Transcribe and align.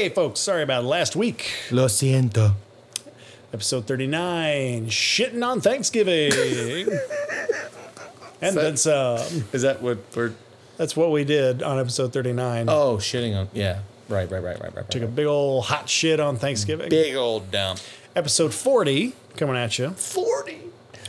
Hey, 0.00 0.08
folks, 0.08 0.40
sorry 0.40 0.62
about 0.62 0.84
last 0.84 1.14
week. 1.14 1.52
Lo 1.70 1.84
siento. 1.84 2.54
Episode 3.52 3.86
39 3.86 4.86
Shitting 4.86 5.46
on 5.46 5.60
Thanksgiving. 5.60 6.32
and 8.40 8.56
then 8.56 8.78
some. 8.78 9.18
Is 9.52 9.60
that 9.60 9.82
what 9.82 9.98
we're? 10.16 10.32
That's 10.78 10.96
what 10.96 11.10
we 11.10 11.24
did 11.24 11.62
on 11.62 11.78
episode 11.78 12.14
39. 12.14 12.70
Oh, 12.70 12.96
shitting 12.96 13.38
on. 13.38 13.48
Yeah. 13.52 13.80
Right. 14.08 14.30
Right. 14.30 14.42
Right. 14.42 14.58
Right. 14.58 14.74
Right. 14.74 14.90
Took 14.90 15.02
a 15.02 15.06
big 15.06 15.26
old 15.26 15.66
hot 15.66 15.86
shit 15.86 16.18
on 16.18 16.36
Thanksgiving. 16.36 16.88
big 16.88 17.14
old 17.14 17.50
dump. 17.50 17.80
Episode 18.16 18.54
40 18.54 19.12
coming 19.36 19.56
at 19.56 19.78
you. 19.78 19.90
Forty. 19.90 20.60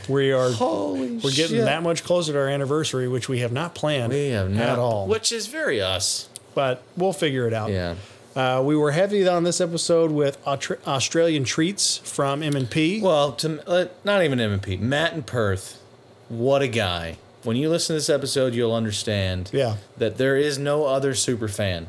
We 0.06 0.32
are 0.32 0.50
Holy. 0.50 1.12
we're 1.12 1.30
getting 1.30 1.56
shit. 1.56 1.64
that 1.64 1.82
much 1.82 2.04
closer 2.04 2.34
to 2.34 2.38
our 2.40 2.48
anniversary, 2.48 3.08
which 3.08 3.26
we 3.26 3.38
have 3.38 3.52
not 3.52 3.74
planned 3.74 4.12
We 4.12 4.28
have 4.28 4.50
not 4.50 4.68
at 4.68 4.78
all. 4.78 5.06
Which 5.06 5.32
is 5.32 5.46
very 5.46 5.80
us. 5.80 6.28
But 6.54 6.82
we'll 6.94 7.14
figure 7.14 7.46
it 7.46 7.54
out. 7.54 7.70
Yeah. 7.70 7.94
Uh, 8.34 8.62
we 8.64 8.74
were 8.74 8.92
heavy 8.92 9.26
on 9.28 9.44
this 9.44 9.60
episode 9.60 10.10
with 10.10 10.38
Australian 10.46 11.44
treats 11.44 11.98
from 11.98 12.42
M&P. 12.42 13.00
Well, 13.02 13.32
to 13.32 13.68
uh, 13.68 13.86
not 14.04 14.22
even 14.24 14.40
M&P. 14.40 14.78
Matt 14.78 15.12
and 15.12 15.26
Perth. 15.26 15.80
What 16.28 16.62
a 16.62 16.68
guy. 16.68 17.18
When 17.42 17.56
you 17.56 17.68
listen 17.68 17.94
to 17.94 17.98
this 17.98 18.08
episode, 18.08 18.54
you'll 18.54 18.74
understand 18.74 19.50
Yeah. 19.52 19.76
that 19.98 20.16
there 20.16 20.36
is 20.36 20.58
no 20.58 20.84
other 20.86 21.14
super 21.14 21.48
fan 21.48 21.88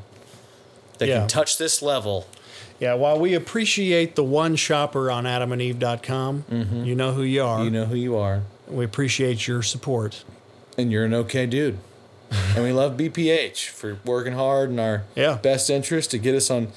that 0.97 1.07
Yeah. 1.07 1.19
can 1.19 1.27
touch 1.29 1.57
this 1.57 1.81
level. 1.81 2.27
Yeah, 2.79 2.95
while 2.95 3.17
we 3.17 3.33
appreciate 3.35 4.15
the 4.15 4.23
one 4.23 4.57
shopper 4.57 5.09
on 5.09 5.23
adamandeve.com, 5.23 6.43
you 6.83 6.95
know 6.95 7.13
who 7.13 7.21
you 7.23 7.43
are. 7.43 7.57
Mm-hmm. 7.59 7.63
You 7.65 7.71
know 7.71 7.85
who 7.85 7.95
you 7.95 8.17
are, 8.17 8.41
we 8.67 8.83
appreciate 8.83 9.47
your 9.47 9.61
support. 9.61 10.23
and 10.77 10.91
you're 10.91 11.05
an 11.05 11.13
okay 11.13 11.45
dude. 11.45 11.77
and 12.55 12.63
we 12.63 12.71
love 12.71 12.97
BPH 12.97 13.69
for 13.69 13.97
working 14.05 14.33
hard 14.33 14.69
in 14.69 14.79
our 14.79 15.03
Yeah. 15.15 15.35
best 15.41 15.69
interest 15.69 16.11
to 16.11 16.17
get 16.17 16.35
us 16.35 16.49
on 16.49 16.69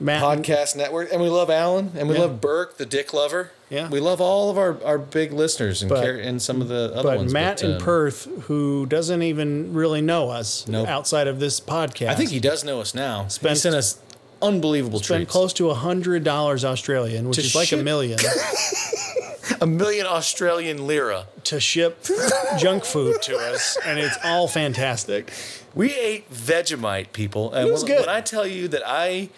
Matt, 0.00 0.22
podcast 0.22 0.76
network. 0.76 1.12
And 1.12 1.20
we 1.20 1.28
love 1.28 1.50
Alan, 1.50 1.92
and 1.96 2.08
we 2.08 2.14
Yeah. 2.14 2.22
love 2.22 2.40
Burke, 2.40 2.76
the 2.78 2.86
dick 2.86 3.12
lover. 3.12 3.50
Yeah. 3.70 3.90
we 3.90 4.00
love 4.00 4.18
all 4.18 4.48
of 4.48 4.56
our, 4.56 4.82
our 4.82 4.96
big 4.96 5.30
listeners 5.30 5.82
and 5.82 5.90
But- 5.90 6.02
care, 6.02 6.16
and 6.16 6.40
some 6.40 6.62
of 6.62 6.68
the 6.68 6.90
other 6.94 7.02
but 7.02 7.18
ones. 7.18 7.32
Matt 7.34 7.62
in 7.62 7.72
um, 7.74 7.78
Perth, 7.80 8.26
who 8.44 8.86
doesn't 8.86 9.20
even 9.22 9.74
really 9.74 10.00
know 10.00 10.30
us 10.30 10.64
Nope. 10.66 10.88
outside 10.88 11.26
of 11.26 11.38
this 11.38 11.60
podcast, 11.60 12.08
I 12.08 12.14
think 12.14 12.30
he 12.30 12.40
does 12.40 12.64
know 12.64 12.80
us 12.80 12.94
now. 12.94 13.26
Spent- 13.28 13.50
he 13.56 13.58
sent 13.60 13.74
us 13.74 13.98
unbelievable 14.40 15.00
spent 15.00 15.18
treats. 15.24 15.32
close 15.32 15.52
to 15.52 15.68
a 15.68 15.74
hundred 15.74 16.24
dollars 16.24 16.64
Australian, 16.64 17.28
which 17.28 17.36
To 17.40 17.44
is 17.44 17.54
like 17.54 17.70
a 17.72 17.76
million, 17.76 18.18
a 19.60 19.66
million 19.66 20.06
Australian 20.06 20.86
lira. 20.86 21.26
to 21.44 21.60
ship 21.60 22.04
junk 22.58 22.84
food 22.84 23.20
to 23.22 23.36
us, 23.36 23.76
and 23.84 23.98
it's 23.98 24.16
all 24.24 24.48
fantastic. 24.48 25.32
We 25.74 25.94
ate 25.94 26.30
Vegemite, 26.32 27.12
people. 27.12 27.52
And 27.52 27.68
It 27.68 27.72
was 27.72 27.82
when, 27.84 27.92
good. 27.92 28.00
when 28.06 28.08
I 28.14 28.20
tell 28.20 28.46
you 28.46 28.68
that 28.68 28.82
I 28.86 29.30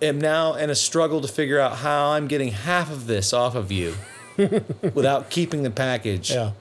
am 0.00 0.20
now 0.20 0.54
in 0.54 0.70
a 0.70 0.74
struggle 0.74 1.20
to 1.20 1.28
figure 1.28 1.58
out 1.60 1.76
how 1.78 2.10
I'm 2.10 2.26
getting 2.28 2.52
half 2.52 2.90
of 2.90 3.06
this 3.06 3.32
off 3.32 3.54
of 3.54 3.70
you 3.72 3.94
without 4.94 5.30
keeping 5.30 5.62
the 5.62 5.70
package. 5.70 6.30
Yeah. 6.30 6.52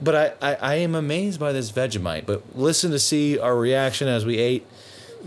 But 0.00 0.14
I, 0.42 0.52
I, 0.52 0.54
I 0.54 0.74
am 0.76 0.94
amazed 0.94 1.38
by 1.38 1.52
this 1.52 1.70
Vegemite. 1.70 2.24
But 2.26 2.56
listen 2.56 2.90
to 2.92 2.98
see 2.98 3.38
our 3.38 3.54
reaction 3.56 4.08
as 4.08 4.24
we 4.24 4.38
ate 4.38 4.66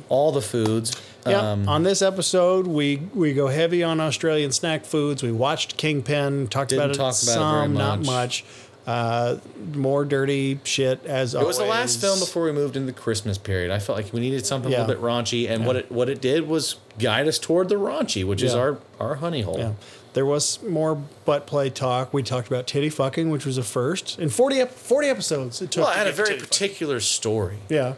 all 0.09 0.31
the 0.31 0.42
foods. 0.42 0.92
Yeah. 1.25 1.52
Um, 1.52 1.69
on 1.69 1.83
this 1.83 2.02
episode, 2.02 2.67
we 2.67 2.97
we 3.13 3.33
go 3.33 3.47
heavy 3.47 3.83
on 3.83 3.99
Australian 3.99 4.52
snack 4.52 4.85
foods. 4.85 5.23
We 5.23 5.31
watched 5.31 5.77
Kingpin, 5.77 6.47
talked 6.47 6.69
Didn't 6.71 6.83
about 6.83 6.95
it 6.95 6.97
talk 6.97 6.99
about 6.99 7.11
it 7.11 7.13
some, 7.15 7.73
not 7.73 7.99
much. 7.99 8.05
much. 8.07 8.45
Uh, 8.85 9.38
more 9.75 10.03
dirty 10.03 10.59
shit 10.65 11.05
as 11.05 11.33
it 11.33 11.38
always. 11.38 11.47
was 11.47 11.57
the 11.59 11.63
last 11.65 12.02
film 12.02 12.19
before 12.19 12.43
we 12.43 12.52
moved 12.52 12.75
into 12.75 12.91
the 12.91 12.99
Christmas 12.99 13.38
period. 13.38 13.71
I 13.71 13.80
felt 13.80 13.97
like 13.97 14.11
we 14.11 14.19
needed 14.19 14.45
something 14.45 14.67
a 14.73 14.77
little 14.77 14.93
bit 14.93 15.02
raunchy, 15.02 15.49
and 15.49 15.65
what 15.65 15.77
it 15.77 15.89
what 15.91 16.09
it 16.09 16.19
did 16.19 16.47
was 16.47 16.75
guide 16.99 17.25
us 17.30 17.39
toward 17.39 17.69
the 17.69 17.75
raunchy, 17.75 18.25
which 18.25 18.43
is 18.43 18.53
our 18.53 18.77
our 18.99 19.15
honey 19.15 19.41
hole. 19.41 19.58
Yeah. 19.58 19.71
There 20.13 20.25
was 20.25 20.61
more 20.61 20.95
butt 20.95 21.47
play 21.47 21.69
talk. 21.69 22.13
We 22.13 22.21
talked 22.23 22.47
about 22.47 22.67
titty 22.67 22.89
fucking, 22.89 23.30
which 23.31 23.45
was 23.47 23.58
a 23.58 23.63
first. 23.63 24.19
In 24.19 24.30
40, 24.30 24.59
ep- 24.59 24.71
40 24.71 25.08
episodes, 25.08 25.61
it 25.61 25.71
took. 25.71 25.86
Well, 25.86 25.92
I 25.93 25.98
had 25.98 26.05
a 26.08 26.11
very 26.11 26.27
titty 26.27 26.39
fucking. 26.42 26.49
particular 26.49 26.99
story. 26.99 27.59
Yeah. 27.69 27.93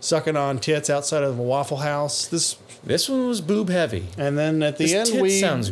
Sucking 0.00 0.36
on 0.36 0.58
tits 0.58 0.90
outside 0.90 1.22
of 1.22 1.38
a 1.38 1.42
Waffle 1.42 1.78
House. 1.78 2.26
This, 2.26 2.56
This 2.84 3.08
one 3.08 3.26
was 3.26 3.40
boob 3.40 3.68
heavy. 3.70 4.06
and 4.18 4.36
then 4.38 4.62
at 4.62 4.76
the 4.78 4.84
This 4.84 4.92
end 4.94 5.06
tit 5.08 5.22
we 5.22 5.30
sounds 5.40 5.70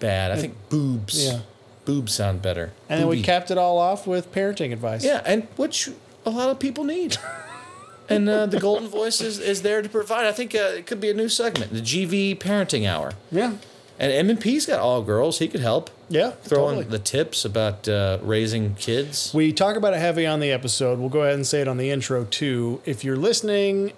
bad. 0.00 0.32
I 0.32 0.36
think 0.36 0.54
boobs. 0.68 1.26
Yeah. 1.26 1.40
Boobs 1.84 2.12
sound 2.14 2.42
better. 2.42 2.72
and 2.88 3.00
then 3.00 3.08
we 3.08 3.22
capped 3.22 3.50
it 3.50 3.58
all 3.58 3.78
off 3.78 4.06
with 4.06 4.32
parenting 4.32 4.72
advice. 4.72 5.04
Yeah, 5.04 5.22
and 5.24 5.46
which 5.56 5.88
a 6.24 6.30
lot 6.30 6.48
of 6.50 6.58
people 6.58 6.82
need. 6.84 7.16
and 8.08 8.28
uh, 8.28 8.46
the 8.46 8.58
Golden 8.58 8.88
Voice 8.88 9.20
is, 9.20 9.38
is 9.38 9.62
there 9.62 9.82
to 9.82 9.88
provide. 9.88 10.26
I 10.26 10.32
think 10.32 10.54
uh, 10.54 10.58
it 10.76 10.86
could 10.86 11.00
be 11.00 11.10
a 11.10 11.14
new 11.14 11.28
segment, 11.28 11.72
the 11.72 11.80
GV 11.80 12.38
Parenting 12.38 12.88
Hour. 12.88 13.12
Yeah. 13.30 13.54
And 13.98 14.30
M&P's 14.30 14.66
got 14.66 14.78
all 14.80 15.00
girls. 15.02 15.38
He 15.38 15.48
could 15.48 15.60
help. 15.60 15.88
Yeah. 16.08 16.32
Throw 16.42 16.66
totally. 16.66 16.84
the 16.84 16.98
tips 16.98 17.44
about 17.46 17.88
uh, 17.88 18.18
raising 18.20 18.74
kids. 18.74 19.32
We 19.32 19.52
talk 19.52 19.76
about 19.76 19.94
it 19.94 20.00
heavy 20.00 20.26
on 20.26 20.40
the 20.40 20.50
episode. 20.52 20.98
We'll 20.98 21.08
go 21.08 21.22
ahead 21.22 21.34
and 21.34 21.46
say 21.46 21.60
it 21.62 21.68
on 21.68 21.78
the 21.78 21.90
intro 21.90 22.24
too. 22.24 22.82
If 22.84 23.04
you're 23.04 23.16
listening, 23.16 23.92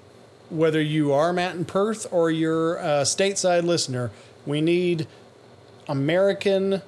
whether 0.51 0.81
you 0.81 1.13
are 1.13 1.33
Matt 1.33 1.55
in 1.55 1.65
Perth 1.65 2.07
or 2.11 2.31
you're 2.31 2.77
a 2.77 3.03
stateside 3.03 3.65
listener, 3.65 4.11
we 4.47 4.61
need 4.61 5.07
American 5.89 6.83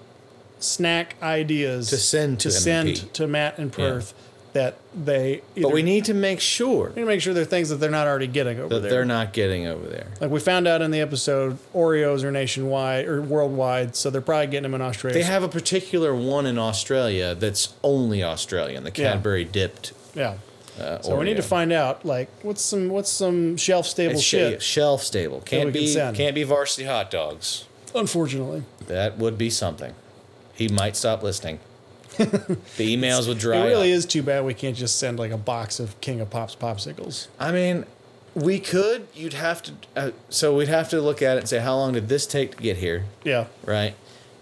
snack 0.59 1.16
ideas 1.22 1.88
To 1.91 1.97
send 1.97 2.41
to 2.41 2.50
send 2.50 3.12
to 3.15 3.26
Matt 3.26 3.59
in 3.59 3.71
Perth 3.71 4.12
that 4.53 4.76
they. 4.94 5.43
Either, 5.54 5.62
But 5.62 5.72
we 5.72 5.82
need 5.82 6.04
to 6.06 6.15
make 6.15 6.41
sure 6.41 6.88
we 6.88 6.94
need 6.97 7.03
to 7.03 7.06
make 7.06 7.21
sure 7.21 7.32
they're 7.32 7.44
things 7.44 7.69
that 7.69 7.76
they're 7.76 7.91
not 7.91 8.06
already 8.06 8.26
getting 8.26 8.59
over 8.59 8.69
there. 8.69 8.78
that 8.78 8.82
there. 8.82 8.91
they're 8.91 9.04
not 9.04 9.32
getting 9.32 9.66
over 9.66 9.87
there. 9.87 10.09
like 10.21 10.31
we 10.31 10.41
found 10.41 10.66
out 10.66 10.82
in 10.82 10.91
the 10.91 11.00
episode, 11.00 11.59
Oreos 11.75 12.25
are 12.25 12.31
nationwide 12.32 13.06
or 13.06 13.22
worldwide, 13.22 13.94
so 13.97 14.10
they're 14.10 14.21
probably 14.21 14.47
getting 14.48 14.65
them 14.65 14.75
in 14.75 14.82
Australia. 14.82 15.19
They 15.19 15.25
have 15.25 15.42
a 15.42 15.48
particular 15.48 16.15
one 16.15 16.47
in 16.47 16.59
Australia 16.59 17.34
that's 17.34 17.75
only 17.82 18.22
Australian, 18.22 18.84
the 18.84 18.92
Yeah. 18.94 19.12
Cadbury 19.12 19.44
dipped. 19.44 19.92
yeah. 20.15 20.34
Uh, 20.80 21.02
So 21.02 21.16
we 21.16 21.24
need 21.24 21.36
to 21.36 21.42
find 21.42 21.72
out 21.72 22.04
like 22.04 22.28
what's 22.42 22.62
some 22.62 22.88
what's 22.88 23.10
some 23.10 23.56
shelf 23.56 23.86
stable 23.86 24.14
It's 24.14 24.22
shit. 24.22 24.62
shelf 24.62 25.02
stable. 25.02 25.41
Can't 25.41 25.64
can 25.64 25.72
be 25.72 25.86
send. 25.86 26.16
can't 26.16 26.34
be 26.34 26.42
varsity 26.44 26.86
hot 26.86 27.10
dogs. 27.10 27.64
Unfortunately. 27.94 28.62
That 28.86 29.18
would 29.18 29.36
be 29.36 29.50
something. 29.50 29.94
He 30.54 30.68
might 30.68 30.96
stop 30.96 31.22
listening. 31.22 31.58
the 32.18 32.96
emails 32.96 33.26
would 33.28 33.38
dry. 33.38 33.58
It 33.58 33.68
really 33.68 33.92
up. 33.92 33.96
is 33.98 34.06
too 34.06 34.22
bad 34.22 34.44
we 34.44 34.54
can't 34.54 34.76
just 34.76 34.98
send 34.98 35.18
like 35.18 35.30
a 35.30 35.36
box 35.38 35.80
of 35.80 36.00
King 36.00 36.20
of 36.20 36.30
Pops 36.30 36.54
popsicles. 36.54 37.28
I 37.38 37.50
mean, 37.52 37.84
we 38.34 38.60
could. 38.60 39.08
You'd 39.14 39.32
have 39.34 39.62
to. 39.64 39.72
Uh, 39.97 40.10
so 40.28 40.54
we'd 40.56 40.68
have 40.68 40.88
to 40.91 41.00
look 41.00 41.22
at 41.22 41.36
it 41.36 41.41
and 41.41 41.48
say, 41.48 41.58
how 41.60 41.76
long 41.76 41.92
did 41.94 42.08
this 42.08 42.26
take 42.26 42.56
to 42.56 42.62
get 42.62 42.76
here, 42.78 43.04
Yeah. 43.24 43.47
right? 43.64 43.94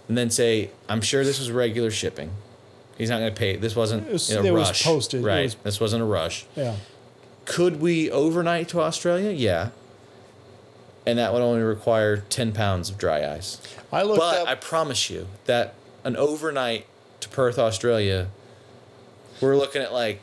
And 0.08 0.16
then 0.18 0.30
say, 0.30 0.70
I'm 0.88 1.00
sure 1.02 1.24
this 1.24 1.38
was 1.38 1.50
regular 1.50 1.90
shipping. 1.90 2.30
He's 2.98 3.08
not 3.10 3.20
going 3.20 3.32
to 3.32 3.38
pay. 3.38 3.56
This 3.56 3.74
wasn't 3.76 4.10
was- 4.12 4.28
know, 4.30 4.42
it 4.42 4.52
was 4.52 4.68
rush, 4.68 4.84
posted. 4.84 5.22
It 5.22 5.26
right? 5.26 5.44
was- 5.44 5.54
this 5.62 5.80
wasn't 5.80 6.02
a 6.02 6.06
rush. 6.06 6.44
Yeah. 6.56 6.74
Could 7.46 7.80
we 7.80 8.10
overnight 8.10 8.68
to 8.70 8.80
Australia? 8.80 9.30
Yeah. 9.30 9.70
And 11.06 11.18
that 11.18 11.32
would 11.32 11.40
only 11.40 11.62
require 11.62 12.18
10 12.18 12.52
pounds 12.52 12.90
of 12.90 12.98
dry 12.98 13.26
ice. 13.34 13.62
I 13.90 14.02
looked 14.02 14.18
But 14.20 14.40
up 14.42 14.48
I 14.48 14.54
promise 14.56 15.08
you 15.08 15.26
that 15.46 15.72
an 16.04 16.16
overnight 16.16 16.86
to 17.20 17.28
Perth, 17.30 17.58
Australia, 17.58 18.28
we're 19.40 19.56
looking 19.56 19.80
at 19.80 19.92
like 19.92 20.20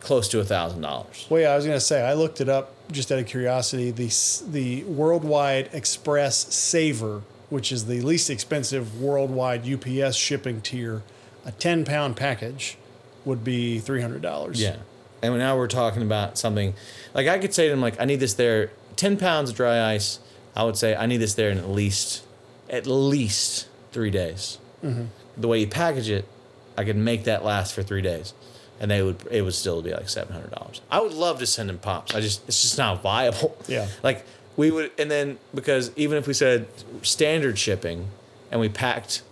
close 0.00 0.28
to 0.28 0.38
a 0.40 0.44
thousand 0.44 0.80
dollars. 0.80 1.26
well, 1.28 1.40
yeah, 1.42 1.50
I 1.50 1.56
was 1.56 1.66
gonna 1.66 1.80
say 1.80 2.02
I 2.02 2.14
looked 2.14 2.40
it 2.40 2.48
up 2.48 2.72
just 2.90 3.12
out 3.12 3.18
of 3.18 3.26
curiosity. 3.26 3.90
The 3.90 4.08
the 4.48 4.84
worldwide 4.84 5.68
express 5.74 6.54
saver, 6.54 7.22
which 7.50 7.70
is 7.72 7.86
the 7.86 8.00
least 8.00 8.30
expensive 8.30 9.00
worldwide 9.00 9.66
UPS 9.68 10.16
shipping 10.16 10.60
tier, 10.62 11.02
a 11.48 11.52
ten 11.52 11.84
pound 11.84 12.14
package 12.14 12.76
would 13.24 13.42
be 13.42 13.80
three 13.80 14.02
hundred 14.02 14.22
dollars. 14.22 14.60
Yeah. 14.60 14.76
And 15.22 15.36
now 15.38 15.56
we're 15.56 15.66
talking 15.66 16.02
about 16.02 16.38
something 16.38 16.74
like 17.14 17.26
I 17.26 17.38
could 17.38 17.52
say 17.52 17.64
to 17.64 17.70
them 17.70 17.80
like 17.80 18.00
I 18.00 18.04
need 18.04 18.20
this 18.20 18.34
there, 18.34 18.70
ten 18.94 19.16
pounds 19.16 19.50
of 19.50 19.56
dry 19.56 19.92
ice. 19.92 20.20
I 20.54 20.64
would 20.64 20.76
say 20.76 20.94
I 20.94 21.06
need 21.06 21.16
this 21.16 21.34
there 21.34 21.50
in 21.50 21.58
at 21.58 21.68
least 21.68 22.24
at 22.68 22.86
least 22.86 23.66
three 23.92 24.10
days. 24.10 24.58
Mm-hmm. 24.84 25.04
The 25.38 25.48
way 25.48 25.60
you 25.60 25.66
package 25.66 26.10
it, 26.10 26.28
I 26.76 26.84
could 26.84 26.96
make 26.96 27.24
that 27.24 27.44
last 27.44 27.74
for 27.74 27.82
three 27.82 28.02
days, 28.02 28.34
and 28.78 28.90
they 28.90 29.02
would 29.02 29.26
it 29.30 29.42
would 29.42 29.54
still 29.54 29.80
be 29.82 29.92
like 29.92 30.08
seven 30.10 30.34
hundred 30.34 30.50
dollars. 30.50 30.82
I 30.90 31.00
would 31.00 31.14
love 31.14 31.38
to 31.38 31.46
send 31.46 31.70
them 31.70 31.78
pops. 31.78 32.14
I 32.14 32.20
just 32.20 32.46
it's 32.46 32.62
just 32.62 32.78
not 32.78 33.02
viable. 33.02 33.56
Yeah. 33.66 33.88
Like 34.02 34.24
we 34.56 34.70
would, 34.72 34.90
and 34.98 35.08
then 35.08 35.38
because 35.54 35.92
even 35.94 36.18
if 36.18 36.26
we 36.26 36.34
said 36.34 36.66
standard 37.02 37.58
shipping, 37.58 38.08
and 38.50 38.60
we 38.60 38.68
packed 38.68 39.22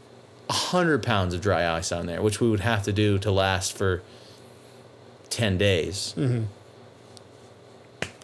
hundred 0.51 1.03
pounds 1.03 1.35
of 1.35 1.41
dry 1.41 1.69
ice 1.77 1.91
on 1.93 2.07
there, 2.07 2.23
which 2.23 2.41
we 2.41 2.49
would 2.49 2.61
have 2.61 2.83
to 2.85 2.93
do 2.93 3.19
to 3.19 3.31
last 3.31 3.77
for 3.77 4.03
ten 5.31 5.59
days. 5.59 6.15
Mm-hmm. 6.17 6.45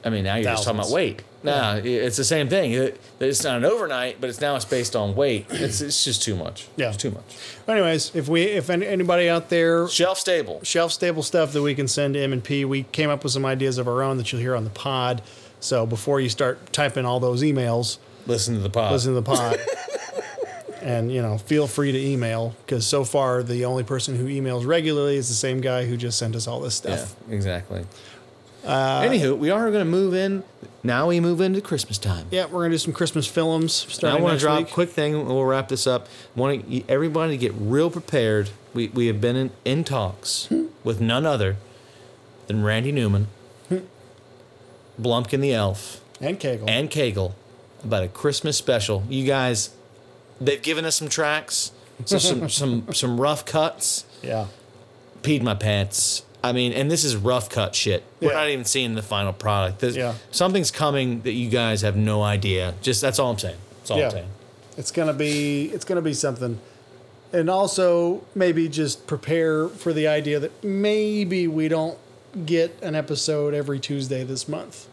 I 0.04 0.10
mean, 0.10 0.24
now 0.24 0.34
you're 0.34 0.44
just 0.44 0.64
talking 0.64 0.78
about 0.78 0.84
Thousands. 0.88 0.94
weight. 0.94 1.22
No, 1.44 1.80
it's 1.82 2.16
the 2.16 2.24
same 2.24 2.48
thing. 2.48 2.72
It- 2.72 3.00
It's 3.20 3.42
not 3.44 3.56
an 3.56 3.64
overnight, 3.64 4.20
but 4.20 4.30
it's 4.30 4.40
now 4.40 4.54
it's 4.56 4.64
based 4.64 4.94
on 4.96 5.14
weight. 5.14 5.46
It's 5.50 5.80
it's 5.80 6.04
just 6.04 6.22
too 6.22 6.34
much. 6.36 6.68
Yeah. 6.76 6.88
it's 6.88 6.96
too 6.96 7.10
much. 7.12 7.36
Anyways, 7.68 8.14
if 8.14 8.28
we 8.28 8.42
if 8.42 8.68
anybody 8.70 9.28
out 9.28 9.48
there 9.48 9.86
Shelf 9.88 10.18
stable. 10.18 10.60
shelf 10.64 10.92
stable 10.92 11.22
stuff 11.22 11.52
that 11.52 11.62
we 11.62 11.74
can 11.74 11.86
send 11.88 12.14
to 12.14 12.20
M 12.20 12.32
and 12.32 12.42
P. 12.42 12.64
We 12.64 12.84
came 12.84 13.10
up 13.10 13.22
with 13.24 13.32
some 13.32 13.44
ideas 13.44 13.78
of 13.78 13.86
our 13.88 14.02
own 14.02 14.16
that 14.18 14.32
you'll 14.32 14.40
hear 14.40 14.54
on 14.56 14.64
the 14.64 14.70
pod. 14.70 15.22
So 15.60 15.86
before 15.86 16.20
you 16.20 16.28
start 16.28 16.72
typing 16.72 17.04
all 17.04 17.20
those 17.20 17.42
emails, 17.42 17.98
Listen 18.26 18.54
to 18.54 18.60
the 18.60 18.70
pod. 18.70 18.92
listen 18.92 19.10
to 19.14 19.20
the 19.20 19.22
pod. 19.22 19.58
and, 20.82 21.12
you 21.12 21.22
know, 21.22 21.38
feel 21.38 21.66
free 21.66 21.92
to 21.92 21.98
email 21.98 22.54
because 22.66 22.86
so 22.86 23.04
far 23.04 23.42
the 23.42 23.64
only 23.64 23.84
person 23.84 24.16
who 24.16 24.26
emails 24.26 24.66
regularly 24.66 25.16
is 25.16 25.28
the 25.28 25.34
same 25.34 25.60
guy 25.60 25.86
who 25.86 25.96
just 25.96 26.18
sent 26.18 26.34
us 26.34 26.46
all 26.46 26.60
this 26.60 26.74
stuff 26.74 27.14
Yeah, 27.28 27.34
exactly. 27.34 27.84
Uh, 28.64 29.02
Anywho, 29.02 29.36
we 29.36 29.50
are 29.50 29.70
going 29.70 29.84
to 29.84 29.90
move 29.90 30.14
in. 30.14 30.44
Now 30.84 31.08
we 31.08 31.20
move 31.20 31.40
into 31.40 31.60
Christmas 31.60 31.98
time. 31.98 32.26
Yeah, 32.30 32.44
we're 32.44 32.60
going 32.60 32.70
to 32.70 32.74
do 32.74 32.78
some 32.78 32.92
Christmas 32.92 33.26
films 33.26 34.00
Now 34.02 34.16
I 34.16 34.20
want 34.20 34.38
to 34.38 34.40
drop 34.40 34.58
week. 34.58 34.70
quick 34.70 34.90
thing. 34.90 35.14
and 35.14 35.26
We'll 35.26 35.44
wrap 35.44 35.68
this 35.68 35.86
up. 35.86 36.08
Want 36.36 36.84
everybody 36.88 37.32
to 37.32 37.36
get 37.38 37.52
real 37.56 37.90
prepared. 37.90 38.50
We 38.74 38.88
we 38.88 39.06
have 39.08 39.20
been 39.20 39.36
in, 39.36 39.50
in 39.64 39.84
talks 39.84 40.46
hmm. 40.46 40.66
with 40.84 41.00
none 41.00 41.26
other 41.26 41.56
than 42.46 42.62
Randy 42.62 42.92
Newman, 42.92 43.28
hmm. 43.68 43.78
Blumpkin 45.00 45.40
the 45.40 45.52
Elf, 45.52 46.00
And 46.20 46.38
Kegel. 46.38 46.68
and 46.68 46.90
Kegel 46.90 47.34
about 47.84 48.04
a 48.04 48.08
Christmas 48.08 48.56
special. 48.56 49.04
You 49.08 49.26
guys, 49.26 49.70
they've 50.44 50.62
given 50.62 50.84
us 50.84 50.96
some 50.96 51.08
tracks, 51.08 51.72
so 52.04 52.18
some 52.18 52.48
some 52.60 52.92
some 52.92 53.20
rough 53.20 53.44
cuts. 53.44 54.04
yeah. 54.22 54.46
Peed 55.22 55.42
my 55.42 55.54
pants. 55.54 56.24
I 56.44 56.50
mean, 56.52 56.72
and 56.72 56.90
this 56.90 57.04
is 57.04 57.14
rough 57.14 57.48
cut 57.48 57.76
shit. 57.76 58.02
We're 58.20 58.32
not 58.32 58.48
even 58.48 58.64
seeing 58.64 58.96
the 58.96 59.02
final 59.02 59.32
product. 59.32 59.78
There's, 59.78 59.96
Yeah. 59.96 60.14
Something's 60.32 60.72
coming 60.72 61.20
that 61.22 61.32
you 61.34 61.48
guys 61.48 61.82
have 61.82 61.94
no 61.94 62.22
idea. 62.24 62.74
Just 62.82 63.00
that's 63.00 63.20
all 63.20 63.30
I'm 63.30 63.38
saying. 63.38 63.56
That's 63.78 63.90
all 63.92 63.98
Yeah. 63.98 64.06
I'm 64.06 64.10
saying. 64.10 64.28
It's 64.76 64.90
gonna 64.90 65.12
be 65.12 65.66
it's 65.72 65.84
gonna 65.84 66.02
be 66.02 66.14
something. 66.14 66.58
And 67.32 67.48
also 67.48 68.24
maybe 68.34 68.68
just 68.68 69.06
prepare 69.06 69.68
for 69.68 69.92
the 69.92 70.08
idea 70.08 70.40
that 70.40 70.64
maybe 70.64 71.46
we 71.46 71.68
don't 71.68 71.96
get 72.44 72.76
an 72.82 72.96
episode 72.96 73.54
every 73.54 73.78
Tuesday 73.78 74.24
this 74.24 74.48
month. 74.48 74.88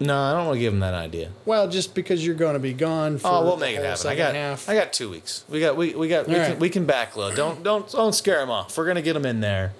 No, 0.00 0.16
I 0.16 0.32
don't 0.32 0.46
want 0.46 0.56
to 0.56 0.60
give 0.60 0.72
them 0.72 0.80
that 0.80 0.94
idea. 0.94 1.30
Well, 1.44 1.68
just 1.68 1.94
because 1.94 2.24
you're 2.24 2.36
going 2.36 2.54
to 2.54 2.60
be 2.60 2.72
gone 2.72 3.18
for 3.18 3.26
Oh, 3.28 3.44
we'll 3.44 3.56
make 3.56 3.72
it 3.74 3.76
whole 3.78 3.84
happen. 3.86 3.92
I 3.92 4.10
second 4.14 4.18
got, 4.18 4.34
half. 4.36 4.68
I 4.68 4.74
got 4.74 4.92
two 4.92 5.10
weeks. 5.10 5.44
We 5.48 5.58
got, 5.60 5.76
we, 5.76 5.94
we 5.94 6.06
got, 6.08 6.28
we 6.28 6.34
All 6.34 6.40
can, 6.40 6.50
right. 6.52 6.60
we 6.60 6.70
can 6.70 6.86
backload. 6.86 7.34
Don't, 7.34 7.62
don't, 7.64 7.90
don't 7.90 8.14
scare 8.14 8.38
them 8.38 8.50
off. 8.50 8.76
We're 8.78 8.86
gonna 8.86 9.02
get 9.02 9.14
them 9.14 9.26
in 9.26 9.40
there. 9.40 9.72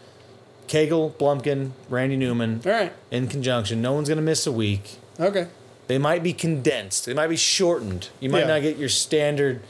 Kegel, 0.67 1.15
Blumpkin, 1.19 1.71
Randy 1.89 2.17
Newman, 2.17 2.61
All 2.67 2.73
right. 2.73 2.93
in 3.11 3.29
conjunction. 3.29 3.81
No 3.81 3.93
one's 3.93 4.09
gonna 4.09 4.21
miss 4.21 4.47
a 4.47 4.53
week. 4.53 4.97
Okay. 5.21 5.47
They 5.87 5.99
might 5.99 6.23
be 6.23 6.33
condensed. 6.33 7.07
They 7.07 7.15
might 7.15 7.29
be 7.29 7.37
shortened. 7.37 8.09
You 8.21 8.29
might 8.29 8.41
Yeah. 8.41 8.47
not 8.49 8.63
get 8.63 8.77
your 8.77 8.89
standard 8.91 9.63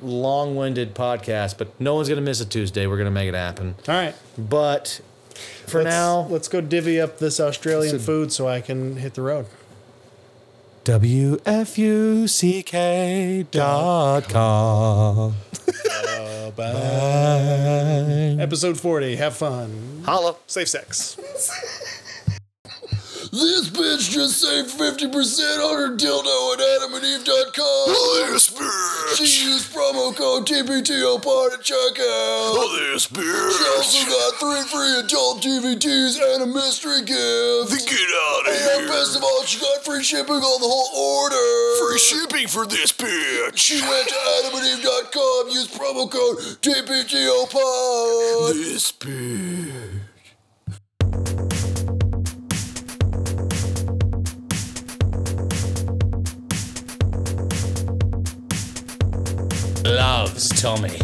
long-winded 0.00 0.94
podcast, 0.94 1.58
but 1.58 1.78
no 1.80 1.96
one's 1.96 2.08
gonna 2.08 2.20
miss 2.20 2.40
a 2.40 2.46
Tuesday. 2.46 2.86
We're 2.86 2.98
gonna 2.98 3.10
make 3.10 3.28
it 3.28 3.34
happen. 3.34 3.74
All 3.88 3.94
right. 3.94 4.14
But 4.38 5.00
for 5.66 5.82
Let's- 5.82 5.92
now, 5.94 6.26
let's 6.30 6.48
go 6.48 6.60
divvy 6.60 7.00
up 7.00 7.18
this 7.18 7.40
Australian 7.40 7.98
food 7.98 8.32
so 8.32 8.48
I 8.48 8.60
can 8.60 8.96
hit 8.96 9.14
the 9.14 9.22
road. 9.22 9.46
WFUCK 10.88 12.70
dot 13.50 14.26
com. 14.30 15.34
Episode 18.40 18.80
40. 18.80 19.16
Have 19.16 19.36
fun. 19.36 20.02
Holla. 20.06 20.36
Safe 20.46 20.66
sex. 20.66 21.18
This 23.30 23.68
bitch 23.68 24.10
just 24.10 24.40
saved 24.40 24.70
50% 24.70 25.12
on 25.60 25.76
her 25.76 25.90
dildo 25.96 26.54
at 26.54 26.60
adamandeve.com. 26.80 27.84
Oh, 27.92 28.26
this 28.30 28.48
bitch. 28.50 29.16
She 29.20 29.50
used 29.50 29.70
promo 29.72 30.16
code 30.16 30.46
TPTOPOD 30.46 31.52
at 31.52 31.60
checkout. 31.60 32.56
Oh, 32.56 32.92
this 32.92 33.06
bitch. 33.06 33.52
She 33.52 33.64
also 33.76 34.00
got 34.08 34.34
three 34.40 34.64
free 34.72 34.98
adult 35.04 35.42
DVDs 35.42 36.16
and 36.16 36.42
a 36.44 36.46
mystery 36.46 37.00
gift. 37.04 37.68
Then 37.68 37.84
get 37.84 38.08
out 38.16 38.48
of 38.48 38.80
and 38.80 38.88
best 38.88 39.16
of 39.16 39.22
all, 39.22 39.44
she 39.44 39.60
got 39.60 39.84
free 39.84 40.02
shipping 40.02 40.40
on 40.40 40.60
the 40.60 40.68
whole 40.68 40.88
order. 40.96 41.36
Free 41.84 41.98
shipping 41.98 42.48
for 42.48 42.66
this 42.66 42.92
bitch. 42.92 43.56
She 43.58 43.82
went 43.82 44.08
to 44.08 44.14
adamandeve.com, 44.40 45.48
used 45.50 45.74
promo 45.74 46.10
code 46.10 46.38
TPTOPOD. 46.64 48.52
This 48.54 48.92
bitch. 48.92 49.97
Loves 60.28 60.60
Tommy. 60.60 60.88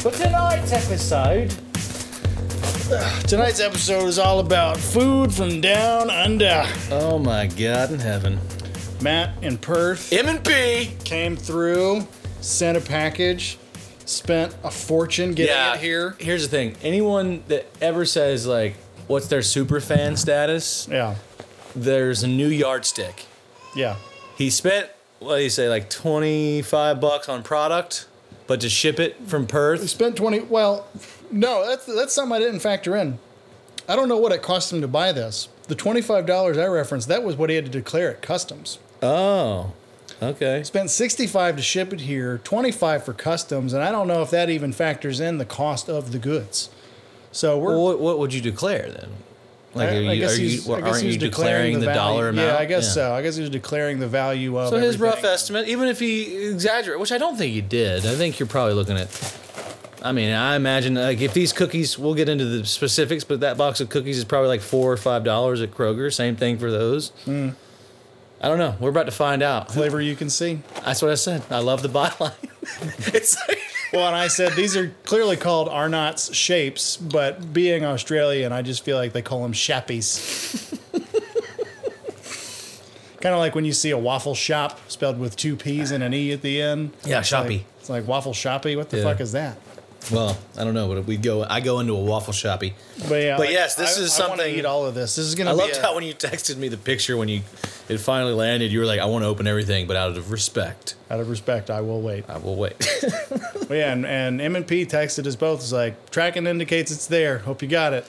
For 0.00 0.10
tonight's 0.10 0.72
episode, 0.72 1.50
Tonight's 3.28 3.60
episode 3.60 4.06
is 4.06 4.18
all 4.18 4.40
about 4.40 4.78
food 4.78 5.32
from 5.34 5.60
down 5.60 6.08
under. 6.08 6.64
oh 6.90 7.18
my 7.18 7.46
God 7.48 7.92
in 7.92 7.98
heaven, 8.00 8.38
Matt 9.02 9.34
in 9.42 9.58
Perth 9.58 10.10
M 10.14 10.28
and 10.28 10.42
P. 10.42 10.92
came 11.04 11.36
through, 11.36 12.06
sent 12.40 12.78
a 12.78 12.80
package, 12.80 13.58
spent 14.06 14.54
a 14.64 14.70
fortune 14.70 15.34
getting 15.34 15.54
Yeah. 15.54 15.74
it 15.74 15.80
here. 15.80 16.16
Here's 16.18 16.42
the 16.42 16.48
thing: 16.48 16.76
anyone 16.82 17.42
that 17.48 17.66
ever 17.82 18.06
says 18.06 18.46
like, 18.46 18.76
"What's 19.08 19.26
their 19.28 19.42
super 19.42 19.78
fan 19.80 20.16
status?" 20.16 20.88
Yeah. 20.90 21.16
There's 21.76 22.22
a 22.22 22.28
new 22.28 22.48
yardstick. 22.48 23.26
Yeah. 23.76 23.96
He 24.38 24.48
spent 24.50 24.88
what 25.24 25.36
do 25.36 25.42
you 25.42 25.50
say, 25.50 25.68
like 25.68 25.88
twenty 25.90 26.62
five 26.62 27.00
bucks 27.00 27.28
on 27.28 27.42
product, 27.42 28.06
but 28.46 28.60
to 28.60 28.68
ship 28.68 28.98
it 29.00 29.16
from 29.26 29.46
Perth, 29.46 29.88
Spent 29.88 30.16
20 30.16 30.40
well, 30.40 30.86
no, 31.30 31.66
that's 31.66 31.86
that's 31.86 32.12
something 32.12 32.34
I 32.34 32.38
didn't 32.38 32.60
factor 32.60 32.96
in. 32.96 33.18
I 33.88 33.96
don't 33.96 34.08
know 34.08 34.16
what 34.16 34.32
it 34.32 34.42
cost 34.42 34.72
him 34.72 34.80
to 34.80 34.88
buy 34.88 35.12
this. 35.12 35.48
The 35.68 35.74
$25 35.74 36.58
I 36.58 36.66
referenced, 36.66 37.08
that 37.08 37.22
was 37.22 37.36
what 37.36 37.50
he 37.50 37.56
had 37.56 37.64
to 37.64 37.70
declare 37.70 38.10
at 38.10 38.22
customs. 38.22 38.78
oh, 39.02 39.72
okay. 40.22 40.62
Spent 40.62 40.90
65 40.90 41.56
to 41.56 41.62
ship 41.62 41.92
it 41.92 42.00
here, 42.02 42.38
25 42.38 43.04
for 43.04 43.12
customs, 43.12 43.72
and 43.72 43.82
I 43.82 43.90
don't 43.90 44.06
know 44.08 44.22
if 44.22 44.30
that 44.30 44.50
even 44.50 44.72
factors 44.72 45.18
in 45.20 45.38
the 45.38 45.44
cost 45.44 45.88
of 45.88 46.12
the 46.12 46.18
goods. 46.18 46.68
So 47.32 47.58
we're 47.58 47.70
Well, 47.70 47.84
what, 47.84 48.00
what 48.00 48.18
would 48.18 48.34
you 48.34 48.40
declare 48.40 48.88
then? 48.90 49.10
Like, 49.74 49.88
I, 49.88 49.96
are 49.96 50.00
you, 50.00 50.10
I 50.10 50.16
guess 50.18 50.38
are 50.38 50.40
he's, 50.40 50.66
you, 50.66 50.74
I 50.74 50.80
guess 50.80 50.88
aren't 50.90 51.02
he's 51.04 51.14
you 51.14 51.20
declaring 51.20 51.80
the, 51.80 51.86
value. 51.86 51.98
dollar 51.98 52.28
amount? 52.28 52.48
Yeah, 52.48 52.58
I 52.58 52.66
guess 52.66 52.92
so. 52.92 53.12
I 53.12 53.22
guess 53.22 53.36
he 53.36 53.40
was 53.40 53.50
declaring 53.50 54.00
the 54.00 54.08
value 54.08 54.58
of 54.58 54.68
So 54.68 54.78
his 54.78 54.98
rough 54.98 55.24
estimate, 55.24 55.68
even 55.68 55.88
if 55.88 55.98
he 55.98 56.48
exaggerate, 56.50 57.00
which 57.00 57.12
I 57.12 57.18
don't 57.18 57.36
think 57.36 57.54
he 57.54 57.62
did, 57.62 58.04
I 58.04 58.14
think 58.14 58.38
you're 58.38 58.46
probably 58.46 58.74
looking 58.74 58.98
at. 58.98 59.38
I 60.02 60.12
mean, 60.12 60.32
I 60.32 60.56
imagine 60.56 60.94
like 60.94 61.20
if 61.20 61.32
these 61.32 61.52
cookies, 61.52 61.98
we'll 61.98 62.14
get 62.14 62.28
into 62.28 62.44
the 62.44 62.66
specifics, 62.66 63.24
but 63.24 63.40
that 63.40 63.56
box 63.56 63.80
of 63.80 63.88
cookies 63.88 64.18
is 64.18 64.24
probably 64.24 64.48
like 64.48 64.60
four 64.60 64.92
or 64.92 64.96
five 64.96 65.24
dollars 65.24 65.62
at 65.62 65.70
Kroger. 65.70 66.12
Same 66.12 66.36
thing 66.36 66.58
for 66.58 66.70
those. 66.70 67.10
Hmm. 67.24 67.50
I 68.40 68.48
don't 68.48 68.58
know. 68.58 68.74
We're 68.80 68.90
about 68.90 69.06
to 69.06 69.12
find 69.12 69.40
out. 69.40 69.70
flavor 69.70 70.00
you 70.00 70.16
can 70.16 70.28
see. 70.28 70.60
That's 70.84 71.00
what 71.00 71.12
I 71.12 71.14
said. 71.14 71.42
I 71.48 71.60
love 71.60 71.82
the 71.82 71.88
byline. 71.88 72.34
it's 73.14 73.36
like, 73.48 73.61
Well, 73.92 74.06
and 74.06 74.16
I 74.16 74.28
said 74.28 74.52
these 74.54 74.74
are 74.76 74.92
clearly 75.04 75.36
called 75.36 75.68
Arnott's 75.68 76.34
shapes, 76.34 76.96
but 76.96 77.52
being 77.52 77.84
Australian, 77.84 78.50
I 78.52 78.62
just 78.62 78.84
feel 78.84 78.96
like 78.96 79.12
they 79.12 79.20
call 79.22 79.42
them 79.42 79.52
shappies. 79.52 80.78
kind 83.20 83.34
of 83.34 83.38
like 83.38 83.54
when 83.54 83.64
you 83.64 83.72
see 83.72 83.90
a 83.90 83.98
waffle 83.98 84.34
shop 84.34 84.80
spelled 84.90 85.18
with 85.18 85.36
two 85.36 85.56
P's 85.56 85.90
and 85.90 86.02
an 86.02 86.12
E 86.14 86.32
at 86.32 86.42
the 86.42 86.60
end. 86.60 86.90
yeah, 87.04 87.20
It's 87.20 87.30
like- 87.32 87.64
It's 87.80 87.90
like 87.90 88.06
waffle 88.08 88.32
shoppy. 88.32 88.76
What 88.76 88.90
the 88.90 88.98
Yeah. 88.98 89.02
fuck 89.04 89.20
is 89.20 89.32
that? 89.32 89.56
Well, 90.10 90.36
I 90.58 90.64
don't 90.64 90.74
know, 90.74 90.88
but 90.88 91.04
we 91.04 91.16
go. 91.16 91.44
I 91.48 91.60
go 91.60 91.78
into 91.80 91.92
a 91.92 92.00
waffle 92.00 92.32
shoppy. 92.32 92.74
But 93.08 93.16
yeah, 93.22 93.36
But 93.36 93.46
like, 93.46 93.50
yes, 93.50 93.74
this 93.76 93.98
I- 93.98 94.02
is 94.02 94.12
I 94.14 94.16
something- 94.26 94.54
eat 94.58 94.64
all 94.64 94.86
of 94.86 94.94
this. 94.94 95.14
This 95.16 95.26
is 95.26 95.34
gonna. 95.36 95.50
I 95.50 95.54
be 95.54 95.58
loved 95.60 95.76
a- 95.76 95.82
how 95.82 95.94
when 95.94 96.02
you 96.04 96.14
texted 96.14 96.56
me 96.56 96.68
the 96.68 96.76
picture 96.76 97.16
when 97.16 97.28
you 97.28 97.42
it 97.94 98.00
finally 98.00 98.32
landed, 98.32 98.72
you 98.72 98.80
were 98.80 98.86
like, 98.86 99.00
"I 99.00 99.06
want 99.06 99.22
to 99.24 99.28
open 99.28 99.46
everything, 99.46 99.86
but 99.86 99.96
out 99.96 100.16
of 100.16 100.30
respect, 100.30 100.94
out 101.10 101.20
of 101.20 101.28
respect, 101.28 101.70
I 101.70 101.80
will 101.80 102.00
wait. 102.02 102.24
I 102.28 102.38
will 102.38 102.56
wait." 102.56 102.74
But 103.68 103.78
yeah, 103.78 103.92
and, 103.92 104.04
and 104.04 104.40
M 104.40 104.56
and 104.56 104.66
P 104.66 104.84
texted 104.84 105.26
us 105.26 105.36
both. 105.36 105.60
It's 105.60 105.72
like 105.72 106.10
tracking 106.10 106.46
indicates 106.46 106.90
it's 106.90 107.06
there. 107.06 107.38
Hope 107.38 107.62
you 107.62 107.68
got 107.68 107.94
it. 107.94 108.04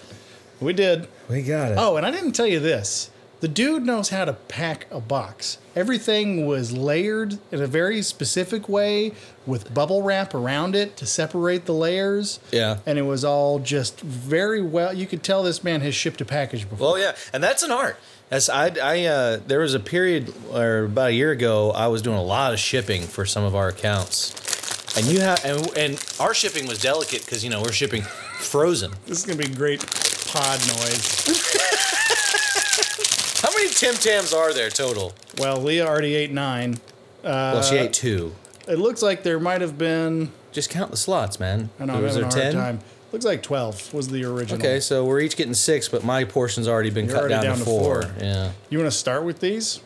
We 0.59 0.73
did. 0.73 1.07
we 1.29 1.41
got 1.41 1.71
it. 1.71 1.77
Oh, 1.79 1.95
and 1.95 2.05
I 2.05 2.11
didn't 2.11 2.33
tell 2.33 2.47
you 2.47 2.59
this. 2.59 3.09
The 3.39 3.47
dude 3.49 3.85
knows 3.85 4.09
how 4.09 4.25
to 4.25 4.33
pack 4.33 4.87
a 4.89 4.99
box. 5.01 5.57
Everything 5.75 6.45
was 6.45 6.71
layered 6.71 7.39
in 7.51 7.61
a 7.61 7.67
very 7.67 8.01
specific 8.01 8.69
way 8.69 9.11
with 9.45 9.73
bubble 9.73 10.01
wrap 10.01 10.33
around 10.33 10.75
it 10.75 10.95
to 10.97 11.05
separate 11.05 11.65
the 11.65 11.73
layers. 11.73 12.39
Yeah. 12.51 12.77
And 12.85 12.97
it 12.97 13.01
was 13.01 13.25
all 13.25 13.59
just 13.59 13.99
very 13.99 14.61
well. 14.61 14.93
You 14.93 15.05
could 15.05 15.23
tell 15.23 15.43
this 15.43 15.61
man 15.63 15.81
has 15.81 15.93
shipped 15.93 16.21
a 16.21 16.25
package 16.25 16.69
before. 16.69 16.93
Well, 16.93 16.97
yeah, 16.99 17.15
and 17.33 17.43
that's 17.43 17.63
an 17.63 17.71
art. 17.71 17.97
As 18.33 18.49
I, 18.49 18.71
I, 18.81 19.05
uh, 19.05 19.39
there 19.45 19.59
was 19.59 19.75
a 19.75 19.79
period, 19.79 20.33
or 20.51 20.85
about 20.85 21.09
a 21.09 21.13
year 21.13 21.29
ago, 21.29 21.69
I 21.69 21.85
was 21.85 22.01
doing 22.01 22.17
a 22.17 22.23
lot 22.23 22.51
of 22.51 22.59
shipping 22.59 23.03
for 23.03 23.27
some 23.27 23.43
of 23.43 23.53
our 23.53 23.67
accounts, 23.67 24.97
and 24.97 25.05
you 25.05 25.19
have, 25.19 25.45
and, 25.45 25.77
and 25.77 26.03
our 26.19 26.33
shipping 26.33 26.65
was 26.65 26.81
delicate 26.81 27.23
because 27.23 27.43
you 27.43 27.51
know 27.51 27.61
we're 27.61 27.71
shipping 27.71 28.01
frozen. 28.01 28.91
This 29.05 29.19
is 29.19 29.25
going 29.27 29.37
to 29.37 29.47
be 29.47 29.53
great 29.53 29.81
pod 29.81 30.59
noise. 30.61 31.27
How 33.43 33.53
many 33.53 33.69
Tim 33.69 33.93
Tams 33.93 34.33
are 34.33 34.51
there 34.51 34.71
total? 34.71 35.13
Well, 35.37 35.59
Leah 35.59 35.85
already 35.85 36.15
ate 36.15 36.31
nine. 36.31 36.79
well, 37.23 37.61
she 37.61 37.75
ate 37.75 37.93
two. 37.93 38.33
It 38.67 38.79
looks 38.79 39.03
like 39.03 39.21
there 39.21 39.39
might 39.39 39.61
have 39.61 39.77
been. 39.77 40.31
Just 40.51 40.71
count 40.71 40.89
the 40.89 40.97
slots, 40.97 41.39
man. 41.39 41.69
I 41.79 41.85
know 41.85 41.97
I'm 41.97 42.01
was 42.01 42.15
having 42.15 42.29
a 42.29 42.41
hard 42.41 42.53
time. 42.53 42.79
Looks 43.13 43.25
like 43.25 43.43
12 43.43 43.93
was 43.93 44.07
the 44.07 44.25
original. 44.25 44.59
Okay, 44.59 44.79
so 44.79 45.05
we're 45.05 45.19
each 45.19 45.37
getting 45.37 45.53
six, 45.53 45.87
but 45.87 46.03
my 46.03 46.23
portion's 46.23 46.67
already 46.67 46.89
been 46.89 47.05
You're 47.05 47.13
cut 47.13 47.19
already 47.21 47.35
down, 47.35 47.43
down 47.43 47.53
to 47.59 47.59
to 47.59 47.65
four. 47.65 48.01
four. 48.01 48.13
Yeah. 48.19 48.51
You 48.71 48.79
want 48.79 48.91
to 48.91 48.97
start 48.97 49.23
with 49.23 49.39
these? 49.39 49.81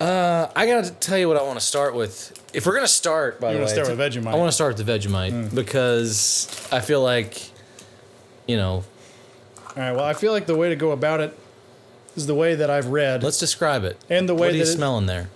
Uh, 0.00 0.48
I 0.56 0.66
gotta 0.66 0.90
tell 0.90 1.16
you 1.16 1.28
what 1.28 1.36
I 1.36 1.42
want 1.44 1.56
to 1.60 1.64
start 1.64 1.94
with. 1.94 2.36
If 2.52 2.66
we're 2.66 2.74
gonna 2.74 2.88
start, 2.88 3.40
by 3.40 3.52
You 3.52 3.58
the 3.58 3.64
way, 3.64 3.70
start 3.70 3.88
with 3.88 3.98
Vegemite. 4.00 4.26
I 4.26 4.34
want 4.34 4.48
to 4.48 4.52
start 4.52 4.76
with 4.76 4.84
the 4.84 4.92
Vegemite 4.92 5.54
because 5.54 6.68
I 6.72 6.80
feel 6.80 7.00
like, 7.00 7.40
you 8.48 8.56
know, 8.56 8.82
All 9.68 9.74
right. 9.76 9.92
Well, 9.92 10.04
I 10.04 10.14
feel 10.14 10.32
like 10.32 10.46
the 10.46 10.56
way 10.56 10.68
to 10.68 10.76
go 10.76 10.90
about 10.90 11.20
it 11.20 11.38
is 12.16 12.26
the 12.26 12.34
way 12.34 12.56
that 12.56 12.70
I've 12.70 12.88
read. 12.88 13.22
let's 13.22 13.38
describe 13.38 13.84
it. 13.84 13.96
And 14.10 14.28
the 14.28 14.34
way 14.34 14.48
what 14.48 14.50
are 14.50 14.58
you 14.58 14.64
that 14.64 14.70
smelling 14.72 15.06
there? 15.06 15.28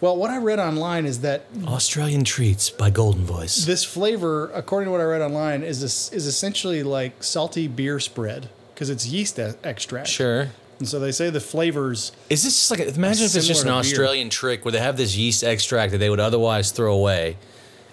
Well, 0.00 0.16
what 0.16 0.30
I 0.30 0.38
read 0.38 0.58
online 0.58 1.06
is 1.06 1.20
that 1.20 1.44
Australian 1.64 2.24
treats 2.24 2.70
by 2.70 2.90
Golden 2.90 3.24
Voice. 3.24 3.64
this 3.64 3.84
flavor, 3.84 4.50
according 4.52 4.86
to 4.86 4.90
what 4.92 5.00
I 5.00 5.04
read 5.04 5.22
online, 5.22 5.62
is 5.62 5.80
this, 5.80 6.12
is 6.12 6.26
essentially 6.26 6.82
like 6.82 7.22
salty 7.22 7.66
beer 7.68 7.98
spread 8.00 8.48
because 8.74 8.90
it's 8.90 9.06
yeast 9.06 9.38
e- 9.38 9.52
extract. 9.64 10.08
Sure. 10.08 10.48
And 10.78 10.86
so 10.86 11.00
they 11.00 11.12
say 11.12 11.30
the 11.30 11.40
flavors. 11.40 12.12
Is 12.28 12.44
this 12.44 12.54
just 12.54 12.70
like 12.70 12.80
a, 12.80 12.88
imagine 12.94 13.24
if 13.24 13.34
it's 13.34 13.46
just 13.46 13.48
an 13.48 13.54
Similar 13.56 13.82
to 13.82 13.88
beer. 13.88 13.92
Australian 13.92 14.28
trick 14.28 14.64
where 14.66 14.72
they 14.72 14.78
have 14.80 14.98
this 14.98 15.16
yeast 15.16 15.42
extract 15.42 15.92
that 15.92 15.98
they 15.98 16.10
would 16.10 16.20
otherwise 16.20 16.70
throw 16.70 16.92
away, 16.94 17.38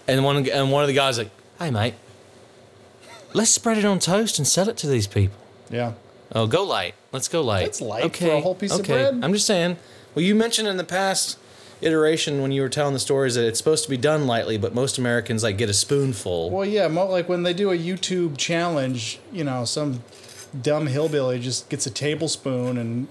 and 0.05 0.25
one 0.25 0.45
and 0.49 0.69
one 0.71 0.83
of 0.83 0.89
the 0.89 0.93
guys 0.93 1.17
like, 1.17 1.29
"Hey 1.59 1.71
mate, 1.71 1.93
let's 3.33 3.51
spread 3.51 3.77
it 3.77 3.85
on 3.85 3.99
toast 3.99 4.37
and 4.37 4.45
sell 4.45 4.67
it 4.67 4.75
to 4.77 4.87
these 4.87 5.07
people." 5.07 5.37
Yeah. 5.69 5.93
Oh, 6.35 6.45
go 6.47 6.63
light. 6.63 6.95
Let's 7.13 7.29
go 7.29 7.41
light. 7.41 7.63
That's 7.63 7.79
light 7.79 8.15
for 8.15 8.31
a 8.31 8.41
whole 8.41 8.55
piece 8.55 8.77
of 8.77 8.85
bread. 8.85 9.19
I'm 9.23 9.31
just 9.33 9.47
saying. 9.47 9.77
Well, 10.13 10.23
you 10.23 10.35
mentioned 10.35 10.67
in 10.67 10.77
the 10.77 10.83
past 10.83 11.37
iteration 11.83 12.41
when 12.41 12.51
you 12.51 12.61
were 12.61 12.69
telling 12.69 12.93
the 12.93 12.99
stories 12.99 13.35
that 13.35 13.45
it's 13.45 13.57
supposed 13.57 13.83
to 13.83 13.89
be 13.89 13.97
done 13.97 14.27
lightly, 14.27 14.57
but 14.57 14.73
most 14.73 14.97
Americans 14.97 15.43
like 15.43 15.57
get 15.57 15.69
a 15.69 15.73
spoonful. 15.73 16.49
Well, 16.49 16.65
yeah, 16.65 16.87
mo- 16.87 17.07
like 17.07 17.29
when 17.29 17.43
they 17.43 17.53
do 17.53 17.71
a 17.71 17.77
YouTube 17.77 18.37
challenge, 18.37 19.19
you 19.31 19.43
know, 19.43 19.65
some 19.65 20.03
dumb 20.59 20.87
hillbilly 20.87 21.39
just 21.39 21.69
gets 21.69 21.85
a 21.85 21.91
tablespoon 21.91 22.77
and 22.77 23.07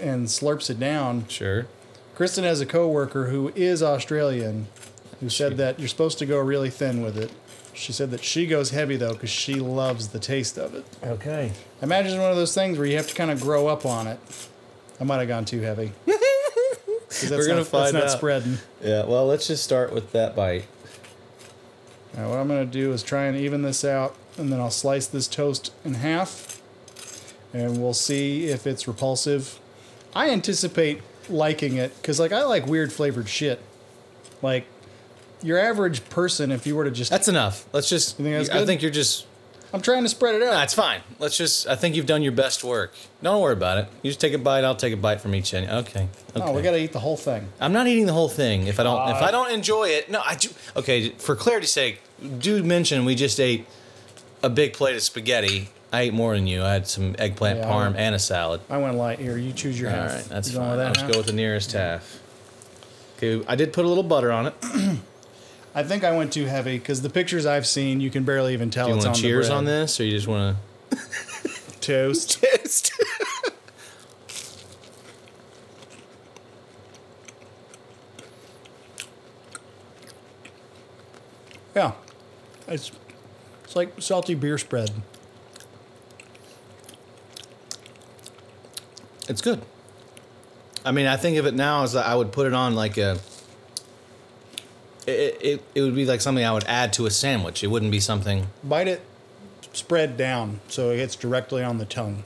and 0.00 0.26
slurps 0.26 0.70
it 0.70 0.78
down. 0.78 1.26
Sure. 1.28 1.66
Kristen 2.14 2.44
has 2.44 2.60
a 2.60 2.66
coworker 2.66 3.26
who 3.28 3.52
is 3.54 3.82
Australian, 3.82 4.66
who 5.20 5.28
said 5.28 5.56
that 5.56 5.78
you're 5.78 5.88
supposed 5.88 6.18
to 6.18 6.26
go 6.26 6.38
really 6.38 6.70
thin 6.70 7.02
with 7.02 7.16
it. 7.16 7.30
She 7.74 7.92
said 7.92 8.10
that 8.10 8.24
she 8.24 8.46
goes 8.46 8.70
heavy 8.70 8.96
though 8.96 9.12
because 9.12 9.30
she 9.30 9.54
loves 9.54 10.08
the 10.08 10.18
taste 10.18 10.58
of 10.58 10.74
it. 10.74 10.84
Okay. 11.04 11.52
I 11.80 11.84
imagine 11.84 12.12
it's 12.12 12.20
one 12.20 12.30
of 12.30 12.36
those 12.36 12.54
things 12.54 12.76
where 12.76 12.86
you 12.86 12.96
have 12.96 13.08
to 13.08 13.14
kind 13.14 13.30
of 13.30 13.40
grow 13.40 13.68
up 13.68 13.86
on 13.86 14.06
it. 14.08 14.18
I 15.00 15.04
might 15.04 15.18
have 15.18 15.28
gone 15.28 15.44
too 15.44 15.60
heavy. 15.60 15.92
'Cause 17.08 17.22
that's 17.30 17.32
We're 17.32 17.46
gonna 17.46 17.58
not, 17.60 17.66
find 17.68 17.84
that's 17.86 17.92
not 17.94 18.04
out. 18.04 18.16
spreading. 18.18 18.58
Yeah. 18.82 19.04
Well, 19.04 19.26
let's 19.26 19.46
just 19.46 19.64
start 19.64 19.92
with 19.92 20.12
that 20.12 20.36
bite. 20.36 20.64
Now, 22.16 22.30
what 22.30 22.38
I'm 22.38 22.48
going 22.48 22.66
to 22.66 22.70
do 22.72 22.92
is 22.92 23.02
try 23.02 23.24
and 23.26 23.36
even 23.36 23.62
this 23.62 23.84
out, 23.84 24.14
and 24.36 24.52
then 24.52 24.60
I'll 24.60 24.70
slice 24.70 25.06
this 25.06 25.26
toast 25.28 25.72
in 25.84 25.94
half, 25.94 26.60
and 27.54 27.80
we'll 27.80 27.94
see 27.94 28.46
if 28.48 28.66
it's 28.66 28.88
repulsive. 28.88 29.58
I 30.14 30.30
anticipate 30.30 31.00
liking 31.28 31.76
it 31.76 31.94
because, 32.00 32.18
like, 32.18 32.32
I 32.32 32.42
like 32.44 32.66
weird 32.66 32.92
flavored 32.92 33.28
shit. 33.28 33.60
Like, 34.42 34.64
your 35.42 35.58
average 35.58 36.08
person, 36.10 36.50
if 36.50 36.66
you 36.66 36.74
were 36.74 36.84
to 36.84 36.90
just, 36.90 37.10
That's 37.10 37.28
enough. 37.28 37.66
Let's 37.72 37.88
just. 37.88 38.18
You 38.18 38.24
think 38.24 38.36
that's 38.38 38.50
I 38.50 38.58
good? 38.60 38.66
think 38.66 38.82
you're 38.82 38.90
just. 38.90 39.26
I'm 39.72 39.82
trying 39.82 40.02
to 40.02 40.08
spread 40.08 40.34
it 40.34 40.42
out. 40.42 40.52
That's 40.52 40.72
fine. 40.74 41.00
Let's 41.18 41.36
just. 41.36 41.66
I 41.68 41.74
think 41.76 41.94
you've 41.94 42.06
done 42.06 42.22
your 42.22 42.32
best 42.32 42.64
work. 42.64 42.94
Don't 43.22 43.40
worry 43.42 43.52
about 43.52 43.78
it. 43.78 43.88
You 44.02 44.10
just 44.10 44.20
take 44.20 44.32
a 44.32 44.38
bite. 44.38 44.64
I'll 44.64 44.74
take 44.76 44.94
a 44.94 44.96
bite 44.96 45.20
from 45.20 45.34
each 45.34 45.52
end. 45.52 45.68
Okay. 45.70 46.08
Okay. 46.36 46.40
Oh, 46.46 46.52
we 46.52 46.62
got 46.62 46.70
to 46.70 46.78
eat 46.78 46.92
the 46.92 47.00
whole 47.00 47.16
thing. 47.18 47.48
I'm 47.60 47.72
not 47.72 47.86
eating 47.86 48.06
the 48.06 48.12
whole 48.14 48.28
thing. 48.30 48.66
If 48.66 48.80
I 48.80 48.82
don't, 48.84 49.08
if 49.10 49.16
Uh, 49.16 49.26
I 49.26 49.30
don't 49.30 49.50
enjoy 49.52 49.88
it, 49.90 50.10
no, 50.10 50.22
I 50.24 50.36
do. 50.36 50.48
Okay, 50.76 51.10
for 51.10 51.36
clarity's 51.36 51.70
sake, 51.72 52.00
do 52.38 52.62
mention 52.62 53.04
we 53.04 53.14
just 53.14 53.38
ate 53.40 53.66
a 54.42 54.48
big 54.48 54.72
plate 54.72 54.96
of 54.96 55.02
spaghetti. 55.02 55.68
I 55.92 56.02
ate 56.02 56.14
more 56.14 56.34
than 56.34 56.46
you. 56.46 56.62
I 56.62 56.72
had 56.74 56.86
some 56.86 57.14
eggplant 57.18 57.58
Yeah, 57.58 57.68
I 57.68 57.72
parm 57.72 57.84
went- 57.86 57.96
and 57.96 58.14
a 58.14 58.18
salad. 58.18 58.60
I 58.70 58.76
went 58.78 58.94
light. 58.96 59.18
Here, 59.18 59.36
you 59.36 59.52
choose 59.52 59.78
your 59.80 59.90
All 59.90 59.96
half. 59.96 60.14
right, 60.14 60.24
that's 60.28 60.48
You 60.50 60.54
going 60.58 60.68
fine. 60.68 60.76
with 60.78 60.86
I'll 60.86 60.92
that 60.92 60.94
just 60.94 61.04
half? 61.06 61.12
go 61.12 61.18
with 61.18 61.26
the 61.26 61.32
nearest 61.32 61.72
half. 61.72 62.18
Okay, 63.16 63.44
I 63.48 63.54
did 63.56 63.72
put 63.72 63.84
a 63.84 63.88
little 63.88 64.02
butter 64.04 64.30
on 64.32 64.46
it. 64.46 64.54
I 65.78 65.84
think 65.84 66.02
I 66.02 66.10
went 66.10 66.32
too 66.32 66.46
heavy 66.46 66.76
because 66.76 67.02
the 67.02 67.08
pictures 67.08 67.46
I've 67.46 67.64
seen, 67.64 68.00
you 68.00 68.10
can 68.10 68.24
barely 68.24 68.52
even 68.52 68.68
tell 68.68 68.86
Do 68.86 68.90
you 68.90 68.96
it's 68.96 69.04
want 69.06 69.16
on 69.16 69.22
to 69.22 69.28
cheers 69.28 69.46
the 69.46 69.50
bread. 69.50 69.58
on 69.58 69.64
this, 69.64 70.00
or 70.00 70.04
you 70.04 70.10
just 70.10 70.26
want 70.26 70.56
to 70.90 70.98
toast. 71.80 72.30
to 72.32 72.40
taste? 72.58 72.92
Yeah, 81.74 81.92
it's 82.66 82.90
it's 83.64 83.76
like 83.76 83.92
salty 84.00 84.34
beer 84.34 84.58
spread. 84.58 84.90
It's 89.28 89.40
good. 89.42 89.62
I 90.84 90.90
mean, 90.92 91.06
I 91.06 91.16
think 91.16 91.36
of 91.36 91.46
it 91.46 91.54
now 91.54 91.82
as 91.82 91.94
I 91.94 92.14
would 92.14 92.32
put 92.32 92.46
it 92.46 92.54
on 92.54 92.74
like 92.74 92.96
a. 92.96 93.18
It, 95.08 95.38
it, 95.40 95.64
it 95.74 95.80
would 95.80 95.94
be 95.94 96.04
like 96.04 96.20
something 96.20 96.44
I 96.44 96.52
would 96.52 96.64
add 96.64 96.92
to 96.94 97.06
a 97.06 97.10
sandwich. 97.10 97.64
It 97.64 97.68
wouldn't 97.68 97.92
be 97.92 98.00
something. 98.00 98.48
Bite 98.62 98.88
it, 98.88 99.00
spread 99.72 100.18
down 100.18 100.60
so 100.68 100.90
it 100.90 100.98
hits 100.98 101.16
directly 101.16 101.62
on 101.62 101.78
the 101.78 101.86
tongue. 101.86 102.24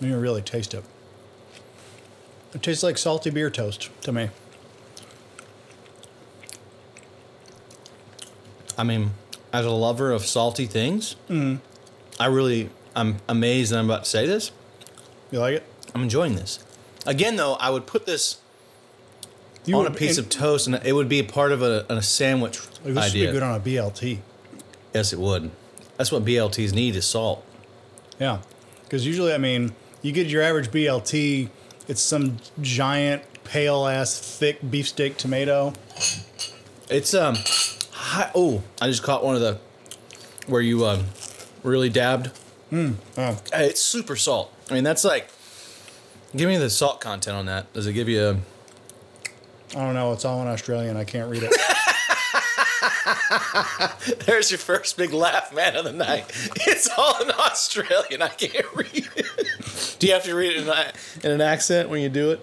You 0.00 0.18
really 0.18 0.42
taste 0.42 0.74
it. 0.74 0.82
It 2.54 2.62
tastes 2.62 2.82
like 2.82 2.98
salty 2.98 3.30
beer 3.30 3.50
toast 3.50 3.90
to 4.00 4.10
me. 4.10 4.30
I 8.76 8.82
mean, 8.82 9.12
as 9.52 9.64
a 9.64 9.70
lover 9.70 10.10
of 10.10 10.26
salty 10.26 10.66
things, 10.66 11.14
mm-hmm. 11.28 11.56
I 12.18 12.26
really, 12.26 12.70
I'm 12.96 13.18
amazed 13.28 13.70
that 13.70 13.78
I'm 13.78 13.84
about 13.84 14.04
to 14.04 14.10
say 14.10 14.26
this. 14.26 14.50
You 15.30 15.38
like 15.38 15.54
it? 15.56 15.66
I'm 15.94 16.02
enjoying 16.02 16.34
this. 16.34 16.64
Again, 17.06 17.36
though, 17.36 17.54
I 17.54 17.70
would 17.70 17.86
put 17.86 18.06
this 18.06 18.39
You 19.66 19.76
on 19.76 19.84
would- 19.84 19.92
a 19.92 19.94
piece 19.94 20.16
and- 20.18 20.26
of 20.26 20.30
toast, 20.30 20.66
and 20.66 20.80
it 20.84 20.92
would 20.94 21.08
be 21.08 21.18
a 21.20 21.24
part 21.24 21.52
of 21.52 21.62
a, 21.62 21.84
a 21.88 22.02
sandwich 22.02 22.58
Like, 22.84 22.94
this 22.94 23.04
idea. 23.04 23.26
would 23.26 23.32
be 23.32 23.32
good 23.32 23.42
on 23.42 23.54
a 23.54 23.60
BLT. 23.60 24.18
yes, 24.94 25.12
it 25.12 25.18
would. 25.18 25.50
That's 25.96 26.10
what 26.10 26.24
BLTs 26.24 26.72
need 26.72 26.96
is 26.96 27.04
salt. 27.04 27.44
Yeah, 28.18 28.38
because 28.84 29.06
usually, 29.06 29.32
I 29.34 29.38
mean, 29.38 29.72
you 30.02 30.12
get 30.12 30.28
your 30.28 30.42
average 30.42 30.70
BLT, 30.70 31.48
it's 31.88 32.00
some 32.00 32.38
giant, 32.60 33.22
pale 33.44 33.86
ass, 33.86 34.18
thick 34.18 34.58
beefsteak 34.70 35.16
tomato. 35.18 35.72
It's 36.88 37.12
um, 37.14 37.36
hi, 37.92 38.30
oh, 38.34 38.62
I 38.80 38.86
just 38.88 39.02
caught 39.02 39.22
one 39.24 39.34
of 39.34 39.40
the 39.40 39.58
where 40.46 40.62
you 40.62 40.86
um, 40.86 41.04
really 41.62 41.88
dabbed. 41.88 42.30
Oh, 42.72 42.94
Hey, 43.16 43.66
it's 43.66 43.80
super 43.82 44.16
salt. 44.16 44.52
I 44.70 44.74
mean, 44.74 44.84
that's 44.84 45.04
like, 45.04 45.28
give 46.34 46.48
me 46.48 46.56
the 46.56 46.70
salt 46.70 47.00
content 47.00 47.36
on 47.36 47.46
that. 47.46 47.72
Does 47.72 47.86
it 47.86 47.92
give 47.92 48.08
you 48.08 48.22
a? 48.28 48.36
I 49.76 49.84
don't 49.84 49.94
know. 49.94 50.12
It's 50.12 50.24
all 50.24 50.40
in 50.42 50.48
Australian. 50.48 50.96
I 50.96 51.04
can't 51.04 51.30
read 51.30 51.42
it. 51.44 51.52
There's 54.26 54.50
your 54.50 54.58
first 54.58 54.96
big 54.96 55.12
laugh, 55.12 55.54
man, 55.54 55.76
of 55.76 55.84
the 55.84 55.92
night. 55.92 56.24
It's 56.66 56.88
all 56.96 57.22
in 57.22 57.30
Australian. 57.30 58.22
I 58.22 58.28
can't 58.28 58.66
read 58.74 59.08
it. 59.16 59.96
Do 59.98 60.06
you 60.06 60.12
have 60.14 60.24
to 60.24 60.34
read 60.34 60.56
it 60.56 60.62
in, 60.62 60.68
a, 60.68 60.92
in 61.22 61.30
an 61.32 61.40
accent 61.40 61.88
when 61.88 62.00
you 62.02 62.08
do 62.08 62.32
it? 62.32 62.40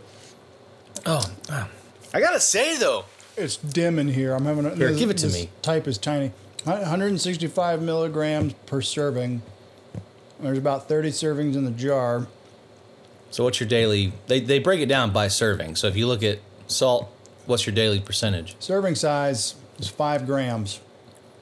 Oh, 1.05 1.23
ah. 1.49 1.67
I 2.13 2.19
gotta 2.21 2.39
say 2.39 2.77
though, 2.77 3.05
It's 3.35 3.57
dim 3.57 3.99
in 3.99 4.07
here. 4.09 4.33
I'm 4.33 4.45
having 4.45 4.65
a, 4.65 4.75
Here, 4.75 4.89
this- 4.89 4.99
give 4.99 5.09
it 5.09 5.17
to 5.17 5.27
me. 5.29 5.49
Type 5.61 5.87
is 5.87 5.97
tiny. 5.97 6.31
165 6.63 7.81
milligrams 7.81 8.53
per 8.65 8.81
serving. 8.81 9.41
There's 10.39 10.57
about 10.57 10.87
30 10.87 11.09
servings 11.11 11.55
in 11.55 11.65
the 11.65 11.71
jar. 11.71 12.27
so 13.31 13.43
what's 13.43 13.59
your 13.59 13.69
daily? 13.69 14.13
They 14.27 14.39
they 14.39 14.59
break 14.59 14.81
it 14.81 14.87
down 14.87 15.11
by 15.11 15.27
serving. 15.29 15.75
So 15.77 15.87
if 15.87 15.95
you 15.95 16.07
look 16.07 16.23
at 16.23 16.39
salt, 16.67 17.09
what's 17.47 17.65
your 17.65 17.73
daily 17.73 17.99
percentage? 17.99 18.55
Serving 18.59 18.95
size 18.95 19.55
is 19.79 19.87
five 19.87 20.25
grams. 20.25 20.79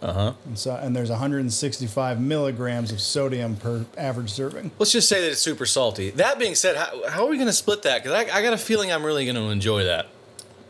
Uh 0.02 0.14
huh. 0.14 0.34
And, 0.46 0.58
so, 0.60 0.76
and 0.76 0.96
there's 0.96 1.10
165 1.10 2.22
milligrams 2.22 2.92
of 2.92 3.02
sodium 3.02 3.56
per 3.56 3.86
average 3.98 4.30
serving. 4.32 4.72
Let's 4.78 4.92
just 4.92 5.10
say 5.10 5.22
that 5.22 5.32
it's 5.32 5.42
super 5.42 5.66
salty. 5.66 6.12
That 6.12 6.38
being 6.38 6.54
said, 6.56 6.76
how, 6.76 7.10
how 7.10 7.26
are 7.26 7.30
we 7.30 7.38
gonna 7.38 7.54
split 7.54 7.82
that? 7.84 8.04
Because 8.04 8.14
I, 8.14 8.38
I 8.38 8.42
got 8.42 8.54
a 8.54 8.58
feeling 8.58 8.92
I'm 8.92 9.04
really 9.04 9.26
gonna 9.26 9.50
enjoy 9.50 9.84
that. 9.86 10.08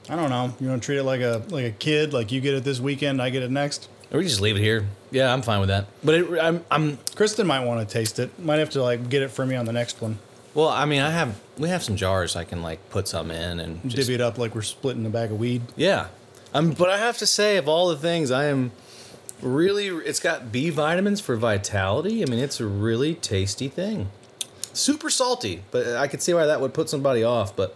I 0.09 0.15
don't 0.15 0.29
know. 0.29 0.53
You 0.59 0.69
want 0.69 0.81
to 0.81 0.85
treat 0.85 0.99
it 0.99 1.03
like 1.03 1.21
a 1.21 1.43
like 1.49 1.65
a 1.65 1.71
kid, 1.71 2.13
like 2.13 2.31
you 2.31 2.39
get 2.39 2.53
it 2.53 2.63
this 2.63 2.79
weekend, 2.79 3.21
I 3.21 3.29
get 3.29 3.43
it 3.43 3.51
next. 3.51 3.89
Or 4.11 4.19
we 4.19 4.23
just 4.23 4.39
leave 4.39 4.55
it 4.55 4.61
here. 4.61 4.87
Yeah, 5.11 5.33
I'm 5.33 5.41
fine 5.41 5.59
with 5.59 5.69
that. 5.69 5.87
But 6.03 6.15
it, 6.15 6.39
I'm 6.39 6.63
I'm 6.69 6.97
Kristen 7.15 7.47
might 7.47 7.65
want 7.65 7.87
to 7.87 7.91
taste 7.91 8.19
it. 8.19 8.37
Might 8.39 8.59
have 8.59 8.69
to 8.71 8.83
like 8.83 9.09
get 9.09 9.23
it 9.23 9.29
for 9.29 9.45
me 9.45 9.55
on 9.55 9.65
the 9.65 9.73
next 9.73 10.01
one. 10.01 10.19
Well, 10.55 10.69
I 10.69 10.85
mean, 10.85 11.01
I 11.01 11.11
have 11.11 11.39
we 11.57 11.69
have 11.69 11.83
some 11.83 11.95
jars 11.97 12.35
I 12.35 12.43
can 12.45 12.61
like 12.63 12.89
put 12.89 13.07
some 13.07 13.29
in 13.29 13.59
and 13.59 13.83
just, 13.83 13.95
Divvy 13.97 14.15
it 14.15 14.21
up 14.21 14.37
like 14.39 14.55
we're 14.55 14.61
splitting 14.63 15.05
a 15.05 15.09
bag 15.09 15.31
of 15.31 15.37
weed. 15.39 15.61
yeah. 15.75 16.07
Um, 16.53 16.71
but 16.71 16.89
I 16.89 16.97
have 16.97 17.17
to 17.17 17.25
say, 17.27 17.57
of 17.57 17.67
all 17.67 17.89
the 17.89 17.97
things, 17.97 18.31
I 18.31 18.45
am 18.45 18.71
really. 19.41 19.87
It's 19.87 20.21
got 20.21 20.51
B 20.53 20.69
vitamins 20.69 21.19
for 21.19 21.35
vitality. 21.35 22.23
I 22.23 22.25
mean, 22.29 22.39
it's 22.39 22.59
a 22.61 22.65
really 22.65 23.13
tasty 23.15 23.67
thing. 23.67 24.07
Super 24.71 25.09
salty, 25.09 25.63
but 25.71 25.85
I 25.97 26.07
could 26.07 26.21
see 26.21 26.33
why 26.33 26.45
that 26.45 26.61
would 26.61 26.73
put 26.73 26.89
somebody 26.89 27.23
off. 27.23 27.53
But 27.55 27.75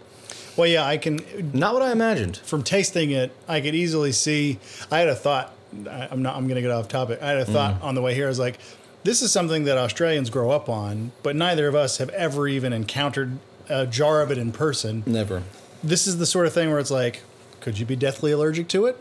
Well, 0.56 0.66
yeah, 0.66 0.86
I 0.86 0.96
can. 0.96 1.20
not 1.52 1.74
what 1.74 1.82
I 1.82 1.92
imagined. 1.92 2.38
From 2.38 2.62
tasting 2.62 3.10
it, 3.10 3.32
I 3.46 3.60
could 3.60 3.74
easily 3.74 4.12
see. 4.12 4.58
I 4.90 5.00
had 5.00 5.08
a 5.08 5.14
thought. 5.14 5.52
I- 5.88 6.08
I'm 6.10 6.22
not. 6.22 6.36
I'm 6.36 6.48
gonna 6.48 6.62
get 6.62 6.70
off 6.70 6.88
topic. 6.88 7.20
I 7.22 7.28
had 7.28 7.36
a 7.38 7.44
thought 7.44 7.82
on 7.82 7.94
the 7.94 8.00
way 8.02 8.14
here. 8.14 8.24
I 8.24 8.28
was 8.30 8.38
like, 8.38 8.58
this 9.04 9.22
is 9.22 9.32
something 9.32 9.64
that 9.64 9.78
Australians 9.78 10.30
grow 10.30 10.50
up 10.50 10.68
on, 10.68 11.12
but 11.22 11.36
neither 11.36 11.68
of 11.68 11.74
us 11.74 11.98
have 11.98 12.10
ever 12.10 12.48
even 12.48 12.72
encountered 12.72 13.38
a 13.68 13.86
jar 13.86 14.20
of 14.22 14.30
it 14.30 14.38
in 14.38 14.52
person. 14.52 15.02
Never. 15.06 15.42
this 15.82 16.06
is 16.06 16.18
the 16.18 16.26
sort 16.26 16.46
of 16.46 16.52
thing 16.52 16.70
where 16.70 16.78
it's 16.78 16.90
like, 16.90 17.22
could 17.60 17.78
you 17.78 17.86
be 17.86 17.96
deathly 17.96 18.32
allergic 18.32 18.68
to 18.68 18.86
it? 18.86 18.96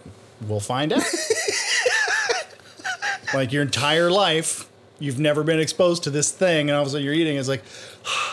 We'll 0.47 0.59
find 0.61 0.93
out. 0.93 1.03
like 3.33 3.51
your 3.51 3.61
entire 3.61 4.09
life, 4.09 4.69
you've 4.99 5.19
never 5.19 5.43
been 5.43 5.59
exposed 5.59 6.03
to 6.03 6.09
this 6.09 6.31
thing, 6.31 6.69
and 6.69 6.75
all 6.75 6.81
of 6.83 6.87
a 6.87 6.91
sudden 6.91 7.05
you're 7.05 7.13
eating. 7.13 7.37
It's 7.37 7.47
like 7.49 7.63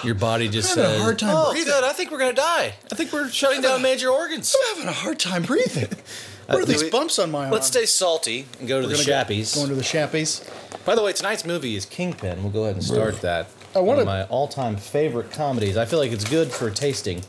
Your 0.04 0.14
body 0.14 0.49
just 0.49 0.76
I'm 0.76 0.82
having 0.85 0.92
says, 0.92 1.00
a 1.00 1.04
hard 1.04 1.18
time 1.18 1.35
"Oh, 1.37 1.50
breathing." 1.52 1.73
good. 1.73 1.85
I 1.85 1.92
think 1.92 2.11
we're 2.11 2.18
gonna 2.18 2.32
die. 2.32 2.75
I 2.90 2.94
think 2.94 3.12
we're 3.12 3.28
shutting 3.28 3.61
down 3.61 3.82
major 3.82 4.08
organs." 4.08 4.54
I'm 4.70 4.76
having 4.76 4.88
a 4.88 4.92
hard 4.92 5.18
time 5.18 5.42
breathing. 5.42 5.88
What 6.47 6.61
are 6.62 6.65
these 6.65 6.85
we- 6.85 6.91
bumps 6.91 7.19
on 7.19 7.31
my 7.31 7.45
arm? 7.45 7.50
Let's 7.53 7.67
stay 7.67 7.87
salty 7.87 8.47
and 8.61 8.69
go 8.69 8.81
to 8.81 8.87
We're 8.87 8.95
the 8.97 9.05
gonna 9.05 9.25
go- 9.25 9.35
Shappies. 9.35 9.55
Going 9.55 9.69
to 9.69 9.75
the 9.75 9.83
Shappies. 9.83 10.43
By 10.85 10.95
the 10.95 11.03
way, 11.03 11.12
tonight's 11.12 11.45
movie 11.45 11.75
is 11.76 11.85
Kingpin. 11.87 12.43
We'll 12.43 12.53
go 12.53 12.65
ahead 12.65 12.76
and 12.76 12.85
start 12.85 13.21
that. 13.23 13.49
I 13.75 13.79
One 13.81 13.88
wanna- 13.88 14.00
of 14.03 14.07
my 14.07 14.23
all-time 14.25 14.76
favorite 14.76 15.33
comedies. 15.33 15.76
I 15.76 15.85
feel 15.85 15.99
like 15.99 16.12
it's 16.12 16.25
good 16.25 16.53
for 16.53 16.71
tasting. 16.71 17.23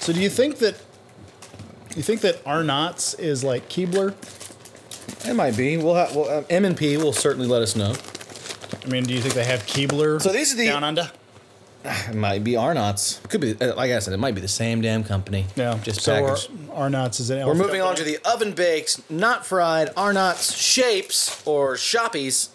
So 0.00 0.12
do 0.12 0.20
you 0.20 0.30
think 0.30 0.58
that 0.58 0.76
you 1.96 2.02
think 2.02 2.20
that 2.20 2.40
Arnott's 2.46 3.14
is 3.14 3.42
like 3.42 3.68
Keebler? 3.68 4.14
It 5.28 5.34
might 5.34 5.56
be. 5.56 5.76
We'll 5.76 5.94
have 5.96 6.14
well, 6.14 6.30
um, 6.38 6.46
M 6.48 6.64
and 6.64 6.76
P 6.76 6.96
will 6.96 7.12
certainly 7.12 7.48
let 7.48 7.62
us 7.62 7.74
know. 7.74 7.94
I 8.84 8.88
mean, 8.88 9.04
do 9.04 9.14
you 9.14 9.20
think 9.20 9.34
they 9.34 9.44
have 9.44 9.66
Keebler? 9.66 10.22
So 10.22 10.30
these 10.30 10.52
are 10.52 10.56
the- 10.56 10.66
down 10.66 10.84
under. 10.84 11.10
It 11.86 12.14
might 12.14 12.42
be 12.44 12.56
Arnott's. 12.56 13.20
Could 13.28 13.40
be. 13.40 13.56
uh, 13.60 13.74
Like 13.74 13.90
I 13.92 13.98
said, 14.00 14.12
it 14.14 14.18
might 14.18 14.34
be 14.34 14.40
the 14.40 14.48
same 14.48 14.80
damn 14.80 15.04
company. 15.04 15.46
Yeah. 15.56 15.78
Just 15.82 16.00
so 16.02 16.14
Ar- 16.14 16.28
packaged. 16.30 16.50
Arnott's 16.72 17.20
is 17.20 17.30
an. 17.30 17.46
We're 17.46 17.54
moving 17.54 17.80
on 17.80 17.94
to 17.96 18.04
the 18.04 18.18
oven 18.24 18.52
baked, 18.52 19.08
not 19.10 19.46
fried 19.46 19.90
Arnott's 19.96 20.54
shapes 20.56 21.42
or 21.46 21.74
shoppies. 21.74 22.48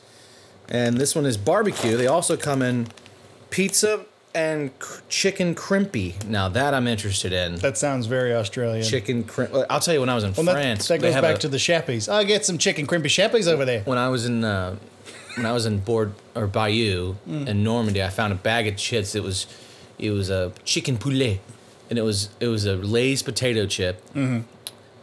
And 0.69 0.97
this 0.97 1.15
one 1.15 1.25
is 1.25 1.37
barbecue. 1.37 1.97
They 1.97 2.07
also 2.07 2.37
come 2.37 2.61
in 2.61 2.87
pizza 3.49 4.05
and 4.33 4.71
c- 4.81 5.01
chicken 5.09 5.53
crimpy. 5.53 6.15
Now 6.25 6.47
that 6.47 6.73
I'm 6.73 6.87
interested 6.87 7.33
in. 7.33 7.55
That 7.57 7.77
sounds 7.77 8.05
very 8.05 8.33
Australian. 8.33 8.85
Chicken 8.85 9.25
crimp. 9.25 9.53
I'll 9.69 9.81
tell 9.81 9.93
you 9.93 9.99
when 9.99 10.07
I 10.07 10.15
was 10.15 10.23
in 10.23 10.33
Well, 10.33 10.45
France. 10.45 10.87
that 10.87 11.01
they 11.01 11.07
goes 11.07 11.15
have 11.15 11.23
back 11.23 11.35
a- 11.35 11.39
to 11.39 11.49
the 11.49 11.57
Shappies. 11.57 12.07
I'll 12.07 12.23
get 12.23 12.45
some 12.45 12.57
chicken 12.57 12.87
crimpy 12.87 13.07
Shappies 13.09 13.47
over 13.51 13.65
there. 13.65 13.81
when 13.83 13.97
I 13.97 14.07
was 14.07 14.25
in 14.25 14.45
uh, 14.45 14.77
when 15.35 15.45
I 15.45 15.51
was 15.51 15.65
in 15.65 15.79
Board 15.79 16.13
or 16.35 16.47
Bayou 16.47 17.15
Mm. 17.29 17.47
in 17.47 17.63
Normandy, 17.63 18.03
I 18.03 18.09
found 18.09 18.33
a 18.33 18.35
bag 18.35 18.67
of 18.67 18.77
chips. 18.77 19.15
It 19.15 19.23
was 19.23 19.47
it 19.99 20.11
was 20.11 20.29
a 20.29 20.51
chicken 20.65 20.97
poulet, 20.97 21.39
and 21.89 21.99
it 21.99 22.01
was 22.03 22.29
it 22.39 22.47
was 22.47 22.65
a 22.65 22.75
Lay's 22.75 23.21
potato 23.23 23.65
chip 23.65 24.01
Mm-hmm. 24.15 24.39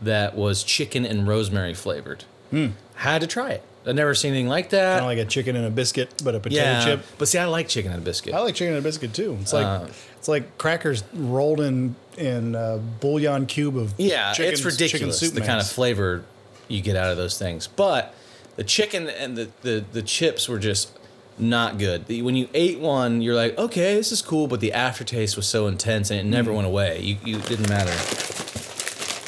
that 0.02 0.34
was 0.36 0.62
chicken 0.64 1.04
and 1.04 1.26
rosemary 1.26 1.74
flavored. 1.74 2.24
Hmm. 2.50 2.68
Had 2.94 3.20
to 3.20 3.26
try 3.26 3.50
it. 3.50 3.62
I'd 3.86 3.96
never 3.96 4.14
seen 4.14 4.32
anything 4.32 4.48
like 4.48 4.70
that. 4.70 5.00
Kind 5.00 5.12
of 5.12 5.18
like 5.18 5.26
a 5.26 5.30
chicken 5.30 5.56
and 5.56 5.64
a 5.64 5.70
biscuit, 5.70 6.10
but 6.22 6.34
a 6.34 6.40
potato 6.40 6.62
yeah, 6.62 6.84
chip. 6.84 7.04
but 7.16 7.26
see, 7.28 7.38
I 7.38 7.46
like 7.46 7.68
chicken 7.68 7.90
and 7.92 8.02
a 8.02 8.04
biscuit. 8.04 8.34
I 8.34 8.40
like 8.40 8.54
chicken 8.54 8.74
and 8.74 8.84
a 8.84 8.86
biscuit 8.86 9.14
too. 9.14 9.38
It's 9.40 9.52
like 9.52 9.64
Uh, 9.64 9.86
it's 10.18 10.28
like 10.28 10.58
crackers 10.58 11.04
rolled 11.14 11.60
in 11.60 11.94
in 12.18 12.54
a 12.54 12.78
bouillon 13.00 13.46
cube 13.46 13.76
of 13.78 13.94
Yeah, 13.96 14.32
chicken, 14.32 14.52
it's 14.52 14.64
ridiculous 14.64 15.20
the 15.20 15.40
kind 15.40 15.60
of 15.60 15.66
flavor 15.68 16.24
you 16.66 16.82
get 16.82 16.96
out 16.96 17.10
of 17.10 17.16
those 17.16 17.38
things. 17.38 17.66
But 17.68 18.12
the 18.58 18.64
chicken 18.64 19.08
and 19.08 19.36
the, 19.38 19.48
the, 19.62 19.84
the 19.92 20.02
chips 20.02 20.48
were 20.48 20.58
just 20.58 20.90
not 21.38 21.78
good. 21.78 22.06
The- 22.06 22.22
When 22.22 22.34
you 22.34 22.48
ate 22.52 22.80
one, 22.80 23.22
you're 23.22 23.36
like, 23.36 23.56
okay, 23.56 23.94
this 23.94 24.10
is 24.10 24.20
cool, 24.20 24.48
but 24.48 24.58
the 24.58 24.72
aftertaste 24.72 25.36
was 25.36 25.46
so 25.46 25.68
intense 25.68 26.10
and 26.10 26.18
it 26.18 26.26
Mm. 26.26 26.30
never 26.30 26.52
went 26.52 26.66
away. 26.66 26.98
You, 27.00 27.16
you 27.24 27.36
it 27.38 27.46
didn't 27.46 27.68
matter. 27.68 27.92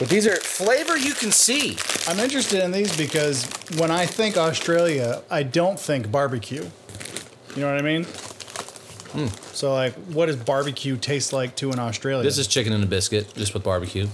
But 0.01 0.09
these 0.09 0.27
are 0.27 0.35
flavor 0.37 0.97
you 0.97 1.13
can 1.15 1.31
see. 1.31 1.77
I'm 2.09 2.19
interested 2.19 2.65
in 2.65 2.73
these 2.73 2.97
because 2.97 3.45
when 3.79 3.91
I 3.93 4.05
think 4.07 4.37
Australia, 4.37 5.23
I 5.31 5.43
don't 5.45 5.79
think 5.79 6.11
barbecue. 6.11 6.65
You 7.55 7.63
know 7.63 7.71
what 7.71 7.79
I 7.79 7.83
mean? 7.83 8.05
Hmm. 9.13 9.27
So 9.53 9.73
like, 9.75 9.93
what 10.13 10.27
does 10.27 10.37
barbecue 10.37 10.97
taste 10.97 11.33
like 11.33 11.55
to 11.57 11.71
an 11.71 11.79
Australian? 11.79 12.25
This 12.25 12.39
is 12.39 12.47
chicken 12.49 12.73
and 12.73 12.83
a 12.83 12.87
biscuit, 12.87 13.33
just 13.35 13.55
with 13.55 13.63
barbecue. 13.63 14.09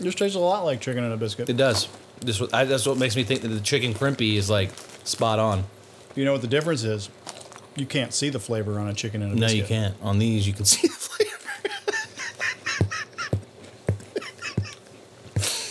this 0.00 0.14
tastes 0.16 0.36
a 0.36 0.40
lot 0.40 0.64
like 0.64 0.80
chicken 0.80 1.04
and 1.04 1.12
a 1.14 1.16
biscuit. 1.16 1.48
It 1.48 1.56
does. 1.56 1.88
This 2.22 2.40
what 2.40 2.54
I, 2.54 2.64
that's 2.64 2.86
what 2.86 2.96
makes 2.98 3.16
me 3.16 3.24
think 3.24 3.42
that 3.42 3.48
the 3.48 3.60
chicken 3.60 3.94
crimpy 3.94 4.36
is 4.36 4.48
like 4.48 4.70
spot 5.04 5.38
on. 5.38 5.64
You 6.14 6.24
know 6.24 6.32
what 6.32 6.40
the 6.42 6.46
difference 6.48 6.84
is? 6.84 7.08
You 7.74 7.86
can't 7.86 8.12
see 8.12 8.28
the 8.28 8.38
flavor 8.38 8.78
on 8.78 8.88
a 8.88 8.94
chicken 8.94 9.22
and 9.22 9.32
a 9.32 9.34
No, 9.34 9.40
biscuit. 9.42 9.58
you 9.62 9.66
can't. 9.66 9.94
On 10.02 10.18
these, 10.18 10.46
you 10.46 10.52
can 10.52 10.64
see 10.64 10.86
the 10.88 10.92
flavor. 10.94 11.38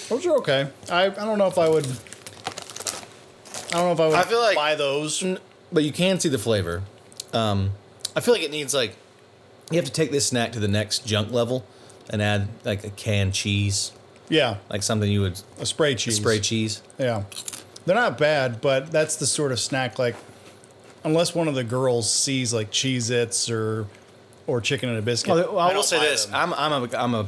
Those 0.09 0.25
are 0.25 0.35
okay. 0.37 0.67
I, 0.89 1.05
I 1.05 1.09
don't 1.09 1.37
know 1.37 1.47
if 1.47 1.57
I 1.57 1.69
would. 1.69 1.85
I 1.85 3.77
don't 3.77 3.85
know 3.87 3.91
if 3.93 3.99
I 3.99 4.07
would 4.07 4.15
I 4.15 4.23
feel 4.23 4.39
like- 4.41 4.55
buy 4.57 4.75
those. 4.75 5.23
but 5.71 5.83
you 5.83 5.91
can 5.93 6.19
see 6.19 6.27
the 6.29 6.37
flavor. 6.39 6.83
Um, 7.33 7.71
I 8.15 8.19
feel 8.19 8.33
like 8.33 8.43
it 8.43 8.51
needs 8.51 8.73
like 8.73 8.95
you 9.69 9.77
have 9.77 9.85
to 9.85 9.91
take 9.91 10.11
this 10.11 10.25
snack 10.27 10.51
to 10.51 10.59
the 10.59 10.67
next 10.67 11.05
junk 11.05 11.31
level 11.31 11.65
and 12.09 12.21
add 12.21 12.49
like 12.65 12.83
a 12.83 12.89
canned 12.89 13.33
cheese, 13.33 13.93
Yeah, 14.31 14.57
like 14.69 14.81
something 14.81 15.11
you 15.11 15.21
would 15.21 15.39
a 15.59 15.65
spray 15.65 15.93
cheese. 15.95 16.15
spray 16.15 16.39
cheese. 16.39 16.81
Yeah, 16.97 17.23
they're 17.85 17.95
not 17.95 18.17
bad, 18.17 18.61
but 18.61 18.91
that's 18.91 19.17
the 19.17 19.25
sort 19.27 19.51
of 19.51 19.59
snack 19.59 19.99
like, 19.99 20.15
unless 21.03 21.35
one 21.35 21.47
of 21.49 21.55
the 21.55 21.63
girls 21.65 22.09
sees 22.11 22.53
like 22.53 22.71
Cheez-Its 22.71 23.49
or 23.51 23.87
or 24.47 24.61
chicken 24.61 24.87
and 24.89 24.97
a 24.97 25.01
biscuit. 25.01 25.35
Well, 25.35 25.59
I, 25.59 25.67
will 25.67 25.73
don't 25.75 25.83
say 25.85 25.99
this: 25.99 26.25
them. 26.25 26.53
I'm 26.53 26.73
I'm 26.73 26.83
a 26.91 26.97
I'm 26.97 27.13
a, 27.13 27.27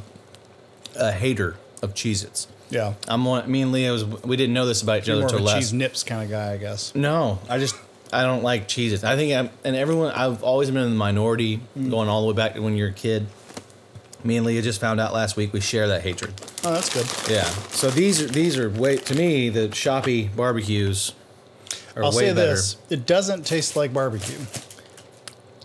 a 0.95 1.11
hater 1.11 1.57
of 1.81 1.93
Cheez-Its. 1.93 2.47
yeah, 2.69 2.93
I'm 3.07 3.25
one. 3.25 3.51
Me 3.51 3.61
and 3.61 3.71
Leah 3.73 3.91
was 3.91 4.05
we 4.05 4.37
didn't 4.37 4.53
know 4.53 4.65
this 4.65 4.81
about 4.81 4.99
each 4.99 5.07
you're 5.07 5.17
other 5.17 5.23
more 5.23 5.29
of 5.29 5.35
till 5.37 5.45
a 5.45 5.47
last. 5.47 5.55
cheese 5.57 5.73
nips 5.73 6.03
kind 6.03 6.23
of 6.23 6.29
guy, 6.29 6.53
I 6.53 6.57
guess. 6.57 6.95
No, 6.95 7.39
I 7.49 7.59
just 7.59 7.75
I 8.13 8.23
don't 8.23 8.43
like 8.43 8.69
Cheez-Its. 8.69 9.03
I 9.03 9.17
think 9.17 9.33
I'm 9.33 9.49
and 9.65 9.75
everyone 9.75 10.13
I've 10.13 10.41
always 10.41 10.69
been 10.71 10.83
in 10.83 10.91
the 10.91 10.95
minority, 10.95 11.59
Mm. 11.77 11.89
going 11.89 12.07
all 12.07 12.21
the 12.21 12.27
way 12.27 12.33
back 12.33 12.53
to 12.53 12.61
when 12.61 12.77
you're 12.77 12.89
a 12.89 12.93
kid. 12.93 13.27
Me 14.23 14.37
and 14.37 14.45
Leah 14.45 14.61
just 14.61 14.79
found 14.79 15.01
out 15.01 15.11
last 15.13 15.35
week 15.35 15.51
we 15.51 15.59
share 15.59 15.89
that 15.89 16.03
hatred. 16.03 16.33
Oh, 16.65 16.73
that's 16.73 16.93
good. 16.93 17.31
Yeah. 17.31 17.43
So 17.71 17.89
these 17.89 18.21
are 18.21 18.27
these 18.27 18.57
are 18.57 18.69
way 18.69 18.97
to 18.97 19.15
me 19.15 19.49
the 19.49 19.73
shoppy 19.75 20.29
barbecues 20.35 21.13
are 21.95 22.03
I'll 22.03 22.11
way 22.11 22.29
say 22.29 22.33
better. 22.33 22.51
this: 22.51 22.77
it 22.89 23.05
doesn't 23.05 23.45
taste 23.45 23.75
like 23.75 23.93
barbecue. 23.93 24.39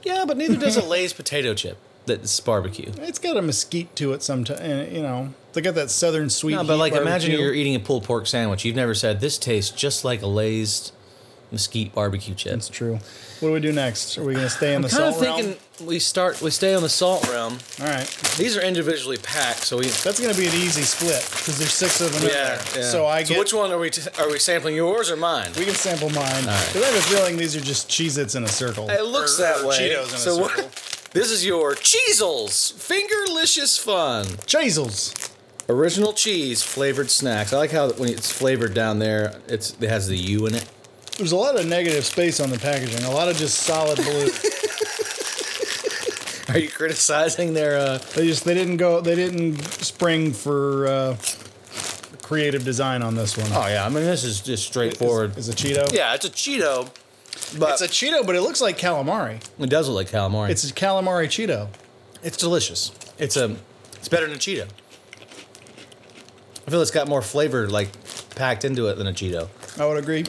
Yeah, 0.03 0.25
but 0.27 0.37
neither 0.37 0.57
does 0.57 0.77
a 0.77 0.85
Lay's 0.85 1.13
potato 1.13 1.55
chip 1.55 1.79
that's 2.07 2.41
barbecue. 2.41 2.91
It's 2.99 3.19
got 3.19 3.37
a 3.37 3.43
mesquite 3.43 3.95
to 3.97 4.13
it. 4.13 4.23
Sometimes, 4.23 4.61
eh, 4.61 4.89
you 4.91 5.03
know, 5.03 5.35
they 5.53 5.61
got 5.61 5.75
that 5.77 5.91
southern 5.91 6.31
sweet. 6.31 6.55
No, 6.55 6.65
but 6.65 6.75
heat 6.75 6.79
like 6.79 6.93
imagine 6.95 7.33
you're 7.33 7.55
eating 7.55 7.75
a 7.75 7.81
pulled 7.81 8.05
pork 8.05 8.27
sandwich. 8.27 8.65
You've 8.65 8.77
never 8.77 8.95
said 8.95 9.21
this 9.21 9.39
tastes 9.39 9.71
just 9.71 10.05
like 10.05 10.23
a 10.23 10.27
Lay's 10.27 10.93
mesquite 11.51 11.95
barbecue 11.95 12.35
chip. 12.35 12.53
That's 12.53 12.69
true. 12.69 12.95
What 13.41 13.49
do 13.49 13.53
we 13.53 13.61
do 13.61 13.73
next? 13.73 14.19
Are 14.19 14.25
we 14.25 14.35
going 14.35 14.45
to 14.47 14.51
stay 14.51 14.75
in 14.75 14.83
the 14.83 14.89
salt 14.89 15.15
kind 15.15 15.27
of 15.27 15.27
salt 15.27 15.45
thinking 15.47 15.87
we 15.87 15.99
start 16.01 16.43
we 16.43 16.51
stay 16.51 16.75
on 16.75 16.83
the 16.83 16.89
salt 16.89 17.23
realm. 17.29 17.53
realm? 17.55 17.59
All 17.81 17.87
right, 17.87 18.07
These 18.37 18.57
are 18.57 18.61
individually 18.63 19.17
packed, 19.19 19.63
so 19.65 19.79
we 19.79 19.87
that's 19.87 20.19
going 20.21 20.33
to 20.35 20.39
be 20.41 20.47
an 20.49 20.55
easy 20.55 20.83
split 20.83 21.23
because 21.31 21.59
there's 21.59 21.73
six 21.73 22.01
of 22.01 22.13
them 22.13 22.23
in 22.23 22.29
there. 22.29 22.59
So 22.83 23.07
I 23.07 23.23
get. 23.23 23.39
which 23.39 23.55
one 23.55 23.71
are 23.71 23.79
we 23.79 23.91
t- 23.91 24.03
are 24.19 24.29
we 24.29 24.39
sampling 24.41 24.75
yours 24.75 25.11
or 25.11 25.17
mine? 25.17 25.53
We 25.57 25.65
can 25.65 25.75
sample 25.75 26.11
mine. 26.11 26.25
right. 26.47 26.65
Because 26.73 26.83
I 26.83 26.87
have 26.87 26.97
a 26.97 27.03
feeling 27.03 27.37
these 27.37 27.55
are 27.55 27.61
just 27.61 27.89
Cheez-Its 27.89 28.35
in 28.35 28.43
a 28.45 28.49
circle. 28.49 28.91
It 28.91 29.05
looks 29.05 29.39
Or- 29.39 29.43
that 29.43 29.61
or 29.63 29.69
way. 29.69 29.79
Cheetos 29.91 30.09
in 30.09 30.15
a 30.15 30.19
so 30.19 30.47
circle. 30.49 30.65
what- 30.65 31.09
this 31.13 31.31
is 31.31 31.47
your 31.47 31.75
Cheezels 31.77 32.73
Fingerlicious 32.75 33.79
Fun. 33.79 34.25
Cheezels. 34.47 35.31
Original 35.71 36.13
cheese 36.15 36.63
flavored 36.63 37.11
snacks. 37.11 37.53
I 37.53 37.59
like 37.59 37.71
how 37.71 37.91
when 37.93 38.09
it's 38.09 38.33
flavored 38.33 38.73
down 38.75 38.99
there, 38.99 39.39
it's 39.49 39.77
it 39.81 39.89
has 39.91 40.09
the 40.09 40.17
U 40.17 40.47
in 40.47 40.55
it. 40.55 40.65
There's 41.19 41.33
a 41.33 41.37
lot 41.37 41.59
of 41.59 41.67
negative 41.67 42.05
space 42.07 42.39
on 42.41 42.51
the 42.51 42.59
packaging. 42.59 43.03
A 43.05 43.11
lot 43.11 43.29
of 43.29 43.37
just 43.37 43.59
solid 43.59 43.97
blue. 43.97 44.31
Are 46.49 46.59
you 46.59 46.69
criticizing 46.71 47.53
their? 47.55 47.77
uh 47.77 47.99
they 48.15 48.27
just 48.27 48.45
they 48.45 48.55
didn't 48.55 48.77
go. 48.79 49.01
They 49.01 49.15
didn't 49.17 49.61
spring 49.85 50.33
for 50.33 50.87
uh, 50.87 51.17
creative 52.23 52.65
design 52.65 53.03
on 53.03 53.17
this 53.17 53.37
one. 53.37 53.49
Oh 53.53 53.67
yeah, 53.67 53.85
I 53.85 53.89
mean 53.89 54.05
this 54.05 54.25
is 54.25 54.41
just 54.41 54.65
straightforward. 54.67 55.37
Is, 55.37 55.49
is 55.49 55.55
a 55.55 55.57
Cheeto? 55.57 55.93
yeah, 55.93 56.15
it's 56.15 56.25
a 56.25 56.31
Cheeto, 56.31 56.89
but 57.59 57.73
It's 57.73 57.83
a 57.83 57.89
Cheeto, 57.89 58.25
but 58.25 58.37
it 58.37 58.41
looks 58.43 58.61
like 58.61 58.79
calamari. 58.79 59.43
it 59.59 59.69
does 59.69 59.89
look 59.89 59.97
like 59.97 60.11
calamari. 60.11 60.51
It's 60.51 60.69
a 60.71 60.73
calamari 60.73 61.27
Cheeto. 61.27 61.69
it's 62.23 62.37
delicious. 62.39 62.93
It's 63.19 63.37
a 63.37 63.57
it's 63.97 64.09
better 64.09 64.27
than 64.27 64.37
a 64.37 64.39
Cheeto. 64.39 64.69
I 66.67 66.71
feel 66.71 66.81
it's 66.81 66.91
got 66.91 67.09
more 67.09 67.23
flavor 67.23 67.69
like 67.69 67.89
packed 68.37 68.65
into 68.65 68.87
it 68.87 68.95
than 68.97 69.07
a 69.07 69.13
Cheeto. 69.13 69.49
I 69.79 69.85
would 69.85 69.99
agree. 69.99 70.25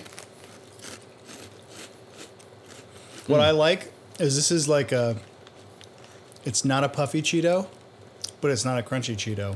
What 3.29 3.37
hmm. 3.37 3.43
I 3.43 3.51
like 3.51 3.91
is 4.19 4.35
this 4.35 4.51
is 4.51 4.67
like 4.67 4.91
a. 4.91 5.15
It's 6.45 6.65
not 6.65 6.83
a 6.83 6.89
puffy 6.89 7.21
Cheeto, 7.21 7.67
but 8.41 8.49
it's 8.49 8.65
not 8.65 8.79
a 8.79 8.81
crunchy 8.81 9.15
Cheeto. 9.15 9.55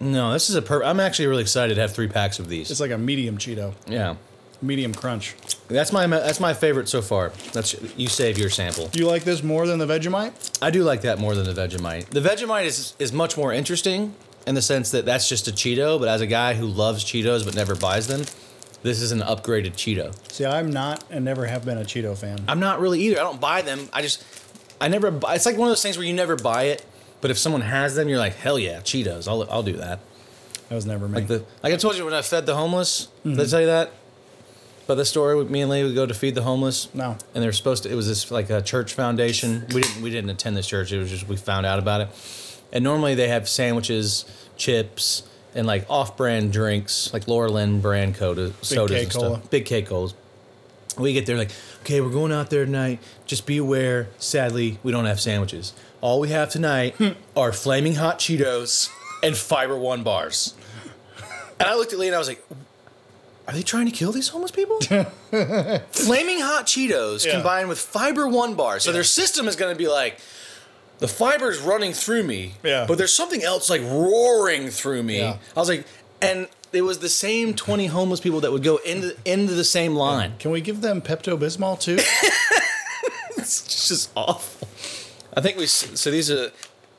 No, 0.00 0.32
this 0.32 0.48
is 0.48 0.56
a 0.56 0.62
per. 0.62 0.82
I'm 0.82 0.98
actually 0.98 1.26
really 1.26 1.42
excited 1.42 1.74
to 1.74 1.80
have 1.82 1.92
three 1.92 2.08
packs 2.08 2.38
of 2.38 2.48
these. 2.48 2.70
It's 2.70 2.80
like 2.80 2.90
a 2.90 2.96
medium 2.96 3.36
Cheeto, 3.36 3.74
yeah, 3.86 4.16
medium 4.62 4.94
crunch. 4.94 5.34
that's 5.68 5.92
my 5.92 6.06
that's 6.06 6.40
my 6.40 6.54
favorite 6.54 6.88
so 6.88 7.02
far. 7.02 7.32
That's 7.52 7.76
you 7.98 8.08
save 8.08 8.38
your 8.38 8.48
sample. 8.48 8.88
Do 8.88 8.98
you 8.98 9.06
like 9.06 9.24
this 9.24 9.42
more 9.42 9.66
than 9.66 9.78
the 9.78 9.86
Vegemite? 9.86 10.58
I 10.62 10.70
do 10.70 10.82
like 10.82 11.02
that 11.02 11.18
more 11.18 11.34
than 11.34 11.44
the 11.44 11.52
Vegemite. 11.52 12.06
The 12.06 12.20
Vegemite 12.20 12.64
is 12.64 12.94
is 12.98 13.12
much 13.12 13.36
more 13.36 13.52
interesting 13.52 14.14
in 14.46 14.54
the 14.54 14.62
sense 14.62 14.90
that 14.92 15.04
that's 15.04 15.28
just 15.28 15.48
a 15.48 15.52
Cheeto, 15.52 16.00
but 16.00 16.08
as 16.08 16.22
a 16.22 16.26
guy 16.26 16.54
who 16.54 16.66
loves 16.66 17.04
Cheetos 17.04 17.44
but 17.44 17.54
never 17.54 17.74
buys 17.74 18.06
them, 18.06 18.24
this 18.82 19.00
is 19.00 19.12
an 19.12 19.20
upgraded 19.20 19.72
Cheeto. 19.72 20.14
See, 20.30 20.44
I'm 20.44 20.70
not 20.70 21.04
and 21.10 21.24
never 21.24 21.46
have 21.46 21.64
been 21.64 21.78
a 21.78 21.82
Cheeto 21.82 22.16
fan. 22.16 22.38
I'm 22.48 22.60
not 22.60 22.80
really 22.80 23.00
either. 23.00 23.20
I 23.20 23.22
don't 23.22 23.40
buy 23.40 23.62
them. 23.62 23.88
I 23.92 24.02
just 24.02 24.24
I 24.80 24.88
never 24.88 25.10
buy. 25.10 25.34
It's 25.36 25.46
like 25.46 25.56
one 25.56 25.68
of 25.68 25.70
those 25.70 25.82
things 25.82 25.96
where 25.96 26.06
you 26.06 26.14
never 26.14 26.36
buy 26.36 26.64
it 26.64 26.84
But 27.20 27.30
if 27.30 27.38
someone 27.38 27.62
has 27.62 27.94
them, 27.94 28.08
you're 28.08 28.18
like, 28.18 28.34
hell 28.34 28.58
yeah, 28.58 28.80
Cheetos. 28.80 29.28
I'll 29.28 29.48
I'll 29.50 29.62
do 29.62 29.76
that. 29.76 30.00
That 30.68 30.74
was 30.74 30.86
never 30.86 31.08
me. 31.08 31.16
Like 31.16 31.28
the 31.28 31.44
like 31.62 31.72
I 31.72 31.76
told 31.76 31.96
you 31.96 32.04
when 32.04 32.14
I 32.14 32.22
fed 32.22 32.46
the 32.46 32.56
homeless. 32.56 33.08
Did 33.22 33.32
I 33.32 33.36
mm-hmm. 33.36 33.50
tell 33.50 33.60
you 33.60 33.66
that? 33.66 33.92
But 34.86 34.96
the 34.96 35.04
story 35.04 35.36
with 35.36 35.48
me 35.48 35.60
and 35.60 35.70
Lee 35.70 35.84
would 35.84 35.94
go 35.94 36.06
to 36.06 36.14
feed 36.14 36.34
the 36.34 36.42
homeless. 36.42 36.92
No. 36.92 37.16
And 37.34 37.42
they're 37.42 37.52
supposed 37.52 37.84
to. 37.84 37.90
It 37.90 37.94
was 37.94 38.08
this 38.08 38.30
like 38.30 38.50
a 38.50 38.60
church 38.60 38.94
foundation. 38.94 39.66
We 39.72 39.82
didn't 39.82 40.02
we 40.02 40.10
didn't 40.10 40.30
attend 40.30 40.56
this 40.56 40.66
church. 40.66 40.92
It 40.92 40.98
was 40.98 41.10
just 41.10 41.28
we 41.28 41.36
found 41.36 41.66
out 41.66 41.78
about 41.78 42.00
it. 42.00 42.08
And 42.72 42.82
normally 42.82 43.14
they 43.14 43.28
have 43.28 43.48
sandwiches, 43.48 44.24
chips, 44.56 45.22
and 45.54 45.66
like 45.66 45.86
off-brand 45.90 46.52
drinks, 46.52 47.12
like 47.12 47.28
Laura 47.28 47.50
Lynn 47.50 47.80
brand 47.80 48.14
coda, 48.14 48.46
uh, 48.46 48.52
sodas 48.62 48.96
K 48.96 49.02
and 49.04 49.12
Cola. 49.12 49.36
stuff. 49.38 49.50
Big 49.50 49.64
K 49.66 49.82
colas. 49.82 50.14
We 50.98 51.12
get 51.14 51.24
there 51.26 51.36
like, 51.38 51.50
okay, 51.80 52.00
we're 52.00 52.10
going 52.10 52.32
out 52.32 52.50
there 52.50 52.64
tonight. 52.64 52.98
Just 53.26 53.46
be 53.46 53.56
aware. 53.58 54.08
Sadly, 54.18 54.78
we 54.82 54.92
don't 54.92 55.06
have 55.06 55.20
sandwiches. 55.20 55.72
All 56.02 56.20
we 56.20 56.28
have 56.30 56.50
tonight 56.50 56.94
are 57.36 57.52
flaming 57.52 57.94
hot 57.94 58.18
Cheetos 58.18 58.88
and 59.22 59.36
Fiber 59.36 59.76
One 59.78 60.02
bars. 60.02 60.54
And 61.58 61.68
I 61.68 61.74
looked 61.76 61.92
at 61.92 61.98
Lee 61.98 62.08
and 62.08 62.14
I 62.16 62.18
was 62.18 62.28
like, 62.28 62.44
are 63.48 63.54
they 63.54 63.62
trying 63.62 63.86
to 63.86 63.92
kill 63.92 64.12
these 64.12 64.28
homeless 64.28 64.50
people? 64.50 64.80
Flaming 65.90 66.40
hot 66.40 66.66
Cheetos 66.66 67.24
Yeah. 67.24 67.32
combined 67.34 67.68
with 67.68 67.78
Fiber 67.78 68.28
One 68.28 68.54
bars. 68.54 68.84
So 68.84 68.92
their 68.92 69.04
system 69.04 69.48
is 69.48 69.56
going 69.56 69.72
to 69.74 69.78
be 69.78 69.88
like, 69.88 70.18
the 70.98 71.08
fiber's 71.08 71.58
running 71.60 71.92
through 71.92 72.22
me, 72.24 72.54
Yeah. 72.62 72.84
but 72.86 72.96
there's 72.98 73.12
something 73.12 73.42
else 73.42 73.68
like 73.70 73.80
roaring 73.82 74.68
through 74.70 75.02
me. 75.02 75.18
Yeah. 75.18 75.36
I 75.56 75.60
was 75.60 75.68
like, 75.68 75.84
and 76.20 76.46
it 76.72 76.82
was 76.82 77.00
the 77.00 77.08
same 77.08 77.54
20 77.54 77.86
homeless 77.86 78.20
people 78.20 78.40
that 78.40 78.52
would 78.52 78.62
go 78.62 78.76
into, 78.78 79.16
into 79.24 79.54
the 79.54 79.64
same 79.64 79.94
line. 79.94 80.34
Can 80.38 80.50
we 80.52 80.60
give 80.60 80.80
them 80.80 81.00
Pepto 81.02 81.36
Bismol 81.38 81.78
too? 81.80 81.98
It's 83.36 83.88
just 83.88 84.10
awful. 84.16 84.68
I 85.36 85.40
think 85.40 85.56
we, 85.58 85.66
so 85.66 86.10
these 86.10 86.30
are, 86.30 86.50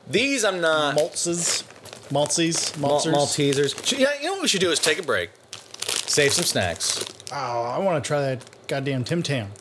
these 0.07 0.43
I'm 0.43 0.59
not, 0.59 0.97
Maltzes, 0.97 1.63
Maltzies, 2.09 2.77
Mal- 2.79 2.99
Maltzers. 2.99 3.13
Maltesers. 3.13 3.97
Yeah, 3.97 4.07
you 4.19 4.25
know 4.25 4.33
what 4.33 4.41
we 4.41 4.47
should 4.47 4.59
do 4.61 4.71
is 4.71 4.79
take 4.79 4.99
a 4.99 5.03
break, 5.03 5.29
save 5.85 6.33
some 6.33 6.43
snacks. 6.43 7.05
Oh, 7.31 7.35
I 7.63 7.77
want 7.79 8.03
to 8.03 8.05
try 8.07 8.19
that 8.21 8.43
goddamn 8.67 9.03
Tim 9.03 9.23
Tam. 9.23 9.51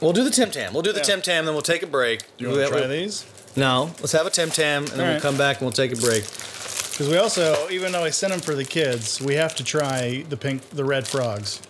We'll 0.00 0.12
do 0.12 0.24
the 0.24 0.30
Tim 0.30 0.50
Tam. 0.50 0.72
We'll 0.72 0.82
do 0.82 0.92
the 0.92 0.98
Yeah. 0.98 1.04
Tim 1.04 1.22
Tam, 1.22 1.44
then 1.44 1.54
we'll 1.54 1.62
take 1.62 1.82
a 1.82 1.86
break. 1.86 2.20
Do 2.36 2.44
you 2.44 2.50
want 2.50 2.62
to 2.62 2.68
try 2.68 2.80
we- 2.82 2.86
these? 2.88 3.24
No, 3.56 3.84
let's 4.00 4.12
have 4.12 4.26
a 4.26 4.30
Tim 4.30 4.50
Tam, 4.50 4.82
and 4.84 4.92
then 4.92 5.00
All 5.00 5.06
we'll 5.06 5.14
right. 5.14 5.22
come 5.22 5.36
back 5.38 5.56
and 5.58 5.66
we'll 5.66 5.72
take 5.72 5.92
a 5.92 5.96
break. 6.00 6.24
Because 6.24 7.08
we 7.08 7.16
also, 7.16 7.68
even 7.70 7.92
though 7.92 8.04
I 8.04 8.10
sent 8.10 8.32
them 8.32 8.40
for 8.40 8.54
the 8.54 8.64
kids, 8.64 9.20
we 9.20 9.34
have 9.34 9.54
to 9.56 9.64
try 9.64 10.24
the 10.28 10.36
pink, 10.36 10.68
the 10.70 10.84
red 10.84 11.06
frogs, 11.06 11.60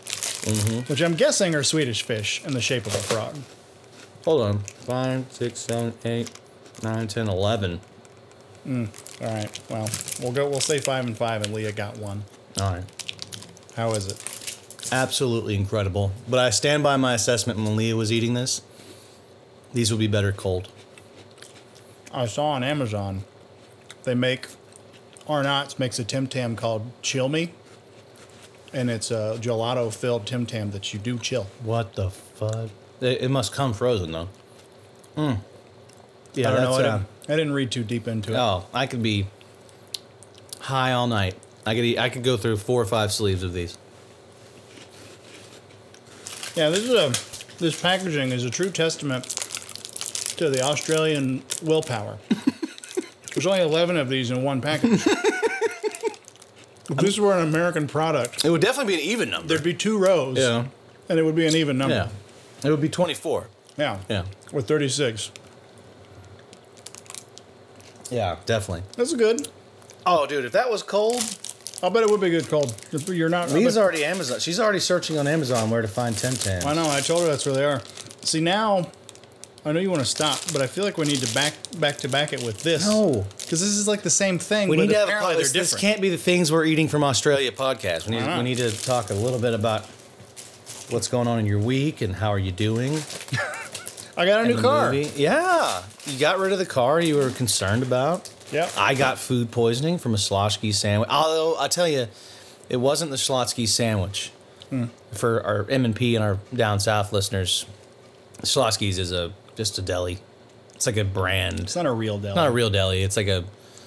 Mm-hmm. 0.44 0.81
which 0.92 1.01
I'm 1.03 1.14
guessing 1.14 1.55
are 1.55 1.62
Swedish 1.62 2.03
fish 2.03 2.42
in 2.44 2.53
the 2.53 2.61
shape 2.61 2.85
of 2.87 2.94
a 2.94 2.99
frog. 2.99 3.35
Hold 4.27 4.42
on. 4.42 4.59
Five, 4.59 5.25
six, 5.31 5.61
seven, 5.61 5.94
eight, 6.05 6.31
nine, 6.83 7.09
ten, 7.09 7.29
eleven. 7.29 7.81
All 8.66 8.87
right. 9.23 9.61
Well, 9.70 9.88
we'll 10.20 10.33
go. 10.33 10.49
We'll 10.49 10.61
say 10.61 10.79
five 10.81 11.07
and 11.07 11.16
five, 11.16 11.42
and 11.42 11.55
Leah 11.55 11.73
got 11.73 11.97
one. 11.99 12.25
All 12.61 12.75
right. 12.75 12.85
How 13.77 13.92
is 13.92 14.07
it? 14.07 14.88
Absolutely 14.92 15.55
incredible. 15.55 16.12
But 16.29 16.40
I 16.40 16.51
stand 16.51 16.83
by 16.83 16.97
my 16.99 17.14
assessment 17.14 17.59
when 17.59 17.75
Leah 17.77 17.97
was 17.97 18.12
eating 18.12 18.35
this. 18.35 18.61
These 19.73 19.90
would 19.90 19.99
be 20.01 20.07
better 20.09 20.33
cold. 20.33 20.68
I 22.14 22.27
saw 22.27 22.50
on 22.50 22.62
Amazon, 22.62 23.24
they 24.05 24.14
make 24.14 24.46
Arnott's 25.29 25.79
makes 25.79 25.98
a 25.98 26.05
Tim 26.05 26.27
Tam 26.29 26.55
called 26.55 26.90
Chill 27.03 27.29
Me, 27.29 27.53
and 28.72 28.88
it's 28.88 29.11
a 29.11 29.37
gelato 29.40 29.92
filled 29.92 30.27
Tim 30.27 30.46
Tam 30.46 30.70
that 30.70 30.94
you 30.94 31.00
do 31.00 31.18
chill. 31.18 31.48
What 31.62 31.94
the 31.94 32.11
fuck? 32.11 32.70
It, 33.00 33.22
it 33.22 33.31
must 33.31 33.53
come 33.53 33.72
frozen 33.72 34.12
though. 34.12 34.29
Mm. 35.16 35.38
Yeah, 36.35 36.50
I 36.50 36.55
don't 36.55 36.62
know. 36.62 36.72
I 36.72 36.74
uh, 36.74 36.83
didn't, 36.83 37.07
I 37.29 37.37
didn't 37.37 37.53
read 37.53 37.70
too 37.70 37.85
deep 37.85 38.07
into 38.07 38.33
it. 38.33 38.37
Oh, 38.37 38.66
I 38.72 38.87
could 38.87 39.03
be 39.03 39.27
high 40.61 40.92
all 40.92 41.07
night. 41.07 41.35
I 41.66 41.74
could 41.74 41.85
eat, 41.85 41.98
I 41.98 42.11
could 42.11 42.22
go 42.22 42.37
through 42.37 42.59
four 42.59 42.81
or 42.81 42.87
five 42.87 43.12
sleeves 43.12 43.42
of 43.42 43.53
these. 43.53 43.77
Yeah, 46.55 46.70
this 46.70 46.85
is 46.85 46.92
a 46.92 47.59
this 47.59 47.81
packaging 47.81 48.31
is 48.31 48.44
a 48.44 48.50
true 48.50 48.70
testament 48.70 49.43
to 50.37 50.51
the 50.51 50.62
Australian 50.62 51.42
willpower. 51.62 52.18
There's 53.35 53.47
only 53.47 53.61
11 53.62 53.97
of 53.97 54.09
these 54.09 54.31
in 54.31 54.42
one 54.42 54.61
package. 54.61 55.05
if 55.07 56.97
this 56.97 57.18
were 57.18 57.33
an 57.37 57.49
American 57.49 57.87
product, 57.88 58.44
It 58.44 58.51
would 58.51 58.61
definitely 58.61 58.97
be 58.97 59.03
an 59.03 59.09
even 59.09 59.31
number. 59.31 59.49
there'd 59.49 59.64
be 59.64 59.75
two 59.75 59.99
rows, 59.99 60.38
yeah. 60.38 60.66
and 61.09 61.18
it 61.18 61.23
would 61.25 61.35
be 61.35 61.47
an 61.47 61.55
even 61.57 61.77
number. 61.79 61.94
Yeah. 61.94 62.09
It 62.68 62.70
would 62.70 62.81
be 62.81 62.88
24. 62.88 63.49
Yeah. 63.77 63.99
Yeah. 64.09 64.25
Or 64.53 64.62
36. 64.62 65.33
Yeah, 68.11 68.37
definitely. 68.47 68.85
That's 68.97 69.14
good. 69.14 69.49
Oh, 70.07 70.27
dude, 70.27 70.44
if 70.44 70.53
that 70.53 70.70
was 70.70 70.83
cold, 70.83 71.23
I'll 71.83 71.90
bet 71.90 72.03
it 72.03 72.11
would 72.11 72.20
be 72.20 72.31
good 72.31 72.47
cold. 72.49 72.75
If 72.92 73.09
You're 73.09 73.29
not. 73.29 73.49
I 73.51 73.55
Lee's 73.55 73.75
bet- 73.75 73.83
already 73.83 74.05
Amazon. 74.05 74.38
She's 74.38 74.61
already 74.61 74.79
searching 74.81 75.18
on 75.18 75.27
Amazon 75.27 75.70
where 75.70 75.83
to 75.83 75.88
find 75.88 76.16
Tim 76.16 76.35
Tam. 76.35 76.66
I 76.66 76.75
know. 76.75 76.88
I 76.88 77.01
told 77.01 77.23
her 77.23 77.27
that's 77.27 77.44
where 77.47 77.55
they 77.55 77.64
are. 77.64 77.83
See 78.23 78.40
now, 78.40 78.90
I 79.66 79.72
know 79.72 79.81
you 79.81 79.90
want 79.90 80.03
to 80.03 80.09
stop, 80.09 80.38
but 80.53 80.61
I 80.61 80.66
feel 80.66 80.85
like 80.85 80.98
we 80.98 81.07
need 81.07 81.20
to 81.20 81.35
back 81.35 81.55
back 81.79 81.96
to 81.98 82.09
back 82.09 82.35
it 82.35 82.42
with 82.42 82.62
this. 82.62 82.87
No. 82.87 83.24
because 83.38 83.61
this 83.61 83.70
is 83.70 83.88
like 83.88 84.03
the 84.03 84.11
same 84.11 84.38
thing. 84.38 84.68
We 84.68 84.77
but 84.77 84.83
need 84.83 84.92
to 84.92 85.07
have 85.07 85.31
a 85.33 85.37
this, 85.37 85.53
this 85.53 85.74
can't 85.74 86.03
be 86.03 86.11
the 86.11 86.18
things 86.18 86.53
we're 86.53 86.66
eating 86.66 86.87
from 86.87 87.03
Australia 87.03 87.50
podcast. 87.50 88.07
We 88.07 88.16
need, 88.16 88.37
we 88.37 88.42
need 88.42 88.59
to 88.59 88.70
talk 88.85 89.09
a 89.09 89.14
little 89.14 89.38
bit 89.38 89.55
about 89.55 89.87
what's 90.90 91.09
going 91.09 91.29
on 91.29 91.38
in 91.38 91.46
your 91.46 91.61
week 91.61 92.03
and 92.03 92.14
how 92.14 92.29
are 92.29 92.38
you 92.38 92.53
doing. 92.53 92.92
I 94.16 94.27
got 94.27 94.44
a 94.44 94.48
new 94.48 94.57
the 94.57 94.62
car. 94.62 94.92
movie. 94.92 95.11
Yeah, 95.20 95.83
you 96.05 96.18
got 96.18 96.38
rid 96.38 96.53
of 96.53 96.59
the 96.59 96.66
car 96.66 97.00
you 97.00 97.16
were 97.16 97.31
concerned 97.31 97.83
about. 97.83 98.31
Yep. 98.53 98.70
I 98.77 98.94
got 98.94 99.18
food 99.18 99.50
poisoning 99.50 99.96
from 99.96 100.12
a 100.12 100.18
Schlotzsky 100.18 100.74
sandwich. 100.74 101.09
Although 101.09 101.59
I 101.59 101.68
tell 101.68 101.88
you, 101.88 102.09
it 102.68 102.77
wasn't 102.77 103.11
the 103.11 103.16
Schlotzsky 103.16 103.66
sandwich. 103.66 104.31
Hmm. 104.68 104.85
For 105.12 105.42
our 105.42 105.66
M 105.70 105.85
and 105.85 105.96
P 105.96 106.16
and 106.16 106.24
our 106.24 106.38
down 106.55 106.81
south 106.81 107.12
listeners, 107.12 107.64
Schlotzsky's 108.42 108.98
is 108.98 109.11
a 109.11 109.33
just 109.57 109.79
a 109.79 109.83
deli. 109.83 110.19
It's 110.75 110.87
like 110.87 110.97
a 110.97 111.05
brand. 111.05 111.61
It's 111.61 111.77
not 111.77 111.87
a 111.87 111.93
real 111.93 112.19
deli. 112.19 112.35
not 112.35 112.49
a 112.49 112.51
real 112.53 112.71
deli. 112.71 113.03
It's 113.03 113.17
like 113.17 113.29
a 113.29 113.45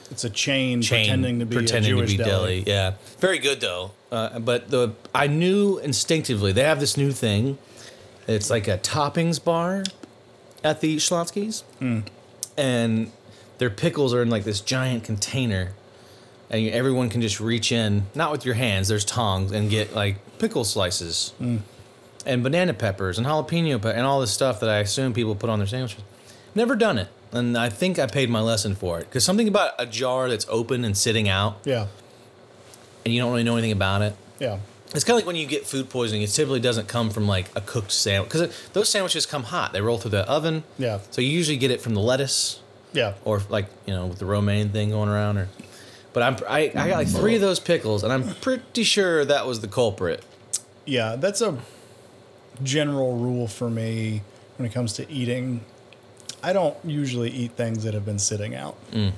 It's 0.10 0.24
a 0.24 0.30
chain, 0.30 0.82
chain 0.82 1.06
pretending 1.06 1.40
to 1.40 1.46
be 1.46 1.56
pretending 1.58 1.92
a 1.92 1.96
Jewish 1.96 2.12
to 2.14 2.18
be 2.18 2.24
deli. 2.24 2.64
Yeah, 2.66 2.94
very 3.20 3.40
good 3.40 3.60
though. 3.62 3.92
Uh, 4.12 4.40
but 4.40 4.70
the 4.70 4.94
I 5.14 5.28
knew 5.28 5.80
instinctively 5.80 6.52
they 6.54 6.64
have 6.64 6.80
this 6.80 6.96
new 6.98 7.12
thing. 7.12 7.58
It's 8.28 8.50
like 8.50 8.68
a 8.68 8.78
toppings 8.78 9.44
bar 9.44 9.84
at 10.64 10.82
the 10.82 10.98
Schlotzsky's, 10.98 11.62
Hmm. 11.80 12.00
and 12.58 13.12
their 13.58 13.70
pickles 13.70 14.14
are 14.14 14.22
in 14.22 14.30
like 14.30 14.44
this 14.44 14.60
giant 14.62 15.04
container, 15.04 15.74
and 16.50 16.62
you, 16.64 16.72
everyone 16.72 17.10
can 17.10 17.22
just 17.22 17.40
reach 17.40 17.72
in, 17.72 18.06
not 18.16 18.32
with 18.32 18.46
your 18.46 18.56
hands. 18.56 18.88
There's 18.88 19.06
tongs 19.06 19.52
and 19.52 19.70
get 19.70 19.94
like 19.96 20.18
pickle 20.40 20.64
slices. 20.64 21.34
Hmm. 21.38 21.58
And 22.28 22.44
banana 22.44 22.74
peppers 22.74 23.18
and 23.18 23.26
jalapeno 23.26 23.82
pe- 23.82 23.94
and 23.96 24.06
all 24.06 24.20
this 24.20 24.32
stuff 24.32 24.60
that 24.60 24.70
I 24.70 24.78
assume 24.80 25.14
people 25.14 25.34
put 25.34 25.50
on 25.50 25.60
their 25.60 25.68
sandwiches. 25.68 26.04
Never 26.54 26.76
done 26.76 26.98
it, 26.98 27.08
and 27.32 27.58
I 27.58 27.70
think 27.70 27.98
I 28.00 28.06
paid 28.06 28.30
my 28.30 28.42
lesson 28.42 28.76
for 28.76 29.00
it 29.00 29.06
because 29.06 29.24
something 29.24 29.48
about 29.48 29.74
a 29.80 29.86
jar 29.86 30.28
that's 30.30 30.46
open 30.50 30.84
and 30.84 30.98
sitting 30.98 31.30
out, 31.30 31.58
Yeah. 31.64 31.88
and 33.06 33.14
you 33.14 33.22
don't 33.22 33.32
really 33.32 33.44
know 33.44 33.54
anything 33.56 33.72
about 33.72 34.02
it. 34.02 34.16
Yeah. 34.40 34.58
It's 34.94 35.04
kind 35.04 35.12
of 35.16 35.18
like 35.18 35.26
when 35.26 35.36
you 35.36 35.46
get 35.46 35.66
food 35.68 35.90
poisoning. 35.90 36.22
It 36.22 36.28
typically 36.28 36.60
doesn't 36.62 36.88
come 36.88 37.10
from 37.10 37.28
like 37.28 37.48
a 37.56 37.62
cooked 37.62 37.92
sandwich 37.92 38.32
because 38.32 38.70
those 38.74 38.90
sandwiches 38.90 39.26
come 39.26 39.44
hot. 39.44 39.74
They 39.74 39.82
roll 39.82 39.98
through 39.98 40.12
the 40.12 40.28
oven. 40.30 40.64
Yeah. 40.80 41.00
So 41.12 41.22
you 41.22 41.30
usually 41.30 41.58
get 41.58 41.72
it 41.72 41.82
from 41.82 41.94
the 41.94 42.00
lettuce 42.02 42.60
Yeah. 42.94 43.14
or 43.26 43.42
like 43.50 43.66
you 43.86 43.94
know 43.94 44.08
with 44.08 44.20
the 44.20 44.26
romaine 44.26 44.70
thing 44.70 44.90
going 44.92 45.10
around. 45.10 45.38
Or, 45.38 45.50
but 46.14 46.24
I'm 46.24 46.38
I, 46.50 46.60
I 46.74 46.88
got 46.90 46.98
like 46.98 47.08
three 47.10 47.36
of 47.36 47.42
those 47.42 47.60
pickles, 47.60 48.04
and 48.04 48.12
I'm 48.14 48.34
pretty 48.36 48.84
sure 48.84 49.24
that 49.26 49.46
was 49.46 49.60
the 49.60 49.68
culprit. 49.68 50.24
Yeah. 50.86 51.16
That's 51.18 51.42
a 51.42 51.58
general 52.64 53.18
rule 53.18 53.48
for 53.48 53.70
me 53.70 54.22
when 54.58 54.68
it 54.68 54.74
comes 54.74 54.94
to 54.94 55.10
eating. 55.12 55.62
I 56.44 56.54
don't 56.54 56.78
usually 56.84 57.30
eat 57.32 57.52
things 57.52 57.84
that 57.84 57.94
have 57.94 58.06
been 58.06 58.20
sitting 58.20 58.56
out. 58.56 58.76
Mm. 58.92 59.14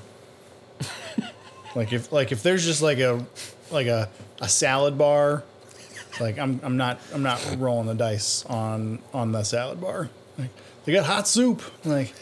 like 1.76 1.94
if 1.94 2.12
like 2.12 2.32
if 2.32 2.44
there's 2.44 2.66
just 2.66 2.82
like 2.82 3.00
a 3.00 3.26
like 3.72 3.88
a, 3.88 4.10
a 4.42 4.48
salad 4.48 4.98
bar, 4.98 5.44
like 6.20 6.40
I'm 6.40 6.60
I'm 6.64 6.78
not 6.78 7.00
I'm 7.14 7.24
not 7.24 7.56
rolling 7.58 7.88
the 7.88 7.96
dice 7.96 8.46
on 8.46 9.00
on 9.14 9.32
the 9.32 9.44
salad 9.44 9.82
bar. 9.82 10.10
Like 10.38 10.50
they 10.86 10.94
got 10.94 11.06
hot 11.06 11.28
soup. 11.28 11.62
Like 11.86 12.14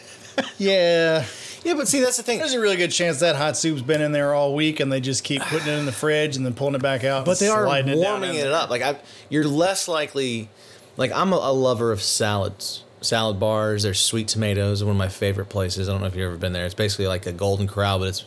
yeah. 0.58 1.24
Yeah, 1.64 1.74
but 1.74 1.88
see 1.88 2.00
that's 2.00 2.16
the 2.16 2.22
thing. 2.22 2.38
There's 2.38 2.54
a 2.54 2.60
really 2.60 2.76
good 2.76 2.92
chance 2.92 3.20
that 3.20 3.36
hot 3.36 3.56
soup's 3.56 3.82
been 3.82 4.00
in 4.00 4.12
there 4.12 4.32
all 4.32 4.54
week, 4.54 4.80
and 4.80 4.92
they 4.92 5.00
just 5.00 5.24
keep 5.24 5.42
putting 5.42 5.68
it 5.68 5.78
in 5.78 5.86
the 5.86 5.92
fridge 5.92 6.36
and 6.36 6.46
then 6.46 6.54
pulling 6.54 6.76
it 6.76 6.82
back 6.82 7.04
out. 7.04 7.24
But 7.24 7.38
they 7.38 7.48
are 7.48 7.64
sliding 7.64 7.90
it 7.90 8.02
down 8.02 8.20
warming 8.20 8.36
it 8.36 8.46
up. 8.46 8.70
Like 8.70 8.82
I, 8.82 8.98
you're 9.28 9.44
less 9.44 9.88
likely. 9.88 10.48
Like 10.98 11.12
I'm 11.12 11.32
a, 11.32 11.36
a 11.36 11.52
lover 11.52 11.92
of 11.92 12.02
salads, 12.02 12.84
salad 13.00 13.40
bars. 13.40 13.84
There's 13.84 13.98
Sweet 14.00 14.28
Tomatoes, 14.28 14.84
one 14.84 14.90
of 14.90 14.98
my 14.98 15.08
favorite 15.08 15.48
places. 15.48 15.88
I 15.88 15.92
don't 15.92 16.00
know 16.02 16.08
if 16.08 16.14
you've 16.16 16.26
ever 16.26 16.36
been 16.36 16.52
there. 16.52 16.66
It's 16.66 16.74
basically 16.74 17.06
like 17.06 17.24
a 17.24 17.32
Golden 17.32 17.66
Corral, 17.66 18.00
but 18.00 18.08
it's 18.08 18.26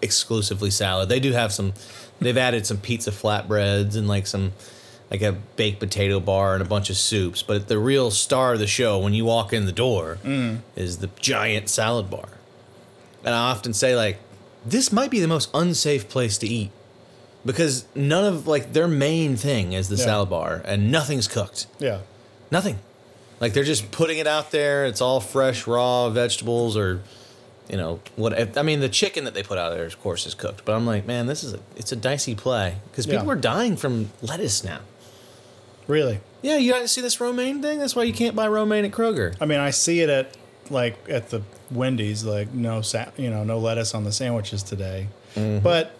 exclusively 0.00 0.70
salad. 0.70 1.08
They 1.08 1.20
do 1.20 1.32
have 1.32 1.52
some. 1.52 1.74
They've 2.20 2.36
added 2.36 2.66
some 2.66 2.78
pizza 2.78 3.10
flatbreads 3.10 3.96
and 3.96 4.08
like 4.08 4.26
some, 4.26 4.52
like 5.10 5.22
a 5.22 5.32
baked 5.32 5.80
potato 5.80 6.18
bar 6.20 6.54
and 6.54 6.62
a 6.62 6.66
bunch 6.66 6.88
of 6.90 6.96
soups. 6.96 7.42
But 7.42 7.68
the 7.68 7.78
real 7.78 8.10
star 8.10 8.54
of 8.54 8.58
the 8.60 8.66
show 8.66 8.98
when 8.98 9.12
you 9.14 9.24
walk 9.24 9.52
in 9.52 9.66
the 9.66 9.72
door 9.72 10.18
Mm. 10.24 10.60
is 10.76 10.98
the 10.98 11.10
giant 11.20 11.68
salad 11.68 12.08
bar. 12.10 12.28
and 13.24 13.34
I 13.34 13.50
often 13.50 13.72
say 13.74 13.94
like, 13.96 14.18
this 14.64 14.92
might 14.92 15.10
be 15.10 15.18
the 15.20 15.26
most 15.28 15.50
unsafe 15.54 16.08
place 16.08 16.38
to 16.38 16.46
eat 16.46 16.70
because 17.44 17.84
none 17.94 18.24
of 18.24 18.46
like 18.46 18.72
their 18.72 18.88
main 18.88 19.36
thing 19.36 19.72
is 19.72 19.88
the 19.88 19.96
Yeah. 19.96 20.04
salad 20.04 20.30
bar, 20.30 20.62
and 20.64 20.90
nothing's 20.90 21.28
cooked. 21.28 21.66
Yeah. 21.78 21.98
Nothing. 22.50 22.78
Like 23.40 23.52
they're 23.52 23.64
just 23.64 23.90
putting 23.90 24.18
it 24.18 24.26
out 24.26 24.50
there. 24.50 24.84
It's 24.86 25.00
all 25.00 25.20
fresh, 25.20 25.66
raw 25.66 26.08
vegetables, 26.10 26.76
or 26.76 27.00
you 27.70 27.76
know 27.76 28.00
what? 28.16 28.58
I 28.58 28.62
mean, 28.62 28.80
the 28.80 28.88
chicken 28.88 29.24
that 29.24 29.34
they 29.34 29.42
put 29.42 29.58
out 29.58 29.70
there, 29.74 29.84
of 29.84 30.00
course, 30.02 30.26
is 30.26 30.34
cooked. 30.34 30.64
But 30.64 30.74
I'm 30.74 30.86
like, 30.86 31.06
man, 31.06 31.26
this 31.26 31.44
is 31.44 31.52
a 31.54 31.60
it's 31.76 31.92
a 31.92 31.96
dicey 31.96 32.34
play 32.34 32.76
because 32.90 33.06
people 33.06 33.26
Yeah. 33.26 33.32
are 33.32 33.36
dying 33.36 33.76
from 33.76 34.10
lettuce 34.22 34.64
now. 34.64 34.80
Really. 35.86 36.20
Yeah, 36.42 36.56
you 36.56 36.72
didn't 36.72 36.88
see 36.88 37.00
this 37.00 37.20
romaine 37.20 37.62
thing. 37.62 37.78
That's 37.78 37.96
why 37.96 38.04
you 38.04 38.12
can't 38.12 38.36
buy 38.36 38.46
romaine 38.48 38.84
at 38.84 38.90
Kroger. 38.92 39.34
I 39.40 39.46
mean, 39.46 39.58
I 39.58 39.70
see 39.70 40.00
it 40.00 40.08
at 40.10 40.36
like 40.70 40.96
at 41.08 41.30
the 41.30 41.42
Wendy's, 41.70 42.24
like 42.24 42.52
no, 42.52 42.80
sa- 42.82 43.06
you 43.16 43.30
know, 43.30 43.44
no 43.44 43.58
lettuce 43.58 43.94
on 43.94 44.04
the 44.04 44.12
sandwiches 44.12 44.62
today. 44.62 45.08
Mm-hmm. 45.34 45.62
But 45.62 45.94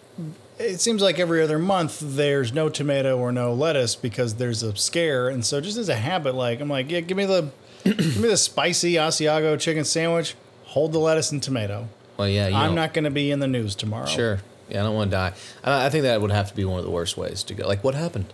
it 0.58 0.80
seems 0.80 1.02
like 1.02 1.18
every 1.18 1.42
other 1.42 1.58
month 1.58 1.98
there's 2.02 2.52
no 2.52 2.68
tomato 2.68 3.16
or 3.18 3.32
no 3.32 3.52
lettuce 3.54 3.94
because 3.96 4.34
there's 4.34 4.62
a 4.62 4.74
scare, 4.76 5.28
and 5.28 5.44
so 5.44 5.60
just 5.60 5.78
as 5.78 5.88
a 5.88 5.94
habit, 5.96 6.34
like 6.34 6.60
I'm 6.60 6.68
like, 6.68 6.90
yeah, 6.90 7.00
give 7.00 7.16
me 7.16 7.24
the, 7.26 7.50
give 7.84 8.20
me 8.20 8.28
the 8.28 8.36
spicy 8.36 8.94
Asiago 8.94 9.58
chicken 9.58 9.84
sandwich. 9.84 10.34
Hold 10.64 10.92
the 10.92 10.98
lettuce 10.98 11.32
and 11.32 11.42
tomato. 11.42 11.88
Well, 12.16 12.28
yeah, 12.28 12.48
you 12.48 12.56
I'm 12.56 12.66
don't- 12.68 12.74
not 12.74 12.92
going 12.94 13.04
to 13.04 13.10
be 13.10 13.30
in 13.30 13.40
the 13.40 13.46
news 13.48 13.74
tomorrow. 13.74 14.06
Sure. 14.06 14.40
Yeah, 14.68 14.80
I 14.80 14.82
don't 14.82 14.94
want 14.94 15.10
to 15.10 15.16
die. 15.16 15.32
I, 15.64 15.86
I 15.86 15.88
think 15.90 16.02
that 16.02 16.20
would 16.20 16.30
have 16.30 16.48
to 16.50 16.54
be 16.54 16.64
one 16.64 16.78
of 16.78 16.84
the 16.84 16.90
worst 16.90 17.16
ways 17.16 17.42
to 17.44 17.54
go. 17.54 17.66
Like, 17.66 17.82
what 17.82 17.94
happened? 17.94 18.32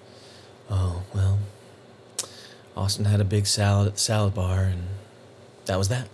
Oh 0.71 1.03
well, 1.15 1.39
Austin 2.77 3.05
had 3.05 3.21
a 3.21 3.25
big 3.25 3.47
salad 3.47 3.87
at 3.87 3.95
the 3.95 4.01
salad 4.01 4.35
bar, 4.35 4.65
and 4.65 4.83
that 5.67 5.79
was 5.79 5.89
that. 5.89 6.09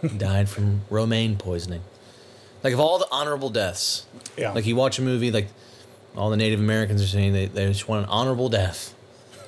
He 0.00 0.08
died 0.18 0.48
from 0.48 0.80
romaine 0.90 1.36
poisoning. 1.36 1.82
Like 2.62 2.74
of 2.74 2.80
all 2.80 2.98
the 2.98 3.08
honorable 3.10 3.50
deaths, 3.50 4.06
Yeah. 4.36 4.52
like 4.52 4.66
you 4.66 4.76
watch 4.76 4.98
a 4.98 5.02
movie, 5.02 5.30
like 5.30 5.48
all 6.16 6.30
the 6.30 6.36
Native 6.36 6.60
Americans 6.60 7.02
are 7.02 7.06
saying 7.06 7.32
they, 7.32 7.46
they 7.46 7.66
just 7.66 7.88
want 7.88 8.04
an 8.04 8.10
honorable 8.10 8.48
death, 8.48 8.94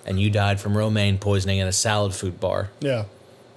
and 0.07 0.19
you 0.21 0.31
died 0.31 0.61
from 0.61 0.77
romaine 0.77 1.19
poisoning 1.19 1.61
at 1.61 1.69
a 1.69 1.73
salad 1.73 2.15
food 2.15 2.41
bar. 2.41 2.71
Yeah. 2.81 3.05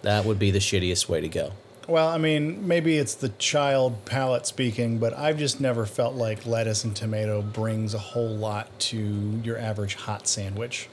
That 0.03 0.25
would 0.25 0.37
be 0.39 0.51
the 0.51 0.59
shittiest 0.59 1.09
way 1.09 1.21
to 1.21 1.27
go. 1.27 1.53
Well, 1.87 2.07
I 2.09 2.17
mean, 2.17 2.67
maybe 2.67 2.97
it's 2.97 3.15
the 3.15 3.29
child 3.29 4.03
palate 4.05 4.45
speaking, 4.45 4.99
but 4.99 5.17
I've 5.17 5.37
just 5.37 5.61
never 5.61 5.85
felt 5.85 6.15
like 6.15 6.45
lettuce 6.45 6.83
and 6.83 6.93
tomato 6.95 7.41
brings 7.41 7.93
a 7.93 7.97
whole 7.97 8.27
lot 8.35 8.77
to 8.81 9.41
your 9.43 9.57
average 9.57 9.95
hot 9.95 10.27
sandwich. 10.27 10.89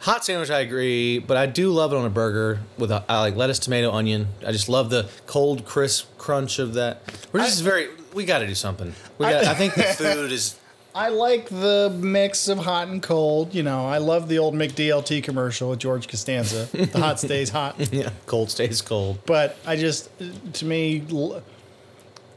Hot 0.00 0.24
sandwich, 0.24 0.50
I 0.50 0.60
agree, 0.60 1.18
but 1.18 1.36
I 1.36 1.46
do 1.46 1.70
love 1.72 1.92
it 1.92 1.96
on 1.96 2.04
a 2.04 2.10
burger 2.10 2.60
with 2.78 2.90
a, 2.90 3.04
I 3.08 3.20
like 3.20 3.34
lettuce, 3.34 3.58
tomato, 3.58 3.90
onion. 3.90 4.28
I 4.46 4.52
just 4.52 4.68
love 4.68 4.90
the 4.90 5.08
cold, 5.26 5.64
crisp 5.64 6.16
crunch 6.18 6.58
of 6.58 6.74
that. 6.74 7.02
We're 7.32 7.40
just 7.40 7.62
very. 7.62 7.88
We 8.14 8.24
got 8.24 8.38
to 8.40 8.46
do 8.46 8.54
something. 8.54 8.94
We 9.18 9.26
got. 9.26 9.44
I 9.44 9.54
think 9.60 9.74
the 9.74 9.82
food 9.82 10.32
is. 10.32 10.58
I 10.94 11.08
like 11.10 11.48
the 11.50 11.94
mix 11.94 12.48
of 12.48 12.58
hot 12.58 12.88
and 12.88 13.02
cold. 13.02 13.54
You 13.54 13.62
know, 13.62 13.86
I 13.86 13.98
love 13.98 14.28
the 14.28 14.38
old 14.38 14.54
McDLT 14.54 15.22
commercial 15.24 15.70
with 15.70 15.78
George 15.78 16.08
Costanza. 16.08 16.64
The 16.74 16.98
hot 16.98 17.20
stays 17.20 17.50
hot. 17.50 17.76
Yeah, 17.92 18.10
cold 18.26 18.50
stays 18.50 18.80
cold. 18.80 19.18
But 19.26 19.58
I 19.66 19.76
just, 19.76 20.08
to 20.54 20.64
me, 20.64 21.02
l- 21.10 21.42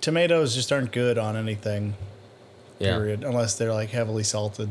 tomatoes 0.02 0.56
just 0.56 0.72
aren't 0.74 0.92
good 0.92 1.18
on 1.18 1.38
anything, 1.38 1.94
Yeah, 2.80 2.96
period, 2.98 3.24
unless 3.24 3.58
they're 3.58 3.74
like 3.74 3.90
heavily 3.92 4.24
salted 4.24 4.70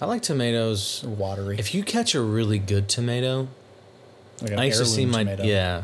I 0.00 0.06
like 0.06 0.22
tomatoes. 0.22 1.02
watery. 1.06 1.58
If 1.58 1.74
you 1.74 1.82
catch 1.82 2.14
a 2.14 2.20
really 2.20 2.58
good 2.58 2.88
tomato, 2.88 3.48
like 4.42 4.52
I 4.52 4.64
used 4.64 4.78
to 4.78 4.86
see 4.86 5.06
my 5.06 5.24
tomato. 5.24 5.42
yeah. 5.44 5.82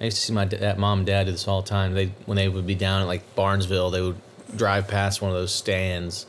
I 0.00 0.04
used 0.04 0.16
to 0.18 0.22
see 0.22 0.32
my 0.32 0.46
mom 0.78 1.00
and 1.00 1.06
dad 1.06 1.24
do 1.24 1.32
this 1.32 1.46
all 1.46 1.60
the 1.62 1.68
time. 1.68 1.92
They 1.94 2.12
when 2.26 2.36
they 2.36 2.48
would 2.48 2.66
be 2.66 2.74
down 2.74 3.02
at 3.02 3.06
like 3.06 3.34
Barnesville, 3.34 3.90
they 3.90 4.00
would 4.00 4.16
drive 4.56 4.88
past 4.88 5.20
one 5.20 5.30
of 5.30 5.36
those 5.36 5.54
stands 5.54 6.26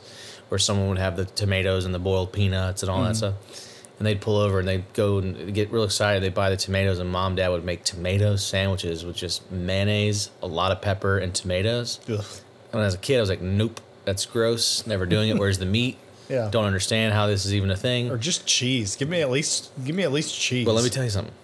where 0.48 0.58
someone 0.58 0.88
would 0.90 0.98
have 0.98 1.16
the 1.16 1.24
tomatoes 1.24 1.84
and 1.86 1.94
the 1.94 1.98
boiled 1.98 2.32
peanuts 2.32 2.82
and 2.82 2.90
all 2.90 2.98
Mm-hmm. 2.98 3.08
that 3.08 3.14
stuff. 3.16 3.68
And 3.98 4.06
they'd 4.06 4.20
pull 4.20 4.36
over 4.36 4.58
and 4.58 4.66
they'd 4.66 4.92
go 4.94 5.18
and 5.18 5.54
get 5.54 5.70
real 5.70 5.84
excited. 5.84 6.22
They'd 6.24 6.34
buy 6.34 6.50
the 6.50 6.56
tomatoes, 6.56 6.98
and 6.98 7.08
mom 7.08 7.28
and 7.28 7.36
dad 7.36 7.48
would 7.50 7.64
make 7.64 7.84
tomato 7.84 8.34
sandwiches 8.36 9.04
with 9.04 9.14
just 9.16 9.48
mayonnaise, 9.52 10.30
a 10.42 10.46
lot 10.48 10.72
of 10.72 10.82
pepper, 10.82 11.18
and 11.18 11.32
tomatoes. 11.32 12.00
Ugh. 12.08 12.24
And 12.72 12.82
as 12.82 12.94
a 12.94 12.98
kid, 12.98 13.18
I 13.18 13.20
was 13.20 13.30
like, 13.30 13.40
nope, 13.42 13.80
that's 14.04 14.26
gross. 14.26 14.84
Never 14.88 15.06
doing 15.06 15.28
it. 15.30 15.36
Where's 15.38 15.58
the 15.58 15.66
meat? 15.66 15.98
Yeah. 16.32 16.48
Don't 16.50 16.64
understand 16.64 17.12
how 17.12 17.26
this 17.26 17.44
is 17.44 17.54
even 17.54 17.70
a 17.70 17.76
thing. 17.76 18.10
Or 18.10 18.16
just 18.16 18.46
cheese. 18.46 18.96
Give 18.96 19.08
me 19.08 19.20
at 19.20 19.30
least, 19.30 19.70
give 19.84 19.94
me 19.94 20.02
at 20.02 20.12
least 20.12 20.34
cheese. 20.34 20.64
But 20.64 20.72
let 20.72 20.82
me 20.82 20.88
tell 20.88 21.04
you 21.04 21.10
something. 21.10 21.34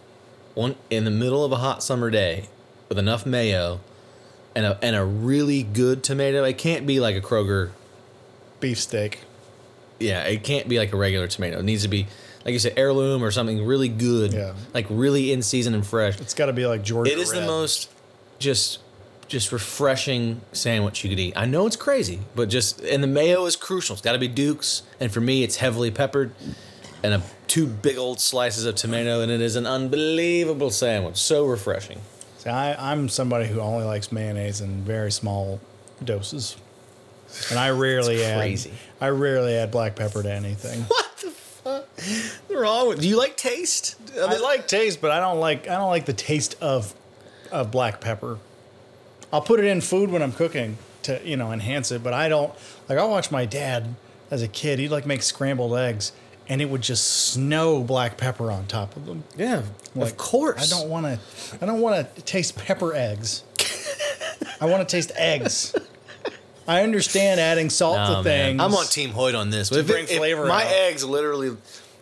One 0.55 0.77
in 0.89 1.05
the 1.05 1.11
middle 1.11 1.45
of 1.45 1.53
a 1.53 1.57
hot 1.57 1.83
summer 1.83 2.11
day 2.11 2.49
with 2.89 2.99
enough 2.99 3.27
mayo 3.27 3.81
and 4.57 4.65
a 4.65 4.79
and 4.83 4.97
a 4.97 5.05
really 5.05 5.63
good 5.63 6.03
tomato. 6.03 6.43
It 6.43 6.57
can't 6.57 6.87
be 6.87 7.01
like 7.01 7.17
a 7.17 7.21
Kroger. 7.21 7.71
beefsteak. 8.61 9.19
Yeah, 10.01 10.23
it 10.23 10.43
can't 10.43 10.69
be 10.69 10.79
like 10.79 10.93
a 10.93 10.97
regular 10.97 11.29
tomato. 11.29 11.59
It 11.59 11.65
needs 11.65 11.83
to 11.83 11.89
be 11.89 12.07
like 12.45 12.55
you 12.55 12.59
said, 12.59 12.73
heirloom 12.77 13.23
or 13.23 13.31
something 13.31 13.65
really 13.67 13.89
good. 13.89 14.33
Yeah. 14.33 14.55
Like 14.73 14.87
really 14.89 15.33
in 15.33 15.43
season 15.43 15.75
and 15.75 15.87
fresh. 15.87 16.19
It's 16.19 16.33
got 16.33 16.47
to 16.47 16.55
be 16.55 16.67
like 16.67 16.83
Georgia. 16.83 17.13
It 17.13 17.19
is 17.19 17.31
the 17.31 17.43
most 17.43 17.91
just 18.39 18.79
just 19.29 19.53
refreshing 19.53 20.41
sandwich 20.53 21.05
you 21.05 21.11
could 21.11 21.21
eat. 21.21 21.35
I 21.37 21.45
know 21.45 21.67
it's 21.67 21.77
crazy, 21.77 22.21
but 22.35 22.49
just 22.49 22.81
and 22.81 23.03
the 23.03 23.07
mayo 23.07 23.45
is 23.45 23.57
crucial. 23.57 23.93
It's 23.95 24.03
got 24.03 24.13
to 24.13 24.19
be 24.19 24.29
Duke's, 24.29 24.83
and 24.99 25.13
for 25.13 25.21
me, 25.21 25.45
it's 25.45 25.57
heavily 25.57 25.91
peppered, 25.91 26.33
and 27.03 27.15
a 27.15 27.23
two 27.47 27.67
big 27.67 27.99
old 27.99 28.21
slices 28.21 28.65
of 28.65 28.75
tomato, 28.75 29.21
and 29.21 29.31
it 29.31 29.41
is 29.41 29.55
an 29.55 29.67
unbelievable 29.67 30.71
sandwich. 30.71 31.17
So 31.17 31.45
refreshing. 31.47 32.01
See, 32.39 32.51
I, 32.51 32.93
I'm 32.93 33.09
somebody 33.09 33.47
who 33.47 33.61
only 33.61 33.85
likes 33.85 34.11
mayonnaise 34.11 34.61
in 34.61 34.83
very 34.83 35.13
small 35.13 35.61
doses, 36.03 36.57
and 37.51 37.59
I 37.59 37.71
rarely 37.71 38.25
add. 38.25 38.59
I 39.01 39.09
rarely 39.09 39.55
add 39.55 39.71
black 39.71 39.95
pepper 39.95 40.23
to 40.23 40.33
anything. 40.33 40.85
What 40.99 41.17
the 41.17 41.31
fuck? 41.31 41.89
What's 42.47 42.61
wrong 42.61 42.89
with? 42.89 43.01
Do 43.01 43.09
you 43.09 43.19
like 43.19 43.37
taste? 43.37 43.97
I 44.17 44.39
like 44.39 44.69
taste, 44.69 45.01
but 45.01 45.11
I 45.11 45.19
don't 45.19 45.41
like 45.41 45.69
I 45.69 45.77
don't 45.77 45.91
like 45.91 46.07
the 46.07 46.13
taste 46.13 46.57
of 46.61 46.95
of 47.51 47.71
black 47.73 48.01
pepper. 48.01 48.39
I'll 49.33 49.43
put 49.43 49.61
it 49.61 49.67
in 49.67 49.81
food 49.81 50.11
when 50.11 50.23
I'm 50.23 50.33
cooking 50.33 50.79
to 51.03 51.21
you 51.25 51.37
know 51.37 51.53
enhance 51.53 51.91
it, 51.93 52.03
but 52.03 52.13
I 52.13 52.29
don't 52.29 52.53
like. 52.89 52.99
I 52.99 53.05
watch 53.05 53.31
my 53.31 53.45
dad 53.45 53.95
as 54.31 54.43
a 54.43 54.49
kid. 54.49 54.79
He'd 54.79 54.91
like 54.91 55.07
make 55.07 55.23
scrambled 55.23 55.77
eggs, 55.77 56.13
and 56.49 56.61
it 56.63 56.69
would 56.71 56.83
just 56.83 57.07
snow 57.33 57.83
black 57.83 58.17
pepper 58.17 58.51
on 58.51 58.67
top 58.67 58.97
of 58.97 59.07
them. 59.07 59.25
Yeah, 59.37 59.63
Like, 59.95 60.11
of 60.11 60.17
course. 60.17 60.73
I 60.73 60.77
don't 60.79 60.89
want 60.89 61.07
to. 61.07 61.19
I 61.63 61.67
don't 61.67 61.81
want 61.81 62.15
to 62.17 62.23
taste 62.23 62.57
pepper 62.57 62.95
eggs. 62.95 63.43
I 64.61 64.67
want 64.67 64.87
to 64.89 64.97
taste 64.97 65.13
eggs. 65.17 65.75
I 66.67 66.83
understand 66.83 67.41
adding 67.41 67.71
salt 67.71 67.97
Oh, 67.99 68.07
to 68.07 68.13
man. 68.17 68.25
things. 68.25 68.61
I'm 68.63 68.75
on 68.75 68.87
Team 68.87 69.11
Hoyt 69.11 69.35
on 69.35 69.51
this. 69.51 69.73
If 69.73 69.87
bring 69.87 70.05
if 70.05 70.17
flavor 70.19 70.47
my 70.47 70.65
out. 70.65 70.71
eggs 70.73 71.03
literally, 71.05 71.57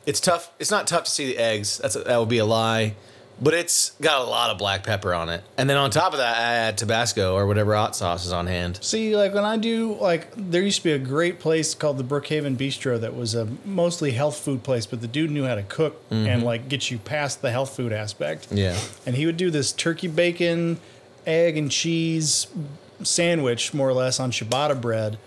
it's 0.06 0.18
tough. 0.20 0.50
It's 0.58 0.70
not 0.70 0.86
tough 0.88 1.04
to 1.04 1.10
see 1.10 1.26
the 1.26 1.38
eggs. 1.38 1.78
That's 1.78 1.94
a, 1.94 2.00
that 2.00 2.18
would 2.18 2.28
be 2.28 2.38
a 2.38 2.44
lie. 2.46 2.94
But 3.40 3.52
it's 3.52 3.90
got 4.00 4.22
a 4.22 4.24
lot 4.24 4.50
of 4.50 4.56
black 4.56 4.82
pepper 4.82 5.12
on 5.12 5.28
it, 5.28 5.44
and 5.58 5.68
then 5.68 5.76
on 5.76 5.90
top 5.90 6.12
of 6.12 6.18
that, 6.18 6.36
I 6.36 6.54
add 6.54 6.78
Tabasco 6.78 7.34
or 7.34 7.46
whatever 7.46 7.74
hot 7.74 7.94
sauce 7.94 8.24
is 8.24 8.32
on 8.32 8.46
hand. 8.46 8.78
See, 8.80 9.14
like 9.14 9.34
when 9.34 9.44
I 9.44 9.58
do, 9.58 9.94
like 10.00 10.28
there 10.34 10.62
used 10.62 10.78
to 10.78 10.84
be 10.84 10.92
a 10.92 10.98
great 10.98 11.38
place 11.38 11.74
called 11.74 11.98
the 11.98 12.04
Brookhaven 12.04 12.56
Bistro 12.56 12.98
that 12.98 13.14
was 13.14 13.34
a 13.34 13.46
mostly 13.64 14.12
health 14.12 14.38
food 14.38 14.62
place, 14.62 14.86
but 14.86 15.02
the 15.02 15.08
dude 15.08 15.30
knew 15.30 15.44
how 15.44 15.54
to 15.54 15.62
cook 15.62 16.02
mm-hmm. 16.08 16.26
and 16.26 16.42
like 16.44 16.70
get 16.70 16.90
you 16.90 16.96
past 16.96 17.42
the 17.42 17.50
health 17.50 17.76
food 17.76 17.92
aspect. 17.92 18.48
Yeah. 18.50 18.78
And 19.04 19.14
he 19.14 19.26
would 19.26 19.36
do 19.36 19.50
this 19.50 19.70
turkey 19.70 20.08
bacon, 20.08 20.80
egg 21.26 21.58
and 21.58 21.70
cheese 21.70 22.46
sandwich, 23.02 23.74
more 23.74 23.88
or 23.88 23.92
less, 23.92 24.18
on 24.18 24.30
ciabatta 24.30 24.80
bread. 24.80 25.18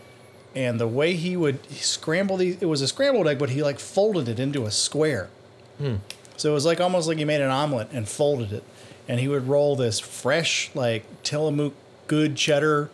And 0.55 0.79
the 0.79 0.87
way 0.87 1.13
he 1.13 1.37
would 1.37 1.63
scramble 1.71 2.37
these, 2.37 2.59
it 2.61 2.65
was 2.65 2.81
a 2.81 2.87
scrambled 2.87 3.27
egg, 3.27 3.37
but 3.37 3.51
he 3.51 3.61
like 3.61 3.79
folded 3.79 4.27
it 4.27 4.39
into 4.39 4.65
a 4.65 4.71
square. 4.71 5.29
Hmm. 5.77 5.97
So 6.39 6.49
it 6.49 6.53
was 6.53 6.65
like 6.65 6.79
almost 6.81 7.07
like 7.07 7.17
he 7.17 7.25
made 7.25 7.41
an 7.41 7.49
omelet 7.49 7.89
and 7.91 8.07
folded 8.07 8.51
it. 8.53 8.63
And 9.07 9.19
he 9.19 9.27
would 9.27 9.47
roll 9.47 9.75
this 9.75 9.99
fresh, 9.99 10.69
like 10.75 11.03
Tillamook 11.23 11.73
good 12.07 12.35
cheddar 12.35 12.89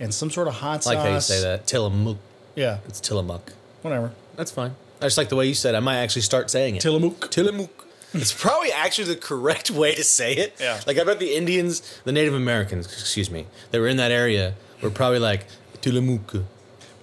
and 0.00 0.14
some 0.14 0.30
sort 0.30 0.48
of 0.48 0.54
hot 0.54 0.84
sauce. 0.84 0.92
I 0.92 0.96
like 0.96 1.06
how 1.08 1.14
you 1.14 1.20
say 1.20 1.40
that. 1.42 1.66
Tillamook. 1.66 2.18
Yeah, 2.54 2.78
It's 2.86 3.00
Tillamook. 3.00 3.52
whatever. 3.82 4.12
That's 4.36 4.50
fine. 4.50 4.74
I 5.00 5.06
just 5.06 5.18
like 5.18 5.28
the 5.28 5.36
way 5.36 5.46
you 5.46 5.54
said. 5.54 5.74
it. 5.74 5.78
I 5.78 5.80
might 5.80 5.96
actually 5.98 6.22
start 6.22 6.50
saying 6.50 6.76
it. 6.76 6.82
Tillamook. 6.82 7.30
Tillamook. 7.30 7.86
It's 8.14 8.32
probably 8.32 8.72
actually 8.72 9.08
the 9.08 9.16
correct 9.20 9.70
way 9.70 9.94
to 9.94 10.02
say 10.04 10.32
it. 10.34 10.54
Yeah. 10.58 10.80
Like 10.86 10.98
I 10.98 11.04
bet 11.04 11.18
the 11.18 11.34
Indians, 11.34 12.00
the 12.04 12.12
Native 12.12 12.32
Americans, 12.32 12.86
excuse 12.86 13.30
me, 13.30 13.46
that 13.72 13.80
were 13.80 13.88
in 13.88 13.98
that 13.98 14.10
area 14.10 14.54
were 14.80 14.88
probably 14.90 15.18
like 15.18 15.46
Tillamook. 15.82 16.44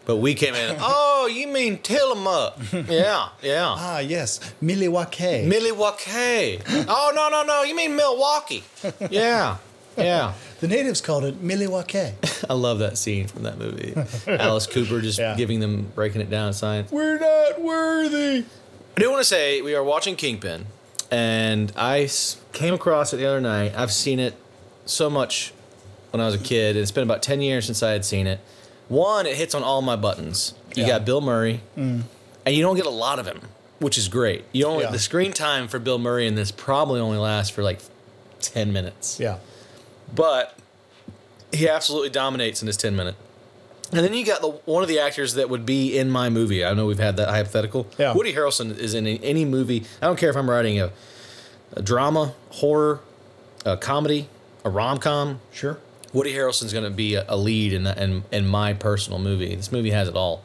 But 0.06 0.18
we 0.18 0.34
came 0.36 0.54
in. 0.54 0.76
oh, 0.82 1.30
you 1.34 1.48
mean 1.48 1.78
Tillamook? 1.78 2.56
yeah, 2.90 3.30
yeah. 3.42 3.76
Ah, 3.78 4.00
yes, 4.00 4.40
Milwaukee. 4.62 5.46
Milwaukee. 5.46 6.60
Oh 6.88 7.12
no 7.16 7.30
no 7.30 7.44
no! 7.44 7.64
You 7.64 7.76
mean 7.76 7.96
Milwaukee? 7.96 8.64
Yeah, 9.10 9.58
yeah. 9.98 10.34
the 10.60 10.68
natives 10.68 11.00
called 11.02 11.24
it 11.24 11.42
Milwaukee. 11.42 12.12
I 12.50 12.54
love 12.54 12.80
that 12.80 12.98
scene 12.98 13.28
from 13.28 13.44
that 13.44 13.58
movie. 13.58 13.94
Alice 14.28 14.68
Cooper 14.68 15.00
just 15.00 15.20
Yeah. 15.20 15.36
giving 15.36 15.60
them 15.62 15.92
breaking 15.96 16.22
it 16.22 16.30
down 16.30 16.48
in 16.50 16.54
science. 16.54 16.92
We're 16.92 17.18
not 17.20 17.62
worthy. 17.62 18.44
I 18.98 19.00
do 19.00 19.10
want 19.10 19.22
to 19.22 19.26
say 19.28 19.62
we 19.62 19.74
are 19.74 19.84
watching 19.84 20.16
Kingpin, 20.18 20.66
and 21.10 21.72
I 21.78 22.10
came 22.52 22.74
across 22.74 23.14
it 23.14 23.18
the 23.18 23.26
other 23.26 23.42
night. 23.42 23.74
I've 23.76 23.92
seen 23.94 24.20
it 24.20 24.36
so 24.86 25.10
much 25.10 25.54
when 26.12 26.20
I 26.22 26.26
was 26.26 26.36
a 26.36 26.40
kid. 26.40 26.76
and 26.76 26.82
It's 26.84 26.92
been 26.92 27.04
about 27.04 27.24
ten 27.24 27.42
years 27.42 27.66
since 27.66 27.82
I 27.82 27.92
had 27.92 28.04
seen 28.04 28.28
it. 28.28 28.40
One, 28.90 29.26
it 29.26 29.36
hits 29.36 29.56
on 29.56 29.64
all 29.64 29.82
my 29.82 29.96
buttons. 29.96 30.54
You 30.76 30.84
Yeah. 30.84 30.90
got 30.90 31.06
Bill 31.06 31.22
Murray, 31.22 31.62
mm. 31.78 32.02
and 32.46 32.56
you 32.56 32.62
don't 32.62 32.76
get 32.76 32.86
a 32.86 32.90
lot 32.92 33.20
of 33.20 33.26
him, 33.26 33.42
which 33.80 33.98
is 33.98 34.08
great. 34.08 34.44
You 34.52 34.66
only 34.66 34.84
Yeah. 34.84 34.92
the 34.92 35.00
screen 35.00 35.32
time 35.34 35.68
for 35.68 35.80
Bill 35.80 35.98
Murray 36.00 36.28
in 36.28 36.36
this 36.36 36.52
probably 36.52 37.00
only 37.00 37.18
lasts 37.18 37.52
for 37.52 37.64
like 37.64 37.80
ten 38.42 38.74
minutes 38.74 39.20
Yeah. 39.20 39.38
but 40.14 40.56
he 41.54 41.70
absolutely 41.70 42.10
dominates 42.10 42.62
in 42.62 42.68
his 42.68 42.76
10 42.76 42.94
minute 42.96 43.16
and 43.92 44.02
then 44.04 44.14
you 44.14 44.26
got 44.26 44.42
the 44.42 44.50
one 44.66 44.82
of 44.84 44.90
the 44.90 45.00
actors 45.00 45.36
that 45.36 45.50
would 45.50 45.66
be 45.66 45.98
in 45.98 46.10
my 46.10 46.28
movie 46.30 46.66
i 46.66 46.74
know 46.74 46.86
we've 46.88 47.00
had 47.00 47.16
that 47.16 47.30
hypothetical 47.30 47.88
Yeah. 47.98 48.14
woody 48.14 48.34
harrelson 48.34 48.78
is 48.78 48.94
in 48.96 49.08
any 49.08 49.46
movie 49.46 49.86
i 50.02 50.08
don't 50.08 50.18
care 50.18 50.30
if 50.30 50.36
i'm 50.36 50.50
writing 50.50 50.82
a, 50.82 50.92
a 51.74 51.82
drama 51.82 52.34
horror 52.50 53.00
a 53.66 53.78
comedy 53.78 54.28
a 54.66 54.70
rom-com 54.70 55.40
Sure. 55.54 55.78
Woody 56.14 56.34
harrelson's 56.34 56.72
going 56.74 56.86
to 56.86 56.90
be 56.92 57.16
a, 57.16 57.26
a 57.28 57.36
lead 57.38 57.74
in, 57.74 57.88
in, 57.88 58.24
in 58.32 58.48
my 58.48 58.74
personal 58.74 59.20
movie 59.20 59.56
this 59.56 59.72
movie 59.72 59.90
has 59.92 60.08
it 60.08 60.16
all 60.16 60.44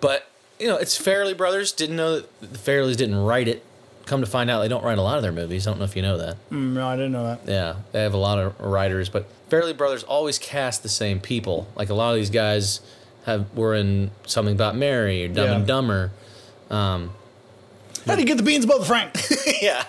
but 0.00 0.26
you 0.58 0.66
know 0.66 0.76
it's 0.76 0.98
Farrelly 1.00 1.36
brothers 1.36 1.70
didn't 1.72 1.96
know 1.96 2.20
that 2.20 2.40
the 2.40 2.58
Farrellys 2.58 2.96
didn't 2.96 3.16
write 3.16 3.46
it 3.48 3.62
come 4.06 4.20
to 4.20 4.26
find 4.26 4.48
out 4.50 4.60
they 4.60 4.68
don't 4.68 4.84
write 4.84 4.98
a 4.98 5.02
lot 5.02 5.16
of 5.16 5.22
their 5.22 5.32
movies 5.32 5.66
i 5.66 5.70
don't 5.70 5.78
know 5.78 5.84
if 5.84 5.96
you 5.96 6.02
know 6.02 6.16
that 6.16 6.36
Mm, 6.50 6.72
no, 6.74 6.86
I 6.88 6.96
didn't 6.96 7.12
know 7.12 7.24
that. 7.24 7.40
yeah, 7.46 7.76
they 7.92 8.02
have 8.02 8.14
a 8.14 8.18
lot 8.18 8.38
of 8.38 8.58
writers, 8.60 9.08
but 9.08 9.26
Farrelly 9.50 9.76
Brothers 9.76 10.02
always 10.04 10.38
cast 10.38 10.82
the 10.82 10.88
same 10.88 11.20
people. 11.20 11.66
Like 11.76 11.88
a 11.90 11.94
lot 11.94 12.10
of 12.12 12.16
these 12.16 12.30
guys 12.30 12.80
have 13.26 13.52
were 13.54 13.74
in 13.74 14.10
something 14.26 14.54
about 14.54 14.74
Mary 14.76 15.24
or 15.24 15.28
Dumb 15.28 15.44
Yeah. 15.48 15.56
and 15.56 15.66
Dumber. 15.66 16.10
How 16.70 17.08
do 18.06 18.18
you 18.20 18.24
get 18.24 18.36
the 18.36 18.42
beans 18.44 18.64
above 18.64 18.80
the 18.80 18.86
Frank? 18.86 19.12
Yeah. 19.62 19.82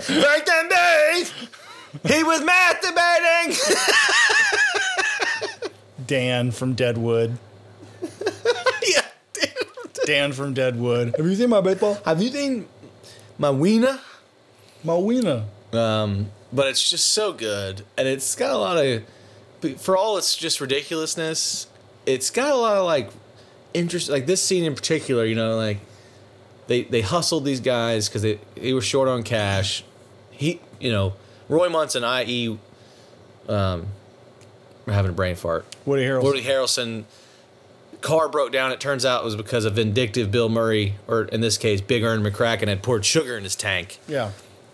Frank 0.00 0.48
and 0.48 0.70
Dave, 0.70 1.50
he 2.06 2.24
was 2.24 2.40
masturbating. 2.40 3.58
Dan 6.06 6.50
from 6.50 6.74
Deadwood. 6.74 7.38
yeah. 8.86 9.06
Dan 10.04 10.32
from 10.32 10.54
Deadwood. 10.54 11.14
Have 11.16 11.26
you 11.26 11.34
seen 11.34 11.50
my 11.50 11.60
baseball? 11.60 11.98
Have 12.04 12.20
you 12.22 12.28
seen 12.30 12.66
my 13.38 13.50
wiener? 13.50 14.00
My 14.84 14.96
wiener. 14.96 15.44
Um, 15.72 16.30
but 16.52 16.66
it's 16.66 16.90
just 16.90 17.12
so 17.12 17.32
good, 17.32 17.84
and 17.96 18.06
it's 18.06 18.34
got 18.34 18.50
a 18.50 18.58
lot 18.58 18.76
of, 18.76 19.80
for 19.80 19.96
all 19.96 20.18
its 20.18 20.36
just 20.36 20.60
ridiculousness, 20.60 21.66
it's 22.04 22.30
got 22.30 22.52
a 22.52 22.56
lot 22.56 22.76
of 22.76 22.84
like 22.84 23.10
interest. 23.72 24.10
Like 24.10 24.26
this 24.26 24.42
scene 24.42 24.64
in 24.64 24.74
particular, 24.74 25.24
you 25.24 25.34
know, 25.34 25.56
like 25.56 25.78
they 26.66 26.82
they 26.82 27.00
hustled 27.00 27.44
these 27.44 27.60
guys 27.60 28.08
because 28.08 28.22
they 28.22 28.38
they 28.54 28.74
were 28.74 28.82
short 28.82 29.08
on 29.08 29.22
cash. 29.22 29.84
He, 30.30 30.60
you 30.80 30.90
know, 30.90 31.14
Roy 31.52 31.68
Munson, 31.68 32.02
i.e., 32.04 32.58
um, 33.48 33.86
we're 34.86 34.92
having 34.94 35.10
a 35.10 35.14
brain 35.14 35.36
fart. 35.36 35.64
Woody 35.84 36.02
Harrelson. 36.04 36.22
Woody 36.22 36.42
Harrelson 36.42 37.04
car 38.00 38.28
broke 38.28 38.52
down. 38.52 38.72
It 38.72 38.80
turns 38.80 39.04
out 39.04 39.22
it 39.22 39.24
was 39.24 39.36
because 39.36 39.64
a 39.64 39.70
vindictive 39.70 40.30
Bill 40.30 40.48
Murray, 40.48 40.96
or 41.06 41.22
in 41.24 41.40
this 41.40 41.58
case, 41.58 41.80
Big 41.80 42.02
Ern 42.02 42.22
McCracken, 42.22 42.68
had 42.68 42.82
poured 42.82 43.04
sugar 43.04 43.36
in 43.36 43.44
his 43.44 43.54
tank 43.54 43.98
Yeah. 44.08 44.30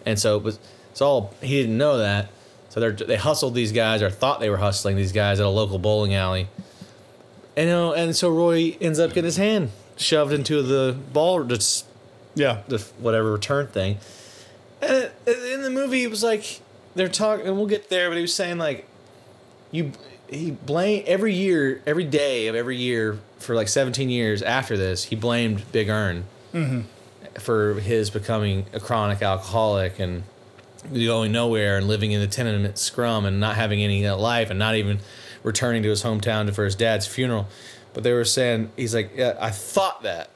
and 0.07 0.19
so 0.19 0.37
it 0.37 0.43
was 0.43 0.59
it's 0.93 1.01
all 1.03 1.35
he 1.43 1.61
didn't 1.61 1.77
know 1.77 1.99
that 1.99 2.29
so 2.71 2.81
they 2.81 3.05
they 3.05 3.17
hustled 3.17 3.55
these 3.55 3.73
guys 3.73 4.01
or 4.03 4.09
thought 4.11 4.41
they 4.41 4.49
were 4.51 4.57
hustling 4.57 4.97
these 4.97 5.13
guys 5.13 5.39
at 5.41 5.47
a 5.47 5.49
local 5.51 5.79
bowling 5.79 6.15
alley 6.15 6.49
and 7.57 7.69
you 7.69 7.73
know 7.75 7.93
and 7.93 8.17
so 8.17 8.29
roy 8.31 8.77
ends 8.81 8.99
up 8.99 9.11
getting 9.11 9.25
his 9.25 9.37
hand 9.37 9.71
shoved 9.97 10.33
into 10.33 10.63
the 10.63 10.97
ball 11.13 11.45
just 11.45 11.85
Yeah. 12.35 12.63
the 12.69 12.79
whatever 12.99 13.31
return 13.33 13.67
thing 13.69 13.99
and 14.81 15.11
in 15.27 15.63
the 15.63 15.71
movie 15.71 16.03
it 16.03 16.11
was 16.11 16.23
like 16.23 16.61
they're 16.99 17.09
talking 17.09 17.47
and 17.47 17.57
we'll 17.57 17.67
get 17.67 17.89
there 17.89 18.09
but 18.09 18.17
he 18.17 18.23
was 18.23 18.35
saying 18.35 18.59
like 18.59 18.87
you 19.71 19.93
he 20.29 20.51
blame 20.51 21.03
every 21.07 21.35
year 21.35 21.81
every 21.87 22.05
day 22.05 22.49
of 22.49 22.55
every 22.55 22.77
year 22.77 23.19
for 23.39 23.55
like 23.55 23.69
17 23.69 24.11
years 24.11 24.43
after 24.43 24.77
this 24.77 25.05
he 25.05 25.17
blamed 25.17 25.71
big 25.73 25.89
Ern 25.89 26.25
mm-hmm. 26.53 26.81
for 27.39 27.75
his 27.75 28.11
becoming 28.11 28.67
a 28.73 28.81
chronic 28.81 29.23
alcoholic 29.23 29.99
and 29.99 30.25
going 30.93 31.33
nowhere 31.33 31.79
and 31.79 31.89
living 31.89 32.13
in 32.13 32.21
the 32.21 32.27
tenement 32.27 32.79
scrum 32.79 33.25
and 33.25 33.41
not 33.41 33.57
having 33.57 33.83
any 33.83 34.09
life 34.11 34.51
and 34.51 34.59
not 34.59 34.75
even 34.75 34.99
returning 35.43 35.83
to 35.83 35.89
his 35.89 36.03
hometown 36.03 36.53
for 36.55 36.65
his 36.65 36.75
dad's 36.75 37.07
funeral. 37.07 37.47
But 37.95 38.05
they 38.05 38.13
were 38.13 38.25
saying 38.25 38.71
he's 38.77 38.95
like, 38.95 39.13
yeah, 39.17 39.37
I 39.41 39.51
thought 39.51 40.03
that. 40.03 40.31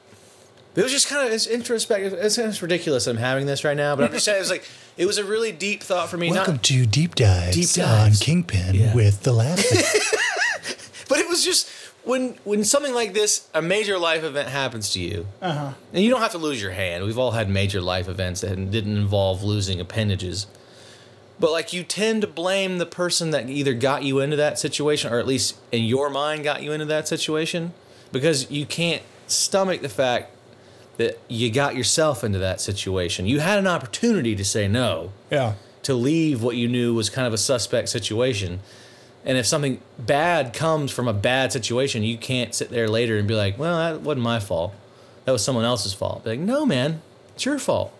But 0.73 0.81
it 0.81 0.83
was 0.83 0.91
just 0.91 1.07
kind 1.07 1.25
of 1.27 1.33
it's 1.33 1.47
introspective. 1.47 2.13
It's, 2.13 2.37
it's 2.37 2.61
ridiculous. 2.61 3.07
I'm 3.07 3.17
having 3.17 3.45
this 3.45 3.63
right 3.63 3.77
now, 3.77 3.95
but 3.95 4.05
I'm 4.05 4.11
just 4.11 4.25
saying 4.25 4.41
it's 4.41 4.49
like 4.49 4.67
it 4.97 5.05
was 5.05 5.17
a 5.17 5.23
really 5.23 5.51
deep 5.51 5.81
thought 5.83 6.09
for 6.09 6.17
me. 6.17 6.29
Welcome 6.31 6.55
Not, 6.55 6.63
to 6.63 6.85
Deep 6.85 7.15
Dives, 7.15 7.55
Deep 7.55 7.83
Dives. 7.85 8.21
on 8.21 8.25
Kingpin 8.25 8.75
Yeah. 8.75 8.93
with 8.93 9.23
the 9.23 9.33
Laughing. 9.33 9.81
but 11.09 11.19
it 11.19 11.27
was 11.29 11.43
just 11.43 11.69
when 12.03 12.35
when 12.43 12.63
something 12.63 12.93
like 12.93 13.13
this, 13.13 13.47
a 13.53 13.61
major 13.61 13.97
life 13.97 14.23
event 14.23 14.49
happens 14.49 14.91
to 14.91 14.99
you, 14.99 15.25
uh-huh. 15.41 15.73
and 15.93 16.03
you 16.03 16.09
don't 16.09 16.21
have 16.21 16.31
to 16.31 16.37
lose 16.37 16.61
your 16.61 16.71
hand. 16.71 17.03
We've 17.05 17.17
all 17.17 17.31
had 17.31 17.49
major 17.49 17.81
life 17.81 18.07
events 18.07 18.41
that 18.41 18.55
didn't 18.71 18.97
involve 18.97 19.43
losing 19.43 19.79
appendages, 19.79 20.47
but 21.39 21.51
like 21.51 21.71
you 21.73 21.83
tend 21.83 22.21
to 22.21 22.27
blame 22.27 22.77
the 22.77 22.85
person 22.85 23.31
that 23.31 23.49
either 23.49 23.73
got 23.73 24.03
you 24.03 24.19
into 24.19 24.35
that 24.35 24.59
situation, 24.59 25.13
or 25.13 25.19
at 25.19 25.25
least 25.27 25.55
in 25.71 25.83
your 25.83 26.09
mind 26.09 26.43
got 26.43 26.61
you 26.61 26.71
into 26.71 26.85
that 26.85 27.07
situation, 27.07 27.73
because 28.11 28.51
you 28.51 28.65
can't 28.65 29.01
stomach 29.27 29.81
the 29.81 29.89
fact 29.89 30.29
that 30.97 31.19
you 31.27 31.51
got 31.51 31.75
yourself 31.75 32.23
into 32.23 32.37
that 32.39 32.61
situation. 32.61 33.25
You 33.25 33.39
had 33.39 33.57
an 33.59 33.67
opportunity 33.67 34.35
to 34.35 34.45
say 34.45 34.67
no 34.67 35.11
Yeah. 35.31 35.53
to 35.83 35.93
leave 35.93 36.43
what 36.43 36.55
you 36.55 36.67
knew 36.67 36.93
was 36.93 37.09
kind 37.09 37.25
of 37.27 37.33
a 37.33 37.37
suspect 37.37 37.89
situation. 37.89 38.59
And 39.25 39.37
if 39.37 39.45
something 39.47 39.79
bad 39.97 40.53
comes 40.53 40.91
from 40.91 41.07
a 41.07 41.13
bad 41.13 41.51
situation, 41.51 42.03
you 42.03 42.17
can't 42.17 42.53
sit 42.53 42.69
there 42.69 42.87
later 42.89 43.17
and 43.17 43.27
be 43.27 43.35
like, 43.35 43.57
well, 43.57 43.77
that 43.77 44.01
wasn't 44.01 44.23
my 44.23 44.39
fault. 44.39 44.73
That 45.25 45.31
was 45.31 45.43
someone 45.43 45.63
else's 45.65 45.93
fault. 45.93 46.23
Be 46.25 46.31
like, 46.31 46.39
no, 46.39 46.65
man, 46.65 47.01
it's 47.33 47.45
your 47.45 47.57
fault. 47.57 47.91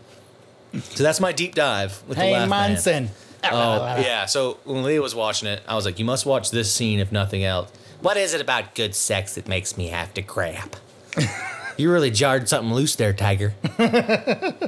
So 0.74 1.04
that's 1.04 1.20
my 1.20 1.32
deep 1.32 1.56
dive 1.56 2.04
with 2.08 2.18
the 2.18 2.24
Hey, 2.26 2.34
laugh 2.34 2.50
man. 2.50 2.72
Munson. 2.72 3.10
Oh, 3.46 4.00
yeah. 4.02 4.26
So 4.26 4.58
when 4.66 4.84
Leah 4.84 5.02
was 5.02 5.16
watching 5.16 5.48
it, 5.48 5.62
I 5.68 5.76
was 5.76 5.86
like, 5.86 5.98
you 6.00 6.06
must 6.06 6.26
watch 6.26 6.52
this 6.52 6.72
scene 6.72 7.00
if 7.00 7.12
nothing 7.12 7.44
else. 7.44 7.72
What 8.02 8.18
is 8.18 8.34
it 8.34 8.42
about 8.42 8.76
good 8.76 8.94
sex 8.96 9.36
that 9.36 9.48
makes 9.48 9.78
me 9.78 9.88
have 9.88 10.14
to 10.16 10.22
crap? 10.22 10.76
you 11.78 11.92
really 11.92 12.12
jarred 12.12 12.48
something 12.50 12.74
loose 12.74 12.96
there, 12.96 13.14
Tiger. 13.14 13.54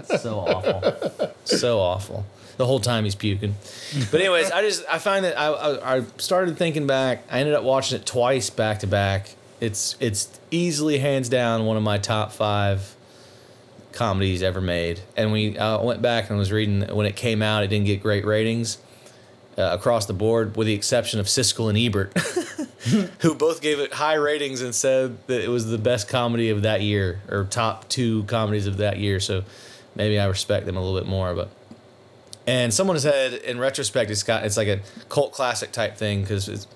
so 0.06 0.40
awful. 0.40 1.32
So 1.46 1.80
awful. 1.80 2.26
The 2.58 2.66
whole 2.66 2.80
time 2.80 3.04
he's 3.04 3.16
puking. 3.16 3.56
But 4.12 4.22
anyways, 4.22 4.52
I 4.52 4.62
just 4.62 4.84
I 4.90 4.98
find 4.98 5.26
that 5.26 5.38
I, 5.38 5.48
I 5.48 5.98
I 5.98 6.04
started 6.18 6.58
thinking 6.58 6.88
back. 6.88 7.24
I 7.30 7.40
ended 7.40 7.54
up 7.54 7.64
watching 7.64 8.00
it 8.00 8.06
twice 8.06 8.50
back 8.50 8.80
to 8.80 8.88
back. 8.88 9.36
It's 9.60 9.96
it's 10.00 10.40
easily 10.52 11.00
hands 11.00 11.28
down 11.30 11.66
one 11.66 11.78
of 11.78 11.84
my 11.84 11.98
top 11.98 12.32
five 12.32 12.96
comedies 13.92 14.44
ever 14.44 14.62
made. 14.62 15.02
And 15.18 15.32
we 15.32 15.58
uh, 15.58 15.82
went 15.82 16.02
back 16.02 16.30
and 16.30 16.38
was 16.38 16.52
reading 16.52 16.82
when 16.96 17.06
it 17.06 17.16
came 17.16 17.42
out, 17.42 17.64
it 17.64 17.68
didn't 17.68 17.88
get 17.88 18.02
great 18.02 18.26
ratings 18.26 18.78
uh, 19.58 19.70
across 19.74 20.06
the 20.06 20.14
board, 20.14 20.56
with 20.58 20.68
the 20.68 20.74
exception 20.74 21.20
of 21.20 21.28
Siskel 21.28 21.70
and 21.70 21.78
Ebert, 21.78 22.18
who 23.22 23.36
both 23.36 23.62
gave 23.62 23.80
it 23.80 23.94
high 23.94 24.16
ratings 24.16 24.62
and 24.62 24.76
said 24.76 25.18
that 25.28 25.42
it 25.42 25.48
was 25.50 25.68
the 25.68 25.78
best 25.78 26.08
comedy 26.10 26.50
of 26.50 26.64
that 26.64 26.82
year 26.82 27.22
or 27.30 27.46
top 27.46 27.88
two 27.90 28.24
comedies 28.26 28.68
of 28.68 28.78
that 28.78 28.98
year. 28.98 29.20
So 29.20 29.44
maybe 29.96 30.20
I 30.20 30.26
respect 30.26 30.66
them 30.66 30.76
a 30.78 30.82
little 30.82 31.00
bit 31.00 31.08
more, 31.08 31.34
but. 31.34 31.50
And 32.48 32.72
someone 32.72 33.00
said, 33.00 33.34
in 33.34 33.58
retrospect, 33.58 34.12
it's 34.12 34.22
got 34.22 34.46
it's 34.46 34.56
like 34.58 34.68
a 34.68 34.80
cult 35.10 35.32
classic 35.32 35.72
type 35.72 35.98
thing 35.98 36.22
because 36.22 36.48
it's 36.48 36.68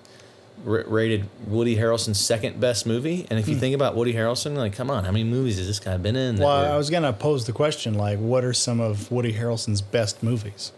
r- 0.65 0.83
rated 0.87 1.29
Woody 1.45 1.75
Harrelson's 1.75 2.19
second 2.19 2.59
best 2.59 2.87
movie. 2.87 3.27
And 3.29 3.37
if 3.37 3.47
you 3.47 3.55
think 3.55 3.75
about 3.75 3.95
Woody 3.95 4.13
Harrelson, 4.15 4.55
like, 4.57 4.73
come 4.73 4.89
on, 4.89 5.03
how 5.05 5.11
many 5.11 5.25
movies 5.25 5.57
has 5.59 5.67
this 5.67 5.79
guy 5.79 5.95
been 5.97 6.15
in? 6.15 6.37
Well, 6.37 6.63
were- 6.63 6.69
I 6.73 6.75
was 6.77 6.89
gonna 6.89 7.13
pose 7.13 7.45
the 7.45 7.51
question 7.51 7.93
like, 7.93 8.17
what 8.17 8.43
are 8.43 8.51
some 8.53 8.79
of 8.79 9.11
Woody 9.11 9.33
Harrelson's 9.33 9.81
best 9.83 10.23
movies? 10.23 10.71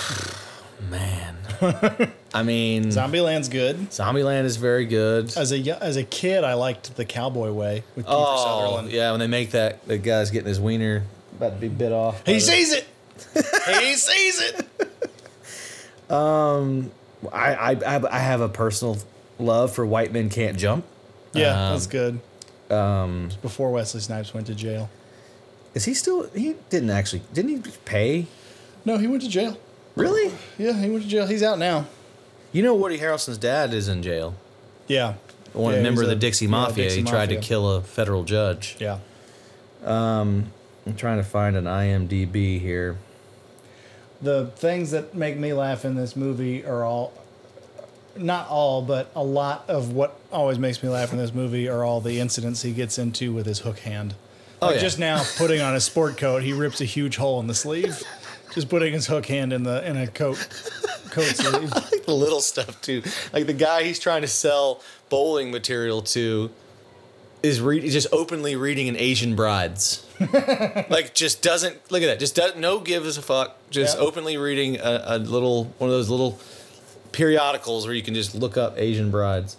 Man. 0.90 1.36
I 2.34 2.42
mean, 2.42 2.84
Zombieland's 2.90 3.48
good. 3.48 3.76
Zombieland 3.90 4.44
is 4.44 4.56
very 4.56 4.86
good. 4.86 5.34
As 5.36 5.52
a 5.52 5.82
as 5.82 5.96
a 5.96 6.02
kid, 6.04 6.42
I 6.44 6.54
liked 6.54 6.96
The 6.96 7.04
Cowboy 7.04 7.52
Way 7.52 7.84
with 7.96 8.06
Kiefer 8.06 8.12
Oh, 8.14 8.44
Sutherland. 8.66 8.90
yeah, 8.92 9.10
when 9.12 9.20
they 9.20 9.26
make 9.28 9.52
that, 9.52 9.86
the 9.86 9.96
guy's 9.98 10.30
getting 10.30 10.48
his 10.48 10.60
wiener 10.60 11.04
about 11.36 11.54
to 11.54 11.56
be 11.60 11.68
bit 11.68 11.92
off. 11.92 12.22
He 12.26 12.40
sees 12.40 12.72
it. 12.72 12.86
he 13.80 13.94
sees 13.94 14.40
it. 14.40 14.66
I, 17.32 17.76
I, 17.86 18.02
I 18.10 18.18
have 18.18 18.40
a 18.40 18.48
personal 18.48 18.98
love 19.38 19.72
for 19.72 19.86
White 19.86 20.12
Men 20.12 20.28
Can't 20.28 20.58
Jump. 20.58 20.84
Yeah, 21.32 21.50
Um, 21.68 21.72
that's 21.74 21.86
good. 21.86 22.20
Um, 22.70 23.30
before 23.42 23.70
Wesley 23.70 24.00
Snipes 24.00 24.34
went 24.34 24.46
to 24.48 24.54
jail. 24.54 24.90
Is 25.74 25.84
he 25.84 25.94
still, 25.94 26.28
he 26.30 26.54
didn't 26.70 26.90
actually, 26.90 27.22
didn't 27.32 27.64
he 27.64 27.70
pay? 27.84 28.26
No, 28.84 28.98
he 28.98 29.06
went 29.06 29.22
to 29.22 29.28
jail. 29.28 29.58
Really? 29.96 30.32
Yeah, 30.58 30.72
he 30.72 30.90
went 30.90 31.04
to 31.04 31.08
jail. 31.08 31.26
He's 31.26 31.42
out 31.42 31.58
now. 31.58 31.86
You 32.52 32.62
know, 32.62 32.74
Woody 32.74 32.98
Harrelson's 32.98 33.38
dad 33.38 33.72
is 33.74 33.88
in 33.88 34.02
jail. 34.02 34.34
Yeah. 34.88 35.14
One 35.52 35.74
Yeah, 35.74 35.82
member 35.82 36.02
of 36.02 36.08
the 36.08 36.14
a- 36.14 36.18
Dixie 36.18 36.46
Mafia. 36.46 36.84
Dixie 36.84 37.00
he 37.02 37.06
tried 37.06 37.28
to 37.30 37.36
kill 37.36 37.70
a 37.76 37.80
federal 37.80 38.24
judge. 38.24 38.76
Yeah. 38.80 38.98
Um, 39.84 40.52
I'm 40.86 40.96
trying 40.96 41.18
to 41.18 41.24
find 41.24 41.56
an 41.56 41.64
IMDb 41.64 42.60
here. 42.60 42.96
the 44.22 44.46
things 44.56 44.90
that 44.92 45.14
make 45.14 45.36
me 45.36 45.52
laugh 45.52 45.84
in 45.84 45.96
this 45.96 46.16
movie 46.16 46.64
are 46.64 46.82
all 46.82 47.12
not 48.16 48.48
all, 48.48 48.80
but 48.80 49.10
a 49.14 49.22
lot 49.22 49.64
of 49.68 49.92
what 49.92 50.18
always 50.32 50.58
makes 50.58 50.82
me 50.82 50.88
laugh 50.88 51.12
in 51.12 51.18
this 51.18 51.34
movie 51.34 51.68
are 51.68 51.84
all 51.84 52.00
the 52.00 52.20
incidents 52.20 52.62
he 52.62 52.72
gets 52.72 52.96
into 52.96 53.32
with 53.34 53.44
his 53.44 53.58
hook 53.58 53.80
hand. 53.80 54.14
Oh, 54.62 54.70
yeah. 54.70 54.78
just 54.78 54.98
now 54.98 55.22
putting 55.36 55.60
on 55.60 55.74
a 55.74 55.80
sport 55.80 56.16
coat, 56.16 56.42
he 56.42 56.52
rips 56.54 56.80
a 56.80 56.84
huge 56.86 57.16
hole 57.16 57.38
in 57.40 57.48
the 57.48 57.54
sleeve. 57.54 58.02
Just 58.54 58.68
putting 58.68 58.92
his 58.92 59.06
hook 59.06 59.26
hand 59.26 59.52
in 59.52 59.62
the 59.64 59.86
in 59.88 59.96
a 59.96 60.06
coat 60.06 60.36
coat 61.10 61.24
sleeve. 61.34 61.72
like 61.74 62.04
the 62.06 62.14
little 62.14 62.40
stuff 62.40 62.80
too. 62.80 63.02
Like 63.32 63.46
the 63.46 63.52
guy 63.52 63.82
he's 63.84 63.98
trying 63.98 64.22
to 64.22 64.28
sell 64.28 64.80
bowling 65.08 65.50
material 65.50 66.02
to 66.02 66.50
is 67.42 67.60
re- 67.60 67.88
just 67.90 68.06
openly 68.12 68.56
reading 68.56 68.88
an 68.88 68.96
Asian 68.96 69.34
brides. 69.36 70.06
like 70.88 71.12
just 71.14 71.42
doesn't 71.42 71.76
look 71.90 72.02
at 72.02 72.06
that. 72.06 72.18
Just 72.20 72.36
does 72.36 72.54
no 72.56 72.78
gives 72.80 73.18
a 73.18 73.22
fuck. 73.22 73.56
Just 73.70 73.98
Yeah. 73.98 74.04
openly 74.04 74.36
reading 74.36 74.76
a, 74.78 75.02
a 75.06 75.18
little 75.18 75.64
one 75.78 75.90
of 75.90 75.94
those 75.96 76.08
little 76.08 76.38
periodicals 77.12 77.86
where 77.86 77.94
you 77.94 78.02
can 78.02 78.14
just 78.14 78.34
look 78.34 78.56
up 78.56 78.74
Asian 78.78 79.10
brides. 79.10 79.56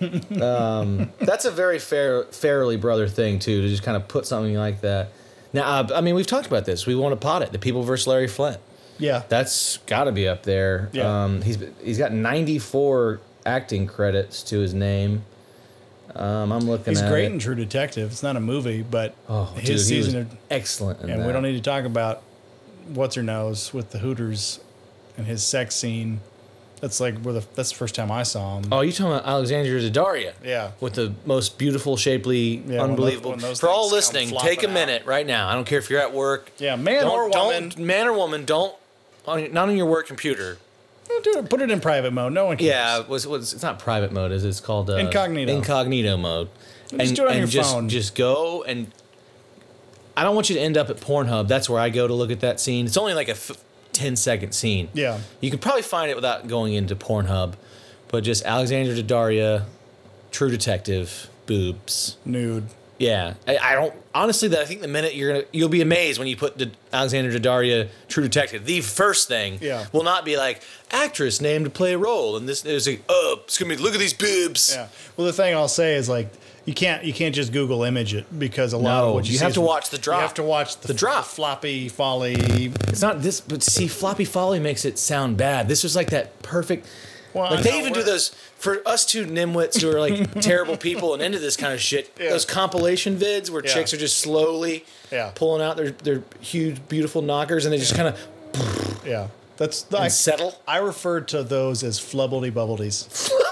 um, 0.40 1.10
that's 1.20 1.44
a 1.44 1.50
very 1.50 1.78
fair, 1.78 2.24
Farrelly 2.24 2.80
brother 2.80 3.08
thing 3.08 3.38
too 3.38 3.62
to 3.62 3.68
just 3.68 3.82
kind 3.82 3.96
of 3.96 4.08
put 4.08 4.26
something 4.26 4.54
like 4.54 4.80
that. 4.80 5.10
Now, 5.52 5.64
uh, 5.64 5.88
I 5.94 6.00
mean, 6.00 6.14
we've 6.14 6.26
talked 6.26 6.46
about 6.46 6.64
this. 6.64 6.86
We 6.86 6.94
want 6.94 7.12
to 7.12 7.16
pot 7.16 7.42
it. 7.42 7.52
The 7.52 7.58
People 7.58 7.82
versus 7.82 8.06
Larry 8.06 8.28
Flynt. 8.28 8.58
Yeah. 8.98 9.22
That's 9.28 9.78
got 9.86 10.04
to 10.04 10.12
be 10.12 10.28
up 10.28 10.42
there. 10.44 10.88
Yeah. 10.92 11.24
Um, 11.24 11.42
he's 11.42 11.58
he's 11.82 11.98
got 11.98 12.12
94 12.12 13.20
acting 13.44 13.86
credits 13.86 14.42
to 14.44 14.58
his 14.60 14.74
name. 14.74 15.24
Um, 16.14 16.52
I'm 16.52 16.66
looking 16.68 16.92
He's 16.92 17.00
at 17.00 17.08
great 17.10 17.24
it. 17.24 17.32
in 17.32 17.38
True 17.38 17.54
Detective. 17.54 18.10
It's 18.12 18.22
not 18.22 18.36
a 18.36 18.40
movie, 18.40 18.82
but 18.82 19.14
oh, 19.28 19.44
his 19.56 19.64
dude, 19.64 19.80
season 19.80 20.20
of 20.20 20.36
excellent. 20.50 21.00
In 21.00 21.10
and 21.10 21.22
that. 21.22 21.26
we 21.26 21.32
don't 21.32 21.42
need 21.42 21.52
to 21.52 21.62
talk 21.62 21.84
about 21.84 22.22
what's 22.88 23.14
her 23.14 23.22
nose 23.22 23.72
with 23.72 23.90
the 23.92 23.98
Hooters 23.98 24.60
and 25.16 25.26
his 25.26 25.42
sex 25.42 25.74
scene. 25.74 26.20
That's 26.82 26.98
like 26.98 27.16
where 27.20 27.32
the 27.32 27.44
that's 27.54 27.70
the 27.70 27.76
first 27.76 27.94
time 27.94 28.10
I 28.10 28.24
saw 28.24 28.58
him. 28.58 28.64
Oh, 28.72 28.80
you 28.80 28.90
talking 28.90 29.12
about 29.12 29.24
Alexandria 29.24 29.88
Daddario? 29.88 30.32
Yeah. 30.44 30.72
With 30.80 30.94
the 30.94 31.14
most 31.24 31.56
beautiful, 31.56 31.96
shapely, 31.96 32.56
when 32.56 32.66
those- 32.66 32.80
unbelievable. 32.80 33.30
when 33.30 33.38
those 33.38 33.60
For 33.60 33.68
all 33.68 33.88
listening, 33.88 34.30
take 34.40 34.64
a 34.64 34.68
out. 34.68 34.74
minute 34.74 35.06
right 35.06 35.24
now. 35.24 35.48
I 35.48 35.54
don't 35.54 35.64
care 35.64 35.78
if 35.78 35.88
you're 35.88 36.00
at 36.00 36.12
work. 36.12 36.50
Yeah, 36.58 36.74
man 36.74 37.04
don't, 37.04 37.12
or 37.12 37.28
woman. 37.30 37.68
Don't, 37.68 37.78
man 37.78 38.08
or 38.08 38.12
woman, 38.14 38.44
don't. 38.44 38.74
On, 39.28 39.52
not 39.52 39.68
on 39.68 39.76
your 39.76 39.86
work 39.86 40.08
computer. 40.08 40.58
It. 41.08 41.48
Put 41.48 41.62
it 41.62 41.70
in 41.70 41.80
private 41.80 42.12
mode. 42.12 42.32
No 42.32 42.46
one 42.46 42.56
cares. 42.56 42.68
Yeah, 42.68 43.00
it 43.00 43.08
was, 43.08 43.28
was 43.28 43.52
it's 43.52 43.62
not 43.62 43.78
private 43.78 44.10
mode, 44.10 44.32
is? 44.32 44.44
It's 44.44 44.58
called 44.58 44.90
uh, 44.90 44.96
Incognito. 44.96 45.52
Incognito 45.52 46.16
mode. 46.16 46.48
Just 46.96 47.14
do 47.14 47.26
it 47.26 47.30
on 47.30 47.36
your 47.38 47.46
just, 47.46 47.72
phone. 47.72 47.88
Just 47.88 48.16
go 48.16 48.64
and. 48.64 48.90
I 50.16 50.24
don't 50.24 50.34
want 50.34 50.50
you 50.50 50.56
to 50.56 50.60
end 50.60 50.76
up 50.76 50.90
at 50.90 50.96
Pornhub. 50.96 51.46
That's 51.46 51.70
where 51.70 51.80
I 51.80 51.90
go 51.90 52.08
to 52.08 52.12
look 52.14 52.32
at 52.32 52.40
that 52.40 52.58
scene. 52.58 52.86
It's 52.86 52.96
only 52.96 53.14
like 53.14 53.28
a 53.28 53.32
f- 53.32 53.62
10 53.92 54.16
second 54.16 54.52
scene. 54.52 54.88
Yeah. 54.94 55.18
You 55.40 55.50
could 55.50 55.60
probably 55.60 55.82
find 55.82 56.10
it 56.10 56.14
without 56.16 56.46
going 56.48 56.74
into 56.74 56.96
Pornhub, 56.96 57.54
but 58.08 58.24
just 58.24 58.44
Alexander 58.44 58.94
Daddario, 58.94 59.64
True 60.30 60.50
Detective, 60.50 61.28
boobs. 61.46 62.16
Nude. 62.24 62.64
Yeah, 62.98 63.34
I, 63.48 63.58
I 63.58 63.74
don't 63.74 63.92
honestly. 64.14 64.46
That 64.48 64.60
I 64.60 64.64
think 64.64 64.80
the 64.80 64.86
minute 64.86 65.16
you're 65.16 65.32
gonna, 65.32 65.44
you'll 65.52 65.68
be 65.68 65.80
amazed 65.80 66.20
when 66.20 66.28
you 66.28 66.36
put 66.36 66.56
the 66.56 66.70
Alexander 66.92 67.36
Daddario, 67.36 67.88
True 68.06 68.22
Detective. 68.22 68.64
The 68.64 68.80
first 68.80 69.26
thing 69.26 69.58
Yeah. 69.60 69.86
will 69.92 70.04
not 70.04 70.24
be 70.24 70.36
like 70.36 70.62
actress 70.92 71.40
named 71.40 71.64
to 71.64 71.70
play 71.70 71.94
a 71.94 71.98
role, 71.98 72.36
and 72.36 72.48
this 72.48 72.64
is 72.64 72.86
like, 72.86 73.02
oh, 73.08 73.40
it's 73.44 73.58
gonna 73.58 73.74
be 73.74 73.82
look 73.82 73.94
at 73.94 73.98
these 73.98 74.12
boobs. 74.14 74.72
Yeah. 74.72 74.86
Well, 75.16 75.26
the 75.26 75.32
thing 75.32 75.52
I'll 75.52 75.66
say 75.66 75.94
is 75.96 76.08
like 76.08 76.32
you 76.64 76.74
can't 76.74 77.04
you 77.04 77.12
can't 77.12 77.34
just 77.34 77.52
Google 77.52 77.82
image 77.82 78.14
it 78.14 78.26
because 78.38 78.72
a 78.72 78.78
lot 78.78 79.00
No, 79.02 79.08
of 79.08 79.14
what 79.14 79.26
you, 79.26 79.32
you 79.34 79.38
have 79.40 79.54
to 79.54 79.60
watch 79.60 79.90
the 79.90 79.98
drop. 79.98 80.18
You 80.18 80.22
have 80.22 80.34
to 80.34 80.42
watch 80.42 80.76
the, 80.78 80.88
The 80.88 80.94
drop. 80.94 81.24
floppy 81.24 81.88
folly. 81.88 82.34
It's 82.88 83.02
not 83.02 83.22
this, 83.22 83.40
but 83.40 83.62
see, 83.62 83.88
floppy 83.88 84.24
folly 84.24 84.60
makes 84.60 84.84
it 84.84 84.98
sound 84.98 85.36
bad. 85.36 85.68
This 85.68 85.82
was 85.82 85.96
like 85.96 86.10
that 86.10 86.40
perfect. 86.42 86.86
Well, 87.34 87.50
like 87.50 87.64
they 87.64 87.78
even 87.78 87.94
do 87.94 88.02
those 88.02 88.28
for 88.58 88.82
us 88.86 89.06
two 89.06 89.24
nimwits 89.24 89.80
who 89.80 89.90
are 89.90 89.98
like 89.98 90.32
terrible 90.42 90.76
people 90.76 91.14
and 91.14 91.22
into 91.22 91.38
this 91.38 91.56
kind 91.56 91.72
of 91.72 91.80
shit. 91.80 92.12
Yeah. 92.20 92.28
Those 92.30 92.44
compilation 92.44 93.16
vids 93.16 93.48
where 93.50 93.64
Yeah. 93.64 93.72
chicks 93.72 93.94
are 93.94 93.96
just 93.96 94.18
slowly 94.18 94.84
Yeah. 95.10 95.32
pulling 95.34 95.62
out 95.62 95.76
their 95.78 95.90
their 95.92 96.22
huge 96.40 96.86
beautiful 96.88 97.22
knockers 97.22 97.64
and 97.64 97.72
they 97.72 97.78
just 97.78 97.94
kind 97.96 98.08
of 98.08 99.00
Yeah. 99.06 99.28
That's 99.56 99.86
I, 99.94 100.08
settle. 100.08 100.60
I 100.66 100.78
refer 100.78 101.20
to 101.20 101.42
those 101.42 101.82
as 101.82 101.98
flubbledy 102.00 102.50
bubbledies. 102.52 103.30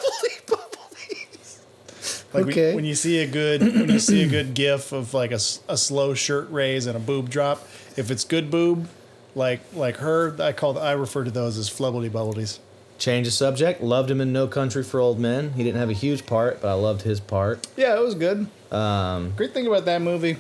Like 2.33 2.45
when- 2.45 2.53
Okay. 2.53 2.75
when, 2.75 2.85
you 2.85 2.95
see 2.95 3.19
a 3.23 3.27
good 3.27 3.61
when 3.63 3.89
you 3.91 3.99
see 3.99 4.23
a 4.23 4.29
good 4.29 4.55
gif 4.55 4.93
of 4.93 5.13
like 5.15 5.33
a, 5.33 5.41
a 5.69 5.77
slow 5.77 6.15
shirt 6.15 6.49
raise 6.51 6.87
and 6.87 6.97
a 6.97 7.01
boob 7.01 7.29
drop, 7.31 7.67
if 7.97 8.11
it's 8.11 8.25
good 8.25 8.51
boob, 8.51 8.89
like 9.35 9.61
like 9.75 9.97
her, 9.99 10.37
I 10.41 10.53
call 10.53 10.79
I 10.79 10.93
refer 10.93 11.25
to 11.25 11.31
those 11.31 11.59
as 11.59 11.69
flubbledy 11.69 12.11
bubbledies. 12.11 12.59
Change 12.99 13.27
the 13.27 13.31
subject. 13.33 13.81
Loved 13.83 14.11
him 14.11 14.21
in 14.21 14.31
No 14.33 14.47
Country 14.47 14.83
for 14.85 15.01
Old 15.01 15.19
Men. 15.19 15.55
He 15.55 15.65
didn't 15.65 15.81
have 15.81 15.89
a 15.89 15.95
huge 15.95 16.27
part, 16.27 16.61
but 16.61 16.69
I 16.69 16.75
loved 16.75 17.03
his 17.03 17.19
part. 17.19 17.67
Yeah, 17.77 17.97
it 17.97 18.01
was 18.03 18.15
good. 18.15 18.47
Um, 18.71 19.33
Great 19.37 19.55
thing 19.55 19.67
about 19.67 19.87
that 19.87 20.03
movie 20.03 20.37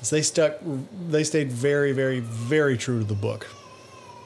is 0.00 0.10
they 0.10 0.22
stuck 0.22 0.56
they 1.10 1.22
stayed 1.22 1.52
very 1.52 1.92
very 1.92 2.18
very 2.20 2.76
true 2.76 2.98
to 2.98 3.04
the 3.04 3.14
book. 3.14 3.46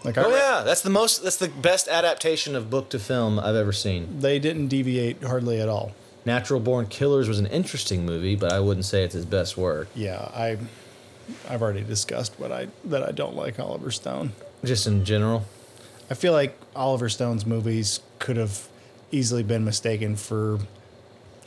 Like 0.04 0.16
oh 0.16 0.30
re- 0.30 0.36
yeah, 0.36 0.62
that's 0.64 0.82
the 0.82 0.90
most. 0.90 1.24
That's 1.24 1.36
the 1.36 1.48
best 1.48 1.88
adaptation 1.88 2.54
of 2.54 2.70
book 2.70 2.88
to 2.90 2.98
film 2.98 3.38
I've 3.40 3.56
ever 3.56 3.72
seen. 3.72 4.20
they 4.20 4.38
didn't 4.38 4.68
deviate 4.68 5.22
hardly 5.22 5.60
at 5.60 5.68
all. 5.68 5.92
Natural 6.26 6.58
Born 6.58 6.86
Killers 6.86 7.28
was 7.28 7.38
an 7.38 7.46
interesting 7.46 8.04
movie, 8.04 8.34
but 8.34 8.52
I 8.52 8.58
wouldn't 8.58 8.84
say 8.84 9.04
it's 9.04 9.14
his 9.14 9.24
best 9.24 9.56
work. 9.56 9.88
Yeah, 9.94 10.28
I 10.34 10.58
I've 11.48 11.62
already 11.62 11.82
discussed 11.82 12.34
what 12.38 12.50
I 12.52 12.66
that 12.84 13.02
I 13.02 13.12
don't 13.12 13.36
like 13.36 13.58
Oliver 13.60 13.92
Stone. 13.92 14.32
Just 14.64 14.86
in 14.88 15.04
general. 15.04 15.44
I 16.10 16.14
feel 16.14 16.32
like 16.32 16.58
Oliver 16.74 17.08
Stone's 17.08 17.46
movies 17.46 18.00
could 18.18 18.36
have 18.36 18.68
easily 19.12 19.44
been 19.44 19.64
mistaken 19.64 20.16
for 20.16 20.58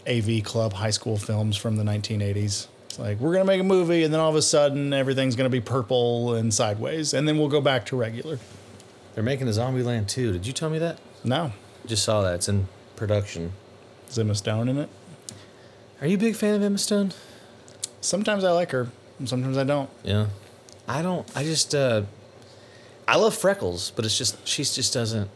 AV 0.08 0.44
Club 0.44 0.74
high 0.74 0.90
school 0.90 1.18
films 1.18 1.58
from 1.58 1.76
the 1.76 1.84
1980s. 1.84 2.68
It's 2.86 3.00
like 3.00 3.20
we're 3.20 3.34
gonna 3.34 3.46
make 3.46 3.60
a 3.60 3.66
movie, 3.66 4.04
and 4.06 4.14
then 4.14 4.22
all 4.22 4.30
of 4.30 4.36
a 4.38 4.42
sudden 4.42 4.94
everything's 4.94 5.36
gonna 5.36 5.50
be 5.50 5.62
purple 5.62 6.36
and 6.36 6.54
sideways, 6.54 7.14
and 7.14 7.28
then 7.28 7.38
we'll 7.38 7.50
go 7.50 7.62
back 7.62 7.86
to 7.88 7.98
regular. 7.98 8.40
They're 9.14 9.24
making 9.26 9.50
a 9.50 9.52
Zombieland 9.52 10.08
2. 10.08 10.32
Did 10.32 10.48
you 10.48 10.54
tell 10.54 10.70
me 10.70 10.80
that? 10.80 11.00
No, 11.26 11.52
Just 11.86 12.04
saw 12.06 12.22
that. 12.22 12.36
It's 12.36 12.48
in 12.48 12.70
production. 12.96 13.52
Is 14.10 14.20
Emma 14.20 14.36
Stone 14.36 14.70
in 14.70 14.78
it? 14.78 14.90
Are 16.02 16.08
you 16.08 16.16
a 16.16 16.20
big 16.20 16.36
fan 16.36 16.56
of 16.56 16.64
Emma 16.64 16.78
Stone? 16.78 17.14
Sometimes 18.02 18.44
I 18.44 18.52
like 18.52 18.72
her, 18.72 18.90
and 19.20 19.28
sometimes 19.28 19.58
I 19.58 19.64
don't. 19.64 19.90
Yeah. 20.04 20.28
I 20.88 21.02
don't. 21.02 21.30
I 21.36 21.44
just. 21.44 21.76
uh 21.76 22.04
I 23.08 23.16
love 23.16 23.36
Freckles, 23.36 23.92
but 23.96 24.06
it's 24.06 24.18
just 24.18 24.48
she 24.48 24.64
just 24.64 24.94
doesn't 24.94 25.30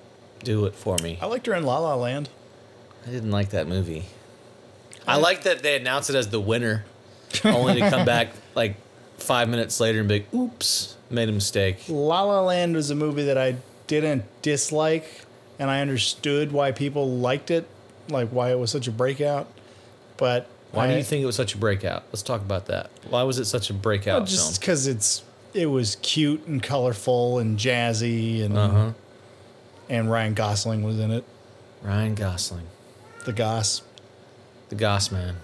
do 0.43 0.65
it 0.65 0.75
for 0.75 0.97
me. 1.01 1.17
I 1.21 1.25
liked 1.25 1.47
her 1.47 1.53
in 1.55 1.63
La 1.63 1.79
La 1.79 1.95
Land. 1.95 2.29
I 3.05 3.09
didn't 3.09 3.31
like 3.31 3.49
that 3.49 3.67
movie. 3.67 4.05
I 5.07 5.17
like 5.17 5.43
that 5.43 5.63
they 5.63 5.75
announced 5.75 6.09
it 6.09 6.15
as 6.15 6.29
the 6.29 6.39
winner, 6.39 6.85
only 7.43 7.81
to 7.81 7.89
come 7.89 8.05
back 8.05 8.29
like 8.55 8.75
five 9.17 9.49
minutes 9.49 9.79
later 9.79 9.99
and 9.99 10.07
be 10.07 10.19
like, 10.19 10.33
"Oops, 10.33 10.95
made 11.09 11.29
a 11.29 11.31
mistake." 11.31 11.77
La 11.89 12.21
La 12.21 12.41
Land 12.41 12.75
was 12.75 12.89
a 12.89 12.95
movie 12.95 13.23
that 13.25 13.37
I 13.37 13.55
didn't 13.87 14.23
dislike, 14.41 15.25
and 15.59 15.69
I 15.69 15.81
understood 15.81 16.51
why 16.51 16.71
people 16.71 17.09
liked 17.09 17.51
it, 17.51 17.67
like 18.09 18.29
why 18.29 18.51
it 18.51 18.59
was 18.59 18.71
such 18.71 18.87
a 18.87 18.91
breakout. 18.91 19.47
But 20.17 20.47
Why 20.71 20.85
I, 20.85 20.91
do 20.91 20.97
you 20.97 21.03
think 21.03 21.23
it 21.23 21.25
was 21.25 21.35
such 21.35 21.55
a 21.55 21.57
breakout? 21.57 22.03
Let's 22.11 22.21
talk 22.21 22.41
about 22.41 22.67
that. 22.67 22.89
Why 23.09 23.23
was 23.23 23.39
it 23.39 23.45
such 23.45 23.69
a 23.69 23.73
breakout 23.73 24.19
Well, 24.21 24.25
just 24.27 24.59
because 24.59 24.87
it's 24.87 25.23
it 25.53 25.67
was 25.67 25.97
cute 26.01 26.45
and 26.47 26.61
colorful 26.63 27.39
and 27.39 27.57
jazzy, 27.57 28.43
and 28.43 28.57
Uh 28.57 28.69
huh. 28.69 28.91
and 29.89 30.09
Ryan 30.11 30.33
Gosling 30.33 30.83
was 30.83 30.99
in 30.99 31.11
it. 31.11 31.23
Ryan 31.81 32.15
Gosling, 32.15 32.65
The 33.25 33.33
Goss. 33.33 33.81
the 34.69 34.75
Goss 34.75 35.11
Man. 35.11 35.35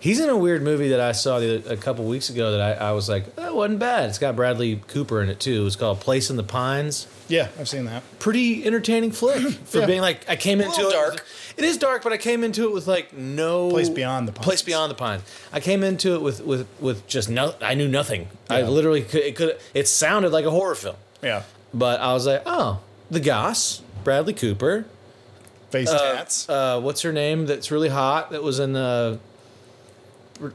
He's 0.00 0.20
in 0.20 0.28
a 0.28 0.36
weird 0.36 0.62
movie 0.62 0.90
that 0.90 1.00
I 1.00 1.10
saw 1.12 1.40
the, 1.40 1.56
a 1.68 1.76
couple 1.76 2.04
weeks 2.04 2.30
ago 2.30 2.52
that 2.52 2.60
I, 2.80 2.88
I 2.90 2.92
was 2.92 3.08
like, 3.08 3.34
that 3.36 3.52
wasn't 3.54 3.80
bad. 3.80 4.08
It's 4.08 4.18
got 4.18 4.36
Bradley 4.36 4.76
Cooper 4.86 5.20
in 5.22 5.28
it 5.28 5.40
too. 5.40 5.66
It's 5.66 5.74
called 5.74 5.98
Place 6.00 6.30
in 6.30 6.36
the 6.36 6.44
Pines. 6.44 7.08
Yeah, 7.26 7.48
I've 7.58 7.68
seen 7.68 7.84
that. 7.86 8.02
pretty 8.20 8.64
entertaining 8.64 9.10
flick 9.10 9.42
for 9.64 9.80
Yeah. 9.80 9.86
being 9.86 10.00
like 10.00 10.24
I 10.30 10.36
came 10.36 10.60
into 10.60 10.80
it 10.88 10.92
dark. 10.92 11.24
it 11.56 11.64
is 11.64 11.76
dark, 11.78 12.02
but 12.04 12.12
I 12.12 12.16
came 12.16 12.44
into 12.44 12.64
it 12.68 12.72
with 12.72 12.86
like 12.86 13.12
no 13.12 13.70
Place 13.70 13.88
Beyond 13.88 14.28
the 14.28 14.32
Pines. 14.32 14.44
Place 14.44 14.62
beyond 14.62 14.90
the 14.90 14.94
pines. 14.94 15.22
I 15.52 15.58
came 15.60 15.82
into 15.82 16.14
it 16.14 16.22
with 16.22 16.40
with 16.42 16.68
with 16.80 17.06
just 17.08 17.28
no. 17.28 17.54
I 17.60 17.74
knew 17.74 17.88
nothing. 17.88 18.28
I 18.48 18.62
literally 18.62 19.02
could. 19.02 19.22
It 19.22 19.36
could. 19.36 19.58
It 19.74 19.88
sounded 19.88 20.30
like 20.32 20.44
a 20.44 20.50
horror 20.50 20.74
film, 20.76 20.96
Yeah, 21.22 21.42
but 21.74 22.00
I 22.00 22.12
was 22.14 22.24
like, 22.26 22.42
oh, 22.46 22.80
the 23.10 23.20
Goss, 23.20 23.82
Bradley 24.04 24.32
Cooper. 24.32 24.86
face 25.70 25.88
Uh, 25.90 26.14
tats. 26.14 26.48
uh, 26.48 26.80
what's 26.80 27.02
her 27.02 27.12
name? 27.12 27.44
That's 27.46 27.70
really 27.70 27.88
hot. 27.90 28.30
That 28.30 28.42
was 28.44 28.58
in 28.60 28.72
the. 28.74 29.18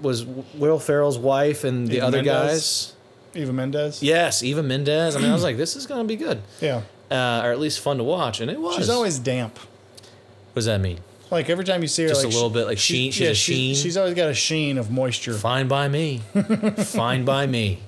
Was 0.02 0.24
Will 0.26 0.80
Ferrell's 0.80 1.18
wife 1.18 1.64
and 1.64 1.88
the 1.88 1.98
Eva 1.98 2.06
other 2.08 2.22
guys? 2.24 2.94
Eva 3.36 3.52
Mendes. 3.52 4.02
Yes, 4.04 4.44
Eva 4.44 4.62
Mendes. 4.64 5.16
I 5.16 5.20
mean, 5.20 5.30
I 5.30 5.34
was 5.34 5.44
like, 5.44 5.58
this 5.58 5.76
is 5.76 5.88
gonna 5.88 6.04
be 6.04 6.16
good, 6.16 6.42
Yeah, 6.62 6.82
uh, 7.12 7.42
or 7.44 7.52
at 7.52 7.60
least 7.60 7.80
fun 7.80 7.98
to 7.98 8.04
watch, 8.04 8.40
and 8.42 8.50
it 8.52 8.60
was. 8.60 8.76
she's 8.76 8.90
always 8.90 9.18
damp. 9.20 9.58
What 9.58 10.56
does 10.56 10.66
that 10.66 10.80
mean? 10.82 11.00
Like 11.32 11.50
every 11.50 11.66
time 11.66 11.82
you 11.82 11.88
see 11.88 12.04
her, 12.04 12.10
Just 12.10 12.24
like, 12.24 12.32
a 12.32 12.36
little 12.36 12.52
bit, 12.52 12.66
like 12.68 12.78
she- 12.78 12.94
sheen- 13.06 13.12
she 13.12 13.24
has 13.24 13.32
a 13.32 13.36
sheen? 13.36 13.74
She's, 13.74 13.82
she's 13.82 13.98
always 13.98 14.14
got 14.14 14.30
a 14.30 14.36
sheen 14.36 14.78
of 14.78 14.92
moisture. 14.92 15.34
Fine 15.34 15.68
by 15.68 15.88
me. 15.88 16.20
Fine 16.78 17.26
by 17.26 17.48
me. 17.48 17.80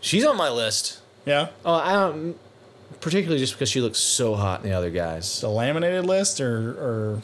She's 0.00 0.24
on 0.24 0.36
my 0.38 0.48
list. 0.50 1.00
Yeah, 1.26 1.48
Oh, 1.64 1.74
I 1.74 1.92
don't. 1.92 2.36
particularly 3.02 3.38
just 3.38 3.52
because 3.54 3.68
she 3.68 3.80
looks 3.82 3.98
so 3.98 4.34
hot 4.34 4.62
in 4.64 4.70
the 4.70 4.76
other 4.76 4.90
guys. 4.90 5.40
The 5.42 5.48
laminated 5.50 6.06
list 6.06 6.40
or 6.40 7.22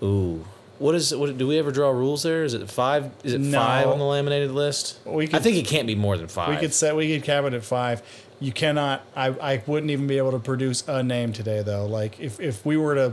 or 0.00 0.06
Ooh. 0.06 0.44
What 0.78 0.94
is 0.94 1.14
what 1.14 1.36
do 1.38 1.46
we 1.46 1.58
ever 1.58 1.70
draw 1.70 1.90
rules 1.90 2.22
there? 2.22 2.42
Is 2.44 2.54
it 2.54 2.68
five? 2.70 3.10
Is 3.22 3.32
it 3.34 3.40
No. 3.40 3.58
five 3.58 3.86
on 3.88 3.98
the 3.98 4.04
laminated 4.04 4.50
list? 4.50 4.98
We 5.04 5.24
I 5.32 5.38
think 5.38 5.56
it 5.56 5.66
can't 5.66 5.86
be 5.86 5.94
more 5.94 6.16
than 6.16 6.26
five. 6.28 6.48
we 6.48 6.56
could 6.56 6.74
set 6.74 6.96
we 6.96 7.12
could 7.14 7.24
cap 7.24 7.44
it 7.44 7.54
at 7.54 7.64
five. 7.64 8.02
You 8.40 8.52
cannot. 8.52 9.02
I 9.16 9.28
I 9.28 9.62
wouldn't 9.66 9.90
even 9.90 10.06
be 10.06 10.18
able 10.18 10.32
to 10.32 10.38
produce 10.40 10.82
a 10.88 11.02
name 11.02 11.32
today 11.32 11.62
though. 11.62 11.86
Like 11.86 12.18
if 12.18 12.40
if 12.40 12.66
we 12.66 12.76
were 12.76 12.94
to 12.96 13.12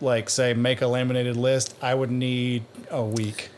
like 0.00 0.28
say 0.28 0.54
make 0.54 0.80
a 0.82 0.86
laminated 0.88 1.36
list, 1.36 1.74
I 1.80 1.94
would 1.94 2.10
need 2.10 2.64
a 2.90 3.02
week. 3.04 3.50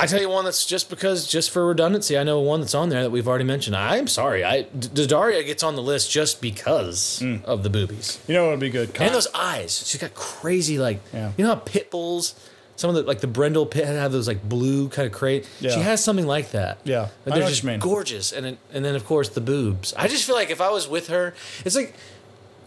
I 0.00 0.06
tell 0.06 0.20
you 0.20 0.28
one 0.28 0.44
that's 0.44 0.64
just 0.64 0.90
because, 0.90 1.26
just 1.26 1.50
for 1.50 1.66
redundancy, 1.66 2.16
I 2.16 2.22
know 2.22 2.38
one 2.38 2.60
that's 2.60 2.74
on 2.74 2.88
there 2.88 3.02
that 3.02 3.10
we've 3.10 3.26
already 3.26 3.42
mentioned. 3.44 3.74
I'm 3.74 4.06
sorry, 4.06 4.44
I 4.44 4.62
D- 4.62 5.06
Daria 5.06 5.42
gets 5.42 5.64
on 5.64 5.74
the 5.74 5.82
list 5.82 6.08
just 6.10 6.40
because 6.40 7.18
Hmm. 7.18 7.38
of 7.44 7.64
the 7.64 7.68
boobies 7.68 8.18
You 8.28 8.34
know 8.34 8.44
what 8.44 8.50
would 8.52 8.60
be 8.60 8.70
good? 8.70 8.92
and 9.00 9.12
those 9.12 9.26
eyes. 9.34 9.82
She's 9.86 10.00
got 10.00 10.14
crazy 10.14 10.78
like, 10.78 11.00
Yeah. 11.12 11.32
you 11.36 11.42
know 11.44 11.50
how 11.54 11.60
pit 11.60 11.90
bulls. 11.90 12.34
Some 12.78 12.90
of 12.90 12.94
the 12.96 13.02
like 13.02 13.18
the 13.20 13.26
brindle 13.26 13.66
pit 13.66 13.84
have 13.86 14.12
those 14.12 14.28
like 14.28 14.48
blue 14.48 14.88
kind 14.88 15.04
of 15.04 15.12
crate. 15.12 15.48
Yeah. 15.60 15.72
She 15.72 15.80
has 15.80 16.02
something 16.02 16.28
like 16.28 16.52
that. 16.52 16.78
Yeah. 16.84 17.08
Know 17.26 17.34
they're 17.34 17.48
just 17.48 17.66
gorgeous. 17.80 18.30
And 18.32 18.46
it, 18.46 18.58
and 18.72 18.84
then 18.84 18.94
of 18.94 19.04
course 19.04 19.28
the 19.30 19.40
boobs. 19.40 19.92
I 19.94 20.06
just 20.06 20.24
feel 20.24 20.36
like 20.36 20.50
if 20.50 20.60
I 20.60 20.70
was 20.70 20.86
with 20.86 21.08
her, 21.08 21.34
it's 21.64 21.74
like 21.74 21.92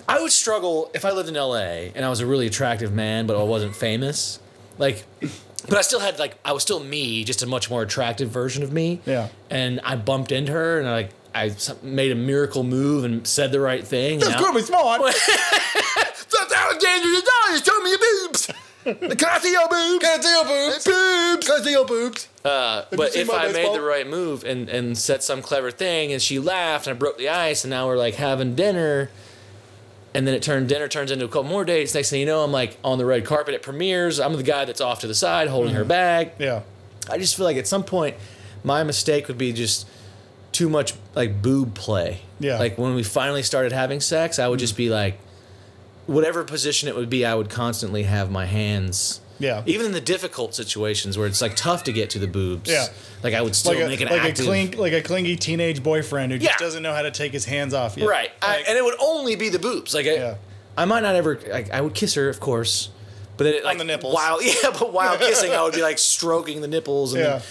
I 0.09 0.21
would 0.21 0.33
struggle 0.33 0.91
if 0.93 1.05
I 1.05 1.11
lived 1.11 1.29
in 1.29 1.35
LA 1.35 1.91
and 1.95 2.03
I 2.03 2.09
was 2.09 2.19
a 2.19 2.25
really 2.25 2.45
attractive 2.45 2.91
man, 2.91 3.25
but 3.25 3.39
I 3.39 3.43
wasn't 3.43 3.73
famous. 3.73 4.39
Like, 4.77 5.05
but 5.69 5.77
I 5.77 5.81
still 5.81 6.01
had 6.01 6.19
like 6.19 6.37
I 6.43 6.51
was 6.51 6.61
still 6.63 6.81
me, 6.83 7.23
just 7.23 7.41
a 7.41 7.47
much 7.47 7.69
more 7.69 7.81
attractive 7.81 8.29
version 8.29 8.63
of 8.63 8.73
me. 8.73 8.99
Yeah. 9.05 9.29
And 9.49 9.79
I 9.85 9.95
bumped 9.95 10.33
into 10.33 10.51
her 10.51 10.77
and 10.77 10.89
I 10.89 10.91
like 10.91 11.09
I 11.33 11.55
made 11.81 12.11
a 12.11 12.15
miracle 12.15 12.63
move 12.63 13.05
and 13.05 13.25
said 13.25 13.53
the 13.53 13.61
right 13.61 13.87
thing. 13.87 14.21
and 14.21 14.29
now- 14.31 14.51
be 14.51 14.61
smart. 14.61 15.01
That's 15.05 16.53
Alexander 16.53 17.07
Daddario, 17.07 17.65
show 17.65 17.79
me 17.81 17.89
your 17.91 17.99
boobs. 18.27 18.51
Can 18.83 19.25
I 19.25 19.39
see 19.39 19.51
your 19.51 19.67
boobs? 19.67 20.03
Can 20.03 20.19
I 20.19 20.23
see 20.23 20.31
your 20.31 20.45
boobs? 20.45 20.85
Boobs. 20.85 21.47
Can 21.47 21.61
I 21.61 21.63
see 21.63 21.71
your 21.71 21.85
boobs? 21.85 22.27
Uh, 22.43 22.85
but 22.91 23.13
seen 23.13 23.21
if 23.21 23.27
my 23.27 23.45
I 23.45 23.51
made 23.51 23.73
the 23.73 23.81
right 23.81 24.07
move 24.07 24.43
and, 24.43 24.67
and 24.69 24.97
said 24.97 25.21
some 25.21 25.41
clever 25.41 25.69
thing 25.69 26.11
and 26.11 26.21
she 26.21 26.39
laughed 26.39 26.87
and 26.87 26.95
I 26.95 26.97
broke 26.97 27.17
the 27.17 27.29
ice 27.29 27.63
and 27.63 27.69
now 27.69 27.87
we're 27.87 27.97
like 27.97 28.15
having 28.15 28.55
dinner 28.55 29.11
and 30.13 30.27
then 30.27 30.33
it 30.33 30.41
turned 30.41 30.67
dinner 30.67 30.87
turns 30.87 31.11
into 31.11 31.25
a 31.25 31.27
couple 31.27 31.43
more 31.43 31.63
dates. 31.63 31.93
Next 31.93 32.09
thing 32.09 32.19
you 32.19 32.25
know, 32.25 32.43
I'm 32.43 32.51
like 32.51 32.77
on 32.83 32.97
the 32.97 33.05
red 33.05 33.23
carpet 33.25 33.53
at 33.53 33.61
premieres. 33.61 34.19
I'm 34.19 34.33
the 34.33 34.43
guy 34.43 34.65
that's 34.65 34.81
off 34.81 35.01
to 35.01 35.07
the 35.07 35.15
side 35.15 35.47
holding 35.47 35.75
her 35.75 35.85
bag. 35.85 36.31
Yeah. 36.39 36.63
I 37.09 37.17
just 37.17 37.37
feel 37.37 37.45
like 37.45 37.57
at 37.57 37.67
some 37.67 37.83
point 37.83 38.15
my 38.63 38.83
mistake 38.83 39.27
would 39.27 39.37
be 39.37 39.53
just 39.53 39.87
too 40.51 40.69
much 40.69 40.93
like 41.15 41.41
boob 41.41 41.75
play. 41.75 42.21
Yeah. 42.39 42.57
Like 42.57 42.77
when 42.77 42.95
we 42.95 43.03
finally 43.03 43.43
started 43.43 43.71
having 43.71 44.01
sex, 44.01 44.39
I 44.39 44.47
would 44.47 44.59
just 44.59 44.75
be 44.75 44.89
like 44.89 45.19
whatever 46.11 46.43
position 46.43 46.87
it 46.89 46.95
would 46.95 47.09
be, 47.09 47.25
I 47.25 47.35
would 47.35 47.49
constantly 47.49 48.03
have 48.03 48.29
my 48.31 48.45
hands 48.45 49.21
Yeah. 49.39 49.63
even 49.65 49.87
in 49.87 49.91
the 49.91 50.01
difficult 50.01 50.53
situations 50.53 51.17
where 51.17 51.27
it's 51.27 51.41
like 51.41 51.55
tough 51.55 51.83
to 51.85 51.91
get 51.91 52.09
to 52.11 52.19
the 52.19 52.27
boobs. 52.27 52.69
Yeah. 52.69 52.87
Like 53.23 53.33
I 53.33 53.41
would 53.41 53.55
still 53.55 53.73
Like 53.73 53.83
a, 53.83 53.87
make 53.87 54.01
an 54.01 54.07
like 54.09 54.21
active 54.21 54.45
a 54.45 54.47
cling, 54.47 54.71
like 54.77 54.93
a 54.93 55.01
clingy 55.01 55.35
teenage 55.35 55.81
boyfriend 55.83 56.31
who 56.31 56.37
just 56.37 56.51
Yeah. 56.51 56.57
doesn't 56.65 56.83
know 56.83 56.93
how 56.93 57.01
to 57.03 57.11
take 57.11 57.31
his 57.31 57.45
hands 57.45 57.73
off 57.73 57.97
yet. 57.97 58.07
Right. 58.07 58.31
I, 58.41 58.63
and 58.67 58.77
it 58.77 58.83
would 58.83 58.95
only 58.99 59.35
be 59.35 59.49
the 59.49 59.59
boobs. 59.59 59.93
Like 59.93 60.05
I, 60.05 60.13
Yeah. 60.15 60.35
I 60.77 60.85
might 60.85 61.01
not 61.03 61.15
ever 61.15 61.39
like 61.49 61.71
I 61.71 61.81
would 61.81 61.93
kiss 61.93 62.13
her, 62.15 62.29
of 62.29 62.39
course. 62.39 62.89
But 63.37 63.45
then 63.45 63.53
it, 63.55 63.63
like, 63.65 63.77
the 63.79 63.83
nipples. 63.83 64.13
While 64.13 64.41
yeah, 64.43 64.53
but 64.77 64.93
while 64.93 65.17
kissing, 65.27 65.51
I 65.51 65.63
would 65.63 65.73
be 65.73 65.81
like 65.81 65.97
stroking 65.97 66.61
the 66.61 66.67
nipples, 66.67 67.13
and 67.13 67.23
Yeah. 67.23 67.29
then, 67.29 67.41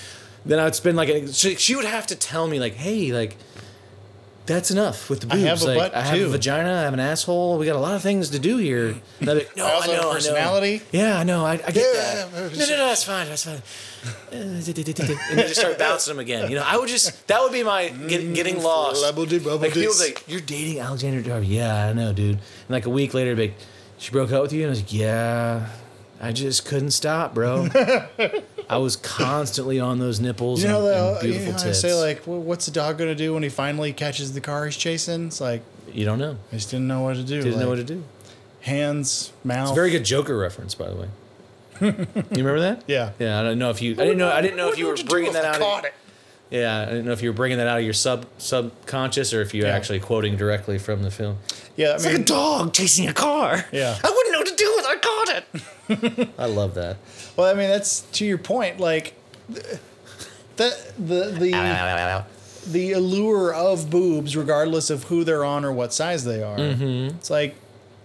then 0.46 0.58
I 0.60 0.64
would 0.64 0.74
spend 0.74 0.96
like 0.96 1.08
a, 1.08 1.32
she, 1.32 1.56
she 1.56 1.74
would 1.74 1.84
have 1.84 2.06
to 2.08 2.14
tell 2.16 2.46
me 2.46 2.60
like, 2.60 2.74
hey, 2.74 3.12
like 3.12 3.36
that's 4.46 4.70
enough 4.70 5.08
with 5.08 5.20
the 5.20 5.26
boobs. 5.26 5.42
I 5.44 5.46
have 5.46 5.62
a 5.62 5.64
like, 5.66 5.78
butt, 5.78 5.94
I 5.94 6.00
have 6.02 6.16
too. 6.16 6.26
a 6.26 6.28
vagina. 6.28 6.72
I 6.72 6.82
have 6.82 6.94
an 6.94 7.00
asshole. 7.00 7.58
We 7.58 7.66
got 7.66 7.76
a 7.76 7.80
lot 7.80 7.94
of 7.94 8.02
things 8.02 8.30
to 8.30 8.38
do 8.38 8.56
here. 8.56 8.96
I'd 9.20 9.26
like, 9.28 9.56
no, 9.56 9.66
I 9.66 9.72
also 9.72 9.92
have 9.92 10.02
know, 10.02 10.10
a 10.10 10.14
personality. 10.14 10.74
I 10.74 10.78
know. 10.78 10.84
Yeah, 11.04 11.18
I 11.18 11.24
know. 11.24 11.44
I, 11.46 11.52
I 11.52 11.56
get 11.56 11.76
Yeah, 11.76 12.24
that. 12.26 12.32
No, 12.32 12.40
no, 12.48 12.48
no, 12.48 12.86
that's 12.88 13.04
fine. 13.04 13.28
That's 13.28 13.44
fine. 13.44 13.62
and 14.32 14.62
then 14.62 15.36
just 15.36 15.60
start 15.60 15.78
bouncing 15.78 16.12
them 16.14 16.20
again. 16.20 16.50
You 16.50 16.56
know, 16.56 16.64
I 16.66 16.76
would 16.76 16.88
just 16.88 17.26
that 17.28 17.42
would 17.42 17.52
be 17.52 17.62
my 17.62 17.88
mm, 17.88 18.08
get, 18.08 18.34
getting 18.34 18.56
mm, 18.56 18.62
lost. 18.62 19.02
Labble-dee, 19.02 19.38
Like 19.40 19.44
people 19.44 19.58
babble-dis. 19.58 20.00
be 20.00 20.08
like, 20.08 20.24
"You're 20.26 20.40
dating 20.40 20.80
Alexander 20.80 21.20
Darby." 21.22 21.48
Yeah, 21.48 21.86
I 21.86 21.92
know, 21.92 22.12
dude. 22.12 22.36
And 22.36 22.40
like 22.70 22.86
a 22.86 22.90
week 22.90 23.14
later, 23.14 23.34
be 23.36 23.48
like, 23.48 23.54
"She 23.98 24.10
broke 24.10 24.32
up 24.32 24.42
with 24.42 24.52
you," 24.52 24.62
and 24.62 24.68
I 24.68 24.70
was 24.70 24.80
like, 24.80 24.92
"Yeah, 24.92 25.68
I 26.20 26.32
just 26.32 26.66
couldn't 26.66 26.90
stop, 26.92 27.34
bro. 27.34 27.68
I 28.70 28.76
was 28.78 28.94
constantly 28.96 29.80
on 29.80 29.98
those 29.98 30.20
nipples 30.20 30.62
You 30.62 30.68
know, 30.68 30.86
and, 30.86 30.96
and 30.96 31.16
the, 31.20 31.26
you 31.26 31.32
beautiful 31.40 31.64
know, 31.64 31.70
I 31.70 31.72
say 31.72 31.92
like, 31.92 32.26
"Well, 32.26 32.38
what's 32.40 32.66
the 32.66 32.72
dog 32.72 32.98
gonna 32.98 33.14
do 33.16 33.34
when 33.34 33.42
he 33.42 33.48
finally 33.48 33.92
catches 33.92 34.32
the 34.32 34.40
car 34.40 34.64
he's 34.66 34.76
chasing? 34.76 35.26
It's 35.26 35.40
like 35.40 35.62
you 35.92 36.04
don't 36.04 36.18
know. 36.20 36.36
I 36.52 36.54
just 36.56 36.70
didn't 36.70 36.86
know 36.86 37.02
what 37.02 37.16
to 37.16 37.24
do. 37.24 37.42
Didn't 37.42 37.58
know 37.58 37.68
what 37.68 37.76
to 37.76 37.84
do. 37.84 38.04
Hands, 38.60 39.32
mouth. 39.42 39.62
It's 39.62 39.72
a 39.72 39.74
very 39.74 39.90
good 39.90 40.04
Joker 40.04 40.36
reference, 40.38 40.74
by 40.74 40.88
the 40.88 40.94
way. 40.96 41.08
you 41.80 41.96
remember 42.30 42.60
that? 42.60 42.84
Yeah. 42.86 43.12
Yeah, 43.18 43.40
I 43.40 43.42
don't 43.42 43.58
know 43.58 43.70
if 43.70 43.80
you. 43.82 43.92
I 43.92 43.96
didn't 44.04 44.18
know. 44.18 44.30
I 44.30 44.40
didn't 44.40 44.56
know 44.56 44.68
if 44.68 44.78
you 44.78 44.86
were 44.86 44.96
bringing 45.08 45.32
that 45.32 45.44
out. 45.44 45.56
of- 45.56 45.62
Caught 45.62 45.86
it. 45.86 45.94
Yeah, 46.50 46.82
I 46.82 46.86
didn't 46.86 47.06
know 47.06 47.12
if 47.12 47.22
you 47.22 47.30
were 47.30 47.34
bringing 47.36 47.58
that 47.58 47.68
out 47.68 47.78
of 47.78 47.84
your 47.84 47.92
sub 47.92 48.26
subconscious 48.38 49.32
or 49.32 49.40
if 49.40 49.54
you're 49.54 49.66
Yeah. 49.68 49.74
actually 49.74 50.00
quoting 50.00 50.36
directly 50.36 50.78
from 50.78 51.02
the 51.02 51.10
film. 51.10 51.38
Yeah, 51.76 51.90
I 51.90 51.94
It's 51.94 52.04
mean, 52.04 52.14
like 52.14 52.22
a 52.22 52.24
dog 52.26 52.72
chasing 52.72 53.08
a 53.08 53.12
car. 53.12 53.64
Yeah. 53.72 53.96
I 54.02 54.10
wouldn't 54.10 54.32
know 54.32 54.38
what 54.40 54.48
to 54.48 54.56
do 54.56 54.74
with 54.76 54.84
it. 54.84 54.90
I 54.90 54.96
caught 54.96 56.22
it. 56.22 56.28
I 56.38 56.46
love 56.46 56.74
that. 56.74 56.96
Well, 57.36 57.46
I 57.50 57.54
mean, 57.54 57.68
that's 57.68 58.00
to 58.12 58.24
your 58.24 58.38
point. 58.38 58.80
Like, 58.80 59.14
the 59.48 59.78
the 60.98 61.36
the 61.38 62.24
the 62.66 62.92
allure 62.92 63.52
of 63.54 63.90
boobs, 63.90 64.36
regardless 64.36 64.90
of 64.90 65.04
who 65.04 65.24
they're 65.24 65.44
on 65.44 65.64
or 65.64 65.72
what 65.72 65.92
size 65.92 66.24
they 66.24 66.42
are. 66.42 66.58
Mm-hmm. 66.58 67.16
It's 67.16 67.30
like 67.30 67.54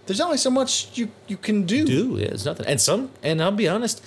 there's 0.06 0.22
only 0.22 0.38
so 0.38 0.50
much 0.50 0.98
you 0.98 1.10
you 1.28 1.38
can 1.38 1.64
do. 1.66 1.86
Do 1.86 2.18
yeah, 2.18 2.28
it's 2.28 2.46
nothing. 2.46 2.66
And 2.66 2.80
some, 2.80 3.12
and 3.22 3.42
I'll 3.42 3.52
be 3.52 3.68
honest, 3.68 4.04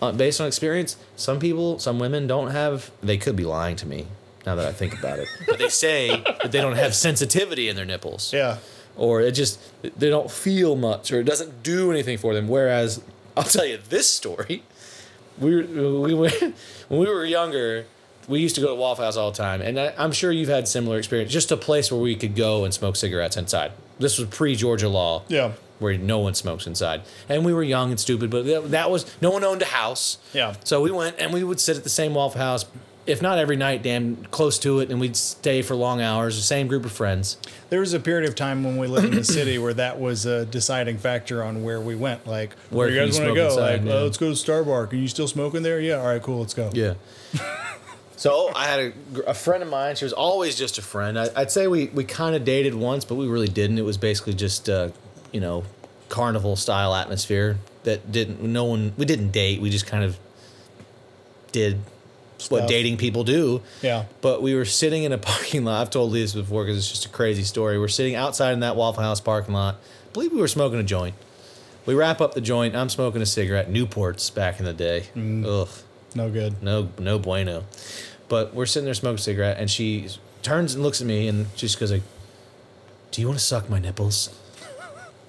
uh, 0.00 0.12
based 0.12 0.40
on 0.40 0.46
experience, 0.46 0.96
some 1.16 1.38
people, 1.38 1.78
some 1.78 1.98
women 1.98 2.26
don't 2.26 2.50
have. 2.50 2.90
They 3.02 3.18
could 3.18 3.36
be 3.36 3.44
lying 3.44 3.76
to 3.76 3.86
me 3.86 4.06
now 4.46 4.54
that 4.54 4.66
I 4.66 4.72
think 4.72 4.98
about 4.98 5.18
it. 5.18 5.28
but 5.46 5.58
they 5.58 5.68
say 5.68 6.08
that 6.42 6.50
they 6.50 6.60
don't 6.60 6.76
have 6.76 6.94
sensitivity 6.94 7.68
in 7.68 7.76
their 7.76 7.84
nipples. 7.84 8.32
Yeah. 8.32 8.56
or 8.96 9.20
it 9.20 9.32
just 9.32 9.60
they 9.98 10.08
don't 10.08 10.30
feel 10.30 10.76
much 10.76 11.12
or 11.12 11.20
it 11.20 11.24
doesn't 11.24 11.62
do 11.62 11.90
anything 11.92 12.18
for 12.18 12.34
them 12.34 12.48
whereas 12.48 13.00
i'll 13.36 13.44
tell 13.44 13.64
you 13.66 13.78
this 13.88 14.08
story. 14.12 14.62
We 15.38 15.62
we 15.62 16.14
went 16.14 16.34
when 16.88 17.00
we 17.00 17.06
were 17.06 17.24
younger 17.24 17.86
we 18.28 18.40
used 18.40 18.54
to 18.56 18.60
go 18.60 18.68
to 18.68 18.74
waffle 18.74 19.04
house 19.04 19.16
all 19.16 19.30
the 19.30 19.36
time 19.38 19.60
and 19.62 19.78
I, 19.80 19.94
i'm 19.98 20.12
sure 20.12 20.30
you've 20.30 20.48
had 20.50 20.68
similar 20.68 20.98
experience 20.98 21.32
just 21.32 21.50
a 21.50 21.56
place 21.56 21.90
where 21.90 22.00
we 22.00 22.14
could 22.14 22.36
go 22.36 22.64
and 22.64 22.72
smoke 22.74 22.96
cigarettes 22.96 23.36
inside. 23.36 23.72
This 23.98 24.18
was 24.18 24.28
pre-georgia 24.28 24.88
law. 24.88 25.22
Yeah. 25.28 25.52
where 25.78 25.96
no 25.98 26.18
one 26.18 26.34
smokes 26.34 26.66
inside. 26.66 27.02
And 27.28 27.44
we 27.44 27.52
were 27.54 27.62
young 27.62 27.90
and 27.90 27.98
stupid 28.00 28.30
but 28.30 28.44
that, 28.46 28.70
that 28.70 28.90
was 28.90 29.06
no 29.22 29.30
one 29.30 29.44
owned 29.44 29.62
a 29.62 29.66
house. 29.66 30.18
Yeah. 30.34 30.54
so 30.64 30.82
we 30.82 30.90
went 30.90 31.16
and 31.18 31.32
we 31.32 31.42
would 31.42 31.58
sit 31.60 31.76
at 31.76 31.84
the 31.84 31.90
same 31.90 32.14
waffle 32.14 32.40
house 32.40 32.64
if 33.10 33.20
not 33.20 33.38
every 33.38 33.56
night 33.56 33.82
damn 33.82 34.16
close 34.26 34.58
to 34.60 34.78
it 34.80 34.90
and 34.90 35.00
we'd 35.00 35.16
stay 35.16 35.62
for 35.62 35.74
long 35.74 36.00
hours 36.00 36.36
the 36.36 36.42
same 36.42 36.68
group 36.68 36.84
of 36.84 36.92
friends 36.92 37.36
There 37.68 37.80
was 37.80 37.92
a 37.92 38.00
period 38.00 38.28
of 38.28 38.34
time 38.34 38.64
when 38.64 38.76
we 38.78 38.86
lived 38.86 39.06
in 39.08 39.14
the 39.14 39.24
city 39.24 39.58
where 39.58 39.74
that 39.74 40.00
was 40.00 40.26
a 40.26 40.44
deciding 40.46 40.98
factor 40.98 41.42
on 41.42 41.62
where 41.62 41.80
we 41.80 41.94
went. 41.94 42.26
Like, 42.26 42.54
Where 42.70 42.86
where, 42.86 42.88
you 42.88 43.00
guys 43.00 43.18
want 43.18 43.30
to 43.30 43.34
go? 43.34 43.46
inside, 43.48 43.80
like, 43.80 43.84
yeah. 43.84 43.92
"Oh, 43.92 44.04
let's 44.04 44.16
go 44.18 44.26
to 44.26 44.34
Starbucks. 44.34 44.92
Are 44.92 44.96
you 44.96 45.08
still 45.08 45.28
smoking 45.28 45.62
there? 45.62 45.80
Yeah. 45.80 46.00
All 46.00 46.06
right, 46.06 46.20
cool. 46.22 46.40
Let's 46.40 46.54
go. 46.54 46.70
Yeah. 46.74 46.94
so 48.16 48.50
I 48.54 48.64
had 48.66 48.80
a, 48.80 49.30
a 49.30 49.34
friend 49.34 49.62
of 49.62 49.68
mine. 49.68 49.94
She 49.96 50.04
was 50.04 50.12
always 50.12 50.56
just 50.56 50.78
a 50.78 50.82
friend. 50.82 51.18
I, 51.18 51.28
I'd 51.36 51.50
say 51.50 51.66
we, 51.68 51.86
we 51.88 52.02
kind 52.04 52.34
of 52.34 52.44
dated 52.44 52.74
once, 52.74 53.04
but 53.04 53.14
we 53.14 53.28
really 53.28 53.48
didn't. 53.48 53.78
It 53.78 53.84
was 53.84 53.98
basically 53.98 54.34
just, 54.34 54.68
uh, 54.68 54.90
you 55.32 55.40
know, 55.40 55.64
carnival 56.08 56.56
style 56.56 56.94
atmosphere 56.94 57.58
that 57.84 58.10
didn't, 58.10 58.42
no 58.42 58.64
one, 58.64 58.92
we 58.96 59.04
didn't 59.04 59.30
date. 59.30 59.60
We 59.60 59.70
just 59.70 59.86
kind 59.86 60.02
of 60.04 60.18
did 61.52 61.78
what 62.48 62.68
dating 62.68 62.96
people 62.96 63.24
do. 63.24 63.62
Yeah. 63.82 64.04
But 64.20 64.40
we 64.42 64.54
were 64.54 64.64
sitting 64.64 65.02
in 65.04 65.12
a 65.12 65.18
parking 65.32 65.64
lot. 65.64 65.80
I've 65.80 65.90
told 65.90 66.12
this 66.12 66.32
before 66.34 66.64
because 66.64 66.78
it's 66.78 66.88
just 66.88 67.06
a 67.06 67.08
crazy 67.08 67.42
story. 67.42 67.78
We're 67.78 67.88
sitting 67.88 68.14
outside 68.14 68.52
in 68.52 68.60
that 68.60 68.76
Waffle 68.76 69.02
House 69.02 69.20
parking 69.20 69.54
lot. 69.54 69.74
I 69.76 70.12
believe 70.12 70.32
we 70.32 70.40
were 70.40 70.48
smoking 70.48 70.78
a 70.78 70.82
joint. 70.84 71.14
We 71.86 71.94
wrap 71.94 72.20
up 72.20 72.34
the 72.34 72.40
joint. 72.40 72.76
I'm 72.76 72.88
smoking 72.88 73.22
a 73.22 73.26
cigarette. 73.26 73.70
Newports 73.70 74.32
back 74.34 74.58
in 74.58 74.64
the 74.64 74.72
day. 74.72 75.06
Mm. 75.16 75.44
Ugh 75.46 75.68
No 76.14 76.30
good. 76.30 76.62
no 76.62 76.90
no 76.98 77.18
bueno. 77.18 77.64
But 78.28 78.54
we're 78.54 78.66
sitting 78.66 78.84
there 78.84 78.94
smoking 78.94 79.16
a 79.16 79.22
cigarette, 79.22 79.56
and 79.58 79.68
she 79.70 80.08
turns 80.42 80.74
and 80.74 80.82
looks 80.84 81.00
at 81.00 81.06
me, 81.06 81.26
and 81.26 81.46
she 81.54 81.60
just 81.66 81.80
goes 81.80 81.90
like, 81.90 82.02
"Do 83.10 83.20
you 83.20 83.26
want 83.26 83.38
to 83.40 83.44
suck 83.44 83.68
my 83.68 83.78
nipples?" 83.80 84.30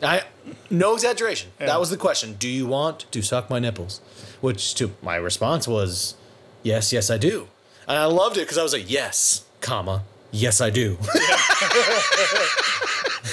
I 0.04 0.24
no 0.70 0.94
exaggeration. 0.96 1.52
Yeah. 1.60 1.68
That 1.68 1.80
was 1.80 1.90
the 1.90 1.98
question. 1.98 2.34
Do 2.38 2.48
you 2.50 2.66
want 2.68 3.12
to 3.12 3.22
suck 3.22 3.50
my 3.50 3.60
nipples? 3.60 4.02
Which 4.42 4.74
to 4.76 4.92
my 5.02 5.16
response 5.16 5.68
was, 5.68 6.16
"Yes, 6.64 6.92
yes, 6.94 7.10
I 7.10 7.18
do." 7.18 7.48
And 7.88 7.98
I 7.98 8.06
loved 8.06 8.38
it 8.38 8.42
because 8.42 8.58
I 8.58 8.64
was 8.64 8.74
like, 8.74 8.90
"Yes, 8.90 9.44
comma, 9.62 10.04
yes, 10.32 10.62
I 10.62 10.70
do." 10.70 10.98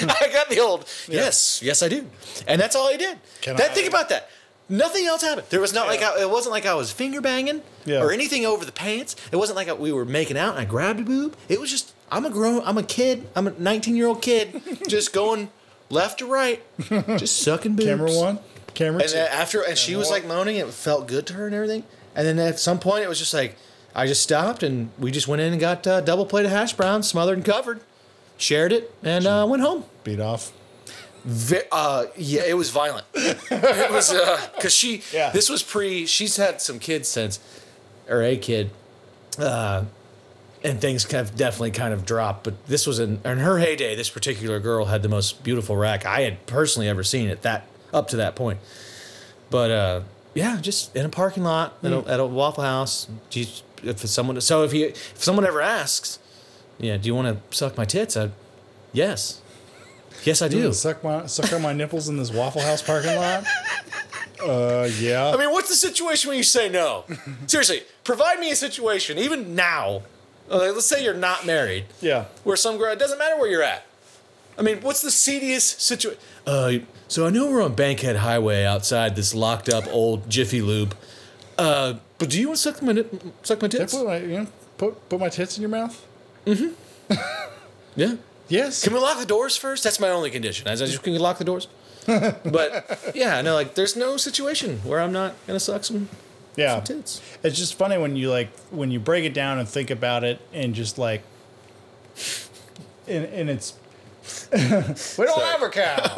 I 0.00 0.28
got 0.32 0.48
the 0.48 0.60
old 0.60 0.84
yes, 1.08 1.60
yes, 1.62 1.82
I 1.82 1.88
do, 1.88 2.06
and 2.46 2.60
that's 2.60 2.76
all 2.76 2.86
I 2.88 2.96
did. 2.96 3.18
Can 3.40 3.56
that 3.56 3.70
I- 3.70 3.74
think 3.74 3.88
about 3.88 4.08
that. 4.10 4.30
Nothing 4.70 5.06
else 5.06 5.22
happened. 5.22 5.46
There 5.48 5.62
was 5.62 5.72
not 5.72 5.86
like 5.86 6.02
I, 6.02 6.20
it 6.20 6.28
wasn't 6.28 6.52
like 6.52 6.66
I 6.66 6.74
was 6.74 6.92
finger 6.92 7.22
banging 7.22 7.62
Yeah. 7.86 8.02
or 8.02 8.12
anything 8.12 8.44
over 8.44 8.66
the 8.66 8.72
pants. 8.72 9.16
It 9.32 9.36
wasn't 9.36 9.56
like 9.56 9.66
I, 9.66 9.72
we 9.72 9.92
were 9.92 10.04
making 10.04 10.36
out 10.36 10.50
and 10.50 10.58
I 10.58 10.66
grabbed 10.66 11.00
a 11.00 11.04
boob. 11.04 11.36
It 11.48 11.58
was 11.58 11.70
just 11.70 11.94
I'm 12.12 12.26
a 12.26 12.30
grown, 12.30 12.60
I'm 12.66 12.76
a 12.76 12.82
kid, 12.82 13.26
I'm 13.34 13.46
a 13.46 13.52
19 13.52 13.96
year 13.96 14.06
old 14.06 14.20
kid, 14.20 14.60
just 14.88 15.14
going 15.14 15.48
left 15.88 16.18
to 16.18 16.26
right, 16.26 16.62
just 17.16 17.38
sucking 17.40 17.76
boobs. 17.76 17.86
Camera 17.88 18.12
one, 18.12 18.40
camera 18.74 19.00
And 19.00 19.08
two. 19.08 19.14
then 19.16 19.28
after, 19.32 19.62
and 19.62 19.78
she 19.78 19.96
was 19.96 20.10
like 20.10 20.26
moaning, 20.26 20.56
it 20.56 20.66
felt 20.68 21.08
good 21.08 21.26
to 21.28 21.32
her 21.34 21.46
and 21.46 21.54
everything. 21.54 21.84
And 22.18 22.26
then 22.26 22.40
at 22.40 22.58
some 22.58 22.80
point, 22.80 23.04
it 23.04 23.08
was 23.08 23.20
just 23.20 23.32
like, 23.32 23.54
I 23.94 24.08
just 24.08 24.22
stopped 24.22 24.64
and 24.64 24.90
we 24.98 25.12
just 25.12 25.28
went 25.28 25.40
in 25.40 25.52
and 25.52 25.60
got 25.60 25.86
uh, 25.86 26.00
double 26.00 26.26
plate 26.26 26.44
of 26.44 26.50
hash 26.50 26.72
browns, 26.72 27.06
smothered 27.06 27.38
and 27.38 27.44
covered, 27.44 27.80
shared 28.36 28.72
it, 28.72 28.92
and 29.04 29.24
uh, 29.24 29.46
went 29.48 29.62
home. 29.62 29.84
Beat 30.02 30.18
off. 30.18 30.52
Ve- 31.24 31.62
uh, 31.70 32.06
yeah, 32.16 32.42
it 32.44 32.56
was 32.56 32.70
violent. 32.70 33.06
it 33.14 33.92
was 33.92 34.12
because 34.56 34.74
she. 34.74 35.02
Yeah. 35.12 35.30
This 35.30 35.48
was 35.48 35.62
pre. 35.62 36.06
She's 36.06 36.36
had 36.36 36.60
some 36.60 36.80
kids 36.80 37.08
since, 37.08 37.38
or 38.08 38.22
a 38.22 38.36
kid, 38.36 38.70
uh, 39.38 39.84
and 40.64 40.80
things 40.80 41.08
have 41.12 41.36
definitely 41.36 41.70
kind 41.70 41.94
of 41.94 42.04
dropped. 42.04 42.44
But 42.44 42.66
this 42.66 42.84
was 42.84 42.98
in 42.98 43.20
in 43.24 43.38
her 43.38 43.58
heyday. 43.58 43.94
This 43.94 44.10
particular 44.10 44.58
girl 44.58 44.86
had 44.86 45.02
the 45.02 45.08
most 45.08 45.44
beautiful 45.44 45.76
rack 45.76 46.04
I 46.04 46.22
had 46.22 46.46
personally 46.46 46.88
ever 46.88 47.04
seen 47.04 47.28
at 47.28 47.42
that 47.42 47.66
up 47.92 48.08
to 48.08 48.16
that 48.16 48.34
point. 48.34 48.58
But 49.50 49.70
uh, 49.70 50.00
yeah, 50.38 50.60
just 50.60 50.94
in 50.96 51.04
a 51.04 51.08
parking 51.08 51.42
lot 51.42 51.76
at, 51.82 51.92
a, 51.92 51.98
at 52.06 52.20
a 52.20 52.26
Waffle 52.26 52.62
House. 52.64 53.08
Geez, 53.30 53.62
If 53.82 53.98
someone, 54.06 54.40
so 54.40 54.62
if 54.64 54.72
you 54.72 54.86
if 54.86 55.22
someone 55.22 55.44
ever 55.46 55.60
asks, 55.60 56.18
yeah, 56.78 56.96
do 56.96 57.06
you 57.08 57.14
want 57.14 57.28
to 57.50 57.56
suck 57.56 57.76
my 57.76 57.84
tits? 57.84 58.16
I, 58.16 58.30
yes, 58.92 59.40
yes, 60.24 60.40
I 60.42 60.48
do. 60.48 60.72
Suck 60.72 61.02
my 61.02 61.26
suck 61.26 61.52
on 61.52 61.62
my 61.62 61.72
nipples 61.72 62.08
in 62.08 62.16
this 62.16 62.30
Waffle 62.32 62.62
House 62.62 62.82
parking 62.82 63.16
lot. 63.16 63.44
Uh, 64.40 64.88
yeah. 65.00 65.32
I 65.34 65.36
mean, 65.36 65.50
what's 65.50 65.68
the 65.68 65.74
situation 65.74 66.28
when 66.28 66.36
you 66.36 66.44
say 66.44 66.68
no? 66.68 67.04
Seriously, 67.48 67.82
provide 68.04 68.38
me 68.38 68.52
a 68.52 68.56
situation, 68.56 69.18
even 69.18 69.56
now. 69.56 70.02
uh, 70.50 70.58
let's 70.58 70.86
say 70.86 71.02
you're 71.02 71.12
not 71.14 71.44
married, 71.44 71.86
yeah. 72.00 72.26
where 72.44 72.56
some 72.56 72.78
girl, 72.78 72.92
it 72.92 73.00
doesn't 73.00 73.18
matter 73.18 73.36
where 73.36 73.50
you're 73.50 73.64
at. 73.64 73.84
I 74.56 74.62
mean, 74.62 74.80
what's 74.80 75.02
the 75.02 75.10
seediest 75.10 75.80
situation? 75.80 76.20
Uh, 76.46 76.72
so 77.08 77.26
I 77.26 77.30
know 77.30 77.50
we're 77.50 77.62
on 77.62 77.74
Bankhead 77.74 78.16
Highway 78.16 78.64
outside 78.64 79.16
this 79.16 79.34
locked 79.34 79.68
up 79.68 79.84
old 79.88 80.28
Jiffy 80.30 80.62
Lube. 80.62 80.94
Uh, 81.58 81.94
but 82.18 82.30
do 82.30 82.40
you 82.40 82.48
want 82.48 82.58
to 82.58 82.62
suck 82.62 82.82
my 82.82 83.04
suck 83.42 83.60
my 83.62 83.68
tits? 83.68 83.94
put 83.94 84.06
my 84.06 84.18
you 84.18 84.40
know, 84.40 84.46
put 84.76 85.08
put 85.08 85.18
my 85.18 85.28
tits 85.28 85.56
in 85.56 85.62
your 85.62 85.70
mouth? 85.70 86.06
Mhm. 86.46 86.74
Yeah. 87.96 88.14
Yes. 88.48 88.84
Can 88.84 88.92
we 88.92 89.00
lock 89.00 89.18
the 89.18 89.26
doors 89.26 89.56
first? 89.56 89.82
That's 89.82 89.98
my 89.98 90.08
only 90.08 90.30
condition. 90.30 90.68
As 90.68 90.80
I 90.80 90.86
just 90.86 91.02
can 91.02 91.12
you 91.12 91.18
lock 91.18 91.38
the 91.38 91.44
doors. 91.44 91.66
but 92.06 93.12
yeah, 93.14 93.42
no, 93.42 93.54
like 93.54 93.74
there's 93.74 93.96
no 93.96 94.16
situation 94.16 94.78
where 94.84 95.00
I'm 95.00 95.12
not 95.12 95.34
gonna 95.48 95.58
suck 95.58 95.84
some 95.84 96.08
yeah. 96.56 96.78
tits. 96.80 97.20
It's 97.42 97.58
just 97.58 97.74
funny 97.74 97.98
when 97.98 98.14
you 98.14 98.30
like 98.30 98.56
when 98.70 98.90
you 98.92 99.00
break 99.00 99.24
it 99.24 99.34
down 99.34 99.58
and 99.58 99.68
think 99.68 99.90
about 99.90 100.22
it 100.22 100.40
and 100.52 100.74
just 100.74 100.96
like 100.96 101.22
and, 103.08 103.24
and 103.26 103.50
it's 103.50 103.74
we 104.52 105.24
don't 105.26 105.40
have 105.40 105.62
a 105.62 105.68
cow. 105.68 106.14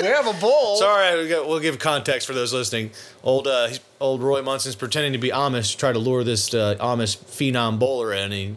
We 0.00 0.06
have 0.06 0.26
a 0.26 0.38
bull. 0.40 0.76
Sorry, 0.76 1.22
we 1.22 1.28
got, 1.28 1.48
we'll 1.48 1.60
give 1.60 1.78
context 1.78 2.26
for 2.26 2.34
those 2.34 2.52
listening. 2.52 2.90
Old 3.22 3.46
uh, 3.46 3.68
he's, 3.68 3.80
old 4.00 4.22
Roy 4.22 4.42
Munson's 4.42 4.76
pretending 4.76 5.12
to 5.12 5.18
be 5.18 5.30
Amish 5.30 5.72
to 5.72 5.78
try 5.78 5.92
to 5.92 5.98
lure 5.98 6.24
this 6.24 6.52
uh, 6.54 6.76
Amish 6.80 7.18
phenom 7.18 7.78
bowler 7.78 8.12
in. 8.12 8.32
He 8.32 8.56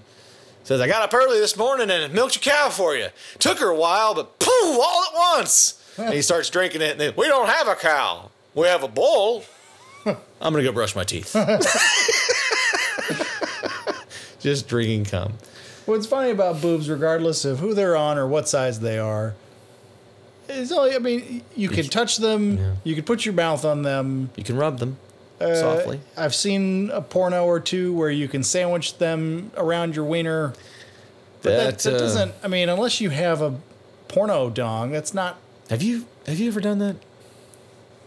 says, 0.64 0.82
"I 0.82 0.88
got 0.88 1.02
up 1.02 1.14
early 1.14 1.40
this 1.40 1.58
morning 1.58 1.90
and 1.90 2.14
milked 2.14 2.46
your 2.46 2.54
cow 2.54 2.70
for 2.70 2.96
you. 2.96 3.08
Took 3.40 3.60
her 3.60 3.70
a 3.70 3.76
while, 3.76 4.16
but 4.16 4.40
poof, 4.40 4.50
all 4.52 5.04
at 5.04 5.38
once." 5.38 5.80
and 5.98 6.14
he 6.14 6.22
starts 6.22 6.50
drinking 6.50 6.82
it. 6.82 6.92
And 6.92 7.00
then, 7.00 7.14
we 7.16 7.28
don't 7.28 7.50
have 7.50 7.68
a 7.68 7.76
cow. 7.76 8.32
We 8.56 8.68
have 8.68 8.84
a 8.84 8.88
bull. 8.88 9.44
I'm 10.06 10.18
gonna 10.42 10.64
go 10.64 10.72
brush 10.72 10.96
my 10.96 11.04
teeth. 11.04 11.34
Just 14.40 14.68
drinking 14.68 15.06
cum. 15.06 15.34
What's 15.86 16.06
funny 16.06 16.32
about 16.32 16.62
boobs, 16.62 16.90
regardless 16.90 17.46
of 17.46 17.60
who 17.60 17.74
they're 17.74 17.96
on 17.96 18.18
or 18.18 18.28
what 18.28 18.50
size 18.50 18.80
they 18.80 19.00
are, 19.00 19.36
only. 20.72 20.96
I 20.96 21.00
mean, 21.00 21.44
you 21.56 21.70
can 21.70 21.86
touch 21.86 22.18
them. 22.18 22.58
Yeah. 22.58 22.76
You 22.84 22.96
can 22.96 23.04
put 23.04 23.26
your 23.26 23.34
mouth 23.34 23.66
on 23.66 23.82
them. 23.84 24.30
You 24.36 24.44
can 24.44 24.56
rub 24.58 24.80
them 24.80 24.98
Uh, 25.42 25.56
softly. 25.56 26.00
I've 26.18 26.36
seen 26.36 26.90
a 26.92 27.02
porno 27.02 27.46
or 27.46 27.60
two 27.60 27.94
where 27.94 28.10
you 28.10 28.28
can 28.28 28.44
sandwich 28.44 28.98
them 28.98 29.52
around 29.58 29.96
your 29.96 30.06
wiener. 30.06 30.54
But 31.42 31.50
that, 31.50 31.80
that 31.80 31.96
uh, 31.96 31.98
doesn't. 31.98 32.34
I 32.44 32.48
mean, 32.48 32.70
unless 32.70 33.02
you 33.02 33.10
have 33.10 33.42
a 33.42 33.60
porno 34.08 34.50
dong, 34.50 34.92
that's 34.92 35.14
not. 35.14 35.38
Have 35.70 35.82
you 35.82 36.06
have 36.26 36.40
you 36.40 36.48
ever 36.48 36.62
done 36.62 36.80
that? 36.80 36.96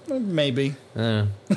Maybe. 0.08 0.76
Uh, 0.96 1.26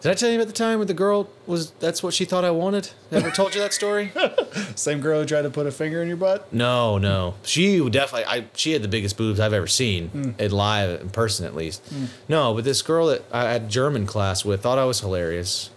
did 0.00 0.10
I 0.10 0.14
tell 0.14 0.30
you 0.30 0.36
about 0.36 0.46
the 0.46 0.54
time 0.54 0.78
where 0.78 0.86
the 0.86 0.94
girl 0.94 1.28
was? 1.46 1.72
That's 1.72 2.02
what 2.02 2.14
she 2.14 2.24
thought 2.24 2.44
I 2.44 2.50
wanted. 2.50 2.90
Ever 3.12 3.30
told 3.30 3.54
you 3.54 3.60
that 3.60 3.74
story? 3.74 4.12
Same 4.74 5.00
girl 5.00 5.20
who 5.20 5.26
tried 5.26 5.42
to 5.42 5.50
put 5.50 5.66
a 5.66 5.70
finger 5.70 6.00
in 6.00 6.08
your 6.08 6.16
butt. 6.16 6.50
No, 6.52 6.96
no. 6.96 7.34
She 7.42 7.78
definitely. 7.90 8.24
I 8.24 8.46
she 8.54 8.72
had 8.72 8.82
the 8.82 8.88
biggest 8.88 9.18
boobs 9.18 9.38
I've 9.38 9.52
ever 9.52 9.66
seen 9.66 10.08
hmm. 10.08 10.30
in 10.38 10.50
live 10.52 11.02
in 11.02 11.10
person 11.10 11.44
at 11.44 11.54
least. 11.54 11.86
Hmm. 11.88 12.06
No, 12.28 12.54
but 12.54 12.64
this 12.64 12.80
girl 12.80 13.08
that 13.08 13.24
I 13.30 13.50
had 13.50 13.68
German 13.68 14.06
class 14.06 14.44
with 14.44 14.62
thought 14.62 14.78
I 14.78 14.86
was 14.86 15.00
hilarious, 15.00 15.70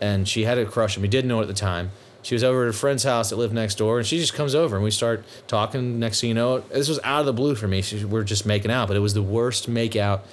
and 0.00 0.28
she 0.28 0.44
had 0.44 0.58
a 0.58 0.66
crush 0.66 0.96
on 0.96 1.02
me. 1.02 1.08
Didn't 1.08 1.28
know 1.28 1.38
it 1.38 1.42
at 1.42 1.48
the 1.48 1.54
time. 1.54 1.92
She 2.20 2.34
was 2.34 2.44
over 2.44 2.64
at 2.64 2.68
a 2.68 2.72
friend's 2.72 3.02
house 3.02 3.30
that 3.30 3.36
lived 3.36 3.54
next 3.54 3.76
door, 3.76 3.98
and 3.98 4.06
she 4.06 4.18
just 4.18 4.34
comes 4.34 4.54
over 4.54 4.76
and 4.76 4.84
we 4.84 4.90
start 4.90 5.24
talking. 5.46 5.98
Next 5.98 6.20
thing 6.20 6.28
you 6.28 6.34
know, 6.34 6.60
this 6.60 6.88
was 6.88 7.00
out 7.02 7.20
of 7.20 7.26
the 7.26 7.32
blue 7.32 7.54
for 7.54 7.68
me. 7.68 7.80
She, 7.80 8.04
we're 8.04 8.22
just 8.22 8.44
making 8.44 8.70
out, 8.70 8.88
but 8.88 8.98
it 8.98 9.00
was 9.00 9.14
the 9.14 9.22
worst 9.22 9.66
make 9.66 9.96
out 9.96 10.24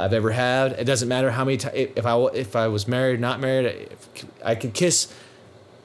I've 0.00 0.12
ever 0.12 0.30
had. 0.30 0.72
It 0.72 0.84
doesn't 0.84 1.08
matter 1.08 1.30
how 1.30 1.44
many 1.44 1.56
times. 1.56 1.74
If 1.76 2.06
I 2.06 2.16
if 2.34 2.56
I 2.56 2.68
was 2.68 2.88
married, 2.88 3.20
not 3.20 3.40
married, 3.40 3.66
if 3.66 4.24
I 4.44 4.54
could 4.54 4.74
kiss 4.74 5.12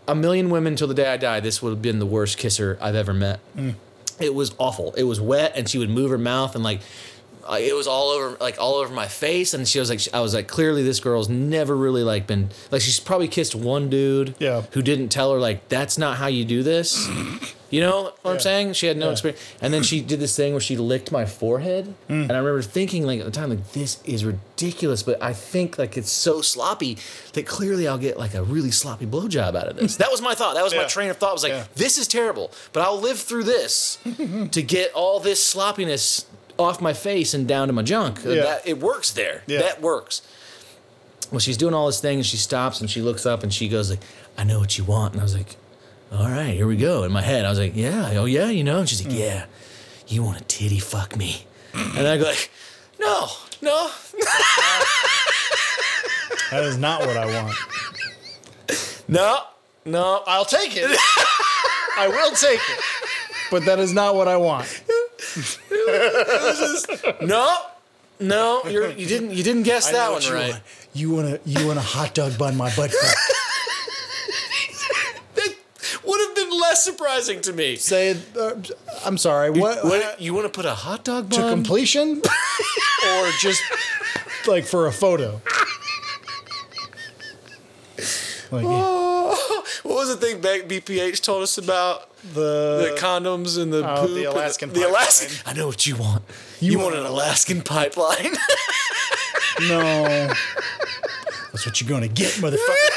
a 0.08 0.16
million 0.16 0.50
women 0.50 0.76
till 0.76 0.88
the 0.88 0.94
day 0.94 1.12
I 1.12 1.18
die. 1.18 1.40
This 1.40 1.62
would 1.62 1.72
have 1.72 1.82
been 1.82 2.00
the 2.00 2.06
worst 2.06 2.38
kisser 2.38 2.78
I've 2.82 2.96
ever 2.96 3.14
met. 3.14 3.40
Mm. 3.56 3.76
It 4.20 4.34
was 4.34 4.56
awful. 4.58 4.94
It 4.94 5.04
was 5.04 5.20
wet, 5.20 5.54
and 5.56 5.68
she 5.68 5.78
would 5.78 5.90
move 5.90 6.10
her 6.12 6.18
mouth, 6.18 6.56
and 6.56 6.64
like 6.64 6.82
it 7.54 7.76
was 7.76 7.88
all 7.88 8.10
over, 8.10 8.38
like 8.40 8.58
all 8.60 8.76
over 8.76 8.94
my 8.94 9.08
face. 9.08 9.54
And 9.54 9.68
she 9.68 9.80
was 9.80 9.90
like, 9.90 10.02
I 10.14 10.20
was 10.20 10.34
like, 10.34 10.48
clearly 10.48 10.84
this 10.84 11.00
girl's 11.00 11.30
never 11.30 11.76
really 11.76 12.04
like 12.04 12.28
been 12.28 12.50
like 12.72 12.82
she's 12.82 13.00
probably 13.00 13.28
kissed 13.28 13.56
one 13.56 13.90
dude, 13.90 14.36
Yeah. 14.40 14.64
who 14.72 14.82
didn't 14.82 15.10
tell 15.10 15.32
her 15.34 15.40
like 15.40 15.70
that's 15.70 15.98
not 15.98 16.18
how 16.18 16.28
you 16.28 16.46
do 16.46 16.64
this. 16.64 17.08
You 17.72 17.82
know 17.82 18.14
what 18.22 18.32
I'm 18.36 18.40
saying? 18.40 18.74
She 18.74 18.86
had 18.86 18.96
no 18.96 19.08
Yeah. 19.08 19.12
experience. 19.14 19.42
And 19.60 19.74
then 19.74 19.84
she 19.84 20.00
did 20.00 20.20
this 20.20 20.34
thing 20.36 20.54
where 20.54 20.62
she 20.62 20.78
licked 20.78 21.12
my 21.12 21.26
forehead. 21.26 21.88
Mm. 22.08 22.22
And 22.30 22.32
I 22.32 22.38
remember 22.38 22.62
thinking 22.62 23.06
like 23.06 23.20
at 23.20 23.26
the 23.26 23.32
time, 23.32 23.50
like, 23.50 23.72
this 23.74 23.98
is 24.06 24.24
ridiculous. 24.24 25.04
But 25.04 25.22
I 25.22 25.34
think 25.34 25.78
like 25.78 25.98
it's 25.98 26.12
so 26.12 26.42
sloppy 26.42 26.98
that 27.34 27.46
clearly 27.48 27.86
I'll 27.88 27.98
get 27.98 28.18
like 28.18 28.34
a 28.34 28.44
really 28.44 28.72
sloppy 28.72 29.06
blowjob 29.08 29.56
out 29.56 29.68
of 29.68 29.76
this. 29.76 29.98
that 29.98 30.10
was 30.12 30.22
my 30.22 30.36
thought. 30.36 30.54
That 30.54 30.64
was 30.64 30.76
my 30.76 30.86
train 30.86 31.10
of 31.10 31.18
thought. 31.18 31.32
I 31.32 31.34
was 31.34 31.44
like, 31.44 31.52
Yeah. 31.54 31.66
this 31.76 31.98
is 31.98 32.08
terrible. 32.08 32.52
But 32.72 32.84
I'll 32.84 33.00
live 33.02 33.20
through 33.20 33.44
this 33.46 33.98
to 34.52 34.62
get 34.62 34.94
all 34.94 35.20
this 35.20 35.44
sloppiness 35.44 36.28
off 36.58 36.82
my 36.82 36.94
face 36.94 37.34
and 37.34 37.48
down 37.48 37.68
to 37.68 37.74
my 37.74 37.82
junk. 37.82 38.22
Yeah. 38.24 38.42
That 38.42 38.68
it 38.68 38.80
works 38.80 39.12
there. 39.12 39.44
Yeah. 39.48 39.60
That 39.60 39.82
works. 39.82 40.22
Well, 41.32 41.40
she's 41.40 41.58
doing 41.58 41.74
all 41.74 41.88
this 41.88 42.00
thing 42.00 42.18
and 42.18 42.26
she 42.26 42.38
stops 42.38 42.82
and 42.82 42.90
she 42.90 43.02
looks 43.02 43.26
up 43.26 43.44
and 43.44 43.54
she 43.54 43.68
goes 43.68 43.90
like, 43.90 44.02
I 44.38 44.44
know 44.44 44.60
what 44.60 44.78
you 44.78 44.84
want. 44.84 45.14
And 45.14 45.22
I 45.22 45.24
was 45.24 45.36
like, 45.36 45.56
all 46.12 46.30
right, 46.30 46.54
here 46.54 46.68
we 46.68 46.78
go. 46.78 47.04
In 47.04 47.12
my 47.12 47.22
head, 47.22 47.46
I 47.46 47.50
was 47.50 47.60
like, 47.60 47.76
yeah, 47.76 48.12
oh 48.14 48.26
yeah, 48.26 48.50
you 48.50 48.64
know. 48.64 48.80
And 48.80 48.90
she's 48.90 49.04
like, 49.04 49.14
mm. 49.14 49.20
yeah, 49.20 49.46
you 50.08 50.24
want 50.24 50.38
to 50.38 50.44
titty 50.44 50.80
fuck 50.80 51.18
me? 51.18 51.46
And 51.74 52.08
I 52.08 52.18
go 52.18 52.24
like, 52.26 52.52
no, 53.00 53.28
no. 53.62 53.90
That 56.52 56.64
is 56.64 56.78
not 56.78 57.02
what 57.02 57.18
I 57.18 57.26
want. 57.26 57.56
No, 59.08 59.40
no, 59.84 60.24
I'll 60.28 60.46
take 60.46 60.78
it. 60.78 60.86
I 61.98 62.08
will 62.08 62.32
take 62.32 62.60
it. 62.60 62.80
But 63.52 63.66
that 63.66 63.80
is 63.80 63.94
not 63.94 64.16
what 64.16 64.28
I 64.28 64.38
want. 64.38 64.84
no, 67.22 67.58
no. 68.20 68.62
You're, 68.70 68.92
you 68.92 69.06
didn't. 69.06 69.32
You 69.32 69.44
didn't 69.44 69.64
guess 69.64 69.92
that 69.92 70.12
one 70.12 70.22
right. 70.34 70.62
You 70.94 71.12
want 71.12 71.44
to 71.44 71.50
you 71.50 71.68
want 71.68 71.78
a 71.78 71.82
hot 71.82 72.14
dog 72.14 72.38
bun 72.38 72.56
my 72.56 72.74
butt 72.76 72.92
crack. 72.92 73.16
That 75.36 75.54
would 76.06 76.28
have 76.28 76.36
been 76.36 76.58
less 76.58 76.84
surprising 76.86 77.42
to 77.42 77.54
me. 77.54 77.76
Say. 77.76 78.18
Uh, 78.40 78.52
I'm 79.06 79.18
sorry. 79.18 79.50
What, 79.50 79.84
What, 79.84 80.22
you 80.22 80.34
want 80.34 80.46
to 80.46 80.52
put 80.52 80.66
a 80.66 80.74
hot 80.74 81.04
dog 81.04 81.30
bun? 81.30 81.40
to 81.40 81.46
bun? 81.46 81.54
completion, 81.54 82.22
or 83.08 83.30
just 83.40 83.62
like 84.48 84.64
for 84.66 84.88
a 84.88 84.92
photo? 84.92 85.42
Like 88.52 88.64
what 88.64 89.96
was 89.96 90.08
the 90.10 90.18
thing 90.18 90.42
BPH 90.42 91.22
told 91.22 91.44
us 91.44 91.58
about 91.58 92.10
the 92.34 92.92
the 92.94 93.00
condoms 93.00 93.62
and 93.62 93.72
the 93.72 93.88
Oh, 93.90 94.08
poop? 94.08 94.16
the 94.16 94.24
Alaskan 94.26 94.74
the 94.74 94.88
Alaskan. 94.88 95.30
pipeline. 95.30 95.56
I 95.56 95.60
know 95.60 95.68
what 95.68 95.86
you 95.86 95.96
want. 95.96 96.24
You, 96.60 96.80
want 96.80 96.96
an 96.96 97.06
Alaskan 97.06 97.62
pipeline. 97.62 98.34
no. 99.70 100.28
That's 101.52 101.66
what 101.66 101.80
you're 101.80 101.90
gonna 101.90 102.08
get, 102.08 102.34
motherfucker. 102.34 102.58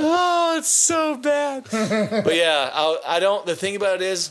oh, 0.00 0.56
it's 0.58 0.68
so 0.68 1.16
bad. 1.16 1.64
but 1.70 2.34
yeah, 2.34 2.70
I, 2.72 2.98
I 3.06 3.20
don't. 3.20 3.46
The 3.46 3.56
thing 3.56 3.76
about 3.76 3.96
it 3.96 4.02
is 4.02 4.30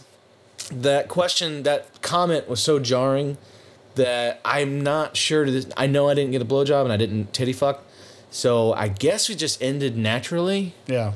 that 0.72 1.08
question, 1.08 1.64
that 1.64 2.02
comment 2.02 2.48
was 2.48 2.62
so 2.62 2.80
jarring 2.80 3.38
that 3.96 4.42
I'm 4.44 4.82
not 4.82 5.16
sure 5.18 5.46
to 5.46 5.52
this. 5.52 5.68
I 5.78 5.88
know 5.88 6.10
I 6.10 6.14
didn't 6.14 6.32
get 6.32 6.42
a 6.42 6.46
blowjob 6.46 6.84
and 6.84 6.94
I 6.94 6.98
didn't 6.98 7.34
titty 7.34 7.54
fuck. 7.54 7.84
So 8.32 8.74
I 8.74 8.88
guess 8.88 9.30
we 9.30 9.36
just 9.36 9.62
ended 9.62 9.96
naturally. 9.98 10.74
Yeah. 10.88 11.14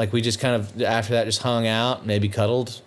Like 0.00 0.14
we 0.14 0.22
just 0.22 0.40
kind 0.40 0.54
of 0.56 0.80
after 0.80 1.12
that 1.12 1.24
just 1.26 1.42
hung 1.42 1.66
out, 1.66 2.06
maybe 2.06 2.30
cuddled, 2.30 2.80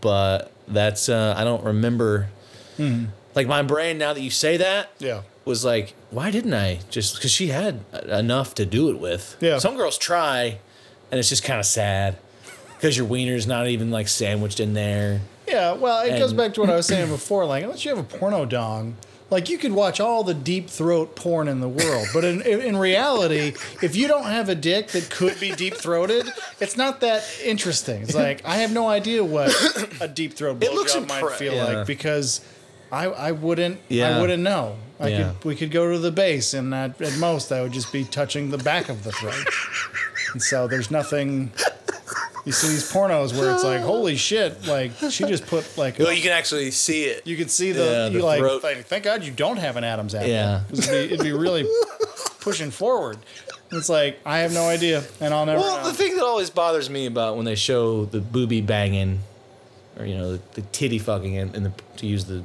but 0.00 0.52
That's 0.68 1.08
uh, 1.08 1.34
I 1.36 1.42
don't 1.42 1.64
remember. 1.64 2.28
Hmm. 2.76 3.06
Like 3.34 3.48
my 3.48 3.62
brain 3.62 3.98
now 3.98 4.12
that 4.12 4.20
you 4.20 4.30
say 4.30 4.56
that 4.58 4.90
Yeah. 5.00 5.22
was 5.44 5.64
like, 5.64 5.94
why 6.10 6.30
didn't 6.30 6.54
I 6.54 6.78
just 6.88 7.16
because 7.16 7.32
she 7.32 7.48
had 7.48 7.80
enough 8.06 8.54
to 8.54 8.64
do 8.64 8.88
it 8.88 9.00
with. 9.00 9.36
Yeah. 9.40 9.58
Some 9.58 9.76
girls 9.76 9.98
try, 9.98 10.58
and 11.10 11.18
it's 11.18 11.28
just 11.28 11.42
kind 11.42 11.58
of 11.58 11.66
sad 11.66 12.18
because 12.76 12.96
your 12.96 13.06
wiener's 13.06 13.48
not 13.48 13.66
even 13.66 13.90
like 13.90 14.06
sandwiched 14.06 14.60
in 14.60 14.74
there. 14.74 15.22
Yeah, 15.48 15.72
well, 15.72 16.06
it 16.06 16.16
goes 16.20 16.32
back 16.32 16.54
to 16.54 16.60
what 16.60 16.70
I 16.70 16.76
was 16.76 16.86
saying 16.94 17.08
before. 17.08 17.44
Like, 17.46 17.64
unless 17.64 17.84
you 17.84 17.90
have 17.96 17.98
a 17.98 18.04
porno 18.18 18.44
dong, 18.46 18.96
like 19.30 19.48
you 19.48 19.58
could 19.58 19.72
watch 19.72 20.00
all 20.00 20.24
the 20.24 20.34
deep 20.34 20.68
throat 20.68 21.14
porn 21.16 21.46
in 21.48 21.60
the 21.60 21.68
world, 21.68 22.08
but 22.12 22.24
in 22.24 22.42
in 22.42 22.76
reality, 22.76 23.54
if 23.82 23.94
you 23.96 24.08
don't 24.08 24.24
have 24.26 24.48
a 24.48 24.54
dick 24.54 24.88
that 24.88 25.08
could 25.10 25.38
be 25.40 25.52
deep 25.52 25.74
throated, 25.74 26.26
it's 26.60 26.76
not 26.76 27.00
that 27.00 27.22
interesting. 27.44 28.02
It's 28.02 28.14
like 28.14 28.44
I 28.44 28.56
have 28.56 28.72
no 28.72 28.88
idea 28.88 29.22
what 29.24 29.50
a 30.00 30.08
deep 30.08 30.34
throat 30.34 30.62
It 30.62 30.72
looks 30.72 30.94
blowjob 30.94 31.08
might 31.08 31.22
impre- 31.22 31.32
feel 31.36 31.54
yeah. 31.54 31.64
like 31.64 31.86
because 31.86 32.40
I 32.90 33.06
I 33.06 33.32
wouldn't 33.32 33.78
Yeah. 33.88 34.16
I 34.16 34.20
wouldn't 34.20 34.42
know. 34.42 34.76
I 34.98 35.08
Yeah. 35.08 35.32
could 35.40 35.44
we 35.44 35.54
could 35.56 35.70
go 35.70 35.92
to 35.92 35.98
the 35.98 36.10
base 36.12 36.52
and 36.52 36.74
at, 36.74 37.00
at 37.00 37.16
most 37.18 37.52
I 37.52 37.62
would 37.62 37.72
just 37.72 37.92
be 37.92 38.04
touching 38.04 38.50
the 38.50 38.58
back 38.58 38.88
of 38.88 39.04
the 39.04 39.12
throat, 39.12 39.46
and 40.32 40.42
so 40.42 40.66
there's 40.66 40.90
nothing. 40.90 41.52
You 42.44 42.52
see 42.52 42.68
these 42.68 42.90
pornos 42.90 43.36
where 43.36 43.52
it's 43.52 43.62
like, 43.64 43.82
holy 43.82 44.16
shit! 44.28 44.66
Like 44.66 44.92
she 45.10 45.24
just 45.24 45.46
put 45.46 45.76
like 45.76 45.98
Well, 45.98 46.12
you 46.12 46.22
can 46.22 46.32
actually 46.32 46.70
see 46.70 47.04
it. 47.04 47.26
you 47.26 47.36
could 47.36 47.50
see 47.50 47.72
the, 47.72 47.84
Yeah, 47.84 48.06
you 48.08 48.18
the 48.20 48.24
like 48.24 48.38
throat. 48.40 48.62
thank, 48.62 48.86
thank 48.86 49.04
God 49.04 49.22
you 49.24 49.30
don't 49.32 49.58
have 49.58 49.76
an 49.76 49.84
Adam's 49.84 50.14
apple. 50.14 50.28
Yeah. 50.28 50.62
'Cause 50.68 50.88
It'd 50.88 51.08
be, 51.08 51.14
it'd 51.14 51.24
be 51.24 51.32
really 51.32 51.68
pushing 52.40 52.70
forward. 52.70 53.18
It's 53.72 53.88
like 53.88 54.18
I 54.24 54.38
have 54.38 54.52
no 54.52 54.68
idea, 54.68 55.04
and 55.20 55.32
I'll 55.34 55.46
never 55.46 55.60
Well, 55.60 55.82
know. 55.82 55.88
the 55.88 55.94
thing 55.94 56.16
that 56.16 56.24
always 56.24 56.50
bothers 56.50 56.88
me 56.90 57.06
about 57.06 57.36
when 57.36 57.44
they 57.44 57.54
show 57.54 58.04
the 58.06 58.20
booby 58.20 58.60
banging, 58.60 59.20
or 59.98 60.06
you 60.06 60.16
know, 60.16 60.32
the, 60.32 60.40
the 60.54 60.62
titty 60.62 60.98
fucking, 60.98 61.36
and, 61.36 61.54
in 61.54 61.62
the 61.64 61.72
to 61.98 62.06
use 62.06 62.24
the 62.24 62.42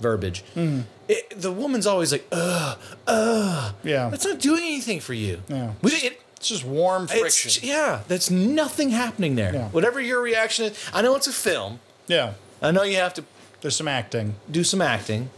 verbiage, 0.00 0.42
Mm-hmm. 0.56 0.80
it, 1.08 1.40
the 1.40 1.52
woman's 1.52 1.86
always 1.86 2.10
like, 2.12 2.26
ugh, 2.32 2.76
ugh. 3.06 3.74
Yeah. 3.84 4.08
That's 4.10 4.24
not 4.26 4.40
doing 4.40 4.62
anything 4.62 4.98
for 5.00 5.14
you. 5.14 5.40
Yeah. 5.48 5.72
We, 5.80 5.92
it, 5.92 6.20
it's 6.42 6.48
just 6.48 6.64
warm 6.64 7.06
friction. 7.06 7.50
it's, 7.50 7.62
yeah, 7.62 8.00
that's 8.08 8.28
nothing 8.28 8.90
happening 8.90 9.36
there. 9.36 9.54
Yeah. 9.54 9.68
Whatever 9.68 10.00
your 10.00 10.20
reaction 10.20 10.64
is, 10.64 10.90
I 10.92 11.00
know 11.00 11.14
it's 11.14 11.28
a 11.28 11.32
film. 11.32 11.78
yeah, 12.08 12.34
I 12.60 12.72
know 12.72 12.82
you 12.82 12.96
have 12.96 13.14
to 13.14 13.24
there's 13.60 13.76
some 13.76 13.86
acting. 13.86 14.34
do 14.50 14.64
some 14.64 14.82
acting, 14.82 15.30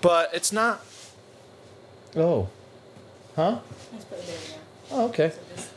but 0.00 0.34
it's 0.34 0.50
not. 0.52 0.84
Oh. 2.16 2.48
Huh? 3.36 3.60
Let's 3.92 4.04
put 4.06 4.18
it 4.18 4.26
there 4.26 4.36
now. 4.90 4.96
Oh, 4.96 5.04
okay. 5.10 5.30
So 5.30 5.36
just, 5.54 5.70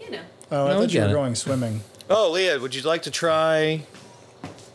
you 0.00 0.10
know. 0.12 0.20
Oh, 0.52 0.64
I 0.66 0.68
No, 0.68 0.70
I 0.70 0.74
thought 0.74 0.82
you 0.82 1.00
get 1.00 1.06
were 1.06 1.10
it. 1.10 1.14
going 1.14 1.34
swimming. 1.34 1.80
Oh, 2.08 2.30
Leah, 2.30 2.60
would 2.60 2.76
you 2.76 2.82
like 2.82 3.02
to 3.02 3.10
try? 3.10 3.82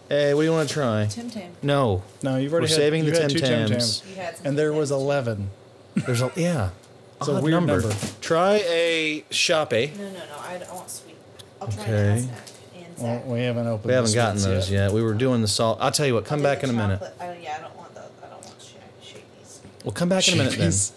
Hey, 0.10 0.34
what 0.34 0.42
do 0.42 0.46
you 0.48 0.52
want 0.52 0.68
to 0.68 0.74
try? 0.74 1.06
Tim 1.10 1.30
Tam. 1.30 1.54
No. 1.64 2.04
No, 2.24 2.36
you've 2.36 2.52
already 2.52 2.66
We're 2.66 2.68
had, 2.68 2.76
saving 2.76 3.06
the 3.06 3.12
you 3.12 3.22
had 3.22 3.30
Tim 3.30 3.40
two 3.40 3.40
Tim 3.40 3.70
Tams. 3.70 4.00
Tams, 4.02 4.04
You 4.10 4.16
had 4.22 4.36
some 4.38 4.48
and 4.48 4.58
there 4.58 4.74
was 4.74 4.92
eleven. 4.92 5.50
There's 5.96 6.22
a 6.22 6.30
yeah. 6.36 6.72
It's 7.20 7.28
a 7.30 7.36
Odd 7.36 7.44
weird 7.44 7.54
number. 7.66 7.82
Try 8.22 8.56
a 8.68 9.24
Shape. 9.32 9.96
No, 9.98 10.04
no, 10.04 10.12
no. 10.12 10.20
I, 10.40 10.62
I 10.70 10.74
want 10.76 10.90
sweet. 10.90 11.16
I'll 11.62 11.68
try 11.68 11.84
Okay. 11.84 12.10
an 12.12 12.20
snack 12.24 12.40
and 12.76 12.86
Well, 13.00 13.16
Zach. 13.20 13.26
we 13.28 13.40
haven't 13.42 13.68
opened. 13.68 13.86
We 13.86 13.94
haven't 13.94 14.10
the 14.12 14.16
gotten 14.16 14.42
those 14.42 14.70
yet. 14.72 14.92
We 14.92 15.02
were 15.02 15.14
doing 15.16 15.42
the 15.42 15.48
salt. 15.48 15.80
I'll 15.82 15.92
tell 15.92 16.06
you 16.06 16.14
what. 16.14 16.26
Come 16.26 16.44
back 16.44 16.64
in 16.64 16.70
a 16.70 16.74
minute. 16.74 17.00
chocolate. 17.00 17.38
Yeah, 17.42 17.56
I 17.58 17.62
don't 17.62 17.76
want 17.76 17.94
the. 17.96 18.02
I 18.02 18.30
don't 18.30 18.44
want 18.46 18.56
sh- 18.62 19.14
shakies. 19.14 19.58
We'll 19.84 19.94
come 19.94 20.10
back 20.10 20.28
in 20.28 20.36
a 20.36 20.38
minute 20.38 20.52
then. 20.52 20.72
Shapies. 20.72 20.94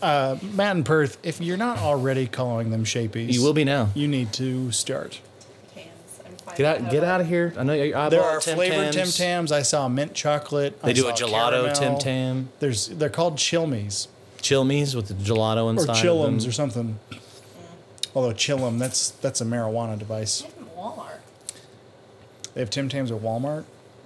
Uh, 0.00 0.36
Matt 0.54 0.76
and 0.76 0.86
Perth, 0.86 1.18
if 1.24 1.40
you're 1.40 1.56
not 1.56 1.78
already 1.78 2.28
calling 2.28 2.70
them 2.70 2.84
shapies, 2.84 3.34
You 3.36 3.42
will 3.42 3.52
be 3.52 3.64
now. 3.64 3.88
You 3.96 4.06
need 4.06 4.32
to 4.34 4.70
start. 4.70 5.20
Cans. 5.74 5.88
I'm 6.24 6.36
fine. 6.36 6.56
Get 6.56 6.66
out. 6.84 6.90
Get 6.92 7.02
out 7.02 7.20
of 7.20 7.26
here. 7.26 7.52
I 7.58 7.64
know 7.64 7.72
your 7.72 7.96
eyeball 7.96 8.10
There 8.10 8.22
are 8.22 8.38
Tim 8.38 8.54
flavored 8.54 8.92
Tim 8.92 9.02
Tams. 9.06 9.16
Tams. 9.18 9.50
I 9.52 9.62
saw 9.62 9.88
mint 9.88 10.14
chocolate. 10.14 10.80
They 10.82 10.90
I 10.90 10.92
do 10.92 11.08
a 11.08 11.16
saw 11.16 11.26
gelato 11.26 11.74
Tim. 11.76 11.98
Tam. 11.98 12.48
There's 12.60 12.86
they're 12.86 13.08
called 13.08 13.38
chilmies 13.38 14.06
Chilmies 14.48 14.94
with 14.94 15.08
the 15.08 15.14
gelato 15.14 15.70
inside. 15.70 15.90
of 15.90 15.96
chillums 15.96 16.48
or 16.48 16.52
something. 16.52 16.98
Although 18.14 18.32
chillum, 18.34 18.78
that's 18.78 19.10
that's 19.10 19.40
a 19.40 19.44
marijuana 19.44 19.98
device. 19.98 20.42
Get 20.42 20.52
from 20.52 20.66
Walmart. 20.76 21.18
They 22.54 22.60
have 22.60 22.70
Tim 22.70 22.88
Tams 22.88 23.10
at 23.10 23.18
Walmart. 23.20 23.64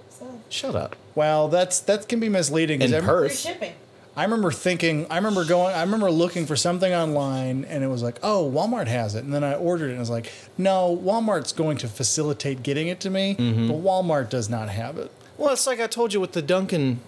So 0.09 0.39
Shut 0.49 0.75
up. 0.75 0.95
Well, 1.15 1.47
that's 1.47 1.79
that 1.81 2.07
can 2.07 2.19
be 2.19 2.29
misleading. 2.29 2.81
In 2.81 2.93
every- 2.93 3.07
Perth. 3.07 3.31
free 3.41 3.51
shipping. 3.53 3.73
I 4.15 4.21
remember 4.25 4.51
thinking, 4.51 5.07
I 5.09 5.15
remember 5.15 5.43
going, 5.43 5.73
I 5.73 5.81
remember 5.81 6.11
looking 6.11 6.45
for 6.45 6.55
something 6.55 6.93
online, 6.93 7.65
and 7.65 7.83
it 7.83 7.87
was 7.87 8.03
like, 8.03 8.19
oh, 8.21 8.47
Walmart 8.53 8.85
has 8.85 9.15
it, 9.15 9.23
and 9.23 9.33
then 9.33 9.43
I 9.43 9.55
ordered 9.55 9.87
it, 9.87 9.93
and 9.93 9.97
I 9.97 10.01
was 10.01 10.11
like, 10.11 10.31
no, 10.55 10.95
Walmart's 11.03 11.51
going 11.51 11.77
to 11.77 11.87
facilitate 11.87 12.61
getting 12.61 12.89
it 12.89 12.99
to 12.99 13.09
me, 13.09 13.33
Mm-hmm. 13.35 13.69
but 13.69 13.77
Walmart 13.77 14.29
does 14.29 14.51
not 14.51 14.69
have 14.69 14.99
it. 14.99 15.09
Well, 15.35 15.51
it's 15.51 15.65
like 15.65 15.79
I 15.79 15.87
told 15.87 16.13
you 16.13 16.21
with 16.21 16.33
the 16.33 16.43
Dunkin', 16.43 16.99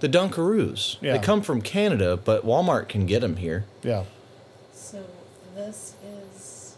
the 0.00 0.08
Dunkaroos. 0.08 0.96
Yeah. 1.00 1.12
They 1.16 1.18
come 1.18 1.42
from 1.42 1.62
Canada, 1.62 2.16
but 2.16 2.44
Walmart 2.44 2.88
can 2.88 3.06
get 3.06 3.20
them 3.20 3.36
here. 3.36 3.64
Yeah. 3.82 4.04
So 4.72 5.04
this 5.54 5.94
is 6.34 6.76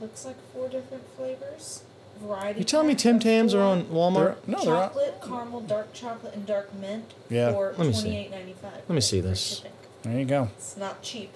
looks 0.00 0.24
like 0.24 0.36
four 0.52 0.68
different 0.68 1.04
flavors. 1.16 1.82
Variety. 2.20 2.60
You 2.60 2.64
telling 2.64 2.86
me 2.86 2.94
pack 2.94 3.02
Tim 3.02 3.18
Tams 3.18 3.52
are 3.54 3.60
on 3.60 3.84
Walmart? 3.86 4.36
They're- 4.46 4.56
no, 4.56 4.64
they're 4.64 4.74
on- 4.74 4.88
chocolate, 4.88 5.22
caramel, 5.22 5.60
dark 5.60 5.92
chocolate, 5.92 6.34
and 6.34 6.46
dark 6.46 6.72
mint 6.74 7.12
Yeah. 7.28 7.52
for 7.52 7.74
Let 7.76 7.86
me 7.86 7.92
see. 7.92 8.00
twenty 8.02 8.16
eight 8.18 8.30
ninety 8.30 8.54
five. 8.54 8.72
Let 8.88 8.94
me 8.94 9.00
see 9.02 9.20
this. 9.20 9.62
There 10.02 10.18
you 10.18 10.24
go. 10.24 10.48
It's 10.56 10.76
not 10.76 11.02
cheap, 11.02 11.30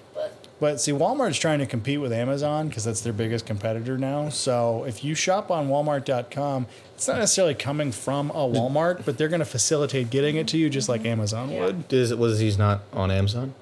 but 0.61 0.71
But 0.73 0.79
see, 0.79 0.93
Walmart's 0.93 1.37
trying 1.37 1.59
to 1.59 1.65
compete 1.65 1.99
with 1.99 2.13
Amazon 2.13 2.69
because 2.69 2.85
that's 2.85 3.01
their 3.01 3.11
biggest 3.11 3.45
competitor 3.45 3.97
now. 3.97 4.29
So 4.29 4.85
if 4.85 5.03
you 5.03 5.15
shop 5.15 5.51
on 5.51 5.67
Walmart.com, 5.67 6.67
it's 6.95 7.07
not 7.07 7.17
necessarily 7.17 7.55
coming 7.55 7.91
from 7.91 8.29
a 8.29 8.35
Walmart, 8.47 9.03
but 9.03 9.17
they're 9.17 9.27
going 9.27 9.39
to 9.39 9.45
facilitate 9.45 10.09
getting 10.11 10.37
it 10.37 10.47
to 10.49 10.57
you 10.57 10.69
just 10.69 10.87
like 10.87 11.03
Amazon 11.05 11.49
Yeah. 11.49 11.65
would. 11.65 11.91
Is 11.91 12.11
it 12.11 12.17
was 12.19 12.39
he's 12.39 12.57
not 12.57 12.81
on 12.93 13.11
Amazon? 13.11 13.53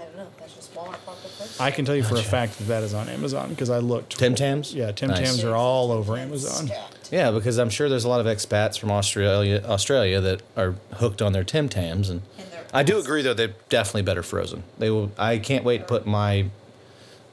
I 0.00 0.04
don't 0.04 0.16
know. 0.16 0.26
That's 0.38 0.54
just 0.54 0.74
Walmart 0.74 0.96
popped. 1.06 1.60
I 1.60 1.70
can 1.70 1.84
tell 1.84 1.96
you 1.96 2.02
for 2.04 2.16
a 2.16 2.22
fact 2.22 2.58
that 2.58 2.64
that 2.68 2.82
is 2.82 2.92
on 2.94 3.08
Amazon 3.08 3.48
because 3.50 3.70
I 3.70 3.78
looked. 3.78 4.18
Tim 4.18 4.34
Tams? 4.34 4.74
Yeah, 4.74 4.92
Tim 4.92 5.08
Nice. 5.10 5.18
Tams 5.20 5.44
are 5.44 5.56
all 5.56 5.90
over 5.90 6.16
Amazon. 6.16 6.70
Yeah, 7.10 7.30
because 7.30 7.58
I'm 7.58 7.70
sure 7.70 7.88
there's 7.88 8.04
a 8.04 8.08
lot 8.08 8.20
of 8.20 8.26
expats 8.26 8.78
from 8.78 8.90
Australia, 8.90 9.62
Australia 9.64 10.20
that 10.20 10.42
are 10.56 10.74
hooked 10.94 11.22
on 11.22 11.32
their 11.32 11.42
Tim 11.44 11.68
Tams, 11.68 12.10
and 12.10 12.20
And 12.38 12.46
they're 12.47 12.47
I 12.72 12.82
do 12.82 12.98
agree 12.98 13.22
though 13.22 13.34
they're 13.34 13.54
definitely 13.68 14.02
better 14.02 14.22
frozen. 14.22 14.62
They 14.78 14.90
will. 14.90 15.10
I 15.18 15.38
can't 15.38 15.64
wait 15.64 15.78
to 15.78 15.84
put 15.84 16.06
my 16.06 16.46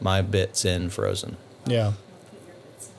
my 0.02 0.22
bits 0.22 0.66
in 0.66 0.90
frozen. 0.90 1.38
Yeah. 1.66 1.94
Put 2.30 2.40
your 2.48 2.56
bits 2.74 2.90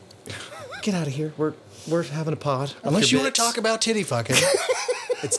in. 0.74 0.80
Get 0.82 0.94
out 0.94 1.06
of 1.06 1.12
here. 1.14 1.32
We're 1.36 1.54
we're 1.88 2.02
having 2.02 2.32
a 2.32 2.36
pod. 2.36 2.72
Unless 2.82 3.12
you 3.12 3.18
want 3.18 3.34
to 3.34 3.40
talk 3.40 3.56
about 3.58 3.80
titty 3.80 4.02
fucking. 4.02 4.36
it's 5.22 5.38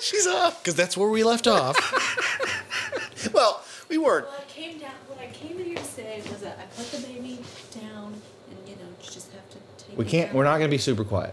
She's 0.00 0.26
off. 0.26 0.62
because 0.62 0.74
that's 0.74 0.96
where 0.96 1.08
we 1.08 1.24
left 1.24 1.46
off. 1.46 1.76
Well, 3.32 3.62
we 3.88 3.98
weren't. 3.98 4.26
Well, 4.26 4.34
I 4.36 4.50
came 4.50 4.78
down. 4.80 4.90
What 5.06 5.20
I 5.20 5.26
came 5.28 5.56
here 5.56 5.76
to 5.76 5.84
say 5.84 6.20
was 6.28 6.40
that 6.40 6.58
I 6.58 6.64
put 6.76 6.90
the 6.90 7.06
baby 7.06 7.38
down, 7.72 8.14
and 8.50 8.58
you 8.68 8.74
know, 8.74 8.88
you 9.00 9.04
just 9.10 9.30
have 9.32 9.48
to 9.50 9.58
take. 9.84 9.96
We 9.96 10.04
can't. 10.04 10.30
down. 10.30 10.36
We're 10.36 10.42
not 10.44 10.58
going 10.58 10.68
to 10.68 10.74
be 10.74 10.78
super 10.78 11.04
quiet. 11.04 11.32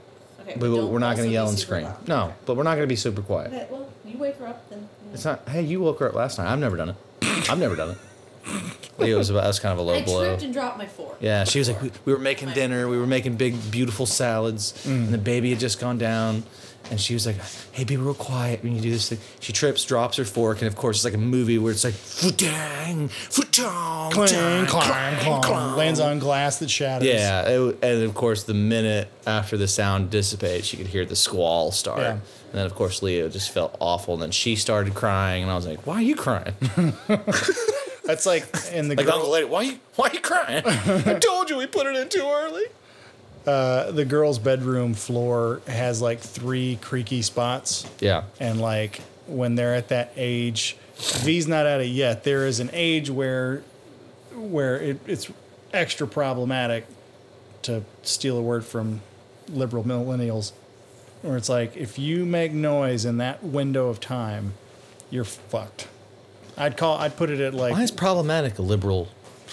Okay, 0.50 0.56
We, 0.56 0.62
but 0.62 0.70
will- 0.70 0.78
don't 0.84 0.92
we're 0.92 1.00
not 1.00 1.12
also 1.12 1.18
going 1.18 1.28
to 1.28 1.30
be 1.30 1.34
yell 1.34 1.50
and 1.50 1.60
super 1.60 1.68
scream. 1.76 1.84
loud. 1.86 2.08
No, 2.08 2.34
but 2.46 2.58
we're 2.58 2.64
not 2.64 2.72
going 2.76 2.84
to 2.84 2.88
be 2.88 2.96
super 2.96 3.22
quiet. 3.22 3.54
Okay, 3.54 3.68
well, 3.70 3.90
you 4.06 4.18
wake 4.18 4.36
her 4.38 4.48
up 4.48 4.70
then. 4.70 4.80
you 4.80 4.86
know. 5.08 5.14
It's 5.14 5.26
not. 5.26 5.48
Hey, 5.48 5.62
you 5.62 5.80
woke 5.82 6.00
her 6.00 6.10
up 6.10 6.16
last 6.16 6.38
night. 6.40 6.52
I've 6.52 6.60
never 6.60 6.78
done 6.78 6.90
it. 6.90 6.96
I've 7.50 7.60
never 7.60 7.76
done 7.76 7.92
it. 7.92 7.98
It 9.00 9.16
was 9.16 9.30
about. 9.30 9.42
That 9.42 9.48
was 9.48 9.60
kind 9.60 9.74
of 9.74 9.80
a 9.80 9.82
low 9.82 9.94
I 9.96 10.02
blow. 10.02 10.26
tripped 10.26 10.44
and 10.44 10.54
dropped 10.54 10.78
my 10.78 10.88
fork. 10.88 11.18
Yeah, 11.20 11.44
she 11.44 11.60
was 11.60 11.70
like, 11.70 11.82
we, 11.82 11.92
we 12.06 12.14
were 12.14 12.20
making 12.20 12.50
dinner, 12.52 12.88
we 12.88 12.98
were 12.98 13.06
making 13.08 13.36
big, 13.38 13.56
beautiful 13.72 14.06
salads, 14.06 14.74
mm. 14.86 15.06
and 15.06 15.10
the 15.10 15.18
baby 15.18 15.52
had 15.52 15.60
just 15.60 15.80
gone 15.80 15.98
down. 15.98 16.44
And 16.90 17.00
she 17.00 17.14
was 17.14 17.26
like, 17.26 17.36
hey, 17.72 17.84
be 17.84 17.98
real 17.98 18.14
quiet 18.14 18.64
when 18.64 18.76
you 18.76 18.82
do 18.82 18.90
this 18.90 19.10
thing. 19.10 19.20
She 19.40 19.54
trips, 19.54 19.86
drops 19.86 20.18
her 20.18 20.26
fork, 20.26 20.60
and 20.60 20.68
of 20.68 20.76
course, 20.76 20.98
it's 20.98 21.06
like 21.06 21.14
a 21.14 21.18
movie 21.18 21.58
where 21.58 21.72
it's 21.72 21.84
like, 21.84 21.94
futang, 21.94 23.10
futang, 23.10 24.12
clang, 24.12 24.66
clang, 24.66 25.20
clang, 25.20 25.42
clang. 25.42 25.76
Lands 25.76 26.00
on 26.00 26.20
glass 26.20 26.60
that 26.60 26.70
shatters. 26.70 27.08
Yeah, 27.08 27.48
it, 27.48 27.78
and 27.84 28.04
of 28.04 28.16
course, 28.16 28.44
the 28.44 28.54
minute 28.54 29.10
after 29.28 29.58
the 29.58 29.68
sound 29.68 30.10
dissipates, 30.10 30.68
she 30.68 30.78
could 30.78 30.88
hear 30.88 31.06
the 31.06 31.16
squall 31.16 31.72
start. 31.72 32.00
Yeah. 32.00 32.12
And 32.12 32.22
then, 32.54 32.66
of 32.66 32.74
course, 32.74 33.04
Leo 33.04 33.30
just 33.30 33.52
felt 33.52 33.78
awful. 33.80 34.16
And 34.16 34.24
then 34.24 34.32
she 34.32 34.56
started 34.56 34.96
crying, 34.96 35.44
and 35.44 35.52
I 35.52 35.56
was 35.56 35.68
like, 35.68 35.86
"Why 35.86 35.96
are 35.96 36.02
you 36.02 36.16
crying?" 36.16 36.56
That's 38.04 38.26
like 38.26 38.48
in 38.74 38.88
the 38.88 38.96
like 38.96 39.06
girl, 39.06 39.16
Uncle 39.18 39.30
Lady, 39.30 39.46
why 39.46 39.62
you 39.62 39.80
why 39.96 40.08
are 40.10 40.14
you 40.14 40.20
crying? 40.20 40.64
I 40.66 41.20
told 41.20 41.52
you 41.52 41.58
we 41.58 41.68
put 41.68 41.86
it 41.86 41.96
in 41.96 42.10
too 42.10 42.28
early. 42.28 42.64
Uh, 43.46 43.92
the 43.92 44.06
girl's 44.06 44.40
bedroom 44.40 44.94
floor 44.94 45.62
has 45.68 46.02
like 46.02 46.20
three 46.20 46.78
creaky 46.82 47.22
spots. 47.22 47.90
Yeah. 48.00 48.24
and 48.40 48.60
like 48.62 49.02
when 49.28 49.56
they're 49.56 49.76
at 49.76 49.90
that 49.90 50.12
age 50.16 50.76
v's 50.98 51.48
not 51.48 51.66
at 51.68 51.80
it 51.82 51.86
yet 51.86 52.24
there 52.24 52.46
is 52.48 52.60
an 52.60 52.70
age 52.74 53.10
where 53.10 53.62
where 54.36 54.76
it, 54.78 55.00
it's 55.08 55.30
extra 55.72 56.08
problematic 56.08 56.86
to 57.62 57.84
steal 58.02 58.38
a 58.38 58.42
word 58.42 58.66
from 58.66 59.02
liberal 59.50 59.84
millennials 59.84 60.52
where 61.22 61.38
it's 61.38 61.48
like 61.48 61.78
if 61.78 62.00
you 62.00 62.26
make 62.26 62.52
noise 62.52 63.06
in 63.06 63.18
that 63.18 63.44
window 63.44 63.88
of 63.88 64.00
time 64.00 64.54
you're 65.12 65.24
fucked 65.24 65.88
i'd 66.58 66.76
call 66.76 66.98
i'd 66.98 67.16
put 67.16 67.30
it 67.30 67.40
at 67.40 67.54
like 67.54 67.72
Why 67.74 67.84
is 67.84 67.92
problematic 67.92 68.58
a 68.58 68.62
liberal 68.64 69.08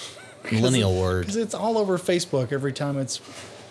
millennial 0.50 0.98
word? 0.98 1.20
because 1.22 1.36
it's 1.36 1.54
all 1.54 1.76
over 1.78 1.98
facebook 1.98 2.50
every 2.50 2.72
time 2.72 2.96
it's 2.98 3.20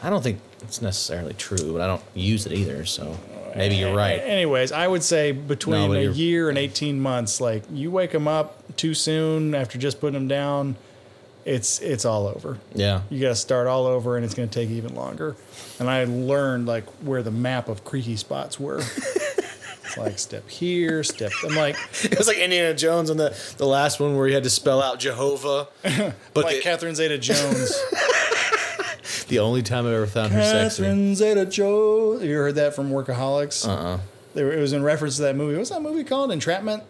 I 0.06 0.10
don't 0.12 0.22
think 0.22 0.39
it's 0.62 0.82
necessarily 0.84 1.34
true, 1.34 1.74
but 1.74 1.82
I 1.82 1.88
don't 1.88 2.03
use 2.14 2.45
it 2.45 2.51
either. 2.51 2.86
So 2.86 3.18
maybe 3.56 3.76
you're 3.76 3.95
right. 3.95 4.20
Anyways, 4.20 4.72
I 4.72 4.88
would 4.88 5.01
say 5.01 5.32
between 5.32 5.82
No, 5.82 5.88
but 5.88 5.97
a 5.97 6.01
you're- 6.03 6.14
year 6.16 6.49
and 6.49 6.58
18 6.60 6.99
months, 6.99 7.41
like 7.41 7.64
you 7.72 7.89
wake 7.89 8.12
them 8.12 8.28
up 8.28 8.76
too 8.78 8.93
soon 8.93 9.56
after 9.56 9.80
just 9.80 9.99
putting 9.99 10.14
them 10.14 10.28
down, 10.28 10.76
it's 11.43 11.80
it's 11.80 12.06
all 12.06 12.28
over. 12.28 12.60
Yeah. 12.76 13.01
You 13.10 13.20
got 13.20 13.30
to 13.30 13.36
start 13.36 13.66
all 13.68 13.86
over, 13.88 14.16
and 14.16 14.24
it's 14.26 14.34
going 14.36 14.47
to 14.49 14.53
take 14.60 14.70
even 14.70 14.93
longer. 14.95 15.36
And 15.80 15.89
I 15.89 16.03
learned 16.06 16.68
like 16.68 16.86
where 17.03 17.24
the 17.24 17.32
map 17.32 17.68
of 17.68 17.84
creaky 17.84 18.16
spots 18.16 18.60
were. 18.60 18.80
it's 18.80 19.97
like 19.97 20.18
step 20.20 20.47
here, 20.49 21.03
step. 21.03 21.32
I'm 21.43 21.56
like 21.56 21.76
It 22.03 22.18
was 22.18 22.28
like 22.28 22.38
Indiana 22.38 22.74
Jones 22.76 23.10
on 23.10 23.18
the, 23.18 23.36
the 23.58 23.66
last 23.68 23.99
one 23.99 24.16
where 24.18 24.28
he 24.28 24.34
had 24.36 24.43
to 24.43 24.49
spell 24.51 24.82
out 24.82 24.99
Jehovah. 24.99 25.68
But 26.34 26.45
like 26.45 26.56
the, 26.58 26.62
Catherine 26.62 26.95
Zeta-Jones. 26.95 27.74
the 29.28 29.40
only 29.40 29.62
time 29.62 29.86
I've 29.86 29.94
ever 29.94 30.08
found 30.08 30.34
her 30.34 30.42
sexy. 30.42 30.84
Catherine 30.84 31.16
Zeta-Jones. 31.16 32.24
You 32.24 32.34
ever 32.36 32.44
heard 32.46 32.56
that 32.56 32.76
from 32.76 32.92
Workaholics? 32.92 33.68
Uh-uh. 33.68 34.00
It 34.36 34.60
was 34.60 34.74
in 34.74 34.84
reference 34.84 35.16
to 35.18 35.24
that 35.24 35.36
movie. 35.36 35.58
What's 35.58 35.70
that 35.70 35.82
movie 35.82 36.04
called? 36.04 36.32
Entrapment. 36.32 36.84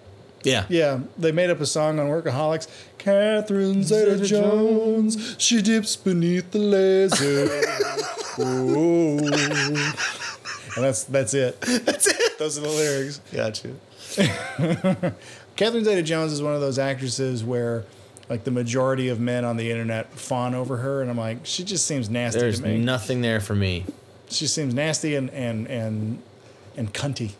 Yeah. 0.43 0.65
Yeah, 0.69 0.99
they 1.17 1.31
made 1.31 1.49
up 1.49 1.59
a 1.59 1.65
song 1.65 1.99
on 1.99 2.07
Workaholics. 2.07 2.67
Catherine 2.97 3.83
Zeta 3.83 4.23
Jones, 4.23 5.35
she 5.39 5.61
dips 5.61 5.95
beneath 5.95 6.51
the 6.51 6.59
laser. 6.59 7.49
And 10.75 10.83
that's 10.83 11.05
that's 11.05 11.33
it. 11.33 11.59
That's 11.61 12.05
it. 12.07 12.37
Those 12.37 12.57
are 12.57 12.61
the 12.61 12.67
lyrics. 12.67 13.21
Got 13.31 13.63
you. 13.63 13.79
Catherine 15.55 15.85
Zeta 15.85 16.03
Jones 16.03 16.33
is 16.33 16.41
one 16.41 16.53
of 16.53 16.59
those 16.59 16.77
actresses 16.77 17.45
where, 17.45 17.85
like, 18.29 18.43
the 18.43 18.51
majority 18.51 19.07
of 19.09 19.19
men 19.19 19.45
on 19.45 19.57
the 19.57 19.69
internet 19.71 20.11
fawn 20.13 20.53
over 20.55 20.77
her, 20.77 21.01
and 21.01 21.09
I'm 21.11 21.17
like, 21.17 21.39
she 21.43 21.63
just 21.63 21.85
seems 21.85 22.09
nasty 22.09 22.39
There's 22.39 22.59
to 22.59 22.67
me. 22.67 22.77
nothing 22.77 23.21
there 23.21 23.39
for 23.39 23.55
me. 23.55 23.85
she 24.29 24.47
seems 24.47 24.73
nasty 24.73 25.15
and 25.15 25.29
and 25.31 25.67
and 25.67 26.21
and 26.77 26.93
cunty. 26.93 27.33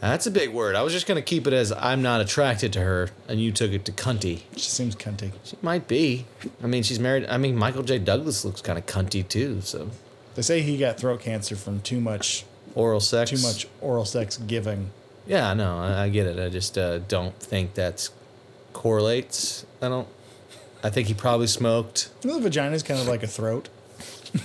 That's 0.00 0.26
a 0.28 0.30
big 0.30 0.50
word. 0.50 0.76
I 0.76 0.82
was 0.82 0.92
just 0.92 1.06
gonna 1.08 1.22
keep 1.22 1.46
it 1.48 1.52
as 1.52 1.72
I'm 1.72 2.02
not 2.02 2.20
attracted 2.20 2.72
to 2.74 2.80
her, 2.80 3.10
and 3.28 3.40
you 3.40 3.50
took 3.52 3.72
it 3.72 3.84
to 3.86 3.92
cunty. 3.92 4.42
She 4.54 4.70
seems 4.70 4.94
cunty. 4.94 5.32
She 5.44 5.56
might 5.62 5.88
be. 5.88 6.26
I 6.62 6.66
mean, 6.68 6.82
she's 6.84 7.00
married. 7.00 7.26
I 7.28 7.36
mean, 7.36 7.56
Michael 7.56 7.82
J. 7.82 7.98
Douglas 7.98 8.44
looks 8.44 8.60
kind 8.60 8.78
of 8.78 8.86
cunty 8.86 9.26
too. 9.28 9.60
So 9.62 9.90
They 10.36 10.42
say 10.42 10.62
he 10.62 10.76
got 10.78 10.98
throat 10.98 11.20
cancer 11.20 11.56
from 11.56 11.80
too 11.80 12.00
much 12.00 12.44
oral 12.76 13.00
sex. 13.00 13.30
too 13.30 13.38
much 13.44 13.66
oral 13.80 14.04
sex 14.04 14.36
giving. 14.36 14.90
Yeah, 15.26 15.52
no, 15.54 15.78
I, 15.78 16.04
I 16.04 16.08
get 16.10 16.26
it. 16.26 16.38
I 16.38 16.48
just 16.48 16.78
uh, 16.78 16.98
don't 17.00 17.34
think 17.40 17.74
that's 17.74 18.10
correlates. 18.72 19.64
I 19.82 19.88
don't. 19.88 20.08
I 20.82 20.90
think 20.90 21.08
he 21.08 21.14
probably 21.14 21.46
smoked. 21.48 22.10
You 22.22 22.30
know, 22.30 22.36
the 22.36 22.42
vagina 22.42 22.74
is 22.74 22.82
kind 22.82 23.00
of 23.00 23.08
like 23.08 23.22
a 23.22 23.26
throat. 23.26 23.68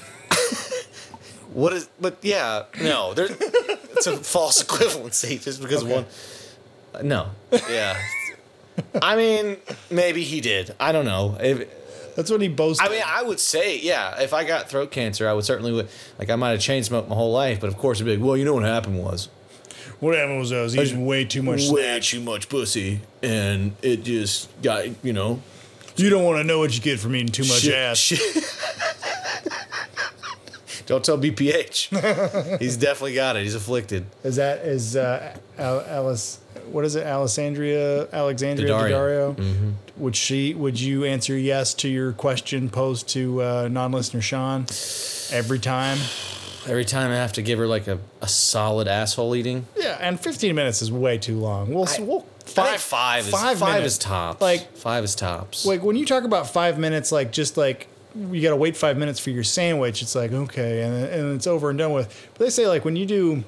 What 1.53 1.71
is? 1.73 1.87
But 2.01 2.17
yeah, 2.23 2.63
no, 2.81 3.13
there's 3.13 3.29
it's 3.39 4.07
a 4.07 4.17
false 4.17 4.63
equivalency 4.63 5.39
just 5.43 5.61
because 5.61 5.83
Okay. 5.83 5.93
one. 5.93 6.05
No, 7.05 7.29
yeah. 7.69 7.95
I 9.01 9.15
mean, 9.15 9.57
maybe 9.91 10.23
he 10.23 10.41
did. 10.41 10.73
I 10.79 10.91
don't 10.91 11.05
know. 11.05 11.37
If, 11.39 12.15
That's 12.15 12.31
what 12.31 12.41
he 12.41 12.47
boasted. 12.47 12.87
I 12.87 12.89
mean, 12.91 13.03
I 13.05 13.21
would 13.21 13.39
say, 13.39 13.77
yeah. 13.79 14.19
If 14.19 14.33
I 14.33 14.43
got 14.45 14.67
throat 14.67 14.89
cancer, 14.89 15.27
I 15.29 15.33
would 15.33 15.45
certainly 15.45 15.71
would. 15.71 15.89
Like, 16.17 16.31
I 16.31 16.35
might 16.35 16.51
have 16.51 16.59
chain 16.59 16.83
smoked 16.83 17.07
my 17.07 17.15
whole 17.15 17.31
life, 17.31 17.59
but 17.61 17.67
of 17.67 17.77
course, 17.77 17.99
it'd 17.99 18.07
be 18.07 18.17
like, 18.17 18.25
well, 18.27 18.35
you 18.37 18.45
know 18.45 18.55
what 18.55 18.63
happened 18.63 18.97
was 19.03 19.29
what 20.03 20.15
happened 20.15 20.39
was 20.39 20.51
I 20.51 20.61
was 20.61 20.75
eating 20.75 21.05
way 21.05 21.25
too 21.25 21.41
much 21.43 21.69
way 21.69 21.81
snatch. 21.83 22.11
too 22.11 22.21
much 22.21 22.49
pussy, 22.49 22.99
and 23.21 23.73
it 23.81 24.03
just 24.03 24.49
got 24.61 24.85
you 25.03 25.13
know 25.13 25.41
You 25.95 26.09
don't 26.09 26.23
want 26.23 26.37
to 26.39 26.43
know 26.43 26.59
what 26.59 26.75
you 26.75 26.81
get 26.81 26.99
from 26.99 27.15
eating 27.15 27.29
too 27.29 27.43
much 27.43 27.61
shit- 27.61 27.73
ass. 27.73 27.97
shit. 27.97 28.19
Don't 30.85 31.03
tell 31.03 31.17
BPH. 31.17 32.59
He's 32.59 32.75
definitely 32.75 33.15
got 33.15 33.37
it. 33.37 33.43
He's 33.43 33.55
afflicted. 33.55 34.05
Is 34.23 34.35
that 34.35 34.59
is 34.65 34.95
uh, 34.97 35.35
Al- 35.57 35.81
Alice? 35.87 36.39
What 36.71 36.83
is 36.83 36.95
it? 36.95 37.05
Alessandria 37.05 38.11
Alexandria 38.11 38.67
Daddario. 38.67 39.35
Daddario. 39.35 39.73
Would 39.97 40.15
she? 40.15 40.53
Would 40.53 40.79
you 40.79 41.05
answer 41.05 41.37
yes 41.37 41.73
to 41.75 41.87
your 41.87 42.11
question 42.11 42.69
posed 42.69 43.07
to 43.09 43.41
uh, 43.41 43.67
non-listener 43.71 44.21
Sean 44.21 44.65
every 45.31 45.59
time? 45.59 45.97
Every 46.67 46.85
time 46.85 47.11
I 47.11 47.15
have 47.15 47.33
to 47.33 47.41
give 47.41 47.59
her 47.59 47.67
like 47.67 47.87
a, 47.87 47.99
a 48.21 48.27
solid 48.27 48.87
asshole 48.87 49.35
eating. 49.35 49.67
Yeah, 49.77 49.97
and 49.99 50.19
15 50.19 50.55
minutes 50.55 50.81
is 50.81 50.91
way 50.91 51.17
too 51.17 51.37
long. 51.37 51.73
We'll, 51.73 51.87
I- 51.87 52.01
we'll 52.01 52.25
I 52.45 52.45
think 52.45 52.79
five 52.79 53.25
is 53.25 53.31
five 53.31 53.57
five, 53.59 53.83
is 53.85 53.97
tops. 53.97 54.41
Like- 54.41 54.75
five 54.75 55.03
is 55.03 55.15
tops. 55.15 55.65
like 55.65 55.81
when 55.83 55.95
you 55.95 56.05
talk 56.05 56.23
about 56.25 56.49
five 56.49 56.77
minutes, 56.77 57.11
like 57.11 57.31
just 57.31 57.55
like 57.57 57.87
you 58.15 58.41
got 58.41 58.49
to 58.51 58.55
wait 58.55 58.77
five 58.77 58.97
minutes 58.97 59.19
for 59.19 59.29
your 59.31 59.43
sandwich. 59.43 60.01
It's 60.01 60.13
like 60.15 60.31
okay, 60.31 60.81
and 60.83 60.93
and 61.05 61.35
it's 61.35 61.47
over 61.47 61.69
and 61.69 61.79
done 61.79 61.93
with. 61.93 62.29
But 62.33 62.43
they 62.45 62.49
say 62.49 62.67
like 62.67 62.85
when 62.85 62.95
you 62.95 63.05
do, 63.05 63.43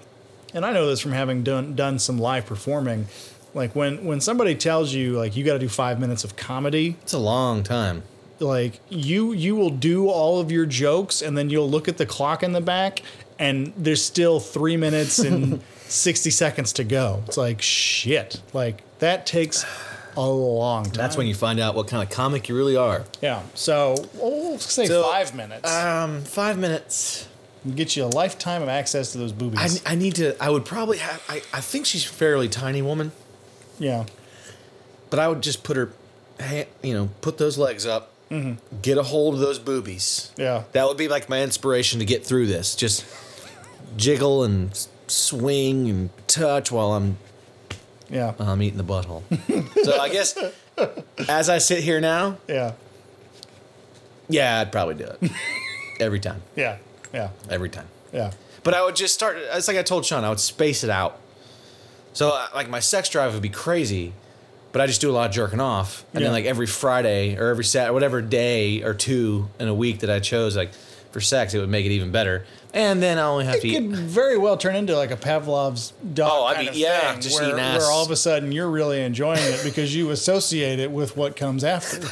and 0.53 0.65
I 0.65 0.71
know 0.73 0.87
this 0.87 1.01
from 1.01 1.11
having 1.11 1.43
done 1.43 1.75
done 1.75 1.99
some 1.99 2.17
live 2.17 2.45
performing, 2.45 3.07
like 3.53 3.75
when 3.75 4.05
when 4.05 4.21
somebody 4.21 4.55
tells 4.55 4.93
you 4.93 5.17
like 5.17 5.35
you 5.35 5.43
got 5.43 5.53
to 5.53 5.59
do 5.59 5.69
five 5.69 5.99
minutes 5.99 6.23
of 6.23 6.35
comedy, 6.35 6.95
It's 7.03 7.13
a 7.13 7.19
long 7.19 7.63
time. 7.63 8.03
Like 8.39 8.79
you 8.89 9.31
you 9.33 9.55
will 9.55 9.69
do 9.69 10.09
all 10.09 10.39
of 10.39 10.51
your 10.51 10.65
jokes 10.65 11.21
and 11.21 11.37
then 11.37 11.49
you'll 11.49 11.69
look 11.69 11.87
at 11.87 11.97
the 11.97 12.05
clock 12.05 12.43
in 12.43 12.51
the 12.51 12.61
back 12.61 13.01
and 13.39 13.73
there's 13.77 14.03
still 14.03 14.39
three 14.39 14.77
minutes 14.77 15.19
and 15.19 15.61
60 15.87 16.29
seconds 16.31 16.73
to 16.73 16.83
go 16.83 17.23
it's 17.27 17.37
like 17.37 17.61
shit 17.61 18.41
like 18.53 18.81
that 18.99 19.25
takes 19.25 19.65
a 20.17 20.21
long 20.25 20.83
time 20.85 20.93
That's 20.93 21.15
when 21.17 21.27
you 21.27 21.35
find 21.35 21.59
out 21.59 21.75
what 21.75 21.87
kind 21.87 22.01
of 22.03 22.09
comic 22.09 22.47
you 22.49 22.55
really 22.55 22.75
are. 22.75 23.03
yeah 23.21 23.43
so 23.53 23.95
we'll 24.15 24.57
say 24.59 24.85
So, 24.85 25.03
five 25.03 25.35
minutes 25.35 25.71
Um, 25.73 26.21
five 26.23 26.57
minutes. 26.57 27.27
get 27.75 27.95
you 27.95 28.03
a 28.03 28.07
lifetime 28.07 28.61
of 28.61 28.69
access 28.69 29.11
to 29.13 29.17
those 29.17 29.31
I, 29.31 29.35
boobies 29.35 29.81
I 29.85 29.95
need 29.95 30.15
to. 30.15 30.41
I 30.43 30.49
would 30.49 30.65
probably 30.65 30.97
have. 30.99 31.21
I, 31.29 31.41
I 31.53 31.61
think 31.61 31.85
she's 31.85 32.05
a 32.05 32.09
fairly 32.09 32.47
tiny 32.49 32.81
woman, 32.81 33.11
yeah 33.79 34.05
but 35.09 35.19
I 35.19 35.27
would 35.27 35.41
just 35.41 35.63
put 35.63 35.77
her, 35.77 35.91
ha- 36.41 36.65
you 36.81 36.93
know, 36.93 37.09
put 37.21 37.37
those 37.37 37.57
legs 37.57 37.85
up, 37.85 38.11
get 38.81 38.97
a 38.97 39.03
hold 39.03 39.35
of 39.35 39.39
those 39.39 39.59
boobies. 39.59 40.31
yeah 40.37 40.63
That 40.73 40.87
would 40.87 40.97
be 40.97 41.07
like 41.07 41.29
my 41.29 41.41
inspiration 41.41 41.99
to 41.99 42.05
get 42.05 42.25
through 42.25 42.47
this. 42.47 42.75
Just 42.75 43.05
jiggle 43.97 44.43
and 44.43 44.87
swing 45.07 45.89
and 45.89 46.09
touch 46.27 46.71
while 46.71 46.93
I'm 46.93 47.17
yeah 48.09 48.33
while 48.33 48.49
I'm 48.49 48.61
eating 48.61 48.77
the 48.77 48.83
butthole. 48.83 49.23
so 49.85 49.99
I 49.99 50.09
guess 50.09 50.37
as 51.29 51.49
I 51.49 51.59
sit 51.59 51.83
here 51.83 52.01
now, 52.01 52.37
yeah 52.47 52.73
yeah, 54.27 54.59
I'd 54.59 54.71
probably 54.71 54.95
do 54.95 55.05
it 55.05 55.31
every 55.99 56.19
time. 56.19 56.41
yeah 56.55 56.77
yeah 57.13 57.29
Every 57.49 57.69
time. 57.69 57.87
yeah 58.11 58.31
But 58.63 58.73
I 58.73 58.83
would 58.83 58.95
just 58.95 59.13
start. 59.13 59.37
It's 59.37 59.67
like 59.67 59.77
I 59.77 59.83
told 59.83 60.03
Sean. 60.05 60.23
I 60.23 60.29
would 60.29 60.39
space 60.39 60.83
it 60.83 60.89
out. 60.89 61.19
So 62.13 62.29
uh, 62.29 62.47
like 62.55 62.67
my 62.69 62.79
sex 62.79 63.07
drive 63.09 63.33
would 63.33 63.43
be 63.43 63.49
crazy, 63.49 64.13
but 64.75 64.81
I 64.81 64.87
just 64.87 64.99
do 64.99 65.09
a 65.09 65.13
lot 65.13 65.29
of 65.29 65.33
jerking 65.33 65.61
off, 65.61 66.03
and 66.13 66.19
Yeah. 66.19 66.25
then 66.27 66.33
like 66.33 66.43
every 66.43 66.67
Friday 66.67 67.37
or 67.37 67.47
every 67.47 67.63
Sat, 67.63 67.93
whatever 67.93 68.21
day 68.21 68.83
or 68.83 68.93
two 68.93 69.47
in 69.57 69.69
a 69.69 69.73
week 69.73 70.01
that 70.01 70.09
I 70.09 70.19
chose, 70.19 70.57
like 70.57 70.71
for 71.13 71.21
sex, 71.21 71.53
it 71.53 71.59
would 71.59 71.69
make 71.69 71.85
it 71.85 71.93
even 71.93 72.11
better. 72.11 72.45
And 72.73 73.01
then 73.01 73.17
I 73.17 73.21
only 73.21 73.45
have 73.45 73.55
it 73.55 73.61
to 73.61 73.67
eat. 73.69 73.75
could 73.75 73.91
very 73.95 74.37
well 74.37 74.57
turn 74.57 74.75
into 74.75 74.97
like 74.97 75.11
a 75.11 75.15
Pavlov's 75.15 75.93
dog 76.13 76.55
Oh, 76.57 76.59
be- 76.61 76.67
of 76.67 76.75
yeah, 76.75 77.13
thing, 77.13 77.21
just 77.21 77.39
where, 77.39 77.47
eating 77.47 77.61
ass. 77.61 77.79
where 77.79 77.89
all 77.89 78.03
of 78.03 78.11
a 78.11 78.17
sudden 78.17 78.51
you're 78.51 78.69
really 78.69 79.01
enjoying 79.01 79.39
it 79.39 79.61
because 79.63 79.95
you 79.95 80.09
associate 80.11 80.79
it 80.79 80.91
with 80.91 81.15
what 81.15 81.37
comes 81.37 81.63
after. 81.63 82.05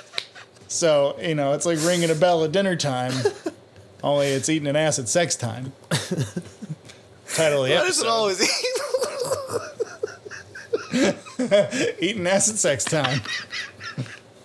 so 0.68 1.16
you 1.22 1.34
know 1.34 1.54
it's 1.54 1.64
like 1.64 1.78
ringing 1.86 2.10
a 2.10 2.14
bell 2.14 2.44
at 2.44 2.52
dinner 2.52 2.76
time, 2.76 3.14
only 4.02 4.26
it's 4.26 4.50
eating 4.50 4.68
an 4.68 4.76
ass 4.76 4.98
at 4.98 5.08
sex 5.08 5.36
time. 5.36 5.72
Title 7.34 7.64
of 7.64 7.68
the 7.70 7.74
Why 7.76 7.84
does 7.86 7.98
it 7.98 8.06
episode: 8.06 8.08
always 8.08 8.40
Eating 12.00 12.26
at 12.26 12.42
sex 12.42 12.84
time. 12.84 13.20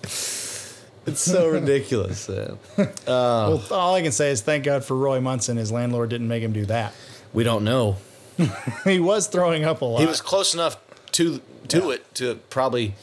It's 0.04 1.22
so 1.22 1.50
ridiculous. 1.50 2.30
man. 2.30 2.58
well, 3.08 3.64
all 3.72 3.96
I 3.96 4.02
can 4.02 4.12
say 4.12 4.30
is 4.32 4.42
thank 4.42 4.64
God 4.66 4.84
for 4.84 4.96
Roy 4.96 5.20
Munson. 5.20 5.58
His 5.58 5.72
landlord 5.72 6.10
didn't 6.10 6.28
make 6.28 6.44
him 6.44 6.54
do 6.54 6.66
that. 6.66 6.94
We 7.34 7.44
don't 7.44 7.64
know. 7.64 7.98
He 8.86 9.00
was 9.00 9.28
throwing 9.28 9.66
up 9.66 9.82
a 9.82 9.86
lot. 9.86 10.00
He 10.00 10.06
was 10.06 10.22
close 10.22 10.54
enough 10.54 10.78
to 11.14 11.42
to 11.68 11.92
it 11.92 12.14
to 12.16 12.36
probably 12.50 12.94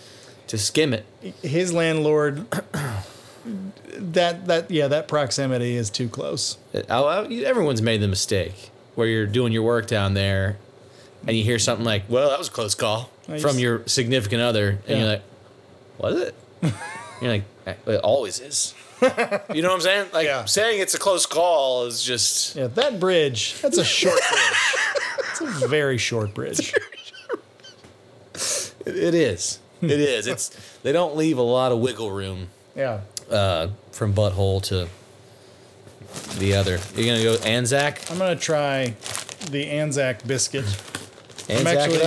to 0.46 0.56
skim 0.56 0.92
it. 0.94 1.04
his 1.42 1.72
landlord. 1.72 2.46
that 3.98 4.46
that 4.46 4.70
yeah, 4.70 4.88
that 4.88 5.08
proximity 5.08 5.74
is 5.76 5.90
too 5.90 6.08
close. 6.08 6.56
I- 6.74 6.80
I- 6.94 7.26
everyone's 7.44 7.82
made 7.82 8.00
the 8.00 8.08
mistake 8.08 8.70
where 8.94 9.06
you're 9.08 9.26
doing 9.26 9.52
your 9.52 9.62
work 9.62 9.86
down 9.86 10.14
there 10.14 10.56
and 11.26 11.36
you 11.36 11.42
hear 11.44 11.58
something 11.58 11.84
like, 11.84 12.04
well, 12.08 12.30
that 12.30 12.38
was 12.38 12.48
a 12.48 12.50
close 12.52 12.74
call 12.74 13.10
I 13.28 13.38
from 13.38 13.58
your 13.58 13.86
significant 13.86 14.40
other. 14.42 14.78
And 14.86 14.88
Yeah. 14.88 14.96
you're 14.98 15.08
like, 15.08 15.22
was 15.98 16.20
it? 16.20 16.34
you're 17.22 17.30
like, 17.30 17.44
it 17.86 18.00
always 18.02 18.40
is. 18.40 18.74
you 19.52 19.60
know 19.62 19.68
what 19.68 19.74
I'm 19.74 19.80
saying? 19.80 20.06
Like 20.14 20.26
Yeah. 20.26 20.44
saying 20.46 20.80
it's 20.80 20.94
a 20.94 20.98
close 20.98 21.26
call 21.26 21.84
is 21.86 22.02
just, 22.02 22.54
Yeah, 22.56 22.68
that 22.68 22.98
bridge, 23.00 23.60
that's 23.60 23.78
a 23.78 23.84
short 23.84 24.20
bridge. 24.30 24.74
It's 25.30 25.62
a 25.64 25.68
very 25.68 25.98
short 25.98 26.32
bridge. 26.32 26.72
it, 28.34 28.72
it 28.86 29.14
is. 29.14 29.58
It 29.82 29.90
is. 29.90 30.26
It's, 30.26 30.48
they 30.82 30.92
don't 30.92 31.16
leave 31.16 31.36
a 31.38 31.42
lot 31.42 31.72
of 31.72 31.78
wiggle 31.80 32.10
room 32.10 32.48
Yeah. 32.74 33.00
uh, 33.30 33.68
from 33.92 34.14
butthole 34.14 34.62
to 34.64 34.88
the 36.38 36.54
other. 36.54 36.78
You're 36.94 37.06
gonna 37.14 37.22
go 37.22 37.34
Anzac. 37.44 38.10
I'm 38.10 38.18
gonna 38.18 38.36
try 38.36 38.94
the 39.50 39.66
Anzac 39.70 40.26
biscuit. 40.26 40.64
I'm 41.48 41.66
Anzac 41.66 41.76
actually. 41.78 42.04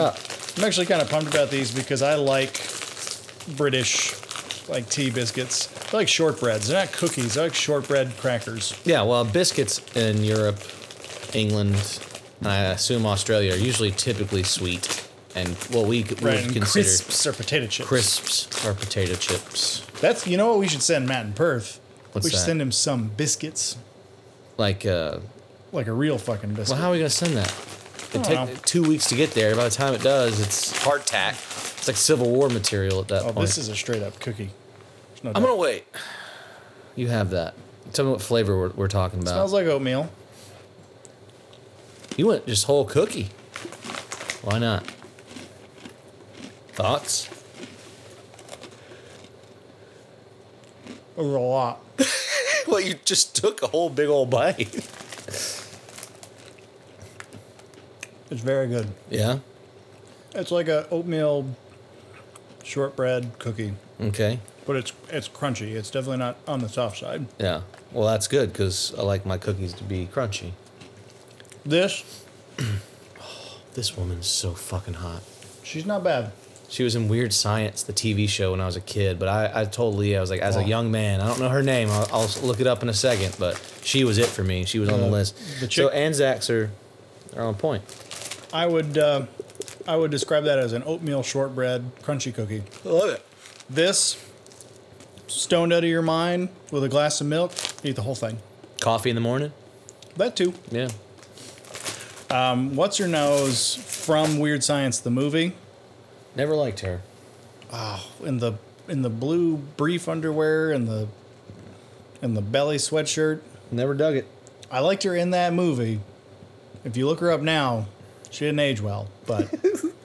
I'm 0.57 0.63
actually 0.67 0.85
kind 0.87 1.01
of 1.01 1.09
pumped 1.09 1.33
about 1.33 1.49
these 1.49 1.71
because 1.73 2.01
I 2.01 2.15
like 2.15 2.59
British, 3.55 4.13
like 4.67 4.89
tea 4.89 5.09
biscuits. 5.09 5.69
I 5.93 5.97
like 5.97 6.07
shortbreads. 6.07 6.67
They're 6.67 6.83
not 6.85 6.93
cookies. 6.93 7.37
I 7.37 7.43
like 7.43 7.53
shortbread 7.55 8.15
crackers. 8.17 8.73
Yeah, 8.85 9.03
well, 9.03 9.23
biscuits 9.25 9.81
in 9.95 10.23
Europe, 10.23 10.59
England, 11.33 11.99
and 12.39 12.47
I 12.49 12.57
assume 12.71 13.05
Australia 13.05 13.53
are 13.53 13.57
usually 13.57 13.91
typically 13.91 14.43
sweet, 14.43 15.07
and 15.35 15.49
what 15.71 15.87
we 15.87 16.03
would 16.03 16.21
Right, 16.21 16.43
consider 16.43 16.65
crisps 16.65 17.25
or 17.25 17.33
potato 17.33 17.67
chips. 17.67 17.87
crisps 17.89 18.65
or 18.65 18.73
potato 18.73 19.15
chips. 19.15 19.83
That's 20.01 20.27
you 20.27 20.35
know 20.37 20.49
what 20.49 20.59
we 20.59 20.67
should 20.67 20.81
send 20.81 21.07
Matt 21.07 21.25
in 21.25 21.33
Perth. 21.33 21.79
What's 22.11 22.25
we 22.25 22.31
should 22.31 22.39
that? 22.39 22.45
send 22.45 22.61
him 22.61 22.71
some 22.71 23.09
biscuits, 23.15 23.77
Like, 24.57 24.85
uh, 24.85 25.19
like 25.71 25.87
a 25.87 25.93
real 25.93 26.17
fucking 26.17 26.49
biscuit. 26.55 26.69
well, 26.73 26.81
how 26.81 26.89
are 26.89 26.91
we 26.93 26.97
gonna 26.97 27.09
send 27.09 27.37
that? 27.37 27.53
It 28.10 28.14
don't 28.14 28.24
take 28.24 28.39
know. 28.39 28.55
two 28.66 28.84
weeks 28.84 29.07
to 29.10 29.16
get 29.16 29.32
there. 29.32 29.55
By 29.55 29.66
the 29.66 29.70
time 29.70 29.93
it 29.93 30.01
does, 30.01 30.39
it's 30.39 30.74
hardtack. 30.84 31.32
It's 31.78 31.88
like 31.88 31.97
Civil 31.97 32.32
War 32.32 32.49
material 32.49 32.99
at 33.01 33.07
that 33.10 33.22
oh, 33.22 33.34
point. 33.34 33.39
this 33.41 33.57
is 33.57 33.70
a 33.70 33.76
straight 33.76 34.01
up 34.01 34.20
cookie. 34.20 34.49
There's 35.10 35.24
no 35.24 35.32
I'm 35.36 35.43
gonna 35.43 35.55
wait. 35.55 35.86
You 36.95 37.07
have 37.10 37.30
that. 37.30 37.53
Tell 37.93 38.05
me 38.05 38.12
what 38.12 38.22
flavor 38.22 38.57
we're, 38.57 38.70
we're 38.70 38.88
talking 38.88 39.20
about. 39.20 39.32
Smells 39.32 39.53
like 39.53 39.68
oatmeal. 39.68 40.10
You 42.18 42.28
went 42.28 42.47
just 42.47 42.66
whole 42.66 42.86
cookie. 42.86 43.30
Why 44.41 44.60
not? 44.60 44.86
Thoughts? 46.70 47.30
There's 51.16 51.28
a 51.28 51.39
lot. 51.39 51.82
Well, 52.68 52.82
you 52.82 52.95
just 53.03 53.36
took 53.36 53.64
a 53.64 53.68
whole 53.68 53.89
big 53.89 54.10
old 54.10 54.30
bite. 54.30 54.70
It's 58.30 58.41
very 58.41 58.67
good. 58.67 58.88
Yeah. 59.09 59.39
It's 60.36 60.51
like 60.51 60.67
a 60.67 60.88
oatmeal 60.89 61.55
shortbread 62.63 63.39
cookie, 63.39 63.73
Okay. 63.99 64.39
but 64.67 64.75
it's 64.75 64.93
it's 65.09 65.27
crunchy. 65.27 65.73
It's 65.73 65.89
definitely 65.89 66.17
not 66.19 66.38
on 66.47 66.59
the 66.59 66.69
soft 66.69 66.99
side. 66.99 67.25
Yeah. 67.39 67.61
Well, 67.91 68.07
that's 68.07 68.27
good 68.27 68.51
because 68.53 68.93
I 68.97 69.01
like 69.01 69.25
my 69.25 69.38
cookies 69.38 69.73
to 69.73 69.84
be 69.84 70.07
crunchy. 70.13 70.51
This, 71.65 72.25
This 73.73 73.95
woman's 73.95 74.27
so 74.27 74.53
fucking 74.53 74.95
hot. 74.95 75.21
she's 75.63 75.86
not 75.86 76.03
bad. 76.03 76.32
She 76.69 76.84
was 76.84 76.95
in 76.95 77.07
Weird 77.07 77.34
Science, 77.34 77.82
the 77.82 77.93
TV 77.93 78.27
show, 78.30 78.51
when 78.51 78.61
I 78.61 78.65
was 78.67 78.75
a 78.75 78.82
kid. 78.82 79.17
But 79.17 79.27
I, 79.30 79.61
I 79.61 79.65
told 79.65 79.95
Leah, 79.95 80.19
I 80.19 80.21
was 80.21 80.30
like, 80.30 80.41
as 80.41 80.55
Oh. 80.55 80.59
a 80.59 80.63
young 80.63 80.91
man, 80.91 81.19
I 81.21 81.27
don't 81.27 81.39
know 81.39 81.49
her 81.49 81.63
name. 81.63 81.89
I'll, 81.89 82.07
I'll 82.13 82.30
look 82.43 82.59
it 82.59 82.67
up 82.67 82.84
in 82.84 82.89
a 82.89 82.93
second. 82.93 83.36
But 83.39 83.59
she 83.84 84.03
was 84.03 84.17
it 84.19 84.27
for 84.27 84.43
me. 84.43 84.65
She 84.65 84.77
was 84.77 84.89
on 84.89 84.99
the 84.99 85.05
The- 85.05 85.11
list. 85.11 85.36
the 85.59 85.61
so 85.61 85.67
chick- 85.67 85.89
Anzacs 85.93 86.49
are, 86.51 86.69
are 87.36 87.43
on 87.43 87.55
point. 87.55 87.84
I 88.51 88.65
would 88.65 88.97
uh, 88.97 89.25
I 89.87 89.95
would 89.95 90.11
describe 90.11 90.43
that 90.45 90.59
as 90.59 90.73
an 90.73 90.83
oatmeal 90.85 91.23
shortbread 91.23 91.91
crunchy 92.01 92.33
cookie. 92.33 92.63
I 92.85 92.89
love 92.89 93.09
it. 93.09 93.25
This, 93.69 94.23
stoned 95.27 95.73
out 95.73 95.83
of 95.83 95.89
your 95.89 96.01
mind 96.01 96.49
with 96.71 96.83
a 96.83 96.89
glass 96.89 97.21
of 97.21 97.27
milk, 97.27 97.51
eat 97.83 97.95
the 97.95 98.01
whole 98.01 98.15
thing. 98.15 98.39
Coffee 98.79 99.09
in 99.09 99.15
the 99.15 99.21
morning. 99.21 99.51
That 100.15 100.35
too. 100.35 100.53
Yeah. 100.71 100.89
Um, 102.29 102.75
what's 102.75 102.99
your 102.99 103.07
nose 103.07 103.75
from 103.75 104.39
Weird 104.39 104.63
Science 104.63 104.99
the 104.99 105.11
movie? 105.11 105.55
Never 106.35 106.55
liked 106.55 106.81
her. 106.81 107.01
Oh, 107.71 108.05
in 108.23 108.37
the 108.37 108.53
in 108.87 109.01
the 109.03 109.09
blue 109.09 109.57
brief 109.57 110.07
underwear 110.07 110.71
and 110.71 110.87
the 110.87 111.07
and 112.21 112.35
the 112.35 112.41
belly 112.41 112.77
sweatshirt. 112.77 113.41
Never 113.71 113.93
dug 113.93 114.15
it. 114.15 114.27
I 114.71 114.79
liked 114.79 115.03
her 115.03 115.15
in 115.15 115.31
that 115.31 115.53
movie. 115.53 115.99
If 116.83 116.97
you 116.97 117.07
look 117.07 117.19
her 117.19 117.31
up 117.31 117.41
now, 117.41 117.87
she 118.30 118.45
didn't 118.45 118.59
age 118.59 118.82
well, 118.82 119.07
but 119.25 119.53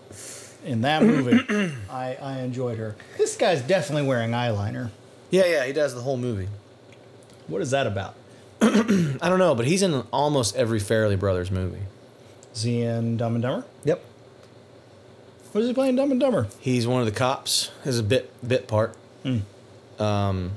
in 0.65 0.83
that 0.83 1.03
movie, 1.03 1.73
I, 1.91 2.15
I 2.21 2.39
enjoyed 2.41 2.79
her. 2.79 2.97
This 3.19 3.37
guy's 3.37 3.63
definitely 3.63 4.07
wearing 4.09 4.31
eyeliner. 4.33 4.91
Yeah, 5.31 5.47
yeah, 5.47 5.65
he 5.67 5.73
does 5.73 5.95
the 5.95 6.01
whole 6.03 6.17
movie. 6.17 6.49
What 7.49 7.61
is 7.63 7.71
that 7.73 7.87
about? 7.87 8.15
I 8.63 9.17
don't 9.29 9.39
know, 9.39 9.55
but 9.55 9.67
he's 9.67 9.83
in 9.83 10.03
almost 10.13 10.57
every 10.57 10.81
Farrelly 10.81 11.19
Brothers 11.19 11.51
movie. 11.51 11.83
Is 12.55 12.63
he 12.63 12.83
in 12.83 13.17
Dumb 13.17 13.35
and 13.35 13.43
Dumber? 13.43 13.67
Yep. 13.85 14.03
What 15.53 15.61
is 15.61 15.67
he 15.69 15.75
playing 15.75 15.97
Dumb 15.97 16.11
and 16.11 16.21
Dumber? 16.21 16.49
He's 16.61 16.87
one 16.87 17.01
of 17.01 17.07
the 17.07 17.13
cops. 17.13 17.71
Has 17.85 17.99
a 17.99 18.03
bit 18.03 18.31
bit 18.47 18.67
part. 18.69 18.97
Um. 19.99 20.53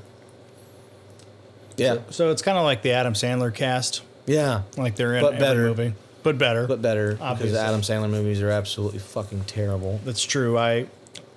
Yeah, 1.76 1.98
So 2.10 2.30
it's 2.32 2.42
kind 2.42 2.58
of 2.58 2.64
like 2.64 2.82
the 2.82 2.90
Adam 2.90 3.12
Sandler 3.12 3.54
cast, 3.54 4.02
yeah, 4.26 4.62
like 4.76 4.96
they're 4.96 5.14
in 5.14 5.22
But 5.22 5.34
every 5.34 5.46
better. 5.46 5.62
movie, 5.68 5.94
but 6.32 6.38
better. 6.38 6.66
but 6.66 6.82
better 6.82 7.12
because 7.12 7.20
Obviously. 7.32 7.52
the 7.52 7.60
Adam 7.60 7.80
Sandler 7.80 8.10
movies 8.10 8.40
are 8.42 8.50
absolutely 8.50 8.98
fucking 8.98 9.44
terrible. 9.44 10.00
That's 10.04 10.22
true. 10.22 10.56
I, 10.58 10.86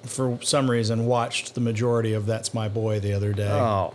for 0.06 0.40
some 0.42 0.70
reason, 0.70 1.06
watched 1.06 1.56
the 1.56 1.62
majority 1.62 2.14
of 2.14 2.26
That's 2.26 2.54
My 2.54 2.68
Boy 2.70 3.00
the 3.00 3.14
other 3.14 3.34
day 3.34 3.50
Oh, 3.52 3.94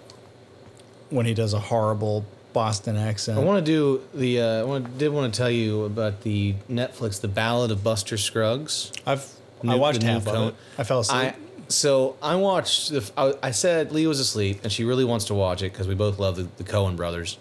when 1.10 1.26
he 1.26 1.34
does 1.34 1.52
a 1.52 1.60
horrible 1.60 2.24
Boston 2.52 2.96
accent. 2.96 3.38
I 3.38 3.42
want 3.42 3.64
to 3.64 3.70
do 3.70 4.00
the. 4.14 4.40
Uh, 4.40 4.60
I 4.60 4.62
want, 4.64 4.98
did 4.98 5.08
want 5.10 5.32
to 5.32 5.36
tell 5.36 5.50
you 5.50 5.84
about 5.84 6.22
the 6.22 6.54
Netflix, 6.70 7.20
The 7.20 7.28
Ballad 7.28 7.70
of 7.70 7.84
Buster 7.84 8.16
Scruggs. 8.16 8.92
I've 9.06 9.30
I 9.66 9.74
watched 9.74 10.02
half 10.02 10.26
of 10.26 10.48
it. 10.48 10.54
I 10.78 10.84
fell 10.84 11.00
asleep. 11.00 11.34
I 11.34 11.34
so 11.68 12.16
I 12.22 12.36
watched. 12.36 12.90
The, 12.90 13.10
I, 13.16 13.34
I 13.42 13.50
said 13.50 13.92
Lee 13.92 14.06
was 14.06 14.20
asleep, 14.20 14.60
and 14.62 14.72
she 14.72 14.84
really 14.84 15.04
wants 15.04 15.26
to 15.26 15.34
watch 15.34 15.62
it 15.62 15.72
because 15.72 15.86
we 15.88 15.94
both 15.94 16.18
love 16.18 16.36
the, 16.36 16.44
the 16.56 16.64
Coen 16.64 16.96
brothers. 16.96 17.38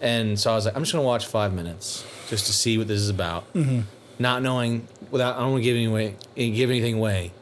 And 0.00 0.38
so 0.38 0.52
I 0.52 0.54
was 0.54 0.64
like, 0.64 0.76
I'm 0.76 0.82
just 0.82 0.92
gonna 0.92 1.04
watch 1.04 1.26
five 1.26 1.52
minutes 1.52 2.04
just 2.28 2.46
to 2.46 2.52
see 2.52 2.78
what 2.78 2.88
this 2.88 3.00
is 3.00 3.08
about, 3.10 3.52
Mm-hmm. 3.54 3.80
not 4.18 4.42
knowing 4.42 4.86
without 5.10 5.36
I 5.36 5.40
don't 5.40 5.52
want 5.52 5.62
to 5.62 5.64
give 5.64 5.76
any 5.76 5.86
away, 5.86 6.14
give 6.36 6.70
anything 6.70 6.94
away, 6.94 7.32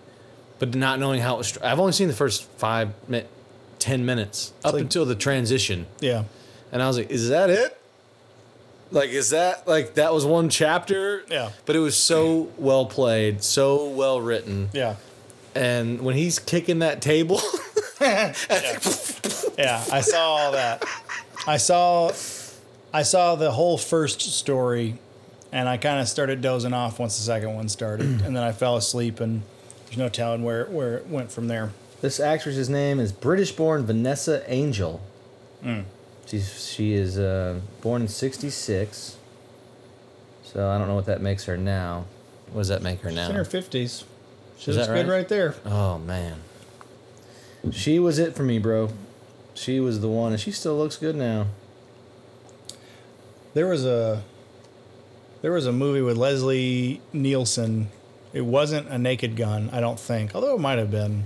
but 0.59 0.75
not 0.75 0.99
knowing 1.01 1.21
how 1.21 1.35
it 1.35 1.39
was. 1.39 1.59
I've 1.59 1.81
only 1.81 1.93
seen 1.93 2.09
the 2.09 2.15
first 2.15 2.45
five, 2.59 2.89
ten 3.03 3.11
mi- 3.11 3.25
ten 3.79 4.07
minutes 4.07 4.53
up 4.65 4.73
like- 4.75 4.83
until 4.83 5.05
the 5.05 5.15
transition, 5.17 5.87
yeah. 6.01 6.25
and 6.73 6.83
I 6.83 6.87
was 6.89 6.97
like, 6.99 7.11
is 7.11 7.29
that 7.31 7.51
it? 7.51 7.79
Like, 8.93 9.11
is 9.11 9.31
that 9.31 9.67
like 9.67 9.95
that 9.95 10.15
was 10.15 10.25
one 10.25 10.49
chapter? 10.49 11.25
Yeah. 11.29 11.51
But 11.65 11.75
it 11.75 11.81
was 11.81 11.97
so 11.97 12.49
well 12.57 12.87
played, 12.87 13.43
so 13.43 13.89
well 13.91 14.21
written 14.21 14.69
Yeah. 14.73 14.95
and 15.57 16.01
when 16.03 16.15
he's 16.15 16.39
kicking 16.39 16.79
that 16.79 17.03
table, 17.03 17.41
Yeah. 18.01 19.83
I 19.91 20.01
saw 20.03 20.21
all 20.21 20.53
that. 20.53 20.85
I 21.49 21.57
saw 21.57 22.11
I 22.97 23.03
saw 23.03 23.35
the 23.37 23.51
whole 23.53 23.77
first 23.77 24.21
story 24.23 24.99
and 25.53 25.69
I 25.69 25.77
kind 25.77 26.01
of 26.01 26.09
started 26.09 26.41
dozing 26.41 26.73
off 26.73 26.99
once 26.99 27.17
the 27.19 27.23
second 27.25 27.55
one 27.55 27.69
started 27.69 28.07
and 28.25 28.35
then 28.35 28.43
I 28.43 28.53
fell 28.53 28.77
asleep 28.77 29.21
and 29.21 29.43
there's 29.85 29.99
no 29.99 30.09
telling 30.09 30.43
where 30.43 30.65
where 30.67 30.97
it 30.97 31.07
went 31.07 31.31
from 31.31 31.47
there. 31.49 31.73
this 32.01 32.19
actress's 32.21 32.69
name 32.71 32.99
is 32.99 33.13
British-born 33.13 33.85
Vanessa 33.87 34.43
Angel. 34.51 35.01
She's 36.27 36.69
she 36.73 36.95
is 36.95 37.19
uh, 37.19 37.61
born 37.83 38.03
in 38.03 38.09
'66, 38.09 39.17
so 40.45 40.69
I 40.71 40.79
don't 40.79 40.89
know 40.89 40.95
what 40.95 41.07
that 41.07 41.21
makes 41.21 41.45
her 41.45 41.57
now. 41.57 42.05
What 42.53 42.61
does 42.63 42.69
that 42.69 42.83
make 42.83 43.01
her 43.01 43.11
She's 43.11 43.17
now? 43.17 43.29
in 43.31 43.37
her 43.37 43.45
50s. 43.45 44.05
She 44.59 44.71
Is 44.71 44.77
looks 44.77 44.89
that 44.89 44.95
good 44.95 45.07
right? 45.09 45.19
right 45.19 45.29
there. 45.29 45.55
Oh 45.65 45.99
man, 45.99 46.39
she 47.73 47.99
was 47.99 48.19
it 48.19 48.35
for 48.35 48.43
me, 48.43 48.59
bro. 48.59 48.91
She 49.55 49.79
was 49.81 50.01
the 50.01 50.09
one, 50.09 50.33
and 50.33 50.41
she 50.41 50.51
still 50.51 50.77
looks 50.79 50.97
good 50.97 51.15
now. 51.17 51.47
There 53.57 53.67
was 53.67 53.87
a 53.87 54.23
there 55.41 55.51
was 55.51 55.65
a 55.65 55.73
movie 55.73 56.03
with 56.03 56.19
Leslie 56.19 57.01
Nielsen. 57.15 57.89
It 58.35 58.43
wasn't 58.43 58.89
a 58.89 58.99
Naked 58.99 59.35
Gun, 59.35 59.71
I 59.73 59.81
don't 59.81 59.99
think, 59.99 60.35
although 60.35 60.57
it 60.57 60.61
might 60.61 60.77
have 60.79 60.91
been. 60.91 61.25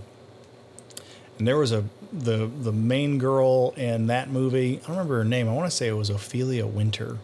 And 1.37 1.49
there 1.49 1.57
was 1.57 1.73
a 1.73 1.87
the 2.13 2.47
the 2.47 2.71
main 2.71 3.19
girl 3.19 3.75
in 3.77 4.07
that 4.07 4.31
movie. 4.31 4.77
I 4.77 4.87
don't 4.87 4.91
remember 4.91 5.19
her 5.19 5.25
name. 5.25 5.49
I 5.49 5.53
want 5.55 5.69
to 5.69 5.77
say 5.77 5.89
it 5.89 5.95
was 5.95 6.09
Ophelia 6.09 6.69
Winter. 6.69 7.19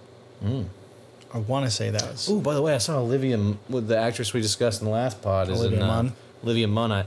I 0.45 1.39
want 1.39 1.67
to 1.67 1.71
say 1.71 1.91
that 1.91 2.03
was. 2.03 2.29
Ooh, 2.29 2.41
by 2.41 2.55
the 2.55 2.63
way, 2.63 2.75
I 2.75 2.79
saw 2.79 2.99
Olivia 2.99 3.55
with 3.69 3.87
the 3.87 3.97
actress 3.97 4.33
we 4.33 4.41
discussed 4.41 4.81
in 4.81 4.87
the 4.87 4.93
last 4.93 5.23
pod. 5.23 5.49
Is 5.49 5.61
Olivia 5.61 5.79
in, 5.79 5.85
uh, 5.85 5.87
Munn? 5.87 6.13
Olivia 6.43 6.67
Munn. 6.67 6.91
I 6.91 7.05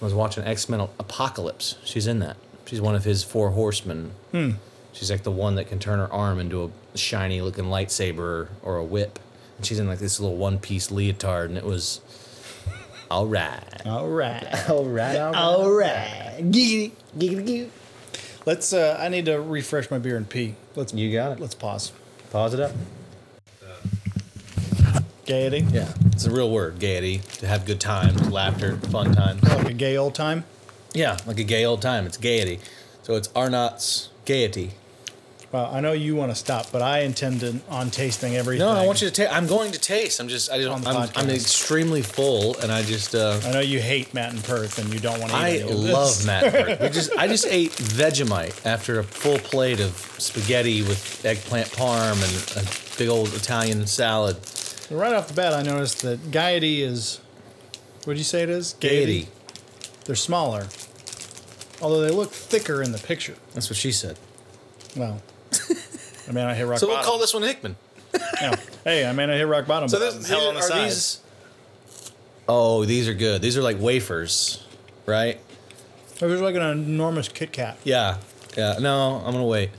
was 0.00 0.14
watching 0.14 0.42
X 0.44 0.70
Men 0.70 0.80
Apocalypse. 0.80 1.76
She's 1.84 2.06
in 2.06 2.18
that. 2.20 2.38
She's 2.64 2.80
one 2.80 2.94
of 2.94 3.04
his 3.04 3.22
four 3.22 3.50
horsemen. 3.50 4.12
Hmm. 4.30 4.52
She's 4.92 5.10
like 5.10 5.22
the 5.22 5.30
one 5.30 5.54
that 5.56 5.68
can 5.68 5.78
turn 5.78 5.98
her 5.98 6.12
arm 6.12 6.38
into 6.38 6.70
a 6.94 6.98
shiny 6.98 7.40
looking 7.40 7.64
lightsaber 7.64 8.48
or 8.62 8.76
a 8.76 8.84
whip. 8.84 9.18
And 9.56 9.66
she's 9.66 9.78
in 9.78 9.86
like 9.86 9.98
this 9.98 10.20
little 10.20 10.36
one 10.36 10.58
piece 10.58 10.90
leotard, 10.90 11.48
and 11.48 11.56
it 11.58 11.64
was 11.64 12.00
all 13.10 13.26
right. 13.26 13.86
All 13.86 14.08
right. 14.08 14.42
All 14.70 14.84
right. 14.86 15.16
All 15.16 15.32
right. 15.32 15.36
All 15.36 15.70
right. 15.70 16.36
Giggity. 16.40 16.92
Giggity 17.16 17.46
goo. 17.46 17.70
Let's 18.46 18.72
uh 18.72 18.96
I 18.98 19.08
need 19.08 19.26
to 19.26 19.40
refresh 19.40 19.90
my 19.90 19.98
beer 19.98 20.16
and 20.16 20.28
pee. 20.28 20.54
Let's 20.74 20.92
You 20.94 21.12
got 21.12 21.32
it. 21.32 21.40
let's 21.40 21.54
pause. 21.54 21.92
Pause 22.30 22.54
it 22.54 22.60
up. 22.60 22.72
Gaiety. 25.24 25.64
Yeah, 25.70 25.92
it's 26.06 26.24
a 26.24 26.30
real 26.32 26.50
word. 26.50 26.80
Gaiety. 26.80 27.18
To 27.38 27.46
have 27.46 27.64
good 27.64 27.80
times, 27.80 28.28
laughter, 28.30 28.76
fun 28.76 29.14
times. 29.14 29.42
Like 29.44 29.68
a 29.68 29.72
gay 29.72 29.96
old 29.96 30.14
time. 30.16 30.44
Yeah, 30.94 31.16
like 31.26 31.38
a 31.38 31.44
gay 31.44 31.64
old 31.64 31.80
time. 31.80 32.06
It's 32.06 32.16
gaiety. 32.16 32.58
So 33.02 33.14
it's 33.14 33.28
Arnott's 33.36 34.08
gaiety. 34.24 34.72
Well, 35.52 35.68
I 35.70 35.80
know 35.80 35.92
you 35.92 36.16
want 36.16 36.30
to 36.32 36.34
stop, 36.34 36.72
but 36.72 36.80
I 36.80 37.00
intend 37.00 37.40
to, 37.40 37.60
on 37.68 37.90
tasting 37.90 38.36
everything. 38.36 38.66
No, 38.66 38.70
I 38.72 38.86
want 38.86 39.02
you 39.02 39.08
to 39.08 39.12
taste. 39.14 39.30
I'm 39.30 39.46
going 39.46 39.70
to 39.72 39.78
taste. 39.78 40.18
I'm 40.18 40.28
just. 40.28 40.50
I 40.50 40.54
On 40.64 40.80
don't. 40.80 40.82
the 40.82 40.90
I'm, 40.90 41.10
I'm 41.14 41.28
extremely 41.30 42.00
full, 42.00 42.56
and 42.60 42.72
I 42.72 42.82
just. 42.82 43.14
Uh, 43.14 43.38
I 43.44 43.52
know 43.52 43.60
you 43.60 43.78
hate 43.78 44.14
Matt 44.14 44.32
and 44.32 44.42
Perth, 44.42 44.78
and 44.78 44.90
you 44.94 44.98
don't 44.98 45.20
want 45.20 45.30
to 45.32 45.36
eat 45.36 45.40
I 45.42 45.50
any 45.58 45.60
of 45.70 45.82
this. 45.82 45.92
love 45.92 46.26
Matt. 46.26 46.52
Bird. 46.52 46.80
We 46.80 46.88
just. 46.88 47.14
I 47.18 47.26
just 47.28 47.46
ate 47.50 47.70
Vegemite 47.72 48.64
after 48.64 48.98
a 48.98 49.04
full 49.04 49.36
plate 49.38 49.80
of 49.80 49.90
spaghetti 50.18 50.80
with 50.80 51.22
eggplant 51.26 51.68
parm 51.68 52.12
and 52.56 52.66
a 52.66 52.98
big 52.98 53.10
old 53.10 53.28
Italian 53.34 53.86
salad. 53.86 54.36
Right 54.90 55.12
off 55.12 55.28
the 55.28 55.34
bat, 55.34 55.52
I 55.52 55.60
noticed 55.62 56.00
that 56.00 56.30
Gaiety 56.30 56.82
is. 56.82 57.20
What'd 58.04 58.16
you 58.16 58.24
say 58.24 58.42
it 58.42 58.48
is? 58.50 58.72
Gaiety. 58.80 59.28
They're 60.06 60.16
smaller, 60.16 60.66
although 61.82 62.00
they 62.00 62.10
look 62.10 62.30
thicker 62.30 62.82
in 62.82 62.92
the 62.92 62.98
picture. 62.98 63.34
That's 63.52 63.68
what 63.68 63.76
she 63.76 63.92
said. 63.92 64.18
Well, 64.96 65.20
I 66.28 66.32
mean, 66.32 66.44
I 66.44 66.54
hit 66.54 66.62
rock 66.64 66.74
bottom. 66.74 66.78
So 66.78 66.88
we'll 66.88 67.02
call 67.02 67.18
this 67.18 67.34
one 67.34 67.42
Hickman. 67.42 67.76
Yeah. 68.40 68.56
Hey, 68.84 69.06
I 69.06 69.12
mean, 69.12 69.30
I 69.30 69.36
hit 69.36 69.44
rock 69.46 69.66
bottom. 69.66 69.88
So 69.88 69.98
but 69.98 70.14
this, 70.14 70.30
I'm 70.30 70.36
hell 70.38 70.48
on 70.48 70.54
the 70.54 70.60
are 70.60 70.62
side. 70.64 70.88
these? 70.90 71.20
Oh, 72.48 72.84
these 72.84 73.08
are 73.08 73.14
good. 73.14 73.40
These 73.42 73.56
are 73.56 73.62
like 73.62 73.80
wafers, 73.80 74.64
right? 75.06 75.38
Oh, 76.20 76.28
There's 76.28 76.40
like 76.40 76.54
an 76.54 76.62
enormous 76.62 77.28
Kit 77.28 77.52
Kat. 77.52 77.78
Yeah, 77.84 78.18
yeah. 78.56 78.78
No, 78.80 79.22
I'm 79.24 79.32
gonna 79.32 79.46
wait. 79.46 79.70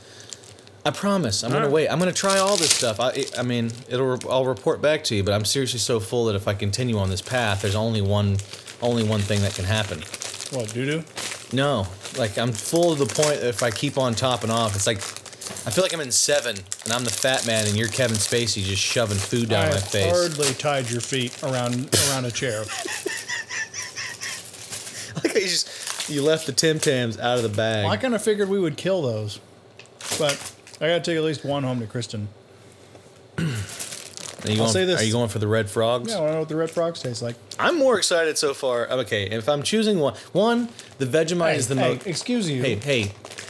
I 0.86 0.92
promise. 0.92 1.44
I'm 1.44 1.52
gonna 1.52 1.66
Alright. 1.66 1.74
wait. 1.74 1.88
I'm 1.90 2.00
gonna 2.00 2.12
try 2.12 2.40
all 2.40 2.58
this 2.58 2.76
stuff. 2.76 3.00
I, 3.00 3.26
I 3.38 3.44
mean, 3.44 3.72
it'll. 3.90 4.20
I'll 4.30 4.46
report 4.46 4.82
back 4.82 5.04
to 5.06 5.16
you. 5.16 5.24
But 5.24 5.34
I'm 5.34 5.46
seriously 5.46 5.80
so 5.80 6.00
full 6.00 6.26
that 6.26 6.36
if 6.36 6.48
I 6.48 6.54
continue 6.54 6.98
on 6.98 7.10
this 7.10 7.22
path, 7.22 7.62
there's 7.62 7.76
only 7.76 8.02
one, 8.02 8.38
only 8.82 9.04
one 9.04 9.22
thing 9.22 9.42
that 9.42 9.54
can 9.56 9.66
happen. 9.66 10.00
What 10.52 10.74
doo 10.74 10.86
doo? 10.86 11.04
No, 11.54 11.88
like 12.18 12.38
I'm 12.38 12.52
full 12.52 12.96
to 12.96 13.06
the 13.06 13.14
point 13.14 13.42
that 13.42 13.48
if 13.48 13.64
I 13.64 13.72
keep 13.72 13.98
on 13.98 14.16
topping 14.16 14.50
off, 14.50 14.76
it's 14.76 14.88
like 14.88 15.02
I 15.66 15.72
feel 15.72 15.84
like 15.84 15.94
I'm 15.94 16.02
in 16.02 16.12
seven, 16.12 16.56
and 16.86 16.94
I'm 16.94 17.04
the 17.04 17.10
fat 17.12 17.46
man, 17.48 17.68
and 17.68 17.76
you're 17.76 17.88
Kevin 17.88 18.18
Spacey 18.18 18.64
just 18.64 18.82
shoving 18.82 19.18
food 19.18 19.50
down 19.50 19.66
I 19.66 19.70
my 19.70 19.74
have 19.76 19.84
face. 19.88 20.12
hardly 20.12 20.54
tied 20.54 20.90
your 20.90 21.02
feet 21.02 21.42
around 21.44 21.94
around 22.10 22.26
a 22.26 22.32
chair. 22.32 22.64
Like 25.24 25.36
you 25.36 25.42
just 25.42 26.10
you 26.10 26.22
left 26.24 26.48
the 26.48 26.52
Tim 26.52 26.80
Tams 26.80 27.20
out 27.20 27.38
of 27.38 27.44
the 27.44 27.50
bag. 27.50 27.86
I 27.86 27.98
kind 27.98 28.16
of 28.16 28.22
figured 28.24 28.50
we 28.50 28.60
would 28.60 28.78
kill 28.78 29.02
those, 29.04 29.40
but 30.18 30.34
I 30.82 30.88
got 30.88 31.04
to 31.04 31.12
take 31.12 31.18
at 31.18 31.24
least 31.24 31.46
one 31.46 31.64
home 31.64 31.80
to 31.80 31.88
Kristen. 31.88 32.28
Are 33.38 33.44
you 33.44 33.54
I'll 34.54 34.56
going, 34.58 34.70
say 34.72 34.86
this. 34.86 35.00
Are 35.02 35.04
you 35.06 35.14
going 35.14 35.30
for 35.30 35.40
the 35.40 35.48
red 35.48 35.70
frogs? 35.70 36.12
Yeah, 36.12 36.18
I 36.18 36.20
want 36.22 36.30
to 36.30 36.34
know 36.34 36.40
what 36.42 36.50
the 36.50 36.56
red 36.58 36.72
frogs 36.72 37.02
taste 37.02 37.22
like. 37.22 37.36
I'm 37.60 37.78
more 37.78 37.98
excited 37.98 38.38
so 38.38 38.54
far. 38.54 38.90
Okay, 38.90 39.30
if 39.30 39.48
I'm 39.48 39.64
choosing 39.64 40.00
one, 40.00 40.16
one 40.34 40.68
the 40.98 41.06
Vegemite 41.06 41.52
Hey, 41.52 41.56
is 41.58 41.68
the 41.68 41.76
hey, 41.76 41.94
most. 41.94 42.08
excuse 42.08 42.50
you. 42.50 42.62
Hey, 42.62 42.76
hey, 42.76 43.04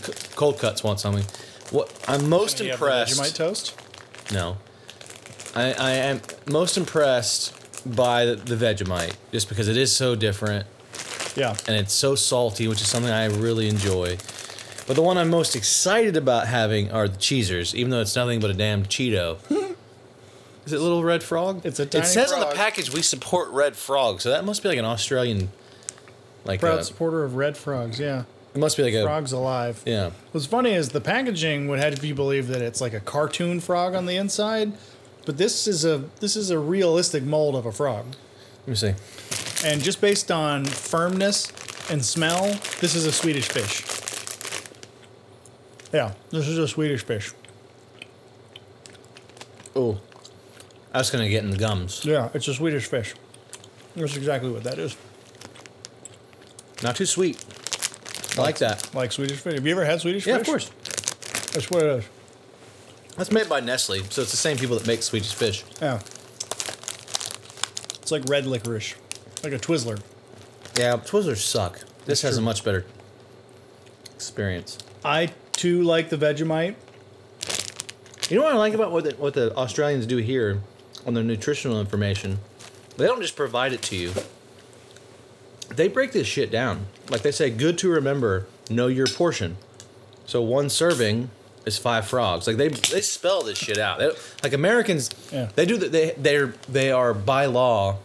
C- 0.04 0.14
cold 0.36 0.60
cuts 0.60 0.84
want 0.84 1.00
something. 1.00 1.24
What 1.74 1.92
I'm 2.08 2.30
most 2.30 2.60
You 2.62 2.72
impressed. 2.72 3.20
Vegemite 3.20 3.36
toast. 3.36 3.76
No, 4.32 4.58
I, 5.56 5.74
I 5.74 5.92
am 5.92 6.22
most 6.50 6.78
impressed 6.78 7.54
by 7.86 8.26
the, 8.26 8.36
the 8.36 8.56
Vegemite 8.56 9.16
just 9.32 9.50
because 9.50 9.68
it 9.68 9.76
is 9.76 9.94
so 9.94 10.16
different 10.16 10.66
Yeah. 11.36 11.56
and 11.68 11.76
it's 11.76 11.94
so 11.94 12.16
salty, 12.16 12.68
which 12.68 12.80
is 12.80 12.88
something 12.88 13.12
I 13.12 13.26
really 13.26 13.68
enjoy. 13.68 14.18
But 14.88 14.96
the 14.96 15.02
one 15.02 15.18
I'm 15.18 15.30
most 15.30 15.56
excited 15.56 16.16
about 16.16 16.48
having 16.48 16.92
are 16.92 17.08
the 17.08 17.18
cheesers, 17.18 17.74
even 17.76 17.90
though 17.90 18.02
it's 18.02 18.16
nothing 18.16 18.40
but 18.40 18.50
a 18.50 18.54
damn 18.54 18.84
Cheeto. 18.84 19.38
is 20.66 20.74
it 20.74 20.80
Little 20.80 21.04
Red 21.04 21.24
Frog? 21.24 21.66
It's 21.66 21.80
a 21.80 21.84
It 21.84 21.92
tiny 21.92 22.06
says 22.06 22.32
on 22.32 22.40
the 22.40 22.54
package 22.56 22.94
we 22.94 23.02
support 23.02 23.50
Red 23.50 23.76
Frog, 23.76 24.22
so 24.22 24.30
that 24.30 24.46
must 24.46 24.62
be 24.62 24.70
like 24.70 24.78
an 24.78 24.86
Australian, 24.86 25.50
like 26.46 26.60
Proud 26.60 26.80
a, 26.80 26.84
supporter 26.84 27.24
of 27.24 27.36
red 27.36 27.58
frogs. 27.58 28.00
Yeah. 28.00 28.24
It 28.54 28.60
must 28.60 28.78
be 28.78 28.84
like 28.84 28.94
a 28.94 29.04
Frogs 29.04 29.32
alive. 29.32 29.82
yeah. 29.86 30.12
What's 30.32 30.46
funny 30.46 30.74
is 30.74 30.90
the 30.90 31.02
packaging 31.02 31.68
would 31.68 31.80
have 31.80 32.04
you 32.04 32.14
believe 32.16 32.48
that 32.48 32.62
it's 32.62 32.82
like 32.82 32.94
a 32.94 33.00
cartoon 33.00 33.60
frog 33.60 33.96
on 33.96 34.06
the 34.06 34.16
inside, 34.16 34.74
but 35.26 35.38
this 35.38 35.68
is 35.68 35.86
a 35.86 36.04
this 36.20 36.36
is 36.36 36.50
a 36.50 36.60
realistic 36.60 37.24
mold 37.24 37.56
of 37.56 37.66
a 37.66 37.72
frog. 37.72 38.06
Let 38.62 38.68
me 38.68 38.76
see. 38.76 38.94
And 39.66 39.82
just 39.82 40.02
based 40.02 40.32
on 40.32 40.66
firmness 40.66 41.52
and 41.90 42.04
smell, 42.04 42.60
this 42.80 42.96
is 42.96 43.06
a 43.06 43.12
Swedish 43.12 43.50
fish. 43.50 43.84
Yeah, 45.94 46.14
this 46.32 46.48
is 46.48 46.58
a 46.58 46.68
Swedish 46.68 47.04
fish. 47.04 47.34
Oh, 49.76 50.00
that's 50.92 51.10
gonna 51.10 51.30
get 51.30 51.44
in 51.44 51.50
the 51.50 51.58
gums. 51.58 52.06
Yeah, 52.06 52.30
it's 52.34 52.48
a 52.48 52.54
Swedish 52.54 52.86
fish. 52.86 53.16
That's 53.96 54.16
exactly 54.16 54.52
what 54.52 54.64
that 54.64 54.80
is. 54.80 54.96
Not 56.84 56.96
too 56.96 57.06
sweet. 57.06 57.44
I 58.38 58.42
like 58.42 58.58
that. 58.60 58.94
Like 58.94 59.12
Swedish 59.12 59.40
fish. 59.40 59.54
Have 59.54 59.66
you 59.66 59.72
ever 59.74 59.86
had 59.86 60.02
Swedish 60.02 60.24
fish? 60.24 60.32
Yeah, 60.32 60.40
fish? 60.40 60.48
of 60.48 60.52
course. 60.52 60.70
That's 61.54 61.70
what 61.70 61.84
it 61.84 62.00
is. 62.00 62.06
That's 63.18 63.32
made 63.32 63.48
by 63.48 63.60
Nestle, 63.60 64.00
so 64.10 64.24
it's 64.24 64.32
the 64.32 64.38
same 64.38 64.58
people 64.58 64.78
that 64.78 64.88
make 64.88 65.04
Swedish 65.04 65.34
fish. 65.34 65.64
Yeah. 65.80 66.00
It's 68.02 68.12
like 68.12 68.24
red 68.28 68.46
licorice, 68.46 68.96
like 69.44 69.54
a 69.54 69.60
Twizzler. 69.60 70.02
Yeah, 70.78 70.98
Twizzlers 70.98 71.38
suck. 71.38 71.80
This 72.06 72.24
has 72.24 72.38
a 72.38 72.40
true. 72.40 72.46
much 72.46 72.64
better 72.64 72.86
experience. 74.16 74.80
I 75.06 75.32
too 75.52 75.84
like 75.84 76.10
the 76.10 76.18
Vegemite. 76.18 76.76
You 78.30 78.38
know 78.38 78.46
what 78.46 78.54
I 78.54 78.58
like 78.58 78.74
about 78.74 78.92
what 78.92 79.04
the, 79.04 79.12
what 79.12 79.34
the 79.36 79.56
Australians 79.56 80.08
do 80.08 80.18
here 80.18 80.62
on 81.06 81.14
their 81.14 81.24
nutritional 81.24 81.80
information? 81.80 82.40
They 82.98 83.06
don't 83.06 83.22
just 83.22 83.36
provide 83.36 83.74
it 83.74 83.82
to 83.84 83.96
you. 83.96 84.12
They 85.76 85.88
break 85.88 86.12
this 86.12 86.28
shit 86.28 86.52
down. 86.52 86.86
Like 87.10 87.22
they 87.22 87.32
say, 87.32 87.50
good 87.50 87.78
to 87.80 87.90
remember, 87.90 88.46
know 88.70 88.88
your 88.88 89.08
portion. 89.08 89.58
So 90.26 90.42
one 90.42 90.70
serving 90.70 91.30
is 91.66 91.78
five 91.78 92.08
frogs. 92.08 92.48
Like 92.48 92.58
they 92.58 92.70
they 92.70 93.02
spell 93.02 93.44
this 93.44 93.58
shit 93.58 93.78
out. 93.78 94.00
They, 94.00 94.12
like 94.44 94.54
Americans, 94.54 95.10
Yeah. 95.32 95.50
they 95.56 95.66
do 95.66 95.78
that. 95.78 95.92
They 95.92 96.14
they're 96.18 96.54
they 96.70 96.92
are 96.92 97.14
by 97.14 97.46
law, 97.46 97.98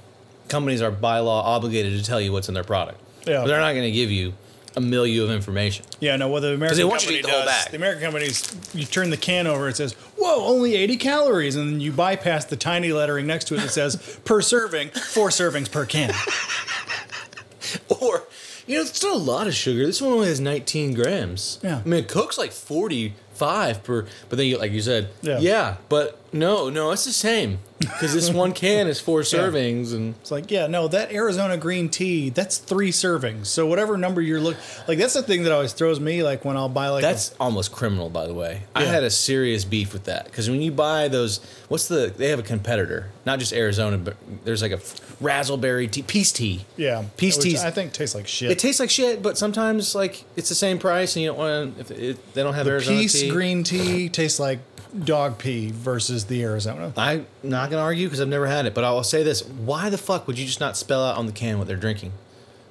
companies 0.48 0.82
are 0.82 0.90
by 0.90 1.18
law 1.20 1.42
obligated 1.42 1.98
to 1.98 2.04
tell 2.04 2.20
you 2.20 2.32
what's 2.32 2.48
in 2.48 2.54
their 2.54 2.64
product. 2.64 3.00
Yeah. 3.26 3.40
But 3.42 3.48
they're 3.48 3.60
not 3.60 3.72
going 3.72 3.84
to 3.84 3.90
give 3.90 4.10
you 4.10 4.32
a 4.76 4.80
milieu 4.80 5.24
of 5.24 5.30
information. 5.30 5.84
Yeah, 5.98 6.14
no, 6.16 6.28
what 6.28 6.40
the 6.40 6.54
American 6.54 6.78
they 6.78 6.84
want 6.84 7.02
you 7.04 7.08
to 7.08 7.14
company 7.14 7.18
eat 7.18 7.24
the 7.26 7.30
whole 7.32 7.44
does, 7.44 7.64
the 7.66 7.76
American 7.76 8.02
companies, 8.02 8.56
you 8.74 8.84
turn 8.84 9.10
the 9.10 9.16
can 9.16 9.46
over, 9.48 9.68
it 9.68 9.76
says, 9.76 9.94
whoa, 10.16 10.46
only 10.46 10.76
80 10.76 10.96
calories. 10.98 11.56
And 11.56 11.72
then 11.72 11.80
you 11.80 11.90
bypass 11.90 12.44
the 12.44 12.56
tiny 12.56 12.92
lettering 12.92 13.26
next 13.26 13.48
to 13.48 13.54
it 13.54 13.58
that 13.62 13.70
says, 13.70 13.96
per 14.24 14.40
serving, 14.40 14.90
four 14.90 15.30
servings 15.30 15.70
per 15.70 15.84
can. 15.84 16.12
Or, 18.00 18.24
you 18.66 18.76
know, 18.76 18.82
it's 18.82 18.96
still 18.96 19.14
a 19.14 19.18
lot 19.18 19.46
of 19.46 19.54
sugar. 19.54 19.84
This 19.86 20.00
one 20.03 20.12
only 20.12 20.28
has 20.28 20.40
19 20.40 20.95
grams. 20.95 21.58
Yeah. 21.62 21.80
I 21.84 21.88
mean, 21.88 22.00
it 22.04 22.08
cooks 22.08 22.36
like 22.38 22.53
45 22.53 23.82
per, 23.82 24.07
but 24.28 24.36
then, 24.38 24.46
you, 24.46 24.58
like 24.58 24.72
you 24.72 24.82
said, 24.82 25.08
Yeah. 25.22 25.38
yeah, 25.38 25.76
but 25.88 26.20
no, 26.33 26.68
no, 26.68 26.91
it's 26.92 27.05
the 27.05 27.13
same. 27.13 27.59
Because 27.79 28.13
this 28.13 28.29
one 28.30 28.53
can 28.53 28.88
is 28.88 29.00
four 29.00 29.21
servings. 29.22 29.95
And 29.95 30.17
It's 30.21 30.33
like, 30.33 30.50
yeah, 30.50 30.67
no, 30.67 30.88
that 30.88 31.13
Arizona 31.13 31.57
green 31.57 31.88
tea, 31.88 32.29
that's 32.30 32.59
three 32.59 32.91
servings. 32.91 33.46
So 33.46 33.67
whatever 33.67 33.96
number 33.96 34.21
you're 34.21 34.41
looking, 34.41 34.61
like 34.88 34.99
that's 34.99 35.14
the 35.14 35.22
thing 35.22 35.45
that 35.45 35.53
always 35.53 35.72
throws 35.72 36.00
me, 36.00 36.25
like 36.25 36.45
when 36.45 36.57
I'll 36.57 36.68
buy 36.68 36.88
like, 36.88 37.05
a- 37.05 37.07
that's 37.07 37.34
almost 37.38 37.71
criminal, 37.71 38.11
by 38.11 38.26
the 38.26 38.34
way. 38.34 38.63
I 38.75 38.83
Yeah. 38.83 38.91
had 38.91 39.05
a 39.05 39.11
serious 39.11 39.64
beef 39.64 39.92
with 39.92 40.05
that. 40.05 40.25
Because 40.25 40.50
when 40.50 40.61
you 40.61 40.72
buy 40.72 41.07
those, 41.07 41.38
what's 41.68 41.87
the, 41.87 42.13
they 42.17 42.30
have 42.30 42.41
a 42.41 42.42
competitor, 42.42 43.11
not 43.25 43.38
just 43.38 43.53
Arizona, 43.53 43.96
but 43.96 44.17
there's 44.45 44.61
like 44.63 44.72
a 44.72 44.79
razzleberry 45.22 45.91
tea, 45.91 46.03
peace 46.03 46.33
tea. 46.33 46.64
yeah, 46.76 47.05
Peace 47.17 47.37
which 47.37 47.45
teas. 47.45 47.63
I 47.64 47.71
think 47.71 47.92
tastes 47.92 48.14
like 48.14 48.26
shit. 48.26 48.50
It 48.50 48.59
tastes 48.59 48.80
like 48.80 48.91
shit, 48.91 49.22
but 49.22 49.38
sometimes 49.38 49.95
like 49.95 50.25
it's 50.37 50.49
the 50.49 50.55
same 50.55 50.79
price, 50.79 51.14
and 51.17 51.22
you 51.22 51.29
don't 51.30 51.38
want 51.38 51.75
to. 51.76 51.80
If 51.80 51.91
it, 51.91 52.34
they 52.34 52.42
don't 52.42 52.55
have 52.55 52.67
the 52.67 52.72
Arizona 52.72 52.99
peace 52.99 53.21
tea. 53.21 53.30
green 53.30 53.63
tea 53.64 54.09
tastes 54.09 54.41
like 54.41 54.59
dog 55.04 55.38
pee 55.38 55.70
versus 55.70 56.26
the 56.26 56.42
Arizona. 56.42 56.92
I'm 56.96 57.26
not 57.42 57.70
gonna 57.70 57.82
argue 57.82 58.06
because 58.06 58.20
I've 58.20 58.28
never 58.28 58.46
had 58.46 58.66
it, 58.66 58.74
but 58.74 58.84
I'll 58.84 59.02
say 59.04 59.22
this: 59.22 59.44
Why 59.46 59.90
the 59.90 59.98
fuck 59.98 60.26
would 60.26 60.38
you 60.38 60.46
just 60.46 60.60
not 60.60 60.76
spell 60.76 61.04
out 61.04 61.16
on 61.16 61.26
the 61.26 61.32
can 61.32 61.58
what 61.58 61.66
they're 61.66 61.76
drinking? 61.76 62.12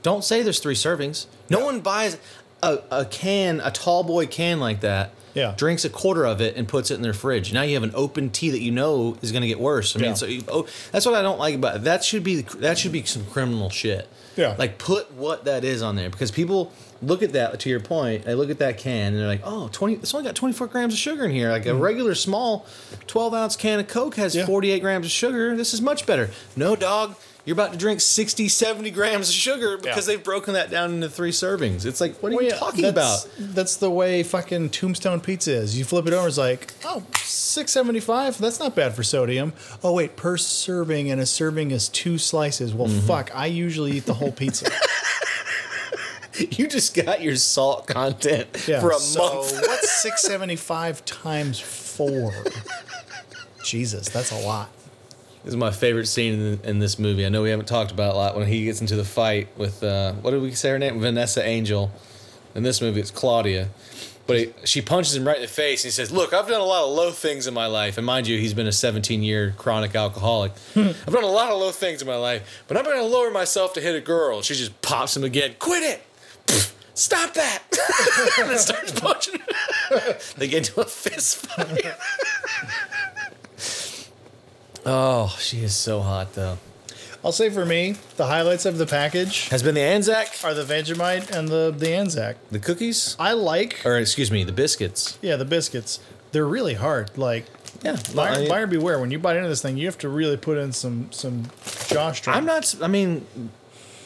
Don't 0.03 0.23
say 0.23 0.41
there's 0.41 0.60
three 0.60 0.76
servings. 0.76 1.26
No 1.49 1.64
one 1.64 1.81
buys 1.81 2.18
a, 2.64 2.80
a 2.91 3.06
can, 3.06 3.60
a 3.60 3.72
tall 3.72 4.03
boy 4.03 4.26
can 4.26 4.60
like 4.60 4.81
that. 4.81 5.11
Yeah. 5.38 5.54
Drinks 5.56 5.86
a 5.86 5.90
quarter 5.90 6.26
of 6.26 6.42
it 6.42 6.56
and 6.56 6.68
puts 6.68 6.90
it 6.92 6.96
in 6.96 7.02
their 7.04 7.14
fridge. 7.14 7.54
Now 7.54 7.62
you 7.62 7.76
have 7.76 7.84
an 7.84 7.92
open 7.94 8.30
tea 8.32 8.50
that 8.50 8.62
you 8.62 8.72
know 8.72 9.16
is 9.22 9.32
gonna 9.32 9.48
get 9.48 9.60
worse. 9.60 9.96
I 9.96 10.00
mean, 10.00 10.10
Yeah. 10.10 10.14
so 10.16 10.26
you, 10.26 10.44
oh, 10.48 10.68
that's 10.92 11.06
what 11.06 11.16
I 11.16 11.22
don't 11.22 11.40
like 11.40 11.56
about 11.56 11.76
it. 11.78 11.84
That 11.84 12.04
should 12.04 12.24
be 12.24 12.42
that 12.42 12.78
should 12.78 12.92
be 12.92 13.04
some 13.04 13.26
criminal 13.28 13.70
shit. 13.70 14.10
Yeah. 14.36 14.56
Like 14.58 14.78
put 14.78 15.12
what 15.14 15.46
that 15.46 15.64
is 15.64 15.82
on 15.82 15.96
there 15.96 16.10
because 16.10 16.32
people 16.32 16.72
look 17.02 17.22
at 17.22 17.34
that 17.34 17.60
to 17.60 17.70
your 17.70 17.80
point. 17.80 18.26
They 18.26 18.34
look 18.36 18.50
at 18.50 18.58
that 18.60 18.78
can 18.80 19.14
and 19.14 19.18
they're 19.18 19.28
like, 19.28 19.42
oh, 19.44 19.70
20, 19.72 19.96
it's 19.96 20.14
only 20.16 20.26
got 20.28 20.36
24 20.36 20.68
grams 20.68 20.94
of 20.94 21.00
sugar 21.00 21.26
in 21.26 21.32
here. 21.32 21.50
Like 21.52 21.66
a 21.68 21.74
regular 21.76 22.16
small 22.16 22.66
12 23.08 23.34
ounce 23.36 23.56
can 23.56 23.80
of 23.80 23.88
Coke 23.88 24.16
has 24.16 24.34
Mm-hmm. 24.34 24.40
Yeah. 24.42 24.46
48 24.48 24.80
grams 24.82 25.06
of 25.06 25.12
sugar. 25.12 25.56
This 25.56 25.74
is 25.74 25.82
much 25.82 26.06
better. 26.08 26.30
No, 26.56 26.76
dog. 26.76 27.16
You're 27.48 27.53
about 27.53 27.72
to 27.72 27.78
drink 27.78 28.02
60, 28.02 28.49
70 28.49 28.91
grams 28.91 29.30
of 29.30 29.34
sugar 29.36 29.78
because 29.78 30.06
Yeah. 30.06 30.15
they've 30.15 30.24
broken 30.24 30.53
that 30.56 30.69
down 30.69 30.91
into 30.95 31.07
three 31.10 31.32
servings. 31.32 31.86
It's 31.86 32.02
like, 32.02 32.22
what 32.22 32.34
are 32.34 32.36
Well, 32.36 32.44
you 32.44 32.49
yeah, 32.52 32.57
talking 32.57 32.82
that's- 32.82 33.24
about? 33.24 33.56
That's 33.56 33.78
the 33.78 33.90
way 33.90 34.22
fucking 34.22 34.72
Tombstone 34.72 35.22
Pizza 35.22 35.53
is. 35.53 35.78
You 35.78 35.86
flip 35.86 36.06
it 36.07 36.14
over, 36.14 36.28
it's 36.28 36.38
like, 36.38 36.74
oh, 36.84 37.03
675? 37.24 38.38
That's 38.38 38.60
not 38.60 38.76
bad 38.76 38.95
for 38.95 39.02
sodium. 39.03 39.53
Oh, 39.82 39.94
wait, 39.94 40.18
per 40.18 40.36
serving, 40.36 41.10
and 41.10 41.22
a 41.22 41.26
serving 41.26 41.72
is 41.72 41.88
two 41.88 42.18
slices. 42.18 42.74
Well, 42.74 42.90
Mm-hmm. 42.90 43.07
fuck, 43.07 43.32
I 43.34 43.45
usually 43.45 43.94
eat 43.94 44.06
the 44.07 44.15
whole 44.15 44.34
pizza. 44.34 44.69
You 46.52 46.68
just 46.68 46.94
got 46.94 47.24
your 47.24 47.36
salt 47.36 47.88
content 47.88 48.48
Yeah. 48.68 48.80
for 48.80 48.91
a 48.91 48.99
so 48.99 49.19
month. 49.38 49.53
what's 49.53 49.91
675 50.03 51.03
times 51.03 51.60
four? 51.60 52.32
Jesus, 53.64 54.07
that's 54.10 54.30
a 54.32 54.38
lot. 54.41 54.69
This 55.44 55.54
is 55.54 55.58
my 55.58 55.72
favorite 55.72 56.08
scene 56.08 56.34
in, 56.34 56.60
in 56.64 56.80
this 56.80 57.00
movie. 57.00 57.26
I 57.26 57.30
know 57.30 57.44
we 57.44 57.50
haven't 57.50 57.68
talked 57.68 57.92
about 57.92 58.10
it 58.10 58.16
a 58.16 58.18
lot 58.18 58.36
when 58.36 58.48
he 58.48 58.66
gets 58.66 58.82
into 58.82 58.96
the 58.96 59.06
fight 59.06 59.48
with 59.58 59.84
uh, 59.84 60.14
what 60.14 60.32
did 60.32 60.42
we 60.42 60.52
say 60.52 60.70
her 60.70 60.80
name? 60.80 61.00
Vanessa 61.00 61.46
Angel. 61.46 61.92
In 62.56 62.64
this 62.64 62.82
movie, 62.82 63.00
it's 63.00 63.12
Claudia. 63.12 63.70
But 64.26 64.38
he, 64.38 64.54
she 64.66 64.82
punches 64.82 65.16
him 65.16 65.26
right 65.26 65.38
in 65.38 65.42
the 65.42 65.48
face 65.48 65.84
and 65.84 65.90
he 65.90 65.94
says, 65.94 66.12
Look, 66.12 66.34
I've 66.34 66.48
done 66.48 66.60
a 66.60 66.66
lot 66.66 66.84
of 66.84 66.90
low 66.90 67.12
things 67.12 67.48
in 67.48 67.54
my 67.54 67.68
life. 67.68 67.98
And 67.98 68.06
mind 68.06 68.28
you, 68.28 68.38
he's 68.40 68.54
been 68.54 68.68
a 68.68 68.72
17 68.72 69.24
year 69.24 69.54
chronic 69.58 69.96
alcoholic. 69.96 70.52
I've 70.76 71.06
done 71.06 71.24
a 71.24 71.28
lot 71.28 71.52
of 71.52 71.60
low 71.60 71.72
things 71.72 72.02
in 72.02 72.08
my 72.08 72.18
life, 72.18 72.64
but 72.68 72.76
I'm 72.76 72.84
going 72.84 72.98
to 72.98 73.06
lower 73.06 73.32
myself 73.32 73.74
to 73.74 73.82
hit 73.82 73.96
a 73.96 74.02
girl. 74.02 74.42
She 74.42 74.56
just 74.56 74.82
pops 74.82 75.16
him 75.16 75.24
again. 75.24 75.56
Quit 75.60 75.84
it! 75.84 76.04
Pfft, 76.48 76.74
Stop 76.98 77.36
that! 77.36 77.62
and 78.40 78.50
then 78.50 78.58
starts 78.58 79.00
punching 79.00 79.36
him. 79.36 79.48
they 80.38 80.48
get 80.48 80.68
into 80.68 80.82
a 80.82 80.86
fist 80.86 81.46
fight. 81.46 81.86
Oh, 84.88 85.36
she 85.40 85.64
is 85.64 85.76
so 85.76 86.00
hot, 86.02 86.34
though. 86.34 86.58
I'll 87.24 87.32
say 87.32 87.50
for 87.50 87.66
me, 87.66 87.96
the 88.16 88.28
highlights 88.28 88.66
of 88.66 88.78
the 88.78 88.86
package 88.86 89.50
Has 89.50 89.62
been 89.64 89.76
the 89.76 89.82
Anzac, 89.82 90.30
are 90.44 90.54
the 90.54 90.64
Vegemite 90.64 91.30
and 91.32 91.48
the, 91.50 91.74
the 91.76 91.92
Anzac. 91.94 92.38
the 92.52 92.60
cookies, 92.60 93.16
I 93.20 93.34
like, 93.34 93.82
or 93.86 93.98
excuse 93.98 94.32
me, 94.32 94.44
the 94.44 94.52
biscuits. 94.52 95.18
yeah, 95.22 95.36
the 95.36 95.46
biscuits. 95.46 96.00
They're 96.32 96.46
really 96.46 96.76
hard. 96.76 97.18
Like, 97.18 97.46
Yeah, 97.84 97.98
buyer, 98.16 98.48
buyer 98.48 98.68
beware. 98.68 99.00
When 99.00 99.12
you 99.12 99.20
bite 99.20 99.36
into 99.38 99.50
this 99.50 99.62
thing, 99.62 99.78
you 99.78 99.86
have 99.88 99.98
to 100.00 100.10
really 100.10 100.38
put 100.38 100.58
in 100.58 100.72
some 100.74 101.12
some 101.12 101.50
jaw 101.88 102.12
strength. 102.12 102.38
I'm 102.38 102.46
not. 102.46 102.60
s- 102.64 102.82
I 102.82 102.88
mean, 102.88 103.26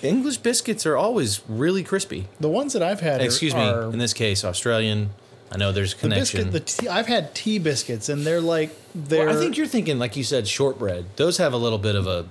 English 0.01 0.37
biscuits 0.37 0.85
are 0.85 0.95
always 0.97 1.41
really 1.47 1.83
crispy. 1.83 2.27
The 2.39 2.49
ones 2.49 2.73
that 2.73 2.81
I've 2.83 3.01
had, 3.01 3.21
are- 3.21 3.25
Excuse 3.25 3.53
me. 3.55 3.61
are 3.61 3.91
In 3.91 3.97
this 3.99 4.13
case, 4.13 4.43
Australian. 4.45 5.09
I 5.51 5.57
know 5.57 5.71
there's 5.71 5.93
a 5.93 5.97
the 5.97 6.09
biscuit. 6.09 6.51
The 6.51 6.61
tea, 6.61 6.87
I've 6.87 7.07
had 7.07 7.35
tea 7.35 7.59
biscuits, 7.59 8.07
and 8.07 8.25
they're 8.25 8.39
like 8.39 8.71
they're. 8.95 9.25
Well, 9.27 9.35
I 9.35 9.39
think 9.39 9.57
you're 9.57 9.67
thinking, 9.67 9.99
like 9.99 10.15
you 10.15 10.23
said, 10.23 10.47
shortbread. 10.47 11.05
Those 11.17 11.37
have 11.37 11.51
a 11.51 11.57
little 11.57 11.77
bit 11.77 11.95
of 11.95 12.07
a. 12.07 12.25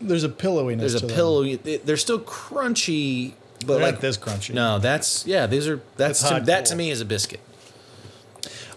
there's 0.00 0.24
a 0.24 0.28
pillowiness. 0.28 0.80
There's 0.80 0.94
a 0.94 1.00
to 1.00 1.06
them. 1.06 1.16
pillow. 1.16 1.56
They're 1.56 1.96
still 1.96 2.20
crunchy, 2.20 3.32
but 3.64 3.80
like 3.80 4.00
this 4.00 4.18
crunchy. 4.18 4.52
No, 4.52 4.78
that's 4.78 5.26
yeah. 5.26 5.46
These 5.46 5.68
are 5.68 5.80
that's 5.96 6.22
to, 6.28 6.40
that 6.44 6.66
to 6.66 6.76
me 6.76 6.90
is 6.90 7.00
a 7.00 7.06
biscuit. 7.06 7.40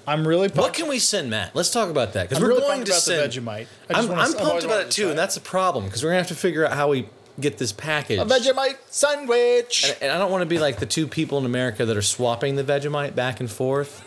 I'm 0.08 0.28
really. 0.28 0.48
What 0.48 0.74
can 0.74 0.88
we 0.88 0.98
send 0.98 1.30
Matt? 1.30 1.54
Let's 1.54 1.70
talk 1.70 1.90
about 1.90 2.14
that 2.14 2.30
because 2.30 2.42
we're 2.42 2.50
really 2.50 2.62
going 2.62 2.86
pumped 2.86 2.88
to 2.88 2.94
about 2.94 3.02
send. 3.02 3.34
the 3.34 3.42
Vegemite. 3.42 3.68
I 3.94 4.00
I'm 4.00 4.34
pumped 4.34 4.64
about 4.64 4.86
it 4.86 4.92
too, 4.92 5.10
and 5.10 5.20
that's 5.20 5.36
a 5.36 5.42
problem 5.42 5.86
because 5.86 6.04
we're 6.04 6.10
gonna 6.12 6.20
have 6.20 6.30
to 6.30 6.36
figure 6.36 6.66
out 6.66 6.72
how 6.72 6.90
we 6.90 7.10
get 7.42 7.58
this 7.58 7.72
package. 7.72 8.20
a 8.20 8.26
Vegemite 8.26 8.78
sandwich. 8.90 9.86
And, 9.90 9.98
and 10.04 10.12
I 10.12 10.18
don't 10.18 10.32
want 10.32 10.42
to 10.42 10.46
be 10.46 10.60
like 10.60 10.78
the 10.78 10.86
two 10.86 11.08
people 11.08 11.38
in 11.38 11.46
America 11.46 11.86
that 11.86 11.96
are 11.98 12.02
swapping 12.02 12.56
the 12.56 12.64
Vegemite 12.64 13.16
back 13.16 13.40
and 13.40 13.50
forth. 13.50 14.06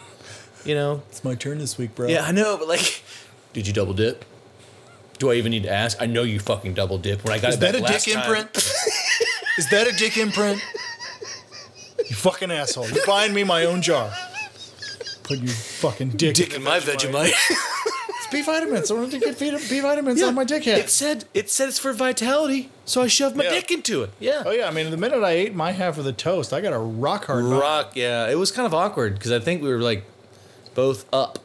You 0.65 0.75
know? 0.75 1.03
It's 1.09 1.25
my 1.25 1.35
turn 1.35 1.59
this 1.59 1.77
week, 1.79 1.95
bro. 1.95 2.09
Yeah, 2.09 2.25
I 2.25 2.33
know, 2.33 2.57
but 2.57 2.69
like, 2.69 3.03
did 3.53 3.67
you 3.67 3.73
double 3.73 3.95
dip? 3.95 4.25
Do 5.19 5.31
I 5.31 5.35
even 5.35 5.51
need 5.51 5.63
to 5.65 5.71
ask? 5.73 6.01
I 6.01 6.07
know 6.07 6.23
you 6.25 6.41
fucking 6.41 6.75
double 6.75 6.99
dip 6.99 7.25
when 7.25 7.33
I 7.33 7.39
got 7.39 7.51
Is 7.51 7.57
it 7.57 7.61
that 7.61 7.75
a 7.77 7.81
last 7.81 8.05
dick 8.05 8.15
time. 8.15 8.25
imprint? 8.25 8.57
Is 9.59 9.69
that 9.71 9.87
a 9.87 9.93
dick 9.93 10.17
imprint? 10.17 10.61
You 12.09 12.17
fucking 12.17 12.51
asshole. 12.51 12.89
You 12.91 13.01
buying 13.07 13.33
me 13.35 13.45
my 13.45 13.65
own 13.65 13.83
jar. 13.83 14.13
Put 15.23 15.39
your 15.39 15.49
fucking 15.53 16.11
dick, 16.11 16.35
Dick 16.35 16.55
in 16.55 16.63
my 16.65 16.81
Vegemite. 16.81 17.31
It's 17.31 18.27
B 18.33 18.43
vitamins. 18.43 18.91
I 18.91 18.95
wanted 18.95 19.13
to 19.13 19.19
get 19.21 19.39
B 19.39 19.57
B 19.71 19.79
vitamins 19.81 20.21
Yeah, 20.21 20.27
on 20.27 20.35
my 20.35 20.45
dickhead. 20.45 20.79
It 20.79 20.91
said 20.91 21.27
it 21.33 21.49
said 21.49 21.69
it's 21.69 21.79
for 21.79 21.93
vitality, 21.93 22.71
so 22.85 23.03
I 23.03 23.07
shoved 23.07 23.37
my 23.37 23.45
Yeah. 23.45 23.51
dick 23.51 23.71
into 23.71 24.03
it. 24.03 24.11
Yeah. 24.21 24.43
oh 24.47 24.51
yeah, 24.51 24.69
I 24.69 24.71
mean, 24.71 24.91
the 24.91 24.97
minute 24.97 25.23
I 25.23 25.33
ate 25.33 25.55
my 25.55 25.73
half 25.73 25.99
of 25.99 26.05
the 26.05 26.13
toast, 26.13 26.53
I 26.53 26.61
got 26.61 26.73
a 26.73 26.79
rock 26.79 27.27
hard. 27.27 27.45
Rock, 27.45 27.93
yeah. 27.95 28.29
It 28.29 28.37
was 28.37 28.51
kind 28.51 28.67
of 28.67 28.75
awkward 28.75 29.15
because 29.15 29.33
I 29.33 29.39
think 29.39 29.63
we 29.63 29.69
were 29.69 29.79
like 29.81 30.05
both 30.75 31.05
up. 31.13 31.39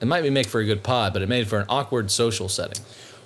It 0.00 0.06
might 0.06 0.22
be 0.22 0.30
make 0.30 0.48
for 0.48 0.60
a 0.60 0.64
good 0.64 0.82
pod, 0.82 1.12
but 1.12 1.22
it 1.22 1.28
made 1.28 1.46
for 1.46 1.58
an 1.60 1.66
awkward 1.68 2.10
social 2.10 2.48
setting. 2.48 2.82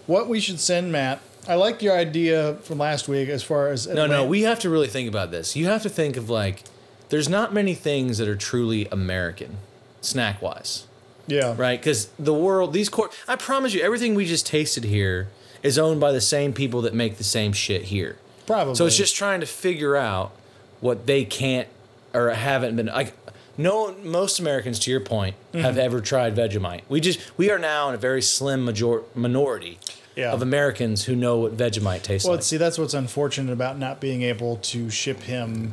What 0.06 0.28
we 0.28 0.40
should 0.40 0.60
send 0.60 0.92
Matt. 0.92 1.20
I 1.48 1.54
like 1.54 1.80
your 1.80 1.96
idea 1.96 2.54
from 2.62 2.78
last 2.78 3.06
week 3.08 3.28
as 3.28 3.42
far 3.42 3.68
as 3.68 3.86
No, 3.86 4.06
no, 4.06 4.24
we 4.26 4.42
have 4.42 4.58
to 4.60 4.70
really 4.70 4.88
think 4.88 5.08
about 5.08 5.30
this. 5.30 5.54
You 5.56 5.66
have 5.66 5.82
to 5.84 5.88
think 5.88 6.16
of 6.16 6.28
like, 6.28 6.64
there's 7.08 7.28
not 7.28 7.54
many 7.54 7.72
things 7.74 8.18
that 8.18 8.26
are 8.28 8.34
truly 8.36 8.88
American, 8.90 9.58
snack 10.00 10.42
wise, 10.42 10.86
yeah 11.28 11.54
right? 11.56 11.80
Because 11.80 12.08
the 12.18 12.34
world, 12.34 12.72
these 12.72 12.88
core, 12.88 13.10
I 13.28 13.36
promise 13.36 13.72
you, 13.74 13.80
everything 13.80 14.14
we 14.16 14.26
just 14.26 14.44
tasted 14.44 14.84
here 14.84 15.28
is 15.66 15.78
owned 15.78 16.00
by 16.00 16.12
the 16.12 16.20
same 16.20 16.52
people 16.52 16.82
that 16.82 16.94
make 16.94 17.18
the 17.18 17.24
same 17.24 17.52
shit 17.52 17.82
here. 17.84 18.16
probably. 18.46 18.74
So 18.76 18.86
it's 18.86 18.96
just 18.96 19.16
trying 19.16 19.40
to 19.40 19.46
figure 19.46 19.96
out 19.96 20.32
what 20.80 21.06
they 21.06 21.24
can't 21.24 21.68
or 22.14 22.30
haven't 22.30 22.76
been 22.76 22.86
like. 22.86 23.12
No, 23.58 23.94
most 24.02 24.38
Americans, 24.38 24.78
to 24.80 24.90
your 24.90 25.00
point, 25.00 25.34
Mm-hmm. 25.52 25.60
have 25.64 25.78
ever 25.78 26.00
tried 26.02 26.36
Vegemite. 26.36 26.82
We 26.90 27.00
just 27.00 27.18
we 27.38 27.50
are 27.50 27.58
now 27.58 27.88
in 27.88 27.94
a 27.94 27.98
very 27.98 28.20
slim 28.20 28.64
major 28.66 29.02
minority 29.14 29.78
Yeah. 30.14 30.32
of 30.32 30.42
Americans 30.42 31.04
who 31.06 31.16
know 31.16 31.38
what 31.38 31.56
Vegemite 31.56 32.02
tastes 32.02 32.26
Well, 32.26 32.34
like. 32.34 32.40
Well, 32.40 32.42
see, 32.42 32.58
that's 32.58 32.78
what's 32.78 32.92
unfortunate 32.94 33.52
about 33.52 33.78
not 33.78 33.98
being 34.00 34.20
able 34.22 34.56
to 34.58 34.90
ship 34.90 35.22
him 35.22 35.72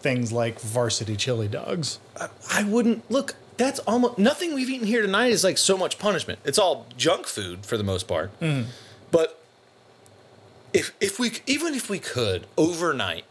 things 0.00 0.32
like 0.32 0.58
varsity 0.60 1.16
chili 1.16 1.48
dogs. 1.48 1.98
I 2.50 2.64
wouldn't 2.64 3.08
look. 3.10 3.34
That's 3.58 3.78
almost 3.80 4.18
nothing 4.18 4.54
we've 4.54 4.70
eaten 4.70 4.86
here 4.86 5.02
tonight 5.02 5.32
is 5.32 5.44
like 5.44 5.58
so 5.58 5.76
much 5.76 5.98
punishment. 5.98 6.38
It's 6.44 6.58
all 6.58 6.86
junk 6.96 7.26
food 7.26 7.66
for 7.66 7.76
the 7.76 7.84
most 7.84 8.08
part. 8.08 8.30
But 9.10 9.38
if 10.72 10.92
if 11.00 11.18
we 11.18 11.32
even 11.46 11.74
if 11.74 11.90
we 11.90 11.98
could 11.98 12.46
overnight, 12.56 13.24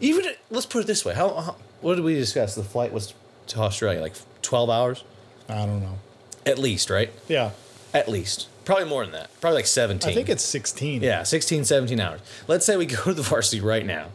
even 0.00 0.24
let's 0.50 0.66
put 0.66 0.80
it 0.82 0.86
this 0.86 1.04
way: 1.04 1.14
how, 1.14 1.28
how 1.34 1.56
what 1.80 1.96
did 1.96 2.04
we 2.04 2.14
discuss? 2.14 2.54
The 2.54 2.62
flight 2.64 2.92
was 2.92 3.14
to 3.48 3.60
Australia, 3.60 4.00
like 4.00 4.14
twelve 4.42 4.70
hours 4.70 5.04
I 5.48 5.66
don't 5.66 5.80
know. 5.80 5.98
at 6.46 6.58
least, 6.58 6.88
right? 6.90 7.10
Yeah, 7.28 7.50
At 7.92 8.08
least, 8.08 8.48
probably 8.64 8.84
more 8.86 9.02
than 9.04 9.12
that. 9.12 9.28
Probably 9.40 9.56
like 9.56 9.66
seventeen. 9.66 10.12
I 10.12 10.14
think 10.14 10.28
it's 10.28 10.42
16. 10.44 11.02
Yeah, 11.02 11.22
16, 11.24 11.64
17 11.64 12.00
hours. 12.00 12.20
Let's 12.48 12.64
say 12.64 12.76
we 12.76 12.86
go 12.96 13.02
to 13.04 13.14
the 13.14 13.22
varsity 13.22 13.60
right 13.60 13.84
now, 13.84 14.06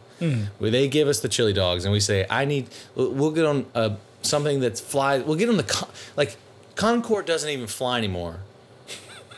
where 0.58 0.70
they 0.70 0.88
give 0.88 1.06
us 1.08 1.20
the 1.20 1.28
chili 1.28 1.52
dogs, 1.52 1.84
and 1.84 1.92
we 1.92 2.00
say, 2.00 2.26
"I 2.30 2.44
need." 2.44 2.68
We'll 2.94 3.30
get 3.32 3.44
on 3.44 3.66
uh, 3.74 3.96
something 4.22 4.60
that 4.60 4.78
flies. 4.78 5.24
We'll 5.24 5.36
get 5.36 5.48
on 5.48 5.56
the 5.56 5.62
Con- 5.62 5.90
like 6.16 6.36
Concorde 6.74 7.26
doesn't 7.26 7.48
even 7.48 7.66
fly 7.66 7.98
anymore. 7.98 8.40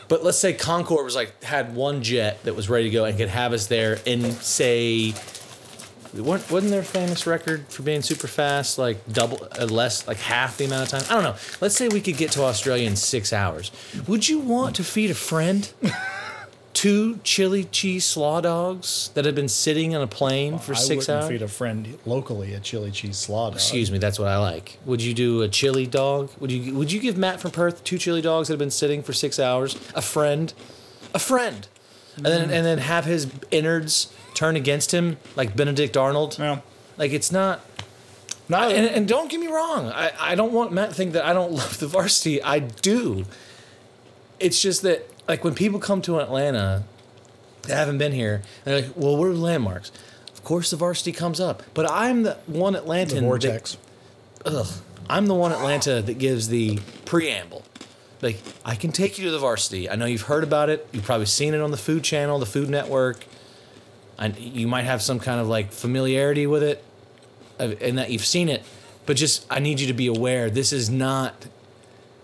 But 0.07 0.23
let's 0.23 0.37
say 0.37 0.53
Concorde 0.53 1.05
was 1.05 1.15
like 1.15 1.43
had 1.43 1.75
one 1.75 2.03
jet 2.03 2.43
that 2.43 2.55
was 2.55 2.69
ready 2.69 2.85
to 2.85 2.89
go 2.89 3.05
and 3.05 3.17
could 3.17 3.29
have 3.29 3.53
us 3.53 3.67
there 3.67 3.99
in 4.05 4.31
say. 4.33 5.13
Wasn't 6.15 6.69
their 6.69 6.83
famous 6.83 7.25
record 7.25 7.65
for 7.69 7.81
being 7.81 8.03
super 8.03 8.27
fast, 8.27 8.77
like 8.77 9.11
double, 9.11 9.47
uh, 9.59 9.65
less, 9.65 10.07
like 10.07 10.17
half 10.17 10.57
the 10.57 10.65
amount 10.65 10.93
of 10.93 10.99
time? 10.99 11.09
I 11.09 11.15
don't 11.15 11.23
know. 11.23 11.39
Let's 11.59 11.75
say 11.75 11.87
we 11.87 12.01
could 12.01 12.17
get 12.17 12.31
to 12.33 12.43
Australia 12.43 12.87
in 12.87 12.95
six 12.95 13.33
hours. 13.33 13.71
Would 14.05 14.29
you 14.29 14.37
want 14.37 14.75
to 14.75 14.83
feed 14.83 15.09
a 15.09 15.15
friend 15.15 15.73
two 16.83 17.17
chili 17.23 17.63
cheese 17.63 18.03
slaw 18.03 18.41
dogs 18.41 19.09
that 19.13 19.23
have 19.23 19.33
been 19.33 19.47
sitting 19.47 19.95
on 19.95 20.01
a 20.01 20.07
plane 20.07 20.59
for 20.59 20.73
I 20.73 20.75
six 20.75 21.07
wouldn't 21.07 21.23
hours? 21.23 21.31
feed 21.31 21.41
a 21.41 21.47
friend 21.47 21.97
locally 22.05 22.53
a 22.53 22.59
chili 22.59 22.91
cheese 22.91 23.15
slaw 23.15 23.45
dog. 23.45 23.55
Excuse 23.55 23.89
me, 23.89 23.99
that's 23.99 24.19
what 24.19 24.27
I 24.27 24.35
like. 24.37 24.79
Would 24.83 25.01
you 25.01 25.13
do 25.13 25.43
a 25.43 25.47
chili 25.47 25.87
dog? 25.87 26.29
Would 26.41 26.51
you 26.51 26.75
would 26.75 26.91
you 26.91 26.99
give 26.99 27.17
Matt 27.17 27.39
from 27.39 27.51
Perth 27.51 27.85
two 27.85 27.97
chili 27.97 28.21
dogs 28.21 28.49
that 28.49 28.55
have 28.55 28.59
been 28.59 28.69
sitting 28.69 29.01
for 29.01 29.13
six 29.13 29.39
hours? 29.39 29.75
A 29.95 30.01
friend, 30.01 30.53
a 31.13 31.19
friend, 31.19 31.69
and 32.17 32.25
then 32.25 32.51
and 32.51 32.65
then 32.65 32.79
have 32.79 33.05
his 33.05 33.31
innards 33.49 34.13
turn 34.33 34.57
against 34.57 34.93
him 34.93 35.15
like 35.37 35.55
Benedict 35.55 35.95
Arnold. 35.95 36.35
Yeah. 36.37 36.59
Like 36.97 37.13
it's 37.13 37.31
not. 37.31 37.61
Not 38.49 38.73
And, 38.73 38.85
and 38.87 39.07
don't 39.07 39.31
get 39.31 39.39
me 39.39 39.47
wrong, 39.47 39.85
I, 39.85 40.11
I 40.19 40.35
don't 40.35 40.51
want 40.51 40.73
Matt 40.73 40.89
to 40.89 40.95
think 40.95 41.13
that 41.13 41.23
I 41.23 41.31
don't 41.31 41.53
love 41.61 41.79
the 41.79 41.87
varsity. 41.87 42.43
I 42.43 42.59
do. 42.59 43.23
It's 44.37 44.61
just 44.61 44.81
that 44.81 45.07
like 45.27 45.43
when 45.43 45.55
people 45.55 45.79
come 45.79 46.01
to 46.03 46.19
Atlanta 46.19 46.83
that 47.63 47.75
haven't 47.75 47.97
been 47.97 48.11
here, 48.11 48.41
they're 48.63 48.81
like, 48.81 48.91
"Well, 48.95 49.15
what 49.17 49.27
are 49.27 49.33
the 49.33 49.39
landmarks?" 49.39 49.91
Of 50.33 50.43
course, 50.43 50.69
the 50.71 50.75
varsity 50.75 51.11
comes 51.11 51.39
up, 51.39 51.63
but 51.73 51.89
I'm 51.89 52.23
the 52.23 52.37
one 52.47 52.73
Atlantan. 52.75 53.09
the 53.09 53.15
that- 53.15 53.21
vortex. 53.21 53.77
ugh, 54.45 54.67
I'm 55.09 55.27
the 55.27 55.33
one 55.35 55.51
Atlanta 55.51 56.01
that 56.01 56.17
gives 56.17 56.49
the 56.49 56.79
preamble. 57.05 57.63
Like, 58.21 58.37
I 58.63 58.75
can 58.75 58.91
take 58.93 59.17
you 59.17 59.25
to 59.25 59.31
the 59.31 59.39
varsity. 59.39 59.89
I 59.89 59.95
know 59.95 60.05
you've 60.05 60.23
heard 60.23 60.43
about 60.45 60.69
it. 60.69 60.87
You've 60.93 61.03
probably 61.03 61.25
seen 61.25 61.53
it 61.53 61.59
on 61.59 61.71
the 61.71 61.77
Food 61.77 62.03
Channel, 62.05 62.39
the 62.39 62.45
Food 62.45 62.69
Network. 62.69 63.25
And 64.17 64.37
you 64.37 64.65
might 64.67 64.83
have 64.83 65.01
some 65.01 65.19
kind 65.19 65.41
of 65.41 65.47
like 65.49 65.71
familiarity 65.73 66.47
with 66.47 66.63
it, 66.63 66.83
uh, 67.59 67.73
and 67.81 67.97
that 67.97 68.11
you've 68.11 68.25
seen 68.25 68.47
it. 68.47 68.63
But 69.05 69.17
just, 69.17 69.45
I 69.49 69.59
need 69.59 69.81
you 69.81 69.87
to 69.87 69.93
be 69.93 70.07
aware. 70.07 70.49
This 70.49 70.71
is 70.71 70.89
not. 70.89 71.47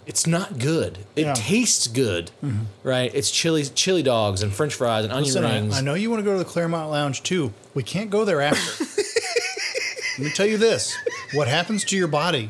It's 0.09 0.25
not 0.25 0.57
good. 0.57 0.97
It 1.15 1.27
Yeah. 1.27 1.33
tastes 1.35 1.85
good, 1.85 2.31
mm-hmm. 2.43 2.63
right? 2.83 3.11
It's 3.13 3.29
chili, 3.29 3.63
chili 3.63 4.01
dogs 4.01 4.41
and 4.41 4.51
French 4.51 4.73
fries 4.73 5.03
and 5.05 5.13
onion 5.13 5.25
Listen, 5.35 5.45
I, 5.45 5.53
rings. 5.59 5.77
I 5.77 5.81
know 5.81 5.93
you 5.93 6.09
want 6.09 6.19
to 6.21 6.25
go 6.25 6.33
to 6.33 6.39
the 6.39 6.49
Clermont 6.49 6.89
Lounge 6.89 7.21
too. 7.21 7.53
We 7.75 7.83
can't 7.83 8.09
go 8.09 8.25
there 8.25 8.41
after. 8.41 8.83
Let 10.17 10.25
me 10.25 10.31
tell 10.31 10.47
you 10.47 10.57
this: 10.57 10.97
what 11.33 11.47
happens 11.47 11.85
to 11.85 11.95
your 11.95 12.07
body 12.07 12.49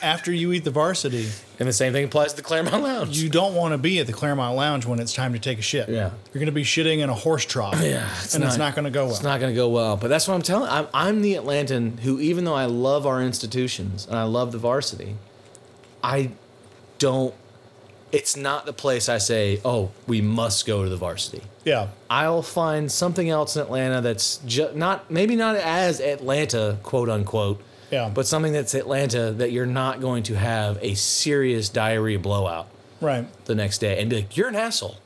after 0.00 0.32
you 0.32 0.52
eat 0.52 0.62
the 0.64 0.70
varsity 0.70 1.28
And 1.58 1.68
the 1.68 1.72
same 1.72 1.92
thing 1.92 2.04
applies 2.04 2.30
to 2.32 2.36
the 2.36 2.42
Clermont 2.42 2.82
Lounge. 2.82 3.18
You 3.20 3.28
don't 3.28 3.54
want 3.54 3.72
to 3.72 3.78
be 3.78 3.98
at 3.98 4.06
the 4.06 4.12
Clermont 4.12 4.56
Lounge 4.56 4.86
when 4.86 4.98
it's 5.00 5.12
time 5.12 5.32
to 5.32 5.38
take 5.40 5.58
a 5.58 5.62
shit. 5.62 5.88
Yeah. 5.88 6.10
You're 6.32 6.40
going 6.40 6.46
to 6.46 6.52
be 6.52 6.64
shitting 6.64 6.98
in 7.00 7.08
a 7.10 7.14
horse 7.14 7.44
trough. 7.44 7.80
Yeah, 7.82 8.08
it's 8.22 8.34
and 8.34 8.42
it's 8.44 8.56
not- 8.58 8.66
not 8.68 8.74
going 8.76 8.84
to 8.84 8.90
go 8.90 9.04
well. 9.06 9.14
It's 9.14 9.22
not 9.24 9.40
going 9.40 9.52
to 9.52 9.56
go 9.56 9.68
well. 9.68 9.96
But 9.96 10.08
that's 10.08 10.26
what 10.28 10.34
I'm 10.34 10.42
telling. 10.42 10.68
I'm, 10.70 10.86
I'm 10.94 11.22
the 11.22 11.34
Atlantan 11.34 11.98
who, 12.00 12.20
even 12.20 12.44
though 12.44 12.54
I 12.54 12.64
love 12.66 13.06
our 13.06 13.20
institutions 13.22 14.06
and 14.06 14.16
I 14.16 14.22
love 14.24 14.52
the 14.52 14.58
varsity, 14.58 15.16
I 16.02 16.30
don't. 17.02 17.34
It's 18.12 18.36
not 18.36 18.66
the 18.66 18.72
place 18.74 19.08
I 19.08 19.18
say, 19.18 19.60
oh, 19.64 19.90
we 20.06 20.20
must 20.20 20.66
go 20.66 20.84
to 20.84 20.88
the 20.90 20.96
varsity. 20.98 21.42
yeah. 21.64 21.88
I'll 22.10 22.42
find 22.42 22.92
something 22.92 23.28
else 23.30 23.56
in 23.56 23.62
Atlanta 23.62 24.00
that's 24.02 24.36
ju- 24.46 24.70
not 24.74 25.10
maybe 25.10 25.34
not 25.34 25.56
as 25.56 25.98
Atlanta, 26.00 26.76
quote 26.82 27.08
unquote, 27.08 27.58
Yeah. 27.90 28.10
but 28.14 28.26
something 28.26 28.52
that's 28.52 28.74
Atlanta 28.74 29.32
that 29.32 29.50
you're 29.50 29.64
not 29.82 30.00
going 30.02 30.22
to 30.24 30.34
have 30.34 30.78
a 30.82 30.92
serious 30.94 31.70
diarrhea 31.70 32.18
blowout 32.18 32.66
Right. 33.00 33.24
the 33.46 33.54
next 33.54 33.78
day 33.78 33.98
and 33.98 34.10
be 34.10 34.16
like, 34.16 34.36
you're 34.36 34.48
an 34.48 34.56
asshole. 34.56 34.96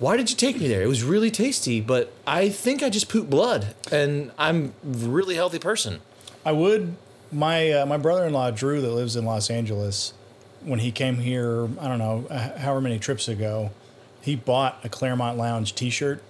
Why 0.00 0.16
did 0.16 0.28
you 0.30 0.36
take 0.36 0.58
me 0.60 0.66
there? 0.66 0.82
It 0.82 0.88
was 0.88 1.04
really 1.04 1.30
tasty, 1.30 1.80
but 1.80 2.12
I 2.26 2.48
think 2.48 2.82
I 2.82 2.90
just 2.90 3.08
pooped 3.08 3.30
blood, 3.30 3.72
and 3.92 4.32
I'm 4.36 4.72
a 4.84 4.88
really 4.88 5.36
healthy 5.36 5.60
person. 5.60 6.00
I 6.44 6.50
would. 6.52 6.96
My 7.30 7.70
uh, 7.70 7.86
my 7.86 7.96
brother 7.98 8.26
in 8.26 8.32
law 8.32 8.50
Drew 8.50 8.80
that 8.80 8.90
lives 8.90 9.14
in 9.16 9.24
Los 9.24 9.48
Angeles, 9.50 10.12
when 10.64 10.78
he 10.80 10.90
came 10.92 11.16
here, 11.16 11.68
I 11.80 11.88
don't 11.88 11.98
know, 11.98 12.26
however 12.58 12.80
many 12.80 12.98
trips 12.98 13.28
ago, 13.28 13.70
he 14.22 14.36
bought 14.36 14.78
a 14.84 14.88
Clermont 14.88 15.36
Lounge 15.38 15.74
T-shirt, 15.74 16.22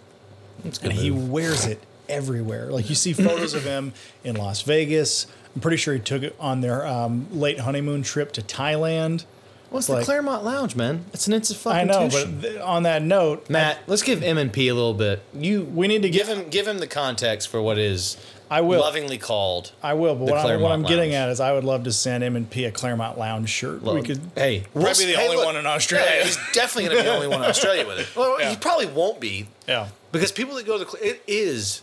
and 0.82 0.92
he 0.92 1.10
wears 1.10 1.66
it 1.66 1.80
everywhere. 2.08 2.66
Like 2.70 2.88
you 2.88 2.94
see 2.94 3.12
photos 3.12 3.54
of 3.54 3.64
him 3.64 3.92
in 4.24 4.36
Las 4.36 4.62
Vegas. 4.62 5.26
I'm 5.54 5.60
pretty 5.60 5.76
sure 5.76 5.94
he 5.94 6.00
took 6.00 6.22
it 6.22 6.34
on 6.40 6.60
their 6.60 6.86
um, 6.86 7.28
late 7.32 7.60
honeymoon 7.60 8.02
trip 8.02 8.32
to 8.32 8.42
Thailand. 8.42 9.24
What's 9.70 9.88
Like- 9.88 10.00
the 10.00 10.04
Clermont 10.04 10.44
Lounge, 10.44 10.76
man? 10.76 11.04
It's 11.12 11.26
an 11.26 11.32
instant 11.32 11.58
fucking 11.60 11.80
I 11.80 11.84
know, 11.84 12.08
tuition. 12.08 12.40
but 12.40 12.48
th- 12.48 12.60
on 12.60 12.84
that 12.84 13.02
note, 13.02 13.48
Matt, 13.50 13.78
let's 13.88 14.02
give 14.02 14.22
M 14.22 14.38
and 14.38 14.52
P 14.52 14.68
a 14.68 14.74
little 14.74 14.94
bit. 14.94 15.22
You, 15.34 15.62
We 15.64 15.88
need 15.88 16.02
to 16.02 16.10
give 16.10 16.26
get- 16.28 16.36
him 16.38 16.48
give 16.48 16.66
him 16.68 16.78
the 16.78 16.86
context 16.86 17.48
for 17.48 17.60
what 17.62 17.78
is 17.78 18.16
I 18.50 18.60
will. 18.60 18.80
lovingly 18.80 19.18
called. 19.18 19.72
I 19.82 19.94
will. 19.94 20.14
But 20.14 20.24
what, 20.26 20.36
I, 20.46 20.56
what 20.56 20.70
I'm 20.72 20.82
getting 20.82 21.14
at 21.14 21.28
is, 21.30 21.40
I 21.40 21.52
would 21.52 21.64
love 21.64 21.84
to 21.84 21.92
send 21.92 22.22
him 22.22 22.36
and 22.36 22.48
P 22.48 22.64
a 22.66 22.70
Clermont 22.70 23.18
Lounge 23.18 23.48
shirt. 23.48 23.82
we 23.82 24.02
could. 24.02 24.20
hey, 24.36 24.64
Probably 24.72 24.84
we'll- 24.90 24.98
be 24.98 25.04
the 25.06 25.12
hey, 25.18 25.24
only 25.24 25.36
look, 25.36 25.46
one 25.46 25.56
in 25.56 25.66
Australia. 25.66 26.10
yeah, 26.18 26.24
he's 26.24 26.38
definitely 26.52 26.84
going 26.90 26.96
to 26.96 27.02
be 27.02 27.08
the 27.08 27.14
only 27.14 27.28
one 27.28 27.42
in 27.42 27.48
Australia 27.48 27.86
with 27.86 27.98
it. 28.00 28.08
Well, 28.16 28.40
Yeah. 28.40 28.50
he 28.50 28.56
probably 28.56 28.86
won't 28.86 29.18
be 29.20 29.48
Yeah. 29.66 29.88
because 30.12 30.30
people 30.32 30.54
that 30.56 30.66
go 30.66 30.78
to 30.78 30.84
the 30.84 30.90
Cl- 30.90 31.02
it 31.04 31.22
is 31.26 31.82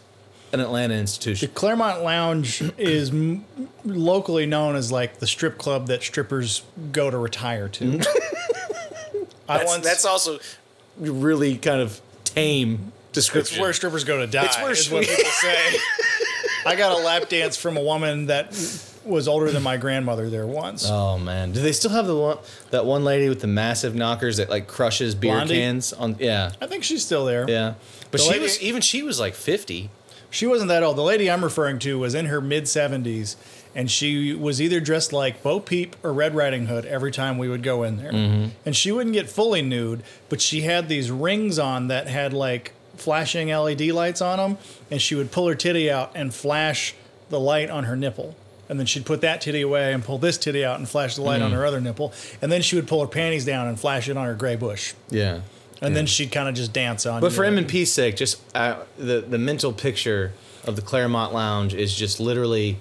an 0.54 0.60
Atlanta 0.60 0.94
institution. 0.96 1.48
The 1.50 1.54
Clermont 1.56 2.04
Lounge 2.04 2.62
is 2.78 3.10
m- 3.10 3.46
locally 3.86 4.46
known 4.46 4.76
as 4.76 4.92
like 4.92 5.20
the 5.20 5.28
strip 5.28 5.58
club 5.58 5.88
that 5.88 6.04
strippers 6.04 6.64
go 6.92 7.10
to 7.10 7.18
retire 7.18 7.70
to. 7.70 7.86
Mm-hmm. 7.86 9.24
I 9.50 9.58
That's, 9.58 9.70
once, 9.72 9.84
that's 9.86 10.06
also 10.06 10.40
really 10.98 11.58
kind 11.58 11.82
of 11.82 12.00
tame 12.24 12.92
description. 13.14 13.56
it's 13.56 13.62
where 13.62 13.74
strippers 13.74 14.04
go 14.04 14.20
to 14.20 14.28
die. 14.28 14.46
It's 14.46 14.58
where 14.62 14.72
is 14.72 14.90
what 14.90 15.06
people 15.06 15.24
say. 15.26 15.78
I 16.66 16.76
got 16.76 16.98
a 17.00 17.04
lap 17.04 17.30
dance 17.30 17.58
from 17.58 17.78
a 17.78 17.82
woman 17.82 18.28
that 18.28 18.52
was 19.04 19.28
older 19.28 19.50
than 19.52 19.64
my 19.64 19.78
grandmother 19.78 20.30
there 20.30 20.46
once. 20.46 20.86
Oh 20.90 21.18
man, 21.18 21.52
do 21.54 21.62
they 21.62 21.72
still 21.72 21.92
have 21.92 22.06
the 22.08 22.16
one 22.16 22.38
that 22.70 22.86
one 22.86 23.04
lady 23.04 23.30
with 23.30 23.42
the 23.42 23.48
massive 23.48 23.96
knockers 23.96 24.38
that 24.38 24.50
like 24.50 24.68
crushes 24.68 25.16
beer 25.16 25.34
Blondie? 25.34 25.56
cans 25.56 25.92
on? 25.94 26.16
Yeah, 26.20 26.52
I 26.62 26.68
think 26.68 26.84
she's 26.84 27.04
still 27.06 27.26
there. 27.26 27.46
yeah. 27.50 27.74
But 28.12 28.20
The 28.20 28.26
she 28.26 28.30
lady- 28.32 28.44
was 28.44 28.62
even 28.62 28.82
she 28.82 29.02
was 29.04 29.20
like 29.20 29.34
fifty. 29.34 29.90
She 30.30 30.46
wasn't 30.48 30.70
that 30.70 30.82
old. 30.82 30.96
The 30.98 31.04
lady 31.04 31.30
I'm 31.30 31.44
referring 31.44 31.80
to 31.80 32.00
was 32.00 32.16
in 32.16 32.28
her 32.28 32.40
mid 32.40 32.64
70s, 32.64 33.36
and 33.76 33.92
she 33.92 34.34
was 34.34 34.62
either 34.62 34.80
dressed 34.80 35.12
like 35.12 35.44
Bo 35.44 35.60
Peep 35.60 35.94
or 36.04 36.14
Red 36.14 36.34
Riding 36.36 36.68
Hood 36.68 36.86
every 36.86 37.12
time 37.12 37.38
we 37.38 37.50
would 37.50 37.64
go 37.64 37.84
in 37.84 37.98
there. 37.98 38.14
Mm-hmm. 38.14 38.50
And 38.66 38.74
she 38.74 38.94
wouldn't 38.94 39.14
get 39.14 39.30
fully 39.30 39.62
nude, 39.62 40.04
but 40.30 40.40
she 40.40 40.62
had 40.62 40.88
these 40.88 41.12
rings 41.12 41.60
on 41.60 41.90
that 41.90 42.08
had 42.08 42.32
like 42.32 42.72
flashing 43.02 43.50
LED 43.50 43.82
lights 43.82 44.22
on 44.22 44.38
them, 44.38 44.58
and 44.90 45.02
she 45.02 45.16
would 45.16 45.32
pull 45.32 45.48
her 45.48 45.56
titty 45.56 45.90
out 45.90 46.12
and 46.16 46.34
flash 46.34 46.96
the 47.30 47.40
light 47.40 47.70
on 47.70 47.86
her 47.86 47.96
nipple. 47.96 48.36
And 48.70 48.80
then 48.80 48.86
she'd 48.86 49.06
put 49.06 49.20
that 49.22 49.42
titty 49.42 49.62
away 49.62 49.92
and 49.92 50.02
pull 50.02 50.18
this 50.18 50.38
titty 50.38 50.64
out 50.64 50.80
and 50.80 50.88
flash 50.88 51.16
the 51.16 51.22
light 51.22 51.42
on 51.42 51.52
her 51.52 51.66
other 51.66 51.82
nipple. 51.82 52.14
And 52.42 52.50
then 52.50 52.62
she 52.62 52.78
would 52.78 52.88
pull 52.88 53.02
her 53.02 53.08
panties 53.08 53.44
down 53.44 53.68
and 53.68 53.78
flash 53.78 54.08
it 54.08 54.16
on 54.16 54.26
her 54.26 54.34
gray 54.34 54.56
bush. 54.56 54.94
Yeah. 55.10 55.42
And 55.82 55.94
then 55.94 56.06
she'd 56.06 56.32
kind 56.32 56.48
of 56.48 56.56
just 56.56 56.72
dance 56.72 57.06
on. 57.06 57.20
But 57.20 57.34
for 57.34 57.44
M 57.44 57.58
and 57.58 57.68
P's 57.68 57.92
sake, 57.92 58.16
just 58.16 58.42
uh, 58.56 58.78
the 58.98 59.20
the 59.20 59.38
mental 59.40 59.74
picture 59.74 60.32
of 60.64 60.76
the 60.76 60.82
Clermont 60.82 61.34
Lounge 61.34 61.74
is 61.74 61.94
just 61.94 62.20
literally, 62.20 62.78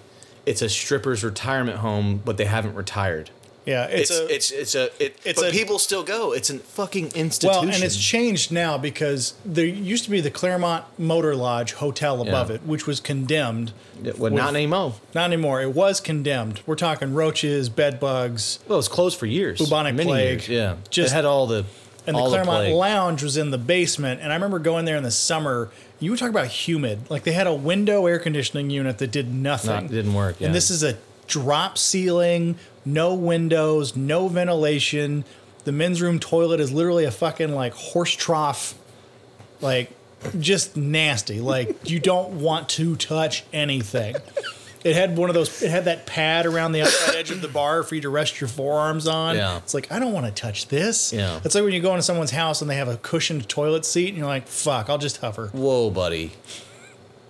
it's 0.47 0.63
a 0.63 0.69
stripper's 0.69 1.25
retirement 1.25 1.79
home, 1.79 2.21
but 2.25 2.37
they 2.37 2.45
haven't 2.45 2.75
retired. 2.75 3.31
Yeah, 3.67 3.85
It's 3.85 4.11
it's, 4.11 4.19
a, 4.21 4.35
it's 4.35 4.51
it's 4.51 4.75
a 4.75 4.85
it, 5.05 5.19
it's 5.25 5.41
but 5.41 5.51
a- 5.51 5.53
people 5.53 5.79
still 5.79 6.03
go. 6.03 6.33
It's 6.33 6.49
a 6.51 6.59
fucking 6.59 7.13
institution. 7.15 7.67
Well, 7.67 7.75
and 7.75 7.85
it's 7.85 7.97
changed 8.03 8.51
now 8.51 8.79
because 8.79 9.35
there 9.45 9.67
used 9.67 10.05
to 10.05 10.11
be 10.11 10.21
the 10.21 10.31
Clermont 10.31 10.85
Motor 10.99 11.37
Lodge 11.37 11.75
Hotel 11.75 12.23
above 12.23 12.49
Yeah. 12.49 12.57
it, 12.57 12.63
which 12.65 12.87
was 12.87 13.01
condemned. 13.01 13.73
Yeah, 14.03 14.13
well, 14.17 14.33
not 14.33 14.55
anymore. 14.55 14.95
Not 15.15 15.25
anymore. 15.33 15.61
It 15.61 15.75
was 15.75 16.01
condemned. 16.01 16.63
We're 16.67 16.75
talking 16.77 17.13
roaches, 17.13 17.69
bed 17.69 18.01
bugs, 18.01 18.61
Well, 18.67 18.77
it 18.77 18.79
was 18.79 18.89
closed 18.89 19.19
for 19.19 19.27
years. 19.27 19.59
Bubonic 19.59 19.95
many 19.95 20.09
plague. 20.09 20.29
Years. 20.39 20.49
Yeah, 20.49 20.77
Just- 20.89 21.13
it 21.13 21.17
had 21.17 21.25
all 21.27 21.47
the 21.47 21.67
and 22.07 22.17
the 22.17 22.21
Clermont 22.27 22.47
plague. 22.65 22.75
Lounge 22.75 23.23
was 23.23 23.37
in 23.37 23.51
the 23.51 23.59
basement. 23.59 24.21
And 24.23 24.33
I 24.33 24.35
remember 24.35 24.59
going 24.59 24.87
there 24.87 24.97
in 24.97 25.03
the 25.03 25.11
summer. 25.11 25.71
You 26.01 26.11
would 26.13 26.19
talk 26.19 26.31
about 26.31 26.47
humid. 26.47 27.11
Like 27.11 27.25
they 27.25 27.33
had 27.33 27.47
a 27.47 27.53
window 27.55 28.07
air 28.07 28.19
conditioning 28.19 28.71
unit 28.71 28.97
that 28.99 29.13
did 29.13 29.33
nothing. 29.35 29.71
Not- 29.71 29.89
didn't 29.89 30.15
work, 30.15 30.37
yeah. 30.41 30.47
And 30.47 30.55
this 30.55 30.71
is 30.71 30.83
a 30.83 30.97
drop 31.31 31.79
ceiling, 31.79 32.57
no 32.85 33.15
windows, 33.15 33.97
no 33.97 34.29
ventilation. 34.29 35.25
The 35.65 35.73
men's 35.73 36.03
room 36.03 36.19
toilet 36.19 36.61
is 36.61 36.73
literally 36.73 37.05
a 37.05 37.11
fucking 37.11 37.55
like 37.55 37.73
horse 37.73 38.13
trough 38.15 38.75
like 39.61 39.91
just 40.39 40.77
nasty. 40.77 41.41
Like 41.41 41.89
you 41.89 42.01
don't 42.01 42.41
want 42.41 42.69
to 42.71 42.97
touch 42.97 43.45
anything. 43.53 44.17
It 44.83 44.97
had 44.97 45.17
one 45.17 45.29
of 45.29 45.35
those. 45.35 45.63
It 45.63 45.71
had 45.71 45.85
that 45.85 46.07
pad 46.07 46.47
around 46.47 46.73
the 46.73 46.83
outside 46.83 47.15
edge 47.15 47.31
of 47.31 47.43
the 47.43 47.49
bar 47.49 47.83
for 47.83 47.95
you 47.95 48.01
to 48.01 48.09
rest 48.09 48.41
your 48.41 48.49
forearms 48.49 49.07
on. 49.07 49.37
Yeah. 49.37 49.59
It's 49.59 49.75
like 49.75 49.93
I 49.93 49.99
don't 49.99 50.13
want 50.13 50.27
to 50.27 50.33
touch 50.33 50.69
this. 50.69 51.13
Yeah. 51.13 51.41
It's 51.45 51.55
like 51.55 51.65
when 51.65 51.75
you 51.75 51.81
go 51.81 51.91
into 51.91 52.03
someone's 52.03 52.31
house 52.31 52.63
and 52.63 52.71
they 52.71 52.77
have 52.77 52.89
a 52.89 52.97
cushioned 52.97 53.47
toilet 53.49 53.85
seat, 53.85 54.09
and 54.09 54.17
you're 54.17 54.27
like, 54.27 54.49
"Fuck, 54.49 54.89
I'll 54.89 54.97
just 54.99 55.19
hover." 55.19 55.49
Whoa, 55.49 55.91
buddy. 55.91 56.33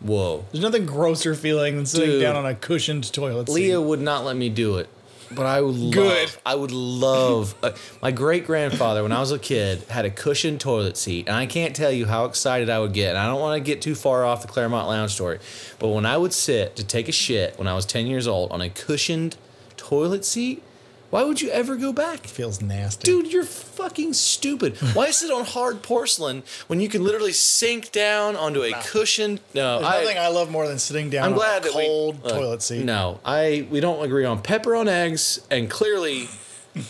Whoa. 0.01 0.44
There's 0.51 0.62
nothing 0.62 0.86
grosser 0.86 1.35
feeling 1.35 1.77
than 1.77 1.86
sitting 1.86 2.10
Dude. 2.10 2.22
down 2.22 2.36
on 2.36 2.47
a 2.47 2.55
cushioned 2.55 3.12
toilet 3.12 3.48
seat. 3.48 3.55
Leah 3.55 3.81
would 3.81 4.01
not 4.01 4.24
let 4.24 4.35
me 4.35 4.48
do 4.48 4.78
it, 4.78 4.89
but 5.31 5.44
I 5.44 5.60
would 5.60 5.77
love. 5.77 5.93
Good. 5.93 6.31
I 6.47 6.55
would 6.55 6.72
love. 6.72 7.55
Uh, 7.62 7.72
my 8.01 8.10
great 8.10 8.47
grandfather, 8.47 9.02
when 9.02 9.12
I 9.12 9.20
was 9.20 9.31
a 9.31 9.39
kid, 9.39 9.82
had 9.90 10.06
a 10.06 10.10
cushioned 10.10 10.60
toilet 10.60 10.97
seat, 10.97 11.27
and 11.28 11.36
I 11.36 11.44
can't 11.44 11.77
tell 11.77 11.93
you 11.93 12.06
how 12.06 12.24
excited 12.24 12.70
I 12.70 12.78
would 12.78 12.94
get. 12.94 13.10
And 13.10 13.18
I 13.18 13.27
don't 13.27 13.40
want 13.40 13.59
to 13.59 13.64
get 13.64 13.82
too 13.82 13.94
far 13.94 14.24
off 14.24 14.40
the 14.40 14.48
Clermont 14.48 14.89
Lounge 14.89 15.12
story, 15.12 15.39
but 15.78 15.89
when 15.89 16.06
I 16.06 16.16
would 16.16 16.32
sit 16.32 16.77
to 16.77 16.85
take 16.85 17.09
a 17.09 17.12
shit 17.12 17.59
when 17.59 17.68
I 17.68 17.74
was 17.74 17.85
ten 17.85 18.06
years 18.06 18.27
old 18.27 18.51
on 18.52 18.62
a 18.62 18.70
cushioned 18.70 19.36
toilet 19.77 20.24
seat, 20.24 20.62
why 21.11 21.24
would 21.24 21.41
you 21.43 21.51
ever 21.51 21.77
go 21.77 21.93
back? 21.93 22.27
feels 22.27 22.62
nasty. 22.62 23.05
Dude, 23.05 23.32
you're 23.32 23.45
fucking 23.45 24.12
stupid. 24.15 24.77
Why 24.95 25.11
sit 25.11 25.31
on 25.31 25.45
hard 25.45 25.82
porcelain 25.82 26.43
when 26.69 26.81
you 26.81 26.89
can 26.89 27.03
literally 27.05 27.32
sink 27.32 27.93
down 27.93 28.37
onto 28.37 28.62
a 28.62 28.73
cushioned? 28.73 29.41
No, 29.55 29.81
There's 29.81 30.05
nothing 30.05 30.19
I 30.19 30.28
love 30.28 30.51
more 30.51 30.66
than 30.69 30.78
sitting 30.78 31.11
down 31.11 31.24
I'm 31.27 31.32
on 31.32 31.39
glad 31.39 31.62
a 31.62 31.65
that 31.69 31.74
we- 31.77 31.85
cold 31.87 32.23
toilet 32.28 32.62
seat. 32.62 32.85
No, 32.85 33.20
I 33.24 33.66
we 33.70 33.81
don't 33.81 34.05
agree 34.05 34.24
on 34.24 34.41
pepper 34.43 34.74
on 34.77 34.89
eggs 34.89 35.41
and 35.51 35.69
clearly 35.70 36.28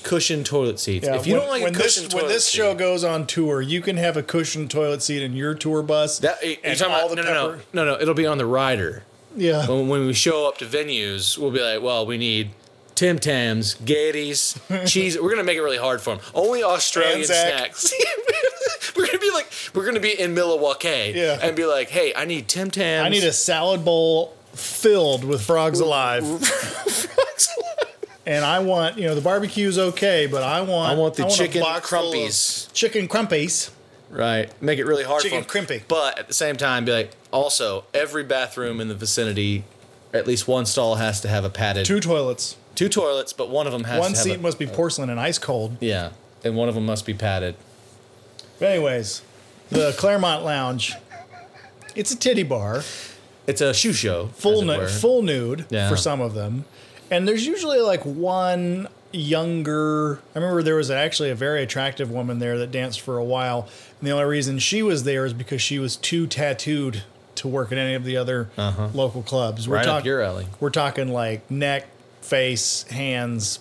cushioned 0.02 0.44
toilet 0.46 0.78
seats. 0.78 1.06
Yeah, 1.06 1.16
if 1.16 1.26
you 1.26 1.34
when, 1.34 1.42
don't 1.42 1.50
like 1.50 1.62
when 1.62 1.74
a 1.74 1.78
this, 1.78 2.12
when 2.14 2.28
this 2.28 2.46
seat, 2.46 2.58
show 2.58 2.74
goes 2.74 3.02
on 3.02 3.26
tour, 3.26 3.62
you 3.62 3.80
can 3.80 3.96
have 3.96 4.16
a 4.16 4.22
cushioned 4.22 4.70
toilet 4.70 5.02
seat 5.02 5.22
in 5.22 5.34
your 5.34 5.54
tour 5.54 5.82
bus. 5.82 6.18
that 6.18 6.38
eh, 6.42 6.56
you're 6.62 6.74
talking 6.74 6.92
all 6.92 7.06
about, 7.12 7.16
the 7.16 7.22
no, 7.22 7.32
no, 7.32 7.52
no, 7.52 7.58
no, 7.72 7.84
no, 7.94 8.00
it'll 8.00 8.14
be 8.14 8.26
on 8.26 8.36
the 8.38 8.46
rider. 8.46 9.04
Yeah. 9.36 9.66
When, 9.66 9.88
when 9.88 10.06
we 10.06 10.12
show 10.12 10.46
up 10.48 10.58
to 10.58 10.66
venues, 10.66 11.38
we'll 11.38 11.50
be 11.52 11.60
like, 11.62 11.80
well, 11.82 12.04
we 12.04 12.18
need 12.18 12.50
Tim 13.00 13.18
Tams, 13.18 13.76
Gaieties, 13.82 14.60
cheese. 14.86 15.18
We're 15.18 15.30
gonna 15.30 15.42
make 15.42 15.56
it 15.56 15.62
really 15.62 15.78
hard 15.78 16.02
for 16.02 16.14
them. 16.16 16.24
Only 16.34 16.62
Australian 16.62 17.20
Anzac. 17.20 17.74
snacks. 17.74 17.94
we're 18.94 19.06
gonna 19.06 19.18
be 19.18 19.30
like, 19.30 19.50
we're 19.74 19.86
gonna 19.86 20.00
be 20.00 20.20
in 20.20 20.34
Milwaukee, 20.34 21.14
Yeah. 21.16 21.38
and 21.40 21.56
be 21.56 21.64
like, 21.64 21.88
hey, 21.88 22.12
I 22.14 22.26
need 22.26 22.46
Tim 22.46 22.70
Tams. 22.70 23.06
I 23.06 23.08
need 23.08 23.24
a 23.24 23.32
salad 23.32 23.86
bowl 23.86 24.36
filled 24.52 25.24
with 25.24 25.40
frogs 25.40 25.80
alive. 25.80 26.26
frogs 26.46 27.48
and 28.26 28.44
I 28.44 28.58
want, 28.58 28.98
you 28.98 29.04
know, 29.04 29.14
the 29.14 29.22
barbecue's 29.22 29.78
okay, 29.78 30.26
but 30.26 30.42
I 30.42 30.60
want 30.60 30.92
I 30.92 30.94
want 30.94 31.14
the 31.14 31.26
chicken 31.26 31.62
box 31.62 31.88
full 31.88 32.12
of 32.12 32.14
crumpies. 32.14 32.70
Chicken 32.74 33.08
crumpies. 33.08 33.70
Right. 34.10 34.50
Make 34.60 34.78
it 34.78 34.84
really 34.84 35.04
hard 35.04 35.22
Chicken 35.22 35.42
for 35.44 35.56
'em. 35.56 35.64
crimpy. 35.64 35.84
But 35.88 36.18
at 36.18 36.28
the 36.28 36.34
same 36.34 36.58
time, 36.58 36.84
be 36.84 36.92
like, 36.92 37.12
also, 37.32 37.84
every 37.94 38.24
bathroom 38.24 38.78
in 38.78 38.88
the 38.88 38.94
vicinity, 38.94 39.64
at 40.12 40.26
least 40.26 40.46
one 40.46 40.66
stall 40.66 40.96
has 40.96 41.22
to 41.22 41.28
have 41.28 41.46
a 41.46 41.50
padded 41.50 41.86
Two 41.86 42.00
toilets. 42.00 42.56
Two 42.80 42.88
toilets, 42.88 43.34
but 43.34 43.50
one 43.50 43.66
of 43.66 43.74
them 43.74 43.84
has 43.84 44.00
One 44.00 44.12
to 44.12 44.16
have 44.16 44.24
seat 44.24 44.36
a, 44.36 44.38
must 44.38 44.58
be 44.58 44.66
porcelain 44.66 45.10
and 45.10 45.20
ice 45.20 45.36
cold. 45.36 45.76
yeah, 45.80 46.12
and 46.42 46.56
one 46.56 46.66
of 46.66 46.74
them 46.74 46.86
must 46.86 47.04
be 47.04 47.12
padded. 47.12 47.54
But 48.58 48.70
anyways, 48.70 49.20
the 49.68 49.92
Clermont 49.98 50.46
Lounge. 50.46 50.94
It's 51.94 52.10
a 52.10 52.16
titty 52.16 52.42
bar, 52.42 52.82
It's 53.46 53.60
a 53.60 53.74
shoe 53.74 53.92
show, 53.92 54.28
full 54.28 54.54
as 54.54 54.62
it 54.62 54.64
nu- 54.64 54.78
were. 54.78 54.88
full 54.88 55.20
nude 55.20 55.66
Yeah. 55.68 55.90
for 55.90 55.96
some 55.98 56.22
of 56.22 56.32
them, 56.32 56.64
and 57.10 57.28
there's 57.28 57.46
usually 57.46 57.80
like 57.80 58.00
one 58.06 58.88
younger. 59.12 60.20
I 60.34 60.38
remember 60.38 60.62
there 60.62 60.76
was 60.76 60.90
actually 60.90 61.28
a 61.28 61.34
very 61.34 61.62
attractive 61.62 62.10
woman 62.10 62.38
there 62.38 62.56
that 62.56 62.72
danced 62.72 63.02
for 63.02 63.18
a 63.18 63.24
while, 63.24 63.68
and 64.00 64.08
the 64.08 64.12
only 64.12 64.24
reason 64.24 64.58
she 64.58 64.82
was 64.82 65.04
there 65.04 65.26
is 65.26 65.34
because 65.34 65.60
she 65.60 65.78
was 65.78 65.96
too 65.96 66.26
tattooed 66.26 67.02
to 67.34 67.46
work 67.46 67.72
at 67.72 67.76
any 67.76 67.92
of 67.92 68.04
the 68.04 68.16
other 68.16 68.48
local 68.94 69.22
clubs. 69.22 69.68
We're 69.68 69.76
Uh-huh. 69.76 69.86
Right 69.86 69.98
up 69.98 70.04
your 70.06 70.22
alley. 70.22 70.46
We're 70.60 70.70
talking 70.70 71.12
like 71.12 71.50
neck, 71.50 71.86
face, 72.20 72.82
hands, 72.84 73.60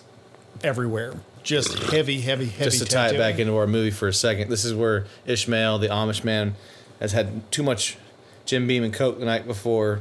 everywhere. 0.62 1.14
Just 1.42 1.78
heavy, 1.90 2.20
heavy, 2.20 2.46
heavy. 2.46 2.64
Just 2.70 2.78
to 2.80 2.84
tie 2.84 3.08
it 3.08 3.18
back 3.18 3.38
into 3.38 3.56
our 3.56 3.66
movie 3.66 3.90
for 3.90 4.08
a 4.08 4.12
second, 4.12 4.50
this 4.50 4.64
is 4.64 4.74
where 4.74 5.06
Ishmael, 5.26 5.78
the 5.78 5.88
Amish 5.88 6.22
man, 6.22 6.54
has 7.00 7.12
had 7.12 7.50
too 7.50 7.62
much 7.62 7.96
Jim 8.44 8.66
Beam 8.66 8.84
and 8.84 8.92
Coke 8.92 9.18
the 9.18 9.24
night 9.24 9.46
before, 9.46 9.94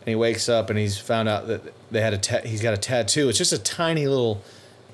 and 0.00 0.08
he 0.08 0.14
wakes 0.16 0.48
up 0.48 0.68
and 0.68 0.78
he's 0.78 0.98
found 0.98 1.28
out 1.28 1.46
that 1.46 1.62
they 1.92 2.00
had 2.00 2.12
a 2.12 2.18
ta- 2.18 2.40
he's 2.44 2.60
got 2.60 2.74
a 2.74 2.76
tattoo. 2.76 3.28
It's 3.28 3.38
just 3.38 3.52
a 3.52 3.58
tiny 3.58 4.08
little 4.08 4.42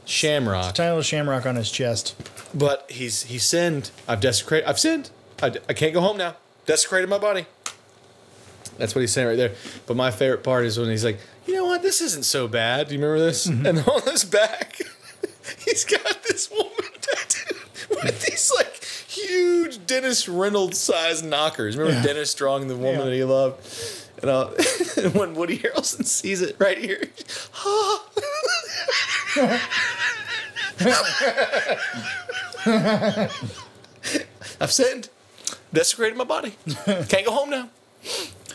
shamrock, 0.05 0.75
Tiny 0.75 0.91
little 0.91 1.03
shamrock 1.03 1.47
on 1.47 1.57
his 1.57 1.71
chest. 1.71 2.15
but 2.55 2.89
he's 2.91 3.23
he 3.25 3.39
sinned. 3.39 3.91
I've 4.07 4.21
desecrated. 4.21 4.69
I've 4.69 4.79
sinned. 4.79 5.11
I, 5.43 5.53
I 5.69 5.73
can't 5.73 5.95
go 5.95 6.01
home 6.03 6.19
now. 6.19 6.37
Desecrated 6.67 7.09
my 7.09 7.19
body. 7.19 7.47
That's 8.79 8.95
what 8.95 9.01
he's 9.01 9.13
saying 9.13 9.29
right 9.29 9.37
there. 9.37 9.53
But 9.87 9.97
my 9.97 10.11
favorite 10.11 10.43
part 10.43 10.67
is 10.67 10.79
when 10.79 10.89
he's 10.91 11.05
like, 11.05 11.19
you 11.47 11.55
know 11.55 11.65
what, 11.67 11.83
this 11.83 12.01
isn't 12.01 12.25
so 12.25 12.49
bad. 12.49 12.89
Do 12.89 12.95
you 12.95 13.01
remember 13.01 13.25
this? 13.25 13.47
Mm-hmm. 13.47 13.67
And 13.67 13.79
on 13.81 14.03
his 14.03 14.25
back, 14.25 14.81
he's 15.65 15.85
got 15.85 16.23
this 16.25 16.51
woman 16.51 16.73
tattooed 17.01 17.63
with 18.05 18.23
these 18.23 18.53
like 18.57 18.83
huge 18.85 19.87
Dennis 19.87 20.29
Reynolds 20.29 20.79
size 20.79 21.23
knockers. 21.23 21.77
Remember 21.77 21.99
Yeah. 22.01 22.07
Dennis 22.15 22.31
Strong, 22.31 22.69
the 22.69 22.77
woman 22.77 22.99
Yeah. 23.01 23.05
that 23.05 23.13
he 23.15 23.25
loved? 23.25 24.03
And, 24.23 24.31
uh, 24.31 24.51
and 25.03 25.15
when 25.15 25.35
Woody 25.35 25.59
Harrelson 25.59 26.05
sees 26.07 26.41
it 26.43 26.57
right 26.59 26.79
here, 26.79 27.03
I've 34.61 34.73
sinned, 34.73 35.09
desecrated 35.73 36.17
my 36.17 36.25
body. 36.25 36.55
Can't 36.85 37.27
go 37.27 37.33
home 37.33 37.51
now. 37.51 37.69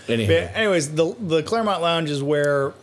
But 0.08 0.20
anyways, 0.20 0.96
the 0.96 1.16
the 1.20 1.44
Clermont 1.44 1.82
Lounge 1.82 2.10
is 2.10 2.24
where 2.24 2.74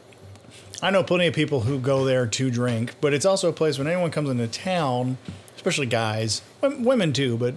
I 0.80 0.90
know 0.90 1.02
plenty 1.02 1.26
of 1.26 1.34
people 1.34 1.60
who 1.60 1.80
go 1.80 2.04
there 2.04 2.26
to 2.26 2.50
drink, 2.50 2.94
but 3.00 3.12
it's 3.12 3.26
also 3.26 3.48
a 3.48 3.52
place 3.52 3.78
when 3.78 3.88
anyone 3.88 4.12
comes 4.12 4.30
into 4.30 4.46
town, 4.46 5.18
especially 5.56 5.86
guys, 5.86 6.40
women 6.62 7.12
too, 7.12 7.36
but 7.36 7.56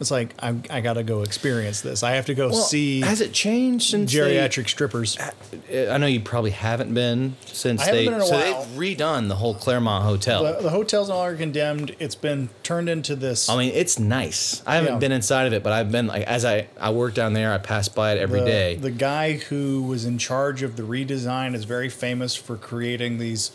it's 0.00 0.10
like 0.10 0.32
I, 0.42 0.54
I 0.70 0.80
got 0.80 0.94
to 0.94 1.02
go 1.02 1.22
experience 1.22 1.80
this. 1.80 2.02
I 2.02 2.12
have 2.12 2.26
to 2.26 2.34
go 2.34 2.50
Well, 2.50 2.56
see 2.62 3.00
has 3.00 3.20
it 3.20 3.32
changed 3.32 3.90
since 3.90 4.12
they- 4.12 4.18
geriatric 4.18 4.68
strippers. 4.68 5.16
Uh, 5.18 5.90
I 5.90 5.98
know 5.98 6.06
you 6.06 6.20
probably 6.20 6.52
haven't 6.52 6.94
been 6.94 7.34
since 7.46 7.80
I 7.82 7.86
haven't 7.86 7.98
they 7.98 8.04
been 8.06 8.14
in 8.14 8.20
a 8.20 8.26
so 8.26 8.36
while. 8.36 8.64
they've 8.64 8.96
redone 8.98 9.28
the 9.28 9.34
whole 9.36 9.54
Clermont 9.54 10.04
Hotel. 10.04 10.44
The, 10.44 10.62
the 10.62 10.70
hotel's 10.70 11.08
no 11.08 11.16
longer 11.16 11.36
condemned. 11.36 11.96
It's 11.98 12.14
been 12.14 12.48
turned 12.62 12.88
into 12.88 13.16
this. 13.16 13.48
I 13.48 13.56
mean, 13.56 13.72
it's 13.74 13.98
nice. 13.98 14.62
I 14.66 14.76
haven't 14.76 14.94
Yeah. 14.94 14.98
been 14.98 15.12
inside 15.12 15.46
of 15.46 15.52
it, 15.52 15.62
but 15.62 15.72
I've 15.72 15.90
been 15.90 16.06
like 16.06 16.22
as 16.24 16.44
I 16.44 16.68
I 16.80 16.90
work 16.90 17.14
down 17.14 17.32
there, 17.32 17.52
I 17.52 17.58
pass 17.58 17.88
by 17.88 18.12
it 18.12 18.18
every 18.18 18.40
the, 18.40 18.46
day. 18.46 18.76
The 18.76 18.90
guy 18.90 19.32
who 19.34 19.82
was 19.82 20.04
in 20.04 20.18
charge 20.18 20.62
of 20.62 20.76
the 20.76 20.84
redesign 20.84 21.54
is 21.54 21.64
very 21.64 21.88
famous 21.88 22.36
for 22.36 22.56
creating 22.56 23.18
these 23.18 23.50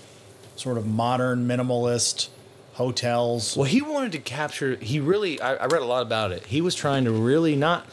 sort 0.55 0.77
of 0.77 0.85
modern 0.85 1.47
minimalist 1.47 2.27
hotels. 2.73 3.55
well, 3.55 3.65
he 3.65 3.81
wanted 3.81 4.11
to 4.13 4.19
capture. 4.19 4.75
He 4.77 4.99
really. 4.99 5.39
I, 5.41 5.55
I 5.55 5.65
read 5.65 5.81
a 5.81 5.85
lot 5.85 6.01
about 6.01 6.31
it. 6.31 6.45
He 6.47 6.61
was 6.61 6.75
trying 6.75 7.05
to 7.05 7.11
really 7.11 7.55
not 7.55 7.85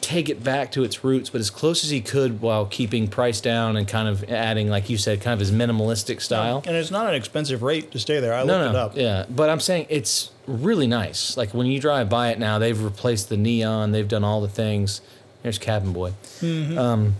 take 0.00 0.28
it 0.30 0.42
back 0.42 0.72
to 0.72 0.82
its 0.82 1.04
roots, 1.04 1.28
but 1.28 1.40
as 1.42 1.50
close 1.50 1.84
as 1.84 1.90
he 1.90 2.00
could 2.00 2.40
while 2.40 2.64
keeping 2.64 3.06
price 3.06 3.40
down 3.40 3.76
and 3.76 3.86
kind 3.86 4.08
of 4.08 4.24
adding, 4.30 4.68
like 4.68 4.88
you 4.88 4.96
said, 4.96 5.20
kind 5.20 5.34
of 5.34 5.40
his 5.40 5.50
minimalistic 5.52 6.22
style. 6.22 6.62
And 6.66 6.74
it's 6.74 6.90
not 6.90 7.06
an 7.08 7.14
expensive 7.14 7.62
rate 7.62 7.90
to 7.90 7.98
stay 7.98 8.18
there. 8.18 8.32
I 8.32 8.44
No, 8.44 8.58
looked 8.62 8.72
no, 8.72 8.78
it 8.78 8.82
up. 8.82 8.96
yeah, 8.96 9.26
but 9.28 9.50
I'm 9.50 9.60
saying 9.60 9.86
it's 9.90 10.30
really 10.46 10.86
nice. 10.86 11.36
Like 11.36 11.52
when 11.52 11.66
you 11.66 11.78
drive 11.80 12.08
by 12.08 12.30
it 12.30 12.38
now, 12.38 12.58
they've 12.58 12.80
replaced 12.82 13.28
the 13.28 13.36
neon, 13.36 13.92
they've 13.92 14.08
done 14.08 14.24
all 14.24 14.40
the 14.40 14.48
things. 14.48 15.02
There's 15.42 15.58
Cabin 15.58 15.92
Boy. 15.92 16.12
Mm-hmm. 16.40 16.78
Um, 16.78 17.16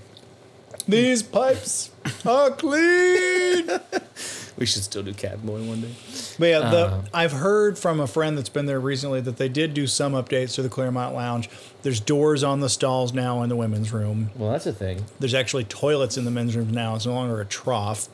These 0.89 1.23
pipes 1.25 1.91
are 2.25 2.51
clean. 2.51 3.69
We 4.61 4.67
should 4.67 4.83
still 4.85 5.03
do 5.03 5.15
Cabin 5.15 5.41
Boy 5.47 5.63
one 5.63 5.81
day. 5.81 5.89
But 6.39 6.47
yeah, 6.47 6.71
the, 6.71 6.87
Uh. 6.87 7.03
I've 7.15 7.33
heard 7.33 7.79
from 7.79 7.99
a 7.99 8.07
friend 8.07 8.37
that's 8.37 8.51
been 8.51 8.67
there 8.67 8.79
recently 8.79 9.23
that 9.23 9.39
they 9.39 9.49
did 9.49 9.73
do 9.73 9.87
some 9.87 10.13
updates 10.13 10.55
to 10.57 10.63
the 10.63 10.69
Clermont 10.69 11.15
Lounge. 11.15 11.49
There's 11.83 11.99
doors 11.99 12.45
on 12.45 12.61
the 12.61 12.69
stalls 12.69 13.15
now 13.15 13.43
in 13.43 13.49
the 13.49 13.57
women's 13.57 13.91
room. 13.91 14.31
Well, 14.37 14.53
that's 14.53 14.67
a 14.67 14.73
thing. 14.75 15.07
There's 15.19 15.33
actually 15.33 15.65
toilets 15.65 16.19
in 16.19 16.27
the 16.27 16.31
men's 16.31 16.55
room 16.55 16.71
now. 16.71 16.95
It's 16.95 17.07
no 17.07 17.15
longer 17.15 17.41
a 17.41 17.47
trough. 17.47 18.11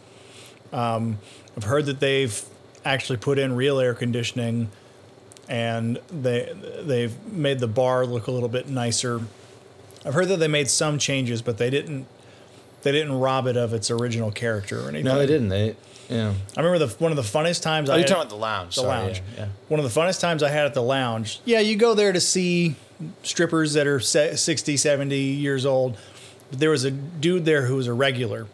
Um, 0.72 1.18
I've 1.56 1.64
heard 1.64 1.86
that 1.86 1.98
they've 1.98 2.40
actually 2.84 3.16
put 3.18 3.40
in 3.40 3.56
real 3.56 3.80
air 3.80 3.92
conditioning, 3.94 4.70
and 5.48 5.98
they 6.12 6.52
they've 6.80 7.12
made 7.32 7.58
the 7.58 7.66
bar 7.66 8.06
look 8.06 8.28
a 8.28 8.30
little 8.30 8.48
bit 8.48 8.68
nicer. 8.68 9.20
I've 10.04 10.14
heard 10.14 10.28
that 10.28 10.36
they 10.38 10.46
made 10.48 10.68
some 10.70 10.98
changes, 11.00 11.42
but 11.42 11.58
they 11.58 11.70
didn't 11.70 12.06
they 12.82 12.92
didn't 12.92 13.18
rob 13.18 13.48
it 13.48 13.56
of 13.56 13.74
its 13.74 13.90
original 13.90 14.30
character 14.30 14.78
or 14.78 14.88
anything. 14.90 15.06
No, 15.06 15.18
they 15.18 15.26
didn't. 15.26 15.48
They, 15.48 15.74
yeah. 16.08 16.32
I 16.56 16.60
remember 16.60 16.86
the 16.86 16.94
one 16.96 17.10
of 17.12 17.16
the 17.16 17.22
funnest 17.22 17.62
times. 17.62 17.88
Oh, 17.90 17.92
I 17.92 17.96
you're 17.96 18.02
had- 18.02 18.08
talking 18.08 18.22
about 18.22 18.30
the 18.30 18.36
lounge. 18.36 18.74
the 18.76 18.82
Sorry, 18.82 18.88
lounge. 18.88 19.22
Yeah, 19.34 19.44
yeah. 19.44 19.48
One 19.68 19.80
of 19.80 19.92
the 19.92 20.00
funnest 20.00 20.20
times 20.20 20.42
I 20.42 20.48
had 20.50 20.66
at 20.66 20.74
the 20.74 20.82
lounge. 20.82 21.40
Yeah, 21.44 21.60
you 21.60 21.76
go 21.76 21.94
there 21.94 22.12
to 22.12 22.20
see 22.20 22.76
strippers 23.22 23.74
that 23.74 23.86
are 23.86 24.00
se- 24.00 24.36
60, 24.36 24.76
70 24.76 25.16
years 25.16 25.66
old. 25.66 25.96
But 26.50 26.60
there 26.60 26.70
was 26.70 26.84
a 26.84 26.90
dude 26.90 27.44
there 27.44 27.66
who 27.66 27.76
was 27.76 27.86
a 27.88 27.92
regular. 27.92 28.46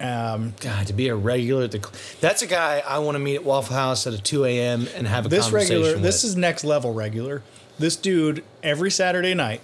Um, 0.00 0.54
God, 0.60 0.86
to 0.86 0.92
be 0.92 1.08
a 1.08 1.14
regular 1.16 1.64
at 1.64 1.72
the. 1.72 1.78
cl- 1.78 1.92
That's 2.20 2.42
a 2.42 2.46
guy 2.46 2.82
I 2.86 2.98
want 3.00 3.16
to 3.16 3.18
meet 3.18 3.34
at 3.34 3.44
Waffle 3.44 3.74
House 3.74 4.06
at 4.06 4.14
a 4.14 4.18
2 4.22 4.44
a.m. 4.44 4.86
and 4.94 5.08
have 5.08 5.26
a 5.26 5.28
this 5.28 5.44
conversation 5.46 5.76
regular, 5.76 5.94
with. 5.94 6.02
this 6.04 6.22
is 6.24 6.36
next 6.36 6.62
level 6.64 6.94
regular. 6.94 7.42
This 7.80 7.96
dude 7.96 8.44
every 8.62 8.90
Saturday 8.92 9.34
night 9.34 9.60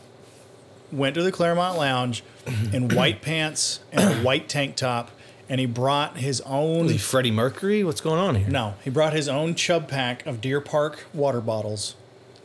went 0.91 1.15
to 1.15 1.23
the 1.23 1.31
Clermont 1.33 1.79
Lounge 1.79 2.25
in 2.73 2.89
white 2.95 3.23
pants 3.23 3.79
and 3.93 4.03
a 4.21 4.23
white 4.25 4.49
tank 4.49 4.75
top, 4.77 5.11
and 5.49 5.61
he 5.61 5.67
brought 5.67 6.17
his 6.19 6.41
own. 6.43 6.89
He 6.89 6.99
Freddie 6.99 7.31
Mercury? 7.31 7.85
What's 7.85 8.01
going 8.01 8.19
on 8.21 8.35
here? 8.37 8.49
No, 8.49 8.75
he 8.85 8.91
brought 8.91 9.13
his 9.13 9.29
own 9.29 9.55
chub 9.55 9.89
pack 9.89 10.25
of 10.27 10.41
Deer 10.41 10.61
Park 10.61 11.05
water 11.13 11.41
bottles, 11.41 11.95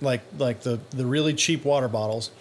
like 0.01 0.21
like 0.37 0.61
the 0.61 0.79
the 0.91 1.05
really 1.05 1.33
cheap 1.33 1.63
water 1.65 1.87
bottles, 1.87 2.31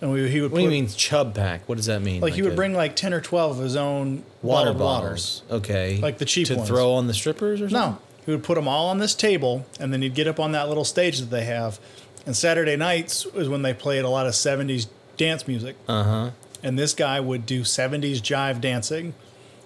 and 0.00 0.12
we, 0.12 0.28
he 0.30 0.40
would 0.40 0.50
What 0.52 0.58
do 0.58 0.64
you 0.64 0.70
mean 0.70 0.88
chub 0.88 1.34
pack? 1.34 1.68
What 1.68 1.76
does 1.76 1.86
that 1.86 2.00
mean? 2.02 2.20
like 2.20 2.34
he 2.34 2.42
would 2.42 2.52
a 2.52 2.56
bring 2.56 2.74
like 2.74 2.96
ten 2.96 3.12
or 3.12 3.20
twelve 3.20 3.58
of 3.58 3.64
his 3.64 3.76
own 3.76 4.22
water 4.42 4.72
bottles. 4.72 5.42
Okay. 5.50 5.98
Like 5.98 6.18
the 6.18 6.24
cheap 6.24 6.46
to 6.48 6.56
ones. 6.56 6.68
throw 6.68 6.92
on 6.94 7.06
the 7.06 7.14
strippers 7.14 7.60
or 7.60 7.68
something. 7.68 7.92
No, 7.94 7.98
he 8.24 8.30
would 8.32 8.44
put 8.44 8.54
them 8.54 8.68
all 8.68 8.88
on 8.88 8.98
this 8.98 9.14
table, 9.14 9.66
and 9.78 9.92
then 9.92 10.02
he'd 10.02 10.14
get 10.14 10.26
up 10.26 10.40
on 10.40 10.52
that 10.52 10.68
little 10.68 10.84
stage 10.84 11.18
that 11.18 11.30
they 11.30 11.44
have. 11.44 11.78
And 12.26 12.36
Saturday 12.36 12.76
nights 12.76 13.24
is 13.34 13.48
when 13.48 13.62
they 13.62 13.72
played 13.72 14.04
a 14.04 14.08
lot 14.10 14.26
of 14.26 14.32
'70s 14.34 14.86
dance 15.16 15.46
music. 15.48 15.76
Uh 15.88 16.02
huh. 16.04 16.30
and 16.62 16.78
this 16.78 16.92
guy 16.94 17.18
would 17.20 17.44
do 17.46 17.62
70s 17.62 18.16
jive 18.20 18.60
dancing 18.60 19.14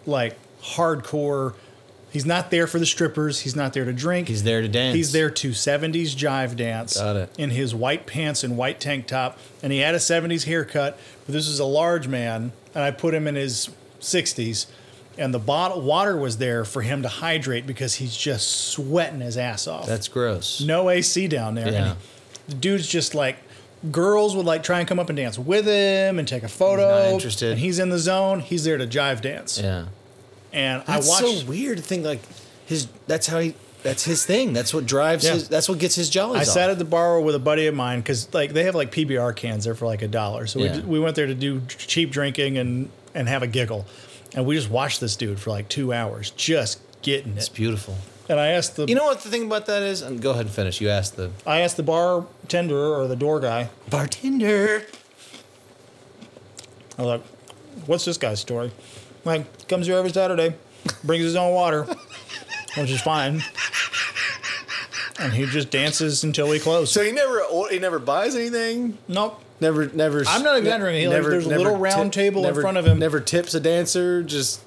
like 0.06 0.36
hardcore 0.62 1.54
he's 2.10 2.26
not 2.26 2.50
there 2.50 2.66
for 2.66 2.78
the 2.78 2.86
strippers 2.86 3.40
he's 3.40 3.56
not 3.56 3.72
there 3.72 3.84
to 3.84 3.92
drink 3.92 4.28
He's 4.28 4.42
there 4.44 4.60
to 4.62 4.68
dance. 4.68 4.94
he's 4.94 5.12
there 5.12 5.30
to 5.30 5.50
70s 5.50 6.14
jive 6.16 6.56
dance 6.56 6.96
Got 6.96 7.16
it. 7.16 7.30
in 7.38 7.50
his 7.50 7.74
white 7.74 8.06
pants 8.06 8.44
and 8.44 8.56
white 8.56 8.78
tank 8.80 9.06
top 9.06 9.38
and 9.62 9.72
he 9.72 9.78
had 9.80 9.94
a 9.94 9.98
70s 9.98 10.44
haircut 10.44 10.98
but 11.26 11.32
this 11.32 11.48
is 11.48 11.58
a 11.58 11.64
large 11.64 12.06
man 12.08 12.52
and 12.74 12.84
i 12.84 12.90
put 12.90 13.12
him 13.14 13.26
in 13.26 13.34
his 13.34 13.70
60s 14.00 14.66
and 15.18 15.34
the 15.34 15.38
bottle 15.38 15.80
water 15.82 16.16
was 16.16 16.38
there 16.38 16.64
for 16.64 16.82
him 16.82 17.02
to 17.02 17.08
hydrate 17.08 17.66
because 17.66 17.96
he's 17.96 18.16
just 18.16 18.48
sweating 18.68 19.20
his 19.20 19.36
ass 19.36 19.66
off 19.66 19.86
That's 19.86 20.08
gross. 20.08 20.60
no 20.62 20.88
AC 20.88 21.28
down 21.28 21.54
there. 21.54 21.70
Yeah. 21.70 21.90
And 21.90 21.96
the 22.48 22.54
dude's 22.54 22.86
just 22.88 23.14
like, 23.14 23.36
girls 23.90 24.36
would 24.36 24.46
like 24.46 24.62
try 24.62 24.78
and 24.78 24.88
come 24.88 24.98
up 24.98 25.09
and 25.10 25.16
dance 25.16 25.38
with 25.38 25.66
him 25.66 26.18
and 26.18 26.28
take 26.28 26.42
a 26.42 26.48
photo. 26.48 26.88
Not 27.02 27.12
interested. 27.12 27.52
And 27.52 27.60
he's 27.60 27.78
in 27.78 27.88
the 27.90 27.98
zone. 27.98 28.40
He's 28.40 28.64
there 28.64 28.78
to 28.78 28.86
jive 28.86 29.20
dance. 29.22 29.59
Yeah. 29.59 29.86
And 30.52 30.82
That's 30.86 31.09
I 31.09 31.24
watched. 31.24 31.40
so 31.40 31.46
weird 31.46 31.78
to 31.78 31.82
think 31.82 32.04
like 32.04 32.20
his. 32.66 32.86
That's 33.06 33.26
how 33.26 33.40
he. 33.40 33.54
That's 33.82 34.04
his 34.04 34.24
thing. 34.24 34.52
That's 34.52 34.72
what 34.72 34.86
drives 34.86 35.24
Yeah. 35.24 35.32
his. 35.32 35.48
That's 35.48 35.68
what 35.68 35.78
gets 35.78 35.96
his 35.96 36.09
jollies. 36.09 36.42
I 36.48 36.52
sat 36.52 36.70
at 36.70 36.78
the 36.78 36.84
bar 36.84 37.20
with 37.20 37.34
a 37.34 37.40
buddy 37.40 37.66
of 37.66 37.74
mine 37.74 37.98
because 38.00 38.32
like 38.32 38.52
they 38.52 38.62
have 38.64 38.74
like 38.76 38.92
PBR 38.92 39.34
cans 39.34 39.64
there 39.64 39.74
for 39.74 39.86
like 39.86 40.02
a 40.02 40.09
dollar. 40.09 40.46
So 40.46 40.60
Yeah. 40.60 40.76
we, 40.76 40.82
we 40.82 41.00
went 41.00 41.16
there 41.16 41.26
to 41.26 41.34
do 41.34 41.62
cheap 41.66 42.10
drinking 42.12 42.59
and 42.59 42.90
and 43.14 43.28
have 43.28 43.42
a 43.42 43.46
giggle, 43.48 43.84
and 44.36 44.46
we 44.46 44.54
just 44.54 44.70
watched 44.70 45.00
this 45.00 45.16
dude 45.16 45.40
for 45.40 45.50
like 45.50 45.68
two 45.68 45.92
hours 45.92 46.30
just 46.30 46.78
getting 47.02 47.32
it. 47.32 47.38
It's 47.38 47.48
beautiful. 47.48 47.96
And 48.28 48.38
I 48.38 48.48
asked 48.48 48.76
the 48.76 48.86
You 48.86 48.94
know 48.94 49.04
what 49.04 49.20
the 49.20 49.28
thing 49.28 49.46
about 49.46 49.66
that 49.66 49.82
is? 49.82 50.00
And 50.02 50.20
go 50.22 50.30
ahead 50.30 50.46
and 50.46 50.54
finish. 50.54 50.80
You 50.80 50.88
asked 50.88 51.16
the 51.16 51.30
I 51.46 51.60
asked 51.60 51.76
the 51.76 51.82
bartender 51.82 52.94
or 52.94 53.06
the 53.06 53.16
door 53.16 53.40
guy. 53.40 53.68
bartender. 53.90 54.84
I 56.98 57.02
was 57.02 57.06
like, 57.06 57.22
what's 57.86 58.04
this 58.04 58.18
guy's 58.18 58.40
story? 58.40 58.70
Like, 59.24 59.66
comes 59.68 59.86
here 59.86 59.96
every 59.96 60.10
Saturday, 60.10 60.54
brings 61.04 61.24
his 61.24 61.36
own 61.36 61.52
water, 61.54 61.84
which 62.76 62.90
is 62.90 63.00
fine. 63.00 63.42
And 65.18 65.32
he 65.32 65.46
just 65.46 65.70
dances 65.70 66.24
until 66.24 66.48
we 66.48 66.58
close. 66.58 66.90
So 66.90 67.02
he 67.02 67.12
never 67.12 67.42
he 67.70 67.78
never 67.78 67.98
buys 67.98 68.34
anything. 68.34 68.98
nope. 69.08 69.40
Never 69.60 69.86
never. 69.86 70.24
I'm 70.26 70.42
not 70.42 70.58
exaggerating. 70.58 71.02
He, 71.02 71.08
like, 71.08 71.22
there's 71.22 71.46
a 71.46 71.50
little 71.50 71.76
round 71.76 72.12
table 72.12 72.44
in 72.44 72.54
front 72.54 72.78
of 72.78 72.84
him. 72.84 72.98
Never 72.98 73.20
tips 73.20 73.54
a 73.54 73.60
dancer. 73.60 74.24
Just 74.24 74.60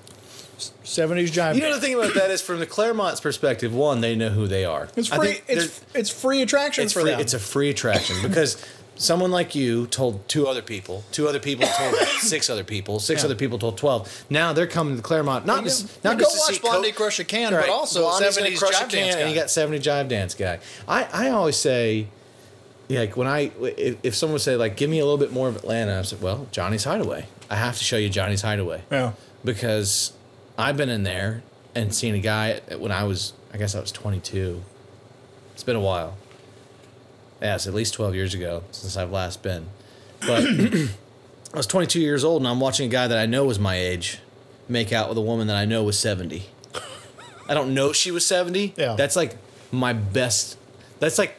70s 0.86 1.30
jive. 1.32 1.56
You 1.56 1.62
know 1.62 1.74
the 1.76 1.82
thing 1.82 1.96
about 1.96 2.14
that 2.14 2.32
is 2.32 2.42
from 2.42 2.60
the 2.60 2.66
Clermont's 2.66 3.20
perspective, 3.20 3.74
one, 3.74 4.02
they 4.02 4.16
know 4.16 4.30
who 4.30 4.48
they 4.48 4.66
are. 4.66 4.88
it's 4.96 5.08
free. 5.08 5.42
It's 5.48 5.82
it's 5.94 6.10
free 6.10 6.42
attraction 6.42 6.86
it's 6.86 6.94
for 6.94 7.02
free, 7.02 7.12
them. 7.12 7.20
It's 7.20 7.34
a 7.34 7.40
free 7.40 7.70
attraction 7.70 8.16
because 8.22 8.64
someone 8.98 9.30
like 9.30 9.56
you 9.56 9.88
told 9.88 10.26
two 10.30 10.48
other 10.48 10.62
people, 10.62 11.04
two 11.12 11.28
other 11.28 11.40
people 11.40 11.68
told 11.68 11.96
six 12.20 12.50
other 12.50 12.64
people, 12.64 13.00
six 13.00 13.22
Yeah. 13.22 13.26
other 13.26 13.36
people 13.36 13.60
told 13.60 13.78
twelve. 13.78 14.26
Now 14.30 14.54
they're 14.54 14.68
coming 14.68 14.96
to 14.96 15.02
Clermont, 15.02 15.46
not 15.46 15.64
just 15.64 15.84
Yeah, 15.88 16.12
not 16.12 16.18
go 16.20 16.26
just 16.26 16.48
to 16.48 16.54
watch 16.54 16.62
Blondie 16.62 16.92
Co- 16.92 16.98
Crush 17.04 17.20
a 17.20 17.24
Can, 17.26 17.52
but 17.52 17.68
also 17.70 18.02
Blondie's 18.02 18.38
gonna 18.38 18.50
70s 18.52 18.60
crush 18.60 18.76
jive 18.76 18.90
dance 18.90 19.16
can, 19.16 19.20
and 19.22 19.30
you 19.30 19.36
got 19.36 19.50
seventy 19.50 19.80
jive 19.80 20.08
dance 20.08 20.34
guy. 20.36 20.60
I 20.88 21.08
I 21.12 21.30
always 21.30 21.58
say. 21.58 22.08
Like 22.88 23.18
when 23.18 23.26
I, 23.26 23.50
if, 23.60 23.98
if 24.04 24.14
someone 24.14 24.34
would 24.34 24.44
say 24.44 24.56
like, 24.56 24.78
give 24.78 24.92
me 24.92 25.00
a 25.00 25.04
little 25.04 25.18
bit 25.18 25.34
more 25.34 25.48
of 25.48 25.56
Atlanta, 25.56 25.98
I 25.98 26.04
said, 26.04 26.22
well, 26.22 26.46
Johnny's 26.52 26.84
Hideaway. 26.84 27.26
I 27.50 27.56
have 27.56 27.80
to 27.80 27.84
show 27.84 27.98
you 27.98 28.10
Johnny's 28.10 28.44
Hideaway 28.44 28.84
yeah. 28.92 29.14
because 29.44 30.12
I've 30.58 30.78
been 30.78 30.90
in 30.90 31.04
there 31.04 31.44
and 31.74 31.94
seen 31.94 32.16
a 32.16 32.20
guy 32.20 32.62
when 32.78 32.92
I 32.92 33.04
was, 33.04 33.34
I 33.54 33.58
guess 33.58 33.76
I 33.76 33.80
was 33.82 33.92
22. 33.92 34.64
It's 35.54 35.64
been 35.64 35.76
a 35.76 35.82
while. 35.82 36.18
Yeah, 37.42 37.56
it's 37.56 37.68
at 37.68 37.74
least 37.74 37.94
12 37.94 38.16
years 38.16 38.34
ago 38.34 38.64
since 38.72 38.96
I've 38.96 39.12
last 39.12 39.44
been. 39.44 39.68
But 40.22 40.44
I 41.54 41.58
was 41.58 41.68
22 41.68 42.00
years 42.00 42.24
old 42.24 42.42
and 42.42 42.48
I'm 42.48 42.60
watching 42.60 42.88
a 42.88 42.92
guy 42.92 43.08
that 43.08 43.18
I 43.18 43.26
know 43.26 43.46
was 43.46 43.60
my 43.60 43.76
age 43.76 44.20
make 44.68 44.92
out 44.92 45.10
with 45.10 45.18
a 45.18 45.22
woman 45.22 45.48
that 45.48 45.56
I 45.56 45.66
know 45.66 45.84
was 45.84 46.00
70. 46.00 46.44
I 47.48 47.54
don't 47.54 47.74
know 47.74 47.94
she 47.94 48.12
was 48.12 48.26
70. 48.26 48.74
Yeah. 48.76 48.96
That's 48.96 49.16
like 49.16 49.38
my 49.72 49.94
best, 49.94 50.58
that's 51.00 51.18
like 51.18 51.38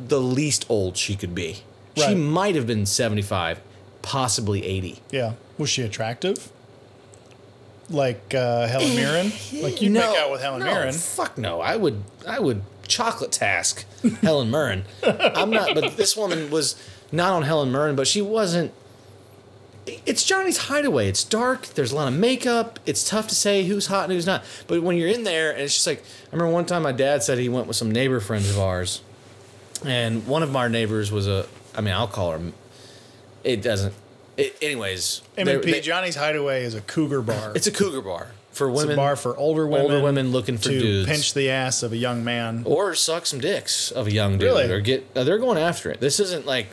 the 0.00 0.20
least 0.20 0.64
old 0.68 0.96
she 0.96 1.16
could 1.16 1.34
be. 1.34 1.58
Right. 1.96 2.08
She 2.08 2.14
might 2.14 2.54
have 2.54 2.66
been 2.66 2.86
75, 2.86 3.60
possibly 4.02 4.64
80. 4.64 5.00
Yeah. 5.10 5.34
Was 5.58 5.70
she 5.70 5.82
attractive? 5.82 6.50
Like 7.90 8.34
uh, 8.34 8.66
Helen 8.66 8.88
Mirren? 8.96 9.32
Like 9.62 9.82
you 9.82 9.90
make 9.90 10.02
out 10.02 10.30
with 10.30 10.40
Helen 10.40 10.60
no, 10.60 10.66
Mirren? 10.66 10.92
Fuck 10.94 11.38
no. 11.38 11.60
I 11.60 11.76
would 11.76 12.02
I 12.26 12.38
would 12.38 12.62
chocolate 12.86 13.32
task 13.32 13.84
Helen 14.22 14.50
Mirren. 14.50 14.84
I'm 15.02 15.50
not 15.50 15.74
but 15.74 15.96
this 15.96 16.16
woman 16.16 16.50
was 16.50 16.76
not 17.12 17.32
on 17.32 17.42
Helen 17.42 17.70
Mirren, 17.70 17.96
but 17.96 18.06
she 18.06 18.22
wasn't 18.22 18.72
it's 19.86 20.24
Johnny's 20.24 20.56
hideaway. 20.56 21.08
It's 21.08 21.24
dark. 21.24 21.66
There's 21.66 21.92
a 21.92 21.96
lot 21.96 22.08
of 22.08 22.18
makeup. 22.18 22.80
It's 22.86 23.08
tough 23.08 23.28
to 23.28 23.34
say 23.34 23.64
who's 23.64 23.86
hot 23.86 24.04
and 24.04 24.12
who's 24.12 24.26
not. 24.26 24.42
But 24.66 24.82
when 24.82 24.96
you're 24.96 25.08
in 25.08 25.24
there, 25.24 25.52
and 25.52 25.60
it's 25.60 25.74
just 25.74 25.86
like 25.86 26.00
I 26.00 26.32
remember 26.32 26.52
one 26.52 26.66
time 26.66 26.82
my 26.82 26.92
dad 26.92 27.22
said 27.22 27.38
he 27.38 27.48
went 27.48 27.66
with 27.66 27.76
some 27.76 27.90
neighbor 27.90 28.20
friends 28.20 28.48
of 28.48 28.58
ours, 28.58 29.02
and 29.84 30.26
one 30.26 30.42
of 30.42 30.54
our 30.56 30.68
neighbors 30.68 31.12
was 31.12 31.26
a. 31.28 31.46
I 31.74 31.80
mean, 31.80 31.92
I'll 31.92 32.08
call 32.08 32.32
her. 32.32 32.40
It 33.42 33.62
doesn't. 33.62 33.94
It, 34.36 34.56
anyways, 34.60 35.22
M&P, 35.38 35.52
they- 35.58 35.70
they- 35.72 35.80
Johnny's 35.80 36.16
Hideaway 36.16 36.64
is 36.64 36.74
a 36.74 36.80
cougar 36.80 37.22
bar. 37.22 37.52
it's 37.54 37.66
a 37.66 37.70
cougar 37.70 38.00
bar 38.00 38.28
for 38.50 38.68
It's 38.68 38.78
women. 38.78 38.92
a 38.94 38.96
bar 38.96 39.16
for 39.16 39.36
older 39.36 39.66
women. 39.66 39.82
older 39.82 40.00
women 40.02 40.32
looking 40.32 40.56
for 40.58 40.64
to 40.70 40.78
dudes. 40.78 41.08
pinch 41.08 41.34
the 41.34 41.50
ass 41.50 41.82
of 41.82 41.92
a 41.92 41.96
young 41.96 42.24
man. 42.24 42.62
or 42.64 42.94
suck 42.94 43.26
some 43.26 43.40
dicks 43.40 43.90
of 43.90 44.06
a 44.06 44.12
young 44.12 44.32
dude 44.38 44.42
Really? 44.48 44.70
or 44.70 44.80
get 44.80 45.06
uh, 45.16 45.24
they're 45.24 45.38
going 45.38 45.58
after 45.58 45.90
it 45.90 46.00
this 46.00 46.18
isn't 46.20 46.46
like 46.46 46.68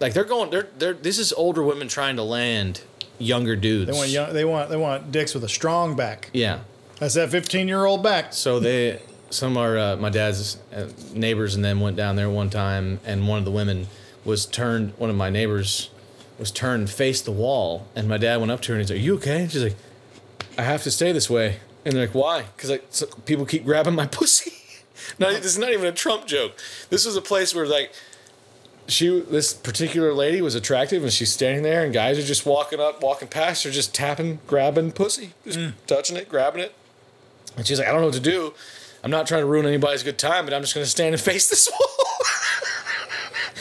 like 0.00 0.12
they're 0.14 0.24
going 0.24 0.50
they're 0.50 0.68
they're 0.78 0.92
this 0.94 1.18
is 1.18 1.32
older 1.34 1.62
women 1.62 1.86
trying 1.88 2.16
to 2.16 2.22
land 2.22 2.80
younger 3.18 3.56
dudes 3.56 3.90
They 3.90 3.96
want 3.96 4.08
young, 4.10 4.32
they 4.32 4.44
want 4.44 4.70
they 4.70 4.76
want 4.76 5.10
dicks 5.12 5.34
with 5.34 5.44
a 5.44 5.48
strong 5.48 5.96
back. 5.96 6.30
yeah 6.32 6.60
That's 6.98 7.14
that 7.14 7.30
15 7.30 7.68
year 7.68 7.84
old 7.84 8.02
back. 8.02 8.32
so 8.32 8.58
they 8.60 9.00
some 9.30 9.52
of 9.52 9.58
our 9.58 9.76
uh, 9.78 9.96
my 9.96 10.08
dad's 10.08 10.56
uh, 10.74 10.86
neighbors 11.14 11.54
and 11.56 11.62
them 11.64 11.80
went 11.80 11.96
down 11.96 12.16
there 12.16 12.30
one 12.30 12.48
time 12.48 13.00
and 13.04 13.28
one 13.28 13.38
of 13.38 13.44
the 13.44 13.50
women 13.50 13.86
was 14.24 14.46
turned 14.46 14.92
one 14.98 15.10
of 15.10 15.16
my 15.16 15.28
neighbors 15.30 15.90
was 16.38 16.50
turned 16.50 16.90
face 16.90 17.20
the 17.20 17.32
wall 17.32 17.86
and 17.94 18.08
my 18.08 18.18
dad 18.18 18.38
went 18.38 18.52
up 18.52 18.60
to 18.62 18.72
her 18.72 18.78
and 18.78 18.82
he's 18.82 18.90
like 18.90 19.00
are 19.00 19.02
you 19.02 19.14
okay? 19.16 19.42
And 19.42 19.50
she's 19.50 19.62
like 19.62 19.76
i 20.56 20.62
have 20.62 20.82
to 20.84 20.90
stay 20.90 21.12
this 21.12 21.28
way. 21.30 21.56
And 21.84 21.94
they're 21.94 22.06
like 22.06 22.14
why? 22.14 22.42
Because 22.56 22.70
like 22.70 22.84
so 22.90 23.06
people 23.26 23.46
keep 23.46 23.64
grabbing 23.64 23.94
my 23.94 24.06
pussy. 24.18 24.52
Not, 25.18 25.32
this 25.32 25.46
is 25.46 25.58
not 25.58 25.70
even 25.70 25.86
a 25.86 25.92
trump 25.92 26.26
joke. 26.26 26.58
This 26.90 27.06
was 27.06 27.16
a 27.16 27.22
place 27.22 27.54
where 27.54 27.66
like 27.66 27.92
she 28.88 29.20
this 29.20 29.52
particular 29.52 30.14
lady 30.14 30.40
was 30.40 30.54
attractive 30.54 31.02
and 31.02 31.12
she's 31.12 31.30
standing 31.30 31.62
there 31.62 31.84
and 31.84 31.92
guys 31.92 32.18
are 32.18 32.22
just 32.22 32.46
walking 32.46 32.80
up 32.80 33.02
walking 33.02 33.28
past 33.28 33.64
her 33.64 33.70
just 33.70 33.94
tapping 33.94 34.40
grabbing 34.46 34.92
pussy 34.92 35.34
just 35.44 35.58
mm. 35.58 35.74
touching 35.86 36.16
it 36.16 36.28
grabbing 36.28 36.62
it. 36.62 36.74
And 37.56 37.66
she's 37.66 37.78
like 37.78 37.88
i 37.88 37.92
don't 37.92 38.00
know 38.00 38.06
what 38.06 38.14
to 38.14 38.20
do. 38.20 38.54
I'm 39.04 39.10
not 39.10 39.26
trying 39.26 39.42
to 39.42 39.46
ruin 39.46 39.66
anybody's 39.66 40.02
good 40.02 40.18
time 40.18 40.44
but 40.44 40.54
i'm 40.54 40.62
just 40.62 40.74
going 40.74 40.84
to 40.84 40.90
stand 40.90 41.14
and 41.14 41.22
face 41.22 41.48
this 41.50 41.70
wall. 41.80 42.06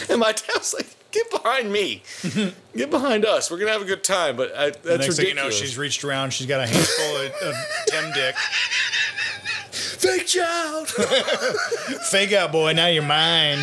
And 0.10 0.20
my 0.20 0.32
dad 0.32 0.58
was 0.58 0.74
like 0.74 0.88
get 1.18 1.32
behind 1.32 1.72
me 1.72 2.04
get 2.76 2.90
behind 2.92 3.26
us 3.26 3.50
we're 3.50 3.58
going 3.58 3.68
to 3.68 3.74
have 3.74 3.82
a 3.82 3.86
good 3.86 4.04
time 4.04 4.36
but 4.36 4.56
I, 4.56 4.66
that's 4.70 4.82
The 4.84 4.98
next 4.98 5.16
thing 5.18 5.28
you 5.28 5.34
know, 5.34 5.50
she's 5.50 5.78
reached 5.78 6.04
around. 6.04 6.32
She's 6.34 6.48
got 6.48 6.60
a 6.62 6.68
handful 6.68 7.18
of, 7.18 7.32
of 7.50 7.56
Tim 7.88 8.12
Dick. 8.14 8.36
fake 9.72 10.28
child 10.28 10.88
Fake 12.12 12.34
out, 12.34 12.52
boy. 12.52 12.74
Now 12.74 12.88
you're 12.88 13.04
mine. 13.04 13.60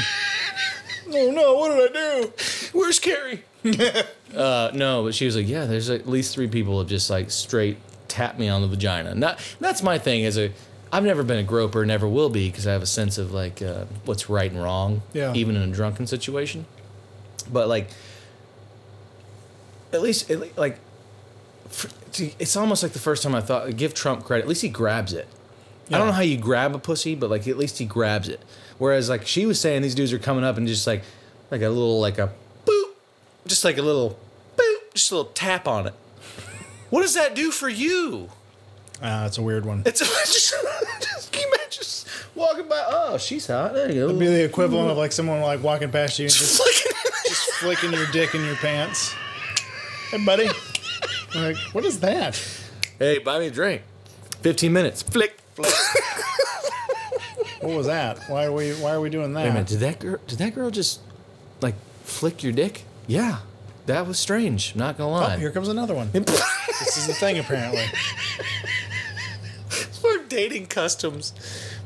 Oh 1.08 1.30
no! 1.30 1.54
What 1.54 1.76
did 1.76 1.96
I 1.96 2.22
do? 2.22 2.32
where's 2.72 2.98
carrie 2.98 3.44
uh, 4.36 4.70
no 4.74 5.04
but 5.04 5.14
she 5.14 5.26
was 5.26 5.36
like 5.36 5.46
yeah 5.46 5.64
there's 5.64 5.88
at 5.90 6.08
least 6.08 6.34
three 6.34 6.48
people 6.48 6.78
have 6.80 6.88
just 6.88 7.08
like 7.08 7.30
straight 7.30 7.76
tapped 8.08 8.36
me 8.38 8.48
on 8.48 8.62
the 8.62 8.66
vagina 8.68 9.14
not 9.14 9.38
that's 9.60 9.80
my 9.82 9.96
thing 9.98 10.24
as 10.24 10.36
a 10.38 10.50
I've 10.92 11.02
never 11.04 11.24
been 11.24 11.38
a 11.38 11.42
groper, 11.42 11.84
never 11.84 12.06
will 12.06 12.28
be, 12.30 12.48
because 12.48 12.68
I 12.68 12.72
have 12.72 12.82
a 12.82 12.86
sense 12.86 13.18
of 13.18 13.32
like 13.32 13.60
uh, 13.60 13.84
what's 14.04 14.30
right 14.30 14.48
and 14.48 14.62
wrong, 14.62 15.02
Yeah. 15.12 15.32
even 15.34 15.56
in 15.56 15.62
a 15.68 15.72
drunken 15.74 16.06
situation. 16.06 16.66
But 17.52 17.68
like, 17.68 17.88
at 19.92 20.02
least 20.02 20.30
like, 20.56 20.78
for, 21.68 21.88
it's 22.38 22.56
almost 22.56 22.82
like 22.82 22.92
the 22.92 22.98
first 22.98 23.22
time 23.22 23.34
I 23.34 23.40
thought 23.40 23.76
give 23.76 23.94
Trump 23.94 24.24
credit. 24.24 24.44
At 24.44 24.48
least 24.48 24.62
he 24.62 24.68
grabs 24.68 25.12
it. 25.12 25.28
I 25.90 25.98
don't 25.98 26.06
know 26.06 26.12
how 26.12 26.22
you 26.22 26.38
grab 26.38 26.74
a 26.74 26.78
pussy, 26.78 27.14
but 27.14 27.30
like 27.30 27.46
at 27.46 27.58
least 27.58 27.78
he 27.78 27.84
grabs 27.84 28.28
it. 28.28 28.40
Whereas 28.78 29.08
like 29.08 29.26
she 29.26 29.46
was 29.46 29.60
saying, 29.60 29.82
these 29.82 29.94
dudes 29.94 30.12
are 30.12 30.18
coming 30.18 30.44
up 30.44 30.56
and 30.56 30.66
just 30.66 30.86
like 30.86 31.02
like 31.50 31.62
a 31.62 31.68
little 31.68 32.00
like 32.00 32.18
a 32.18 32.32
boop, 32.64 32.90
just 33.46 33.64
like 33.64 33.78
a 33.78 33.82
little 33.82 34.18
boop, 34.56 34.94
just 34.94 35.10
a 35.12 35.16
little 35.16 35.32
tap 35.32 35.68
on 35.68 35.86
it. 35.86 35.94
What 36.90 37.02
does 37.02 37.14
that 37.14 37.34
do 37.34 37.50
for 37.50 37.68
you? 37.68 38.30
Ah, 39.02 39.22
that's 39.22 39.38
a 39.38 39.42
weird 39.42 39.66
one. 39.66 39.82
It's 39.84 39.98
just, 40.26 40.54
just, 41.02 41.32
can 41.32 41.42
you 41.42 41.48
imagine 41.48 41.68
just 41.70 42.08
walking 42.34 42.68
by. 42.68 42.82
Oh, 42.86 43.18
she's 43.18 43.46
hot. 43.46 43.74
There 43.74 43.88
you 43.88 43.94
go. 43.94 44.08
It'd 44.08 44.18
be 44.18 44.26
the 44.26 44.44
equivalent 44.44 44.90
of 44.90 44.96
like 44.96 45.12
someone 45.12 45.40
like 45.40 45.62
walking 45.62 45.90
past 45.90 46.18
you 46.18 46.26
and 46.26 46.32
just 46.34 46.56
just 46.56 46.93
flicking 47.64 47.92
your 47.94 48.06
dick 48.12 48.34
in 48.34 48.44
your 48.44 48.56
pants. 48.56 49.14
Hey, 50.10 50.22
buddy. 50.22 50.48
Like, 51.34 51.56
what 51.72 51.82
is 51.86 52.00
that? 52.00 52.36
hey, 52.98 53.18
buy 53.18 53.38
me 53.38 53.46
a 53.46 53.50
drink. 53.50 53.80
Fifteen 54.42 54.74
minutes. 54.74 55.02
Flick. 55.02 55.38
flick. 55.54 55.72
What 57.62 57.74
was 57.76 57.86
that? 57.86 58.18
Why 58.28 58.44
are 58.44 58.52
we 58.52 58.72
Why 58.74 58.92
are 58.92 59.00
we 59.00 59.08
doing 59.08 59.32
that? 59.32 59.44
Wait 59.44 59.48
a 59.48 59.52
minute. 59.52 59.68
Did 59.68 59.80
that 59.80 59.98
girl? 59.98 60.18
Did 60.26 60.38
that 60.38 60.54
girl 60.54 60.70
just 60.70 61.00
like 61.62 61.74
flick 62.02 62.42
your 62.42 62.52
dick? 62.52 62.82
Yeah, 63.06 63.38
that 63.86 64.06
was 64.06 64.18
strange. 64.18 64.76
Not 64.76 64.98
gonna 64.98 65.08
Oh, 65.10 65.28
lie. 65.28 65.38
here 65.38 65.50
comes 65.50 65.68
another 65.68 65.94
one. 65.94 66.10
This 66.80 66.96
is 66.98 67.06
the 67.06 67.14
thing, 67.14 67.38
apparently. 67.38 67.84
Our 70.04 70.18
dating 70.28 70.66
customs 70.66 71.32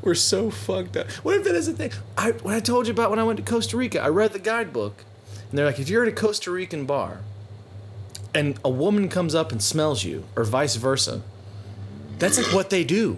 were 0.01 0.15
so 0.15 0.49
fucked 0.51 0.97
up. 0.97 1.09
What 1.23 1.37
if 1.37 1.43
that 1.45 1.55
is 1.55 1.69
a 1.69 1.73
thing? 1.73 1.91
I 2.17 2.31
when 2.31 2.53
I 2.55 2.59
told 2.59 2.87
you 2.87 2.91
about 2.93 3.09
when 3.11 3.19
I 3.19 3.23
went 3.23 3.37
to 3.37 3.43
Costa 3.49 3.77
Rica, 3.77 4.01
I 4.01 4.09
read 4.09 4.33
the 4.33 4.39
guidebook, 4.39 5.05
and 5.49 5.57
they're 5.57 5.65
like, 5.65 5.79
if 5.79 5.89
you're 5.89 6.03
at 6.03 6.09
a 6.09 6.15
Costa 6.15 6.51
Rican 6.51 6.85
bar, 6.85 7.21
and 8.33 8.59
a 8.63 8.69
woman 8.69 9.09
comes 9.09 9.33
up 9.33 9.51
and 9.51 9.61
smells 9.61 10.03
you, 10.03 10.25
or 10.35 10.43
vice 10.43 10.75
versa, 10.75 11.21
that's 12.19 12.37
like 12.37 12.53
what 12.53 12.69
they 12.69 12.83
do. 12.83 13.17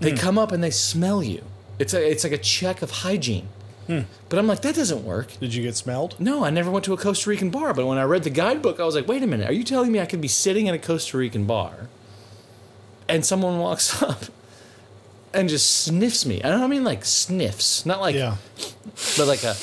They 0.00 0.10
hmm. 0.12 0.16
come 0.16 0.38
up 0.38 0.52
and 0.52 0.62
they 0.62 0.70
smell 0.70 1.22
you. 1.22 1.42
It's 1.78 1.92
a, 1.92 2.10
it's 2.10 2.24
like 2.24 2.32
a 2.32 2.38
check 2.38 2.82
of 2.82 2.90
hygiene. 2.90 3.48
Hmm. 3.86 4.00
But 4.28 4.38
I'm 4.38 4.46
like, 4.46 4.62
that 4.62 4.74
doesn't 4.74 5.04
work. 5.04 5.38
Did 5.38 5.54
you 5.54 5.62
get 5.62 5.76
smelled? 5.76 6.18
No, 6.18 6.44
I 6.44 6.50
never 6.50 6.70
went 6.70 6.84
to 6.86 6.92
a 6.92 6.96
Costa 6.96 7.30
Rican 7.30 7.50
bar, 7.50 7.72
but 7.72 7.86
when 7.86 7.98
I 7.98 8.02
read 8.02 8.24
the 8.24 8.30
guidebook, 8.30 8.80
I 8.80 8.84
was 8.84 8.94
like, 8.94 9.06
wait 9.06 9.22
a 9.22 9.26
minute, 9.26 9.48
are 9.48 9.52
you 9.52 9.62
telling 9.62 9.92
me 9.92 10.00
I 10.00 10.06
could 10.06 10.20
be 10.20 10.28
sitting 10.28 10.66
in 10.66 10.74
a 10.74 10.78
Costa 10.78 11.16
Rican 11.16 11.46
bar 11.46 11.88
and 13.08 13.24
someone 13.24 13.58
walks 13.58 14.02
up 14.02 14.24
and 15.32 15.48
just 15.48 15.84
sniffs 15.84 16.26
me? 16.26 16.42
I 16.42 16.48
don't 16.48 16.68
mean 16.68 16.84
like 16.84 17.04
sniffs, 17.04 17.86
not 17.86 18.00
like, 18.00 18.14
Yeah. 18.14 18.36
but 19.16 19.26
like 19.26 19.44
a. 19.44 19.54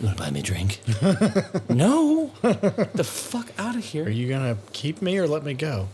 You 0.00 0.06
want 0.06 0.18
to 0.18 0.22
buy 0.24 0.30
me 0.30 0.40
a 0.40 0.42
drink? 0.42 0.80
no. 1.70 2.32
the 2.42 3.04
fuck 3.04 3.48
out 3.58 3.76
of 3.76 3.84
here. 3.84 4.04
Are 4.06 4.10
you 4.10 4.28
gonna 4.28 4.56
keep 4.72 5.00
me 5.00 5.18
or 5.18 5.26
let 5.26 5.44
me 5.44 5.54
go? 5.54 5.88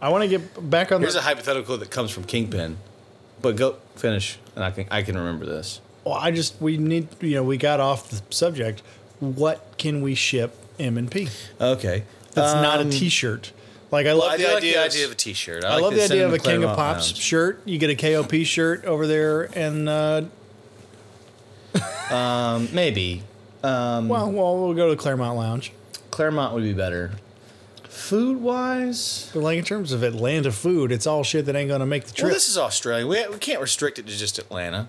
I 0.00 0.08
want 0.08 0.22
to 0.24 0.28
get 0.28 0.68
back 0.70 0.90
on 0.90 1.00
Here's 1.00 1.14
the. 1.14 1.20
a 1.20 1.22
hypothetical 1.22 1.78
that 1.78 1.90
comes 1.90 2.10
from 2.10 2.24
Kingpin, 2.24 2.76
but 3.40 3.54
go 3.56 3.76
finish, 3.94 4.38
and 4.56 4.64
I 4.64 4.72
can 4.72 4.86
I 4.90 5.02
can 5.02 5.16
remember 5.16 5.46
this. 5.46 5.80
well, 6.04 6.14
I 6.14 6.32
just 6.32 6.60
we 6.60 6.76
need 6.76 7.06
you 7.22 7.36
know 7.36 7.44
we 7.44 7.56
got 7.56 7.78
off 7.78 8.10
the 8.10 8.20
subject. 8.30 8.82
What 9.20 9.78
can 9.78 10.02
we 10.02 10.16
ship 10.16 10.56
M 10.80 10.98
and 10.98 11.08
P? 11.08 11.28
Okay, 11.60 12.02
That's 12.32 12.54
not 12.54 12.78
a 12.80 12.82
Um, 12.82 12.90
T-shirt. 12.90 13.52
Like 13.92 14.06
I 14.06 14.12
love 14.12 14.32
I 14.32 14.36
the 14.38 14.42
do 14.42 14.48
like 14.48 14.56
idea. 14.56 14.72
the 14.72 14.78
of- 14.80 14.84
idea 14.86 15.04
of 15.06 15.12
a 15.12 15.14
T-shirt. 15.14 15.64
I 15.64 15.74
like 15.74 15.82
love 15.82 15.94
the 15.94 16.02
idea 16.02 16.26
of 16.26 16.32
a 16.32 16.38
King 16.38 16.64
of 16.64 16.74
Pops 16.76 17.10
Lounge. 17.12 17.16
shirt. 17.20 17.62
You 17.64 17.78
get 17.78 17.90
a 17.90 17.94
KOP 17.94 18.44
shirt 18.44 18.84
over 18.84 19.06
there, 19.06 19.42
and 19.56 19.88
uh, 19.88 20.22
Um, 22.10 22.68
maybe 22.72 23.22
well, 23.62 24.06
well, 24.08 24.58
we'll 24.58 24.74
go 24.74 24.90
to 24.90 24.96
Clermont 24.96 25.36
Lounge. 25.38 25.72
Clermont 26.10 26.52
would 26.54 26.62
be 26.62 26.74
better. 26.74 27.12
food 27.88 28.40
wise. 28.40 29.30
But 29.32 29.40
like 29.40 29.58
in 29.58 29.64
terms 29.64 29.92
of 29.92 30.02
Atlanta 30.02 30.52
food, 30.52 30.92
it's 30.92 31.06
all 31.06 31.22
shit 31.22 31.46
that 31.46 31.56
ain't 31.56 31.70
gonna 31.70 31.86
make 31.86 32.04
the 32.04 32.12
trip. 32.12 32.24
Well, 32.26 32.34
this 32.34 32.48
is 32.48 32.58
Australia. 32.58 33.06
We, 33.06 33.26
we 33.28 33.38
can't 33.38 33.60
restrict 33.60 33.98
it 33.98 34.06
to 34.06 34.16
just 34.16 34.38
Atlanta. 34.38 34.88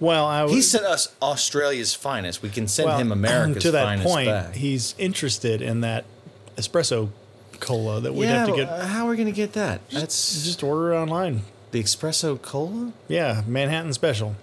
well, 0.00 0.24
I 0.26 0.46
He 0.48 0.56
was 0.56 0.70
sent 0.70 0.84
us 0.84 1.14
Australia's 1.20 1.94
finest. 1.94 2.42
We 2.42 2.48
can 2.50 2.68
send 2.68 2.88
well, 2.88 2.98
him 2.98 3.12
America's 3.12 3.62
to 3.64 3.70
that 3.72 3.84
finest 3.84 4.06
point. 4.06 4.28
back. 4.28 4.54
He's 4.54 4.94
interested 4.98 5.60
in 5.60 5.82
that 5.82 6.04
espresso 6.56 7.10
cola 7.60 8.00
that 8.00 8.14
we'd 8.14 8.26
yeah, 8.26 8.38
have 8.38 8.48
to 8.48 8.56
get. 8.56 8.68
uh, 8.68 8.86
how 8.86 9.06
are 9.06 9.10
we 9.10 9.16
gonna 9.16 9.32
get 9.32 9.52
that? 9.54 9.86
That's 9.90 10.44
just 10.44 10.62
order 10.62 10.92
it 10.94 10.96
online. 10.98 11.42
the 11.72 11.82
espresso 11.82 12.40
cola. 12.40 12.92
Yeah, 13.08 13.42
Manhattan 13.46 13.92
special. 13.92 14.36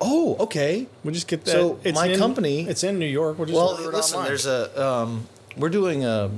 Oh, 0.00 0.36
okay. 0.40 0.86
We'll 1.02 1.14
just 1.14 1.26
get 1.28 1.44
that. 1.44 1.50
So, 1.50 1.80
my 1.94 2.06
in- 2.06 2.18
company- 2.18 2.68
it's 2.68 2.84
in 2.84 2.98
New 2.98 3.06
York. 3.06 3.38
We'll 3.38 3.46
just 3.46 3.56
Well, 3.56 3.90
listen, 3.90 4.16
online. 4.16 4.28
there's 4.28 4.46
a 4.46 4.86
um, 4.86 5.26
we're 5.56 5.70
doing 5.70 6.04
a 6.04 6.30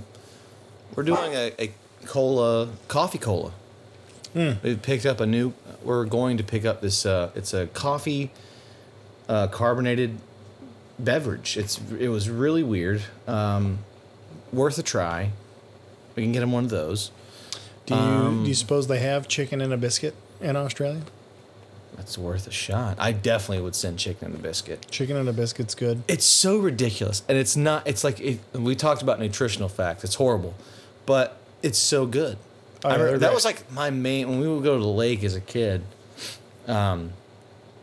we're 0.95 1.03
doing 1.03 1.35
a, 1.35 1.53
a 1.59 1.73
cola 2.07 2.69
coffee 2.89 3.19
cola. 3.19 3.53
Hmm. 4.33 4.53
We 4.63 4.77
picked 4.77 5.05
up 5.07 5.21
a 5.21 5.27
new. 5.27 5.53
We're 5.83 6.05
going 6.07 6.37
to 6.39 6.45
pick 6.45 6.65
up 6.65 6.81
this. 6.81 7.05
Uh, 7.05 7.31
it's 7.35 7.53
a 7.53 7.67
coffee 7.69 8.31
uh, 9.29 9.49
carbonated 9.49 10.19
beverage. 10.99 11.57
It's 11.57 11.81
it 11.99 12.09
was 12.09 12.31
really 12.31 12.63
weird. 12.63 13.03
Um, 13.27 13.81
worth 14.53 14.79
a 14.79 14.83
try. 14.83 15.31
We 16.17 16.23
can 16.23 16.33
get 16.33 16.43
him 16.43 16.53
one 16.53 16.65
of 16.65 16.71
those. 16.71 17.11
do 17.87 17.95
you 17.95 18.01
um, 18.01 18.43
do 18.45 18.49
you 18.49 18.55
suppose 18.55 18.87
they 18.89 19.01
have 19.01 19.29
chicken 19.29 19.61
and 19.61 19.73
a 19.73 19.77
biscuit 19.77 20.15
in 20.41 20.57
Australia? 20.57 21.03
That's 22.01 22.17
worth 22.17 22.47
a 22.47 22.51
shot. 22.51 22.97
I 22.99 23.13
definitely 23.13 23.63
would 23.63 23.75
send 23.75 23.99
chicken 23.99 24.29
and 24.29 24.35
a 24.35 24.39
biscuit. 24.39 24.87
Chicken 24.91 25.19
and 25.19 25.29
a 25.29 25.35
biscuit's 25.35 25.75
good. 25.75 26.03
It's 26.09 26.25
so 26.25 26.57
ridiculous, 26.57 27.23
and 27.29 27.37
it's 27.37 27.57
not. 27.57 27.87
It's 27.87 28.03
like 28.05 28.19
it, 28.21 28.41
we 28.55 28.75
talked 28.75 29.03
about 29.03 29.21
nutritional 29.21 29.69
facts. 29.69 30.03
It's 30.03 30.15
horrible, 30.15 30.55
but 31.05 31.37
it's 31.63 31.79
so 31.79 32.07
good. 32.07 32.39
Oh, 32.83 32.89
I 32.89 32.93
remember, 32.95 33.19
that 33.19 33.27
great. 33.27 33.35
was 33.35 33.45
like 33.45 33.71
my 33.71 33.91
main 33.91 34.31
when 34.31 34.41
we 34.41 34.49
would 34.49 34.65
go 34.65 34.79
to 34.79 34.83
the 34.83 34.89
lake 34.89 35.23
as 35.23 35.37
a 35.37 35.43
kid. 35.43 35.83
Um, 36.67 37.13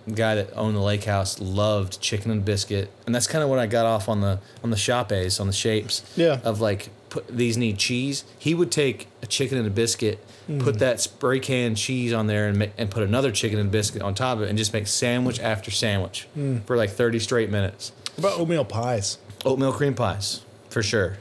the 0.07 0.15
guy 0.15 0.33
that 0.33 0.51
owned 0.55 0.75
the 0.75 0.81
lake 0.81 1.03
house 1.03 1.39
loved 1.39 2.01
chicken 2.01 2.31
and 2.31 2.43
biscuit, 2.43 2.91
and 3.05 3.13
that's 3.13 3.27
kind 3.27 3.43
of 3.43 3.51
what 3.51 3.59
I 3.59 3.67
got 3.67 3.85
off 3.85 4.09
on 4.09 4.21
the 4.21 4.39
on 4.63 4.71
the 4.71 4.77
shapes 4.77 5.39
on 5.39 5.45
the 5.45 5.53
shapes. 5.53 6.01
Yeah. 6.17 6.39
Of 6.43 6.59
like, 6.59 6.89
put 7.09 7.27
these 7.27 7.55
need 7.55 7.77
cheese. 7.77 8.23
He 8.39 8.55
would 8.55 8.71
take 8.71 9.09
a 9.21 9.27
chicken 9.27 9.59
and 9.59 9.67
a 9.67 9.69
biscuit, 9.69 10.25
Mm. 10.49 10.61
put 10.63 10.79
that 10.79 11.01
spray 11.01 11.39
can 11.39 11.75
cheese 11.75 12.13
on 12.13 12.27
there, 12.27 12.47
and 12.47 12.57
ma- 12.57 12.65
and 12.77 12.89
put 12.89 13.03
another 13.03 13.31
chicken 13.31 13.59
and 13.59 13.69
biscuit 13.69 14.01
on 14.01 14.13
top 14.15 14.37
of 14.37 14.43
it, 14.43 14.49
and 14.49 14.57
just 14.57 14.71
make 14.73 14.87
sandwich 14.87 15.39
after 15.41 15.71
sandwich 15.71 16.27
Mm. 16.37 16.63
for 16.65 16.77
like 16.77 16.89
thirty 16.89 17.19
straight 17.19 17.49
minutes. 17.49 17.91
What 18.15 18.29
about 18.29 18.39
oatmeal 18.39 18.63
pies? 18.65 19.17
Oatmeal 19.45 19.73
cream 19.73 19.93
pies, 19.93 20.41
for 20.69 20.81
sure. 20.81 21.17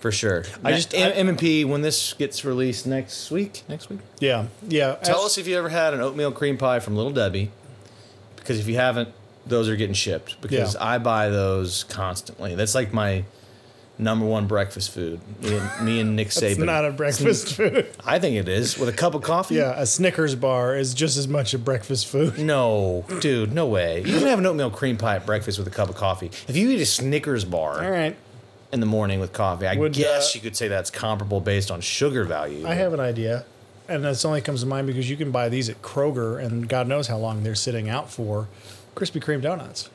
For 0.00 0.12
sure. 0.12 0.44
I 0.64 0.68
I 0.68 0.72
just- 0.74 0.90
just 0.92 1.02
I- 1.02 1.10
M 1.10 1.28
and 1.28 1.38
P 1.38 1.64
when 1.64 1.82
this 1.82 2.12
gets 2.12 2.44
released 2.44 2.86
next 2.86 3.30
week. 3.32 3.62
Next 3.68 3.88
week. 3.90 3.98
Yeah, 4.20 4.44
yeah. 4.68 4.94
Tell 5.02 5.20
as- 5.20 5.24
us 5.32 5.38
if 5.38 5.48
you 5.48 5.56
ever 5.58 5.70
had 5.70 5.92
an 5.94 6.00
oatmeal 6.00 6.30
cream 6.30 6.56
pie 6.56 6.78
from 6.80 6.94
Little 6.96 7.10
Debbie, 7.12 7.50
because 8.36 8.60
if 8.60 8.68
you 8.68 8.76
haven't, 8.76 9.08
those 9.46 9.68
are 9.68 9.74
getting 9.76 9.94
shipped. 9.94 10.40
Because 10.40 10.74
Yeah. 10.74 10.84
I 10.84 10.98
buy 10.98 11.30
those 11.30 11.82
constantly. 11.84 12.54
That's 12.54 12.74
like 12.76 12.92
my 12.92 13.24
number 13.98 14.24
one 14.24 14.46
breakfast 14.46 14.90
food. 14.92 15.20
Me 15.42 15.56
and, 15.56 15.84
me 15.84 16.00
and 16.00 16.16
Nick 16.16 16.26
It's 16.28 16.40
Saban. 16.40 16.64
not 16.66 16.84
a 16.84 16.90
breakfast 16.92 17.54
food. 17.56 17.86
I 18.04 18.18
think 18.18 18.36
it 18.36 18.48
is 18.48 18.78
with 18.78 18.88
a 18.88 18.92
cup 18.92 19.14
of 19.14 19.22
coffee. 19.22 19.56
Yeah, 19.56 19.74
a 19.76 19.86
Snickers 19.86 20.34
bar 20.34 20.76
is 20.76 20.94
just 20.94 21.16
as 21.16 21.26
much 21.28 21.54
a 21.54 21.58
breakfast 21.58 22.06
food. 22.06 22.38
No, 22.48 23.04
dude, 23.20 23.52
no 23.52 23.66
way. 23.66 23.98
You 23.98 24.18
can 24.18 24.26
have 24.28 24.38
an 24.38 24.46
oatmeal 24.46 24.70
cream 24.70 24.96
pie 24.96 25.16
at 25.16 25.26
breakfast 25.26 25.58
with 25.58 25.66
a 25.66 25.70
cup 25.70 25.88
of 25.90 25.96
coffee. 25.96 26.30
If 26.46 26.56
you 26.56 26.70
eat 26.70 26.80
a 26.80 26.86
Snickers 26.86 27.44
bar, 27.44 27.84
All 27.84 27.90
right, 27.90 28.16
in 28.72 28.80
the 28.80 28.86
morning 28.86 29.18
with 29.20 29.32
coffee. 29.32 29.66
I 29.66 29.74
Would, 29.76 29.92
guess 29.94 30.34
uh, 30.34 30.38
you 30.38 30.40
could 30.42 30.56
say 30.56 30.68
that's 30.68 30.90
comparable 30.90 31.40
based 31.40 31.70
on 31.70 31.80
sugar 31.80 32.24
value. 32.24 32.66
I 32.66 32.74
have 32.74 32.92
an 32.94 33.00
idea, 33.00 33.44
and 33.88 34.04
this 34.04 34.24
only 34.24 34.40
comes 34.40 34.60
to 34.60 34.66
mind 34.66 34.86
because 34.86 35.08
you 35.10 35.16
can 35.16 35.30
buy 35.30 35.48
these 35.48 35.68
at 35.68 35.82
Kroger, 35.82 36.42
and 36.42 36.68
God 36.68 36.86
knows 36.86 37.08
how 37.08 37.16
long 37.18 37.42
they're 37.42 37.54
sitting 37.54 37.88
out 37.88 38.10
for. 38.10 38.48
Krispy 38.94 39.22
Kreme 39.22 39.40
donuts. 39.42 39.90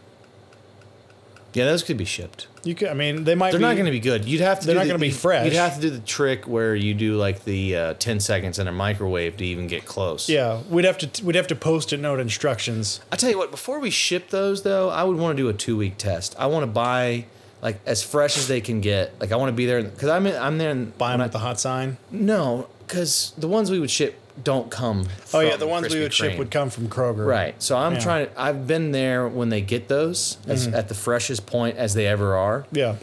Yeah, 1.54 1.66
those 1.66 1.84
could 1.84 1.98
be 1.98 2.06
shipped. 2.06 2.48
You 2.64 2.76
could, 2.76 2.88
I 2.90 2.94
mean, 2.94 3.26
they 3.26 3.36
might. 3.36 3.52
They're 3.52 3.60
be, 3.60 3.64
not 3.66 3.74
going 3.74 3.86
to 3.86 3.92
be 3.92 4.00
good. 4.00 4.26
You'd 4.26 4.42
have 4.42 4.60
to. 4.62 4.66
They're 4.66 4.76
do 4.76 4.80
not 4.80 4.84
the- 4.86 4.90
gonna 4.90 5.00
be 5.00 5.12
fresh. 5.12 5.46
You'd 5.46 5.54
have 5.54 5.76
to 5.76 5.82
do 5.82 5.90
the 5.90 6.00
trick 6.00 6.48
where 6.48 6.74
you 6.76 6.94
do 6.94 7.16
like 7.18 7.44
the 7.44 7.76
uh, 7.76 7.94
ten 7.96 8.20
seconds 8.20 8.58
in 8.60 8.68
a 8.68 8.72
microwave 8.72 9.38
to 9.38 9.46
even 9.46 9.68
get 9.68 9.86
close. 9.86 10.30
Yeah, 10.30 10.62
we'd 10.70 10.86
have 10.86 10.98
to 11.00 11.26
we'd 11.26 11.36
have 11.36 11.48
to 11.48 11.56
post-it 11.56 12.00
note 12.00 12.20
instructions. 12.20 13.02
I 13.12 13.16
tell 13.18 13.30
you 13.30 13.38
what. 13.38 13.52
Before 13.52 13.80
we 13.80 13.90
ship 13.90 14.30
those, 14.30 14.64
though, 14.64 14.90
I 14.90 15.04
would 15.04 15.18
want 15.18 15.36
to 15.38 15.44
do 15.44 15.50
a 15.50 15.54
two 15.54 15.78
week 15.78 15.98
test. 15.98 16.36
I 16.40 16.46
want 16.48 16.64
to 16.64 16.68
buy 16.68 17.26
like 17.62 17.80
as 17.86 18.02
fresh 18.04 18.38
as 18.38 18.48
they 18.48 18.62
can 18.62 18.82
get. 18.82 19.20
Like 19.20 19.32
I 19.32 19.36
want 19.36 19.50
to 19.50 19.54
be 19.56 19.66
there 19.66 19.84
because 19.84 20.10
I'm 20.10 20.26
in, 20.26 20.36
I'm 20.42 20.58
there. 20.58 20.72
In, 20.72 20.92
Buy 20.98 21.12
them 21.12 21.22
at 21.22 21.26
I- 21.26 21.28
the 21.30 21.40
hot 21.40 21.60
sign. 21.60 21.98
no, 22.12 22.68
because 22.88 23.34
the 23.38 23.48
ones 23.48 23.70
we 23.70 23.80
would 23.80 23.92
ship 23.92 24.16
don't 24.44 24.72
come. 24.72 25.08
Oh 25.34 25.42
yeah, 25.42 25.58
the 25.58 25.68
ones 25.68 25.90
we 25.94 26.00
Krispy 26.00 26.04
would 26.04 26.14
ship 26.14 26.32
Kreme. 26.34 26.38
would 26.40 26.52
come 26.52 26.70
from 26.70 26.88
Kroger. 26.88 27.26
Right. 27.26 27.62
So 27.62 27.78
I'm 27.78 27.94
Yeah. 27.94 28.00
trying 28.00 28.26
to. 28.28 28.42
I've 28.42 28.66
been 28.66 28.92
there 28.92 29.28
when 29.28 29.50
they 29.50 29.62
get 29.62 29.88
those 29.90 30.38
as, 30.48 30.68
at 30.68 30.88
the 30.88 30.96
freshest 30.96 31.46
point 31.46 31.78
as 31.78 31.94
they 31.94 32.08
ever 32.08 32.36
are. 32.36 32.66
Yeah. 32.72 32.96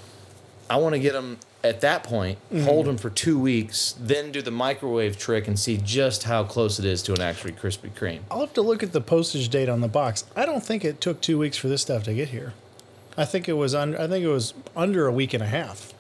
I 0.69 0.77
want 0.77 0.95
to 0.95 0.99
get 0.99 1.13
them 1.13 1.39
at 1.63 1.83
that 1.83 2.03
point, 2.05 2.39
Mm-hmm. 2.53 2.65
hold 2.65 2.87
them 2.87 2.97
for 2.97 3.11
two 3.11 3.39
weeks, 3.39 3.95
then 4.01 4.33
do 4.33 4.41
the 4.41 4.51
microwave 4.51 5.19
trick 5.19 5.47
and 5.47 5.59
see 5.59 5.77
just 5.77 6.23
how 6.25 6.43
close 6.43 6.79
it 6.79 6.85
is 6.87 7.03
to 7.03 7.13
an 7.13 7.21
actually 7.21 7.53
Krispy 7.53 7.91
Kreme. 7.91 8.21
I'll 8.31 8.41
have 8.41 8.55
to 8.55 8.63
look 8.63 8.83
at 8.83 8.93
the 8.93 9.01
postage 9.03 9.51
date 9.51 9.69
on 9.69 9.83
the 9.83 9.89
box. 9.89 10.25
I 10.35 10.47
don't 10.47 10.65
think 10.65 10.85
it 10.85 11.01
took 11.03 11.21
two 11.21 11.39
weeks 11.39 11.57
for 11.59 11.69
this 11.69 11.83
stuff 11.83 12.03
to 12.05 12.15
get 12.15 12.29
here. 12.31 12.55
I 13.17 13.25
think 13.27 13.49
it 13.49 13.53
was 13.55 13.75
under. 13.75 14.01
I 14.01 14.07
think 14.07 14.25
it 14.25 14.29
was 14.31 14.55
under 14.75 15.07
a 15.07 15.13
week 15.13 15.35
and 15.35 15.43
a 15.43 15.47
half. 15.47 15.93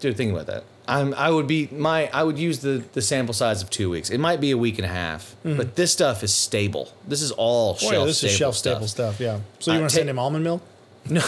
Dude, 0.00 0.16
think 0.16 0.32
about 0.32 0.46
that. 0.46 0.64
I'm. 0.90 1.14
I 1.14 1.30
would 1.30 1.46
be 1.46 1.68
my. 1.72 2.08
I 2.12 2.22
would 2.24 2.38
use 2.38 2.58
the 2.60 2.82
the 2.92 3.00
sample 3.02 3.32
size 3.34 3.62
of 3.62 3.70
two 3.70 3.88
weeks. 3.90 4.10
It 4.10 4.18
might 4.18 4.40
be 4.40 4.50
a 4.50 4.58
week 4.58 4.78
and 4.78 4.84
a 4.84 4.88
half, 4.88 5.34
but 5.42 5.76
this 5.76 5.92
stuff 5.92 6.22
is 6.22 6.34
stable. 6.34 6.92
This 7.06 7.22
is 7.22 7.30
all 7.32 7.74
Mm-hmm. 7.74 7.86
Boy, 7.86 7.90
shelf 7.92 8.06
this 8.08 8.18
stable 8.18 8.30
is 8.32 8.36
shelf 8.36 8.54
stuff. 8.56 8.74
stable 8.76 8.88
stuff. 8.88 9.20
Yeah. 9.20 9.40
So 9.60 9.72
you 9.72 9.78
Uh, 9.78 9.80
want 9.82 9.90
to 9.90 9.96
ta- 9.96 9.98
send 10.00 10.10
him 10.10 10.18
almond 10.18 10.44
milk? 10.44 10.62
No. 11.08 11.22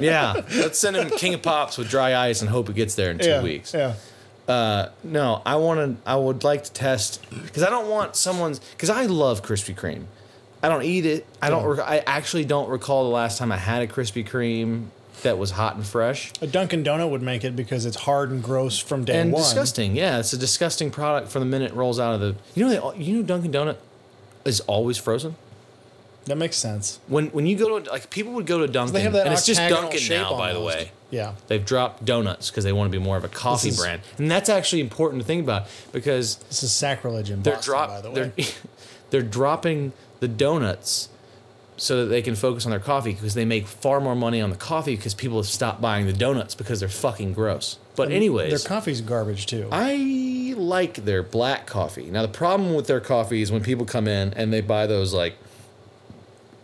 yeah. 0.00 0.34
Let's 0.56 0.78
send 0.78 0.96
him 0.96 1.10
King 1.10 1.34
of 1.34 1.42
Pops 1.42 1.76
with 1.78 1.90
dry 1.90 2.14
ice 2.16 2.40
and 2.40 2.48
hope 2.50 2.68
it 2.70 2.76
gets 2.76 2.94
there 2.94 3.10
in 3.10 3.18
two 3.18 3.28
yeah. 3.28 3.42
weeks. 3.42 3.74
Yeah. 3.74 3.94
Uh, 4.48 4.90
no, 5.02 5.42
I 5.44 5.56
want 5.56 5.98
to. 6.04 6.08
I 6.10 6.16
would 6.16 6.44
like 6.44 6.64
to 6.64 6.72
test 6.72 7.20
because 7.30 7.62
I 7.62 7.70
don't 7.70 7.88
want 7.88 8.14
someone's. 8.16 8.58
Because 8.60 8.90
I 8.90 9.06
love 9.06 9.42
Krispy 9.42 9.74
Kreme. 9.74 10.04
I 10.62 10.68
don't 10.68 10.84
eat 10.84 11.04
it. 11.04 11.26
I 11.42 11.50
don't. 11.50 11.64
Rec- 11.64 11.86
I 11.86 11.98
actually 12.06 12.44
don't 12.44 12.68
recall 12.68 13.04
the 13.04 13.10
last 13.10 13.38
time 13.38 13.50
I 13.52 13.56
had 13.56 13.82
a 13.82 13.86
Krispy 13.86 14.26
Kreme 14.26 14.86
that 15.22 15.38
was 15.38 15.52
hot 15.52 15.76
and 15.76 15.86
fresh 15.86 16.32
A 16.40 16.46
Dunkin' 16.46 16.84
Donut 16.84 17.10
would 17.10 17.22
make 17.22 17.42
it 17.44 17.56
because 17.56 17.84
it's 17.86 17.96
hard 17.96 18.30
and 18.30 18.42
gross 18.42 18.78
from 18.78 19.04
day 19.04 19.18
and 19.20 19.32
one. 19.32 19.42
disgusting. 19.42 19.96
Yeah, 19.96 20.18
it's 20.18 20.32
a 20.32 20.38
disgusting 20.38 20.90
product 20.90 21.28
from 21.30 21.40
the 21.40 21.46
minute 21.46 21.72
it 21.72 21.74
rolls 21.74 21.98
out 21.98 22.14
of 22.14 22.20
the. 22.20 22.36
You 22.54 22.68
know, 22.68 22.92
they, 22.92 22.98
you 23.02 23.16
know, 23.16 23.22
Dunkin' 23.22 23.52
Donut 23.52 23.76
is 24.44 24.60
always 24.60 24.98
frozen. 24.98 25.36
That 26.26 26.36
makes 26.36 26.56
sense. 26.56 26.98
When 27.06 27.28
when 27.28 27.46
you 27.46 27.56
go 27.56 27.78
to 27.78 27.90
like 27.90 28.10
people 28.10 28.32
would 28.32 28.46
go 28.46 28.58
to 28.58 28.66
Dunkin' 28.66 28.94
They 28.94 29.02
have 29.02 29.12
that 29.12 29.26
and 29.26 29.32
it's 29.32 29.46
just 29.46 29.60
octagonal 29.60 29.82
Dunkin' 29.84 30.00
shape 30.00 30.22
now, 30.22 30.36
by 30.36 30.52
the 30.52 30.58
almost. 30.58 30.76
way. 30.76 30.90
Yeah. 31.10 31.34
They've 31.46 31.64
dropped 31.64 32.04
donuts 32.04 32.50
because 32.50 32.64
they 32.64 32.72
want 32.72 32.90
to 32.90 32.98
be 32.98 33.02
more 33.02 33.16
of 33.16 33.22
a 33.24 33.28
coffee 33.28 33.68
is- 33.68 33.78
brand, 33.78 34.02
and 34.18 34.28
that's 34.30 34.48
actually 34.48 34.80
important 34.82 35.22
to 35.22 35.26
think 35.26 35.44
about 35.44 35.66
because 35.92 36.36
This 36.48 36.64
is 36.64 36.72
sacrilege 36.72 37.30
in 37.30 37.42
they're 37.42 37.54
Boston, 37.54 37.74
by 37.74 38.00
the 38.00 38.10
way. 38.10 38.32
they're 38.36 38.46
they're 39.10 39.22
dropping 39.22 39.92
the 40.18 40.26
donuts 40.26 41.08
so 41.76 42.02
that 42.02 42.06
they 42.06 42.22
can 42.22 42.34
focus 42.34 42.64
on 42.64 42.70
their 42.70 42.80
coffee 42.80 43.12
because 43.12 43.34
they 43.34 43.44
make 43.44 43.66
far 43.66 44.00
more 44.00 44.14
money 44.14 44.40
on 44.40 44.50
the 44.50 44.56
coffee 44.56 44.96
because 44.96 45.14
people 45.14 45.36
have 45.36 45.46
stopped 45.46 45.80
buying 45.80 46.06
the 46.06 46.12
donuts 46.12 46.54
because 46.54 46.80
they're 46.80 46.88
fucking 46.88 47.32
gross. 47.34 47.78
But 47.96 48.10
anyways, 48.10 48.50
Their 48.50 48.68
coffee's 48.68 49.00
garbage 49.00 49.46
too. 49.46 49.68
I 49.70 50.54
like 50.56 51.04
their 51.04 51.22
black 51.22 51.66
coffee. 51.66 52.10
Now 52.10 52.22
the 52.22 52.28
problem 52.28 52.74
with 52.74 52.86
their 52.86 53.00
coffee 53.00 53.42
is 53.42 53.52
when 53.52 53.62
people 53.62 53.84
come 53.84 54.08
in 54.08 54.32
and 54.34 54.52
they 54.52 54.60
buy 54.62 54.86
those 54.86 55.12
like 55.12 55.36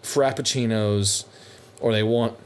frappuccinos 0.02 1.24
or 1.80 1.92
they 1.92 2.02
want 2.02 2.36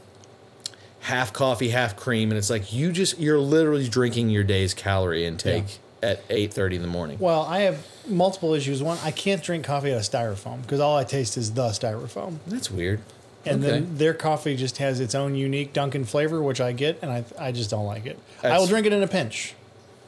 half 1.01 1.31
coffee, 1.31 1.69
half 1.69 1.95
cream 1.95 2.31
and 2.31 2.37
it's 2.37 2.49
like 2.49 2.73
you 2.73 2.91
just 2.91 3.17
you're 3.19 3.39
literally 3.39 3.87
drinking 3.87 4.29
your 4.29 4.43
day's 4.43 4.73
calorie 4.73 5.25
intake 5.25 5.79
at 6.03 6.27
8:30 6.29 6.75
in 6.75 6.81
the 6.81 6.87
morning. 6.87 7.17
well, 7.19 7.41
I 7.43 7.59
have 7.61 7.85
multiple 8.07 8.53
issues. 8.53 8.83
One, 8.83 8.97
I 9.03 9.11
can't 9.11 9.41
drink 9.43 9.65
coffee 9.65 9.91
out 9.91 9.97
of 9.97 10.03
styrofoam 10.03 10.61
because 10.61 10.79
all 10.79 10.95
I 10.97 11.03
taste 11.03 11.37
is 11.37 11.53
the 11.53 11.69
styrofoam. 11.69 12.37
That's 12.47 12.69
weird. 12.69 13.01
And 13.45 13.63
Okay. 13.63 13.71
then 13.71 13.97
their 13.97 14.13
coffee 14.13 14.55
just 14.57 14.77
has 14.77 14.99
its 14.99 15.15
own 15.15 15.33
unique 15.35 15.71
Dunkin' 15.73 16.05
flavor, 16.05 16.41
which 16.41 16.59
I 16.61 16.71
get, 16.73 16.99
and 17.01 17.11
I 17.11 17.23
I 17.39 17.51
just 17.51 17.69
don't 17.69 17.85
like 17.85 18.05
it. 18.05 18.19
I 18.43 18.57
will 18.59 18.67
drink 18.67 18.85
it 18.85 18.93
in 18.93 19.01
a 19.01 19.07
pinch, 19.07 19.53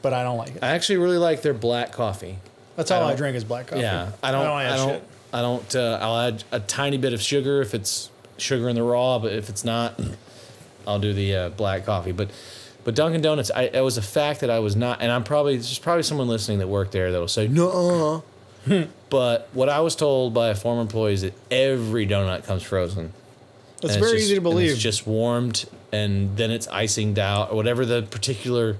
but 0.02 0.12
I 0.12 0.22
don't 0.22 0.36
like 0.38 0.56
it. 0.56 0.62
I 0.62 0.68
actually 0.68 0.98
really 0.98 1.18
like 1.18 1.42
their 1.42 1.54
black 1.54 1.90
coffee. 1.92 2.38
That's 2.76 2.90
all 2.90 3.02
I, 3.02 3.08
don't- 3.08 3.16
drink 3.16 3.36
is 3.36 3.44
black 3.44 3.66
coffee. 3.68 3.82
Yeah, 3.82 4.10
I 4.22 4.30
don't. 4.30 4.46
I 4.46 4.76
don't. 4.76 4.88
shit. 4.90 5.02
I 5.32 5.40
don't. 5.42 5.76
Uh, 5.76 5.98
I'll 6.00 6.18
add 6.28 6.44
a 6.52 6.60
tiny 6.60 6.98
bit 6.98 7.12
of 7.12 7.20
sugar 7.22 7.60
if 7.62 7.74
it's 7.74 8.10
sugar 8.36 8.68
in 8.68 8.74
the 8.76 8.82
raw, 8.82 9.18
but 9.18 9.32
if 9.32 9.48
it's 9.48 9.64
not, 9.64 9.98
I'll 10.86 10.98
do 10.98 11.12
the 11.12 11.34
uh, 11.34 11.48
black 11.50 11.84
coffee. 11.86 12.12
But 12.12 12.30
but 12.84 12.94
Dunkin' 12.94 13.20
Donuts, 13.22 13.50
I, 13.54 13.62
it 13.64 13.80
was 13.82 13.96
a 13.98 14.02
fact 14.02 14.40
that 14.40 14.50
I 14.50 14.58
was 14.60 14.74
not, 14.76 15.00
and 15.02 15.10
I'm 15.12 15.24
probably 15.24 15.54
there's 15.56 15.78
probably 15.78 16.02
someone 16.02 16.28
listening 16.28 16.58
that 16.58 16.68
worked 16.68 16.92
there 16.92 17.10
that'll 17.12 17.28
say 17.28 17.48
no. 17.48 18.24
but 19.10 19.48
what 19.52 19.68
I 19.68 19.80
was 19.80 19.96
told 19.96 20.34
by 20.34 20.48
a 20.48 20.54
former 20.54 20.82
employee 20.82 21.14
is 21.14 21.22
that 21.22 21.34
every 21.50 22.06
donut 22.06 22.44
comes 22.44 22.62
frozen. 22.62 23.12
It's 23.82 23.94
And 23.94 24.00
very 24.04 24.12
just- 24.18 24.24
easy 24.26 24.34
to 24.34 24.40
believe. 24.40 24.72
It's 24.72 24.80
just 24.80 25.06
warmed 25.06 25.64
and 25.92 26.36
then 26.36 26.50
it's 26.50 26.66
icinged 26.68 27.18
out 27.18 27.50
or 27.50 27.56
whatever 27.56 27.84
the 27.86 28.02
particular 28.02 28.76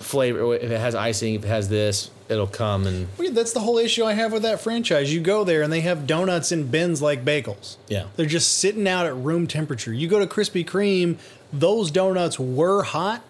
flavor. 0.00 0.54
If 0.54 0.70
it 0.70 0.80
has 0.80 0.94
icing, 0.94 1.34
if 1.34 1.44
it 1.44 1.48
has 1.48 1.68
this, 1.68 2.10
it'll 2.28 2.46
come 2.46 2.86
and 2.86 3.08
Well, 3.18 3.32
that's 3.32 3.52
the 3.52 3.60
whole 3.60 3.78
issue 3.78 4.04
I 4.04 4.14
have 4.14 4.32
with 4.32 4.42
that 4.42 4.60
franchise. 4.60 5.12
You 5.12 5.20
go 5.20 5.44
there 5.44 5.62
and 5.62 5.72
they 5.72 5.80
have 5.82 6.06
donuts 6.06 6.52
in 6.52 6.68
bins 6.68 7.00
like 7.00 7.24
bagels. 7.24 7.76
Yeah. 7.88 8.06
They're 8.16 8.26
just 8.26 8.58
sitting 8.58 8.88
out 8.88 9.06
at 9.06 9.14
room 9.14 9.46
temperature. 9.46 9.92
You 9.92 10.08
go 10.08 10.18
to 10.18 10.26
Krispy 10.26 10.64
Kreme, 10.64 11.16
those 11.52 11.90
donuts 11.90 12.38
were 12.38 12.82
hot 12.82 13.22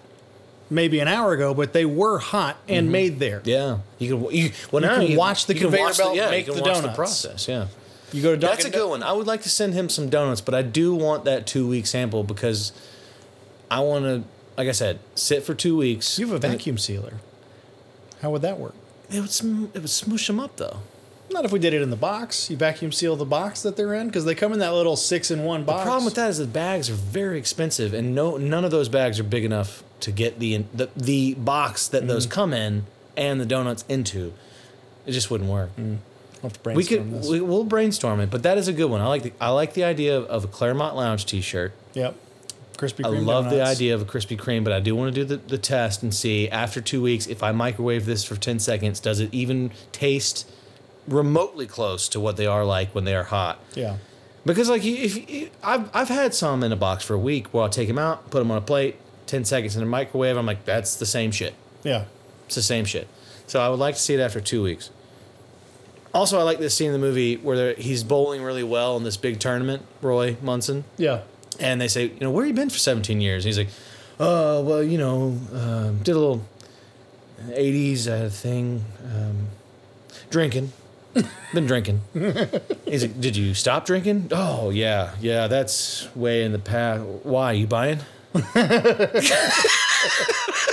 maybe 0.71 1.01
an 1.01 1.09
hour 1.09 1.33
ago, 1.33 1.53
but 1.53 1.73
they 1.73 1.85
were 1.85 2.19
hot 2.19 2.57
and 2.69 2.87
mm-hmm. 2.87 2.93
made 2.93 3.19
there. 3.19 3.43
yeah. 3.45 3.79
You 3.99 4.17
can 4.17 4.35
you, 4.35 4.53
well 4.71 4.83
You 4.83 4.89
now 4.89 5.07
can 5.07 5.17
watch 5.17 5.47
the 5.47 5.55
conveyor 5.55 5.83
watch 5.83 5.99
belt 5.99 6.15
yeah, 6.15 6.31
make 6.31 6.47
you 6.47 6.53
can 6.53 6.63
the 6.63 6.69
watch 6.69 6.77
the 6.77 6.83
donuts. 6.83 6.97
process. 6.97 7.49
Yeah. 7.49 7.67
You 8.13 8.23
go 8.23 8.35
to 8.35 8.37
Dunkin' 8.37 8.57
That's 8.57 8.65
a 8.65 8.71
good 8.71 8.89
one. 8.89 9.03
I 9.03 9.13
would 9.13 9.27
like 9.27 9.43
to 9.43 9.49
send 9.49 9.75
him 9.75 9.89
some 9.89 10.09
donuts, 10.09 10.41
but 10.41 10.55
I 10.55 10.63
do 10.63 10.95
want 10.95 11.25
that 11.25 11.47
two 11.47 11.69
week 11.69 11.87
sample 11.87 12.25
because 12.25 12.73
I 13.71 13.81
want 13.81 14.05
to, 14.05 14.25
like 14.61 14.69
I 14.69 14.73
said, 14.73 14.99
sit 15.15 15.43
for 15.43 15.55
two 15.55 15.77
weeks. 15.77 16.19
You 16.19 16.27
have 16.29 16.35
a 16.45 16.49
vacuum 16.49 16.77
sealer. 16.79 17.15
How 18.23 18.31
would 18.31 18.43
that 18.43 18.59
work? 18.59 18.75
It 19.11 19.21
would 19.21 19.31
sm- 19.31 19.65
it 19.75 19.81
would 19.81 19.85
smoosh 19.85 20.27
them 20.27 20.39
up 20.39 20.57
though. 20.57 20.79
Not 21.31 21.45
if 21.45 21.53
we 21.53 21.59
did 21.61 21.73
it 21.75 21.81
in 21.81 21.91
the 21.91 21.97
box. 21.97 22.51
You 22.51 22.57
vacuum 22.57 22.91
seal 22.93 23.15
the 23.17 23.25
box 23.25 23.63
that 23.63 23.77
they're 23.77 23.95
in 23.95 24.09
because 24.09 24.25
they 24.25 24.35
come 24.35 24.53
in 24.53 24.59
that 24.59 24.73
little 24.75 24.97
six 24.97 25.31
in 25.31 25.45
one 25.45 25.65
box. 25.65 25.81
The 25.81 25.85
problem 25.85 26.05
with 26.05 26.15
that 26.17 26.29
is 26.29 26.39
the 26.39 26.47
bags 26.47 26.91
are 26.91 26.95
very 26.95 27.39
expensive, 27.39 27.95
and 27.95 28.15
no 28.15 28.37
none 28.37 28.65
of 28.65 28.71
those 28.71 28.89
bags 28.89 29.19
are 29.19 29.25
big 29.25 29.45
enough 29.45 29.83
to 30.01 30.11
get 30.13 30.39
the 30.41 30.65
the, 30.75 30.89
the 30.97 31.35
box 31.35 31.89
that 31.89 32.07
those 32.09 32.27
Mm-hmm. 32.27 32.35
come 32.35 32.53
in 32.53 32.87
and 33.17 33.41
the 33.41 33.47
donuts 33.47 33.85
into. 33.89 34.33
It 35.07 35.13
just 35.13 35.31
wouldn't 35.31 35.49
work. 35.51 35.71
Have 36.43 36.63
to 36.63 36.71
We 36.75 36.85
could 36.85 37.11
this. 37.13 37.29
we, 37.29 37.41
we'll 37.41 37.65
brainstorm 37.65 38.21
it, 38.21 38.31
but 38.31 38.43
that 38.45 38.59
is 38.59 38.67
a 38.69 38.73
good 38.73 38.91
one. 38.91 39.01
I 39.01 39.07
like 39.07 39.23
the 39.23 39.33
I 39.41 39.49
like 39.51 39.75
the 39.75 39.85
idea 39.85 40.17
of, 40.19 40.25
of 40.27 40.45
a 40.45 40.49
Clermont 40.49 40.95
Lounge 40.97 41.25
T-shirt. 41.27 41.73
yep. 41.95 42.15
Krispy 42.81 43.05
I 43.05 43.11
Kreme 43.11 43.27
love 43.27 43.51
the 43.51 43.63
idea 43.63 43.95
of 43.95 44.03
a 44.03 44.05
Krispy 44.05 44.39
Kreme, 44.39 44.65
but 44.65 44.73
I 44.73 44.81
do 44.81 44.97
want 44.97 45.15
to 45.15 45.21
do 45.21 45.25
the, 45.25 45.37
the 45.37 45.59
test 45.59 46.03
and 46.03 46.15
see 46.15 46.49
after 46.49 46.81
two 46.81 47.03
weeks 47.03 47.27
if 47.27 47.43
I 47.43 47.53
microwave 47.53 48.07
this 48.07 48.25
for 48.25 48.37
10 48.37 48.59
seconds, 48.59 49.01
does 49.01 49.21
it 49.21 49.29
even 49.33 49.71
taste 49.93 50.51
remotely 51.07 51.67
close 51.67 52.09
to 52.09 52.21
what 52.21 52.37
they 52.37 52.47
are 52.47 52.65
like 52.65 52.95
when 52.95 53.05
they 53.05 53.15
are 53.15 53.25
hot? 53.25 53.59
Yeah. 53.75 53.97
Because 54.47 54.71
like 54.71 54.83
you- 54.85 54.97
if 54.97 55.51
I've 55.63 55.91
I've 55.95 56.09
had 56.09 56.33
some 56.35 56.63
in 56.63 56.73
a 56.73 56.77
box 56.77 57.05
for 57.05 57.15
a 57.15 57.19
week 57.19 57.49
where 57.49 57.65
I'll 57.65 57.69
take 57.69 57.89
them 57.89 57.99
out, 57.99 58.31
put 58.31 58.39
them 58.39 58.51
on 58.51 58.57
a 58.57 58.63
plate, 58.63 58.97
10 59.27 59.45
seconds 59.45 59.77
in 59.77 59.81
the 59.81 59.87
microwave, 59.87 60.37
I'm 60.37 60.47
like 60.47 60.65
that's 60.65 60.97
the 60.97 61.07
same 61.07 61.31
shit. 61.31 61.55
Yeah. 61.85 62.05
It's 62.47 62.55
the 62.55 62.63
same 62.63 62.85
shit. 62.87 63.07
So 63.47 63.61
I 63.61 63.69
would 63.69 63.79
like 63.79 63.97
to 63.97 64.01
see 64.01 64.15
it 64.15 64.21
after 64.21 64.41
two 64.41 64.63
weeks. 64.63 64.91
Also, 66.13 66.39
I 66.41 66.43
like 66.43 66.59
this 66.59 66.75
scene 66.75 66.89
in 66.89 66.93
the 66.93 66.99
movie 66.99 67.37
where 67.37 67.75
he's 67.75 68.03
bowling 68.03 68.43
really 68.43 68.65
well 68.65 68.97
in 68.97 69.05
this 69.05 69.17
big 69.17 69.39
tournament, 69.39 69.83
Roy 70.03 70.37
Munson 70.43 70.85
Yeah. 70.97 71.21
And 71.61 71.81
they 71.81 71.89
say, 71.89 72.07
you 72.07 72.21
know, 72.21 72.31
where 72.31 72.47
you 72.47 72.53
been 72.53 72.71
for 72.71 72.79
17 72.79 73.21
years? 73.21 73.45
And 73.45 73.55
he's 73.55 73.59
like, 73.59 73.69
uh, 74.19 74.61
well, 74.65 74.83
you 74.83 74.99
know, 74.99 75.39
um, 75.53 75.99
did 75.99 76.17
a 76.17 76.19
little 76.19 76.45
80s 77.49 78.09
uh, 78.09 78.29
thing, 78.29 78.85
um, 79.05 79.49
drinking. 80.31 80.73
Been 81.53 81.67
drinking. 81.67 82.03
He's 82.85 83.03
like, 83.03 83.21
did 83.21 83.37
you 83.37 83.53
stop 83.55 83.85
drinking? 83.85 84.29
Oh, 84.31 84.71
yeah, 84.71 85.17
yeah, 85.21 85.49
that's 85.49 86.09
way 86.15 86.45
in 86.45 86.53
the 86.53 86.61
past. 86.61 87.03
Why, 87.03 87.51
you 87.53 87.67
buying? 87.67 87.99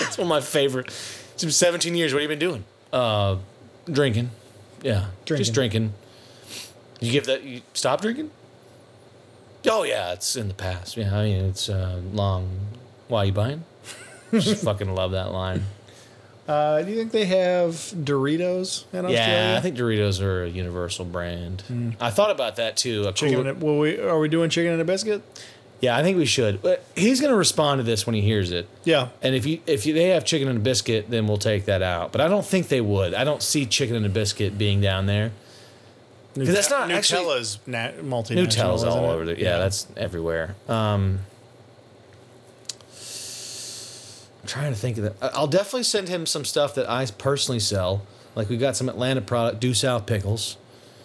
It's 0.01 0.17
one 0.17 0.25
of 0.25 0.29
my 0.29 0.41
favorite. 0.41 0.87
It's 1.33 1.43
been 1.43 1.51
17 1.51 1.95
years. 1.95 2.13
What 2.13 2.21
have 2.21 2.31
you 2.31 2.37
been 2.37 2.47
doing? 2.47 2.63
Uh, 2.93 3.37
drinking. 3.91 4.29
Yeah, 4.81 5.07
drinking. 5.25 5.43
just 5.43 5.53
drinking. 5.53 5.93
You 6.99 7.11
give 7.11 7.25
that, 7.25 7.43
you 7.43 7.61
stop 7.73 8.01
drinking? 8.01 8.31
Oh 9.69 9.83
yeah, 9.83 10.13
it's 10.13 10.35
in 10.35 10.47
the 10.47 10.53
past. 10.53 10.97
Yeah, 10.97 11.15
I 11.15 11.23
mean 11.23 11.45
it's 11.45 11.69
uh, 11.69 12.01
long. 12.13 12.49
Why 13.07 13.19
are 13.19 13.25
you 13.25 13.31
buying? 13.31 13.63
Just 14.31 14.63
fucking 14.63 14.93
love 14.93 15.11
that 15.11 15.31
line. 15.31 15.63
Uh, 16.47 16.81
do 16.81 16.91
you 16.91 16.97
think 16.97 17.11
they 17.11 17.25
have 17.25 17.71
Doritos 17.73 18.85
in 18.93 18.99
Australia? 18.99 19.13
Yeah, 19.13 19.55
I 19.57 19.61
think 19.61 19.75
Doritos 19.75 20.21
are 20.21 20.43
a 20.43 20.47
universal 20.49 21.03
brand. 21.03 21.95
I 21.99 22.09
thought 22.09 22.31
about 22.31 22.55
that 22.55 22.77
too. 22.77 23.05
A 23.07 23.11
chicken. 23.11 23.39
and 23.45 23.49
a- 23.49 23.65
will 23.65 23.79
we, 23.79 23.99
are 23.99 24.17
we 24.19 24.29
doing 24.29 24.49
chicken 24.49 24.71
and 24.71 24.81
a 24.81 24.85
biscuit? 24.85 25.21
yeah, 25.81 25.95
I 25.95 26.01
think 26.03 26.17
we 26.17 26.25
should. 26.25 26.61
But 26.61 26.83
he's 26.95 27.19
gonna 27.21 27.35
respond 27.35 27.79
to 27.79 27.83
this 27.83 28.05
when 28.05 28.15
he 28.15 28.21
hears 28.21 28.51
it. 28.51 28.67
Yeah. 28.85 29.09
And 29.21 29.35
if 29.35 29.45
you 29.45 29.59
if 29.67 29.85
you, 29.85 29.93
they 29.93 30.09
have 30.09 30.23
chicken 30.25 30.47
and 30.47 30.57
a 30.57 30.61
biscuit, 30.61 31.09
then 31.09 31.27
we'll 31.27 31.37
take 31.37 31.65
that 31.65 31.81
out. 31.81 32.11
But 32.13 32.21
I 32.21 32.27
don't 32.29 32.45
think 32.45 32.69
they 32.69 32.81
would. 32.81 33.13
I 33.13 33.23
don't 33.25 33.43
see 33.43 33.65
chicken 33.65 33.95
and 33.95 34.05
a 34.05 34.09
biscuit 34.09 34.57
being 34.57 34.79
down 34.81 35.05
there. 35.05 35.31
'Cause 36.45 36.53
that's 36.53 36.69
not 36.69 36.91
actually- 36.91 37.23
Nutella's 37.25 37.59
na- 37.65 37.91
multinational. 38.03 38.47
Nutella's 38.47 38.83
all 38.83 39.09
it? 39.11 39.13
over 39.13 39.25
the 39.25 39.39
yeah, 39.39 39.57
that's 39.57 39.87
everywhere. 39.97 40.55
Um, 40.69 41.19
I'm 44.41 44.47
trying 44.47 44.73
to 44.73 44.79
think 44.79 44.97
of 44.97 45.03
that. 45.03 45.13
I- 45.21 45.29
I'll 45.37 45.47
definitely 45.47 45.83
send 45.83 46.09
him 46.09 46.25
some 46.25 46.45
stuff 46.45 46.75
that 46.75 46.89
I 46.89 47.05
personally 47.17 47.59
sell. 47.59 48.03
Like 48.35 48.49
we 48.49 48.57
got 48.57 48.75
some 48.75 48.87
Atlanta 48.89 49.21
product, 49.21 49.59
Doux 49.59 49.73
South 49.73 50.05
pickles. 50.05 50.57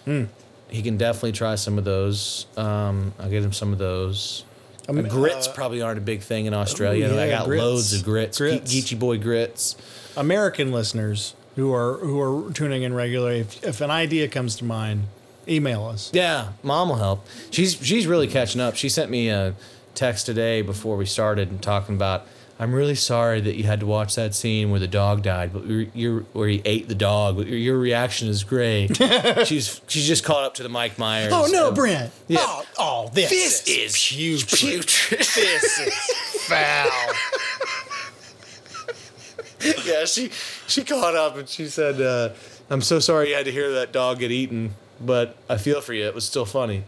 Hmm. 0.05 0.25
He 0.69 0.81
can 0.81 0.97
definitely 0.97 1.33
try 1.33 1.55
some 1.55 1.77
of 1.77 1.83
those. 1.83 2.45
Um, 2.57 3.13
I'll 3.19 3.29
get 3.29 3.43
him 3.43 3.53
some 3.53 3.73
of 3.73 3.79
those. 3.79 4.43
Um, 4.89 4.97
Uh, 4.99 5.01
grits 5.03 5.47
uh, 5.47 5.53
probably 5.53 5.81
aren't 5.81 5.97
a 5.97 6.01
big 6.01 6.21
thing 6.21 6.45
in 6.45 6.53
Australia. 6.53 7.09
Ooh, 7.09 7.19
I 7.19 7.29
got 7.29 7.45
grits. 7.45 7.61
loads 7.63 7.93
of 7.93 8.03
grits, 8.03 8.37
Grits. 8.37 8.73
Geechie 8.73 8.97
Boy 8.99 9.17
grits. 9.17 9.75
American 10.17 10.71
listeners 10.71 11.33
who 11.55 11.73
are 11.73 11.97
who 11.99 12.19
are 12.19 12.51
tuning 12.51 12.83
in 12.83 12.93
regularly, 12.93 13.39
if, 13.41 13.63
if 13.63 13.81
an 13.81 13.91
idea 13.91 14.27
comes 14.27 14.55
to 14.57 14.65
mind, 14.65 15.03
email 15.47 15.85
us. 15.85 16.09
Yeah, 16.13 16.49
mom 16.63 16.89
will 16.89 16.95
help. 16.97 17.25
She's 17.51 17.73
she's 17.85 18.07
really 18.07 18.27
catching 18.27 18.61
up. 18.61 18.75
She 18.75 18.89
sent 18.89 19.09
me 19.11 19.29
a 19.29 19.55
text 19.95 20.25
today 20.25 20.61
before 20.61 20.97
we 20.97 21.05
started 21.05 21.49
and 21.49 21.61
talking 21.61 21.95
about. 21.95 22.25
I'm 22.59 22.71
really 22.73 22.95
sorry 22.95 23.41
that 23.41 23.55
you 23.55 23.63
had 23.63 23.79
to 23.79 23.85
watch 23.87 24.13
that 24.15 24.35
scene 24.35 24.69
where 24.69 24.79
the 24.79 24.87
dog 24.87 25.23
died, 25.23 25.51
but 25.51 25.65
you're, 25.67 26.21
where 26.33 26.47
he 26.47 26.61
ate 26.63 26.87
the 26.87 26.95
dog. 26.95 27.35
But 27.35 27.47
your, 27.47 27.57
your 27.57 27.77
reaction 27.79 28.27
is 28.29 28.43
great. 28.43 28.95
she's 29.45 29.81
she's 29.87 30.07
just 30.07 30.23
caught 30.23 30.43
up 30.43 30.53
to 30.55 30.63
the 30.63 30.69
Mike 30.69 30.97
Myers. 30.99 31.33
Oh 31.33 31.49
no, 31.51 31.71
Brent! 31.71 32.11
Yeah. 32.27 32.37
Oh, 32.41 32.65
oh, 32.77 33.09
this, 33.11 33.29
This 33.31 33.67
is 33.67 33.95
putrid. 33.97 34.59
putrid. 34.87 35.19
this 35.19 35.79
is 35.79 36.41
foul. 36.47 36.89
yeah, 39.85 40.05
she 40.05 40.29
she 40.67 40.83
caught 40.83 41.15
up 41.15 41.35
and 41.37 41.49
she 41.49 41.65
said, 41.67 41.99
uh, 42.01 42.29
"I'm 42.69 42.81
so 42.81 42.99
sorry 42.99 43.29
you 43.29 43.35
had 43.35 43.45
to 43.45 43.51
hear 43.51 43.71
that 43.73 43.91
dog 43.91 44.19
get 44.19 44.31
eaten, 44.31 44.75
but 45.05 45.35
I 45.49 45.57
feel 45.57 45.81
for 45.81 45.93
you. 45.93 46.05
It 46.05 46.15
was 46.15 46.25
still 46.25 46.45
funny." 46.45 46.83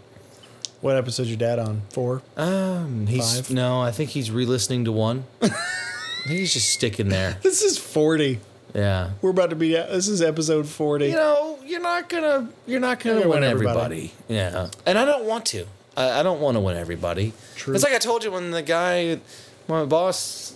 What 0.81 0.97
episode's 0.97 1.29
your 1.29 1.37
dad 1.37 1.57
on? 1.57 1.81
Four. 1.89 2.21
Um, 2.37 3.07
he's 3.07 3.37
Five? 3.39 3.49
no, 3.51 3.81
I 3.81 3.91
think 3.91 4.11
he's 4.11 4.29
re-listening 4.29 4.85
to 4.85 4.91
one. 4.91 5.23
I 5.41 5.47
think 5.47 6.39
he's 6.39 6.53
just 6.53 6.69
sticking 6.69 7.09
there. 7.09 7.37
This 7.41 7.61
is 7.63 7.77
forty. 7.77 8.39
Yeah. 8.73 9.11
We're 9.21 9.29
about 9.31 9.49
to 9.51 9.55
be. 9.55 9.71
This 9.73 10.07
is 10.07 10.21
episode 10.21 10.67
forty. 10.67 11.07
You 11.07 11.15
know, 11.15 11.57
you're 11.65 11.81
not 11.81 12.09
gonna 12.09 12.49
you're 12.67 12.79
not 12.81 12.99
gonna 12.99 13.15
You're 13.15 13.23
gonna 13.23 13.33
win 13.33 13.41
win 13.41 13.49
everybody. 13.49 13.79
everybody. 13.79 14.13
Yeah. 14.27 14.69
And 14.85 14.99
I 14.99 15.05
don't 15.05 15.25
want 15.25 15.45
to. 15.47 15.65
I, 15.97 16.19
I 16.19 16.23
don't 16.23 16.41
want 16.41 16.55
to 16.55 16.59
win 16.59 16.75
everybody. 16.77 17.33
True. 17.55 17.73
It's 17.73 17.83
like 17.83 17.93
I 17.93 17.99
told 17.99 18.23
you 18.23 18.31
when 18.31 18.51
the 18.51 18.61
guy, 18.61 19.19
my 19.67 19.85
boss, 19.85 20.55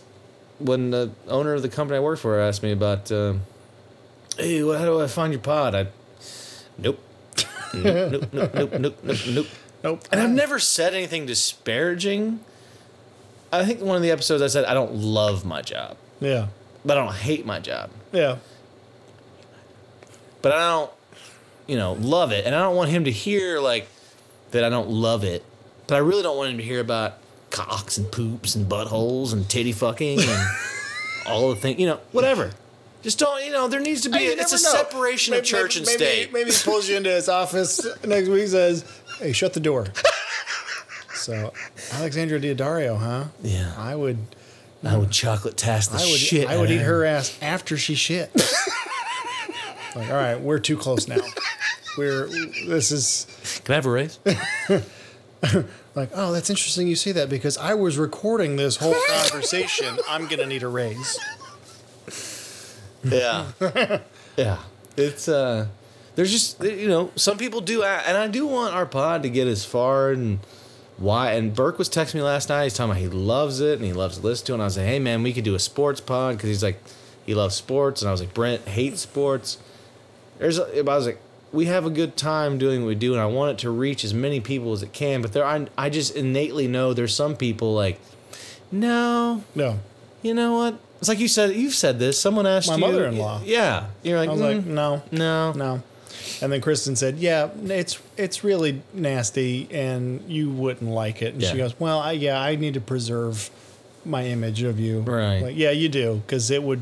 when 0.59 0.91
the 0.91 1.11
owner 1.27 1.53
of 1.53 1.61
the 1.61 1.69
company 1.69 1.97
I 1.97 2.01
work 2.01 2.19
for 2.19 2.39
asked 2.39 2.61
me 2.61 2.73
about, 2.73 3.09
uh, 3.11 3.35
hey, 4.37 4.59
how 4.59 4.83
do 4.85 5.01
I 5.01 5.07
find 5.07 5.31
your 5.33 5.41
pod? 5.41 5.73
I, 5.75 5.87
nope. 6.77 6.99
Nope, 7.73 8.29
nope, 8.33 8.53
nope, 8.53 8.53
nope, 8.53 8.97
nope, 9.03 9.17
nope, 9.27 9.47
nope. 9.83 10.01
And 10.11 10.21
I've 10.21 10.29
never 10.29 10.59
said 10.59 10.93
anything 10.93 11.25
disparaging. 11.25 12.39
I 13.51 13.65
think 13.65 13.81
one 13.81 13.95
of 13.95 14.01
the 14.01 14.11
episodes 14.11 14.41
I 14.43 14.47
said 14.47 14.65
I 14.65 14.73
don't 14.73 14.93
love 14.95 15.43
my 15.45 15.61
job, 15.61 15.97
Yeah. 16.19 16.47
but 16.85 16.97
I 16.97 17.03
don't 17.03 17.15
hate 17.15 17.45
my 17.45 17.59
job. 17.59 17.89
Yeah. 18.11 18.37
But 20.41 20.51
I 20.53 20.69
don't, 20.69 20.91
you 21.67 21.75
know, 21.75 21.93
love 21.93 22.31
it. 22.31 22.45
And 22.45 22.55
I 22.55 22.59
don't 22.61 22.75
want 22.75 22.89
him 22.91 23.05
to 23.05 23.11
hear 23.11 23.59
like 23.59 23.87
that 24.51 24.63
I 24.63 24.69
don't 24.69 24.89
love 24.89 25.23
it. 25.23 25.43
But 25.87 25.95
I 25.95 25.97
really 25.99 26.23
don't 26.23 26.37
want 26.37 26.51
him 26.51 26.57
to 26.57 26.63
hear 26.63 26.79
about 26.79 27.15
cocks 27.49 27.97
and 27.97 28.11
poops 28.11 28.55
and 28.55 28.67
buttholes 28.69 29.33
and 29.33 29.49
titty 29.49 29.71
fucking 29.71 30.19
and 30.21 30.47
all 31.27 31.49
the 31.49 31.55
things, 31.55 31.79
you 31.79 31.87
know, 31.87 31.99
whatever. 32.11 32.51
Just 33.01 33.17
don't, 33.19 33.43
you 33.45 33.51
know, 33.51 33.67
there 33.67 33.79
needs 33.79 34.01
to 34.01 34.09
be, 34.09 34.27
a, 34.27 34.31
it's 34.31 34.51
a 34.51 34.55
know. 34.55 34.71
separation 34.71 35.31
Maybe- 35.31 35.39
of 35.39 35.45
church 35.45 35.77
and 35.77 35.85
maybe, 35.85 35.97
state. 36.03 36.33
Maybe 36.33 36.51
he 36.51 36.57
pulls 36.63 36.89
you 36.89 36.97
into 36.97 37.09
his 37.09 37.29
office 37.29 37.79
next 38.05 38.27
week 38.27 38.41
and 38.41 38.49
says, 38.49 38.83
Hey, 39.19 39.31
shut 39.31 39.53
the 39.53 39.59
door. 39.61 39.87
so, 41.13 41.53
Alexandra 41.93 42.39
Daddario, 42.39 42.97
huh? 42.97 43.25
Yeah. 43.41 43.73
I 43.77 43.95
would. 43.95 44.17
I 44.81 44.95
would 44.95 45.11
chocolate 45.11 45.57
task 45.57 45.91
the 45.91 45.97
I 45.97 46.01
would. 46.05 46.19
shit. 46.19 46.47
I 46.47 46.55
would 46.57 46.71
eat 46.71 46.77
her 46.81 47.03
ass 47.03 47.37
after 47.41 47.77
she 47.77 47.95
shit. 47.95 48.31
like, 49.95 50.07
all 50.09 50.15
right, 50.15 50.39
we're 50.39 50.59
too 50.59 50.77
close 50.77 51.05
now. 51.05 51.17
We're. 51.97 52.27
This 52.65 52.89
is 52.91 53.27
Can 53.65 53.73
I 53.73 53.75
have 53.75 53.85
a 53.85 53.89
raise? 53.89 54.19
like, 55.95 56.09
oh, 56.13 56.31
that's 56.31 56.49
interesting. 56.49 56.87
You 56.87 56.95
say 56.95 57.11
that 57.11 57.29
because 57.29 57.57
I 57.57 57.73
was 57.73 57.97
recording 57.97 58.55
this 58.55 58.77
whole 58.77 58.95
conversation. 59.09 59.97
I'm 60.07 60.27
gonna 60.27 60.45
need 60.45 60.63
a 60.63 60.69
raise. 60.69 61.19
Yeah. 63.03 63.51
yeah. 64.37 64.59
It's 64.97 65.27
uh 65.27 65.67
there's 66.15 66.31
just 66.31 66.63
you 66.63 66.87
know, 66.87 67.11
some 67.15 67.37
people 67.37 67.61
do 67.61 67.83
and 67.83 68.17
I 68.17 68.27
do 68.27 68.45
want 68.45 68.75
our 68.75 68.85
pod 68.85 69.23
to 69.23 69.29
get 69.29 69.47
as 69.47 69.65
far 69.65 70.11
and 70.11 70.39
why 70.97 71.31
and 71.33 71.55
Burke 71.55 71.77
was 71.77 71.89
texting 71.89 72.15
me 72.15 72.21
last 72.21 72.49
night, 72.49 72.63
he's 72.63 72.73
talking 72.73 72.91
about 72.91 73.01
he 73.01 73.07
loves 73.07 73.61
it 73.61 73.77
and 73.77 73.85
he 73.85 73.93
loves 73.93 74.17
to 74.17 74.25
listen 74.25 74.45
to 74.47 74.51
it 74.51 74.55
and 74.55 74.61
I 74.63 74.65
was 74.65 74.77
like, 74.77 74.87
Hey 74.87 74.99
man, 74.99 75.23
we 75.23 75.33
could 75.33 75.45
do 75.45 75.55
a 75.55 75.59
sports 75.59 76.01
pod 76.01 76.35
because 76.35 76.49
he's 76.49 76.63
like 76.63 76.81
he 77.29 77.35
loves 77.35 77.53
sports, 77.53 78.01
and 78.01 78.09
I 78.09 78.11
was 78.11 78.21
like, 78.21 78.33
Brent 78.33 78.67
hates 78.67 79.01
sports. 79.01 79.59
There's, 80.39 80.57
a, 80.57 80.79
I 80.79 80.81
was 80.81 81.05
like, 81.05 81.19
we 81.51 81.65
have 81.65 81.85
a 81.85 81.91
good 81.91 82.17
time 82.17 82.57
doing 82.57 82.81
what 82.81 82.87
we 82.87 82.95
do, 82.95 83.13
and 83.13 83.21
I 83.21 83.27
want 83.27 83.51
it 83.51 83.57
to 83.59 83.69
reach 83.69 84.03
as 84.03 84.15
many 84.15 84.39
people 84.39 84.73
as 84.73 84.81
it 84.81 84.93
can. 84.93 85.21
But 85.21 85.33
there, 85.33 85.45
I, 85.45 85.67
I 85.77 85.91
just 85.91 86.15
innately 86.15 86.67
know 86.67 86.91
there's 86.91 87.13
some 87.13 87.35
people 87.35 87.75
like, 87.75 87.99
no, 88.71 89.43
No. 89.53 89.79
You 90.21 90.33
know 90.33 90.55
what? 90.55 90.75
It's 90.99 91.07
like 91.07 91.19
you 91.19 91.27
said. 91.29 91.55
You've 91.55 91.73
said 91.75 91.97
this. 91.99 92.19
Someone 92.19 92.45
asked 92.45 92.67
My 92.67 92.75
you. 92.75 92.81
mother-in-law. 92.81 93.41
Yeah, 93.45 93.85
you're 94.03 94.17
like, 94.19 94.29
I 94.29 94.33
was 94.33 94.41
"Mm, 94.41 94.55
like, 94.57 94.65
no, 94.65 95.01
no, 95.11 95.51
no. 95.53 95.83
And 96.41 96.51
then 96.51 96.59
Kristen 96.61 96.95
said, 96.97 97.17
"Yeah, 97.19 97.49
it's 97.65 97.97
it's 98.17 98.43
really 98.43 98.81
nasty, 98.93 99.67
and 99.71 100.21
you 100.29 100.49
wouldn't 100.51 100.91
like 100.91 101.21
it." 101.21 101.33
And 101.35 101.43
she 101.43 101.55
goes, 101.57 101.79
"Well, 101.79 101.99
I, 101.99 102.11
yeah, 102.13 102.39
I 102.41 102.55
need 102.57 102.73
to 102.73 102.81
preserve 102.81 103.49
my 104.05 104.25
image 104.25 104.61
of 104.63 104.77
you." 104.79 104.99
Right. 105.01 105.41
Like, 105.41 105.57
yeah, 105.57 105.71
you 105.71 105.87
do, 105.87 106.21
because 106.25 106.51
it 106.51 106.61
would 106.63 106.81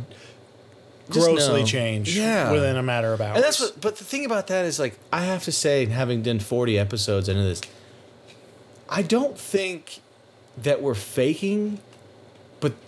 Just 1.12 1.20
grossly 1.26 1.62
know. 1.62 1.66
change 1.68 2.18
Yeah. 2.18 2.52
within 2.52 2.76
a 2.76 2.84
matter 2.84 3.14
of 3.14 3.22
hours. 3.22 3.36
And 3.36 3.44
that's 3.44 3.60
what. 3.60 3.80
But 3.80 3.98
the 3.98 4.04
thing 4.04 4.26
about 4.26 4.48
that 4.48 4.66
is, 4.66 4.80
like, 4.80 4.98
I 5.14 5.22
have 5.26 5.44
to 5.44 5.52
say, 5.52 5.86
having 5.86 6.24
done 6.24 6.40
40 6.40 6.78
episodes 6.80 7.30
into 7.30 7.44
this, 7.44 7.62
I 8.90 9.04
don't 9.04 9.38
think 9.38 10.00
that 10.62 10.82
we're 10.82 10.96
faking, 10.96 11.80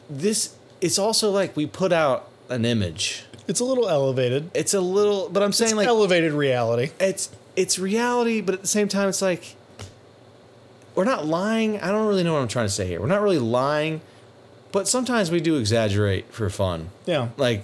this. 0.10 0.56
It's 0.82 0.98
also 1.00 1.32
like 1.32 1.56
we 1.56 1.66
put 1.66 1.92
out 1.92 2.30
an 2.50 2.66
image. 2.66 3.26
it's 3.48 3.60
a 3.60 3.66
little 3.66 3.90
elevated. 3.90 4.50
It's 4.54 4.74
a 4.74 4.82
little, 4.82 5.30
but 5.30 5.44
I'm 5.44 5.52
saying 5.52 5.72
It's 5.72 5.78
like 5.78 5.88
elevated 5.88 6.34
reality. 6.34 6.92
it's 7.00 7.30
it's 7.56 7.78
reality, 7.78 8.42
but 8.42 8.56
at 8.56 8.62
the 8.62 8.68
same 8.68 8.88
time, 8.88 9.10
it's 9.10 9.22
like 9.22 9.56
we're 10.96 11.04
not 11.06 11.26
lying. 11.26 11.80
I 11.80 11.92
don't 11.92 12.08
really 12.08 12.24
know 12.24 12.34
what 12.34 12.42
I'm 12.42 12.48
trying 12.48 12.68
to 12.68 12.72
say 12.74 12.88
here. 12.88 13.00
We're 13.02 13.08
not 13.08 13.22
really 13.22 13.40
lying, 13.40 14.02
but 14.72 14.88
sometimes 14.88 15.32
we 15.32 15.40
do 15.42 15.58
exaggerate 15.58 16.32
for 16.34 16.50
fun. 16.50 16.90
Yeah. 17.06 17.30
Like, 17.38 17.64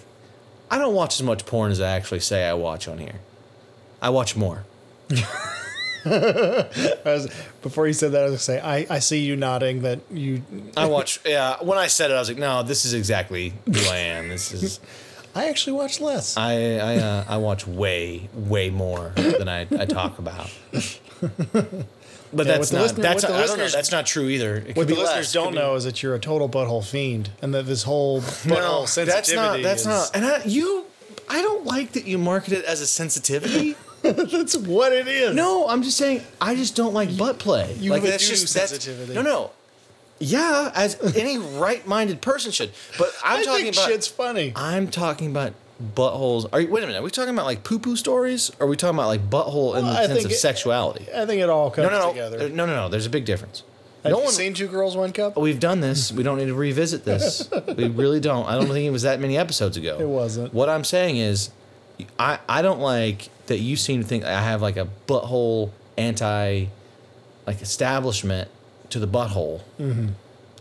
I 0.69 0.77
don't 0.77 0.93
watch 0.93 1.15
as 1.19 1.23
much 1.23 1.45
porn 1.45 1.71
as 1.71 1.81
I 1.81 1.89
actually 1.95 2.19
say 2.21 2.47
I 2.47 2.53
watch 2.53 2.87
on 2.87 2.97
here. 2.97 3.19
I 4.01 4.09
watch 4.09 4.35
more. 4.35 4.63
Was, 6.05 7.29
before 7.61 7.87
you 7.87 7.93
said 7.93 8.11
that, 8.13 8.21
I 8.21 8.23
was 8.25 8.31
gonna 8.31 8.39
say, 8.39 8.59
I, 8.61 8.85
I 8.89 8.99
see 8.99 9.19
you 9.19 9.35
nodding 9.35 9.81
that 9.81 9.99
you. 10.11 10.41
I 10.77 10.85
watch. 10.85 11.19
yeah. 11.25 11.57
When 11.61 11.77
I 11.77 11.87
said 11.87 12.11
it, 12.11 12.13
I 12.15 12.19
was 12.19 12.29
like, 12.29 12.37
no, 12.37 12.63
this 12.63 12.85
is 12.85 12.93
exactly 12.93 13.53
who 13.65 13.79
I 13.89 13.97
am. 13.97 14.29
This 14.29 14.51
is. 14.51 14.79
I 15.35 15.49
actually 15.49 15.73
watch 15.73 15.99
less. 15.99 16.37
I 16.37 16.53
I 16.77 16.95
uh, 16.97 17.25
I 17.27 17.37
watch 17.37 17.67
way 17.67 18.29
way 18.33 18.69
more 18.69 19.09
than 19.15 19.49
I, 19.49 19.61
I 19.77 19.85
talk 19.85 20.17
about. 20.19 20.49
But 22.33 22.47
Yeah, 22.47 22.57
that's 22.57 22.71
not 22.71 22.81
listener- 22.81 23.01
that's 23.03 23.21
the 23.23 23.27
I 23.27 23.31
don't 23.31 23.37
know, 23.37 23.41
listeners- 23.41 23.73
that's 23.73 23.91
not 23.91 24.05
true 24.05 24.27
either. 24.29 24.55
It 24.57 24.75
what 24.75 24.87
the 24.87 24.95
listeners 24.95 25.17
less, 25.27 25.33
don't 25.33 25.53
know 25.55 25.75
is 25.75 25.83
that 25.85 26.01
you're 26.03 26.15
a 26.15 26.19
total 26.19 26.49
butthole 26.49 26.83
fiend, 26.85 27.29
and 27.41 27.53
that 27.53 27.65
this 27.65 27.83
whole 27.83 28.21
butthole 28.21 28.47
No, 28.49 28.85
sensitivity 28.85 29.03
that's 29.13 29.33
not. 29.35 29.61
That's 29.63 29.81
is, 29.81 29.87
not. 29.87 30.11
And 30.15 30.25
I, 30.25 30.43
you, 30.45 30.85
I 31.29 31.41
don't 31.41 31.65
like 31.65 31.93
that 31.93 32.05
you 32.07 32.17
market 32.17 32.53
it 32.53 32.65
as 32.65 32.81
a 32.81 32.87
sensitivity. 32.87 33.75
that's 34.31 34.55
what 34.57 34.93
it 34.93 35.07
is. 35.07 35.35
no, 35.35 35.67
I'm 35.67 35.83
just 35.83 35.97
saying. 35.97 36.21
I 36.39 36.55
just 36.55 36.75
don't 36.75 36.93
like 36.93 37.15
butt 37.17 37.39
play. 37.39 37.73
you 37.79 37.91
like 37.91 38.01
have 38.03 38.11
that's 38.11 38.27
just 38.27 38.53
that's- 38.53 38.69
sensitivity. 38.71 39.13
No, 39.13 39.21
no. 39.21 39.51
Yeah, 40.19 40.71
as 40.73 40.97
any 41.17 41.37
right-minded 41.37 42.21
person 42.21 42.51
should. 42.53 42.71
But 42.97 43.11
I'm 43.23 43.41
I 43.41 43.43
talking 43.43 43.63
think 43.65 43.75
about. 43.75 43.89
shit's 43.89 44.07
funny. 44.07 44.53
I'm 44.55 44.87
talking 44.87 45.29
about 45.29 45.53
buttholes. 45.93 46.47
Are 46.53 46.61
you, 46.61 46.69
wait 46.69 46.83
a 46.83 46.87
minute? 46.87 46.99
Are 46.99 47.03
we 47.03 47.11
talking 47.11 47.33
about 47.33 47.45
like 47.45 47.63
poo-poo 47.65 47.97
stories? 47.97 48.49
Or 48.59 48.65
are 48.65 48.69
we 48.69 48.77
talking 48.77 48.95
about 48.97 49.07
like 49.07 49.29
butthole 49.29 49.75
in 49.77 49.83
Well, 49.83 49.93
the 49.93 49.99
I 49.99 50.05
sense 50.05 50.13
think 50.13 50.25
of 50.27 50.31
it- 50.31 50.35
sexuality? 50.35 51.05
I 51.13 51.25
think 51.25 51.41
it 51.41 51.49
all 51.49 51.69
comes 51.69 51.89
No, 51.89 51.97
no, 51.97 51.99
no. 52.05 52.09
together. 52.13 52.37
Uh, 52.45 52.47
No, 52.47 52.65
no, 52.65 52.75
no. 52.75 52.87
There's 52.89 53.05
a 53.05 53.09
big 53.09 53.25
difference. 53.25 53.63
Have 54.03 54.11
no 54.13 54.19
you 54.19 54.23
one. 54.25 54.33
seen 54.33 54.53
Two 54.53 54.67
Girls 54.67 54.95
One 54.95 55.11
Cup? 55.11 55.35
We've 55.35 55.59
done 55.59 55.81
this. 55.81 56.13
We 56.13 56.23
don't 56.23 56.37
need 56.37 56.45
to 56.45 56.53
revisit 56.53 57.03
this. 57.03 57.49
we 57.75 57.89
really 57.89 58.19
don't. 58.21 58.47
I 58.47 58.53
don't 58.55 58.67
think 58.67 58.85
it 58.85 58.91
was 58.91 59.01
that 59.01 59.19
many 59.19 59.35
episodes 59.37 59.75
ago. 59.77 59.97
It 59.99 60.07
wasn't. 60.07 60.53
What 60.53 60.69
I'm 60.69 60.83
saying 60.85 61.17
is, 61.17 61.49
I 62.19 62.39
I 62.47 62.61
don't 62.61 62.79
like 62.79 63.29
that 63.47 63.59
you 63.59 63.75
seem 63.75 64.01
to 64.01 64.07
think 64.07 64.23
I 64.23 64.41
have 64.41 64.61
like 64.61 64.77
a 64.77 64.87
butthole 65.07 65.71
anti, 65.97 66.65
like 67.45 67.61
establishment 67.61 68.49
to 68.89 68.99
the 68.99 69.07
butthole. 69.07 69.61
Mm-hmm. 69.79 70.09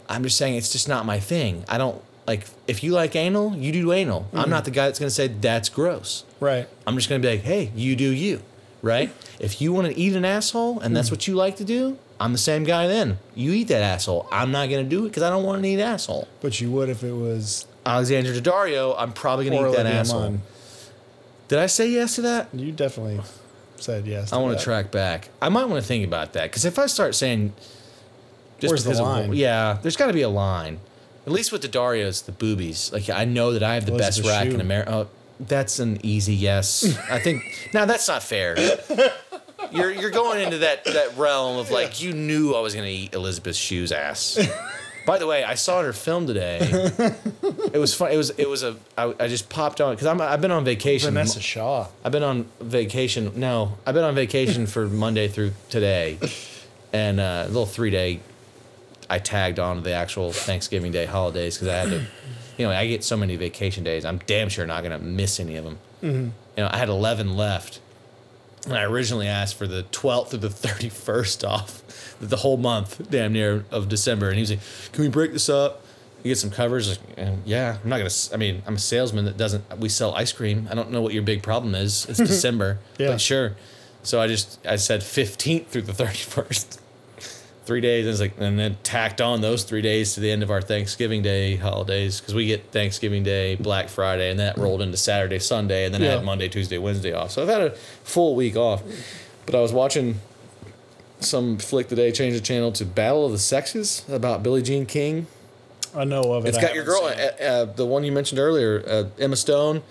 I'm 0.08 0.22
just 0.22 0.36
saying 0.36 0.56
it's 0.56 0.72
just 0.72 0.88
not 0.88 1.06
my 1.06 1.18
thing. 1.18 1.64
I 1.68 1.78
don't 1.78 2.02
like 2.26 2.46
if 2.66 2.82
you 2.82 2.92
like 2.92 3.16
anal, 3.16 3.56
you 3.56 3.72
do 3.72 3.92
anal. 3.92 4.22
Mm-hmm. 4.22 4.38
I'm 4.38 4.50
not 4.50 4.64
the 4.64 4.70
guy 4.70 4.86
that's 4.86 4.98
gonna 4.98 5.10
say 5.10 5.28
that's 5.28 5.68
gross. 5.68 6.24
Right. 6.40 6.68
I'm 6.86 6.94
just 6.96 7.08
gonna 7.08 7.20
be 7.20 7.28
like, 7.28 7.42
hey, 7.42 7.72
you 7.74 7.96
do 7.96 8.10
you, 8.10 8.42
right? 8.82 9.10
if 9.40 9.60
you 9.60 9.72
want 9.72 9.86
to 9.88 9.98
eat 9.98 10.14
an 10.14 10.24
asshole 10.24 10.80
and 10.80 10.96
that's 10.96 11.10
what 11.10 11.26
you 11.26 11.34
like 11.34 11.56
to 11.56 11.64
do, 11.64 11.98
I'm 12.20 12.32
the 12.32 12.38
same 12.38 12.64
guy 12.64 12.86
then. 12.86 13.18
You 13.34 13.52
eat 13.52 13.68
that 13.68 13.82
asshole. 13.82 14.28
I'm 14.30 14.52
not 14.52 14.68
gonna 14.68 14.84
do 14.84 15.04
it 15.04 15.08
because 15.08 15.22
I 15.22 15.30
don't 15.30 15.44
want 15.44 15.62
to 15.62 15.68
eat 15.68 15.80
asshole. 15.80 16.28
But 16.40 16.60
you 16.60 16.70
would 16.70 16.88
if 16.88 17.02
it 17.02 17.12
was 17.12 17.66
Alexander 17.84 18.32
Daddario, 18.32 18.94
I'm 18.96 19.12
probably 19.12 19.48
gonna 19.48 19.68
eat 19.68 19.76
that 19.76 19.86
asshole. 19.86 20.38
Did 21.48 21.58
I 21.58 21.66
say 21.66 21.88
yes 21.90 22.14
to 22.16 22.22
that? 22.22 22.48
You 22.54 22.72
definitely 22.72 23.20
said 23.76 24.06
yes. 24.06 24.32
I 24.32 24.38
want 24.38 24.58
to 24.58 24.64
track 24.64 24.90
back. 24.90 25.28
I 25.42 25.48
might 25.48 25.66
want 25.66 25.82
to 25.82 25.86
think 25.86 26.06
about 26.06 26.32
that 26.34 26.44
because 26.50 26.64
if 26.64 26.78
I 26.78 26.86
start 26.86 27.14
saying, 27.14 27.52
just 28.60 28.70
Where's 28.70 28.84
the 28.84 28.90
because 28.90 29.00
of- 29.00 29.06
line? 29.06 29.32
yeah, 29.34 29.78
there's 29.82 29.96
got 29.96 30.06
to 30.06 30.12
be 30.12 30.22
a 30.22 30.28
line. 30.28 30.80
At 31.26 31.32
least 31.32 31.52
with 31.52 31.62
the 31.62 31.68
Darios, 31.68 32.24
the 32.24 32.32
boobies. 32.32 32.92
Like 32.92 33.08
I 33.10 33.24
know 33.24 33.52
that 33.52 33.62
I 33.62 33.74
have 33.74 33.86
the 33.86 33.92
best 33.92 34.18
Elizabeth 34.18 34.30
rack 34.30 34.48
Shue. 34.48 34.54
in 34.54 34.60
America. 34.60 34.90
Oh, 34.92 35.08
that's 35.40 35.78
an 35.78 35.98
easy 36.04 36.34
yes. 36.34 36.96
I 37.10 37.18
think. 37.18 37.42
Now 37.74 37.84
that's 37.86 38.06
not 38.08 38.22
fair. 38.22 38.56
You're 39.72 39.90
you're 39.90 40.10
going 40.10 40.40
into 40.42 40.58
that 40.58 40.84
that 40.84 41.16
realm 41.16 41.58
of 41.58 41.70
like 41.70 42.00
you 42.02 42.12
knew 42.12 42.54
I 42.54 42.60
was 42.60 42.74
gonna 42.74 42.86
eat 42.86 43.14
Elizabeth 43.14 43.56
Shue's 43.56 43.90
ass. 43.90 44.38
By 45.06 45.18
the 45.18 45.26
way, 45.26 45.44
I 45.44 45.54
saw 45.54 45.82
her 45.82 45.92
film 45.92 46.26
today. 46.26 46.90
It 47.74 47.78
was 47.78 47.92
fun. 47.92 48.12
It 48.12 48.16
was 48.16 48.30
it 48.30 48.48
was 48.48 48.62
a. 48.62 48.76
I, 48.96 49.12
I 49.18 49.26
just 49.26 49.48
popped 49.48 49.80
on 49.80 49.94
because 49.94 50.06
I'm 50.06 50.20
I've 50.20 50.40
been 50.40 50.52
on 50.52 50.64
vacation. 50.64 51.12
Vanessa 51.12 51.40
Shaw. 51.40 51.88
I've 52.04 52.12
been 52.12 52.22
on 52.22 52.46
vacation. 52.60 53.32
No, 53.34 53.78
I've 53.84 53.94
been 53.94 54.04
on 54.04 54.14
vacation 54.14 54.66
for 54.66 54.86
Monday 54.86 55.26
through 55.26 55.52
today, 55.70 56.18
and 56.92 57.18
uh, 57.18 57.42
a 57.44 57.48
little 57.48 57.66
three 57.66 57.90
day. 57.90 58.20
I 59.10 59.18
tagged 59.18 59.58
on 59.58 59.76
to 59.76 59.82
the 59.82 59.90
actual 59.92 60.30
Thanksgiving 60.30 60.92
Day 60.92 61.04
holidays 61.04 61.56
because 61.56 61.66
I 61.68 61.76
had 61.78 61.88
to. 61.90 62.06
You 62.58 62.66
know, 62.68 62.72
I 62.72 62.86
get 62.86 63.02
so 63.02 63.16
many 63.16 63.34
vacation 63.34 63.82
days. 63.82 64.04
I'm 64.04 64.18
damn 64.26 64.48
sure 64.48 64.64
not 64.66 64.84
gonna 64.84 65.00
miss 65.00 65.40
any 65.40 65.56
of 65.56 65.64
them. 65.64 65.78
You 66.00 66.32
know, 66.58 66.68
I 66.70 66.76
had 66.78 66.88
11 66.88 67.36
left, 67.36 67.80
and 68.66 68.74
I 68.74 68.84
originally 68.84 69.26
asked 69.26 69.56
for 69.56 69.66
the 69.66 69.82
12th 69.90 70.28
through 70.28 70.38
the 70.40 70.48
31st 70.48 71.48
off, 71.48 71.82
the 72.20 72.36
whole 72.36 72.56
month, 72.56 73.10
damn 73.10 73.32
near 73.32 73.64
of 73.70 73.88
December. 73.88 74.26
And 74.28 74.36
he 74.36 74.40
was 74.42 74.50
like, 74.50 74.60
"Can 74.92 75.02
we 75.04 75.08
break 75.10 75.32
this 75.32 75.48
up?" 75.48 75.82
You 76.22 76.30
get 76.30 76.38
some 76.38 76.50
covers. 76.50 76.88
Like, 76.90 76.98
and 77.18 77.42
yeah, 77.44 77.76
I'm 77.82 77.88
not 77.90 77.98
gonna. 77.98 78.10
I 78.32 78.36
mean, 78.36 78.62
I'm 78.66 78.76
a 78.76 78.78
salesman 78.78 79.24
that 79.26 79.36
doesn't. 79.36 79.78
We 79.78 79.88
sell 79.88 80.14
ice 80.14 80.32
cream. 80.32 80.68
I 80.70 80.74
don't 80.74 80.90
know 80.90 81.02
what 81.02 81.12
your 81.12 81.22
big 81.22 81.42
problem 81.42 81.74
is. 81.74 82.06
It's 82.06 82.18
December, 82.30 82.78
Yeah. 82.98 83.08
but 83.08 83.20
sure. 83.20 83.56
So 84.02 84.20
I 84.20 84.26
just 84.26 84.58
I 84.66 84.76
said 84.76 85.00
15th 85.00 85.66
through 85.66 85.82
the 85.82 85.92
31st, 86.04 86.78
three 87.64 87.80
days. 87.80 88.04
And, 88.06 88.12
it's 88.12 88.20
like, 88.20 88.34
and 88.38 88.58
then 88.58 88.76
tacked 88.82 89.20
on 89.20 89.40
those 89.40 89.64
three 89.64 89.82
days 89.82 90.14
to 90.14 90.20
the 90.20 90.30
end 90.30 90.42
of 90.42 90.50
our 90.50 90.60
Thanksgiving 90.62 91.22
Day 91.22 91.56
holidays 91.56 92.20
because 92.20 92.34
we 92.34 92.46
get 92.46 92.70
Thanksgiving 92.70 93.22
Day, 93.22 93.54
Black 93.56 93.88
Friday, 93.88 94.30
and 94.30 94.40
that 94.40 94.56
rolled 94.58 94.80
into 94.82 94.96
Saturday, 94.96 95.38
Sunday, 95.38 95.84
and 95.86 95.94
then 95.94 96.02
I 96.02 96.06
had 96.06 96.24
Monday, 96.24 96.48
Tuesday, 96.48 96.78
Wednesday 96.78 97.12
off. 97.12 97.30
So 97.32 97.42
I've 97.42 97.48
had 97.48 97.62
a 97.62 97.70
full 98.02 98.34
week 98.34 98.56
off. 98.56 98.82
But 99.46 99.54
I 99.54 99.60
was 99.60 99.72
watching 99.74 100.20
some 101.24 101.58
flick 101.58 101.88
today, 101.88 102.12
change 102.12 102.34
the 102.34 102.40
channel 102.40 102.72
to 102.72 102.84
Battle 102.84 103.26
of 103.26 103.32
the 103.32 103.38
Sexes 103.38 104.04
about 104.08 104.42
Billie 104.42 104.62
Jean 104.62 104.86
King. 104.86 105.26
I 105.94 106.04
know 106.04 106.22
of 106.32 106.44
it. 106.44 106.48
It's 106.50 106.58
I 106.58 106.62
got 106.62 106.74
your 106.74 106.84
girl, 106.84 107.02
uh, 107.04 107.42
uh, 107.42 107.64
the 107.66 107.86
one 107.86 108.02
you 108.04 108.10
mentioned 108.12 108.40
earlier, 108.40 108.82
uh, 108.86 109.04
Emma 109.18 109.36
Stone 109.36 109.82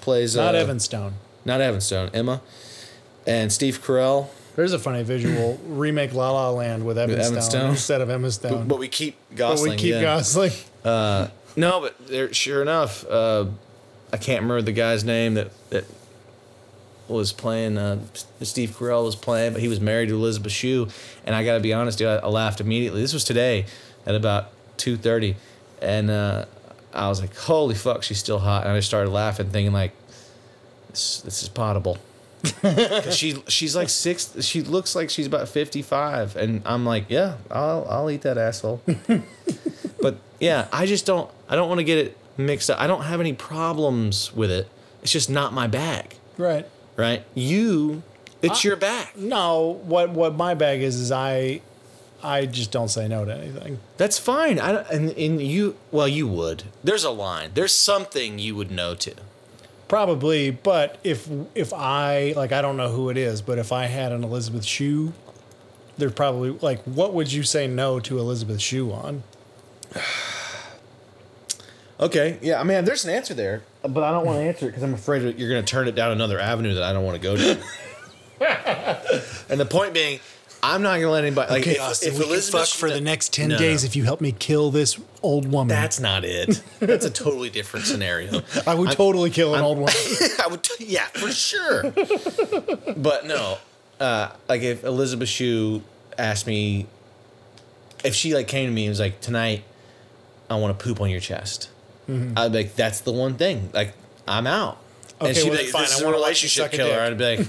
plays. 0.00 0.34
Not 0.36 0.54
uh, 0.54 0.58
Evan 0.58 0.80
Stone. 0.80 1.14
Not 1.44 1.60
Evan 1.60 1.80
Stone. 1.80 2.10
Emma, 2.12 2.40
and 3.26 3.52
Steve 3.52 3.80
Carell. 3.82 4.28
There's 4.56 4.72
a 4.72 4.78
funny 4.78 5.02
visual 5.02 5.58
remake 5.66 6.12
La 6.12 6.30
La 6.32 6.50
Land 6.50 6.84
with 6.84 6.98
Evan, 6.98 7.18
Evan 7.18 7.40
Stone, 7.40 7.42
Stone? 7.42 7.70
instead 7.70 8.00
of 8.00 8.10
Emma 8.10 8.30
Stone. 8.30 8.68
But 8.68 8.78
we 8.78 8.88
keep 8.88 9.16
But 9.30 9.36
Gosling. 9.36 9.70
we 9.72 9.76
keep 9.76 9.92
yeah. 9.94 10.02
Gosling. 10.02 10.52
No, 10.84 11.80
but 11.80 12.06
there, 12.06 12.32
sure 12.32 12.62
enough, 12.62 13.06
uh, 13.06 13.46
I 14.12 14.16
can't 14.16 14.42
remember 14.42 14.62
the 14.62 14.72
guy's 14.72 15.04
name 15.04 15.34
that 15.34 15.50
that 15.70 15.84
was 17.08 17.32
playing. 17.32 17.78
Uh, 17.78 18.00
Steve 18.42 18.70
Carell 18.70 19.04
was 19.04 19.16
playing, 19.16 19.52
but 19.52 19.62
he 19.62 19.68
was 19.68 19.80
married 19.80 20.08
to 20.08 20.14
Elizabeth 20.14 20.52
Shue, 20.52 20.88
and 21.24 21.34
I 21.34 21.44
got 21.44 21.54
to 21.54 21.60
be 21.60 21.72
honest, 21.72 21.98
dude, 21.98 22.08
I, 22.08 22.16
I 22.16 22.28
laughed 22.28 22.60
immediately. 22.60 23.00
This 23.00 23.12
was 23.14 23.24
today 23.24 23.66
at 24.06 24.14
about 24.14 24.50
two 24.76 24.96
thirty, 24.96 25.36
and 25.80 26.10
uh, 26.10 26.46
I 26.92 27.08
was 27.08 27.20
like, 27.20 27.36
"Holy 27.36 27.74
fuck, 27.74 28.02
she's 28.02 28.18
still 28.18 28.38
hot!" 28.38 28.64
And 28.64 28.72
I 28.72 28.78
just 28.78 28.88
started 28.88 29.10
laughing, 29.10 29.50
thinking 29.50 29.72
like, 29.72 29.92
"This, 30.90 31.20
this 31.20 31.42
is 31.42 31.48
potable. 31.48 31.98
she 33.10 33.42
she's 33.46 33.76
like 33.76 33.88
six. 33.88 34.34
She 34.44 34.62
looks 34.62 34.96
like 34.96 35.10
she's 35.10 35.26
about 35.26 35.48
fifty 35.48 35.82
five, 35.82 36.36
and 36.36 36.62
I'm 36.64 36.84
like, 36.84 37.06
yeah, 37.08 37.36
I'll 37.50 37.86
I'll 37.88 38.10
eat 38.10 38.22
that 38.22 38.36
asshole. 38.38 38.82
but 40.00 40.16
yeah, 40.40 40.66
I 40.72 40.86
just 40.86 41.06
don't. 41.06 41.30
I 41.48 41.54
don't 41.54 41.68
want 41.68 41.78
to 41.78 41.84
get 41.84 41.98
it 41.98 42.16
mixed 42.36 42.70
up. 42.70 42.80
I 42.80 42.86
don't 42.86 43.02
have 43.02 43.20
any 43.20 43.32
problems 43.32 44.34
with 44.34 44.50
it. 44.50 44.68
It's 45.02 45.12
just 45.12 45.30
not 45.30 45.52
my 45.52 45.66
bag, 45.66 46.16
Right. 46.36 46.66
Right? 46.96 47.24
You, 47.34 48.02
it's 48.40 48.64
uh, 48.64 48.68
your 48.68 48.76
bag. 48.76 49.08
No, 49.16 49.80
what 49.84 50.10
what 50.10 50.34
my 50.34 50.54
bag 50.54 50.82
is 50.82 50.96
is 50.96 51.12
I 51.12 51.60
I 52.22 52.46
just 52.46 52.70
don't 52.70 52.88
say 52.88 53.08
no 53.08 53.24
to 53.24 53.34
anything. 53.34 53.80
That's 53.96 54.18
fine. 54.18 54.60
I 54.60 54.72
don't, 54.72 54.88
and, 54.90 55.10
and 55.10 55.42
you, 55.42 55.76
well, 55.90 56.06
you 56.06 56.28
would. 56.28 56.64
There's 56.84 57.04
a 57.04 57.10
line. 57.10 57.50
There's 57.54 57.74
something 57.74 58.38
you 58.38 58.54
would 58.54 58.70
know 58.70 58.94
to. 58.96 59.14
Probably, 59.88 60.50
but 60.50 60.98
if 61.04 61.28
if 61.54 61.72
I 61.74 62.32
like 62.36 62.52
I 62.52 62.62
don't 62.62 62.76
know 62.76 62.88
who 62.90 63.10
it 63.10 63.16
is, 63.16 63.42
but 63.42 63.58
if 63.58 63.72
I 63.72 63.86
had 63.86 64.12
an 64.12 64.24
Elizabeth 64.24 64.64
Shue, 64.64 65.12
there's 65.98 66.12
probably 66.14 66.50
like 66.50 66.82
what 66.84 67.12
would 67.12 67.30
you 67.32 67.42
say 67.42 67.66
no 67.66 68.00
to 68.00 68.18
Elizabeth 68.18 68.60
Shue 68.60 68.92
on? 68.92 69.22
Okay. 72.00 72.38
Yeah. 72.42 72.58
I 72.58 72.64
mean, 72.64 72.84
there's 72.84 73.04
an 73.04 73.14
answer 73.14 73.32
there, 73.32 73.62
but 73.82 74.02
I 74.04 74.12
don't 74.12 74.24
want 74.24 74.38
to 74.38 74.42
answer 74.42 74.66
it 74.66 74.68
because 74.70 74.82
I'm 74.82 74.94
afraid 74.94 75.38
you're 75.38 75.50
going 75.50 75.64
to 75.64 75.70
turn 75.70 75.88
it 75.88 75.94
down 75.94 76.12
another 76.12 76.38
avenue 76.38 76.74
that 76.74 76.82
I 76.82 76.92
don't 76.92 77.04
want 77.04 77.20
to 77.20 77.22
go 77.22 77.36
down. 77.36 77.58
and 79.48 79.60
the 79.60 79.66
point 79.66 79.94
being, 79.94 80.20
I'm 80.62 80.82
not 80.82 80.90
going 80.90 81.02
to 81.02 81.10
let 81.10 81.24
anybody. 81.24 81.50
Like, 81.50 81.66
if, 81.66 82.02
if 82.04 82.20
Elizabeth 82.20 82.68
for 82.72 82.88
the 82.88 83.00
next 83.00 83.32
ten 83.32 83.48
No, 83.48 83.58
days 83.58 83.82
if 83.82 83.96
you 83.96 84.04
help 84.04 84.20
me 84.20 84.30
kill 84.30 84.70
this 84.70 84.98
old 85.22 85.50
woman. 85.50 85.68
That's 85.68 85.98
not 85.98 86.24
it. 86.24 86.62
That's 86.78 87.04
a 87.04 87.10
totally 87.10 87.50
different 87.50 87.86
scenario. 87.86 88.42
I 88.66 88.74
would 88.74 88.92
totally 88.92 89.30
kill 89.30 89.56
an 89.56 89.62
old 89.62 89.78
woman. 89.78 89.94
I 90.38 90.46
would, 90.48 90.62
t- 90.62 90.84
yeah, 90.86 91.06
for 91.06 91.32
sure. 91.32 91.82
but 92.96 93.26
no, 93.26 93.58
uh, 93.98 94.30
like 94.48 94.62
if 94.62 94.84
Elizabeth 94.84 95.28
Shue 95.28 95.82
asked 96.16 96.46
me, 96.46 96.86
if 98.04 98.14
she 98.14 98.34
like 98.34 98.46
came 98.46 98.68
to 98.68 98.72
me 98.72 98.84
and 98.84 98.90
was 98.90 99.00
like, 99.00 99.20
tonight, 99.20 99.64
I 100.48 100.56
want 100.56 100.78
to 100.78 100.84
poop 100.84 101.00
on 101.00 101.10
your 101.10 101.20
chest. 101.20 101.70
Mm-hmm. 102.08 102.38
I'd 102.38 102.52
be 102.52 102.58
like, 102.58 102.74
that's 102.74 103.00
the 103.00 103.12
one 103.12 103.34
thing. 103.34 103.70
Like, 103.72 103.94
I'm 104.26 104.46
out. 104.46 104.78
Okay, 105.20 105.28
and 105.28 105.36
she'd 105.36 105.48
well, 105.48 105.58
be 105.58 105.64
like, 105.64 105.72
fine, 105.72 105.82
this 105.82 105.92
I 105.92 105.96
is 105.96 106.00
a 106.02 106.04
watch 106.04 106.14
you 106.14 106.20
relationship 106.20 106.72
killer. 106.72 107.00
I'd 107.00 107.18
be 107.18 107.36
like, 107.36 107.48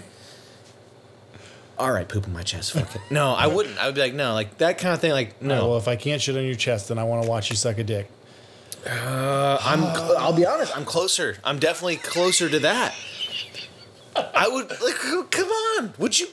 all 1.78 1.92
right, 1.92 2.08
poop 2.08 2.26
on 2.26 2.34
my 2.34 2.44
chest. 2.44 2.74
Fuck 2.74 2.96
it. 2.96 3.02
No, 3.10 3.34
I 3.34 3.48
wouldn't. 3.48 3.78
I 3.78 3.88
would 3.88 3.96
be 3.96 4.02
like, 4.02 4.14
no, 4.14 4.34
like 4.34 4.60
that 4.60 4.78
kind 4.78 4.94
of 4.94 5.02
thing. 5.02 5.12
Like, 5.12 5.42
no. 5.42 5.70
well, 5.70 5.78
if 5.78 5.88
I 5.88 5.96
can't 5.96 6.22
shit 6.22 6.38
on 6.38 6.46
your 6.46 6.56
chest, 6.56 6.90
then 6.90 7.00
I 7.00 7.04
want 7.04 7.24
to 7.24 7.30
watch 7.30 7.50
you 7.50 7.56
suck 7.56 7.78
a 7.78 7.84
dick. 7.84 8.10
Uh, 8.88 9.58
I'm. 9.62 9.80
cl- 9.80 10.18
I'll 10.18 10.34
be 10.34 10.46
honest. 10.46 10.76
I'm 10.76 10.86
closer. 10.86 11.38
I'm 11.44 11.58
definitely 11.58 11.98
closer 11.98 12.50
to 12.50 12.60
that. 12.60 12.94
I 14.16 14.48
would 14.48 14.70
like. 14.70 15.32
Come 15.32 15.50
on. 15.50 15.94
Would 15.98 16.20
you? 16.20 16.28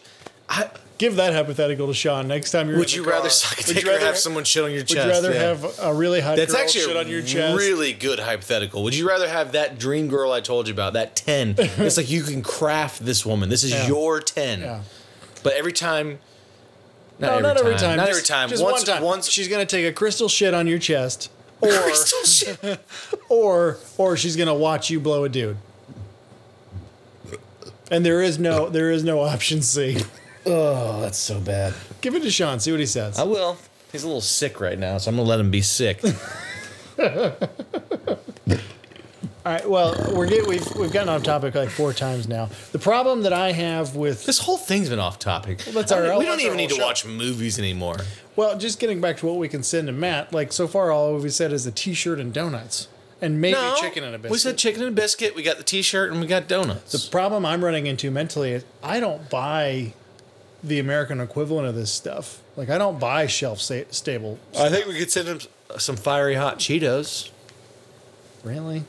I, 0.49 0.69
Give 1.01 1.17
that 1.17 1.33
hypothetical 1.33 1.87
to 1.87 1.95
Sean 1.95 2.29
next 2.29 2.51
time 2.51 2.69
you're. 2.69 2.77
would 2.79 2.93
you 2.93 3.03
the 3.03 3.09
rather 3.09 3.31
suck 3.31 3.59
a 3.59 3.63
dick 3.73 3.87
or 3.87 3.89
rather 3.89 4.05
have 4.05 4.19
someone 4.19 4.45
shit 4.45 4.63
on 4.63 4.71
your 4.71 4.83
chest? 4.83 4.97
Would 4.97 5.05
you 5.07 5.11
rather 5.11 5.33
Yeah. 5.33 5.41
have 5.41 5.79
a 5.81 5.95
really 5.95 6.21
hot 6.21 6.37
That's 6.37 6.53
girl 6.53 6.61
actually 6.61 6.81
shit 6.83 6.97
on 6.99 7.09
your 7.09 7.23
chest? 7.23 7.57
really 7.57 7.95
good 7.95 8.19
hypothetical. 8.19 8.83
Would 8.83 8.95
you 8.95 9.09
rather 9.09 9.27
have 9.27 9.53
that 9.53 9.79
dream 9.79 10.09
girl 10.09 10.31
I 10.31 10.43
told 10.43 10.69
you 10.69 10.75
about, 10.75 10.93
that 10.93 11.17
10? 11.17 11.55
it's 11.59 11.97
like 11.97 12.11
you 12.11 12.23
can 12.23 12.43
craft 12.43 13.03
this 13.07 13.25
woman. 13.25 13.49
This 13.49 13.65
is 13.65 13.71
Yeah. 13.71 13.87
your 13.87 14.21
10. 14.21 14.61
Yeah. 14.61 14.81
But 15.43 15.55
every 15.55 15.73
time. 15.73 16.19
No, 17.19 17.39
not 17.39 17.57
every 17.57 17.77
time. 17.77 17.97
Not 17.97 18.09
just, 18.09 18.11
every 18.19 18.23
time. 18.23 18.49
Just 18.51 18.63
once, 18.63 18.87
one 18.87 18.97
time. 18.97 19.03
Once 19.03 19.31
she's 19.31 19.49
gonna 19.49 19.65
take 19.65 19.87
a 19.87 19.93
crystal 19.95 20.29
shit 20.29 20.53
on 20.53 20.67
your 20.67 20.79
chest, 20.79 21.31
or 21.63 21.71
Crystal 21.71 22.25
shit. 22.25 22.79
or 23.31 23.79
or 23.97 24.19
she's 24.19 24.37
gonna 24.37 24.53
watch 24.53 24.91
you 24.91 25.01
blow 25.01 25.25
a 25.25 25.31
dude. 25.31 25.57
And 27.91 28.05
there 28.05 28.21
is 28.21 28.39
no 28.39 28.69
there 28.69 28.91
is 28.91 29.03
no 29.03 29.21
option 29.23 29.63
C. 29.63 29.97
Oh, 30.47 31.01
that's 31.03 31.19
so 31.19 31.39
bad. 31.41 31.75
Give 32.01 32.15
it 32.15 32.23
to 32.23 32.31
Sean. 32.31 32.61
See 32.61 32.71
what 32.71 32.81
he 32.81 32.87
says. 32.87 33.19
I 33.19 33.25
will. 33.25 33.57
He's 33.93 34.03
a 34.05 34.07
little 34.07 34.21
sick 34.21 34.61
right 34.61 34.79
now, 34.79 34.99
so 34.99 35.11
I'm 35.11 35.17
going 35.17 35.27
to 35.27 35.31
let 35.31 35.41
him 35.41 35.51
be 35.51 35.61
sick. 35.63 36.01
All 39.43 39.53
right. 39.55 39.69
Well, 39.69 39.95
we're 40.15 40.27
get, 40.27 40.47
we've 40.47 40.67
we've 40.77 40.93
gotten 40.93 41.09
off 41.09 41.23
topic 41.23 41.55
like 41.55 41.71
four 41.71 41.93
times 41.95 42.29
now. 42.29 42.51
The 42.73 42.79
problem 42.79 43.23
that 43.23 43.33
I 43.33 43.53
have 43.53 43.97
with 43.97 44.27
this 44.27 44.39
whole 44.39 44.59
thing's 44.59 44.91
been 44.91 44.99
off 44.99 45.19
topic. 45.19 45.59
that's 45.65 45.91
I 45.91 45.99
don't- 46.01 46.11
our- 46.11 46.19
we 46.19 46.25
don't 46.27 46.33
that's 46.37 46.45
even 46.45 46.57
need 46.59 46.69
to 46.71 46.75
show. 46.77 46.85
watch 46.85 47.07
movies 47.07 47.59
anymore. 47.59 47.97
well, 48.37 48.59
just 48.59 48.79
getting 48.79 49.01
back 49.01 49.17
to 49.19 49.27
what 49.27 49.37
we 49.37 49.49
can 49.49 49.63
send 49.63 49.87
to 49.87 49.93
Matt. 49.95 50.33
Like 50.35 50.53
so 50.53 50.69
far, 50.69 50.91
all 50.93 51.17
we've 51.17 51.33
said 51.33 51.53
is 51.53 51.67
a 51.67 51.73
T-shirt 51.73 52.21
and 52.21 52.35
donuts, 52.35 52.89
and 53.23 53.41
maybe 53.41 53.55
No, 53.55 53.77
chicken 53.81 54.05
and 54.05 54.15
a 54.15 54.19
biscuit. 54.19 54.31
We 54.33 54.39
said 54.39 54.59
chicken 54.59 54.83
and 54.83 54.91
a 54.91 54.95
biscuit. 55.01 55.35
We 55.35 55.43
got 55.43 55.57
the 55.57 55.65
T-shirt 55.65 56.13
and 56.13 56.21
we 56.21 56.27
got 56.27 56.47
donuts. 56.47 56.93
The 56.93 57.11
problem 57.11 57.47
I'm 57.47 57.65
running 57.65 57.87
into 57.87 58.11
mentally 58.11 58.53
is 58.53 58.65
I 58.83 59.01
don't 59.01 59.29
buy 59.31 59.95
the 60.63 60.79
American 60.79 61.21
equivalent 61.21 61.67
of 61.67 61.75
this 61.75 61.91
stuff. 61.91 62.43
Like 62.57 62.71
I 62.71 62.79
don't 62.79 62.99
buy 62.99 63.27
shelf 63.27 63.61
stable. 63.61 64.39
I 64.59 64.69
think 64.69 64.87
we 64.87 64.99
could 64.99 65.11
send 65.11 65.29
him 65.29 65.41
some 65.79 65.97
fiery 65.97 66.35
hot 66.35 66.59
Cheetos. 66.59 67.31
Really? 68.45 68.85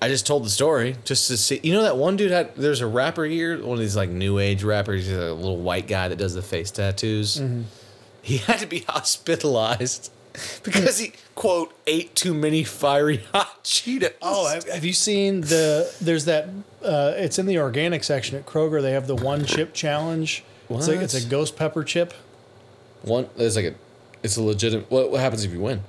I 0.00 0.08
just 0.08 0.26
told 0.26 0.44
the 0.44 0.50
story 0.50 0.96
just 1.04 1.28
to 1.28 1.36
see. 1.36 1.60
You 1.62 1.74
know 1.74 1.82
that 1.82 1.96
one 1.96 2.16
dude 2.16 2.32
had. 2.32 2.56
There's 2.56 2.80
a 2.80 2.86
rapper 2.86 3.24
here, 3.24 3.56
one 3.62 3.74
of 3.74 3.78
these 3.78 3.94
like 3.96 4.10
new 4.10 4.38
age 4.38 4.64
rappers. 4.64 5.06
He's 5.06 5.16
a 5.16 5.32
little 5.32 5.58
white 5.58 5.86
guy 5.86 6.08
that 6.08 6.16
does 6.16 6.34
the 6.34 6.42
face 6.42 6.70
tattoos. 6.70 7.40
He 8.20 8.38
had 8.38 8.58
to 8.58 8.66
be 8.66 8.80
hospitalized 8.88 10.10
because 10.62 10.98
he 10.98 11.12
quote 11.34 11.72
ate 11.86 12.14
too 12.14 12.34
many 12.34 12.64
fiery 12.64 13.18
hot 13.32 13.62
Cheetos. 13.64 14.14
Oh, 14.22 14.48
have, 14.48 14.68
have 14.68 14.84
you 14.84 14.92
seen 14.92 15.42
the? 15.42 15.94
There's 16.00 16.24
that. 16.24 16.48
Uh, 16.82 17.12
it's 17.16 17.38
in 17.38 17.46
the 17.46 17.58
organic 17.58 18.02
section 18.02 18.36
at 18.36 18.44
Kroger. 18.44 18.82
They 18.82 18.92
have 18.92 19.06
the 19.06 19.14
one 19.14 19.44
chip 19.44 19.72
challenge. 19.72 20.42
It's 20.78 20.88
like 20.88 21.00
it's 21.00 21.14
a 21.14 21.26
ghost 21.26 21.56
pepper 21.56 21.84
chip. 21.84 22.12
one. 23.02 23.28
There's 23.36 23.56
like 23.56 23.66
a. 23.66 23.74
It's 24.22 24.36
a 24.36 24.42
legitimate. 24.42 24.90
What, 24.90 25.10
what 25.10 25.20
happens 25.20 25.44
if 25.44 25.52
you 25.52 25.60
win? 25.60 25.82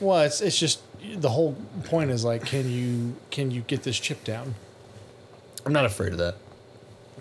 Well, 0.00 0.20
it's 0.20 0.40
it's 0.40 0.58
just 0.58 0.80
the 1.16 1.28
whole 1.30 1.54
point 1.84 2.10
is 2.10 2.24
like, 2.24 2.46
can 2.46 2.70
you 2.70 3.16
can 3.30 3.50
you 3.50 3.60
get 3.62 3.82
this 3.82 3.98
chip 3.98 4.24
down? 4.24 4.54
I'm 5.66 5.72
not 5.72 5.84
afraid 5.84 6.12
of 6.12 6.18
that. 6.18 6.36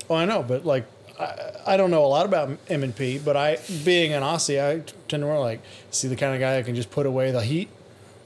Well, 0.08 0.20
I 0.20 0.26
know, 0.26 0.44
but 0.44 0.66
like, 0.66 0.86
I, 1.20 1.52
I 1.68 1.78
don't 1.78 1.92
know 1.92 2.04
a 2.04 2.08
lot 2.08 2.26
about 2.26 2.58
M 2.70 2.84
and 2.84 2.96
P, 2.96 3.18
but 3.20 3.38
I, 3.38 3.58
being 3.86 4.12
an 4.14 4.24
Aussie, 4.24 4.60
I 4.62 4.80
tend 5.08 5.22
to 5.22 5.26
more 5.26 5.40
like 5.40 5.62
see 5.92 6.08
the 6.08 6.16
kind 6.16 6.34
of 6.34 6.40
guy 6.40 6.56
that 6.56 6.66
can 6.66 6.76
just 6.76 6.92
put 6.92 7.06
away 7.06 7.32
the 7.32 7.42
heat. 7.42 7.70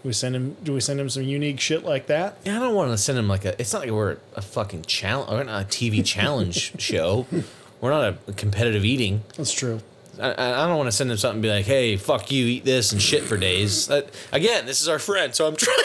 Do 0.03 0.09
we 0.09 0.13
send 0.13 0.35
him? 0.35 0.55
Do 0.63 0.73
we 0.73 0.79
send 0.79 0.99
him 0.99 1.09
some 1.09 1.23
unique 1.23 1.59
shit 1.59 1.83
like 1.83 2.05
that? 2.07 2.37
Yeah, 2.45 2.57
I 2.57 2.59
don't 2.59 2.75
want 2.75 2.91
to 2.91 2.97
send 2.97 3.17
him 3.17 3.27
like 3.27 3.45
a. 3.45 3.59
It's 3.59 3.73
not 3.73 3.81
like 3.81 3.91
we're 3.91 4.17
a 4.35 4.41
fucking 4.41 4.83
challenge. 4.83 5.31
We're 5.31 5.43
not 5.43 5.63
a 5.63 5.65
TV 5.65 6.05
challenge 6.05 6.73
show. 6.79 7.25
We're 7.81 7.91
not 7.91 8.15
a 8.27 8.33
competitive 8.33 8.83
eating. 8.85 9.21
That's 9.35 9.51
true. 9.51 9.81
I, 10.19 10.31
I 10.31 10.63
I 10.63 10.67
don't 10.67 10.77
want 10.77 10.87
to 10.87 10.91
send 10.95 11.11
him 11.11 11.17
something 11.17 11.35
and 11.35 11.41
be 11.43 11.49
like, 11.49 11.65
"Hey, 11.65 11.95
fuck 11.97 12.31
you, 12.31 12.45
eat 12.45 12.65
this 12.65 12.91
and 12.91 12.99
shit 13.01 13.23
for 13.23 13.37
days." 13.37 13.87
That, 13.87 14.09
again, 14.31 14.65
this 14.65 14.81
is 14.81 14.87
our 14.87 14.97
friend, 14.99 15.35
so 15.35 15.47
I'm 15.47 15.55
trying 15.57 15.77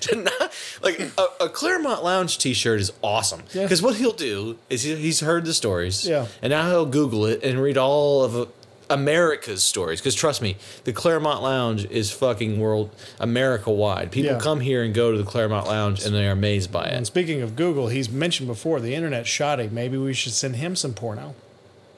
to 0.00 0.16
not 0.16 0.52
like 0.82 1.00
a, 1.00 1.44
a 1.44 1.48
Clermont 1.48 2.04
Lounge 2.04 2.36
T-shirt 2.38 2.78
is 2.80 2.92
awesome 3.02 3.42
Yeah. 3.54 3.62
because 3.62 3.80
what 3.82 3.96
he'll 3.96 4.12
do 4.12 4.58
is 4.68 4.82
he, 4.82 4.94
he's 4.96 5.20
heard 5.20 5.44
the 5.46 5.54
stories, 5.54 6.06
Yeah. 6.06 6.26
and 6.42 6.50
now 6.50 6.68
he'll 6.68 6.86
Google 6.86 7.24
it 7.24 7.42
and 7.42 7.60
read 7.60 7.78
all 7.78 8.22
of 8.22 8.48
America's 8.90 9.62
stories. 9.62 10.00
Because 10.00 10.14
trust 10.14 10.40
me, 10.42 10.56
the 10.84 10.92
Clermont 10.92 11.42
Lounge 11.42 11.84
is 11.86 12.10
fucking 12.10 12.58
world 12.58 12.90
America 13.20 13.70
wide. 13.70 14.10
People 14.10 14.32
Yeah. 14.32 14.38
come 14.40 14.60
here 14.60 14.82
and 14.82 14.94
go 14.94 15.12
to 15.12 15.18
the 15.18 15.24
Clermont 15.24 15.66
Lounge 15.68 16.02
and 16.04 16.14
they 16.14 16.26
are 16.26 16.32
amazed 16.32 16.72
by 16.72 16.86
it. 16.86 16.94
And 16.94 17.06
speaking 17.06 17.42
of 17.42 17.54
Google, 17.56 17.88
he's 17.88 18.08
mentioned 18.10 18.46
before 18.48 18.80
the 18.80 18.94
internet 18.94 19.26
shoddy. 19.26 19.68
Maybe 19.70 19.96
we 19.98 20.14
should 20.14 20.32
send 20.32 20.56
him 20.56 20.74
some 20.76 20.94
porno. 20.94 21.34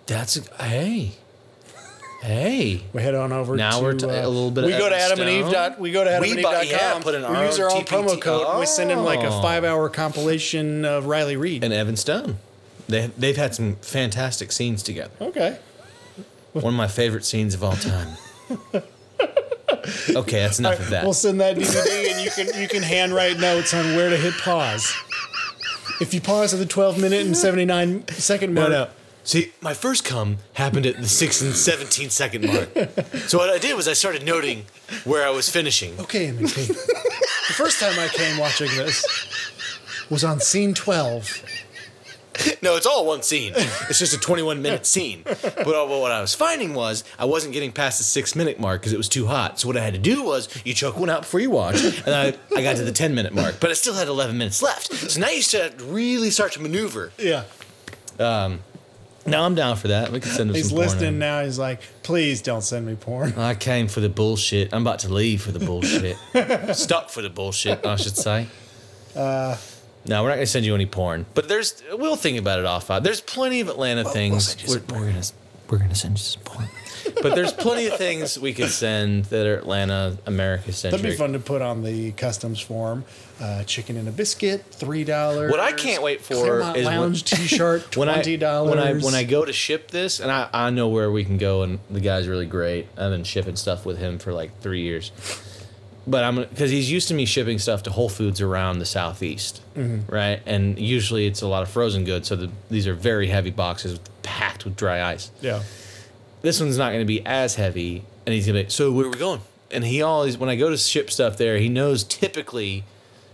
That's 0.07 0.37
a, 0.37 0.65
hey, 0.65 1.13
hey. 2.23 2.83
We 2.93 3.03
head 3.03 3.15
on 3.15 3.33
over. 3.33 3.57
Now 3.57 3.79
to, 3.79 3.83
we're 3.85 3.93
t- 3.95 4.07
uh, 4.07 4.11
a 4.11 4.29
little 4.29 4.51
bit 4.51 4.65
We 4.65 4.73
go 4.73 4.89
to 4.89 4.97
Evan 4.97 5.13
Adam 5.13 5.21
and 5.21 5.31
Eve. 5.31 5.41
Stone. 5.45 5.53
Dot, 5.53 5.81
we 5.81 5.91
go 5.93 6.05
to 6.05 6.19
We 6.21 6.43
buy- 6.43 6.63
yeah, 6.63 6.79
AdamandEve.com. 6.79 7.03
put 7.03 7.15
in 7.15 7.23
we 7.33 7.39
use 7.47 7.59
our 7.61 7.71
own 7.71 7.83
promo 7.85 8.17
TPT. 8.17 8.21
code. 8.21 8.59
We 8.61 8.67
send 8.67 8.91
him 8.91 9.05
like 9.05 9.21
a 9.21 9.29
Oh. 9.29 9.41
five-hour 9.43 9.89
compilation 9.91 10.85
of 10.85 11.07
Riley 11.07 11.37
Reid. 11.37 11.63
and 11.65 11.73
Evan 11.73 11.97
Stone. 11.97 12.39
They 12.89 13.11
they've 13.17 13.37
had 13.37 13.55
some 13.55 13.77
fantastic 13.83 14.51
scenes 14.51 14.83
together. 14.83 15.13
okay. 15.21 15.59
One 16.53 16.67
of 16.67 16.75
my 16.75 16.89
favorite 16.89 17.25
scenes 17.25 17.55
of 17.55 17.63
all 17.63 17.77
time. 17.77 18.17
Okay, 20.11 20.41
that's 20.41 20.59
enough 20.59 20.79
of 20.81 20.91
that. 20.91 21.05
We'll 21.05 21.15
send 21.15 21.41
that 21.41 21.57
DVD, 21.57 22.11
and 22.13 22.25
you 22.25 22.31
can 22.31 22.61
you 22.61 22.69
can 22.69 22.83
handwrite 22.83 23.39
notes 23.39 23.73
on 23.73 23.97
where 23.97 24.11
to 24.11 24.17
hit 24.17 24.35
pause. 24.35 24.93
If 26.01 26.13
you 26.15 26.21
pause 26.21 26.53
at 26.53 26.59
the 26.61 26.67
12 26.67 27.01
minute 27.01 27.27
and 27.27 27.37
79 27.37 28.09
second 28.09 28.55
mark, 28.55 28.71
no. 28.71 28.89
See, 29.23 29.53
my 29.61 29.75
first 29.75 30.05
come 30.05 30.39
happened 30.55 30.87
at 30.87 30.97
the 30.97 31.07
six 31.09 31.41
and 31.43 31.55
seventeen 31.55 32.11
second 32.11 32.47
mark. 32.47 32.69
So 33.29 33.39
what 33.39 33.51
I 33.51 33.59
did 33.59 33.77
was 33.77 33.87
I 33.87 33.93
started 33.93 34.25
noting 34.25 34.65
where 35.05 35.27
I 35.27 35.31
was 35.31 35.49
finishing. 35.49 35.99
Okay, 36.01 36.31
the 36.31 37.55
first 37.55 37.81
time 37.81 37.99
I 37.99 38.09
came 38.09 38.39
watching 38.39 38.69
this 38.77 39.05
was 40.11 40.25
on 40.25 40.41
scene 40.41 40.75
12. 40.75 41.43
No, 42.63 42.77
it's 42.77 42.87
all 42.87 43.07
one 43.07 43.23
scene. 43.23 43.53
It's 43.57 43.99
just 43.99 44.15
a 44.15 44.19
21 44.19 44.61
minute 44.63 44.87
scene. 44.87 45.23
But 45.25 45.41
uh, 45.67 45.87
what 45.87 46.11
I 46.13 46.21
was 46.21 46.35
finding 46.35 46.75
was 46.75 47.05
I 47.19 47.25
wasn't 47.25 47.53
getting 47.55 47.73
past 47.73 47.99
the 47.99 48.05
six 48.05 48.35
minute 48.37 48.61
mark 48.61 48.81
because 48.81 48.93
it 48.93 48.97
was 48.99 49.09
too 49.09 49.27
hot. 49.27 49.59
So 49.59 49.67
what 49.69 49.77
I 49.77 49.81
had 49.81 49.95
to 49.95 49.99
do 49.99 50.23
was 50.23 50.49
you 50.65 50.75
choke 50.75 50.99
one 50.99 51.09
out 51.11 51.23
before 51.23 51.41
you 51.41 51.51
watch, 51.51 51.83
and 52.07 52.15
I, 52.15 52.35
I 52.55 52.63
got 52.63 52.77
to 52.77 52.85
the 52.85 52.93
10 52.93 53.15
minute 53.15 53.33
mark. 53.35 53.57
But 53.61 53.71
I 53.71 53.73
still 53.73 53.95
had 53.95 54.09
11 54.09 54.37
minutes 54.39 54.63
left. 54.63 54.93
So 54.93 55.21
now 55.21 55.31
you 55.31 55.43
start 55.43 55.79
to 55.79 55.85
really 55.85 56.31
start 56.31 56.53
to 56.53 56.61
maneuver. 56.63 57.13
Yeah. 57.19 57.45
Now 58.19 59.45
I'm 59.45 59.55
down 59.55 59.77
for 59.77 59.89
that. 59.89 60.11
We 60.11 60.21
can 60.21 60.31
send 60.31 60.51
him 60.51 60.57
He's 60.57 60.69
some 60.69 60.77
porno. 60.77 60.93
listening 60.93 61.19
now. 61.19 61.43
He's 61.45 61.59
like, 61.59 61.81
please 62.03 62.41
don't 62.43 62.63
send 62.63 62.87
me 62.87 62.95
porn. 62.97 63.35
I 63.37 63.55
came 63.55 63.87
for 63.89 64.01
the 64.01 64.09
bullshit. 64.09 64.73
I'm 64.73 64.83
about 64.83 65.01
to 65.01 65.09
leave 65.13 65.43
for 65.43 65.53
the 65.53 65.59
bullshit. 65.65 66.17
Stuck 66.77 67.11
for 67.11 67.23
the 67.23 67.31
bullshit, 67.31 67.85
I 67.85 67.97
should 67.97 68.17
say. 68.17 68.47
Uh, 69.15 69.57
no, 70.07 70.23
we're 70.23 70.31
not 70.31 70.37
gonna 70.37 70.47
send 70.47 70.67
you 70.67 70.75
any 70.75 70.87
porn. 70.87 71.27
But 71.35 71.49
there's 71.49 71.83
we'll 71.93 72.17
think 72.17 72.39
about 72.39 72.59
it 72.59 72.65
off. 72.65 72.89
There's 73.03 73.21
plenty 73.21 73.61
of 73.61 73.69
Atlanta 73.69 74.05
things. 74.05 74.49
send 74.49 74.63
you 74.63 74.81
we're, 74.89 74.99
we're 75.01 75.07
gonna 75.11 75.23
we're 75.69 75.79
gonna 75.79 75.95
send 75.95 76.19
you 76.19 76.25
some 76.25 76.43
porn. 76.43 76.69
but 77.23 77.35
there's 77.35 77.53
plenty 77.53 77.87
of 77.87 77.97
things 77.97 78.39
we 78.39 78.53
could 78.53 78.71
send 78.71 79.25
that 79.27 79.47
are 79.47 79.57
Atlanta, 79.57 80.19
America 80.27 80.73
centric. 80.73 81.03
That'd 81.03 81.17
be 81.17 81.19
fun 81.19 81.33
to 81.33 81.39
put 81.39 81.63
on 81.63 81.83
the 81.83 82.13
customs 82.13 82.61
form. 82.61 83.05
Uh, 83.41 83.65
chicken 83.65 83.97
and 83.97 84.07
a 84.07 84.13
biscuit, 84.13 84.67
three 84.71 85.03
dollars. 85.03 85.51
What 85.51 85.61
I 85.61 85.73
can't 85.73 86.03
wait 86.03 86.21
for 86.21 86.35
Clermont 86.35 86.77
is 86.77 86.85
when- 86.87 87.01
Lounge 87.01 87.25
T-shirt, 87.25 87.97
when 87.97 88.09
I 88.11 88.15
twenty 88.15 88.37
dollars. 88.37 88.71
when 88.71 88.79
I 88.79 88.93
when 88.95 89.15
I 89.15 89.25
go 89.25 89.45
to 89.45 89.53
ship 89.53 89.91
this, 89.91 90.21
and 90.21 90.31
I, 90.31 90.49
I 90.53 90.69
know 90.71 90.89
where 90.89 91.11
we 91.11 91.25
can 91.25 91.39
go, 91.39 91.63
and 91.63 91.79
the 91.91 92.01
guy's 92.01 92.29
really 92.29 92.47
great. 92.47 92.87
I've 92.99 93.11
been 93.11 93.25
shipping 93.25 93.57
stuff 93.57 93.87
with 93.87 93.97
him 93.99 94.19
for 94.19 94.33
like 94.35 94.61
three 94.61 94.83
years, 94.83 95.11
but 96.07 96.25
I'm 96.25 96.37
because 96.37 96.71
he's 96.71 96.91
used 96.91 97.09
to 97.09 97.15
me 97.15 97.25
shipping 97.25 97.59
stuff 97.59 97.83
to 97.85 97.91
Whole 97.91 98.09
Foods 98.09 98.41
around 98.41 98.79
the 98.79 98.87
southeast, 98.87 99.63
mm-hmm. 99.75 100.13
right? 100.13 100.41
And 100.47 100.79
usually 100.79 101.27
it's 101.27 101.43
a 101.43 101.47
lot 101.47 101.63
of 101.63 101.71
frozen 101.71 102.05
goods, 102.05 102.29
so 102.29 102.37
the, 102.37 102.51
these 102.71 102.87
are 102.87 102.95
very 102.95 103.29
heavy 103.29 103.51
boxes 103.51 103.99
packed 104.23 104.65
with 104.65 104.77
dry 104.77 105.03
ice. 105.13 105.31
yeah, 105.41 105.63
This 106.43 106.61
one's 106.61 106.79
not 106.79 106.91
going 106.91 107.01
to 107.01 107.07
be 107.07 107.25
as 107.27 107.55
heavy, 107.55 108.05
and 108.27 108.35
he's 108.35 108.47
gonna 108.47 108.65
be. 108.65 108.71
So 108.71 108.93
where 108.93 109.07
are 109.07 109.11
we 109.11 109.19
going? 109.19 109.41
And 109.71 109.85
he 109.85 110.03
always 110.03 110.39
when 110.39 110.49
I 110.49 110.57
go 110.57 110.71
to 110.71 110.77
ship 110.77 111.11
stuff 111.11 111.37
there, 111.37 111.59
he 111.59 111.69
knows 111.69 112.05
typically, 112.05 112.85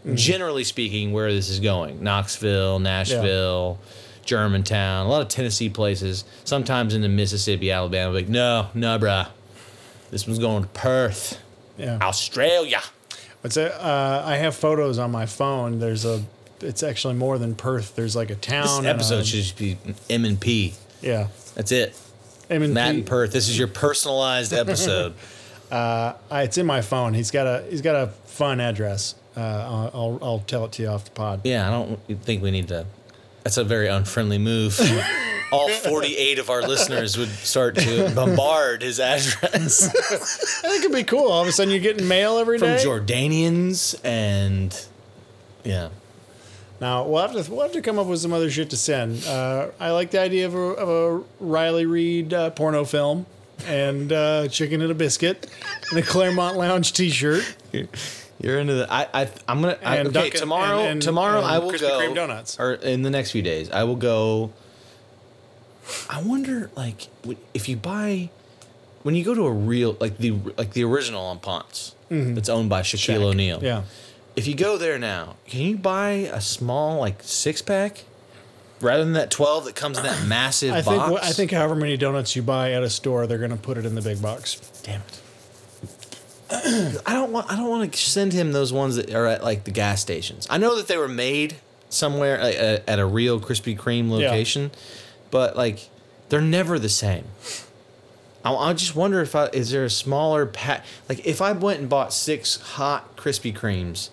mm-hmm. 0.05 0.17
generally 0.17 0.65
speaking, 0.65 1.13
where 1.13 1.33
this 1.33 1.49
is 1.49 1.61
going. 1.61 2.03
Knoxville, 2.03 2.79
Nashville. 2.79 3.79
Germantown, 4.25 5.07
a 5.07 5.09
lot 5.09 5.23
of 5.23 5.29
Tennessee 5.29 5.71
places, 5.71 6.25
sometimes 6.43 6.95
into 6.95 7.09
Mississippi, 7.09 7.71
Alabama. 7.71 8.13
Like, 8.13 8.29
no, 8.29 8.67
no, 8.75 8.99
bruh. 8.99 9.29
This 10.11 10.27
one's 10.27 10.41
going 10.41 10.65
to 10.65 10.69
Perth, 10.71 11.41
yeah. 11.79 11.99
Australia. 12.01 12.83
It's 13.45 13.57
a, 13.57 13.75
uh, 13.81 14.23
I 14.27 14.37
have 14.37 14.55
photos 14.57 14.99
on 14.99 15.11
my 15.11 15.27
phone. 15.27 15.79
There's 15.79 16.05
a. 16.05 16.23
It's 16.61 16.83
actually 16.83 17.15
more 17.15 17.39
than 17.39 17.55
Perth. 17.55 17.95
There's 17.95 18.17
like 18.17 18.31
a 18.31 18.35
town. 18.35 18.63
This 18.65 18.79
and 18.79 18.87
episode 18.87 19.21
a- 19.21 19.25
should 19.25 19.57
be 19.57 19.77
M 20.11 20.25
and 20.25 20.41
P. 20.41 20.75
Yeah. 21.03 21.29
That's 21.55 21.71
it. 21.71 21.99
I 22.51 22.59
mean, 22.59 22.73
Matt 22.73 22.93
he- 22.93 22.99
and 23.01 23.07
Perth. 23.07 23.33
This 23.33 23.49
is 23.49 23.59
your 23.59 23.69
personalized 23.69 24.53
episode. 24.65 25.15
Uh, 25.71 26.15
it's 26.31 26.59
in 26.59 26.67
my 26.67 26.81
phone. 26.81 27.15
He's 27.15 27.31
got 27.31 27.47
a. 27.47 27.65
He's 27.69 27.83
got 27.83 27.95
a 27.97 28.07
fun 28.25 28.61
address. 28.61 29.15
Uh, 29.37 29.41
I'll, 29.41 29.91
I'll 29.93 30.19
I'll 30.23 30.39
tell 30.41 30.65
it 30.65 30.73
to 30.73 30.83
you 30.83 30.89
off 30.89 31.05
the 31.05 31.11
pod. 31.11 31.43
yeah, 31.45 31.69
I 31.69 31.71
don't 31.71 32.01
think 32.23 32.43
we 32.43 32.51
need 32.51 32.69
to. 32.69 32.87
That's 33.45 33.59
a 33.59 33.65
very 33.65 33.87
unfriendly 33.89 34.39
move. 34.39 34.79
All 35.53 35.69
48 35.69 36.39
of 36.39 36.51
our 36.51 36.63
listeners 36.63 37.17
would 37.17 37.29
start 37.29 37.77
to 37.77 38.11
bombard 38.15 38.83
his 38.83 38.99
address 39.01 39.89
I 40.65 40.69
think 40.69 40.85
it'd 40.85 40.93
be 40.93 41.05
cool. 41.05 41.29
All 41.31 41.43
of 41.43 41.49
a 41.49 41.53
sudden, 41.53 41.71
you're 41.73 41.81
getting 41.83 42.09
mail 42.09 42.39
every 42.39 42.59
from 42.59 42.69
day. 42.69 42.83
Jordanians 42.85 43.99
and 44.05 44.87
yeah. 45.65 45.89
Now 46.81 47.05
we'll 47.05 47.27
have 47.27 47.33
to 47.45 47.51
we'll 47.51 47.63
have 47.63 47.73
to 47.73 47.81
come 47.83 47.99
up 47.99 48.07
with 48.07 48.21
some 48.21 48.33
other 48.33 48.51
shit 48.51 48.71
to 48.71 48.77
send. 48.77 49.25
Uh, 49.27 49.69
I 49.81 49.91
like 49.93 50.11
the 50.11 50.21
idea 50.21 50.47
of 50.47 50.55
a, 50.55 50.59
of 50.59 50.89
a 50.89 51.25
Riley 51.45 51.87
Reid 51.87 52.35
uh, 52.35 52.51
porno 52.51 52.85
film 52.85 53.25
and 53.67 54.13
uh, 54.13 54.49
chicken 54.49 54.83
and 54.83 54.91
a 54.91 54.95
biscuit 54.95 55.47
and 55.91 55.99
a 55.99 56.03
Clermont 56.03 56.59
Lounge 56.59 56.93
T-shirt 56.93 57.57
You're 58.39 58.59
into 58.59 58.75
the. 58.75 58.93
I. 58.93 59.07
I. 59.15 59.31
I'm 59.49 59.63
gonna. 59.63 59.79
I, 59.83 60.01
okay, 60.01 60.11
Dunkin' 60.11 60.41
tomorrow. 60.41 60.81
and- 60.81 60.89
and- 60.89 61.03
tomorrow 61.03 61.39
and 61.39 61.47
I 61.47 61.59
will 61.59 61.71
Krispy 61.73 61.81
go. 61.81 61.99
Kreme 62.01 62.15
donuts. 62.15 62.61
Or 62.61 62.75
in 62.75 63.01
the 63.03 63.09
next 63.11 63.31
few 63.31 63.41
days, 63.43 63.71
I 63.71 63.85
will 63.85 63.97
go. 63.97 64.53
I 66.11 66.21
wonder, 66.23 66.71
like, 66.77 67.09
if 67.55 67.69
you 67.69 67.77
buy, 67.77 68.31
when 69.03 69.15
you 69.15 69.25
go 69.25 69.35
to 69.35 69.47
a 69.47 69.53
real, 69.53 69.97
like 70.01 70.19
the 70.19 70.33
like 70.57 70.73
the 70.73 70.85
original 70.85 71.23
on 71.25 71.39
Ponce, 71.39 71.95
that's 72.11 72.49
owned 72.49 72.69
by 72.69 72.83
Shaquille 72.83 73.23
O'Neal. 73.23 73.57
Mm-hmm. 73.59 73.67
Yeah, 73.67 73.83
If 74.35 74.47
you 74.47 74.55
go 74.55 74.77
there 74.79 74.99
now, 74.99 75.37
can 75.47 75.61
you 75.61 75.77
buy 75.77 76.11
a 76.11 76.41
small 76.41 76.99
like 76.99 77.23
six 77.23 77.63
pack, 77.63 78.05
rather 78.81 79.05
than 79.05 79.13
that 79.15 79.31
twelve 79.31 79.65
that 79.67 79.75
comes 79.77 79.99
in 79.99 80.05
that 80.05 80.25
massive 80.27 80.73
I 80.73 80.83
think 80.83 80.97
box? 80.99 81.23
I 81.29 81.33
think 81.33 81.51
however 81.53 81.75
many 81.77 81.97
donuts 81.97 82.35
you 82.35 82.43
buy 82.43 82.73
at 82.73 82.83
a 82.83 82.91
store, 82.91 83.27
they're 83.27 83.39
gonna 83.39 83.57
put 83.57 83.79
it 83.79 83.87
in 83.87 83.95
the 83.95 84.03
big 84.03 84.21
box. 84.21 84.57
Damn 84.83 85.01
it. 85.03 85.21
I 87.07 87.13
don't 87.13 87.33
want. 87.33 87.51
I 87.51 87.57
don't 87.57 87.69
want 87.69 87.93
to 87.93 87.99
send 87.99 88.33
him 88.33 88.53
those 88.53 88.73
ones 88.73 88.97
that 88.97 89.13
are 89.13 89.27
at 89.27 89.43
like 89.43 89.65
the 89.65 89.73
gas 89.73 90.01
stations. 90.01 90.47
I 90.49 90.59
know 90.59 90.77
that 90.77 90.87
they 90.87 90.97
were 90.97 91.09
made 91.09 91.57
somewhere 91.89 92.41
like, 92.43 92.57
at 92.57 92.89
at 92.89 92.99
a 92.99 93.07
real 93.07 93.41
Krispy 93.41 93.77
Kreme 93.77 94.09
location, 94.11 94.71
but 95.31 95.57
like 95.57 95.89
they're 96.29 96.41
never 96.41 96.79
the 96.79 96.89
same. 96.89 97.25
I, 98.45 98.55
I 98.55 98.73
just 98.73 98.95
wonder 98.95 99.21
if 99.21 99.35
I 99.35 99.47
is 99.49 99.71
there 99.71 99.85
a 99.85 99.91
smaller 99.91 100.47
pack? 100.47 100.85
Like 101.09 101.27
if 101.27 101.41
I 101.41 101.53
went 101.53 101.81
and 101.81 101.89
bought 101.89 102.13
six 102.13 102.61
hot 102.61 103.17
Krispy 103.17 103.55
Kremes 103.55 104.11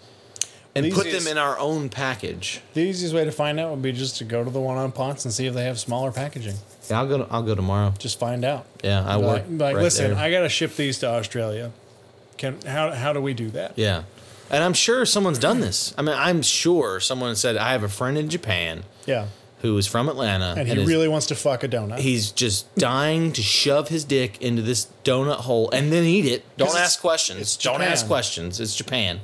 and 0.75 0.85
The 0.85 0.91
put 0.91 1.11
them 1.11 1.27
in 1.27 1.37
our 1.37 1.57
own 1.59 1.89
package. 1.89 2.61
The 2.73 2.81
easiest 2.81 3.13
way 3.13 3.25
to 3.25 3.31
find 3.31 3.59
out 3.59 3.69
would 3.71 3.81
be 3.81 3.91
just 3.91 4.17
to 4.17 4.23
go 4.23 4.43
to 4.43 4.49
the 4.49 4.59
one 4.59 4.77
on 4.77 4.91
Ponce 4.91 5.23
and 5.23 5.33
see 5.33 5.45
if 5.45 5.53
they 5.53 5.65
have 5.65 5.79
smaller 5.79 6.11
packaging. 6.11 6.55
Yeah, 6.89 6.99
I'll 6.99 7.07
go. 7.07 7.27
I'll 7.29 7.43
go 7.43 7.55
tomorrow. 7.55 7.93
Just 7.99 8.19
find 8.19 8.43
out. 8.43 8.65
Yeah, 8.83 9.05
I 9.05 9.17
work. 9.17 9.43
Like, 9.47 9.59
like 9.59 9.75
right 9.75 9.83
listen, 9.83 10.11
there. 10.11 10.19
I 10.19 10.31
gotta 10.31 10.49
ship 10.49 10.75
these 10.75 10.99
to 10.99 11.07
Australia. 11.07 11.71
Can 12.37 12.59
how 12.61 12.91
how 12.91 13.13
do 13.13 13.21
we 13.21 13.33
do 13.33 13.49
that? 13.51 13.73
Yeah. 13.77 14.03
And 14.49 14.63
I'm 14.63 14.73
sure 14.73 15.05
someone's 15.05 15.39
done 15.39 15.61
this. 15.61 15.93
I 15.97 16.01
mean, 16.01 16.15
I'm 16.17 16.41
sure 16.41 16.99
someone 16.99 17.35
said, 17.35 17.57
I 17.57 17.71
have 17.71 17.81
a 17.81 17.89
friend 17.89 18.17
in 18.19 18.29
Japan 18.29 18.83
Yeah, 19.07 19.27
who 19.63 19.75
is 19.77 19.87
from 19.87 20.09
Atlanta. 20.09 20.53
and 20.57 20.67
he 20.67 20.77
is- 20.81 20.87
really 20.87 21.07
wants 21.07 21.25
to 21.27 21.35
fuck 21.35 21.63
a 21.63 21.67
donut. 21.69 21.97
He's 21.99 22.31
just 22.31 22.73
dying 22.75 23.31
to 23.31 23.41
shove 23.41 23.87
his 23.87 24.03
dick 24.03 24.39
into 24.41 24.61
this 24.61 24.87
donut 25.03 25.37
hole 25.37 25.71
and 25.71 25.91
then 25.91 26.03
eat 26.03 26.25
it. 26.25 26.43
Don't 26.57 26.77
ask 26.77 26.99
questions. 27.01 27.39
it's 27.41 27.57
Don't 27.57 27.81
ask 27.81 28.05
questions. 28.05 28.59
It's 28.59 28.75
Japan. 28.75 29.21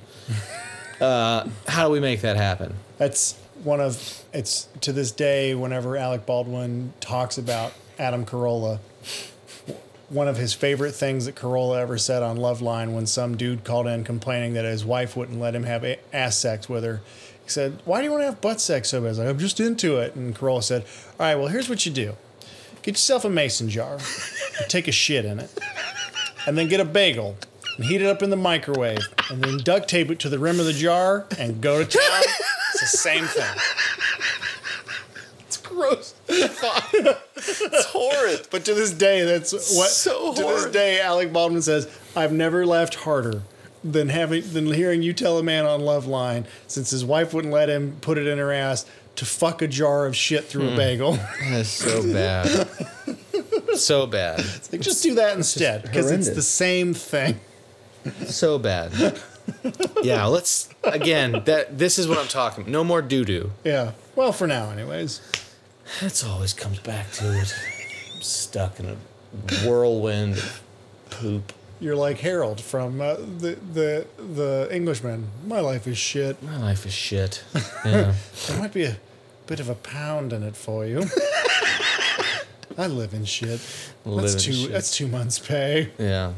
uh, 1.01 1.47
how 1.67 1.85
do 1.87 1.91
we 1.91 1.99
make 1.99 2.21
that 2.21 2.37
happen? 2.37 2.73
That's 2.97 3.35
one 3.63 3.81
of 3.81 4.23
it's 4.33 4.67
to 4.81 4.93
this 4.93 5.11
day. 5.11 5.53
Whenever 5.55 5.97
Alec 5.97 6.25
Baldwin 6.25 6.93
talks 7.01 7.37
about 7.37 7.73
Adam 7.97 8.25
Carolla, 8.25 8.79
one 10.07 10.27
of 10.29 10.37
his 10.37 10.53
favorite 10.53 10.93
things 10.93 11.25
that 11.25 11.35
Carolla 11.35 11.79
ever 11.81 11.97
said 11.97 12.23
on 12.23 12.37
Loveline 12.37 12.93
when 12.93 13.05
some 13.05 13.35
dude 13.37 13.63
called 13.65 13.87
in 13.87 14.03
complaining 14.05 14.53
that 14.53 14.63
his 14.65 14.83
wife 14.85 15.15
wouldn't 15.17 15.39
let 15.39 15.53
him 15.53 15.63
have 15.63 15.83
a- 15.83 15.99
ass 16.13 16.37
sex 16.37 16.67
with 16.69 16.83
her. 16.85 17.01
Said, 17.49 17.79
"Why 17.85 17.99
do 17.99 18.05
you 18.05 18.11
want 18.11 18.21
to 18.21 18.25
have 18.25 18.41
butt 18.41 18.61
sex 18.61 18.89
so 18.89 19.01
bad?" 19.01 19.09
He's 19.09 19.19
like, 19.19 19.27
"I'm 19.27 19.39
just 19.39 19.59
into 19.59 19.97
it." 19.97 20.15
And 20.15 20.35
Carolla 20.35 20.63
said, 20.63 20.83
"All 21.19 21.25
right, 21.25 21.35
well, 21.35 21.47
here's 21.47 21.67
what 21.69 21.85
you 21.85 21.91
do: 21.91 22.15
get 22.81 22.91
yourself 22.91 23.25
a 23.25 23.29
mason 23.29 23.69
jar, 23.69 23.97
take 24.67 24.87
a 24.87 24.91
shit 24.91 25.25
in 25.25 25.39
it, 25.39 25.49
and 26.45 26.57
then 26.57 26.67
get 26.67 26.79
a 26.79 26.85
bagel." 26.85 27.37
And 27.77 27.85
heat 27.85 28.01
it 28.01 28.07
up 28.07 28.21
in 28.21 28.29
the 28.29 28.35
microwave, 28.35 29.07
and 29.29 29.41
then 29.41 29.57
duct 29.59 29.87
tape 29.87 30.11
it 30.11 30.19
to 30.19 30.29
the 30.29 30.37
rim 30.37 30.59
of 30.59 30.65
the 30.65 30.73
jar, 30.73 31.25
and 31.37 31.61
go 31.61 31.83
to 31.83 31.85
town. 31.85 32.23
It's 32.73 32.91
the 32.91 32.97
same 32.97 33.25
thing. 33.25 33.55
It's 35.47 35.57
gross. 35.57 36.13
it's 36.27 37.85
horrid. 37.85 38.47
But 38.51 38.65
to 38.65 38.73
this 38.73 38.91
day, 38.91 39.23
that's 39.23 39.53
what. 39.53 39.89
So 39.89 40.33
to 40.33 40.41
this 40.43 40.65
day, 40.65 40.99
Alec 40.99 41.31
Baldwin 41.31 41.61
says, 41.61 41.87
"I've 42.15 42.33
never 42.33 42.65
laughed 42.65 42.95
harder 42.95 43.41
than 43.83 44.09
having 44.09 44.43
than 44.51 44.67
hearing 44.73 45.01
you 45.01 45.13
tell 45.13 45.37
a 45.37 45.43
man 45.43 45.65
on 45.65 45.81
Loveline, 45.81 46.45
since 46.67 46.91
his 46.91 47.05
wife 47.05 47.33
wouldn't 47.33 47.53
let 47.53 47.69
him 47.69 47.97
put 48.01 48.17
it 48.17 48.27
in 48.27 48.37
her 48.37 48.51
ass, 48.51 48.85
to 49.15 49.25
fuck 49.25 49.61
a 49.61 49.67
jar 49.67 50.05
of 50.05 50.15
shit 50.15 50.45
through 50.45 50.67
a 50.67 50.71
hmm. 50.71 50.77
bagel. 50.77 51.19
That's 51.49 51.69
so 51.69 52.01
bad. 52.13 52.67
so 53.75 54.07
bad. 54.07 54.39
It's 54.39 54.71
like, 54.71 54.81
just 54.81 55.03
do 55.03 55.15
that 55.15 55.35
instead, 55.37 55.83
because 55.83 56.11
it's 56.11 56.29
the 56.29 56.41
same 56.41 56.93
thing. 56.93 57.39
So 58.25 58.57
bad. 58.57 59.19
yeah, 60.03 60.25
let's 60.25 60.69
again. 60.83 61.43
That 61.45 61.77
this 61.77 61.99
is 61.99 62.07
what 62.07 62.17
I'm 62.17 62.27
talking. 62.27 62.71
No 62.71 62.83
more 62.83 63.01
doo 63.01 63.25
doo. 63.25 63.51
Yeah. 63.63 63.91
Well, 64.15 64.31
for 64.31 64.47
now, 64.47 64.69
anyways. 64.71 65.21
That's 66.01 66.23
always 66.23 66.53
comes 66.53 66.79
back 66.79 67.11
to 67.13 67.39
it. 67.39 67.53
I'm 68.15 68.21
stuck 68.21 68.79
in 68.79 68.85
a 68.85 68.97
whirlwind 69.65 70.37
of 70.37 70.61
poop. 71.09 71.51
You're 71.81 71.95
like 71.95 72.17
Harold 72.19 72.59
from 72.59 72.99
uh, 73.01 73.15
the 73.15 73.57
the 73.73 74.05
the 74.17 74.67
Englishman. 74.71 75.29
My 75.47 75.61
life 75.61 75.87
is 75.87 75.97
shit. 75.97 76.41
My 76.43 76.57
life 76.57 76.85
is 76.85 76.93
shit. 76.93 77.43
Yeah. 77.85 78.13
There 78.47 78.59
might 78.59 78.73
be 78.73 78.83
a 78.83 78.97
bit 79.47 79.59
of 79.61 79.69
a 79.69 79.75
pound 79.75 80.33
in 80.33 80.43
it 80.43 80.55
for 80.57 80.85
you. 80.85 81.03
I 82.77 82.87
live 82.87 83.13
in 83.13 83.25
shit. 83.25 83.59
Live 84.05 84.21
That's 84.23 84.33
in 84.35 84.39
two. 84.39 84.53
shit. 84.53 84.71
That's 84.71 84.95
two 84.95 85.07
months' 85.07 85.39
pay. 85.39 85.91
yeah. 85.97 86.33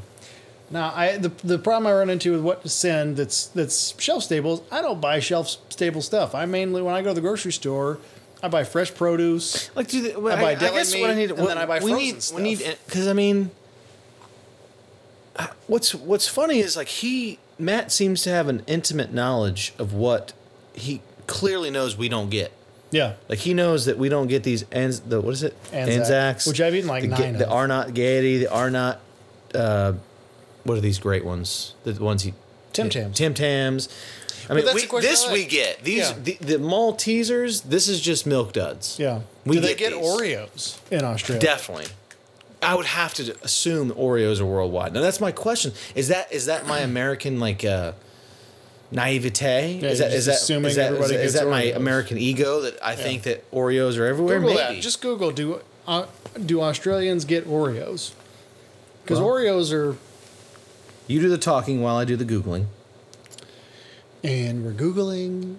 Now, 0.69 0.93
I 0.95 1.17
the, 1.17 1.29
the 1.43 1.59
problem 1.59 1.87
I 1.87 1.93
run 1.93 2.09
into 2.09 2.31
with 2.31 2.41
what 2.41 2.61
to 2.61 2.69
send 2.69 3.17
that's 3.17 3.47
that's 3.47 3.99
shelf 4.01 4.23
stable. 4.23 4.53
is 4.53 4.61
I 4.71 4.81
don't 4.81 5.01
buy 5.01 5.19
shelf 5.19 5.47
stable 5.69 6.01
stuff. 6.01 6.33
I 6.33 6.45
mainly 6.45 6.81
when 6.81 6.95
I 6.95 7.01
go 7.01 7.09
to 7.09 7.13
the 7.15 7.21
grocery 7.21 7.51
store, 7.51 7.97
I 8.41 8.47
buy 8.47 8.63
fresh 8.63 8.93
produce. 8.93 9.69
Like, 9.75 9.87
do 9.89 10.01
the, 10.01 10.17
I 10.17 10.41
buy 10.41 10.55
deli 10.55 10.77
guess 10.77 10.93
meat, 10.93 11.01
what 11.01 11.09
I 11.09 11.15
need, 11.15 11.29
and 11.31 11.39
what, 11.39 11.47
then 11.49 11.57
I 11.57 11.65
buy 11.65 11.79
we 11.79 11.91
frozen 11.91 11.97
need, 11.97 12.23
stuff. 12.23 12.37
We 12.37 12.43
need 12.43 12.77
because 12.85 13.07
I 13.07 13.13
mean, 13.13 13.51
what's 15.67 15.93
what's 15.95 16.27
funny 16.27 16.59
is 16.59 16.75
like 16.75 16.87
he 16.87 17.39
Matt 17.59 17.91
seems 17.91 18.23
to 18.23 18.29
have 18.29 18.47
an 18.47 18.63
intimate 18.67 19.13
knowledge 19.13 19.73
of 19.77 19.93
what 19.93 20.33
he 20.73 21.01
clearly 21.27 21.69
knows 21.69 21.97
we 21.97 22.09
don't 22.09 22.29
get. 22.29 22.51
Yeah, 22.91 23.13
Like 23.29 23.39
he 23.39 23.53
knows 23.53 23.85
that 23.85 23.97
we 23.97 24.09
don't 24.09 24.27
get 24.27 24.43
these 24.43 24.63
Anz, 24.65 25.01
the 25.07 25.21
what 25.21 25.31
is 25.33 25.43
it 25.43 25.55
Anzac, 25.71 25.99
Anzacs, 26.01 26.45
which 26.47 26.59
I've 26.59 26.75
eaten 26.75 26.89
like 26.89 27.03
the, 27.03 27.07
nine 27.07 27.37
the 27.37 27.45
of. 27.45 27.53
are 27.53 27.67
not 27.67 27.93
Gaiety, 27.93 28.39
the 28.39 28.51
are 28.51 28.69
not. 28.69 28.99
Uh, 29.55 29.93
what 30.65 30.77
are 30.77 30.81
these 30.81 30.99
great 30.99 31.23
ones? 31.23 31.73
The 31.85 31.93
ones 32.03 32.23
he 32.23 32.33
Tim 32.73 32.89
Tams. 32.89 33.15
Tim 33.17 33.33
Tams. 33.33 33.87
I 34.49 34.55
mean, 34.55 34.65
that's 34.65 34.91
we, 34.91 34.99
this 34.99 35.25
I 35.25 35.31
we 35.33 35.45
get. 35.45 35.83
These 35.83 36.09
Yeah. 36.09 36.15
the, 36.21 36.37
the 36.41 36.55
Maltesers. 36.57 37.63
This 37.63 37.87
is 37.87 38.01
just 38.01 38.25
milk 38.25 38.51
duds. 38.53 38.97
yeah. 38.99 39.21
We 39.45 39.55
Do 39.55 39.61
they 39.61 39.75
get 39.75 39.91
get 39.91 40.01
these. 40.01 40.05
Oreos 40.19 40.79
in 40.91 41.05
Australia? 41.05 41.41
Definitely. 41.41 41.87
I 42.61 42.75
would 42.75 42.85
have 42.85 43.13
to 43.15 43.35
assume 43.43 43.91
Oreos 43.91 44.39
are 44.39 44.45
worldwide. 44.45 44.93
Now 44.93 45.01
that's 45.01 45.19
my 45.19 45.31
question. 45.31 45.73
Is 45.95 46.09
that 46.09 46.31
is 46.31 46.45
that 46.45 46.67
my 46.67 46.79
American 46.79 47.39
like 47.39 47.65
uh, 47.65 47.93
naivete? 48.91 49.79
Yeah, 49.81 49.89
is 49.89 49.99
that 49.99 50.11
is 50.13 50.25
that 50.25 50.33
is 50.33 50.75
that, 50.75 50.93
is 51.11 51.33
that 51.33 51.47
my 51.47 51.63
Oreos. 51.65 51.75
American 51.75 52.17
ego 52.17 52.61
that 52.61 52.77
I 52.83 52.95
think 52.95 53.23
that 53.23 53.49
Oreos 53.51 53.97
are 53.97 54.05
everywhere? 54.05 54.39
Google 54.39 54.55
Maybe. 54.55 54.75
that. 54.75 54.81
Just 54.81 55.01
Google 55.01 55.31
do 55.31 55.61
uh, 55.87 56.05
do 56.45 56.61
Australians 56.61 57.25
get 57.25 57.47
Oreos? 57.47 58.11
Because 59.03 59.19
Well- 59.19 59.29
Oreos 59.29 59.73
are, 59.73 59.97
you 61.07 61.19
do 61.19 61.29
the 61.29 61.39
talking 61.39 61.81
while 61.81 61.95
I 61.95 62.05
do 62.05 62.15
the 62.15 62.25
googling. 62.25 62.65
and 64.23 64.63
we're 64.63 64.71
googling. 64.73 65.55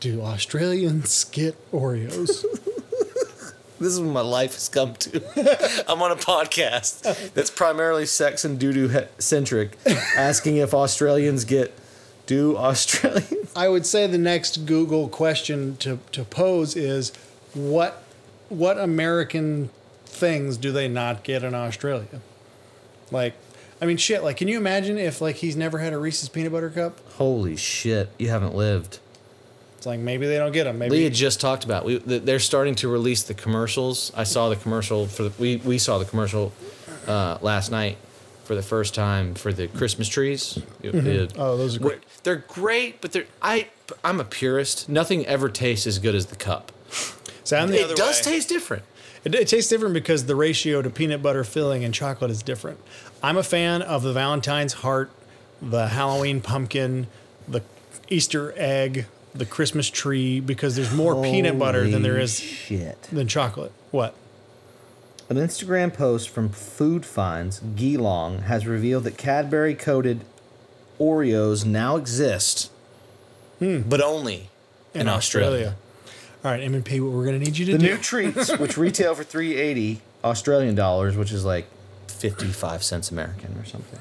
Do 0.00 0.22
Australians 0.22 1.24
get 1.32 1.54
Oreos? 1.72 2.44
This 3.78 3.92
is 3.92 4.00
what 4.00 4.12
my 4.12 4.20
life 4.20 4.54
has 4.54 4.68
come 4.68 4.94
to. 4.94 5.84
I'm 5.88 6.00
on 6.00 6.10
a 6.10 6.16
podcast 6.16 7.32
that's 7.34 7.50
primarily 7.50 8.06
sex 8.06 8.44
and 8.44 8.58
doo 8.58 8.72
doo 8.72 9.06
centric, 9.18 9.76
asking 10.16 10.56
if 10.56 10.72
Australians 10.72 11.44
get 11.44 11.74
do 12.26 12.56
Australians. 12.56 13.52
I 13.54 13.68
would 13.68 13.86
say 13.86 14.06
the 14.06 14.18
next 14.18 14.66
Google 14.66 15.08
question 15.08 15.76
to, 15.78 15.98
to 16.12 16.24
pose 16.24 16.76
is 16.76 17.12
what 17.54 18.02
what 18.48 18.78
American 18.78 19.70
things 20.04 20.56
do 20.56 20.72
they 20.72 20.88
not 20.88 21.22
get 21.22 21.42
in 21.42 21.54
Australia? 21.54 22.20
Like, 23.10 23.34
I 23.80 23.86
mean, 23.86 23.96
shit. 23.96 24.22
Like, 24.22 24.36
can 24.36 24.48
you 24.48 24.56
imagine 24.56 24.98
if 24.98 25.20
like 25.20 25.36
he's 25.36 25.56
never 25.56 25.78
had 25.78 25.92
a 25.92 25.98
Reese's 25.98 26.28
peanut 26.28 26.52
butter 26.52 26.70
cup? 26.70 27.00
Holy 27.14 27.56
shit! 27.56 28.10
You 28.18 28.28
haven't 28.28 28.54
lived. 28.54 29.00
Like 29.86 30.00
maybe 30.00 30.26
they 30.26 30.36
don't 30.36 30.52
get 30.52 30.64
them. 30.64 30.78
Maybe 30.78 30.96
Leah 30.96 31.10
just 31.10 31.40
talked 31.40 31.64
about 31.64 31.84
we 31.84 32.00
th- 32.00 32.22
they're 32.22 32.38
starting 32.40 32.74
to 32.76 32.88
release 32.88 33.22
the 33.22 33.34
commercials. 33.34 34.12
I 34.14 34.24
saw 34.24 34.48
the 34.48 34.56
commercial 34.56 35.06
for 35.06 35.22
the, 35.24 35.32
we 35.38 35.56
we 35.56 35.78
saw 35.78 35.98
the 35.98 36.04
commercial 36.04 36.52
uh, 37.06 37.38
last 37.40 37.70
night 37.70 37.96
for 38.44 38.54
the 38.54 38.62
first 38.62 38.94
time 38.94 39.34
for 39.34 39.52
the 39.52 39.68
Christmas 39.68 40.08
trees. 40.08 40.58
It- 40.82 40.94
it- 40.94 41.32
Oh, 41.38 41.56
those 41.56 41.76
are 41.76 41.80
great. 41.80 41.98
They're 42.24 42.44
great, 42.48 43.00
but 43.00 43.12
they're 43.12 43.26
I 43.40 43.68
I'm 44.04 44.18
a 44.20 44.24
purist. 44.24 44.88
Nothing 44.88 45.24
ever 45.26 45.48
tastes 45.48 45.86
as 45.86 45.98
good 46.00 46.14
as 46.16 46.26
the 46.26 46.36
cup. 46.36 46.72
So 47.44 47.56
I'm 47.56 47.70
the 47.70 47.88
It 47.90 47.96
does 47.96 48.18
way. 48.26 48.32
taste 48.32 48.48
different. 48.48 48.82
It, 49.24 49.34
it 49.34 49.48
tastes 49.48 49.70
different 49.70 49.94
because 49.94 50.26
the 50.26 50.34
ratio 50.36 50.82
to 50.82 50.90
peanut 50.90 51.22
butter 51.22 51.44
filling 51.44 51.84
and 51.84 51.94
chocolate 51.94 52.30
is 52.32 52.42
different. 52.42 52.78
I'm 53.22 53.36
a 53.36 53.42
fan 53.44 53.82
of 53.82 54.02
the 54.02 54.12
Valentine's 54.12 54.72
heart, 54.74 55.10
the 55.62 55.88
Halloween 55.88 56.40
pumpkin, 56.40 57.06
the 57.48 57.62
Easter 58.08 58.52
egg, 58.56 59.06
the 59.38 59.46
Christmas 59.46 59.88
tree 59.88 60.40
because 60.40 60.76
there's 60.76 60.92
more 60.92 61.22
peanut 61.22 61.58
butter 61.58 61.88
than 61.88 62.02
there 62.02 62.18
is 62.18 62.38
shit. 62.38 63.02
than 63.04 63.28
chocolate. 63.28 63.72
What? 63.90 64.14
An 65.28 65.36
Instagram 65.36 65.92
post 65.92 66.28
from 66.28 66.50
Food 66.50 67.04
Finds, 67.04 67.58
Geelong, 67.58 68.42
has 68.42 68.66
revealed 68.66 69.04
that 69.04 69.18
Cadbury 69.18 69.74
coated 69.74 70.20
Oreos 71.00 71.64
now 71.64 71.96
exist, 71.96 72.70
hmm. 73.58 73.80
but 73.80 74.00
only 74.00 74.50
in, 74.94 75.08
Australia. 75.08 75.76
All 76.44 76.52
right, 76.52 76.62
M&P, 76.62 77.00
what 77.00 77.12
we're 77.12 77.24
going 77.24 77.40
to 77.40 77.44
need 77.44 77.58
you 77.58 77.66
to 77.66 77.72
The 77.72 77.78
do. 77.78 77.84
The 77.88 77.94
new 77.94 78.00
treats, 78.00 78.56
which 78.56 78.76
retail 78.76 79.16
for 79.16 79.24
380 79.24 80.00
Australian 80.22 80.76
dollars, 80.76 81.16
which 81.16 81.32
is 81.32 81.44
like 81.44 81.66
55 82.06 82.84
cents 82.84 83.10
American 83.10 83.58
or 83.58 83.64
something. 83.64 83.98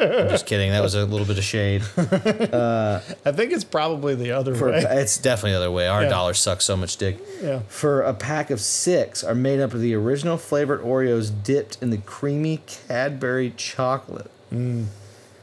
I'm 0.00 0.28
just 0.28 0.46
kidding. 0.46 0.70
That 0.70 0.82
was 0.82 0.94
a 0.94 1.04
little 1.04 1.26
bit 1.26 1.38
of 1.38 1.44
shade. 1.44 1.82
I 1.96 3.32
think 3.32 3.52
it's 3.52 3.64
probably 3.64 4.14
the 4.14 4.32
other 4.32 4.54
For 4.54 4.70
way. 4.70 4.84
it's 4.88 5.18
definitely 5.18 5.52
the 5.52 5.56
other 5.58 5.70
way. 5.70 5.86
Our 5.88 6.02
Yeah. 6.04 6.08
dollar 6.08 6.34
sucks 6.34 6.64
so 6.64 6.76
much 6.76 6.96
dick. 6.96 7.18
Yeah. 7.42 7.60
For 7.68 8.02
a 8.02 8.14
pack 8.14 8.50
of 8.50 8.60
six 8.60 9.22
are 9.22 9.34
made 9.34 9.60
up 9.60 9.74
of 9.74 9.80
the 9.80 9.94
original 9.94 10.36
flavored 10.36 10.82
Oreos 10.82 11.30
dipped 11.42 11.78
in 11.80 11.90
the 11.90 11.98
creamy 11.98 12.60
Cadbury 12.66 13.52
chocolate. 13.56 14.30
Mm. 14.52 14.86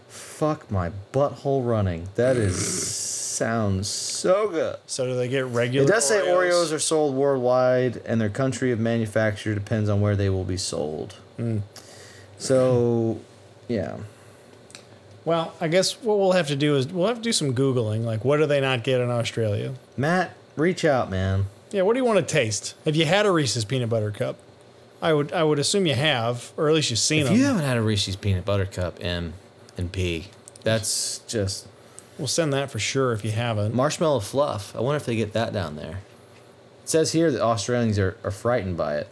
Fuck 0.07 0.69
my 0.71 0.91
butthole 1.13 1.65
running. 1.67 2.09
That 2.15 2.35
is 2.37 3.15
sounds 3.37 3.87
so 3.87 4.47
good. 4.49 4.77
So 4.87 5.05
do 5.05 5.15
they 5.15 5.27
get 5.27 5.45
regular 5.45 5.85
It 5.85 5.91
does 5.91 6.07
say 6.07 6.21
Oreos 6.21 6.73
are 6.73 6.79
sold 6.79 7.13
worldwide, 7.15 8.01
and 8.05 8.19
their 8.19 8.29
country 8.29 8.71
of 8.71 8.79
manufacture 8.79 9.53
depends 9.53 9.89
on 9.89 10.01
where 10.01 10.15
they 10.15 10.29
will 10.29 10.43
be 10.43 10.57
sold. 10.57 11.15
Mm. 11.39 11.61
So, 12.39 13.19
yeah. 13.67 13.97
Well, 15.27 15.53
I 15.59 15.67
guess 15.67 16.01
what 16.01 16.19
we'll 16.19 16.31
have 16.31 16.47
to 16.47 16.55
do 16.55 16.77
is 16.77 16.87
we'll 16.87 17.09
have 17.09 17.17
to 17.17 17.21
do 17.21 17.33
some 17.33 17.53
Googling. 17.53 18.05
Like, 18.05 18.23
what 18.23 18.37
do 18.37 18.45
they 18.45 18.61
not 18.61 18.85
get 18.85 19.01
in 19.01 19.09
Australia? 19.09 19.73
Matt, 19.97 20.33
reach 20.55 20.85
out, 20.85 21.11
man. 21.11 21.47
Yeah, 21.69 21.81
what 21.81 21.95
do 21.95 21.99
you 21.99 22.05
want 22.05 22.25
to 22.25 22.33
taste? 22.33 22.75
Have 22.85 22.95
you 22.95 23.03
had 23.05 23.25
a 23.25 23.31
Reese's 23.33 23.65
peanut 23.65 23.89
butter 23.89 24.09
cup? 24.09 24.37
I 25.01 25.11
would 25.11 25.33
I 25.33 25.43
would 25.43 25.59
assume 25.59 25.85
you 25.85 25.95
have, 25.95 26.53
or 26.55 26.69
at 26.69 26.75
least 26.75 26.91
you've 26.91 26.99
seen 26.99 27.23
If 27.23 27.27
them. 27.27 27.35
you 27.35 27.43
haven't 27.43 27.65
had 27.65 27.75
a 27.75 27.81
Reese's 27.81 28.15
peanut 28.15 28.45
butter 28.45 28.65
cup, 28.65 28.99
M 29.01 29.33
and 29.77 29.91
P, 29.91 30.27
that's 30.63 31.19
just 31.27 31.67
We'll 32.17 32.27
send 32.29 32.53
that 32.53 32.71
for 32.71 32.79
sure 32.79 33.11
if 33.11 33.25
you 33.25 33.31
haven't. 33.31 33.75
marshmallow 33.75 34.21
fluff. 34.21 34.73
I 34.77 34.79
wonder 34.79 34.95
if 34.95 35.05
they 35.05 35.17
get 35.17 35.33
that 35.33 35.51
down 35.51 35.75
there. 35.75 35.99
It 36.83 36.89
says 36.89 37.11
here 37.11 37.29
that 37.31 37.41
Australians 37.41 37.99
are, 37.99 38.15
are 38.23 38.31
frightened 38.31 38.77
by 38.77 38.95
it. 38.99 39.09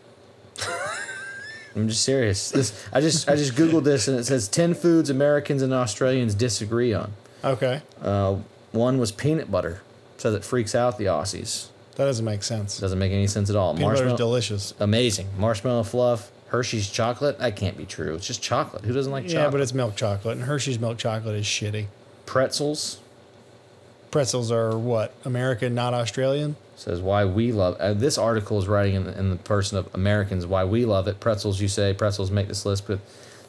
I'm 1.75 1.87
just 1.89 2.03
serious. 2.03 2.51
This 2.51 2.73
I 2.93 3.01
just 3.01 3.27
I 3.29 3.35
just 3.35 3.53
googled 3.55 3.83
this 3.83 4.07
and 4.07 4.17
it 4.17 4.25
says 4.25 4.47
ten 4.47 4.73
foods 4.73 5.09
Americans 5.09 5.61
and 5.61 5.73
Australians 5.73 6.33
disagree 6.35 6.93
on. 6.93 7.11
Okay, 7.43 7.81
Uh, 8.01 8.37
one 8.71 8.97
was 8.97 9.11
peanut 9.11 9.51
butter. 9.51 9.81
Says 10.17 10.33
it 10.33 10.43
freaks 10.43 10.73
out 10.73 10.97
the 10.97 11.05
Aussies. 11.05 11.67
that 11.95 12.05
doesn't 12.05 12.25
make 12.25 12.41
sense. 12.43 12.79
Doesn't 12.79 12.97
make 12.99 13.11
any 13.11 13.27
sense 13.27 13.49
at 13.49 13.55
all. 13.55 13.73
Peanut 13.73 13.87
butter's 13.89 13.99
Marshmallow, 13.99 14.17
delicious. 14.17 14.73
amazing. 14.79 15.27
Marshmallow 15.37 15.83
fluff. 15.83 16.31
Hershey's 16.47 16.89
chocolate. 16.89 17.39
That 17.39 17.55
can't 17.55 17.75
be 17.77 17.85
true. 17.85 18.15
It's 18.15 18.25
just 18.25 18.41
chocolate. 18.41 18.85
Who 18.85 18.93
doesn't 18.93 19.11
like 19.11 19.25
chocolate? 19.25 19.43
Yeah, 19.43 19.49
but 19.49 19.61
it's 19.61 19.73
milk 19.73 19.95
chocolate, 19.95 20.37
and 20.37 20.45
Hershey's 20.45 20.79
milk 20.79 20.97
chocolate 20.97 21.35
is 21.35 21.45
shitty. 21.45 21.87
pretzels. 22.25 22.99
Pretzels 24.11 24.51
are 24.51 24.77
what? 24.77 25.13
American, 25.25 25.75
not 25.75 25.93
Australian. 25.93 26.55
Says 26.77 26.99
why 27.01 27.23
we 27.25 27.51
love. 27.53 27.77
Uh, 27.79 27.93
this 27.93 28.17
article 28.17 28.59
is 28.59 28.67
writing 28.67 28.95
in 28.95 29.03
the, 29.05 29.17
in 29.17 29.29
the 29.29 29.37
person 29.37 29.77
of 29.77 29.87
Americans 29.95 30.45
why 30.45 30.65
we 30.65 30.85
love 30.85 31.07
it. 31.07 31.19
Pretzels. 31.19 31.61
You 31.61 31.67
say 31.69 31.93
pretzels 31.93 32.31
make 32.31 32.47
this 32.49 32.65
list, 32.65 32.85
but 32.85 32.99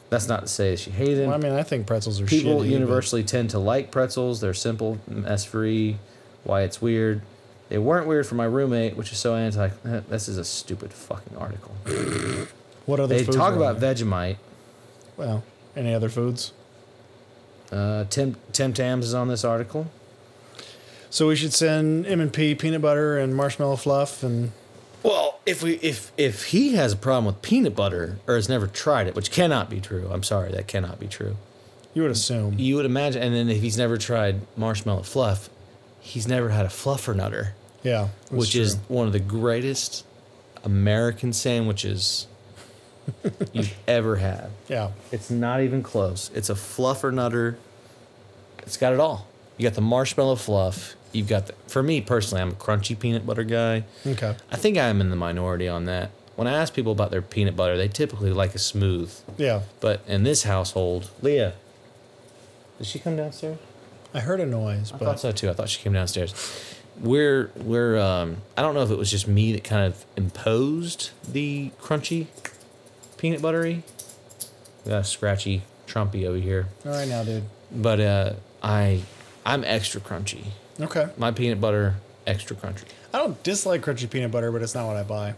that's 0.09 0.27
not 0.29 0.41
to 0.43 0.47
say 0.47 0.71
that 0.71 0.87
you 0.87 0.93
hate 0.93 1.15
them. 1.15 1.27
Well, 1.27 1.35
I 1.35 1.37
mean, 1.37 1.51
I 1.51 1.63
think 1.63 1.85
pretzels 1.87 2.21
are 2.21 2.25
People 2.25 2.53
shitty. 2.55 2.59
but- 2.59 2.67
universally 2.67 3.23
tend 3.23 3.49
to 3.49 3.59
like 3.59 3.91
pretzels. 3.91 4.39
They're 4.39 4.53
simple, 4.53 4.99
mess 5.07 5.43
free. 5.43 5.97
Why 6.45 6.61
it's 6.61 6.81
weird. 6.81 7.21
They 7.67 7.77
weren't 7.77 8.07
weird 8.07 8.25
for 8.25 8.35
my 8.35 8.45
roommate, 8.45 8.95
which 8.95 9.11
is 9.11 9.17
so 9.17 9.35
anti. 9.35 9.69
This 10.09 10.29
is 10.29 10.37
a 10.37 10.45
stupid 10.45 10.93
fucking 10.93 11.35
article. 11.37 11.75
What 12.85 13.01
other 13.01 13.17
They 13.17 13.25
foods 13.25 13.35
talk 13.35 13.53
about 13.53 13.81
there? 13.81 13.93
Vegemite. 13.93 14.37
Well, 15.17 15.43
any 15.75 15.93
other 15.93 16.07
foods? 16.07 16.53
Uh, 17.69 18.05
Tim 18.09 18.37
Tim 18.53 18.71
Tams 18.71 19.05
is 19.05 19.13
on 19.13 19.27
this 19.27 19.43
article. 19.43 19.87
So 21.09 21.27
we 21.27 21.35
should 21.35 21.53
send 21.53 22.05
M 22.05 22.19
and 22.19 22.31
P 22.33 22.53
peanut 22.55 22.81
butter 22.81 23.17
and 23.17 23.35
marshmallow 23.35 23.77
fluff, 23.77 24.23
and 24.23 24.51
Well, 25.03 25.39
if 25.45 25.63
we 25.63 25.73
if 25.75 26.11
if 26.17 26.45
he 26.45 26.75
has 26.75 26.93
a 26.93 26.97
problem 26.97 27.25
with 27.25 27.41
peanut 27.41 27.75
butter 27.75 28.19
or 28.27 28.35
has 28.35 28.49
never 28.49 28.67
tried 28.67 29.07
it, 29.07 29.15
which 29.15 29.31
cannot 29.31 29.69
be 29.69 29.79
true. 29.79 30.09
I'm 30.11 30.23
sorry, 30.23 30.51
that 30.51 30.67
cannot 30.67 30.99
be 30.99 31.07
true. 31.07 31.37
you 31.93 32.01
would 32.03 32.11
assume. 32.11 32.55
You 32.59 32.75
would 32.75 32.85
imagine, 32.85 33.23
and 33.23 33.33
then 33.33 33.49
if 33.49 33.61
he's 33.61 33.77
never 33.77 33.97
tried 33.97 34.41
marshmallow 34.57 35.03
fluff, 35.03 35.49
he's 35.99 36.27
never 36.27 36.49
had 36.49 36.65
a 36.65 36.69
fluffer 36.69 37.15
nutter, 37.15 37.55
Yeah, 37.83 38.09
which 38.29 38.55
is 38.55 38.75
one 38.87 39.07
of 39.07 39.13
the 39.13 39.19
greatest 39.19 40.05
American 40.63 41.31
sandwiches 41.33 42.27
you've 43.53 43.73
ever 43.87 44.17
had. 44.17 44.49
yeah. 44.67 44.91
It's 45.13 45.29
not 45.31 45.61
even 45.61 45.81
close. 45.81 46.29
It's 46.35 46.49
a 46.49 46.53
fluffer 46.55 47.13
nutter. 47.13 47.57
It's 48.59 48.75
got 48.77 48.91
it 48.93 48.99
all. 48.99 49.25
You 49.55 49.63
got 49.63 49.75
the 49.75 49.81
marshmallow 49.81 50.35
fluff. 50.35 50.95
You've 51.11 51.27
got 51.27 51.47
the. 51.47 51.53
For 51.67 51.81
me 51.81 52.01
personally, 52.01 52.41
I'm 52.41 52.49
a 52.49 52.55
crunchy 52.55 52.97
peanut 52.97 53.25
butter 53.25 53.43
guy. 53.43 53.83
Okay. 54.05 54.35
I 54.51 54.55
think 54.57 54.77
I'm 54.77 55.01
in 55.01 55.09
the 55.09 55.15
minority 55.15 55.67
on 55.67 55.85
that. 55.85 56.11
When 56.35 56.47
I 56.47 56.53
ask 56.53 56.73
people 56.73 56.91
about 56.91 57.09
their 57.09 57.21
peanut 57.23 57.55
butter, 57.55 57.75
they 57.77 57.87
typically 57.87 58.31
like 58.31 58.53
a 58.53 58.59
smooth. 58.59 59.11
Yeah, 59.37 59.61
But 59.79 60.01
in 60.07 60.23
this 60.23 60.43
household, 60.43 61.09
Leah, 61.23 61.53
did 62.77 62.85
she 62.85 62.99
come 62.99 63.15
downstairs? 63.17 63.57
I 64.13 64.19
heard 64.19 64.39
a 64.39 64.45
noise, 64.45 64.91
I 64.93 64.97
but 64.97 65.05
thought 65.05 65.19
so 65.19 65.31
too. 65.31 65.49
I 65.49 65.53
thought 65.53 65.69
she 65.69 65.81
came 65.81 65.93
downstairs. 65.93 66.33
We're 66.99 67.51
we're 67.55 67.97
um 67.99 68.37
I 68.55 68.61
don't 68.61 68.73
know 68.75 68.81
if 68.83 68.91
it 68.91 68.97
was 68.97 69.09
just 69.11 69.27
me 69.27 69.51
that 69.53 69.63
kind 69.63 69.85
of 69.85 70.05
imposed 70.15 71.09
the 71.27 71.71
crunchy 71.81 72.27
peanut 73.17 73.41
buttery. 73.41 73.83
We 74.85 74.91
got 74.91 75.01
a 75.01 75.03
scratchy 75.03 75.63
Trumpy 75.87 76.25
over 76.25 76.37
here. 76.37 76.67
all 76.85 76.91
right 76.91 77.07
now, 77.07 77.23
dude. 77.23 77.43
But 77.71 77.99
uh 77.99 78.33
I 78.61 79.01
I'm 79.45 79.63
extra 79.63 80.01
crunchy. 80.01 80.45
Okay. 80.79 81.09
My 81.17 81.31
peanut 81.31 81.59
butter 81.59 81.95
extra 82.25 82.55
crunchy. 82.55 82.83
I 83.13 83.17
don't 83.19 83.41
dislike 83.43 83.81
crunchy 83.81 84.09
peanut 84.09 84.31
butter, 84.31 84.51
but 84.51 84.61
it's 84.61 84.75
not 84.75 84.85
what 84.87 84.97
I 84.97 85.03
buy. 85.03 85.35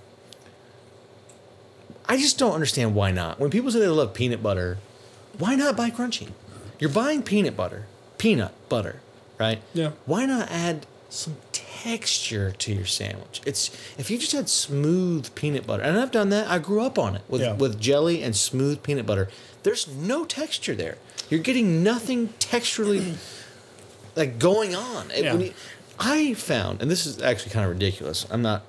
I 2.07 2.17
just 2.17 2.37
don't 2.39 2.53
understand 2.53 2.95
why 2.95 3.11
not. 3.11 3.39
When 3.39 3.51
people 3.51 3.71
say 3.71 3.79
they 3.79 3.87
love 3.87 4.13
peanut 4.13 4.41
butter, 4.41 4.79
why 5.37 5.55
not 5.55 5.77
buy 5.77 5.91
crunchy? 5.91 6.29
You're 6.79 6.89
buying 6.89 7.21
peanut 7.21 7.55
butter, 7.55 7.85
peanut 8.17 8.51
butter, 8.67 9.01
right? 9.39 9.61
Yeah. 9.73 9.91
Why 10.05 10.25
not 10.25 10.49
add 10.49 10.87
some 11.09 11.37
texture 11.51 12.51
to 12.51 12.73
your 12.73 12.85
sandwich. 12.85 13.41
It's 13.45 13.69
if 13.97 14.11
you 14.11 14.17
just 14.17 14.31
had 14.33 14.49
smooth 14.49 15.33
peanut 15.35 15.65
butter, 15.65 15.81
and 15.83 15.97
I've 15.97 16.11
done 16.11 16.29
that. 16.29 16.47
I 16.47 16.59
grew 16.59 16.81
up 16.81 16.99
on 16.99 17.15
it 17.15 17.21
with 17.27 17.41
Yeah. 17.41 17.53
with 17.53 17.79
jelly 17.79 18.21
and 18.21 18.35
smooth 18.35 18.83
peanut 18.83 19.05
butter. 19.05 19.29
There's 19.63 19.87
no 19.87 20.25
texture 20.25 20.75
there. 20.75 20.97
You're 21.29 21.39
getting 21.39 21.83
nothing 21.83 22.29
texturally 22.39 23.15
like 24.15 24.39
going 24.39 24.75
on. 24.75 25.11
It- 25.11 25.23
Yeah. 25.23 25.35
you- 25.35 25.53
I 26.01 26.33
found, 26.33 26.81
and 26.81 26.89
this 26.89 27.05
is 27.05 27.21
actually 27.21 27.51
kind 27.51 27.65
of 27.65 27.71
ridiculous. 27.71 28.25
I'm 28.31 28.41
not. 28.41 28.63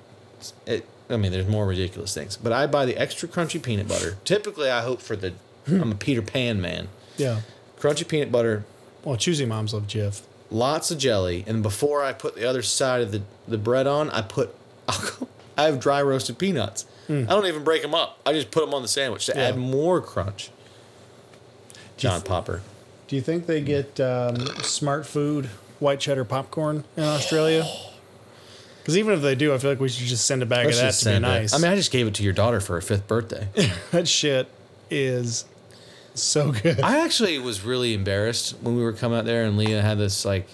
It, 0.65 0.85
I 1.09 1.15
mean, 1.17 1.31
there's 1.31 1.47
more 1.47 1.65
ridiculous 1.65 2.13
things, 2.13 2.35
but 2.35 2.51
I 2.51 2.67
buy 2.67 2.85
the 2.85 2.97
extra 2.97 3.29
crunchy 3.29 3.61
peanut 3.61 3.87
butter. 3.87 4.17
Typically, 4.25 4.69
I 4.69 4.81
hope 4.81 5.01
for 5.01 5.15
the. 5.15 5.33
I'm 5.67 5.91
a 5.93 5.95
Peter 5.95 6.21
Pan 6.21 6.59
man. 6.59 6.89
Yeah. 7.17 7.41
Crunchy 7.79 8.05
peanut 8.07 8.31
butter, 8.31 8.65
Well, 9.03 9.15
choosy 9.15 9.45
moms 9.45 9.73
love 9.73 9.87
Jif. 9.87 10.21
lots 10.49 10.91
of 10.91 10.97
jelly, 10.97 11.43
and 11.47 11.63
before 11.63 12.03
I 12.03 12.11
put 12.13 12.35
the 12.35 12.45
other 12.45 12.61
side 12.61 13.01
of 13.01 13.11
the, 13.11 13.21
the 13.47 13.57
bread 13.57 13.87
on, 13.87 14.09
I 14.09 14.21
put 14.21 14.53
I 15.57 15.63
have 15.63 15.79
dry 15.79 16.01
roasted 16.01 16.37
peanuts. 16.37 16.85
Hmm. 17.07 17.23
I 17.29 17.33
don't 17.33 17.45
even 17.45 17.63
break 17.63 17.81
them 17.81 17.93
up. 17.95 18.19
I 18.25 18.33
just 18.33 18.51
put 18.51 18.65
them 18.65 18.73
on 18.73 18.81
the 18.81 18.87
sandwich 18.87 19.25
to 19.27 19.37
add 19.37 19.57
more 19.57 20.01
crunch. 20.01 20.49
John 21.97 22.21
Popper. 22.21 22.61
Do 23.11 23.17
you 23.17 23.21
think 23.21 23.45
they 23.45 23.59
get 23.59 23.99
um, 23.99 24.37
smart 24.63 25.05
food 25.05 25.47
white 25.79 25.99
cheddar 25.99 26.23
popcorn 26.23 26.85
in 26.95 27.03
Australia? 27.03 27.69
Because 28.79 28.97
even 28.97 29.13
if 29.13 29.21
they 29.21 29.35
do, 29.35 29.53
I 29.53 29.57
feel 29.57 29.69
like 29.69 29.81
we 29.81 29.89
should 29.89 30.07
just 30.07 30.23
send 30.23 30.41
a 30.41 30.45
bag 30.45 30.67
Let's 30.67 30.77
of 30.77 30.81
that 30.83 30.87
just 30.87 30.99
to 31.01 31.09
be 31.09 31.13
send 31.15 31.25
it. 31.25 31.27
nice. 31.27 31.53
I 31.53 31.57
mean, 31.57 31.69
I 31.69 31.75
just 31.75 31.91
gave 31.91 32.07
it 32.07 32.13
to 32.15 32.23
your 32.23 32.31
daughter 32.31 32.61
for 32.61 32.75
her 32.75 32.79
fifth 32.79 33.09
birthday. 33.09 33.49
that 33.91 34.07
shit 34.07 34.47
is 34.89 35.43
so 36.13 36.53
good. 36.53 36.79
I 36.79 37.03
actually 37.03 37.37
was 37.37 37.65
really 37.65 37.93
embarrassed 37.93 38.55
when 38.61 38.77
we 38.77 38.81
were 38.81 38.93
coming 38.93 39.17
out 39.19 39.25
there 39.25 39.43
and 39.43 39.57
Leah 39.57 39.81
had 39.81 39.97
this 39.97 40.23
like, 40.23 40.47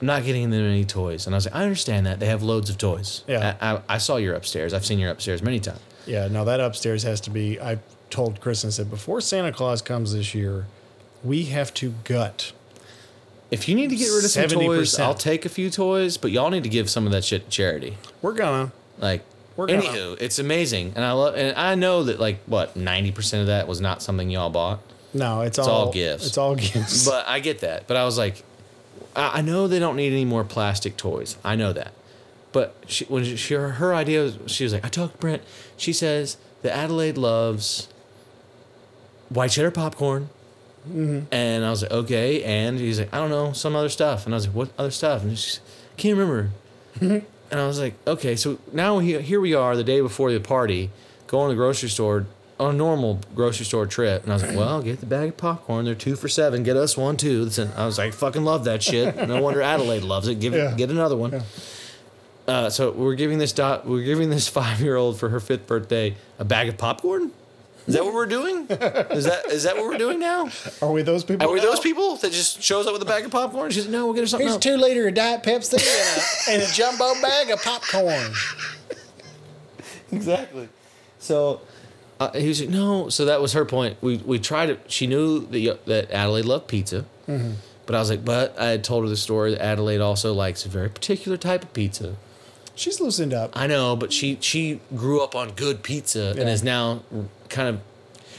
I'm 0.00 0.06
not 0.06 0.24
getting 0.24 0.48
them 0.48 0.64
any 0.64 0.86
toys, 0.86 1.26
and 1.26 1.34
I 1.34 1.36
was 1.36 1.44
like, 1.44 1.56
I 1.56 1.62
understand 1.62 2.06
that 2.06 2.20
they 2.20 2.26
have 2.26 2.42
loads 2.42 2.70
of 2.70 2.78
toys. 2.78 3.22
Yeah. 3.28 3.54
I, 3.60 3.74
I, 3.74 3.82
I 3.86 3.98
saw 3.98 4.16
your 4.16 4.34
upstairs. 4.34 4.72
I've 4.72 4.86
seen 4.86 4.98
your 4.98 5.10
upstairs 5.10 5.42
many 5.42 5.60
times. 5.60 5.80
Yeah, 6.06 6.28
no, 6.28 6.46
that 6.46 6.58
upstairs 6.58 7.02
has 7.02 7.20
to 7.22 7.30
be. 7.30 7.60
I 7.60 7.80
told 8.08 8.40
Kristen, 8.40 8.68
I 8.68 8.70
said, 8.70 8.88
before 8.88 9.20
Santa 9.20 9.52
Claus 9.52 9.82
comes 9.82 10.14
this 10.14 10.34
year, 10.34 10.64
we 11.24 11.44
have 11.46 11.72
to 11.74 11.94
gut. 12.04 12.52
If 13.50 13.68
you 13.68 13.74
need 13.74 13.90
to 13.90 13.96
get 13.96 14.08
rid 14.10 14.24
of 14.24 14.30
some 14.30 14.44
70%. 14.44 14.66
toys, 14.66 14.98
I'll 14.98 15.14
take 15.14 15.44
a 15.46 15.48
few 15.48 15.70
toys, 15.70 16.16
but 16.18 16.30
y'all 16.30 16.50
need 16.50 16.64
to 16.64 16.68
give 16.68 16.90
some 16.90 17.06
of 17.06 17.12
that 17.12 17.24
shit 17.24 17.44
to 17.44 17.50
charity. 17.50 17.96
We're 18.20 18.34
gonna. 18.34 18.72
Like, 18.98 19.22
We're 19.56 19.66
gonna- 19.68 19.82
anywho, 19.82 20.20
it's 20.20 20.38
amazing, 20.38 20.92
and 20.96 21.04
I 21.04 21.12
love, 21.12 21.34
and 21.36 21.56
I 21.56 21.74
know 21.74 22.04
that 22.04 22.20
like 22.20 22.40
what 22.46 22.76
ninety 22.76 23.10
percent 23.10 23.40
of 23.42 23.46
that 23.46 23.66
was 23.66 23.80
not 23.80 24.02
something 24.02 24.28
y'all 24.30 24.50
bought, 24.50 24.80
No, 25.14 25.40
it's, 25.40 25.58
all 25.58 25.68
all, 25.68 25.92
gifts. 25.92 26.26
It's 26.26 26.36
all 26.38 26.54
gifts. 26.56 27.06
but 27.08 27.26
I 27.26 27.40
get 27.40 27.60
that. 27.60 27.86
But 27.86 27.96
I 27.96 28.04
was 28.04 28.18
like, 28.18 28.42
I, 29.16 29.38
I 29.38 29.40
know 29.40 29.66
they 29.66 29.78
don't 29.78 29.96
need 29.96 30.12
any 30.12 30.24
more 30.26 30.44
plastic 30.44 30.96
toys. 30.98 31.36
I 31.42 31.56
know 31.56 31.72
that, 31.72 31.92
but 32.52 32.74
she, 32.86 33.04
when 33.06 33.24
she 33.24 33.54
her, 33.54 33.70
her 33.70 33.94
idea, 33.94 34.24
was, 34.24 34.38
she 34.46 34.64
was 34.64 34.72
like, 34.74 34.84
I 34.84 34.88
talked 34.88 35.14
to 35.14 35.18
Brent. 35.18 35.42
She 35.78 35.92
says 35.94 36.36
that 36.62 36.76
Adelaide 36.76 37.16
loves 37.16 37.88
white 39.30 39.52
cheddar 39.52 39.70
popcorn. 39.70 40.28
And 40.86 41.64
I 41.64 41.70
was 41.70 41.82
like, 41.82 41.90
okay. 41.90 42.42
And 42.44 42.78
he's 42.78 42.98
like, 42.98 43.12
I 43.12 43.18
don't 43.18 43.30
know, 43.30 43.52
some 43.52 43.76
other 43.76 43.88
stuff. 43.88 44.24
And 44.26 44.34
I 44.34 44.36
was 44.36 44.46
like, 44.46 44.56
what 44.56 44.70
other 44.78 44.90
stuff? 44.90 45.22
And 45.22 45.38
she's, 45.38 45.60
can't 45.96 46.16
remember. 46.16 46.50
and 47.00 47.22
I 47.52 47.66
was 47.66 47.78
like, 47.80 47.94
okay. 48.06 48.36
So 48.36 48.58
now 48.72 48.98
he, 48.98 49.20
here 49.20 49.40
we 49.40 49.54
are, 49.54 49.76
the 49.76 49.84
day 49.84 50.00
before 50.00 50.32
the 50.32 50.40
party, 50.40 50.90
going 51.26 51.48
to 51.50 51.54
the 51.54 51.56
grocery 51.58 51.88
store 51.90 52.26
on 52.58 52.74
a 52.74 52.76
normal 52.78 53.20
grocery 53.34 53.64
store 53.66 53.86
trip. 53.86 54.22
And 54.24 54.32
I 54.32 54.34
was 54.36 54.42
like, 54.42 54.56
well, 54.56 54.82
get 54.82 55.00
the 55.00 55.06
bag 55.06 55.28
of 55.28 55.36
popcorn. 55.36 55.84
They're 55.84 55.94
two 55.94 56.16
for 56.16 56.28
seven. 56.28 56.62
Get 56.62 56.76
us 56.76 56.96
one 56.96 57.16
too. 57.16 57.44
Listen, 57.44 57.70
I 57.76 57.84
was 57.86 57.98
like, 57.98 58.12
fucking 58.14 58.44
love 58.44 58.64
that 58.64 58.82
shit. 58.82 59.14
No 59.28 59.40
wonder 59.42 59.60
Adelaide 59.62 60.02
loves 60.02 60.26
it. 60.26 60.40
Give 60.40 60.54
Yeah. 60.54 60.72
it, 60.72 60.76
get 60.76 60.90
another 60.90 61.16
one. 61.16 61.42
Uh, 62.48 62.70
so 62.70 62.90
we're 62.92 63.14
giving 63.14 63.36
this 63.38 63.52
dot, 63.52 63.86
we're 63.86 64.02
giving 64.04 64.30
this 64.30 64.48
five 64.58 64.80
year 64.80 64.96
old 64.96 65.18
for 65.18 65.28
her 65.28 65.38
fifth 65.38 65.66
birthday 65.66 66.16
a 66.38 66.44
bag 66.44 66.68
of 66.68 66.78
popcorn. 66.78 67.30
Is 67.88 67.94
that 67.94 68.04
what 68.04 68.12
we're 68.12 68.26
doing? 68.26 68.66
Is 68.68 69.24
that 69.24 69.46
is 69.50 69.62
that 69.62 69.74
what 69.74 69.86
we're 69.86 69.96
doing 69.96 70.20
now? 70.20 70.50
Are 70.82 70.92
we 70.92 71.00
those 71.00 71.24
people? 71.24 71.48
Are 71.48 71.50
we 71.50 71.58
now? 71.58 71.64
those 71.64 71.80
people 71.80 72.16
that 72.16 72.32
just 72.32 72.62
shows 72.62 72.86
up 72.86 72.92
with 72.92 73.00
a 73.00 73.06
bag 73.06 73.24
of 73.24 73.30
popcorn? 73.30 73.70
She's 73.70 73.86
like, 73.86 73.92
no, 73.92 74.04
we'll 74.04 74.12
get 74.12 74.20
her 74.20 74.26
something 74.26 74.46
Here's 74.46 74.56
else. 74.56 74.62
two 74.62 74.76
liter 74.76 75.08
of 75.08 75.14
Diet 75.14 75.42
Pepsi 75.42 75.78
and 76.48 76.58
a, 76.58 76.62
and 76.62 76.70
a 76.70 76.74
jumbo 76.74 77.14
bag 77.22 77.50
of 77.50 77.62
popcorn. 77.62 78.32
exactly. 80.12 80.68
So 81.18 81.62
uh, 82.20 82.30
he 82.32 82.48
was 82.48 82.60
like, 82.60 82.68
no. 82.68 83.08
So 83.08 83.24
that 83.24 83.40
was 83.40 83.54
her 83.54 83.64
point. 83.64 83.96
We 84.02 84.18
we 84.18 84.38
tried 84.38 84.68
it. 84.68 84.80
She 84.88 85.06
knew 85.06 85.46
that 85.46 85.86
that 85.86 86.10
Adelaide 86.10 86.44
loved 86.44 86.68
pizza, 86.68 87.06
but 87.26 87.94
I 87.94 88.00
was 88.00 88.10
like, 88.10 88.22
but 88.22 88.58
I 88.60 88.66
had 88.66 88.84
told 88.84 89.04
her 89.04 89.08
the 89.08 89.16
story 89.16 89.52
that 89.52 89.62
Adelaide 89.62 90.02
also 90.02 90.34
likes 90.34 90.66
a 90.66 90.68
very 90.68 90.90
particular 90.90 91.38
type 91.38 91.62
of 91.62 91.72
pizza. 91.72 92.16
She's 92.74 93.00
loosened 93.00 93.32
up. 93.32 93.56
I 93.56 93.66
know, 93.66 93.96
but 93.96 94.12
she 94.12 94.36
she 94.42 94.80
grew 94.94 95.22
up 95.22 95.34
on 95.34 95.52
good 95.52 95.82
pizza 95.82 96.34
and 96.38 96.50
is 96.50 96.62
now 96.62 97.02
kind 97.48 97.68
of 97.68 97.80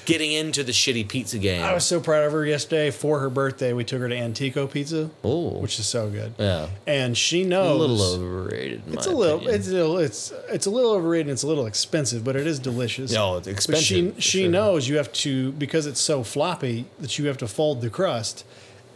getting 0.05 0.31
into 0.31 0.63
the 0.63 0.71
shitty 0.71 1.07
pizza 1.07 1.37
game. 1.37 1.61
I 1.63 1.71
was 1.73 1.85
so 1.85 1.99
proud 1.99 2.23
of 2.25 2.31
her 2.31 2.43
yesterday 2.43 2.89
for 2.89 3.19
her 3.19 3.29
birthday. 3.29 3.73
We 3.73 3.83
took 3.83 3.99
her 4.01 4.09
to 4.09 4.15
Antico 4.15 4.65
Pizza, 4.65 5.11
oh, 5.23 5.59
which 5.59 5.77
is 5.77 5.85
so 5.85 6.09
good. 6.09 6.33
yeah, 6.39 6.67
And 6.87 7.15
she 7.15 7.43
knows 7.43 7.69
a 7.69 7.73
little 7.85 8.01
overrated. 8.01 8.81
It's 8.91 9.05
a 9.05 9.11
little, 9.11 9.35
opinion. 9.37 9.55
it's 9.59 9.67
a 9.67 9.71
little, 9.71 9.97
it's 9.99 10.33
it's 10.49 10.65
a 10.65 10.71
little 10.71 10.91
overrated. 10.93 11.27
and 11.27 11.33
It's 11.33 11.43
a 11.43 11.47
little 11.47 11.67
expensive, 11.67 12.23
but 12.23 12.35
it 12.35 12.47
is 12.47 12.57
delicious. 12.57 13.11
No, 13.11 13.37
it's 13.37 13.45
But 13.47 13.51
expensive. 13.53 13.85
she 13.85 14.13
she 14.21 14.41
sure. 14.43 14.49
knows 14.51 14.87
you 14.87 14.97
have 14.97 15.11
to 15.13 15.51
because 15.51 15.85
it's 15.85 16.01
so 16.01 16.23
floppy 16.23 16.85
that 16.99 17.19
you 17.19 17.27
have 17.27 17.37
to 17.37 17.47
fold 17.47 17.81
the 17.81 17.89
crust. 17.91 18.45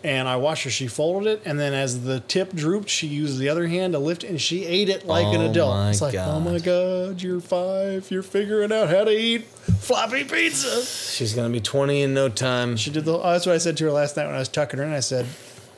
And 0.03 0.27
I 0.27 0.35
watched 0.35 0.65
her. 0.65 0.69
She 0.69 0.87
folded 0.87 1.29
it, 1.29 1.41
and 1.45 1.57
then 1.57 1.73
as 1.73 2.03
the 2.03 2.19
tip 2.19 2.53
drooped, 2.53 2.89
she 2.89 3.07
used 3.07 3.39
the 3.39 3.47
other 3.47 3.67
hand 3.67 3.93
to 3.93 3.99
lift, 3.99 4.25
it, 4.25 4.31
and 4.31 4.41
she 4.41 4.65
ate 4.65 4.89
it 4.89 5.05
like 5.07 5.27
an 5.33 5.39
Oh 5.39 5.49
adult. 5.49 5.89
It's 5.91 6.01
like, 6.01 6.15
oh 6.15 6.41
my 6.41 6.59
god, 6.59 7.21
you're 7.21 7.39
five. 7.39 8.11
You're 8.11 8.21
figuring 8.21 8.73
out 8.73 8.89
how 8.89 9.05
to 9.05 9.11
eat 9.11 9.45
floppy 9.45 10.25
pizza. 10.25 10.83
She's 10.83 11.33
gonna 11.33 11.49
be 11.49 11.61
twenty 11.61 12.01
in 12.01 12.13
no 12.13 12.27
time. 12.27 12.75
She 12.75 12.91
did 12.91 13.05
the. 13.05 13.13
Oh, 13.13 13.31
that's 13.31 13.45
what 13.45 13.55
I 13.55 13.59
said 13.59 13.77
to 13.77 13.85
her 13.85 13.91
last 13.91 14.17
night 14.17 14.25
when 14.25 14.35
I 14.35 14.39
was 14.39 14.49
tucking 14.49 14.77
her 14.77 14.85
in. 14.85 14.91
I 14.91 14.99
said, 14.99 15.25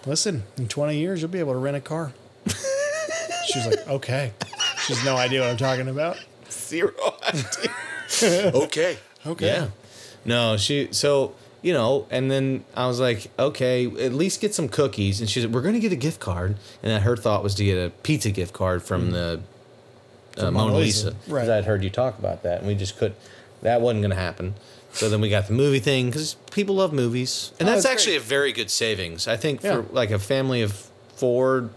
"Listen, 0.08 0.44
in 0.58 0.68
20 0.68 0.98
years, 0.98 1.22
you'll 1.22 1.30
be 1.30 1.40
able 1.40 1.54
to 1.54 1.60
rent 1.60 1.78
a 1.78 1.82
car." 1.82 2.12
She's 3.46 3.68
like, 3.68 3.88
"Okay." 3.88 4.34
She 4.86 4.94
has 4.94 5.06
no 5.06 5.18
idea 5.18 5.42
what 5.42 5.50
I'm 5.50 5.58
talking 5.58 5.88
about. 5.88 6.18
Zero 6.50 6.92
idea. 7.28 8.52
okay. 8.54 8.98
Okay. 9.26 9.46
Yeah. 9.48 9.68
No, 10.26 10.58
she. 10.58 10.90
So 10.92 11.36
you 11.66 11.74
know, 11.74 12.06
and 12.12 12.30
then 12.30 12.64
I 12.76 12.86
was 12.86 13.00
like, 13.00 13.32
okay, 13.40 13.88
at 14.06 14.14
least 14.14 14.40
get 14.40 14.54
some 14.54 14.70
cookies. 14.70 15.20
And 15.20 15.28
she 15.28 15.42
said, 15.42 15.52
we're 15.52 15.64
gonna 15.64 15.80
get 15.80 15.92
a 15.92 15.96
gift 15.96 16.20
card. 16.20 16.52
And 16.84 16.92
then 16.92 17.02
her 17.02 17.18
thought 17.18 17.42
was 17.42 17.56
to 17.56 17.66
get 17.66 17.76
a 17.84 17.90
pizza 18.04 18.30
gift 18.30 18.54
card 18.54 18.84
from 18.84 19.10
the 19.10 19.42
uh, 20.38 20.42
Mona 20.44 20.52
Mona 20.52 20.78
Lisa. 20.78 21.08
Lisa. 21.08 21.18
Because 21.26 21.32
Right. 21.48 21.50
I'd 21.50 21.66
heard 21.66 21.84
you 21.84 21.90
talk 21.90 22.20
about 22.20 22.44
that, 22.44 22.60
and 22.60 22.68
we 22.68 22.76
just 22.76 23.00
could. 23.00 23.16
That 23.64 23.82
wasn't 23.82 24.04
gonna 24.04 24.14
happen. 24.14 24.54
So 24.94 25.10
then 25.10 25.22
we 25.22 25.30
got 25.30 25.48
the 25.48 25.54
movie 25.54 25.80
thing 25.80 26.06
because 26.12 26.36
people 26.52 26.76
love 26.76 26.94
movies, 26.94 27.52
and 27.60 27.68
Oh, 27.68 27.72
that's 27.72 27.84
that's 27.84 27.94
actually 27.96 28.18
a 28.18 28.20
very 28.20 28.52
good 28.54 28.70
savings. 28.70 29.28
I 29.28 29.36
think 29.36 29.64
Yeah. 29.64 29.78
for 29.82 29.82
like 29.92 30.12
a 30.12 30.20
family 30.20 30.62
of 30.62 30.88
four. 31.16 31.72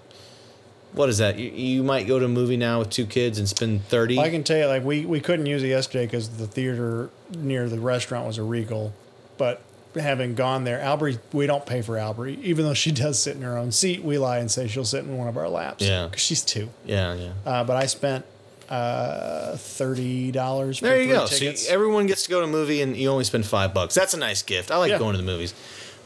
What 0.93 1.09
is 1.09 1.17
that? 1.19 1.39
You, 1.39 1.51
you 1.51 1.83
might 1.83 2.07
go 2.07 2.19
to 2.19 2.27
a 2.27 2.29
movie 2.29 2.57
now 2.59 2.81
with 2.81 2.91
two 2.91 3.07
kids 3.07 3.39
and 3.39 3.49
spend 3.49 3.85
thirty. 3.87 4.19
I 4.19 4.29
can 4.29 4.45
tell 4.45 4.59
you, 4.59 4.67
like 4.67 4.85
we 4.85 5.07
we 5.07 5.21
couldn't 5.21 5.47
use 5.47 5.63
it 5.63 5.69
yesterday 5.69 6.05
because 6.05 6.29
the 6.37 6.47
theater 6.47 7.09
near 7.35 7.71
the 7.71 7.81
restaurant 7.81 8.27
was 8.27 8.37
a 8.37 8.43
Regal, 8.43 8.93
but 9.39 9.63
having 10.01 10.35
gone 10.35 10.65
there, 10.65 10.79
Albry, 10.79 11.19
we 11.33 11.47
don't 11.47 11.65
pay 11.67 11.83
for 11.83 11.95
Albry, 11.97 12.41
even 12.43 12.65
though 12.65 12.75
she 12.75 12.91
does 12.93 13.19
sit 13.21 13.37
in 13.37 13.43
her 13.43 13.57
own 13.59 13.73
seat. 13.73 14.03
We 14.03 14.19
lie 14.19 14.39
and 14.39 14.51
say 14.51 14.67
she'll 14.69 14.85
sit 14.85 15.05
in 15.05 15.17
one 15.17 15.29
of 15.29 15.37
our 15.37 15.49
laps. 15.49 15.85
Yeah. 15.85 16.07
because 16.07 16.23
she's 16.23 16.43
two. 16.43 16.69
yeah, 16.85 17.15
yeah. 17.15 17.33
Uh, 17.47 17.65
but 17.65 17.77
I 17.77 17.87
spent 17.87 18.25
uh, 18.69 19.57
thirty 19.57 20.31
dollars. 20.31 20.81
There 20.81 20.95
for 20.97 21.01
you 21.03 21.09
go. 21.13 21.27
Tickets. 21.27 21.67
So 21.67 21.73
everyone 21.75 22.07
gets 22.07 22.25
to 22.25 22.31
go 22.31 22.41
to 22.41 22.45
a 22.45 22.51
movie 22.51 22.83
and 22.83 22.97
you 22.97 23.09
only 23.11 23.25
spend 23.25 23.47
five 23.47 23.73
bucks. 23.75 23.95
That's 23.95 24.15
a 24.15 24.19
nice 24.19 24.43
gift. 24.43 24.71
I 24.71 24.77
like 24.77 24.91
Yeah. 24.91 24.99
going 24.99 25.13
to 25.13 25.19
the 25.23 25.27
movies. 25.27 25.55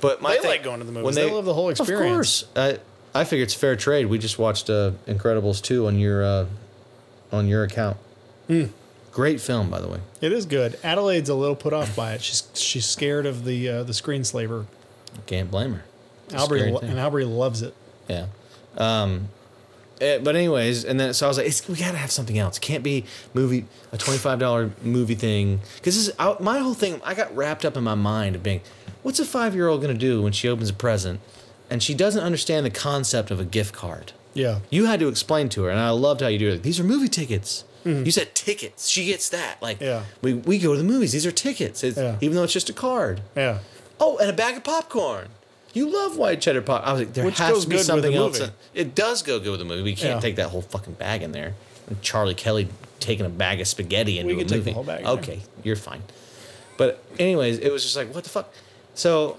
But 0.01 0.21
my 0.23 0.35
They 0.35 0.39
thing- 0.41 0.51
like 0.51 0.63
going 0.63 0.79
to 0.81 0.85
the 0.85 0.93
movies. 0.93 1.05
when 1.05 1.15
They 1.15 1.31
love 1.31 1.45
the 1.45 1.55
whole 1.55 1.69
experience. 1.71 2.43
Of 2.43 2.55
course. 2.57 2.79
I 3.15 3.21
I 3.21 3.25
figure 3.25 3.43
it's 3.45 3.55
fair 3.55 3.77
trade. 3.77 4.07
We 4.07 4.19
just 4.19 4.39
watched 4.39 4.71
uh, 4.71 4.93
Incredibles 5.07 5.61
2 5.61 5.87
on 5.87 5.99
your 5.99 6.25
uh, 6.25 6.47
on 7.33 7.47
your 7.49 7.65
account. 7.65 7.97
Hmm. 8.47 8.65
Great 9.13 9.41
film, 9.41 9.69
by 9.69 9.81
the 9.81 9.89
way. 9.89 10.01
It 10.21 10.33
is 10.33 10.47
good. 10.47 10.79
Adelaide's 10.83 11.29
a 11.29 11.35
little 11.35 11.55
put 11.55 11.75
off 11.75 11.95
by 11.95 12.15
it. 12.15 12.23
She's 12.23 12.49
she's 12.55 12.87
scared 12.87 13.27
of 13.27 13.45
the 13.45 13.69
uh, 13.69 13.83
the 13.83 13.93
screen 13.95 14.25
slaver. 14.25 14.67
Can't 15.27 15.51
blame 15.51 15.75
her. 15.75 15.85
It's 16.31 16.43
a 16.43 16.47
lo- 16.47 16.81
and 16.83 16.99
Albry 16.99 17.29
loves 17.29 17.61
it. 17.61 17.75
Yeah. 18.09 18.27
Um, 18.79 19.29
eh, 20.01 20.19
but 20.19 20.35
anyways, 20.35 20.85
and 20.85 20.99
then 20.99 21.13
so 21.13 21.27
I 21.27 21.29
was 21.29 21.37
like, 21.37 21.47
it's, 21.47 21.69
we 21.69 21.77
gotta 21.77 21.99
have 21.99 22.11
something 22.11 22.39
else. 22.39 22.57
It 22.57 22.63
can't 22.63 22.83
be 22.83 23.05
movie 23.35 23.67
a 23.93 23.99
twenty 23.99 24.19
five 24.19 24.39
dollar 24.39 24.71
movie 24.83 25.15
thing 25.15 25.61
because 25.77 25.95
this 25.97 26.09
is 26.09 26.15
I, 26.19 26.35
my 26.41 26.59
whole 26.59 26.75
thing. 26.75 27.01
I 27.05 27.13
got 27.13 27.35
wrapped 27.37 27.67
up 27.67 27.77
in 27.77 27.85
my 27.85 27.95
mind 27.95 28.37
of 28.37 28.43
being, 28.43 28.63
what's 29.03 29.21
a 29.21 29.27
five 29.27 29.55
year 29.55 29.69
old 29.69 29.83
gonna 29.83 29.95
do 29.95 30.23
when 30.23 30.33
she 30.33 30.49
opens 30.49 30.71
a 30.71 30.75
present, 30.75 31.21
and 31.69 31.83
she 31.83 31.93
doesn't 31.93 32.23
understand 32.23 32.65
the 32.65 32.71
concept 32.71 33.31
of 33.31 33.39
a 33.39 33.45
gift 33.45 33.75
card. 33.75 34.13
Yeah. 34.33 34.61
You 34.71 34.87
had 34.87 35.01
to 35.01 35.09
explain 35.09 35.51
to 35.51 35.65
her, 35.65 35.71
and 35.71 35.79
I 35.79 35.91
loved 35.91 36.23
how 36.23 36.29
you 36.29 36.39
do 36.39 36.49
it. 36.49 36.63
These 36.63 36.81
are 36.81 36.85
movie 36.85 37.09
tickets. 37.09 37.65
You 37.85 38.11
said 38.11 38.35
tickets. 38.35 38.89
She 38.89 39.07
gets 39.07 39.29
that. 39.31 39.61
Like, 39.61 39.79
Mm-hmm. 39.79 39.85
Yeah. 39.85 40.03
we, 40.23 40.35
we 40.35 40.59
go 40.59 40.73
to 40.73 40.79
the 40.79 40.85
movies. 40.85 41.13
These 41.13 41.27
are 41.27 41.33
tickets. 41.33 41.83
It's, 41.83 41.97
Yeah. 41.99 42.17
Even 42.21 42.37
though 42.37 42.45
it's 42.45 42.53
just 42.53 42.71
a 42.71 42.73
card. 42.73 43.23
Yeah. 43.37 43.59
Oh, 44.01 44.19
and 44.19 44.29
a 44.31 44.33
bag 44.33 44.57
of 44.57 44.65
popcorn. 44.65 45.29
You 45.75 45.89
love 45.89 46.17
white 46.19 46.41
cheddar 46.41 46.61
pop. 46.63 46.87
I 46.87 46.93
was 46.93 47.01
like, 47.03 47.13
there 47.15 47.25
Which 47.25 47.39
has 47.39 47.63
to 47.65 47.69
be 47.69 47.79
something 47.79 48.15
else. 48.15 48.39
movie. 48.41 48.53
It 48.75 48.95
does 48.95 49.23
go 49.23 49.39
good 49.41 49.51
with 49.53 49.61
the 49.61 49.65
movie. 49.65 49.83
We 49.83 49.95
can't 49.95 50.17
Yeah. 50.17 50.21
take 50.21 50.37
that 50.37 50.51
whole 50.51 50.63
fucking 50.63 50.95
bag 50.95 51.23
in 51.23 51.33
there. 51.33 51.55
And 51.89 52.01
Charlie 52.03 52.35
Kelly 52.35 52.69
taking 53.01 53.25
a 53.27 53.31
bag 53.31 53.61
of 53.61 53.67
spaghetti 53.67 54.19
into 54.19 54.35
We 54.35 54.41
a 54.43 54.45
can 54.45 54.49
take 54.49 54.65
the 54.65 54.73
whole 54.73 54.85
bag 54.85 55.05
okay, 55.05 55.41
you're 55.65 55.75
fine. 55.77 56.03
But 56.77 57.03
anyways, 57.19 57.59
it 57.59 57.71
was 57.73 57.83
just 57.83 57.97
like, 57.97 58.15
what 58.15 58.23
the 58.25 58.31
fuck? 58.31 58.53
So 58.95 59.39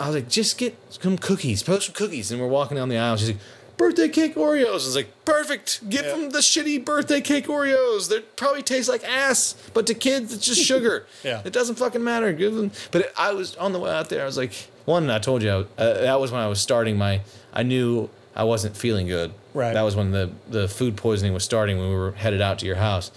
I 0.00 0.06
was 0.06 0.14
like, 0.16 0.28
just 0.28 0.58
get 0.58 0.76
some 0.90 1.18
cookies, 1.18 1.62
post 1.62 1.86
some 1.86 1.94
cookies. 1.94 2.30
And 2.30 2.40
we're 2.40 2.46
walking 2.48 2.76
down 2.76 2.88
the 2.88 2.98
aisle. 2.98 3.16
She's 3.16 3.28
like, 3.30 3.38
birthday 3.76 4.08
cake 4.08 4.34
Oreos. 4.36 4.66
I 4.68 4.72
was 4.72 4.96
like, 4.96 5.24
perfect. 5.24 5.88
Give 5.88 6.04
Yeah. 6.04 6.12
them 6.12 6.30
the 6.30 6.38
shitty 6.38 6.84
birthday 6.84 7.20
cake 7.20 7.46
Oreos. 7.46 8.08
They 8.08 8.20
probably 8.20 8.62
taste 8.62 8.88
like 8.88 9.04
ass, 9.04 9.54
but 9.72 9.86
to 9.88 9.94
kids, 9.94 10.32
it's 10.32 10.46
just 10.46 10.62
sugar. 10.62 11.06
Yeah. 11.22 11.40
It 11.44 11.52
doesn't 11.52 11.76
fucking 11.76 12.04
matter. 12.04 12.32
Give 12.32 12.54
them. 12.54 12.70
But 12.90 13.02
it, 13.02 13.12
I 13.16 13.32
was 13.32 13.56
on 13.56 13.72
the 13.72 13.78
way 13.78 13.90
out 13.90 14.08
there. 14.10 14.22
I 14.22 14.26
was 14.26 14.36
like, 14.36 14.52
one, 14.84 15.08
I 15.10 15.18
told 15.18 15.42
you, 15.42 15.50
I, 15.50 15.82
uh, 15.82 16.00
that 16.02 16.20
was 16.20 16.30
when 16.30 16.40
I 16.42 16.48
was 16.48 16.60
starting 16.60 16.98
my, 16.98 17.22
I 17.52 17.62
knew 17.62 18.10
I 18.36 18.44
wasn't 18.44 18.76
feeling 18.76 19.06
good. 19.06 19.32
Right. 19.54 19.72
That 19.72 19.82
was 19.82 19.96
when 19.96 20.10
the, 20.10 20.30
the 20.48 20.68
food 20.68 20.96
poisoning 20.96 21.32
was 21.32 21.44
starting 21.44 21.78
when 21.78 21.88
we 21.88 21.94
were 21.94 22.12
headed 22.12 22.42
out 22.42 22.58
to 22.58 22.66
your 22.66 22.76
house. 22.76 23.10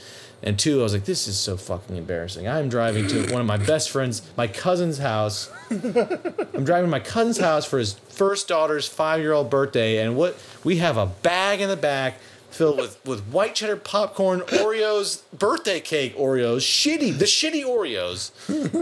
And 0.43 0.57
two, 0.59 0.79
I 0.79 0.83
was 0.83 0.93
like, 0.93 1.05
this 1.05 1.27
is 1.27 1.37
so 1.37 1.57
fucking 1.57 1.95
embarrassing. 1.95 2.47
I'm 2.47 2.69
driving 2.69 3.07
to 3.07 3.31
one 3.31 3.41
of 3.41 3.47
my 3.47 3.57
best 3.57 3.89
friends, 3.89 4.21
my 4.37 4.47
cousin's 4.47 4.99
house. 4.99 5.49
I'm 5.71 6.63
driving 6.63 6.85
to 6.85 6.87
my 6.87 6.99
cousin's 6.99 7.39
house 7.39 7.65
for 7.65 7.79
his 7.79 7.93
first 7.93 8.47
daughter's 8.47 8.87
five 8.87 9.19
year 9.19 9.33
old 9.33 9.49
birthday, 9.49 9.97
and 9.97 10.15
what 10.15 10.37
we 10.63 10.77
have 10.77 10.97
a 10.97 11.07
bag 11.07 11.59
in 11.61 11.69
the 11.69 11.77
back 11.77 12.15
filled 12.49 12.77
with, 12.77 13.03
with 13.05 13.21
white 13.27 13.55
cheddar 13.55 13.75
popcorn, 13.75 14.41
Oreos, 14.41 15.21
birthday 15.37 15.79
cake 15.79 16.15
Oreos, 16.17 16.59
shitty, 16.59 17.17
the 17.17 17.25
shitty 17.25 17.63
Oreos, 17.63 18.31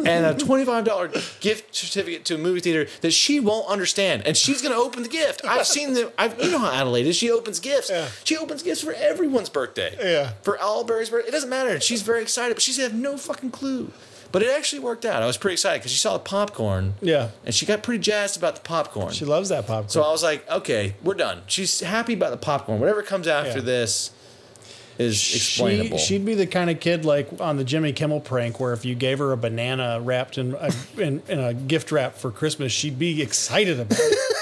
and 0.06 0.26
a 0.26 0.34
$25 0.34 1.40
gift 1.42 1.76
certificate 1.76 2.26
to 2.26 2.36
a 2.36 2.38
movie 2.38 2.60
theater 2.60 2.90
that 3.02 3.12
she 3.12 3.40
won't 3.40 3.68
understand. 3.68 4.26
And 4.26 4.38
she's 4.38 4.62
gonna 4.62 4.76
open 4.76 5.04
the 5.04 5.10
gift. 5.10 5.42
I've 5.46 5.68
seen 5.68 5.94
the, 5.94 6.12
I've, 6.18 6.42
you 6.42 6.52
know 6.52 6.60
how 6.60 6.72
Adelaide 6.72 7.08
is. 7.08 7.16
She 7.16 7.32
opens 7.32 7.60
gifts. 7.60 7.90
Yeah. 7.90 8.08
She 8.24 8.38
opens 8.38 8.64
gifts 8.64 8.82
for 8.82 8.94
everyone's 8.94 9.50
birthday. 9.50 9.96
Yeah. 10.00 10.34
For 10.42 10.60
Alberry's 10.60 11.10
birthday. 11.10 11.30
It 11.30 11.32
doesn't 11.32 11.50
matter. 11.50 11.80
She's 11.80 12.02
very 12.02 12.22
excited, 12.22 12.56
but 12.56 12.62
she's 12.62 12.78
had 12.78 12.94
no 12.96 13.18
fucking 13.18 13.52
clue. 13.52 13.92
But 14.32 14.44
it 14.44 14.50
actually 14.56 14.80
worked 14.80 15.06
out. 15.06 15.24
I 15.24 15.26
was 15.28 15.38
pretty 15.38 15.54
excited 15.54 15.80
because 15.80 15.92
she 15.92 15.98
saw 15.98 16.14
the 16.14 16.20
popcorn. 16.24 16.96
Yeah. 17.02 17.30
And 17.46 17.54
she 17.56 17.66
got 17.66 17.84
pretty 17.84 18.02
jazzed 18.02 18.38
about 18.38 18.56
the 18.56 18.62
popcorn. 18.62 19.14
She 19.14 19.26
loves 19.26 19.50
that 19.50 19.66
popcorn. 19.68 19.90
so 19.90 20.02
I 20.04 20.12
was 20.12 20.24
like, 20.24 20.50
okay, 20.50 20.96
we're 21.04 21.14
done. 21.14 21.42
She's 21.48 21.80
happy 21.80 22.14
about 22.14 22.32
the 22.32 22.38
popcorn. 22.38 22.80
Whatever 22.80 23.02
comes 23.02 23.28
after 23.28 23.60
Yeah. 23.60 23.66
this 23.66 24.12
is 24.98 25.36
explainable. 25.36 25.98
She, 25.98 26.06
she'd 26.16 26.26
be 26.26 26.36
the 26.36 26.48
kind 26.48 26.70
of 26.70 26.80
kid 26.80 27.04
like 27.06 27.28
on 27.42 27.58
the 27.58 27.64
Jimmy 27.66 27.92
Kimmel 27.94 28.22
prank 28.22 28.60
where 28.60 28.72
if 28.74 28.86
you 28.86 28.96
gave 28.96 29.20
her 29.20 29.32
a 29.34 29.38
banana 29.38 30.00
wrapped 30.02 30.38
in 30.38 30.54
a, 30.56 30.72
in, 30.98 31.22
in 31.28 31.40
a 31.40 31.54
gift 31.54 31.92
wrap 31.92 32.16
for 32.16 32.32
Christmas, 32.32 32.72
she'd 32.72 32.98
be 32.98 33.22
excited 33.22 33.80
about 33.80 33.98
it. 34.00 34.36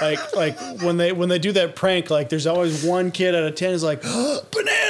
like 0.02 0.36
like 0.36 0.58
when 0.82 0.98
they 0.98 1.12
when 1.12 1.30
they 1.30 1.38
do 1.38 1.52
that 1.52 1.74
prank, 1.76 2.10
like 2.10 2.28
there's 2.28 2.46
always 2.46 2.84
one 2.84 3.10
kid 3.10 3.34
out 3.34 3.44
of 3.44 3.54
ten 3.54 3.72
is 3.72 3.82
like 3.82 4.02
banana, 4.02 4.14
I 4.18 4.30
love 4.40 4.85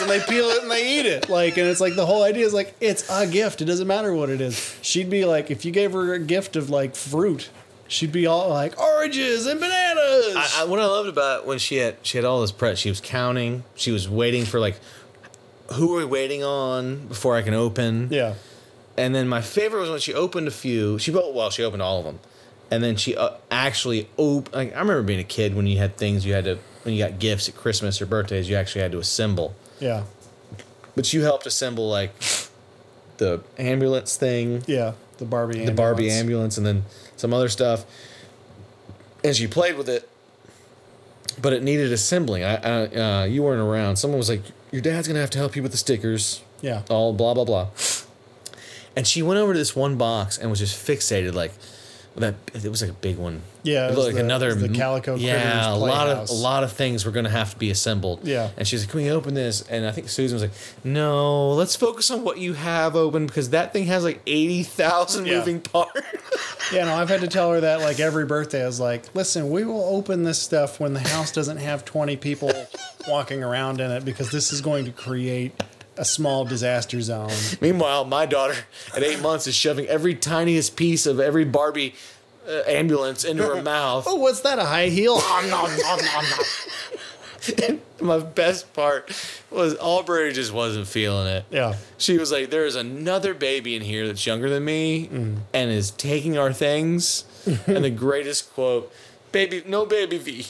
and 0.00 0.10
they 0.10 0.20
peel 0.20 0.46
it 0.46 0.62
and 0.62 0.70
they 0.70 0.98
eat 0.98 1.06
it. 1.06 1.28
Like 1.28 1.56
and 1.56 1.66
it's 1.66 1.80
like 1.80 1.94
the 1.94 2.06
whole 2.06 2.22
idea 2.22 2.46
is 2.46 2.54
like 2.54 2.74
it's 2.80 3.08
a 3.10 3.26
gift. 3.26 3.60
It 3.60 3.66
doesn't 3.66 3.86
matter 3.86 4.14
what 4.14 4.30
it 4.30 4.40
is. 4.40 4.76
She'd 4.82 5.10
be 5.10 5.24
like 5.24 5.50
if 5.50 5.64
you 5.64 5.72
gave 5.72 5.92
her 5.92 6.14
a 6.14 6.18
gift 6.18 6.56
of 6.56 6.70
like 6.70 6.94
fruit. 6.94 7.50
She'd 7.88 8.12
be 8.12 8.26
all 8.26 8.48
like 8.50 8.78
oranges 8.80 9.46
and 9.46 9.58
bananas. 9.58 10.36
I, 10.36 10.58
I, 10.60 10.64
what 10.64 10.78
I 10.78 10.86
loved 10.86 11.08
about 11.08 11.44
when 11.44 11.58
she 11.58 11.76
had 11.76 11.96
she 12.02 12.18
had 12.18 12.24
all 12.24 12.40
this 12.40 12.52
prep, 12.52 12.76
she 12.76 12.88
was 12.88 13.00
counting. 13.00 13.64
She 13.74 13.90
was 13.90 14.08
waiting 14.08 14.44
for 14.44 14.60
like, 14.60 14.78
who 15.72 15.94
are 15.94 15.98
we 15.98 16.04
waiting 16.04 16.44
on 16.44 17.08
before 17.08 17.36
I 17.36 17.42
can 17.42 17.52
open? 17.54 18.08
yeah, 18.12 18.34
And 18.96 19.12
then 19.12 19.26
my 19.28 19.40
favorite 19.40 19.80
was 19.80 19.90
when 19.90 19.98
she 19.98 20.14
opened 20.14 20.46
a 20.46 20.52
few. 20.52 20.98
She 21.00 21.10
well, 21.10 21.32
well 21.32 21.50
she 21.50 21.64
opened 21.64 21.82
all 21.82 21.98
of 21.98 22.04
them, 22.04 22.20
and 22.70 22.82
then 22.82 22.94
she 22.94 23.16
uh, 23.16 23.30
actually 23.50 24.08
op- 24.16 24.54
like, 24.54 24.72
I 24.72 24.78
remember 24.78 25.02
being 25.02 25.18
a 25.18 25.24
kid 25.24 25.56
when 25.56 25.66
you 25.66 25.78
had 25.78 25.96
things 25.96 26.24
you 26.24 26.32
had 26.32 26.44
to 26.44 26.58
when 26.82 26.94
you 26.94 27.04
got 27.04 27.18
gifts 27.18 27.48
at 27.48 27.56
Christmas 27.56 28.00
or 28.00 28.06
birthdays, 28.06 28.48
you 28.48 28.54
actually 28.56 28.82
had 28.82 28.92
to 28.92 28.98
assemble. 28.98 29.54
Yeah, 29.80 30.04
But 30.94 31.12
you 31.12 31.22
helped 31.22 31.46
assemble 31.46 31.88
like 31.88 32.12
the 33.18 33.42
ambulance 33.58 34.16
thing, 34.16 34.62
yeah. 34.66 34.92
The 35.18 35.24
Barbie. 35.24 35.64
the 35.64 35.72
Barbie 35.72 36.10
ambulance, 36.10 36.56
and 36.56 36.64
then 36.66 36.84
some 37.16 37.34
other 37.34 37.48
stuff. 37.48 37.84
And 39.22 39.36
she 39.36 39.46
played 39.46 39.76
with 39.76 39.88
it, 39.88 40.08
but 41.40 41.52
it 41.52 41.62
needed 41.62 41.92
assembling. 41.92 42.42
I, 42.44 42.54
I 42.56 42.86
uh, 42.86 43.24
you 43.24 43.42
weren't 43.42 43.60
around. 43.60 43.96
Someone 43.96 44.16
was 44.18 44.30
like, 44.30 44.42
"Your 44.72 44.80
dad's 44.80 45.06
gonna 45.08 45.20
have 45.20 45.30
to 45.30 45.38
help 45.38 45.56
you 45.56 45.62
with 45.62 45.72
the 45.72 45.78
stickers." 45.78 46.42
Yeah. 46.62 46.82
all 46.90 47.12
blah 47.12 47.32
blah 47.34 47.44
blah. 47.44 47.68
And 48.96 49.06
she 49.06 49.22
went 49.22 49.38
over 49.38 49.52
to 49.54 49.58
this 49.58 49.74
one 49.76 49.96
box 49.96 50.36
and 50.36 50.50
was 50.50 50.58
just 50.58 50.76
fixated, 50.76 51.32
like 51.34 51.52
that. 52.20 52.34
It 52.54 52.68
was 52.70 52.80
like 52.82 52.90
a 52.90 52.94
big 52.94 53.16
one. 53.18 53.42
Yeah, 53.62 53.88
it 53.88 53.92
it 53.92 53.98
like 53.98 54.14
the- 54.14 54.20
another 54.20 54.54
the 54.54 54.68
Calico 54.70 55.16
Yeah, 55.16 55.72
a 55.72 55.76
lot 55.76 56.08
of 56.08 56.30
a 56.30 56.32
lot 56.32 56.64
of 56.64 56.72
things 56.72 57.04
were 57.04 57.10
going 57.12 57.24
to 57.24 57.30
have 57.30 57.50
to 57.50 57.58
be 57.58 57.70
assembled. 57.70 58.20
Yeah. 58.26 58.50
and 58.56 58.66
she's 58.66 58.82
like, 58.82 58.90
"Can 58.90 59.00
we 59.02 59.10
open 59.10 59.34
this?" 59.34 59.62
And 59.68 59.84
I 59.86 59.90
think 59.92 60.08
Susan 60.08 60.36
was 60.36 60.42
like, 60.42 60.52
"No, 60.84 61.50
let's 61.52 61.76
focus 61.76 62.10
on 62.10 62.24
what 62.24 62.38
you 62.38 62.54
have 62.54 62.96
open 62.96 63.26
because 63.26 63.50
that 63.50 63.72
thing 63.72 63.84
has 63.86 64.02
like 64.04 64.20
eighty 64.26 64.62
thousand 64.62 65.26
Yeah. 65.26 65.38
moving 65.38 65.60
parts." 65.60 66.00
Yeah, 66.72 66.84
no, 66.84 66.94
I've 66.94 67.08
had 67.08 67.20
to 67.22 67.28
tell 67.28 67.50
her 67.52 67.60
that 67.60 67.80
like 67.80 68.00
every 68.00 68.24
birthday. 68.36 68.62
I 68.62 68.66
was 68.66 68.80
like, 68.80 69.14
listen, 69.14 69.50
we 69.50 69.64
will 69.64 69.84
open 69.94 70.22
this 70.22 70.38
stuff 70.38 70.78
when 70.80 70.94
the 70.94 71.00
house 71.00 71.32
doesn't 71.32 71.56
have 71.58 71.84
20 71.84 72.16
people 72.16 72.52
walking 73.08 73.42
around 73.42 73.80
in 73.80 73.90
it 73.90 74.04
because 74.04 74.30
this 74.30 74.52
is 74.52 74.60
going 74.60 74.84
to 74.84 74.92
create 74.92 75.52
a 76.00 76.04
small 76.04 76.46
disaster 76.46 76.98
zone. 77.02 77.30
Meanwhile, 77.60 78.06
my 78.06 78.24
daughter 78.24 78.56
at 78.96 79.02
eight 79.02 79.20
months 79.20 79.46
is 79.46 79.54
shoving 79.54 79.86
every 79.86 80.14
tiniest 80.14 80.74
piece 80.74 81.04
of 81.04 81.20
every 81.20 81.44
Barbie 81.44 81.94
uh, 82.48 82.62
ambulance 82.66 83.22
into 83.22 83.44
her 83.44 83.62
mouth. 83.62 84.06
Oh, 84.08 84.14
what's 84.14 84.40
that? 84.40 84.58
A 84.58 84.64
high 84.64 84.88
heel? 84.88 85.20
And 87.66 87.80
my 88.02 88.18
best 88.18 88.74
part 88.74 89.10
was 89.50 89.74
Aubrey 89.80 90.30
just 90.30 90.52
wasn't 90.52 90.86
feeling 90.86 91.26
it. 91.26 91.46
Yeah. 91.50 91.76
She 91.96 92.18
was 92.18 92.30
like, 92.30 92.50
"There 92.50 92.66
is 92.66 92.76
another 92.76 93.32
baby 93.32 93.74
in 93.74 93.80
here 93.80 94.06
that's 94.06 94.26
younger 94.26 94.50
than 94.50 94.62
me 94.66 95.08
and 95.54 95.70
is 95.70 95.90
taking 95.90 96.36
our 96.36 96.52
things." 96.52 97.24
and 97.66 97.82
the 97.82 97.88
greatest 97.90 98.52
quote, 98.52 98.92
"Baby, 99.32 99.62
no 99.66 99.86
baby 99.86 100.18
V, 100.18 100.46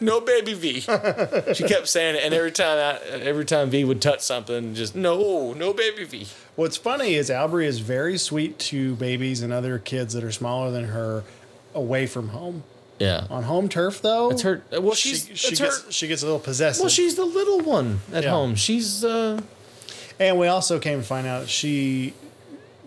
no 0.00 0.20
baby 0.20 0.54
V." 0.54 0.80
she 0.80 1.64
kept 1.64 1.88
saying 1.88 2.16
it, 2.16 2.22
and 2.24 2.32
every 2.34 2.52
time, 2.52 2.78
I, 2.78 2.98
every 3.18 3.44
time 3.44 3.70
V 3.70 3.84
would 3.84 4.00
touch 4.02 4.20
something, 4.20 4.74
just 4.74 4.94
no, 4.96 5.52
no 5.52 5.72
baby 5.72 6.04
V. 6.04 6.26
What's 6.56 6.76
funny 6.76 7.14
is 7.14 7.28
Albry 7.30 7.64
is 7.66 7.80
very 7.80 8.16
sweet 8.18 8.58
to 8.60 8.94
babies 8.96 9.42
and 9.42 9.52
other 9.52 9.78
kids 9.78 10.14
that 10.14 10.24
are 10.24 10.32
smaller 10.32 10.70
than 10.70 10.86
her 10.86 11.24
away 11.74 12.06
from 12.06 12.28
home. 12.28 12.62
Yeah, 12.98 13.26
On 13.28 13.42
home 13.42 13.68
turf, 13.68 14.00
though, 14.00 14.30
it's 14.30 14.40
her. 14.40 14.62
Well, 14.72 14.94
she, 14.94 15.10
she's 15.10 15.38
she, 15.38 15.48
it's 15.48 15.60
gets, 15.60 15.82
her. 15.84 15.92
she 15.92 16.08
gets 16.08 16.22
a 16.22 16.24
little 16.24 16.40
possessive. 16.40 16.80
Well, 16.80 16.88
she's 16.88 17.14
the 17.14 17.26
little 17.26 17.60
one 17.60 18.00
at 18.10 18.24
Yeah. 18.24 18.30
home. 18.30 18.54
She's 18.54 19.04
uh, 19.04 19.38
And 20.18 20.38
we 20.38 20.46
also 20.46 20.78
came 20.78 21.00
to 21.02 21.06
find 21.06 21.26
out 21.26 21.46
she 21.50 22.14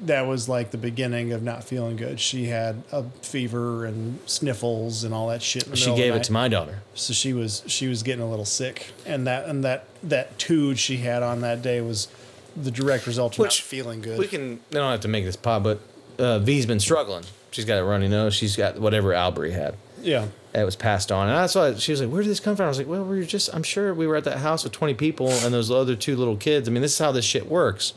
that 0.01 0.27
was 0.27 0.47
like 0.47 0.71
the 0.71 0.77
beginning 0.77 1.33
of 1.33 1.43
not 1.43 1.63
feeling 1.63 1.95
good. 1.97 2.19
She 2.19 2.45
had 2.45 2.83
a 2.91 3.03
fever 3.21 3.85
and 3.85 4.19
sniffles 4.25 5.03
and 5.03 5.13
all 5.13 5.27
that 5.27 5.41
shit. 5.41 5.63
In 5.65 5.71
the 5.71 5.75
she 5.77 5.83
middle 5.89 5.93
of 5.95 5.97
gave 5.97 6.13
it 6.13 6.17
night. 6.17 6.23
to 6.25 6.31
my 6.33 6.47
daughter. 6.47 6.79
So 6.93 7.13
she 7.13 7.33
was 7.33 7.63
she 7.67 7.87
was 7.87 8.03
getting 8.03 8.23
a 8.23 8.29
little 8.29 8.45
sick, 8.45 8.91
and 9.05 9.27
that 9.27 9.45
and 9.45 9.63
that 9.63 9.85
that 10.03 10.37
tood 10.39 10.79
she 10.79 10.97
had 10.97 11.21
on 11.23 11.41
that 11.41 11.61
day 11.61 11.81
was 11.81 12.07
the 12.55 12.71
direct 12.71 13.07
result 13.07 13.33
of 13.33 13.39
Which 13.39 13.59
not 13.61 13.65
feeling 13.65 14.01
good. 14.01 14.19
We 14.19 14.27
can. 14.27 14.51
We 14.69 14.75
don't 14.75 14.91
have 14.91 15.01
to 15.01 15.07
make 15.07 15.25
this 15.25 15.35
pod, 15.35 15.63
but 15.63 15.79
uh, 16.17 16.39
V's 16.39 16.65
been 16.65 16.79
struggling. 16.79 17.23
She's 17.51 17.65
got 17.65 17.79
a 17.79 17.83
runny 17.83 18.07
nose. 18.07 18.33
She's 18.35 18.55
got 18.55 18.79
whatever 18.79 19.13
Albury 19.13 19.51
had. 19.51 19.75
yeah, 20.01 20.27
That 20.53 20.63
was 20.65 20.75
passed 20.75 21.11
on, 21.11 21.27
and 21.27 21.35
that's 21.37 21.55
why 21.55 21.73
she 21.75 21.91
was 21.91 21.99
like, 22.01 22.09
"Where 22.11 22.21
did 22.21 22.29
this 22.29 22.39
come 22.39 22.55
from?" 22.55 22.65
I 22.65 22.69
was 22.69 22.77
like, 22.77 22.87
"Well, 22.87 23.03
we 23.03 23.17
were 23.19 23.25
just. 23.25 23.49
I'm 23.53 23.63
sure 23.63 23.93
we 23.93 24.07
were 24.07 24.15
at 24.15 24.23
that 24.25 24.37
house 24.37 24.63
with 24.63 24.71
20 24.73 24.93
people 24.93 25.29
and 25.29 25.53
those 25.53 25.69
other 25.71 25.95
two 25.95 26.15
little 26.15 26.37
kids. 26.37 26.69
I 26.69 26.71
mean, 26.71 26.81
this 26.81 26.93
is 26.93 26.99
how 26.99 27.11
this 27.11 27.25
shit 27.25 27.47
works. 27.49 27.93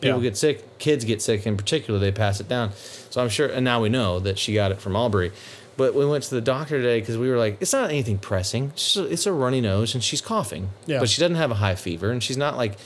People 0.00 0.18
Yeah. 0.22 0.28
get 0.30 0.36
sick. 0.36 0.78
Kids 0.78 1.04
get 1.04 1.22
sick 1.22 1.46
in 1.46 1.56
particular. 1.56 1.98
They 1.98 2.12
pass 2.12 2.40
it 2.40 2.48
down. 2.48 2.72
So 3.10 3.22
I'm 3.22 3.28
sure. 3.28 3.46
And 3.46 3.64
now 3.64 3.80
we 3.80 3.88
know 3.88 4.20
that 4.20 4.38
she 4.38 4.52
got 4.54 4.70
it 4.72 4.80
from 4.80 4.94
Aubrey. 4.96 5.32
But 5.76 5.94
we 5.94 6.06
went 6.06 6.24
to 6.24 6.34
the 6.34 6.40
doctor 6.40 6.78
today 6.78 7.00
because 7.00 7.18
we 7.18 7.28
were 7.28 7.36
like, 7.36 7.58
it's 7.60 7.72
not 7.72 7.90
anything 7.90 8.18
pressing. 8.18 8.70
It's, 8.74 8.94
just 8.94 8.96
a, 8.96 9.12
it's 9.12 9.26
a 9.26 9.32
runny 9.32 9.60
nose 9.60 9.94
and 9.94 10.02
she's 10.02 10.20
coughing. 10.22 10.70
Yeah. 10.86 11.00
But 11.00 11.08
she 11.10 11.20
doesn't 11.20 11.36
have 11.36 11.50
a 11.50 11.54
high 11.56 11.74
fever 11.74 12.10
and 12.10 12.22
she's 12.22 12.36
not 12.38 12.56
like, 12.56 12.78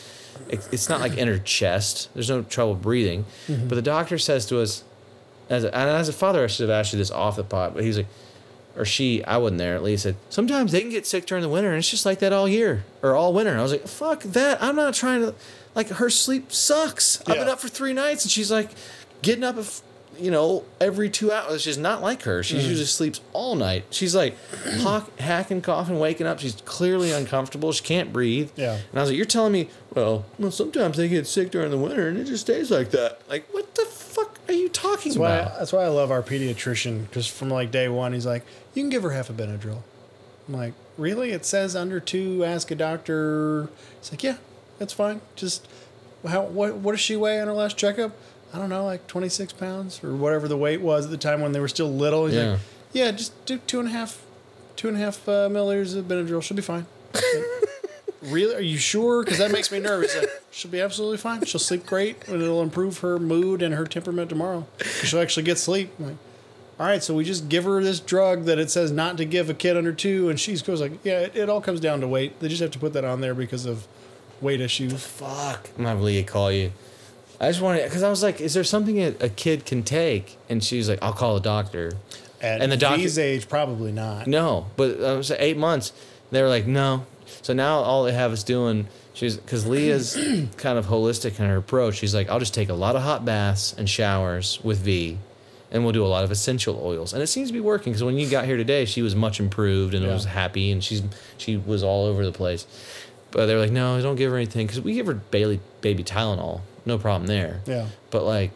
it's 0.49 0.89
not 0.89 1.01
like 1.01 1.17
in 1.17 1.29
her 1.29 1.39
chest. 1.39 2.09
There's 2.15 2.29
no 2.31 2.43
trouble 2.43 2.75
breathing. 2.75 3.27
Mm-hmm. 3.47 3.69
But 3.69 3.77
the 3.77 3.83
doctor 3.83 4.19
says 4.19 4.47
to 4.47 4.61
us, 4.61 4.83
as 5.49 5.65
a, 5.65 5.77
and 5.77 5.89
as 5.91 6.09
a 6.09 6.13
father, 6.13 6.43
I 6.45 6.47
should 6.49 6.69
have 6.69 6.79
asked 6.79 6.93
you 6.93 6.99
this 6.99 7.11
off 7.11 7.37
the 7.37 7.45
pot, 7.45 7.75
but 7.75 7.83
he's 7.85 7.97
like, 7.97 8.07
or 8.77 8.85
she, 8.85 9.23
I 9.25 9.37
wasn't 9.37 9.59
there 9.59 9.75
at 9.75 9.83
least, 9.83 10.05
said, 10.05 10.17
sometimes 10.29 10.73
they 10.73 10.81
can 10.81 10.91
get 10.91 11.07
sick 11.07 11.27
during 11.27 11.43
the 11.43 11.49
winter 11.49 11.69
and 11.71 11.79
it's 11.79 11.91
just 11.91 12.07
like 12.07 12.21
that 12.21 12.33
all 12.33 12.49
year 12.49 12.85
or 13.03 13.15
all 13.15 13.33
winter. 13.33 13.51
And 13.51 13.61
I 13.61 13.63
was 13.63 13.73
like, 13.73 13.87
fuck 13.87 14.23
that. 14.23 14.63
I'm 14.63 14.77
not 14.77 14.95
trying 14.95 15.21
to, 15.23 15.35
like, 15.75 15.89
her 15.89 16.11
sleep 16.11 16.53
sucks. 16.53 17.21
I've 17.27 17.37
been 17.37 17.49
up 17.49 17.61
for 17.61 17.69
three 17.69 17.93
nights 17.93 18.25
and 18.25 18.31
she's 18.33 18.51
like 18.51 18.71
getting 19.23 19.45
up, 19.45 19.57
you 20.19 20.31
know, 20.31 20.65
every 20.81 21.09
two 21.09 21.31
hours. 21.33 21.55
It's 21.55 21.65
just 21.65 21.79
not 21.81 22.03
like 22.03 22.23
her. 22.23 22.43
She 22.43 22.57
Mm-hmm. 22.57 22.67
usually 22.69 22.87
sleeps 22.87 23.21
all 23.33 23.55
night. 23.55 23.85
She's 23.91 24.15
like 24.15 24.37
hawk, 24.81 25.19
hacking, 25.19 25.63
coughing, 25.63 25.99
waking 25.99 26.27
up. 26.27 26.41
She's 26.41 26.55
clearly 26.65 27.11
uncomfortable. 27.13 27.73
She 27.73 27.85
can't 27.85 28.13
breathe. 28.13 28.51
Yeah. 28.57 28.75
And 28.91 28.99
I 28.99 29.03
was 29.03 29.11
like, 29.11 29.17
you're 29.17 29.27
telling 29.27 29.53
me, 29.53 29.69
well, 29.95 30.25
well, 30.39 30.51
sometimes 30.51 30.97
they 30.97 31.09
get 31.09 31.27
sick 31.27 31.51
during 31.51 31.71
the 31.71 31.79
winter 31.79 32.09
and 32.09 32.19
it 32.19 32.25
just 32.25 32.43
stays 32.43 32.71
like 32.71 32.91
that. 32.91 33.21
Like, 33.29 33.47
what 33.53 33.75
the 33.77 33.85
fuck 33.87 34.39
are 34.49 34.53
you 34.55 34.69
talking 34.69 35.11
That's 35.13 35.19
why, 35.19 35.37
about? 35.39 35.59
that's 35.59 35.73
why 35.73 35.85
I 35.85 35.89
love 35.89 36.11
our 36.11 36.23
pediatrician 36.23 37.03
because 37.09 37.27
from 37.27 37.49
like 37.51 37.71
day 37.71 37.89
one, 37.89 38.13
he's 38.13 38.27
like, 38.27 38.45
you 38.75 38.83
can 38.83 38.91
give 38.91 39.03
her 39.05 39.11
half 39.11 39.31
a 39.31 39.33
Benadryl. 39.33 39.83
I'm 40.49 40.55
like, 40.55 40.75
really? 40.99 41.31
It 41.31 41.45
says 41.47 41.77
under 41.77 42.01
two, 42.01 42.45
ask 42.45 42.71
a 42.73 42.75
doctor. 42.75 43.69
He's 44.01 44.11
like, 44.11 44.23
yeah, 44.25 44.37
that's 44.81 44.93
fine. 44.93 45.21
Just 45.37 45.69
how 46.27 46.43
what 46.43 46.75
what 46.75 46.91
does 46.93 47.01
she 47.01 47.15
weigh 47.15 47.41
on 47.41 47.47
her 47.47 47.53
last 47.53 47.77
checkup? 47.77 48.11
I 48.53 48.59
don't 48.59 48.69
know, 48.69 48.85
like 48.85 49.07
26 49.07 49.53
pounds 49.53 50.03
or 50.03 50.13
whatever 50.17 50.49
the 50.49 50.57
weight 50.57 50.81
was 50.81 51.05
at 51.05 51.13
the 51.13 51.17
time 51.17 51.41
when 51.41 51.53
they 51.53 51.61
were 51.61 51.69
still 51.69 51.89
little. 51.93 52.27
He's 52.27 52.35
Yeah. 52.35 52.51
like, 52.51 52.61
yeah, 52.93 53.11
just 53.13 53.45
do 53.47 53.59
two 53.59 53.79
and 53.79 53.89
a 53.89 53.93
half, 53.93 54.21
two 54.75 54.89
and 54.89 54.97
a 54.97 55.01
half 55.01 55.29
uh, 55.29 55.49
milliliters 55.49 55.97
of 55.97 56.07
Benadryl. 56.07 56.43
She'll 56.43 56.57
be 56.57 56.63
fine. 56.63 56.87
really? 58.23 58.55
Are 58.57 58.61
you 58.61 58.77
sure? 58.79 59.23
Because 59.23 59.39
that 59.39 59.53
makes 59.53 59.71
me 59.71 59.79
nervous. 59.79 60.17
Like, 60.17 60.29
she'll 60.51 60.71
be 60.71 60.81
absolutely 60.81 61.19
fine. 61.19 61.45
She'll 61.45 61.61
sleep 61.61 61.87
great, 61.87 62.27
and 62.29 62.43
it'll 62.43 62.63
improve 62.63 62.99
her 62.99 63.19
mood 63.21 63.63
and 63.63 63.75
her 63.75 63.85
temperament 63.85 64.29
tomorrow. 64.29 64.67
She'll 65.05 65.21
actually 65.21 65.45
get 65.45 65.59
sleep. 65.59 65.93
I'm 65.99 66.07
like, 66.07 66.17
all 66.81 66.87
right, 66.87 67.03
so 67.05 67.15
we 67.15 67.25
just 67.25 67.49
give 67.49 67.65
her 67.65 67.83
this 67.83 68.01
drug 68.01 68.45
that 68.45 68.59
it 68.59 68.71
says 68.71 68.91
not 68.91 69.17
to 69.19 69.25
give 69.25 69.49
a 69.51 69.55
kid 69.55 69.77
under 69.77 69.93
two, 69.93 70.29
and 70.29 70.41
she 70.41 70.57
goes 70.59 70.81
like, 70.81 70.93
yeah, 71.05 71.21
it, 71.21 71.37
it 71.37 71.49
all 71.49 71.61
comes 71.61 71.79
down 71.79 72.01
to 72.01 72.09
weight. 72.09 72.41
They 72.41 72.49
just 72.49 72.63
have 72.63 72.71
to 72.73 72.79
put 72.79 72.95
that 72.95 73.05
on 73.05 73.21
there 73.21 73.35
because 73.35 73.67
of 73.67 73.87
weight 74.41 74.61
issues. 74.61 74.93
Fuck. 75.05 75.71
I'm 75.77 75.85
not 75.85 75.89
gonna 75.91 75.97
have 75.97 76.01
Leah 76.03 76.25
call 76.25 76.51
you. 76.53 76.73
I 77.41 77.49
just 77.49 77.61
wanted 77.63 77.85
because 77.85 78.03
I 78.03 78.11
was 78.11 78.23
like, 78.23 78.41
is 78.41 78.55
there 78.55 78.65
something 78.65 78.99
a, 78.99 79.09
a 79.21 79.29
kid 79.29 79.65
can 79.65 79.83
take? 79.83 80.37
And 80.49 80.63
she 80.63 80.77
was 80.79 80.89
like, 80.89 80.99
I'll 81.03 81.13
call 81.13 81.35
the 81.35 81.41
doctor. 81.41 81.93
At 82.43 82.61
And 82.61 82.71
the 82.73 82.77
doctor- 82.77 82.99
V's 82.99 83.19
age, 83.19 83.49
probably 83.49 83.93
not. 83.93 84.27
No, 84.27 84.67
but 84.77 85.01
uh, 85.01 85.15
I 85.15 85.17
was 85.17 85.31
eight 85.31 85.57
months. 85.57 85.93
They 86.31 86.43
were 86.43 86.49
like, 86.49 86.67
no. 86.67 87.07
So 87.43 87.53
now 87.55 87.79
all 87.79 88.05
they 88.05 88.13
have 88.13 88.33
is 88.33 88.45
doing. 88.45 88.89
She's 89.15 89.37
because 89.37 89.67
Leah's 89.67 90.15
kind 90.57 90.79
of 90.79 90.87
holistic 90.87 91.39
in 91.41 91.47
her 91.47 91.57
approach. 91.57 91.97
She's 91.97 92.15
like, 92.15 92.29
I'll 92.31 92.39
just 92.39 92.55
take 92.55 92.69
a 92.69 92.75
lot 92.75 92.97
of 92.97 93.03
hot 93.03 93.25
baths 93.25 93.75
and 93.77 93.89
showers 93.89 94.59
with 94.63 94.79
V, 94.79 95.19
and 95.71 95.83
we'll 95.83 95.93
do 95.93 96.05
a 96.05 96.09
lot 96.09 96.25
of 96.25 96.31
essential 96.31 96.81
oils. 96.83 97.13
And 97.13 97.23
it 97.23 97.27
seems 97.27 97.49
to 97.49 97.53
be 97.53 97.61
working 97.61 97.93
because 97.93 98.05
when 98.05 98.17
you 98.19 98.29
got 98.31 98.45
here 98.47 98.57
today, 98.57 98.85
she 98.85 99.03
was 99.03 99.15
much 99.15 99.41
improved 99.41 99.95
and 99.95 100.05
Yeah. 100.05 100.13
was 100.13 100.25
happy, 100.27 100.71
and 100.71 100.83
she's 100.85 101.03
she 101.39 101.57
was 101.57 101.83
all 101.83 102.07
over 102.07 102.25
the 102.25 102.33
place. 102.33 102.67
But 103.33 103.47
they're 103.47 103.59
like, 103.59 103.71
no, 103.71 104.01
don't 104.03 104.17
give 104.17 104.31
her 104.31 104.37
anything 104.37 104.67
because 104.67 104.81
we 104.81 104.95
give 104.95 105.07
her 105.07 105.15
Bailey 105.15 105.61
baby 105.81 106.03
Tylenol, 106.03 106.63
no 106.85 106.99
problem 106.99 107.27
there. 107.27 107.61
Yeah. 107.67 107.87
But 108.11 108.25
like, 108.25 108.51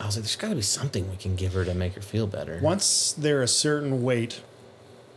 I 0.00 0.06
was 0.06 0.16
like, 0.16 0.24
there's 0.24 0.36
got 0.36 0.50
to 0.50 0.56
be 0.56 0.62
something 0.62 1.08
we 1.10 1.16
can 1.16 1.36
give 1.36 1.54
her 1.54 1.64
to 1.64 1.74
make 1.74 1.94
her 1.94 2.00
feel 2.00 2.26
better. 2.26 2.58
Once 2.62 3.12
they're 3.12 3.42
a 3.42 3.48
certain 3.48 4.02
weight, 4.02 4.42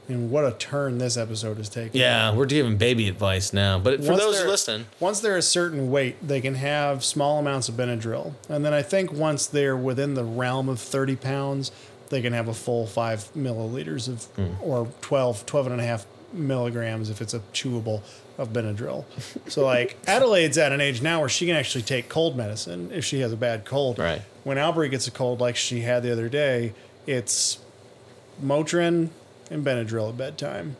and 0.07 0.29
what 0.29 0.45
a 0.45 0.51
turn 0.51 0.99
this 0.99 1.17
episode 1.17 1.59
is 1.59 1.67
taking. 1.69 1.99
Yeah, 1.99 2.33
we're 2.33 2.45
giving 2.45 2.77
baby 2.77 3.07
advice 3.07 3.51
now. 3.53 3.79
But 3.79 4.03
for 4.03 4.11
Once 4.11 4.21
those 4.23 4.45
listening, 4.45 4.85
Once 4.99 5.19
they're 5.19 5.37
a 5.37 5.41
certain 5.41 5.89
weight, 5.89 6.15
they 6.25 6.41
can 6.41 6.55
have 6.55 7.03
small 7.03 7.39
amounts 7.39 7.69
of 7.69 7.75
Benadryl. 7.75 8.33
And 8.47 8.63
then 8.63 8.73
I 8.73 8.83
think 8.83 9.11
once 9.11 9.47
they're 9.47 9.75
within 9.75 10.13
the 10.13 10.23
realm 10.23 10.69
of 10.69 10.79
30 10.79 11.15
pounds, 11.15 11.71
they 12.09 12.21
can 12.21 12.33
have 12.33 12.47
a 12.47 12.53
full 12.53 12.85
five 12.85 13.27
milliliters 13.35 14.07
of, 14.07 14.25
hmm. 14.35 14.53
or 14.61 14.87
12, 15.01 15.45
12 15.45 15.67
and 15.67 15.81
a 15.81 15.83
half 15.83 16.05
milligrams 16.31 17.09
if 17.09 17.21
it's 17.21 17.33
a 17.33 17.39
chewable 17.53 18.01
of 18.37 18.49
Benadryl. 18.49 19.05
So, 19.47 19.65
like, 19.65 19.97
Adelaide's 20.07 20.57
at 20.57 20.71
an 20.71 20.81
age 20.81 21.01
now 21.01 21.19
where 21.21 21.29
she 21.29 21.45
can 21.45 21.55
actually 21.55 21.83
take 21.83 22.09
cold 22.09 22.35
medicine 22.35 22.91
if 22.91 23.05
she 23.05 23.19
has 23.21 23.31
a 23.31 23.37
bad 23.37 23.65
cold. 23.65 23.99
Right. 23.99 24.21
When 24.43 24.57
Albrie 24.57 24.91
gets 24.91 25.07
a 25.07 25.11
cold 25.11 25.39
like 25.39 25.55
she 25.55 25.81
had 25.81 26.03
the 26.03 26.11
other 26.11 26.29
day, 26.29 26.73
it's 27.07 27.59
Motrin 28.43 29.09
and 29.49 29.65
Benadryl 29.65 30.09
at 30.09 30.17
bedtime. 30.17 30.75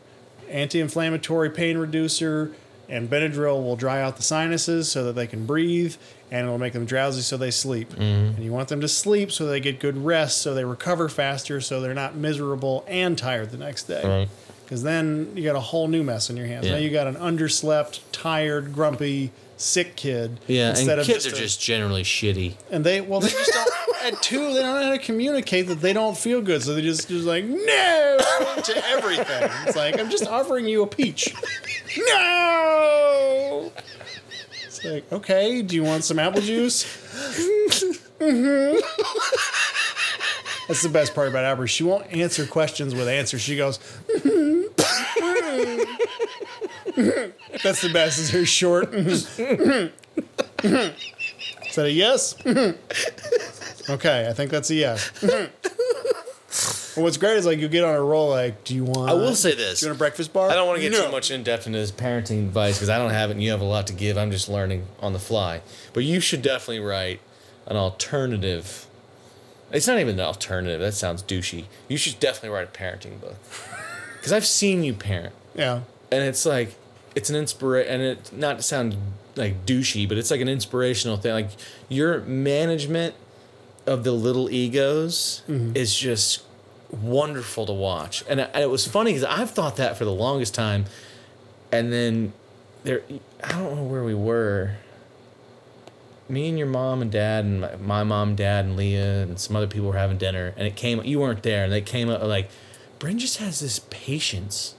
Anti-inflammatory 0.48 1.50
pain 1.50 1.78
reducer 1.78 2.52
and 2.88 3.10
Benadryl 3.10 3.62
will 3.62 3.76
dry 3.76 4.00
out 4.00 4.16
the 4.16 4.22
sinuses 4.22 4.90
so 4.90 5.04
that 5.04 5.14
they 5.14 5.26
can 5.26 5.44
breathe 5.46 5.96
and 6.30 6.46
it'll 6.46 6.58
make 6.58 6.72
them 6.72 6.86
drowsy 6.86 7.20
so 7.20 7.36
they 7.36 7.50
sleep. 7.50 7.90
Mm-hmm. 7.90 8.36
And 8.36 8.44
you 8.44 8.52
want 8.52 8.68
them 8.68 8.80
to 8.80 8.88
sleep 8.88 9.32
so 9.32 9.46
they 9.46 9.60
get 9.60 9.80
good 9.80 9.96
rest 9.96 10.40
so 10.42 10.54
they 10.54 10.64
recover 10.64 11.08
faster 11.08 11.60
so 11.60 11.80
they're 11.80 11.94
not 11.94 12.14
miserable 12.14 12.84
and 12.86 13.16
tired 13.16 13.50
the 13.50 13.58
next 13.58 13.84
day. 13.84 14.02
Right. 14.04 14.28
Because 14.66 14.82
then 14.82 15.30
you 15.36 15.44
got 15.44 15.54
a 15.54 15.60
whole 15.60 15.86
new 15.86 16.02
mess 16.02 16.28
in 16.28 16.36
your 16.36 16.46
hands. 16.46 16.66
Now 16.66 16.76
you 16.76 16.90
got 16.90 17.06
an 17.06 17.14
underslept, 17.14 18.00
tired, 18.10 18.72
grumpy, 18.72 19.30
sick 19.56 19.94
kid. 19.94 20.40
yeah, 20.48 20.70
instead 20.70 20.98
and 20.98 21.00
of 21.02 21.06
kids 21.06 21.24
are 21.24 21.30
a- 21.34 21.38
just 21.38 21.60
generally 21.62 22.02
shitty. 22.02 22.54
and 22.70 22.84
they 22.84 23.00
well 23.00 23.20
they 23.20 23.28
just 23.30 23.52
don't 23.52 23.70
at 24.12 24.20
two 24.22 24.52
they 24.52 24.60
don't 24.60 24.74
know 24.74 24.82
how 24.86 24.90
to 24.90 24.98
communicate 24.98 25.66
that 25.68 25.80
they 25.80 25.92
don't 25.94 26.16
feel 26.18 26.42
good 26.42 26.62
so 26.62 26.74
they 26.74 26.82
just 26.82 27.08
just 27.08 27.24
like 27.24 27.44
no 27.44 28.18
to 28.62 28.82
everything 28.88 29.50
it's 29.66 29.74
like 29.74 29.98
i'm 29.98 30.10
just 30.10 30.26
offering 30.26 30.66
you 30.68 30.82
a 30.82 30.86
peach 30.86 31.34
no 31.96 33.72
it's 34.66 34.84
like 34.84 35.10
okay 35.10 35.62
do 35.62 35.74
you 35.74 35.82
want 35.82 36.04
some 36.04 36.18
apple 36.18 36.42
juice 36.42 36.84
hmm 38.20 38.76
that's 40.68 40.82
the 40.82 40.88
best 40.88 41.14
part 41.14 41.28
about 41.28 41.44
Albert. 41.44 41.66
She 41.68 41.84
won't 41.84 42.12
answer 42.12 42.46
questions 42.46 42.94
with 42.94 43.08
answers. 43.08 43.40
She 43.40 43.56
goes. 43.56 43.78
That's 47.62 47.80
the 47.82 47.90
best. 47.92 48.18
Is 48.18 48.30
her 48.30 48.44
short. 48.46 48.94
Is 48.94 49.36
that 49.36 49.92
a 51.76 51.90
yes? 51.90 52.34
okay, 53.90 54.26
I 54.28 54.32
think 54.32 54.50
that's 54.50 54.70
a 54.70 54.74
yes. 54.74 55.10
Well, 56.96 57.04
what's 57.04 57.18
great 57.18 57.36
is 57.36 57.44
like 57.44 57.58
you 57.58 57.68
get 57.68 57.84
on 57.84 57.94
a 57.94 58.00
roll. 58.00 58.30
Like, 58.30 58.64
do 58.64 58.74
you 58.74 58.84
want? 58.84 59.10
I 59.10 59.14
will 59.14 59.34
say 59.34 59.54
this. 59.54 59.80
Do 59.80 59.86
you 59.86 59.90
want 59.90 59.98
a 59.98 59.98
breakfast 59.98 60.32
bar? 60.32 60.48
I 60.50 60.54
don't 60.54 60.66
want 60.66 60.78
to 60.78 60.82
get 60.82 60.92
No. 60.92 61.04
too 61.06 61.12
much 61.12 61.30
in 61.30 61.42
depth 61.42 61.66
into 61.66 61.78
this 61.78 61.92
parenting 61.92 62.46
advice 62.46 62.76
because 62.78 62.88
I 62.88 62.96
don't 62.96 63.10
have 63.10 63.28
it 63.28 63.34
and 63.34 63.42
you 63.42 63.50
have 63.50 63.60
a 63.60 63.64
lot 63.64 63.86
to 63.88 63.92
give. 63.92 64.16
I'm 64.16 64.30
just 64.30 64.48
learning 64.48 64.86
on 65.00 65.12
the 65.12 65.18
fly. 65.18 65.60
But 65.92 66.04
you 66.04 66.20
should 66.20 66.40
definitely 66.40 66.80
write 66.80 67.20
an 67.66 67.76
alternative. 67.76 68.85
It's 69.72 69.86
not 69.86 69.98
even 69.98 70.18
an 70.18 70.24
alternative. 70.24 70.80
That 70.80 70.94
sounds 70.94 71.22
douchey. 71.22 71.64
You 71.88 71.96
should 71.96 72.20
definitely 72.20 72.50
write 72.50 72.68
a 72.68 72.78
parenting 72.78 73.20
book. 73.20 73.36
Because 74.16 74.32
I've 74.32 74.46
seen 74.46 74.82
you 74.82 74.92
parent. 74.92 75.32
Yeah, 75.54 75.82
and 76.10 76.24
it's 76.24 76.44
like 76.44 76.74
it's 77.14 77.30
an 77.30 77.36
inspiration 77.36 77.92
and 77.92 78.02
it 78.02 78.32
not 78.32 78.56
to 78.56 78.62
sound 78.64 78.96
like 79.36 79.64
douchey 79.66 80.08
but 80.08 80.18
it's 80.18 80.32
like 80.32 80.40
an 80.40 80.48
inspirational 80.48 81.16
thing. 81.16 81.32
Like 81.32 81.50
your 81.88 82.22
management 82.22 83.14
of 83.86 84.02
the 84.02 84.10
little 84.10 84.50
egos 84.50 85.42
mm-hmm. 85.48 85.76
is 85.76 85.96
just 85.96 86.42
wonderful 86.90 87.66
to 87.66 87.72
watch. 87.72 88.24
And, 88.28 88.40
and 88.40 88.56
it 88.56 88.70
was 88.70 88.86
funny 88.86 89.12
because 89.12 89.24
i've 89.24 89.50
thought 89.50 89.76
that 89.76 89.96
for 89.96 90.04
the 90.04 90.12
longest 90.12 90.54
time. 90.54 90.86
And 91.70 91.92
then 91.92 92.32
there 92.82 93.02
i 93.44 93.52
don't 93.52 93.76
know 93.76 93.84
where 93.84 94.02
we 94.02 94.14
were 94.14 94.76
me 96.28 96.48
and 96.48 96.58
your 96.58 96.66
mom 96.66 97.02
and 97.02 97.10
dad 97.10 97.44
and 97.44 97.60
my, 97.60 97.76
my 97.76 98.04
mom 98.04 98.34
dad 98.34 98.64
and 98.64 98.76
leah 98.76 99.22
and 99.22 99.38
some 99.38 99.54
other 99.54 99.66
people 99.66 99.86
were 99.86 99.96
having 99.96 100.18
dinner 100.18 100.52
and 100.56 100.66
it 100.66 100.74
came 100.74 101.02
you 101.04 101.20
weren't 101.20 101.42
there 101.42 101.64
and 101.64 101.72
they 101.72 101.80
came 101.80 102.08
up 102.08 102.22
like 102.22 102.50
Brent 102.98 103.20
just 103.20 103.38
has 103.38 103.60
this 103.60 103.80
patience 103.90 104.74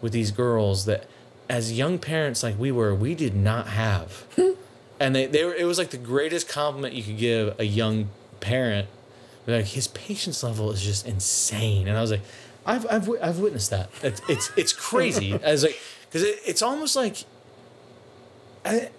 with 0.00 0.12
these 0.12 0.30
girls 0.30 0.84
that 0.84 1.06
as 1.48 1.72
young 1.72 1.98
parents 1.98 2.42
like 2.42 2.58
we 2.58 2.70
were 2.70 2.94
we 2.94 3.14
did 3.14 3.34
not 3.34 3.68
have. 3.68 4.26
And 5.00 5.14
they, 5.14 5.26
they 5.26 5.44
were 5.44 5.52
it 5.52 5.64
was 5.64 5.76
like 5.76 5.90
the 5.90 5.98
greatest 5.98 6.48
compliment 6.48 6.94
you 6.94 7.02
could 7.02 7.18
give 7.18 7.58
a 7.58 7.64
young 7.64 8.10
parent. 8.38 8.88
Like 9.44 9.66
his 9.66 9.88
patience 9.88 10.44
level 10.44 10.70
is 10.70 10.80
just 10.80 11.04
insane. 11.04 11.88
And 11.88 11.98
i 11.98 12.00
was 12.00 12.12
like 12.12 12.22
i've 12.64 12.86
i've, 12.88 13.10
I've 13.20 13.38
witnessed 13.40 13.70
that. 13.70 13.90
It's 14.02 14.22
it's, 14.28 14.52
it's 14.56 14.72
crazy. 14.72 15.34
I 15.44 15.50
was 15.50 15.64
like 15.64 15.78
because 16.06 16.22
it, 16.22 16.38
it's 16.46 16.62
almost 16.62 16.94
like 16.94 17.24
I, 18.64 18.90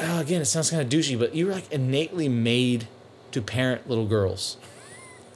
oh, 0.00 0.20
again 0.20 0.40
it 0.40 0.46
sounds 0.46 0.70
kind 0.70 0.82
of 0.82 0.88
douchey 0.88 1.18
but 1.18 1.34
you're 1.34 1.52
like 1.52 1.70
innately 1.72 2.28
made 2.28 2.86
to 3.32 3.40
parent 3.42 3.88
little 3.88 4.06
girls 4.06 4.56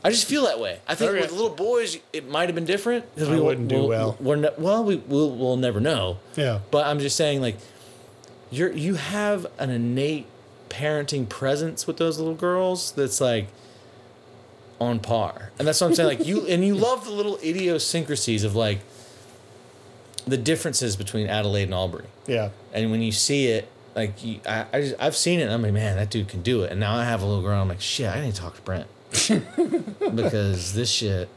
I 0.06 0.10
just 0.10 0.26
feel 0.26 0.44
that 0.44 0.60
way. 0.60 0.80
I 0.86 0.94
think 0.94 1.12
Okay. 1.12 1.22
with 1.22 1.32
little 1.32 1.48
boys, 1.48 1.96
it 2.12 2.28
might 2.28 2.50
have 2.50 2.54
been 2.54 2.66
different 2.66 3.06
because 3.14 3.30
I 3.30 3.40
wouldn't 3.40 3.68
do 3.68 3.84
well. 3.84 4.18
We're 4.20 4.36
ne- 4.36 4.50
well, 4.58 4.84
we 4.84 4.96
will 4.96 5.30
we'll 5.34 5.56
never 5.56 5.80
know. 5.80 6.18
yeah. 6.36 6.58
But 6.70 6.86
I'm 6.86 6.98
just 6.98 7.16
saying, 7.16 7.40
like, 7.40 7.56
you're 8.50 8.70
you 8.70 8.96
have 8.96 9.46
an 9.58 9.70
innate 9.70 10.26
parenting 10.68 11.26
presence 11.26 11.86
with 11.86 11.96
those 11.96 12.18
little 12.18 12.34
girls 12.34 12.92
that's 12.92 13.18
like 13.18 13.46
on 14.78 14.98
par, 15.00 15.52
and 15.58 15.66
that's 15.66 15.80
what 15.80 15.86
I'm 15.86 15.94
saying. 15.94 16.18
Like 16.18 16.26
you 16.26 16.46
and 16.48 16.62
you 16.62 16.74
love 16.88 17.06
the 17.06 17.10
little 17.10 17.38
idiosyncrasies 17.42 18.44
of 18.44 18.54
like 18.54 18.80
the 20.26 20.36
differences 20.36 20.96
between 20.96 21.28
Adelaide 21.28 21.64
and 21.64 21.72
Albury, 21.74 22.04
Yeah. 22.26 22.50
and 22.74 22.90
when 22.90 23.00
you 23.00 23.12
see 23.12 23.46
it. 23.46 23.68
Like 23.94 24.24
you, 24.24 24.40
I, 24.46 24.66
I 24.72 24.80
just, 24.80 24.94
I've 24.98 25.16
seen 25.16 25.40
it. 25.40 25.44
And 25.44 25.52
I'm 25.52 25.62
like, 25.62 25.72
man, 25.72 25.96
that 25.96 26.10
dude 26.10 26.28
can 26.28 26.42
do 26.42 26.62
it. 26.64 26.70
And 26.72 26.80
now 26.80 26.96
I 26.96 27.04
have 27.04 27.22
a 27.22 27.26
little 27.26 27.42
girl. 27.42 27.60
I'm 27.60 27.68
like, 27.68 27.80
shit, 27.80 28.08
I 28.08 28.20
need 28.20 28.34
to 28.34 28.40
talk 28.40 28.56
to 28.56 28.62
Brent 28.62 28.88
because 30.14 30.74
this 30.74 30.90
shit. 30.90 31.28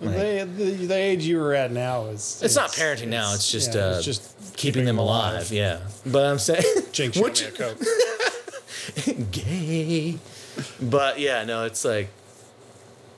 Like, 0.00 0.14
the, 0.16 0.46
the, 0.46 0.86
the 0.86 0.94
age 0.94 1.24
you 1.24 1.38
were 1.38 1.54
at 1.54 1.72
now 1.72 2.06
is. 2.06 2.40
it's 2.42 2.54
not 2.54 2.70
parenting 2.70 3.08
now. 3.08 3.34
It's 3.34 3.50
just 3.50 3.74
yeah, 3.74 3.80
uh, 3.80 3.96
it's 3.96 4.04
just 4.04 4.56
keeping 4.56 4.84
them 4.84 4.98
alive. 4.98 5.50
Yeah, 5.50 5.80
but 6.06 6.24
I'm 6.24 6.38
saying 6.38 6.62
Jinx, 6.92 7.18
What 7.18 7.36
show 7.36 7.46
me 7.48 7.54
a 7.54 7.58
Coke. 7.58 9.30
gay. 9.32 10.18
But 10.80 11.18
yeah, 11.18 11.44
no, 11.44 11.64
it's 11.64 11.84
like 11.84 12.10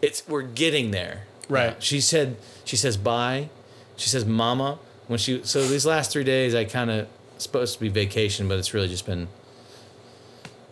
it's 0.00 0.26
we're 0.26 0.40
getting 0.42 0.90
there. 0.90 1.24
Right. 1.50 1.82
She 1.82 2.00
said 2.00 2.36
she 2.64 2.76
says 2.76 2.96
bye. 2.96 3.50
She 3.96 4.08
says 4.08 4.24
mama 4.24 4.78
when 5.06 5.18
she 5.18 5.42
so 5.44 5.66
these 5.66 5.84
last 5.84 6.12
3 6.12 6.24
days 6.24 6.54
I 6.54 6.64
kind 6.64 6.90
of 6.90 7.08
supposed 7.44 7.74
to 7.74 7.80
be 7.80 7.88
vacation, 7.88 8.48
but 8.48 8.58
it's 8.58 8.72
really 8.74 8.88
just 8.88 9.06
been 9.06 9.28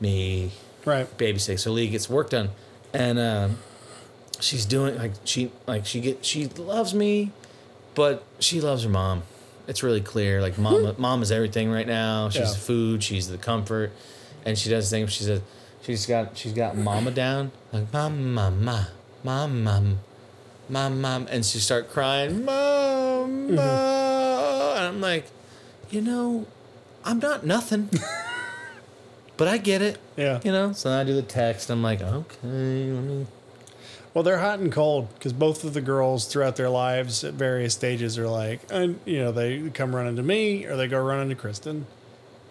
me 0.01 0.53
Right. 0.85 1.07
babysitting. 1.19 1.59
So 1.59 1.73
Lee 1.73 1.89
gets 1.89 2.09
work 2.09 2.31
done. 2.31 2.51
and 2.95 3.19
um, 3.19 3.59
she's 4.40 4.65
doing 4.65 4.97
like 4.97 5.12
she 5.24 5.51
like 5.66 5.85
she 5.85 6.01
get 6.01 6.24
she 6.24 6.47
loves 6.47 6.95
me, 6.95 7.32
but 7.95 8.23
she 8.39 8.61
loves 8.61 8.85
her 8.85 8.89
mom. 8.90 9.23
It's 9.66 9.82
really 9.82 10.01
clear. 10.01 10.40
Like 10.40 10.57
mom, 10.57 10.95
mom 10.97 11.20
is 11.23 11.31
everything 11.31 11.70
right 11.70 11.86
now. 11.86 12.31
She's 12.31 12.40
Yeah. 12.40 12.53
the 12.53 12.59
food. 12.59 13.03
She's 13.03 13.28
the 13.28 13.36
comfort, 13.36 13.93
and 14.47 14.57
she 14.57 14.70
does 14.70 14.89
things. 14.89 15.12
She 15.12 15.24
says 15.24 15.43
she's 15.82 16.07
got 16.07 16.36
she's 16.39 16.53
got 16.55 16.77
mama 16.78 17.11
down 17.11 17.51
like 17.73 17.93
mom, 17.93 18.32
mama, 18.32 18.89
mom, 19.23 19.62
mom, 19.65 19.99
mom, 20.70 21.01
mom, 21.03 21.27
and 21.31 21.45
she 21.45 21.59
start 21.59 21.90
crying, 21.90 22.45
mom, 22.47 23.55
mom. 23.55 23.59
and 23.59 24.85
I'm 24.86 25.01
like, 25.03 25.27
you 25.90 26.01
know, 26.01 26.47
I'm 27.09 27.19
not 27.21 27.45
nothing. 27.45 27.89
But 29.39 29.47
I 29.47 29.57
get 29.57 29.81
it. 29.83 29.99
Yeah. 30.17 30.41
You 30.45 30.51
know, 30.51 30.73
so 30.73 30.91
I 30.91 31.05
do 31.05 31.15
the 31.15 31.23
text. 31.23 31.71
I'm 31.71 31.83
like, 31.83 32.03
okay, 32.03 32.37
let 32.43 33.05
me. 33.05 33.27
Well, 34.13 34.25
they're 34.25 34.41
hot 34.41 34.59
and 34.59 34.73
cold 34.73 35.15
because 35.15 35.33
both 35.33 35.63
of 35.63 35.75
the 35.75 35.81
girls 35.81 36.27
throughout 36.27 36.57
their 36.57 36.69
lives 36.69 37.23
at 37.23 37.35
various 37.35 37.73
stages 37.73 38.19
are 38.19 38.27
like, 38.29 38.61
and 38.71 38.99
you 39.05 39.21
know, 39.21 39.31
they 39.31 39.71
come 39.71 39.95
running 39.95 40.17
to 40.17 40.23
me 40.23 40.67
or 40.67 40.77
they 40.77 40.89
go 40.89 41.01
running 41.01 41.29
to 41.29 41.35
Kristen. 41.37 41.87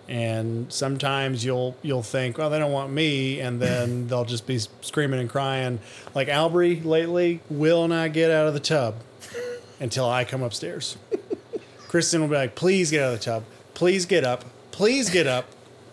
And 0.07 0.71
sometimes 0.71 1.43
you'll 1.43 1.75
you'll 1.81 2.03
think, 2.03 2.37
well, 2.37 2.49
they 2.49 2.57
don't 2.57 2.71
want 2.71 2.93
me, 2.93 3.41
and 3.41 3.61
then 3.61 4.07
they'll 4.07 4.23
just 4.23 4.47
be 4.47 4.57
screaming 4.57 5.19
and 5.19 5.29
crying. 5.29 5.79
Like 6.15 6.29
Albry 6.29 6.83
lately 6.85 7.41
will 7.49 7.89
not 7.89 8.13
get 8.13 8.31
out 8.31 8.47
of 8.47 8.53
the 8.53 8.61
tub 8.61 8.95
until 9.79 10.09
I 10.09 10.23
come 10.23 10.41
upstairs. 10.41 10.97
Kristen 11.89 12.21
will 12.21 12.29
be 12.29 12.35
like, 12.35 12.55
please 12.55 12.91
get 12.91 13.03
out 13.03 13.13
of 13.13 13.19
the 13.19 13.25
tub. 13.25 13.43
Please 13.77 14.07
get 14.07 14.23
up. 14.23 14.43
Please 14.71 15.07
get 15.11 15.27
up. 15.27 15.45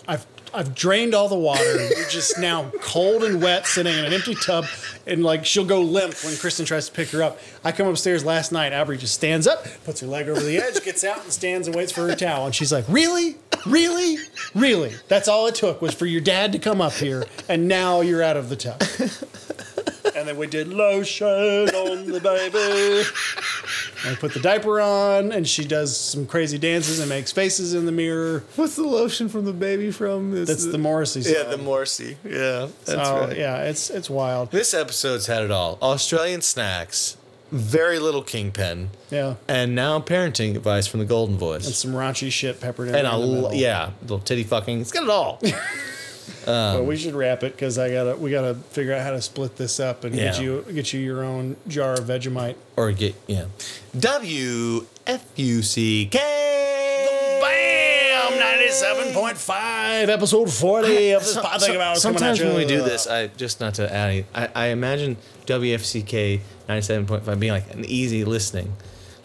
I've 0.08 0.24
I've 0.54 0.74
drained 0.74 1.12
all 1.14 1.28
the 1.28 1.36
water. 1.36 1.86
You're 1.98 2.08
just 2.08 2.38
now 2.38 2.72
cold 2.80 3.22
and 3.24 3.42
wet, 3.42 3.66
sitting 3.66 3.92
in 3.92 4.06
an 4.06 4.12
empty 4.14 4.34
tub, 4.34 4.64
and 5.06 5.22
like 5.22 5.44
she'll 5.44 5.66
go 5.66 5.82
limp 5.82 6.14
when 6.24 6.34
Kristen 6.38 6.64
tries 6.64 6.86
to 6.88 6.94
pick 6.94 7.10
her 7.10 7.22
up. 7.22 7.38
I 7.62 7.72
come 7.72 7.86
upstairs 7.86 8.24
last 8.24 8.52
night. 8.52 8.72
Aubrey 8.72 8.96
just 8.96 9.12
stands 9.12 9.46
up, 9.46 9.66
puts 9.84 10.00
her 10.00 10.06
leg 10.06 10.30
over 10.30 10.40
the 10.40 10.56
edge, 10.56 10.82
gets 10.82 11.04
out, 11.04 11.24
and 11.24 11.30
stands 11.30 11.66
and 11.66 11.76
waits 11.76 11.92
for 11.92 12.08
her 12.08 12.16
towel. 12.16 12.46
And 12.46 12.54
she's 12.54 12.72
like, 12.72 12.86
"Really, 12.88 13.36
really, 13.66 14.16
really? 14.54 14.94
That's 15.08 15.28
all 15.28 15.46
it 15.46 15.54
took 15.54 15.82
was 15.82 15.92
for 15.92 16.06
your 16.06 16.22
dad 16.22 16.52
to 16.52 16.58
come 16.58 16.80
up 16.80 16.94
here, 16.94 17.26
and 17.50 17.68
now 17.68 18.00
you're 18.00 18.22
out 18.22 18.38
of 18.38 18.48
the 18.48 18.56
tub." 18.56 18.82
And 20.16 20.28
then 20.28 20.36
we 20.38 20.46
did 20.46 20.68
lotion 20.68 21.26
on 21.26 22.06
the 22.06 22.20
baby. 22.20 23.04
And 24.04 24.14
I 24.16 24.18
put 24.18 24.34
the 24.34 24.40
diaper 24.40 24.80
on, 24.80 25.32
and 25.32 25.48
she 25.48 25.64
does 25.64 25.96
some 25.98 26.26
crazy 26.26 26.58
dances 26.58 27.00
and 27.00 27.08
makes 27.08 27.32
faces 27.32 27.72
in 27.74 27.86
the 27.86 27.92
mirror. 27.92 28.44
What's 28.56 28.76
the 28.76 28.82
lotion 28.82 29.28
from 29.28 29.44
the 29.46 29.52
baby 29.52 29.90
from? 29.90 30.36
It's 30.36 30.48
That's 30.50 30.66
the 30.66 30.78
Morrissey 30.78 31.22
song. 31.22 31.34
Yeah, 31.34 31.42
the 31.44 31.56
Morrissey. 31.58 32.18
Yeah, 32.24 32.68
that's 32.84 33.08
Oh, 33.08 33.20
right. 33.28 33.36
yeah, 33.36 33.62
it's 33.62 33.88
it's 33.90 34.10
wild. 34.10 34.50
This 34.50 34.74
episode's 34.74 35.26
had 35.26 35.42
it 35.42 35.50
all: 35.50 35.78
Australian 35.80 36.42
snacks, 36.42 37.16
very 37.50 37.98
little 37.98 38.22
kingpin, 38.22 38.90
Yeah, 39.10 39.36
and 39.48 39.74
now 39.74 40.00
parenting 40.00 40.54
advice 40.56 40.86
from 40.86 41.00
the 41.00 41.06
Golden 41.06 41.38
Voice. 41.38 41.64
and 41.66 41.74
some 41.74 41.92
raunchy 41.92 42.30
shit 42.30 42.60
peppered 42.60 42.88
in. 42.88 42.94
and 42.94 43.06
in 43.06 43.12
a 43.12 43.18
the 43.18 43.48
l- 43.48 43.54
yeah, 43.54 43.90
little 44.02 44.18
titty 44.18 44.44
fucking. 44.44 44.80
It's 44.82 44.92
got 44.92 45.04
it 45.04 45.08
all. 45.10 45.40
But 46.44 46.76
um, 46.80 46.86
we 46.86 46.96
should 46.96 47.14
wrap 47.14 47.42
it 47.42 47.52
because 47.52 47.78
I 47.78 47.90
gotta 47.90 48.16
we 48.16 48.30
gotta 48.30 48.54
figure 48.54 48.92
out 48.94 49.02
how 49.02 49.10
to 49.12 49.22
split 49.22 49.56
this 49.56 49.80
up 49.80 50.04
and 50.04 50.14
get 50.14 50.40
you 50.40 50.64
get 50.72 50.92
you 50.92 51.00
your 51.00 51.24
own 51.24 51.56
jar 51.68 51.94
of 51.94 52.00
Vegemite. 52.04 52.56
or 52.76 52.92
get 52.92 53.14
yeah. 53.26 53.46
W 53.98 54.86
F 55.06 55.24
U 55.36 55.62
C 55.62 56.06
K. 56.10 56.18
Bam! 57.40 58.38
Ninety-seven 58.38 59.12
point 59.12 59.36
five, 59.36 60.08
episode 60.08 60.50
forty 60.52 61.10
of 61.12 61.22
this 61.22 61.36
pod 61.36 61.60
thing 61.60 61.76
about 61.76 61.98
Sometimes 61.98 62.40
when 62.40 62.56
we 62.56 62.64
do 62.64 62.82
this, 62.82 63.06
I 63.06 63.28
just 63.28 63.60
not 63.60 63.74
to 63.74 63.92
add, 63.92 64.24
I, 64.34 64.48
I 64.54 64.66
imagine 64.68 65.16
WFCK 65.46 66.40
ninety 66.68 66.82
seven 66.82 67.06
point 67.06 67.24
five 67.24 67.38
being 67.38 67.52
like 67.52 67.72
an 67.74 67.84
easy 67.84 68.24
listening, 68.24 68.72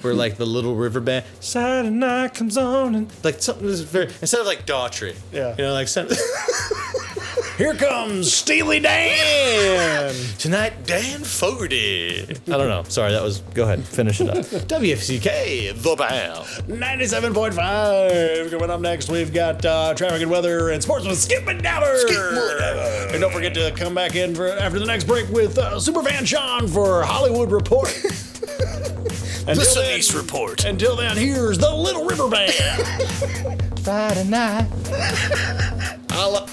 where 0.01 0.13
like 0.13 0.37
the 0.37 0.45
little 0.45 0.75
river 0.75 0.99
band 0.99 1.25
Saturday 1.39 1.89
night 1.89 2.33
comes 2.33 2.57
on 2.57 2.95
and 2.95 3.11
like 3.23 3.41
something 3.41 3.67
is 3.67 3.81
very 3.81 4.05
instead 4.21 4.39
of 4.41 4.45
like 4.47 4.65
Daughtry, 4.65 5.15
Yeah. 5.31 5.55
you 5.57 5.63
know, 5.63 5.73
like 5.73 5.87
some- 5.87 6.07
Here 7.57 7.73
comes 7.75 8.31
Steely 8.31 8.79
Dan. 8.79 10.15
tonight 10.37 10.85
Dan 10.85 11.25
Fogarty. 11.25 12.21
I 12.21 12.51
don't 12.51 12.69
know. 12.69 12.83
Sorry, 12.87 13.11
that 13.11 13.21
was. 13.21 13.39
Go 13.53 13.63
ahead, 13.63 13.83
finish 13.83 14.21
it 14.21 14.29
up. 14.29 14.37
WFCK 14.45 15.73
the 15.81 15.95
band. 15.97 16.45
97.5. 16.69 18.49
Coming 18.51 18.69
up 18.69 18.79
next, 18.79 19.09
we've 19.11 19.33
got 19.33 19.65
uh, 19.65 19.93
traffic 19.93 20.21
and 20.21 20.31
weather 20.31 20.69
and 20.69 20.81
sports 20.81 21.05
with 21.05 21.17
Skip 21.19 21.47
and 21.47 21.61
Dabber. 21.61 21.97
And 23.11 23.19
don't 23.19 23.33
forget 23.33 23.53
to 23.55 23.73
come 23.75 23.93
back 23.93 24.15
in 24.15 24.33
for 24.35 24.47
after 24.47 24.79
the 24.79 24.85
next 24.85 25.03
break 25.03 25.27
with 25.27 25.57
uh, 25.57 25.73
Superfan 25.79 26.25
Sean 26.25 26.65
for 26.65 27.03
Hollywood 27.03 27.51
Report. 27.51 27.89
Until 29.47 29.73
then, 29.81 30.01
report. 30.15 30.65
until 30.65 30.95
then, 30.95 31.17
here's 31.17 31.57
the 31.57 31.73
Little 31.73 32.05
River 32.05 32.29
Band. 32.29 32.53
Friday 33.79 34.23
night. 34.25 34.67
Holla. 36.11 36.47